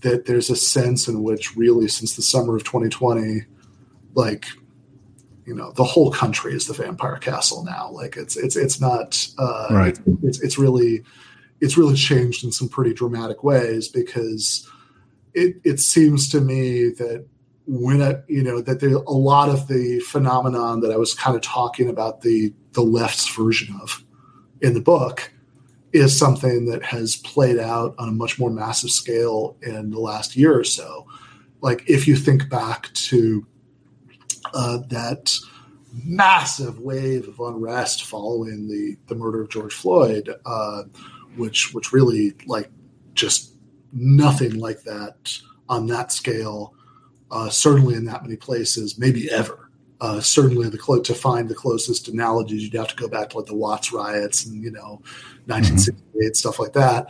that 0.01 0.25
there's 0.25 0.49
a 0.49 0.55
sense 0.55 1.07
in 1.07 1.23
which 1.23 1.55
really 1.55 1.87
since 1.87 2.15
the 2.15 2.21
summer 2.21 2.55
of 2.55 2.63
2020 2.63 3.41
like 4.13 4.45
you 5.45 5.55
know 5.55 5.71
the 5.71 5.83
whole 5.83 6.11
country 6.11 6.53
is 6.53 6.67
the 6.67 6.73
vampire 6.73 7.17
castle 7.17 7.63
now 7.63 7.89
like 7.89 8.15
it's 8.17 8.35
it's 8.37 8.55
it's 8.55 8.79
not 8.79 9.27
uh 9.37 9.67
right. 9.71 9.99
it's 10.23 10.39
it's 10.41 10.57
really 10.59 11.03
it's 11.65 11.77
really 11.77 11.95
changed 11.95 12.43
in 12.43 12.51
some 12.51 12.69
pretty 12.69 12.93
dramatic 12.93 13.43
ways 13.43 13.87
because 13.87 14.69
it 15.33 15.55
it 15.63 15.79
seems 15.79 16.29
to 16.29 16.39
me 16.39 16.89
that 16.89 17.25
when 17.65 18.01
it 18.01 18.23
you 18.27 18.43
know 18.43 18.61
that 18.61 18.79
there 18.79 18.93
a 18.93 19.11
lot 19.11 19.49
of 19.49 19.67
the 19.67 19.99
phenomenon 20.01 20.81
that 20.81 20.91
I 20.91 20.97
was 20.97 21.15
kind 21.15 21.35
of 21.35 21.41
talking 21.41 21.89
about 21.89 22.21
the 22.21 22.53
the 22.73 22.83
left's 22.83 23.27
version 23.35 23.75
of 23.81 24.03
in 24.61 24.75
the 24.75 24.79
book 24.79 25.33
is 25.91 26.15
something 26.15 26.65
that 26.65 26.83
has 26.83 27.15
played 27.15 27.57
out 27.57 27.95
on 27.97 28.09
a 28.09 28.11
much 28.11 28.37
more 28.37 28.51
massive 28.51 28.91
scale 28.91 29.57
in 29.63 29.89
the 29.89 29.99
last 29.99 30.35
year 30.35 30.55
or 30.55 30.63
so. 30.63 31.07
Like 31.61 31.83
if 31.89 32.07
you 32.07 32.15
think 32.15 32.47
back 32.47 32.93
to 32.93 33.43
uh, 34.53 34.79
that 34.89 35.35
massive 36.03 36.79
wave 36.79 37.27
of 37.27 37.39
unrest 37.39 38.03
following 38.03 38.67
the 38.67 38.97
the 39.07 39.15
murder 39.15 39.41
of 39.41 39.49
George 39.49 39.73
Floyd, 39.73 40.29
uh, 40.45 40.83
which 41.37 41.73
which 41.73 41.91
really 41.91 42.33
like 42.45 42.69
just 43.13 43.53
nothing 43.91 44.59
like 44.59 44.83
that 44.83 45.37
on 45.69 45.87
that 45.87 46.11
scale, 46.11 46.73
uh, 47.31 47.49
certainly 47.49 47.95
in 47.95 48.05
that 48.05 48.23
many 48.23 48.35
places, 48.35 48.97
maybe 48.97 49.31
ever 49.31 49.65
uh, 50.01 50.19
certainly 50.19 50.69
the 50.69 50.77
clo- 50.77 51.01
to 51.01 51.13
find 51.13 51.49
the 51.49 51.55
closest 51.55 52.07
analogies, 52.07 52.63
you'd 52.63 52.73
have 52.73 52.89
to 52.89 52.95
go 52.95 53.07
back 53.07 53.29
to 53.29 53.37
like 53.37 53.45
the 53.45 53.55
Watts 53.55 53.93
riots 53.93 54.45
and 54.45 54.63
you 54.63 54.71
know 54.71 55.01
1968 55.45 55.95
mm-hmm. 55.95 56.33
stuff 56.33 56.59
like 56.59 56.73
that. 56.73 57.07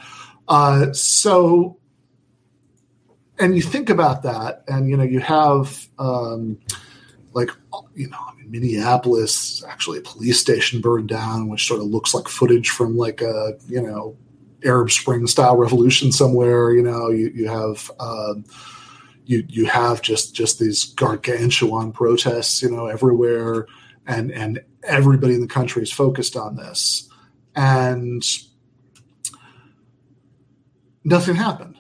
Uh, 0.48 0.94
so, 0.94 1.78
and 3.40 3.56
you 3.56 3.62
think 3.62 3.90
about 3.90 4.24
that, 4.24 4.64
and 4.68 4.90
you 4.90 4.98
know 4.98 5.04
you 5.04 5.20
have 5.20 5.88
um, 5.98 6.60
like 7.36 7.52
you 7.94 8.10
know 8.10 8.18
I 8.18 8.34
mean, 8.36 8.50
Minneapolis 8.50 9.64
actually 9.68 10.00
a 10.00 10.02
police 10.02 10.40
station 10.40 10.82
burned 10.82 11.10
down, 11.10 11.50
which 11.50 11.68
sort 11.68 11.82
of 11.82 11.88
looks 11.88 12.16
like 12.16 12.28
footage 12.28 12.70
from 12.72 12.98
like 12.98 13.22
a 13.22 13.58
you 13.68 13.82
know 13.82 14.18
Arab 14.64 14.90
Spring 14.90 15.28
style 15.28 15.58
revolution 15.58 16.12
somewhere. 16.12 16.72
You 16.72 16.82
know 16.82 17.10
you 17.10 17.32
you 17.36 17.48
have. 17.48 17.92
Um, 18.00 18.46
you 19.28 19.44
you 19.48 19.66
have 19.66 20.02
just 20.02 20.36
just 20.36 20.60
these 20.60 20.86
gargantuan 20.86 21.92
protests, 21.92 22.62
you 22.62 22.70
know, 22.70 22.86
everywhere, 22.88 23.68
and 24.08 24.32
and 24.32 24.64
everybody 24.84 25.34
in 25.34 25.42
the 25.42 25.48
country 25.48 25.82
is 25.82 25.92
focused 25.92 26.36
on 26.36 26.56
this, 26.56 27.10
and 27.56 28.24
nothing 31.04 31.36
happened. 31.36 31.78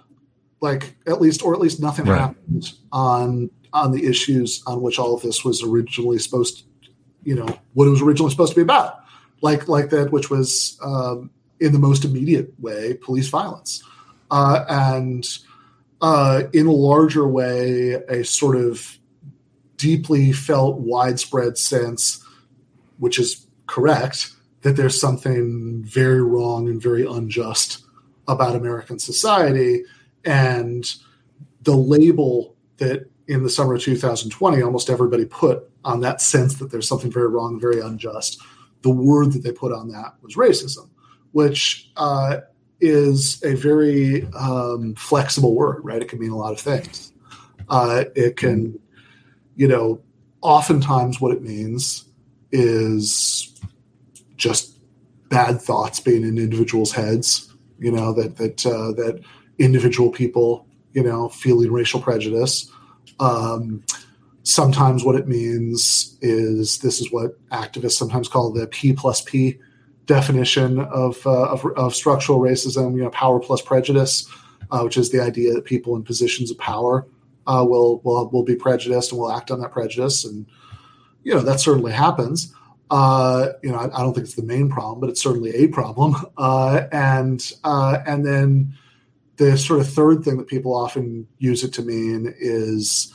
Like 0.60 0.96
at 1.06 1.22
least, 1.22 1.44
or 1.44 1.54
at 1.54 1.60
least 1.60 1.80
nothing 1.80 2.06
right. 2.06 2.20
happened 2.20 2.74
on 2.92 3.52
on 3.76 3.92
the 3.92 4.08
issues 4.08 4.64
on 4.66 4.82
which 4.82 4.98
all 4.98 5.14
of 5.14 5.22
this 5.22 5.44
was 5.44 5.62
originally 5.62 6.18
supposed, 6.18 6.60
to, 6.60 6.90
you 7.24 7.36
know, 7.36 7.60
what 7.74 7.86
it 7.86 7.90
was 7.90 8.02
originally 8.02 8.32
supposed 8.32 8.54
to 8.54 8.56
be 8.56 8.62
about, 8.62 9.04
like 9.42 9.68
like 9.68 9.90
that, 9.90 10.12
which 10.12 10.30
was 10.30 10.80
um, 10.82 11.30
in 11.60 11.74
the 11.74 11.80
most 11.80 12.06
immediate 12.06 12.54
way, 12.60 12.94
police 12.94 13.28
violence, 13.28 13.84
uh, 14.32 14.64
and 14.70 15.28
uh, 16.02 16.44
in 16.54 16.68
a 16.68 16.72
larger 16.72 17.28
way, 17.28 17.94
a 18.08 18.24
sort 18.24 18.56
of 18.56 18.98
deeply 19.78 20.32
felt 20.32 20.78
widespread 20.80 21.58
sense, 21.58 22.24
which 22.98 23.20
is 23.20 23.46
correct, 23.68 24.32
that 24.62 24.78
there's 24.78 25.00
something 25.00 25.84
very 25.84 26.24
wrong 26.24 26.70
and 26.70 26.82
very 26.82 27.06
unjust 27.06 27.84
about 28.28 28.56
American 28.56 29.00
society. 29.00 29.84
And 30.24 30.90
the 31.62 31.76
label 31.76 32.56
that 32.78 33.10
in 33.28 33.44
the 33.44 33.50
summer 33.50 33.76
of 33.76 33.82
2020, 33.82 34.62
almost 34.62 34.90
everybody 34.90 35.26
put 35.26 35.70
on 35.84 36.02
that 36.02 36.22
sense 36.22 36.56
that 36.56 36.72
there's 36.72 36.88
something 36.88 37.12
very 37.12 37.28
wrong, 37.28 37.60
very 37.60 37.80
unjust, 37.80 38.42
the 38.82 38.90
word 38.90 39.32
that 39.34 39.44
they 39.44 39.52
put 39.52 39.72
on 39.72 39.88
that 39.90 40.14
was 40.22 40.36
racism, 40.36 40.90
which 41.32 41.92
uh, 41.98 42.38
is 42.80 43.44
a 43.44 43.56
very 43.56 44.28
um, 44.34 44.94
flexible 44.96 45.56
word, 45.56 45.82
right? 45.84 46.02
It 46.02 46.08
can 46.08 46.20
mean 46.20 46.32
a 46.32 46.38
lot 46.38 46.54
of 46.54 46.60
things. 46.60 47.14
Uh, 47.70 48.06
it 48.16 48.38
can, 48.38 48.80
you 49.56 49.68
know, 49.68 50.02
oftentimes 50.42 51.20
what 51.20 51.32
it 51.32 51.42
means 51.42 52.06
is 52.52 53.60
just 54.38 54.80
bad 55.30 55.60
thoughts 55.60 56.00
being 56.00 56.24
in 56.24 56.38
individuals' 56.38 56.92
heads. 56.92 57.52
You 57.80 57.92
know 57.92 58.14
that 58.14 58.38
that 58.38 58.66
uh, 58.66 58.92
that 58.94 59.22
individual 59.58 60.12
people, 60.12 60.68
you 60.94 61.04
know, 61.04 61.30
feeling 61.30 61.72
racial 61.72 62.00
prejudice. 62.00 62.72
Um, 63.20 63.84
sometimes 64.44 65.04
what 65.04 65.16
it 65.16 65.28
means 65.28 66.18
is 66.22 66.80
this 66.80 67.00
is 67.00 67.12
what 67.12 67.32
activists 67.50 67.94
sometimes 67.94 68.28
call 68.28 68.52
the 68.52 68.68
P 68.68 68.94
plus 68.94 69.22
P 69.22 69.58
definition 70.06 70.80
of, 70.80 71.26
uh, 71.26 71.50
of, 71.50 71.66
of, 71.78 71.96
structural 71.96 72.40
racism, 72.40 72.96
you 72.96 73.04
know, 73.04 73.10
power 73.10 73.40
plus 73.40 73.62
prejudice, 73.62 74.30
uh, 74.70 74.82
which 74.82 74.98
is 74.98 75.10
the 75.10 75.20
idea 75.20 75.54
that 75.54 75.66
people 75.66 75.96
in 75.96 76.04
positions 76.04 76.52
of 76.52 76.58
power 76.60 77.08
uh, 77.48 77.66
will, 77.68 78.00
will 78.04 78.30
will 78.30 78.44
be 78.44 78.56
prejudiced 78.56 79.12
and 79.12 79.20
will 79.20 79.32
act 79.32 79.52
on 79.52 79.60
that 79.62 79.72
prejudice, 79.72 80.26
and 80.26 80.46
you 81.24 81.34
know 81.34 81.42
that 81.42 81.60
certainly 81.60 81.92
happens. 81.92 82.54
Uh, 82.92 83.50
you 83.64 83.72
know, 83.72 83.78
I, 83.78 83.86
I, 83.86 84.04
don't 84.04 84.14
think 84.14 84.26
it's 84.26 84.36
the 84.36 84.44
main 84.44 84.70
problem, 84.70 85.00
but 85.00 85.10
it's 85.10 85.22
certainly 85.22 85.52
a 85.56 85.68
problem. 85.68 86.16
Uh, 86.38 86.88
and 86.92 87.52
uh, 87.64 88.00
and 88.06 88.26
then 88.26 88.74
the 89.38 89.58
sort 89.58 89.80
of 89.80 89.90
third 89.90 90.24
thing 90.24 90.38
that 90.38 90.48
people 90.48 90.74
often 90.74 91.28
use 91.38 91.64
it 91.64 91.74
to 91.74 91.82
mean 91.82 92.34
is 92.40 93.14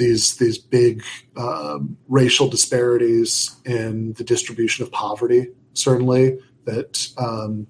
these 0.00 0.36
these 0.36 0.58
big 0.58 1.04
um, 1.36 1.96
racial 2.08 2.48
disparities 2.48 3.54
in 3.64 4.14
the 4.14 4.24
distribution 4.24 4.82
of 4.82 4.90
poverty. 4.90 5.48
Certainly, 5.74 6.38
that 6.64 7.08
um, 7.18 7.66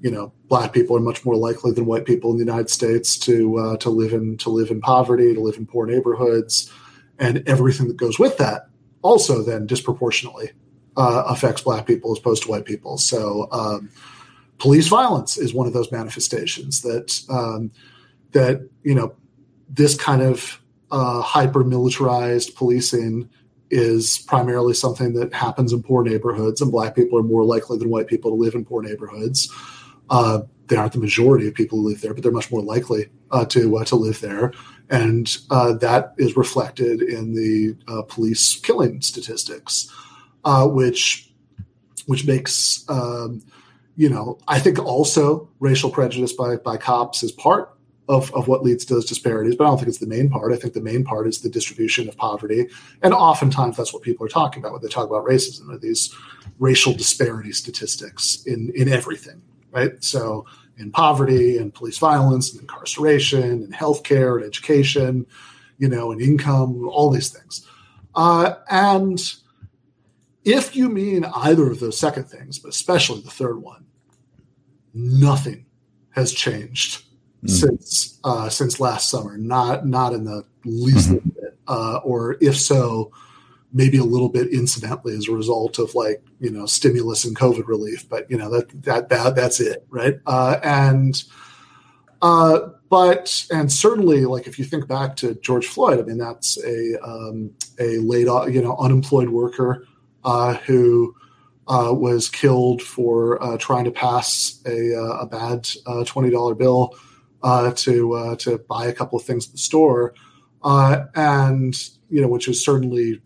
you 0.00 0.10
know, 0.10 0.32
black 0.48 0.72
people 0.72 0.96
are 0.96 1.00
much 1.00 1.24
more 1.24 1.36
likely 1.36 1.70
than 1.72 1.84
white 1.84 2.06
people 2.06 2.30
in 2.30 2.38
the 2.38 2.44
United 2.44 2.70
States 2.70 3.16
to 3.18 3.58
uh, 3.58 3.76
to 3.76 3.90
live 3.90 4.12
in 4.12 4.36
to 4.38 4.50
live 4.50 4.70
in 4.70 4.80
poverty, 4.80 5.34
to 5.34 5.40
live 5.40 5.56
in 5.56 5.66
poor 5.66 5.86
neighborhoods, 5.86 6.72
and 7.18 7.46
everything 7.46 7.86
that 7.88 7.98
goes 7.98 8.18
with 8.18 8.38
that. 8.38 8.68
Also, 9.02 9.42
then 9.42 9.66
disproportionately 9.66 10.50
uh, 10.96 11.24
affects 11.26 11.62
black 11.62 11.86
people 11.86 12.12
as 12.12 12.18
opposed 12.18 12.42
to 12.42 12.48
white 12.48 12.64
people. 12.64 12.98
So. 12.98 13.48
Um, 13.52 13.90
police 14.60 14.86
violence 14.86 15.36
is 15.36 15.52
one 15.52 15.66
of 15.66 15.72
those 15.72 15.90
manifestations 15.90 16.82
that 16.82 17.20
um, 17.28 17.72
that 18.32 18.68
you 18.82 18.94
know 18.94 19.14
this 19.68 19.96
kind 19.96 20.22
of 20.22 20.60
uh, 20.90 21.22
hyper 21.22 21.64
militarized 21.64 22.54
policing 22.54 23.28
is 23.70 24.18
primarily 24.18 24.74
something 24.74 25.14
that 25.14 25.32
happens 25.32 25.72
in 25.72 25.82
poor 25.82 26.02
neighborhoods, 26.04 26.60
and 26.60 26.70
black 26.70 26.94
people 26.94 27.18
are 27.18 27.22
more 27.22 27.44
likely 27.44 27.78
than 27.78 27.88
white 27.88 28.06
people 28.06 28.30
to 28.30 28.36
live 28.36 28.54
in 28.54 28.64
poor 28.64 28.82
neighborhoods. 28.82 29.52
Uh, 30.10 30.40
they 30.66 30.76
aren't 30.76 30.92
the 30.92 30.98
majority 30.98 31.48
of 31.48 31.54
people 31.54 31.78
who 31.78 31.88
live 31.88 32.00
there, 32.00 32.14
but 32.14 32.22
they're 32.22 32.32
much 32.32 32.50
more 32.50 32.62
likely 32.62 33.08
uh, 33.30 33.44
to 33.46 33.76
uh, 33.78 33.84
to 33.84 33.96
live 33.96 34.20
there, 34.20 34.52
and 34.90 35.38
uh, 35.50 35.72
that 35.74 36.14
is 36.18 36.36
reflected 36.36 37.00
in 37.00 37.34
the 37.34 37.76
uh, 37.88 38.02
police 38.02 38.58
killing 38.60 39.00
statistics, 39.00 39.90
uh, 40.44 40.66
which 40.66 41.32
which 42.06 42.26
makes 42.26 42.84
um, 42.88 43.42
you 44.00 44.08
know 44.08 44.38
I 44.48 44.58
think 44.58 44.78
also 44.78 45.48
racial 45.60 45.90
prejudice 45.90 46.32
by 46.32 46.56
by 46.56 46.76
cops 46.76 47.22
is 47.22 47.32
part 47.32 47.76
of, 48.10 48.34
of 48.34 48.48
what 48.48 48.64
leads 48.64 48.84
to 48.86 48.94
those 48.94 49.04
disparities, 49.04 49.54
but 49.54 49.64
I 49.64 49.68
don't 49.68 49.76
think 49.76 49.88
it's 49.88 49.98
the 49.98 50.06
main 50.06 50.28
part. 50.28 50.52
I 50.52 50.56
think 50.56 50.74
the 50.74 50.80
main 50.80 51.04
part 51.04 51.28
is 51.28 51.40
the 51.40 51.48
distribution 51.48 52.08
of 52.08 52.16
poverty. 52.16 52.66
And 53.02 53.14
oftentimes 53.14 53.76
that's 53.76 53.92
what 53.92 54.02
people 54.02 54.26
are 54.26 54.28
talking 54.28 54.60
about 54.60 54.72
when 54.72 54.82
they 54.82 54.88
talk 54.88 55.08
about 55.08 55.24
racism, 55.24 55.72
are 55.72 55.78
these 55.78 56.12
racial 56.58 56.92
disparity 56.92 57.52
statistics 57.52 58.42
in, 58.46 58.72
in 58.74 58.88
everything, 58.88 59.40
right? 59.70 59.92
So 60.02 60.44
in 60.76 60.90
poverty 60.90 61.56
and 61.56 61.72
police 61.72 61.98
violence 61.98 62.50
and 62.50 62.60
incarceration 62.60 63.44
and 63.44 63.72
healthcare 63.72 64.34
and 64.34 64.44
education, 64.44 65.24
you 65.78 65.88
know, 65.88 66.10
and 66.10 66.20
income, 66.20 66.88
all 66.88 67.10
these 67.10 67.28
things. 67.28 67.64
Uh, 68.16 68.54
and 68.70 69.20
if 70.44 70.74
you 70.74 70.88
mean 70.88 71.24
either 71.26 71.70
of 71.70 71.78
those 71.78 71.96
second 71.96 72.24
things, 72.24 72.58
but 72.58 72.70
especially 72.70 73.20
the 73.20 73.30
third 73.30 73.62
one, 73.62 73.86
nothing 74.94 75.66
has 76.10 76.32
changed 76.32 77.04
mm. 77.44 77.50
since 77.50 78.18
uh, 78.24 78.48
since 78.48 78.80
last 78.80 79.10
summer. 79.10 79.36
Not 79.36 79.86
not 79.86 80.12
in 80.12 80.24
the 80.24 80.44
least 80.64 81.10
mm-hmm. 81.10 81.28
bit, 81.30 81.58
uh, 81.68 82.00
or 82.04 82.36
if 82.40 82.58
so, 82.58 83.12
maybe 83.72 83.98
a 83.98 84.04
little 84.04 84.28
bit 84.28 84.48
incidentally 84.48 85.16
as 85.16 85.28
a 85.28 85.32
result 85.32 85.78
of 85.78 85.94
like 85.94 86.22
you 86.40 86.50
know 86.50 86.66
stimulus 86.66 87.24
and 87.24 87.36
COVID 87.36 87.66
relief. 87.66 88.08
But 88.08 88.30
you 88.30 88.36
know 88.36 88.50
that 88.50 88.82
that 88.82 89.08
that 89.08 89.34
that's 89.34 89.60
it, 89.60 89.86
right? 89.90 90.18
Uh, 90.26 90.58
and 90.62 91.22
uh, 92.22 92.60
but 92.88 93.46
and 93.50 93.70
certainly 93.70 94.26
like 94.26 94.46
if 94.46 94.58
you 94.58 94.64
think 94.64 94.88
back 94.88 95.16
to 95.16 95.34
George 95.36 95.66
Floyd, 95.66 96.00
I 96.00 96.02
mean 96.02 96.18
that's 96.18 96.62
a 96.64 97.02
um, 97.02 97.52
a 97.78 97.98
laid 97.98 98.28
off, 98.28 98.50
you 98.50 98.62
know 98.62 98.76
unemployed 98.78 99.30
worker 99.30 99.86
uh, 100.24 100.54
who 100.54 101.14
uh, 101.70 101.92
was 101.92 102.28
killed 102.28 102.82
for 102.82 103.42
uh, 103.42 103.56
trying 103.56 103.84
to 103.84 103.92
pass 103.92 104.60
a, 104.66 104.94
uh, 104.94 105.20
a 105.20 105.26
bad 105.26 105.68
uh, 105.86 106.04
twenty 106.04 106.28
dollar 106.28 106.54
bill 106.54 106.94
uh, 107.42 107.70
to 107.76 108.12
uh, 108.14 108.36
to 108.36 108.58
buy 108.68 108.86
a 108.86 108.92
couple 108.92 109.18
of 109.18 109.24
things 109.24 109.46
at 109.46 109.52
the 109.52 109.58
store, 109.58 110.12
uh, 110.64 111.04
and 111.14 111.74
you 112.10 112.20
know, 112.20 112.28
which 112.28 112.48
is 112.48 112.64
certainly 112.64 113.22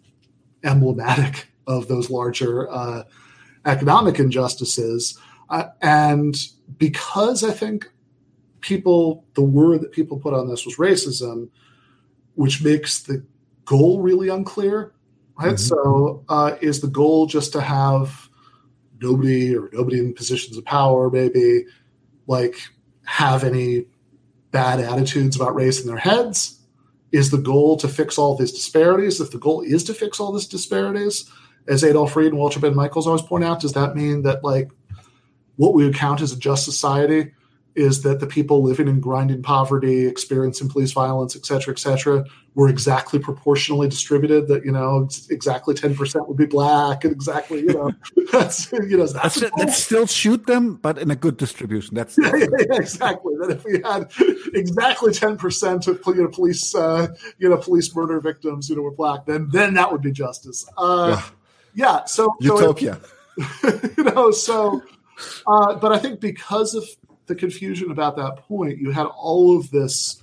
emblematic 0.63 1.49
of 1.67 1.89
those 1.89 2.11
larger 2.11 2.71
uh, 2.71 3.03
economic 3.65 4.19
injustices. 4.19 5.19
Uh, 5.49 5.65
and 5.81 6.37
because 6.79 7.43
I 7.43 7.51
think 7.51 7.91
people, 8.61 9.25
the 9.35 9.43
word 9.43 9.81
that 9.81 9.93
people 9.93 10.19
put 10.19 10.35
on 10.35 10.49
this 10.49 10.67
was 10.67 10.77
racism, 10.77 11.49
which 12.35 12.63
makes 12.63 13.03
the 13.03 13.25
goal 13.65 14.03
really 14.03 14.29
unclear. 14.29 14.93
Right. 15.39 15.55
Mm-hmm. 15.55 15.57
So, 15.57 16.25
uh, 16.29 16.57
is 16.61 16.81
the 16.81 16.89
goal 16.89 17.27
just 17.27 17.53
to 17.53 17.61
have 17.61 18.29
nobody 19.05 19.57
or 19.57 19.71
nobody 19.73 19.99
in 19.99 20.15
positions 20.15 20.57
of 20.57 20.65
power, 20.65 21.11
maybe 21.11 21.67
like 22.27 22.57
have 23.05 23.45
any 23.45 23.87
bad 24.51 24.81
attitudes 24.81 25.37
about 25.37 25.55
race 25.55 25.81
in 25.81 25.87
their 25.87 25.97
heads? 25.97 26.61
Is 27.13 27.31
the 27.31 27.39
goal 27.39 27.77
to 27.77 27.89
fix 27.89 28.19
all 28.19 28.37
these 28.37 28.53
disparities? 28.53 29.21
If 29.21 29.31
the 29.31 29.39
goal 29.39 29.61
is 29.61 29.85
to 29.85 29.95
fix 29.95 30.19
all 30.19 30.33
these 30.33 30.49
disparities, 30.49 31.31
as 31.69 31.85
Adolph 31.85 32.17
Reed 32.17 32.33
and 32.33 32.39
Walter 32.39 32.61
Benn 32.61 32.75
Michaels 32.75 33.07
always 33.07 33.23
point 33.23 33.45
out, 33.45 33.61
does 33.61 33.73
that 33.75 33.95
mean 33.95 34.23
that 34.23 34.43
like 34.43 34.71
what 35.57 35.75
we 35.75 35.85
would 35.85 35.95
count 35.95 36.21
as 36.21 36.33
a 36.33 36.39
just 36.39 36.65
society 36.65 37.33
is 37.77 38.03
that 38.03 38.21
the 38.21 38.27
people 38.27 38.63
living 38.63 38.87
in 38.87 39.01
grinding 39.01 39.43
poverty, 39.43 40.07
experiencing 40.07 40.69
police 40.69 40.93
violence, 40.93 41.35
et 41.35 41.45
cetera, 41.45 41.73
et 41.73 41.79
cetera, 41.79 42.25
were 42.55 42.69
exactly 42.69 43.19
proportionally 43.19 43.89
distributed. 43.89 44.47
That 44.47 44.65
you 44.65 44.71
know, 44.71 45.09
exactly 45.31 45.75
ten 45.75 45.95
percent 45.95 46.29
would 46.29 46.37
be 46.37 46.47
black, 46.47 47.05
and 47.05 47.13
exactly 47.13 47.61
you 47.61 47.75
know, 47.75 47.91
that's 48.33 48.71
you 48.73 48.97
know, 48.97 49.07
that's, 49.07 49.77
still 49.77 50.07
shoot 50.07 50.47
them, 50.47 50.77
but 50.77 50.99
in 50.99 51.11
a 51.11 51.17
good 51.17 51.37
distribution. 51.37 51.97
That's, 51.97 52.15
that's 52.15 52.39
yeah, 52.39 52.47
yeah, 52.71 52.77
exactly. 52.77 53.35
That 53.41 53.51
if 53.51 53.65
we 53.65 53.81
had 53.83 54.11
exactly 54.55 55.13
ten 55.13 55.37
percent 55.37 55.89
of 55.89 56.01
you 56.07 56.23
know 56.23 56.29
police 56.29 56.75
uh, 56.75 57.09
you 57.39 57.49
know 57.49 57.57
police 57.57 57.95
murder 57.95 58.21
victims, 58.21 58.69
you 58.69 58.77
know, 58.77 58.83
were 58.83 58.93
black, 58.93 59.27
then 59.27 59.49
then 59.51 59.75
that 59.75 59.91
would 59.91 60.03
be 60.03 60.13
justice. 60.13 60.67
Uh, 60.79 61.21
yeah. 61.75 61.97
yeah. 61.99 62.05
So 62.05 62.35
utopia. 62.41 63.01
So 63.01 63.69
it, 63.69 63.95
you 63.99 64.05
know, 64.05 64.31
so. 64.31 64.83
Uh, 65.47 65.77
but 65.77 65.93
I 65.93 65.99
think 65.99 66.19
because 66.19 66.75
of 66.75 66.85
the 67.27 67.35
confusion 67.35 67.91
about 67.91 68.17
that 68.17 68.37
point, 68.37 68.79
you 68.79 68.91
had 68.91 69.07
all 69.07 69.57
of 69.57 69.71
this, 69.71 70.23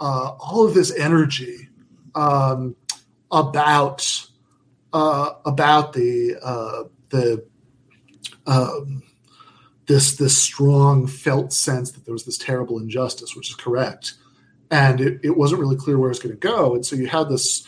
uh, 0.00 0.34
all 0.40 0.66
of 0.66 0.74
this 0.74 0.94
energy 0.94 1.68
um, 2.14 2.76
about 3.30 4.26
uh, 4.92 5.30
about 5.44 5.92
the 5.92 6.36
uh, 6.42 6.84
the 7.10 7.44
um, 8.46 9.02
this 9.86 10.16
this 10.16 10.36
strong 10.36 11.06
felt 11.06 11.52
sense 11.52 11.92
that 11.92 12.04
there 12.04 12.12
was 12.12 12.24
this 12.24 12.38
terrible 12.38 12.78
injustice, 12.78 13.34
which 13.36 13.50
is 13.50 13.56
correct, 13.56 14.14
and 14.70 15.00
it, 15.00 15.20
it 15.22 15.36
wasn't 15.36 15.60
really 15.60 15.76
clear 15.76 15.98
where 15.98 16.10
it's 16.10 16.20
going 16.20 16.34
to 16.34 16.48
go, 16.48 16.74
and 16.74 16.84
so 16.84 16.96
you 16.96 17.06
had 17.06 17.28
this 17.28 17.66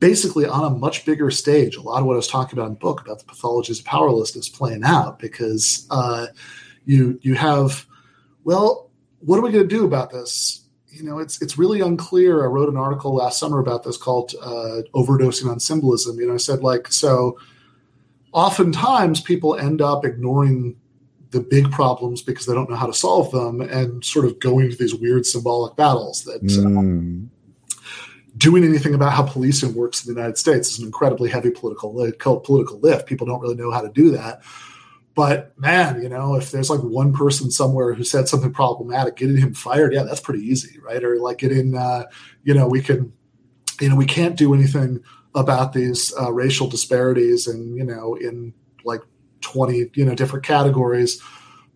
basically 0.00 0.46
on 0.46 0.64
a 0.64 0.76
much 0.76 1.04
bigger 1.04 1.30
stage. 1.30 1.76
A 1.76 1.82
lot 1.82 2.00
of 2.00 2.06
what 2.06 2.14
I 2.14 2.16
was 2.16 2.28
talking 2.28 2.58
about 2.58 2.66
in 2.66 2.72
the 2.72 2.78
book 2.78 3.02
about 3.02 3.18
the 3.18 3.26
pathologies 3.26 3.80
of 3.80 3.84
powerlessness 3.84 4.48
playing 4.48 4.82
out 4.82 5.18
because 5.18 5.86
uh, 5.90 6.26
you 6.84 7.18
you 7.22 7.34
have 7.34 7.86
well, 8.44 8.90
what 9.20 9.38
are 9.38 9.42
we 9.42 9.52
going 9.52 9.68
to 9.68 9.76
do 9.76 9.84
about 9.84 10.10
this? 10.10 10.64
You 10.88 11.04
know, 11.04 11.18
it's 11.18 11.40
it's 11.40 11.56
really 11.56 11.80
unclear. 11.80 12.42
I 12.42 12.46
wrote 12.46 12.68
an 12.68 12.76
article 12.76 13.14
last 13.14 13.38
summer 13.38 13.60
about 13.60 13.84
this 13.84 13.96
called 13.96 14.34
uh, 14.42 14.82
"Overdosing 14.94 15.48
on 15.48 15.60
Symbolism." 15.60 16.18
You 16.18 16.26
know, 16.28 16.34
I 16.34 16.38
said 16.38 16.62
like 16.62 16.92
so. 16.92 17.38
Oftentimes, 18.32 19.20
people 19.20 19.56
end 19.56 19.80
up 19.80 20.04
ignoring 20.04 20.76
the 21.30 21.40
big 21.40 21.70
problems 21.70 22.22
because 22.22 22.46
they 22.46 22.54
don't 22.54 22.68
know 22.68 22.76
how 22.76 22.86
to 22.86 22.94
solve 22.94 23.30
them, 23.30 23.60
and 23.60 24.04
sort 24.04 24.24
of 24.24 24.40
going 24.40 24.70
to 24.70 24.76
these 24.76 24.94
weird 24.94 25.26
symbolic 25.26 25.76
battles 25.76 26.24
that. 26.24 26.42
Mm. 26.42 27.28
doing 28.36 28.64
anything 28.64 28.94
about 28.94 29.12
how 29.12 29.24
policing 29.24 29.74
works 29.74 30.06
in 30.06 30.14
the 30.14 30.18
United 30.18 30.38
States 30.38 30.70
is 30.70 30.78
an 30.78 30.86
incredibly 30.86 31.28
heavy 31.28 31.50
political 31.50 31.92
political 32.40 32.78
lift. 32.80 33.06
People 33.06 33.26
don't 33.26 33.40
really 33.40 33.56
know 33.56 33.70
how 33.70 33.80
to 33.80 33.90
do 33.90 34.10
that. 34.12 34.42
But 35.14 35.58
man, 35.58 36.02
you 36.02 36.08
know, 36.08 36.36
if 36.36 36.50
there's 36.50 36.70
like 36.70 36.80
one 36.80 37.12
person 37.12 37.50
somewhere 37.50 37.94
who 37.94 38.04
said 38.04 38.28
something 38.28 38.52
problematic, 38.52 39.16
getting 39.16 39.36
him 39.36 39.54
fired, 39.54 39.92
yeah, 39.92 40.04
that's 40.04 40.20
pretty 40.20 40.44
easy, 40.44 40.78
right? 40.80 41.02
Or 41.02 41.18
like 41.18 41.38
getting, 41.38 41.76
uh, 41.76 42.04
you 42.44 42.54
know, 42.54 42.68
we 42.68 42.80
can, 42.80 43.12
you 43.80 43.88
know, 43.88 43.96
we 43.96 44.06
can't 44.06 44.36
do 44.36 44.54
anything 44.54 45.02
about 45.34 45.72
these 45.72 46.12
uh, 46.20 46.32
racial 46.32 46.66
disparities 46.66 47.46
and 47.46 47.76
you 47.76 47.84
know 47.84 48.14
in 48.14 48.52
like 48.84 49.00
20 49.42 49.90
you 49.94 50.04
know 50.04 50.14
different 50.14 50.44
categories 50.44 51.22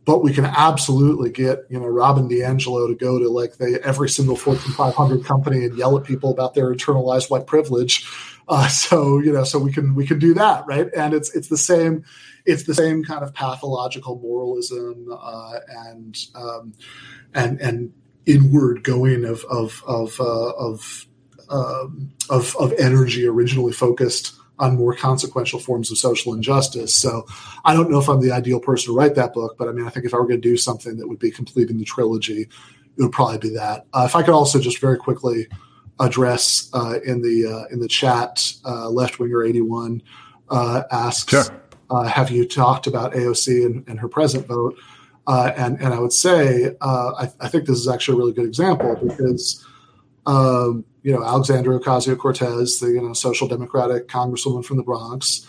but 0.04 0.22
we 0.22 0.32
can 0.32 0.44
absolutely 0.44 1.30
get 1.30 1.64
you 1.70 1.78
know 1.78 1.86
Robin 1.86 2.28
DiAngelo 2.28 2.88
to 2.88 2.94
go 2.94 3.18
to 3.18 3.28
like 3.28 3.56
the 3.56 3.80
every 3.82 4.08
single 4.08 4.36
Fortune 4.36 4.72
500 4.72 5.24
company 5.24 5.64
and 5.64 5.78
yell 5.78 5.96
at 5.96 6.04
people 6.04 6.30
about 6.30 6.54
their 6.54 6.72
internalized 6.74 7.30
white 7.30 7.46
privilege. 7.46 8.06
Uh, 8.46 8.68
so 8.68 9.18
you 9.18 9.32
know, 9.32 9.44
so 9.44 9.58
we 9.58 9.72
can 9.72 9.94
we 9.94 10.06
can 10.06 10.18
do 10.18 10.34
that, 10.34 10.66
right? 10.66 10.88
And 10.94 11.14
it's 11.14 11.34
it's 11.34 11.48
the 11.48 11.56
same 11.56 12.04
it's 12.47 12.64
the 12.64 12.74
same 12.74 13.02
kind 13.05 13.23
of 13.23 13.32
pathological 13.32 14.18
moralism 14.20 15.08
uh, 15.10 15.58
and 15.68 16.16
um, 16.34 16.74
and 17.34 17.60
and 17.60 17.92
inward 18.26 18.82
going 18.84 19.24
of 19.24 19.44
of 19.50 19.82
of 19.86 20.20
uh, 20.20 20.50
of, 20.50 21.06
um, 21.50 22.12
of 22.31 22.56
of 22.56 22.73
energy 22.78 23.26
originally 23.26 23.73
focused 23.73 24.34
on 24.58 24.76
more 24.76 24.94
consequential 24.94 25.58
forms 25.58 25.90
of 25.90 25.98
social 25.98 26.32
injustice. 26.32 26.94
So 26.94 27.26
I 27.64 27.74
don't 27.74 27.90
know 27.90 27.98
if 27.98 28.08
I'm 28.08 28.20
the 28.20 28.31
ideal 28.31 28.60
person 28.60 28.92
to 28.92 28.97
write 28.97 29.16
that 29.16 29.32
book, 29.32 29.56
but 29.58 29.68
I 29.68 29.73
mean, 29.73 29.84
I 29.84 29.90
think 29.90 30.06
if 30.06 30.14
I 30.14 30.18
were 30.18 30.28
going 30.28 30.40
to 30.40 30.48
do 30.48 30.56
something 30.56 30.97
that 30.98 31.08
would 31.08 31.18
be 31.18 31.32
completing 31.32 31.78
the 31.78 31.84
trilogy, 31.84 32.42
it 32.42 33.02
would 33.02 33.10
probably 33.10 33.39
be 33.39 33.48
that. 33.50 33.86
Uh, 33.92 34.05
if 34.06 34.14
I 34.14 34.23
could 34.23 34.34
also 34.34 34.60
just 34.60 34.81
very 34.81 34.97
quickly 34.97 35.48
address 35.98 36.70
uh, 36.73 37.00
in 37.05 37.23
the 37.23 37.47
uh, 37.47 37.73
in 37.73 37.81
the 37.81 37.89
chat, 37.89 38.52
uh, 38.64 38.89
left 38.89 39.18
winger 39.18 39.42
eighty 39.42 39.60
one 39.60 40.02
asks, 40.50 41.32
sure 41.32 41.60
uh, 41.90 42.04
have 42.04 42.30
you 42.30 42.46
talked 42.46 42.86
about 42.86 43.12
AOC 43.12 43.66
and, 43.66 43.88
and 43.88 44.00
her 44.00 44.08
present 44.08 44.46
vote? 44.46 44.76
Uh, 45.26 45.52
and 45.56 45.80
and 45.80 45.94
I 45.94 45.98
would 45.98 46.12
say 46.12 46.76
uh, 46.80 47.12
I, 47.18 47.30
I, 47.40 47.48
think 47.48 47.66
this 47.66 47.78
is 47.78 47.88
actually 47.88 48.16
a 48.16 48.18
really 48.18 48.32
good 48.32 48.44
example 48.44 48.94
because 49.02 49.64
um, 50.26 50.84
you 51.02 51.12
know 51.12 51.24
Alexandria 51.24 51.78
Ocasio 51.78 52.18
Cortez, 52.18 52.78
the 52.78 52.88
you 52.88 53.00
know 53.00 53.14
social 53.14 53.48
democratic 53.48 54.06
congresswoman 54.08 54.64
from 54.64 54.76
the 54.76 54.82
Bronx, 54.82 55.46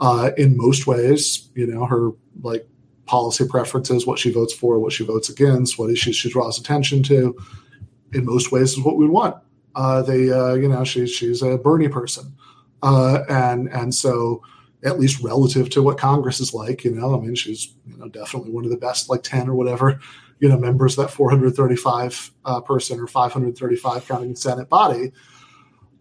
uh, 0.00 0.30
in 0.38 0.56
most 0.56 0.86
ways, 0.86 1.50
you 1.54 1.66
know 1.66 1.84
her 1.84 2.12
like 2.40 2.66
policy 3.04 3.46
preferences, 3.46 4.06
what 4.06 4.18
she 4.18 4.30
votes 4.30 4.54
for, 4.54 4.78
what 4.78 4.92
she 4.92 5.04
votes 5.04 5.28
against, 5.28 5.78
what 5.78 5.90
issues 5.90 6.16
she 6.16 6.30
draws 6.30 6.58
attention 6.58 7.02
to. 7.02 7.36
In 8.14 8.24
most 8.24 8.50
ways, 8.50 8.72
is 8.72 8.80
what 8.80 8.96
we 8.96 9.06
want. 9.06 9.36
Uh, 9.74 10.00
they, 10.00 10.30
uh, 10.30 10.54
you 10.54 10.68
know, 10.68 10.82
she, 10.84 11.06
she's 11.06 11.42
a 11.42 11.58
Bernie 11.58 11.88
person, 11.88 12.34
uh, 12.82 13.20
and 13.28 13.68
and 13.68 13.94
so 13.94 14.42
at 14.84 14.98
least 14.98 15.22
relative 15.22 15.70
to 15.70 15.82
what 15.82 15.98
Congress 15.98 16.40
is 16.40 16.54
like, 16.54 16.84
you 16.84 16.94
know, 16.94 17.16
I 17.16 17.20
mean, 17.20 17.34
she's 17.34 17.74
you 17.86 17.96
know 17.96 18.08
definitely 18.08 18.52
one 18.52 18.64
of 18.64 18.70
the 18.70 18.76
best, 18.76 19.08
like 19.08 19.22
ten 19.22 19.48
or 19.48 19.54
whatever, 19.54 19.98
you 20.40 20.48
know, 20.48 20.58
members 20.58 20.96
that 20.96 21.10
435 21.10 22.30
uh, 22.44 22.60
person 22.60 23.00
or 23.00 23.06
535 23.06 24.06
counting 24.06 24.36
Senate 24.36 24.68
body. 24.68 25.12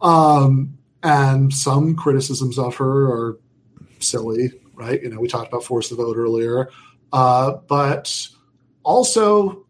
Um, 0.01 0.77
and 1.03 1.53
some 1.53 1.95
criticisms 1.95 2.59
of 2.59 2.75
her 2.75 3.07
are 3.07 3.39
silly, 3.99 4.51
right? 4.73 5.01
You 5.01 5.09
know, 5.09 5.19
we 5.19 5.27
talked 5.27 5.47
about 5.47 5.63
force 5.63 5.89
the 5.89 5.95
vote 5.95 6.17
earlier, 6.17 6.69
uh, 7.13 7.53
but 7.67 8.27
also, 8.83 9.65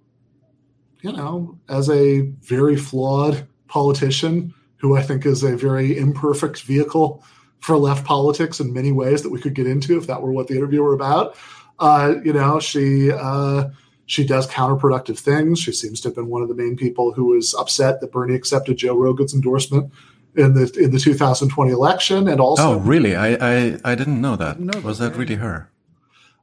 you 1.01 1.11
know, 1.11 1.57
as 1.69 1.89
a 1.89 2.21
very 2.41 2.75
flawed 2.75 3.47
politician 3.67 4.53
who 4.77 4.95
I 4.95 5.01
think 5.01 5.25
is 5.25 5.43
a 5.43 5.55
very 5.55 5.97
imperfect 5.97 6.61
vehicle 6.63 7.23
for 7.59 7.77
left 7.77 8.05
politics 8.05 8.59
in 8.59 8.73
many 8.73 8.91
ways 8.91 9.23
that 9.23 9.29
we 9.29 9.39
could 9.41 9.53
get 9.53 9.67
into 9.67 9.97
if 9.97 10.07
that 10.07 10.21
were 10.21 10.31
what 10.31 10.47
the 10.47 10.55
interview 10.55 10.81
were 10.81 10.93
about. 10.93 11.35
Uh, 11.79 12.15
you 12.23 12.33
know, 12.33 12.59
she 12.59 13.11
uh, 13.11 13.65
she 14.05 14.25
does 14.25 14.47
counterproductive 14.47 15.19
things. 15.19 15.59
She 15.59 15.71
seems 15.71 16.01
to 16.01 16.09
have 16.09 16.15
been 16.15 16.27
one 16.27 16.41
of 16.41 16.47
the 16.47 16.55
main 16.55 16.75
people 16.75 17.11
who 17.11 17.25
was 17.25 17.53
upset 17.55 18.01
that 18.01 18.11
Bernie 18.11 18.35
accepted 18.35 18.77
Joe 18.77 18.95
Rogan's 18.95 19.33
endorsement 19.33 19.91
in 20.35 20.53
the 20.53 20.71
in 20.79 20.91
the 20.91 20.99
2020 20.99 21.71
election, 21.71 22.27
and 22.27 22.39
also. 22.39 22.63
Oh, 22.63 22.77
really? 22.77 23.15
I 23.15 23.33
I, 23.33 23.79
I 23.83 23.95
didn't 23.95 24.21
know 24.21 24.35
that. 24.35 24.59
No, 24.59 24.79
was 24.79 24.99
that 24.99 25.15
really 25.15 25.35
her? 25.35 25.69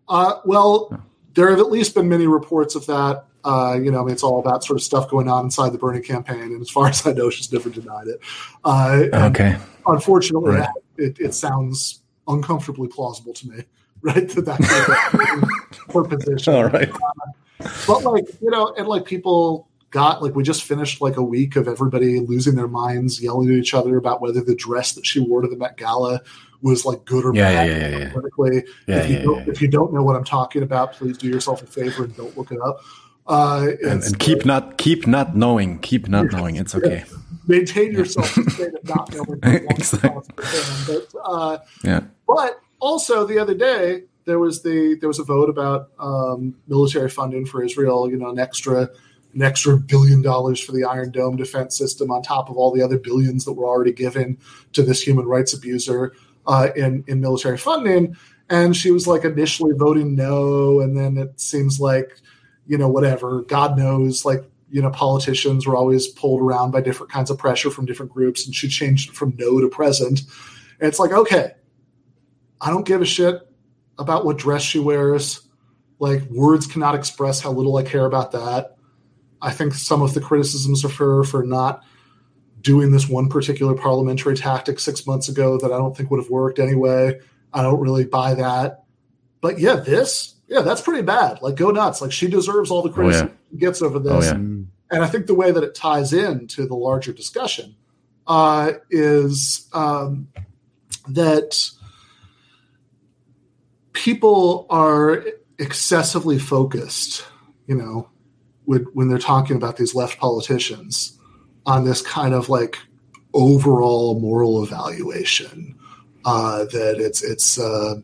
Uh, 0.09 0.35
well, 0.45 0.89
oh. 0.93 1.03
there 1.35 1.51
have 1.51 1.59
at 1.59 1.71
least 1.71 1.95
been 1.95 2.09
many 2.09 2.27
reports 2.27 2.75
of 2.75 2.87
that. 2.87 3.25
Uh, 3.45 3.79
you 3.83 3.91
know, 3.91 4.01
I 4.01 4.05
mean, 4.05 4.13
it's 4.13 4.23
all 4.23 4.41
about 4.41 4.65
sort 4.65 4.79
of 4.79 4.83
stuff 4.83 5.11
going 5.11 5.29
on 5.29 5.45
inside 5.45 5.71
the 5.71 5.79
Bernie 5.79 6.01
campaign, 6.01 6.41
and 6.41 6.61
as 6.61 6.71
far 6.71 6.89
as 6.89 7.07
I 7.07 7.13
know, 7.13 7.31
she's 7.31 7.53
never 7.53 7.71
denied 7.71 8.09
it. 8.09 8.21
Uh, 8.65 9.05
okay. 9.13 9.57
Unfortunately, 9.87 10.57
right. 10.57 10.69
it, 10.97 11.19
it 11.19 11.35
sounds 11.35 12.03
uncomfortably 12.29 12.89
plausible 12.89 13.33
to 13.35 13.49
me, 13.49 13.65
right? 14.03 14.29
That 14.31 14.45
that's 14.45 15.93
her 15.93 16.05
position. 16.05 16.55
All 16.55 16.65
right. 16.65 16.91
Uh, 16.91 17.69
but 17.87 18.05
like 18.05 18.25
you 18.41 18.51
know, 18.51 18.75
and 18.77 18.89
like 18.89 19.05
people 19.05 19.69
got 19.91 20.23
like 20.23 20.35
we 20.35 20.43
just 20.43 20.65
finished 20.65 21.01
like 21.01 21.17
a 21.17 21.23
week 21.23 21.57
of 21.57 21.69
everybody 21.69 22.21
losing 22.21 22.57
their 22.57 22.69
minds, 22.69 23.23
yelling 23.23 23.49
at 23.49 23.55
each 23.55 23.75
other 23.75 23.97
about 23.97 24.21
whether 24.21 24.43
the 24.43 24.55
dress 24.55 24.93
that 24.93 25.07
she 25.07 25.21
wore 25.21 25.41
to 25.41 25.49
the 25.49 25.57
Met 25.57 25.77
Gala 25.77 26.21
was 26.63 26.85
like 26.85 27.05
good 27.05 27.25
or 27.25 27.35
yeah, 27.35 27.53
bad. 27.53 27.69
Yeah, 27.69 27.77
yeah, 27.77 27.99
yeah. 27.99 28.13
Politically, 28.13 28.65
yeah, 28.87 28.97
if, 28.97 29.11
you 29.11 29.17
yeah, 29.17 29.23
don't, 29.23 29.39
yeah. 29.39 29.53
if 29.53 29.63
you 29.63 29.69
don't 29.69 29.93
know 29.93 30.03
what 30.03 30.17
I'm 30.17 30.25
talking 30.25 30.63
about, 30.63 30.95
please 30.95 31.17
do 31.19 31.29
yourself 31.29 31.63
a 31.63 31.67
favor 31.67 32.05
and 32.05 32.17
don't 32.17 32.37
look 32.37 32.51
it 32.51 32.61
up. 32.61 32.81
Uh, 33.27 33.69
and, 33.83 34.03
and 34.03 34.19
keep 34.19 34.45
not 34.45 34.77
keep 34.77 35.07
not 35.07 35.37
knowing, 35.37 35.79
keep 35.79 36.09
not 36.09 36.27
knowing. 36.33 36.57
It's 36.57 36.75
okay. 36.75 37.05
Maintain 37.47 37.93
yourself 37.93 38.37
in 38.37 38.49
state 38.51 38.75
of 38.75 38.89
not 38.89 39.13
knowing. 39.13 39.41
exactly. 39.71 40.23
But, 40.87 41.07
uh, 41.25 41.59
yeah. 41.83 42.01
But 42.27 42.61
also 42.81 43.27
the 43.27 43.39
other 43.39 43.55
day 43.55 44.05
there 44.25 44.39
was 44.39 44.63
the 44.63 44.97
there 45.01 45.09
was 45.09 45.19
a 45.19 45.25
vote 45.25 45.49
about 45.49 45.91
um, 45.99 46.55
military 46.67 47.11
funding 47.11 47.47
for 47.47 47.63
Israel. 47.63 48.11
You 48.11 48.17
know, 48.17 48.31
an 48.31 48.39
extra 48.39 48.89
an 49.35 49.43
extra 49.43 49.77
billion 49.77 50.23
dollars 50.23 50.61
for 50.61 50.73
the 50.73 50.85
Iron 50.85 51.11
Dome 51.11 51.37
defense 51.37 51.77
system 51.77 52.11
on 52.11 52.23
top 52.23 52.49
of 52.49 52.57
all 52.57 52.71
the 52.73 52.83
other 52.83 52.99
billions 52.99 53.45
that 53.45 53.53
were 53.53 53.67
already 53.67 53.93
given 53.93 54.39
to 54.73 54.83
this 54.83 55.03
human 55.03 55.27
rights 55.27 55.53
abuser 55.53 56.13
uh, 56.47 56.69
in 56.77 57.05
in 57.07 57.21
military 57.21 57.59
funding. 57.59 58.17
And 58.51 58.77
she 58.77 58.91
was 58.91 59.07
like 59.07 59.25
initially 59.25 59.73
voting 59.75 60.15
no, 60.15 60.81
and 60.81 60.97
then 60.97 61.17
it 61.17 61.41
seems 61.41 61.81
like 61.81 62.21
you 62.67 62.79
know 62.79 62.89
whatever 62.89 63.43
God 63.43 63.77
knows 63.77 64.25
like 64.25 64.45
you 64.75 64.83
know 64.83 64.91
politicians 64.91 65.69
were 65.69 65.77
always 65.77 66.09
pulled 66.09 66.41
around 66.41 66.73
by 66.73 66.81
different 66.81 67.13
kinds 67.13 67.31
of 67.31 67.39
pressure 67.39 67.71
from 67.71 67.87
different 67.87 68.11
groups, 68.11 68.45
and 68.45 68.53
she 68.53 68.67
changed 68.67 69.15
from 69.15 69.33
no 69.39 69.61
to 69.61 69.69
present. 69.69 70.23
And 70.81 70.89
it's 70.89 70.99
like 70.99 71.13
okay, 71.13 71.53
I 72.61 72.71
don't 72.71 72.85
give 72.85 73.01
a 73.01 73.05
shit 73.05 73.41
about 74.01 74.25
what 74.25 74.37
dress 74.37 74.63
she 74.63 74.81
wears. 74.81 75.47
Like 76.01 76.23
words 76.23 76.67
cannot 76.67 76.97
express 76.97 77.41
how 77.41 77.53
little 77.53 77.77
I 77.77 77.85
care 77.85 78.05
about 78.05 78.33
that. 78.33 78.75
I 79.41 79.53
think 79.53 79.75
some 79.75 80.03
of 80.03 80.13
the 80.13 80.21
criticisms 80.21 80.85
of 80.85 80.93
her 80.97 81.23
for 81.23 81.45
not 81.45 81.85
doing 82.61 82.91
this 82.91 83.09
one 83.09 83.29
particular 83.29 83.75
parliamentary 83.75 84.35
tactic 84.35 84.81
six 84.81 85.07
months 85.07 85.29
ago 85.29 85.57
that 85.59 85.71
I 85.71 85.79
don't 85.79 85.97
think 85.97 86.11
would 86.11 86.21
have 86.21 86.31
worked 86.31 86.59
anyway. 86.59 87.21
I 87.53 87.63
don't 87.63 87.79
really 87.79 88.07
buy 88.07 88.35
that. 88.35 88.83
But 89.41 89.61
yeah, 89.61 89.77
this, 89.77 90.35
yeah, 90.49 90.63
that's 90.63 90.81
pretty 90.81 91.03
bad. 91.03 91.43
Like, 91.43 91.55
go 91.55 91.71
nuts. 91.71 92.01
Like, 92.01 92.11
she 92.11 92.27
deserves 92.27 92.71
all 92.73 92.83
the 92.83 92.91
criticism 92.91 93.29
oh, 93.29 93.31
yeah. 93.31 93.44
Gets 93.59 93.83
over 93.83 93.99
this. 93.99 94.31
Oh, 94.31 94.37
yeah. 94.37 94.41
And 94.91 95.03
I 95.03 95.07
think 95.07 95.27
the 95.27 95.35
way 95.35 95.51
that 95.51 95.65
it 95.65 95.75
ties 95.75 96.13
in 96.13 96.47
to 96.49 96.67
the 96.67 96.75
larger 96.75 97.13
discussion 97.13 97.75
uh, 98.27 98.73
is 98.91 99.69
um, 99.73 100.29
that 101.09 101.71
people 103.93 104.67
are 104.71 105.25
excessively 105.59 106.39
focused, 106.39 107.25
you 107.67 107.75
know, 107.75 108.09
when, 108.65 108.83
when 108.93 109.09
they're 109.09 109.19
talking 109.19 109.57
about 109.57 109.77
these 109.77 109.95
left 109.95 110.19
politicians 110.19 111.19
on 111.67 111.85
this 111.85 112.03
kind 112.03 112.35
of 112.35 112.49
like 112.49 112.79
overall 113.33 114.21
moral 114.21 114.63
evaluation 114.63 115.77
uh, 116.25 116.65
that 116.67 116.97
it's 116.99 117.23
it's 117.23 117.59
uh, 117.59 117.97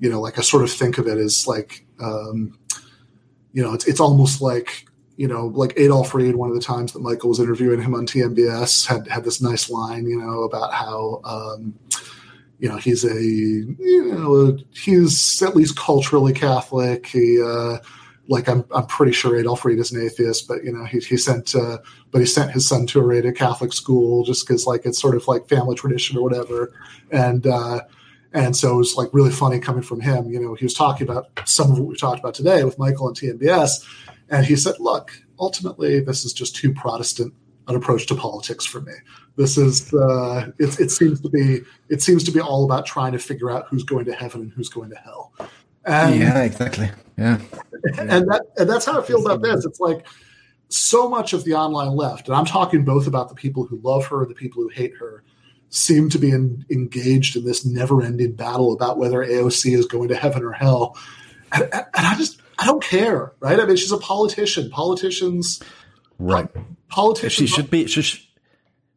you 0.00 0.10
know 0.10 0.20
like 0.20 0.38
I 0.38 0.42
sort 0.42 0.62
of 0.64 0.70
think 0.70 0.98
of 0.98 1.06
it 1.06 1.18
as 1.18 1.46
like 1.46 1.86
um, 2.00 2.58
you 3.54 3.62
know 3.62 3.72
it's 3.72 3.86
it's 3.86 4.00
almost 4.00 4.42
like 4.42 4.84
you 5.16 5.28
know 5.28 5.46
like 5.46 5.72
Adolph 5.78 6.12
Reed 6.12 6.34
one 6.34 6.50
of 6.50 6.56
the 6.56 6.60
times 6.60 6.92
that 6.92 7.00
Michael 7.00 7.30
was 7.30 7.40
interviewing 7.40 7.80
him 7.80 7.94
on 7.94 8.06
TMBS 8.06 8.86
had 8.86 9.08
had 9.08 9.24
this 9.24 9.40
nice 9.40 9.70
line 9.70 10.06
you 10.06 10.18
know 10.18 10.42
about 10.42 10.74
how 10.74 11.20
um, 11.24 11.72
you 12.58 12.68
know 12.68 12.76
he's 12.76 13.04
a 13.04 13.22
you 13.22 13.76
know 14.12 14.58
he's 14.74 15.40
at 15.40 15.56
least 15.56 15.76
culturally 15.76 16.32
Catholic. 16.32 17.06
He 17.06 17.40
uh, 17.40 17.78
like 18.28 18.48
I'm, 18.48 18.64
I'm 18.74 18.86
pretty 18.86 19.12
sure 19.12 19.36
Adolph 19.36 19.64
Reed 19.64 19.78
is 19.78 19.92
an 19.92 20.04
atheist, 20.04 20.48
but 20.48 20.64
you 20.64 20.72
know 20.72 20.84
he, 20.84 20.98
he 20.98 21.16
sent 21.16 21.54
uh, 21.54 21.78
but 22.10 22.20
he 22.20 22.26
sent 22.26 22.50
his 22.50 22.66
son 22.66 22.86
to 22.88 23.10
a 23.10 23.32
Catholic 23.32 23.72
school 23.72 24.24
just 24.24 24.46
because 24.46 24.66
like 24.66 24.84
it's 24.84 25.00
sort 25.00 25.14
of 25.14 25.28
like 25.28 25.48
family 25.48 25.76
tradition 25.76 26.18
or 26.18 26.22
whatever, 26.22 26.72
and 27.12 27.46
uh, 27.46 27.82
and 28.34 28.54
so 28.54 28.74
it 28.74 28.76
was 28.76 28.96
like 28.96 29.08
really 29.12 29.30
funny 29.30 29.58
coming 29.58 29.82
from 29.82 30.00
him. 30.00 30.30
You 30.30 30.40
know 30.40 30.54
he 30.54 30.64
was 30.64 30.74
talking 30.74 31.08
about 31.08 31.26
some 31.48 31.70
of 31.70 31.78
what 31.78 31.88
we 31.88 31.96
talked 31.96 32.20
about 32.20 32.34
today 32.34 32.64
with 32.64 32.78
Michael 32.78 33.08
and 33.08 33.16
TMBS, 33.16 33.86
and 34.28 34.44
he 34.44 34.56
said, 34.56 34.74
look, 34.78 35.12
ultimately 35.38 36.00
this 36.00 36.24
is 36.24 36.32
just 36.32 36.54
too 36.54 36.74
Protestant 36.74 37.32
an 37.68 37.76
approach 37.76 38.06
to 38.06 38.14
politics 38.14 38.64
for 38.66 38.80
me. 38.80 38.92
This 39.36 39.56
is 39.56 39.92
uh, 39.94 40.50
it, 40.58 40.78
it 40.78 40.90
seems 40.90 41.20
to 41.20 41.28
be 41.28 41.60
it 41.88 42.02
seems 42.02 42.24
to 42.24 42.30
be 42.30 42.40
all 42.40 42.64
about 42.64 42.86
trying 42.86 43.12
to 43.12 43.18
figure 43.18 43.50
out 43.50 43.66
who's 43.68 43.84
going 43.84 44.04
to 44.06 44.12
heaven 44.12 44.42
and 44.42 44.52
who's 44.52 44.68
going 44.68 44.90
to 44.90 44.96
hell. 44.96 45.32
And, 45.86 46.18
yeah, 46.18 46.42
exactly. 46.42 46.90
Yeah. 47.18 47.40
and 47.98 48.28
that 48.28 48.42
and 48.56 48.68
that's 48.68 48.84
how 48.84 49.00
I 49.00 49.04
feel 49.04 49.24
about 49.24 49.42
this. 49.42 49.64
It's 49.64 49.80
like 49.80 50.06
so 50.68 51.08
much 51.08 51.32
of 51.32 51.44
the 51.44 51.54
online 51.54 51.96
left, 51.96 52.28
and 52.28 52.36
I'm 52.36 52.46
talking 52.46 52.84
both 52.84 53.06
about 53.06 53.28
the 53.28 53.34
people 53.34 53.64
who 53.64 53.80
love 53.82 54.06
her 54.06 54.22
and 54.22 54.30
the 54.30 54.34
people 54.34 54.62
who 54.62 54.68
hate 54.68 54.94
her, 54.98 55.24
seem 55.74 56.08
to 56.10 56.18
be 56.18 56.30
in, 56.30 56.64
engaged 56.70 57.36
in 57.36 57.44
this 57.44 57.64
never-ending 57.64 58.32
battle 58.32 58.72
about 58.72 58.98
whether 58.98 59.18
AOC 59.18 59.76
is 59.76 59.86
going 59.86 60.08
to 60.08 60.14
heaven 60.14 60.42
or 60.42 60.52
hell. 60.52 60.96
And, 61.52 61.68
and 61.72 61.86
I 61.94 62.14
just 62.16 62.40
I 62.58 62.66
don't 62.66 62.82
care, 62.82 63.32
right? 63.40 63.58
I 63.58 63.66
mean, 63.66 63.76
she's 63.76 63.92
a 63.92 63.98
politician. 63.98 64.70
Politicians, 64.70 65.62
right? 66.18 66.48
Politicians. 66.88 67.48
She 67.50 67.54
should 67.54 67.70
be. 67.70 67.86
She, 67.86 68.02
sh- 68.02 68.30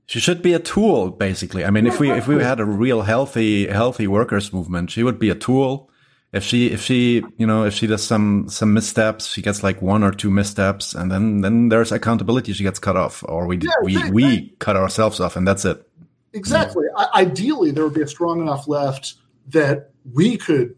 she 0.06 0.20
should 0.20 0.42
be 0.42 0.54
a 0.54 0.60
tool, 0.60 1.10
basically. 1.10 1.66
I 1.66 1.72
mean, 1.72 1.88
if 1.88 2.00
we 2.00 2.12
if 2.12 2.28
we 2.28 2.42
had 2.42 2.60
a 2.60 2.66
real 2.66 3.02
healthy 3.02 3.68
healthy 3.68 4.08
workers 4.08 4.54
movement, 4.54 4.92
she 4.92 5.04
would 5.04 5.20
be 5.20 5.30
a 5.30 5.36
tool 5.36 5.90
if 6.34 6.44
she 6.44 6.68
if 6.68 6.82
she 6.82 7.24
you 7.38 7.48
know 7.48 7.66
if 7.66 7.74
she 7.74 7.88
does 7.88 8.04
some 8.04 8.48
some 8.50 8.74
missteps 8.74 9.28
she 9.28 9.42
gets 9.42 9.64
like 9.64 9.82
one 9.82 10.04
or 10.04 10.12
two 10.12 10.30
missteps 10.30 10.94
and 10.94 11.12
then 11.12 11.42
then 11.42 11.70
there's 11.70 11.92
accountability 11.92 12.54
she 12.54 12.64
gets 12.64 12.80
cut 12.80 12.98
off 12.98 13.24
or 13.28 13.48
we 13.48 13.58
yeah, 13.58 13.70
we 13.82 13.94
exactly. 13.94 14.14
we 14.14 14.56
cut 14.60 14.76
ourselves 14.76 15.20
off 15.20 15.36
and 15.36 15.48
that's 15.48 15.64
it 15.64 15.88
exactly. 16.38 16.86
I, 16.96 17.22
ideally 17.22 17.72
there 17.72 17.84
would 17.84 17.94
be 17.94 18.02
a 18.02 18.08
strong 18.08 18.42
enough 18.42 18.68
left 18.68 19.16
that 19.50 19.92
we 20.14 20.38
could 20.38 20.76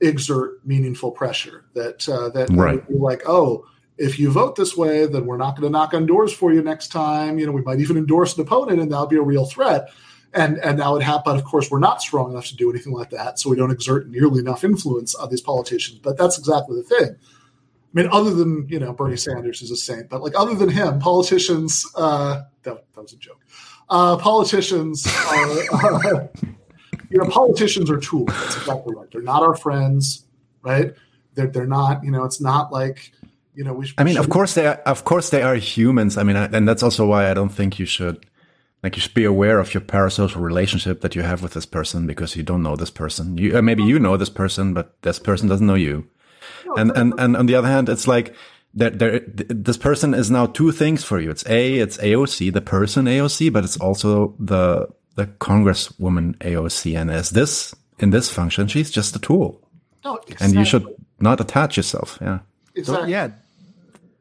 exert 0.00 0.64
meaningful 0.66 1.10
pressure 1.10 1.64
that 1.74 2.08
uh, 2.08 2.28
that 2.30 2.50
right. 2.50 2.74
would 2.74 2.88
be 2.88 2.94
like 2.94 3.22
oh 3.26 3.64
if 3.96 4.18
you 4.18 4.30
vote 4.30 4.56
this 4.56 4.76
way 4.76 5.06
then 5.06 5.24
we're 5.24 5.36
not 5.36 5.52
going 5.56 5.62
to 5.62 5.70
knock 5.70 5.94
on 5.94 6.04
doors 6.04 6.32
for 6.32 6.52
you 6.52 6.60
next 6.62 6.88
time 6.88 7.38
you 7.38 7.46
know 7.46 7.52
we 7.52 7.62
might 7.62 7.80
even 7.80 7.96
endorse 7.96 8.36
an 8.36 8.42
opponent 8.42 8.80
and 8.80 8.90
that'll 8.90 9.06
be 9.06 9.16
a 9.16 9.22
real 9.22 9.46
threat 9.46 9.88
and 10.34 10.58
and 10.58 10.78
now 10.78 10.96
it 10.96 11.02
happened. 11.02 11.38
Of 11.38 11.44
course, 11.44 11.70
we're 11.70 11.78
not 11.78 12.02
strong 12.02 12.32
enough 12.32 12.46
to 12.46 12.56
do 12.56 12.70
anything 12.70 12.92
like 12.92 13.10
that, 13.10 13.38
so 13.38 13.48
we 13.48 13.56
don't 13.56 13.70
exert 13.70 14.08
nearly 14.08 14.40
enough 14.40 14.64
influence 14.64 15.14
on 15.14 15.30
these 15.30 15.40
politicians. 15.40 16.00
But 16.00 16.18
that's 16.18 16.38
exactly 16.38 16.76
the 16.76 16.82
thing. 16.82 17.16
I 17.16 18.00
mean, 18.00 18.08
other 18.10 18.34
than 18.34 18.66
you 18.68 18.80
know 18.80 18.92
Bernie 18.92 19.16
Sanders 19.16 19.62
is 19.62 19.70
a 19.70 19.76
saint, 19.76 20.10
but 20.10 20.22
like 20.22 20.34
other 20.36 20.54
than 20.54 20.68
him, 20.68 20.98
politicians. 20.98 21.86
Uh, 21.96 22.42
that, 22.64 22.84
that 22.94 23.02
was 23.02 23.12
a 23.12 23.16
joke. 23.16 23.40
Uh, 23.88 24.16
politicians 24.16 25.06
are, 25.06 25.50
uh, 25.72 26.26
you 27.10 27.18
know, 27.18 27.28
politicians 27.28 27.90
are 27.90 27.98
tools. 27.98 28.28
That's 28.28 28.56
exactly 28.56 28.94
right. 28.94 29.10
They're 29.10 29.22
not 29.22 29.42
our 29.42 29.54
friends, 29.54 30.24
right? 30.62 30.94
they're 31.34 31.48
they're 31.48 31.66
not. 31.66 32.04
You 32.04 32.10
know, 32.10 32.24
it's 32.24 32.40
not 32.40 32.72
like 32.72 33.12
you 33.54 33.64
know 33.64 33.72
we. 33.72 33.92
I 33.98 34.04
mean, 34.04 34.16
of 34.16 34.28
course 34.28 34.54
they 34.54 34.66
are. 34.66 34.80
Of 34.86 35.04
course 35.04 35.30
they 35.30 35.42
are 35.42 35.54
humans. 35.54 36.16
I 36.16 36.22
mean, 36.22 36.36
and 36.36 36.66
that's 36.68 36.82
also 36.82 37.06
why 37.06 37.30
I 37.30 37.34
don't 37.34 37.50
think 37.50 37.78
you 37.78 37.86
should. 37.86 38.26
Like 38.82 38.96
you 38.96 39.00
should 39.00 39.14
be 39.14 39.24
aware 39.24 39.60
of 39.60 39.72
your 39.72 39.80
parasocial 39.80 40.42
relationship 40.42 41.00
that 41.00 41.14
you 41.14 41.22
have 41.22 41.42
with 41.42 41.54
this 41.54 41.64
person 41.64 42.06
because 42.06 42.36
you 42.36 42.42
don't 42.42 42.62
know 42.62 42.76
this 42.76 42.90
person. 42.90 43.38
You 43.38 43.58
uh, 43.58 43.62
maybe 43.62 43.82
you 43.82 43.98
know 43.98 44.16
this 44.16 44.28
person, 44.28 44.74
but 44.74 45.00
this 45.02 45.18
person 45.18 45.48
doesn't 45.48 45.66
know 45.66 45.74
you. 45.74 46.06
and 46.76 46.90
and 46.94 47.14
and 47.18 47.36
on 47.36 47.46
the 47.46 47.54
other 47.54 47.68
hand, 47.68 47.88
it's 47.88 48.06
like 48.06 48.34
that 48.76 48.98
there 48.98 49.20
this 49.26 49.76
person 49.76 50.14
is 50.14 50.30
now 50.30 50.46
two 50.46 50.72
things 50.72 51.04
for 51.04 51.20
you. 51.20 51.30
It's 51.30 51.46
a 51.46 51.78
it's 51.78 51.96
AOC, 51.98 52.52
the 52.52 52.60
person 52.60 53.06
AOC, 53.06 53.52
but 53.52 53.64
it's 53.64 53.76
also 53.76 54.34
the 54.38 54.88
the 55.14 55.26
congresswoman 55.26 56.36
AOC. 56.38 56.98
And 56.98 57.10
as 57.10 57.30
this 57.30 57.74
in 57.98 58.10
this 58.10 58.30
function, 58.30 58.68
she's 58.68 58.90
just 58.90 59.16
a 59.16 59.18
tool. 59.18 59.60
No, 60.04 60.16
exactly. 60.16 60.46
And 60.46 60.54
you 60.54 60.64
should 60.64 60.86
not 61.20 61.40
attach 61.40 61.76
yourself. 61.76 62.18
Yeah. 62.20 62.40
exactly. 62.74 63.12
yeah, 63.12 63.30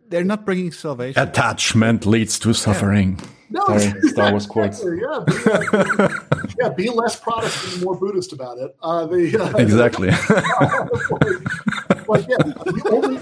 they're 0.09 0.23
not 0.23 0.45
bringing 0.45 0.71
salvation. 0.71 1.21
Attachment 1.21 2.05
leads 2.05 2.39
to 2.39 2.53
suffering. 2.53 3.19
No, 3.49 3.65
Sorry, 3.67 3.83
exactly, 3.83 4.09
Star 4.09 4.31
Wars 4.31 4.47
quotes. 4.47 4.83
Yeah, 4.83 5.23
be, 5.27 5.33
yeah, 6.59 6.69
be 6.69 6.89
less 6.89 7.19
Protestant 7.19 7.73
and 7.73 7.83
more 7.83 7.95
Buddhist 7.95 8.33
about 8.33 8.57
it. 8.57 8.75
Uh, 8.81 9.05
the, 9.05 9.37
uh, 9.37 9.57
Exactly. 9.57 10.07
like, 12.07 12.27
yeah, 12.27 12.37
the 12.37 12.89
only, 12.91 13.19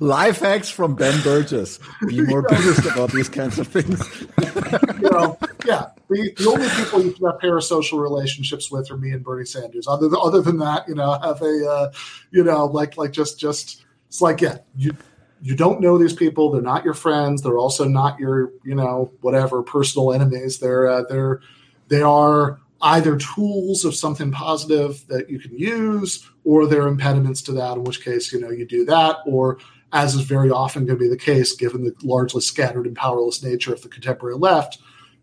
Life 0.00 0.40
hacks 0.40 0.68
from 0.68 0.94
Ben 0.94 1.14
Burgis. 1.20 1.78
Be 2.08 2.20
more 2.26 2.42
Buddhist 2.42 2.86
about 2.86 3.12
these 3.12 3.28
kinds 3.28 3.58
of 3.58 3.68
things. 3.68 4.00
you 5.02 5.10
know, 5.10 5.38
yeah, 5.64 5.86
the, 6.08 6.32
the 6.36 6.48
only 6.48 6.68
people 6.70 7.02
you 7.02 7.12
can 7.12 7.26
have 7.26 7.40
parasocial 7.40 8.00
relationships 8.00 8.70
with 8.70 8.90
are 8.90 8.96
me 8.96 9.10
and 9.10 9.24
Bernie 9.24 9.44
Sanders. 9.44 9.86
Other 9.86 10.08
than, 10.08 10.18
other 10.22 10.40
than 10.40 10.58
that, 10.58 10.88
you 10.88 10.94
know, 10.94 11.18
have 11.22 11.42
a, 11.42 11.68
uh, 11.68 11.92
you 12.30 12.44
know, 12.44 12.66
like 12.66 12.96
like 12.96 13.12
just 13.12 13.38
just 13.38 13.84
it's 14.08 14.20
like 14.20 14.40
yeah, 14.40 14.58
you 14.76 14.96
you 15.42 15.54
don't 15.54 15.80
know 15.80 15.98
these 15.98 16.12
people. 16.12 16.50
They're 16.50 16.62
not 16.62 16.84
your 16.84 16.94
friends. 16.94 17.42
They're 17.42 17.58
also 17.58 17.84
not 17.84 18.18
your 18.18 18.52
you 18.64 18.74
know 18.74 19.12
whatever 19.20 19.62
personal 19.62 20.12
enemies. 20.12 20.58
They're 20.58 20.88
uh, 20.88 21.02
they're 21.08 21.40
they 21.88 22.02
are 22.02 22.58
either 22.82 23.16
tools 23.16 23.84
of 23.84 23.94
something 23.94 24.30
positive 24.32 25.06
that 25.08 25.30
you 25.30 25.38
can 25.38 25.56
use, 25.58 26.28
or 26.44 26.66
they're 26.66 26.88
impediments 26.88 27.42
to 27.42 27.52
that. 27.52 27.76
In 27.76 27.84
which 27.84 28.04
case, 28.04 28.32
you 28.32 28.40
know, 28.40 28.50
you 28.50 28.66
do 28.66 28.84
that, 28.86 29.18
or 29.26 29.58
as 29.96 30.14
is 30.14 30.26
very 30.36 30.50
often 30.50 30.84
going 30.86 30.98
to 30.98 31.04
be 31.04 31.08
the 31.08 31.24
case, 31.32 31.56
given 31.56 31.84
the 31.84 31.94
largely 32.02 32.42
scattered 32.42 32.86
and 32.86 32.96
powerless 32.96 33.42
nature 33.42 33.72
of 33.72 33.80
the 33.82 33.88
contemporary 33.88 34.36
left, 34.36 34.78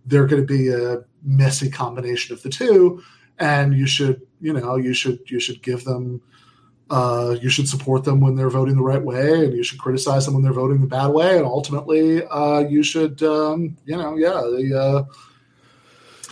they're 0.08 0.28
going 0.32 0.46
to 0.46 0.54
be 0.60 0.70
a 0.70 1.04
messy 1.24 1.70
combination 1.70 2.34
of 2.36 2.42
the 2.42 2.50
two. 2.50 3.02
And 3.38 3.68
you 3.74 3.88
should, 3.88 4.18
you 4.42 4.54
know, 4.54 4.76
you 4.76 4.94
should 4.94 5.20
you 5.34 5.40
should 5.40 5.62
give 5.62 5.84
them, 5.84 6.22
uh, 6.90 7.36
you 7.44 7.50
should 7.50 7.70
support 7.70 8.04
them 8.04 8.20
when 8.20 8.36
they're 8.36 8.58
voting 8.60 8.76
the 8.76 8.90
right 8.94 9.06
way, 9.12 9.46
and 9.46 9.54
you 9.54 9.64
should 9.64 9.80
criticize 9.80 10.26
them 10.26 10.34
when 10.34 10.44
they're 10.44 10.62
voting 10.64 10.82
the 10.82 10.88
bad 10.88 11.10
way, 11.10 11.38
and 11.38 11.46
ultimately, 11.46 12.26
uh, 12.28 12.60
you 12.60 12.84
should, 12.84 13.22
um, 13.24 13.78
you 13.86 13.98
know, 13.98 14.18
yeah, 14.18 14.42
the. 14.56 14.64
Uh, 14.86 15.04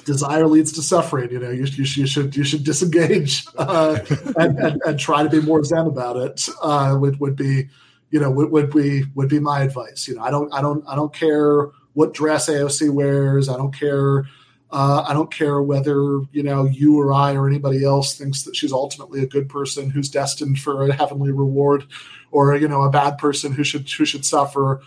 desire 0.03 0.47
leads 0.47 0.71
to 0.71 0.81
suffering. 0.81 1.29
You 1.29 1.39
know, 1.39 1.51
you, 1.51 1.65
you, 1.65 1.85
you 1.99 2.07
should 2.07 2.35
you 2.35 2.43
should 2.43 2.63
disengage 2.63 3.45
uh, 3.55 3.99
and, 4.35 4.57
and, 4.57 4.81
and 4.83 4.99
try 4.99 5.21
to 5.21 5.29
be 5.29 5.41
more 5.41 5.63
zen 5.63 5.85
about 5.85 6.17
it. 6.17 6.49
Uh, 6.61 6.97
would 6.99 7.19
would 7.19 7.35
be, 7.35 7.69
you 8.11 8.19
know, 8.19 8.29
would, 8.29 8.51
would 8.51 8.69
be 8.69 9.03
would 9.15 9.29
be 9.29 9.39
my 9.39 9.61
advice. 9.61 10.07
You 10.07 10.15
know, 10.15 10.21
I 10.21 10.29
don't 10.29 10.53
I 10.53 10.61
don't 10.61 10.83
I 10.87 10.95
don't 10.95 11.13
care 11.13 11.67
what 11.93 12.13
dress 12.13 12.47
AOC 12.47 12.91
wears. 12.91 13.49
I 13.49 13.57
don't 13.57 13.73
care. 13.73 14.25
Uh, 14.69 15.03
I 15.05 15.13
don't 15.13 15.31
care 15.31 15.61
whether 15.61 16.21
you 16.31 16.43
know 16.43 16.65
you 16.65 16.99
or 16.99 17.11
I 17.11 17.33
or 17.35 17.47
anybody 17.47 17.83
else 17.83 18.17
thinks 18.17 18.43
that 18.43 18.55
she's 18.55 18.71
ultimately 18.71 19.23
a 19.23 19.27
good 19.27 19.49
person 19.49 19.89
who's 19.89 20.09
destined 20.09 20.59
for 20.59 20.87
a 20.87 20.93
heavenly 20.93 21.31
reward, 21.31 21.85
or 22.31 22.55
you 22.55 22.67
know 22.67 22.83
a 22.83 22.89
bad 22.89 23.17
person 23.17 23.53
who 23.53 23.63
should 23.63 23.89
who 23.89 24.05
should 24.05 24.25
suffer. 24.25 24.81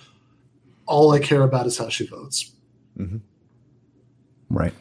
All 0.86 1.12
I 1.12 1.18
care 1.18 1.42
about 1.42 1.66
is 1.66 1.78
how 1.78 1.88
she 1.88 2.06
votes. 2.06 2.52
Right. 4.50 4.74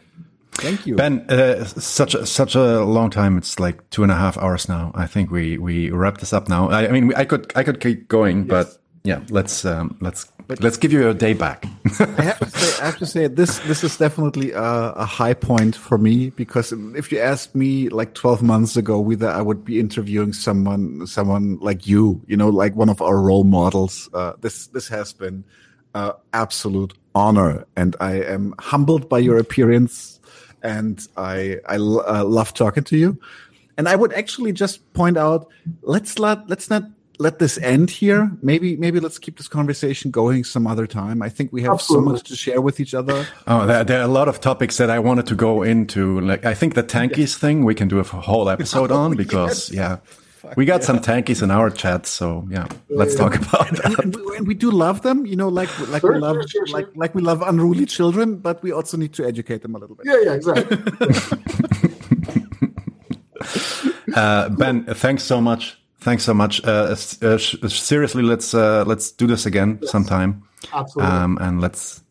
Thank 0.63 0.87
you. 0.87 0.95
Ben, 0.95 1.29
uh, 1.29 1.65
such 1.65 2.15
a, 2.15 2.25
such 2.25 2.55
a 2.55 2.85
long 2.85 3.09
time. 3.09 3.37
It's 3.37 3.59
like 3.59 3.89
two 3.89 4.01
and 4.01 4.11
a 4.11 4.15
half 4.15 4.37
hours 4.37 4.69
now. 4.69 4.91
I 4.95 5.07
think 5.07 5.29
we 5.29 5.57
we 5.57 5.91
wrap 5.91 6.19
this 6.19 6.31
up 6.31 6.47
now. 6.47 6.69
I, 6.69 6.87
I 6.87 6.91
mean, 6.91 7.13
I 7.15 7.25
could 7.25 7.51
I 7.53 7.63
could 7.63 7.81
keep 7.81 8.07
going, 8.07 8.45
but 8.45 8.77
yeah, 9.03 9.19
let's 9.29 9.65
um, 9.65 9.97
let's 9.99 10.31
let's 10.61 10.77
give 10.77 10.93
you 10.93 11.09
a 11.09 11.13
day 11.13 11.33
back. 11.33 11.65
I 11.99 12.21
have 12.21 12.39
to 12.39 12.49
say, 12.49 12.81
I 12.81 12.85
have 12.85 12.97
to 12.99 13.05
say 13.05 13.27
this 13.27 13.59
this 13.59 13.83
is 13.83 13.97
definitely 13.97 14.51
a, 14.51 14.93
a 14.95 15.05
high 15.05 15.33
point 15.33 15.75
for 15.75 15.97
me 15.97 16.29
because 16.29 16.71
if 16.95 17.11
you 17.11 17.19
asked 17.19 17.55
me 17.55 17.89
like 17.89 18.13
12 18.13 18.41
months 18.41 18.77
ago 18.77 19.01
whether 19.01 19.27
I 19.27 19.41
would 19.41 19.65
be 19.65 19.81
interviewing 19.81 20.31
someone 20.31 21.05
someone 21.07 21.57
like 21.59 21.85
you, 21.85 22.21
you 22.27 22.37
know, 22.37 22.47
like 22.47 22.73
one 22.77 22.87
of 22.87 23.01
our 23.01 23.19
role 23.19 23.43
models, 23.43 24.09
uh, 24.13 24.33
this 24.39 24.67
this 24.67 24.87
has 24.87 25.11
been 25.11 25.43
uh, 25.93 26.13
absolute 26.31 26.93
honor, 27.13 27.65
and 27.75 27.95
I 27.99 28.21
am 28.21 28.55
humbled 28.59 29.09
by 29.09 29.19
your 29.19 29.37
appearance, 29.37 30.19
and 30.63 31.05
I 31.17 31.57
uh, 31.67 32.23
love 32.25 32.53
talking 32.53 32.83
to 32.85 32.97
you. 32.97 33.19
And 33.77 33.89
I 33.89 33.95
would 33.95 34.13
actually 34.13 34.53
just 34.53 34.93
point 34.93 35.17
out, 35.17 35.49
let's 35.81 36.17
not 36.17 36.49
let's 36.49 36.69
not 36.69 36.83
let 37.19 37.39
this 37.39 37.57
end 37.57 37.89
here. 37.89 38.31
Maybe 38.41 38.75
maybe 38.75 38.99
let's 38.99 39.17
keep 39.17 39.37
this 39.37 39.47
conversation 39.47 40.11
going 40.11 40.43
some 40.43 40.67
other 40.67 40.87
time. 40.87 41.21
I 41.21 41.29
think 41.29 41.51
we 41.51 41.63
have 41.63 41.73
Absolutely. 41.73 42.05
so 42.05 42.11
much 42.11 42.23
to 42.29 42.35
share 42.35 42.61
with 42.61 42.79
each 42.79 42.93
other. 42.93 43.27
Oh, 43.47 43.65
there, 43.65 43.83
there 43.83 43.99
are 43.99 44.05
a 44.05 44.07
lot 44.19 44.27
of 44.27 44.41
topics 44.41 44.77
that 44.77 44.89
I 44.89 44.99
wanted 44.99 45.27
to 45.27 45.35
go 45.35 45.63
into. 45.63 46.19
Like, 46.21 46.45
I 46.45 46.53
think 46.53 46.75
the 46.75 46.83
tankies 46.83 47.35
thing 47.35 47.63
we 47.63 47.75
can 47.75 47.87
do 47.87 47.99
a 47.99 48.03
whole 48.03 48.49
episode 48.49 48.91
on 49.01 49.15
because, 49.15 49.71
yeah, 49.71 49.97
we 50.55 50.65
got 50.65 50.83
some 50.83 50.99
tankies 50.99 51.41
in 51.41 51.51
our 51.51 51.69
chat. 51.69 52.05
So, 52.05 52.45
yeah, 52.49 52.67
let's 52.89 53.15
talk 53.15 53.35
about 53.35 53.69
and, 53.69 53.77
that. 53.77 54.03
and 54.03 54.15
we, 54.15 54.37
and 54.37 54.47
we 54.47 54.53
do 54.53 54.71
love 54.71 55.01
them, 55.01 55.25
you 55.25 55.35
know, 55.35 55.49
like 55.49 55.69
like 55.89 56.01
Sure, 56.01 56.13
we 56.13 56.19
love 56.19 56.35
sure, 56.35 56.47
sure, 56.47 56.67
sure. 56.67 56.79
like 56.79 56.87
like 56.95 57.15
we 57.15 57.21
love 57.21 57.41
unruly 57.41 57.85
children, 57.85 58.37
but 58.37 58.61
we 58.63 58.71
also 58.71 58.97
need 58.97 59.13
to 59.13 59.25
educate 59.25 59.61
them 59.61 59.75
a 59.75 59.79
little 59.79 59.95
bit. 59.95 60.05
Yeah, 60.05 60.21
yeah, 60.23 60.33
exactly. 60.33 60.77
Uh, 64.15 64.49
ben, 64.49 64.85
thanks 64.85 65.23
so 65.23 65.41
much. 65.41 65.77
Thanks 65.99 66.23
so 66.23 66.33
much. 66.33 66.63
Uh, 66.65 66.95
uh, 67.21 67.37
sh- 67.37 67.55
seriously, 67.67 68.21
let's 68.21 68.53
uh, 68.53 68.83
let's 68.85 69.11
do 69.11 69.25
this 69.25 69.45
again 69.45 69.79
sometime. 69.83 70.43
Absolutely. 70.73 71.11
Um, 71.11 71.37
and 71.41 71.61
let's, 71.61 72.03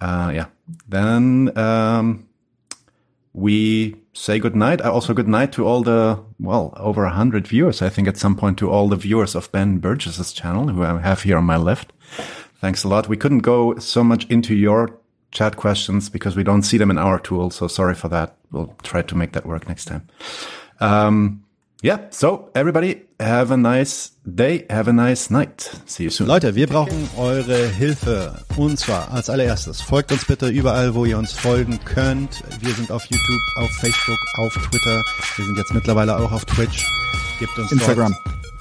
uh, 0.00 0.30
yeah. 0.34 0.46
Then 0.88 1.56
um, 1.58 2.28
we 3.40 3.96
say 4.12 4.38
good 4.38 4.54
night. 4.56 4.80
Uh, 4.80 4.92
Also, 4.92 5.14
good 5.14 5.28
night 5.28 5.52
to 5.52 5.66
all 5.66 5.82
the 5.82 6.18
well 6.38 6.72
over 6.76 7.04
a 7.04 7.10
hundred 7.10 7.46
viewers. 7.46 7.82
I 7.82 7.88
think 7.88 8.08
at 8.08 8.16
some 8.16 8.36
point 8.36 8.58
to 8.58 8.70
all 8.70 8.88
the 8.88 8.96
viewers 8.96 9.34
of 9.34 9.50
Ben 9.52 9.78
Burgis's 9.78 10.32
channel, 10.32 10.68
who 10.68 10.82
I 10.82 11.00
have 11.00 11.22
here 11.22 11.38
on 11.38 11.44
my 11.44 11.56
left. 11.56 11.92
Thanks 12.60 12.84
a 12.84 12.88
lot. 12.88 13.08
We 13.08 13.16
couldn't 13.16 13.40
go 13.40 13.78
so 13.78 14.04
much 14.04 14.26
into 14.28 14.54
your 14.54 14.98
chat 15.32 15.56
questions 15.56 16.10
because 16.10 16.36
we 16.36 16.44
don't 16.44 16.62
see 16.62 16.78
them 16.78 16.90
in 16.90 16.98
our 16.98 17.18
tool. 17.18 17.50
So 17.50 17.68
sorry 17.68 17.94
for 17.94 18.08
that. 18.08 18.36
We'll 18.50 18.74
try 18.82 19.02
to 19.02 19.16
make 19.16 19.32
that 19.32 19.46
work 19.46 19.68
next 19.68 19.86
time. 19.86 20.08
Um, 20.80 21.44
yeah. 21.82 21.98
So 22.10 22.50
everybody, 22.54 23.06
have 23.18 23.52
a 23.52 23.56
nice 23.56 24.12
day. 24.24 24.66
Have 24.70 24.88
a 24.88 24.92
nice 24.92 25.30
night. 25.30 25.70
See 25.86 26.04
you 26.04 26.10
soon. 26.10 26.26
Leute, 26.26 26.54
wir 26.54 26.66
brauchen 26.66 27.08
eure 27.16 27.68
Hilfe. 27.68 28.34
Und 28.56 28.78
zwar 28.78 29.10
als 29.12 29.30
allererstes, 29.30 29.80
folgt 29.80 30.12
uns 30.12 30.24
bitte 30.24 30.48
überall, 30.48 30.94
wo 30.94 31.04
ihr 31.04 31.18
uns 31.18 31.32
folgen 31.32 31.78
könnt. 31.84 32.42
Wir 32.60 32.74
sind 32.74 32.90
auf 32.90 33.04
YouTube, 33.04 33.42
auf 33.56 33.70
Facebook, 33.80 34.18
auf 34.38 34.52
Twitter. 34.52 35.02
Wir 35.36 35.44
sind 35.44 35.56
jetzt 35.56 35.72
mittlerweile 35.72 36.16
auch 36.18 36.32
auf 36.32 36.44
Twitch. 36.44 36.84
Gebt 37.38 37.58
uns 37.58 37.72
Instagram. 37.72 38.14
Dort, 38.24 38.34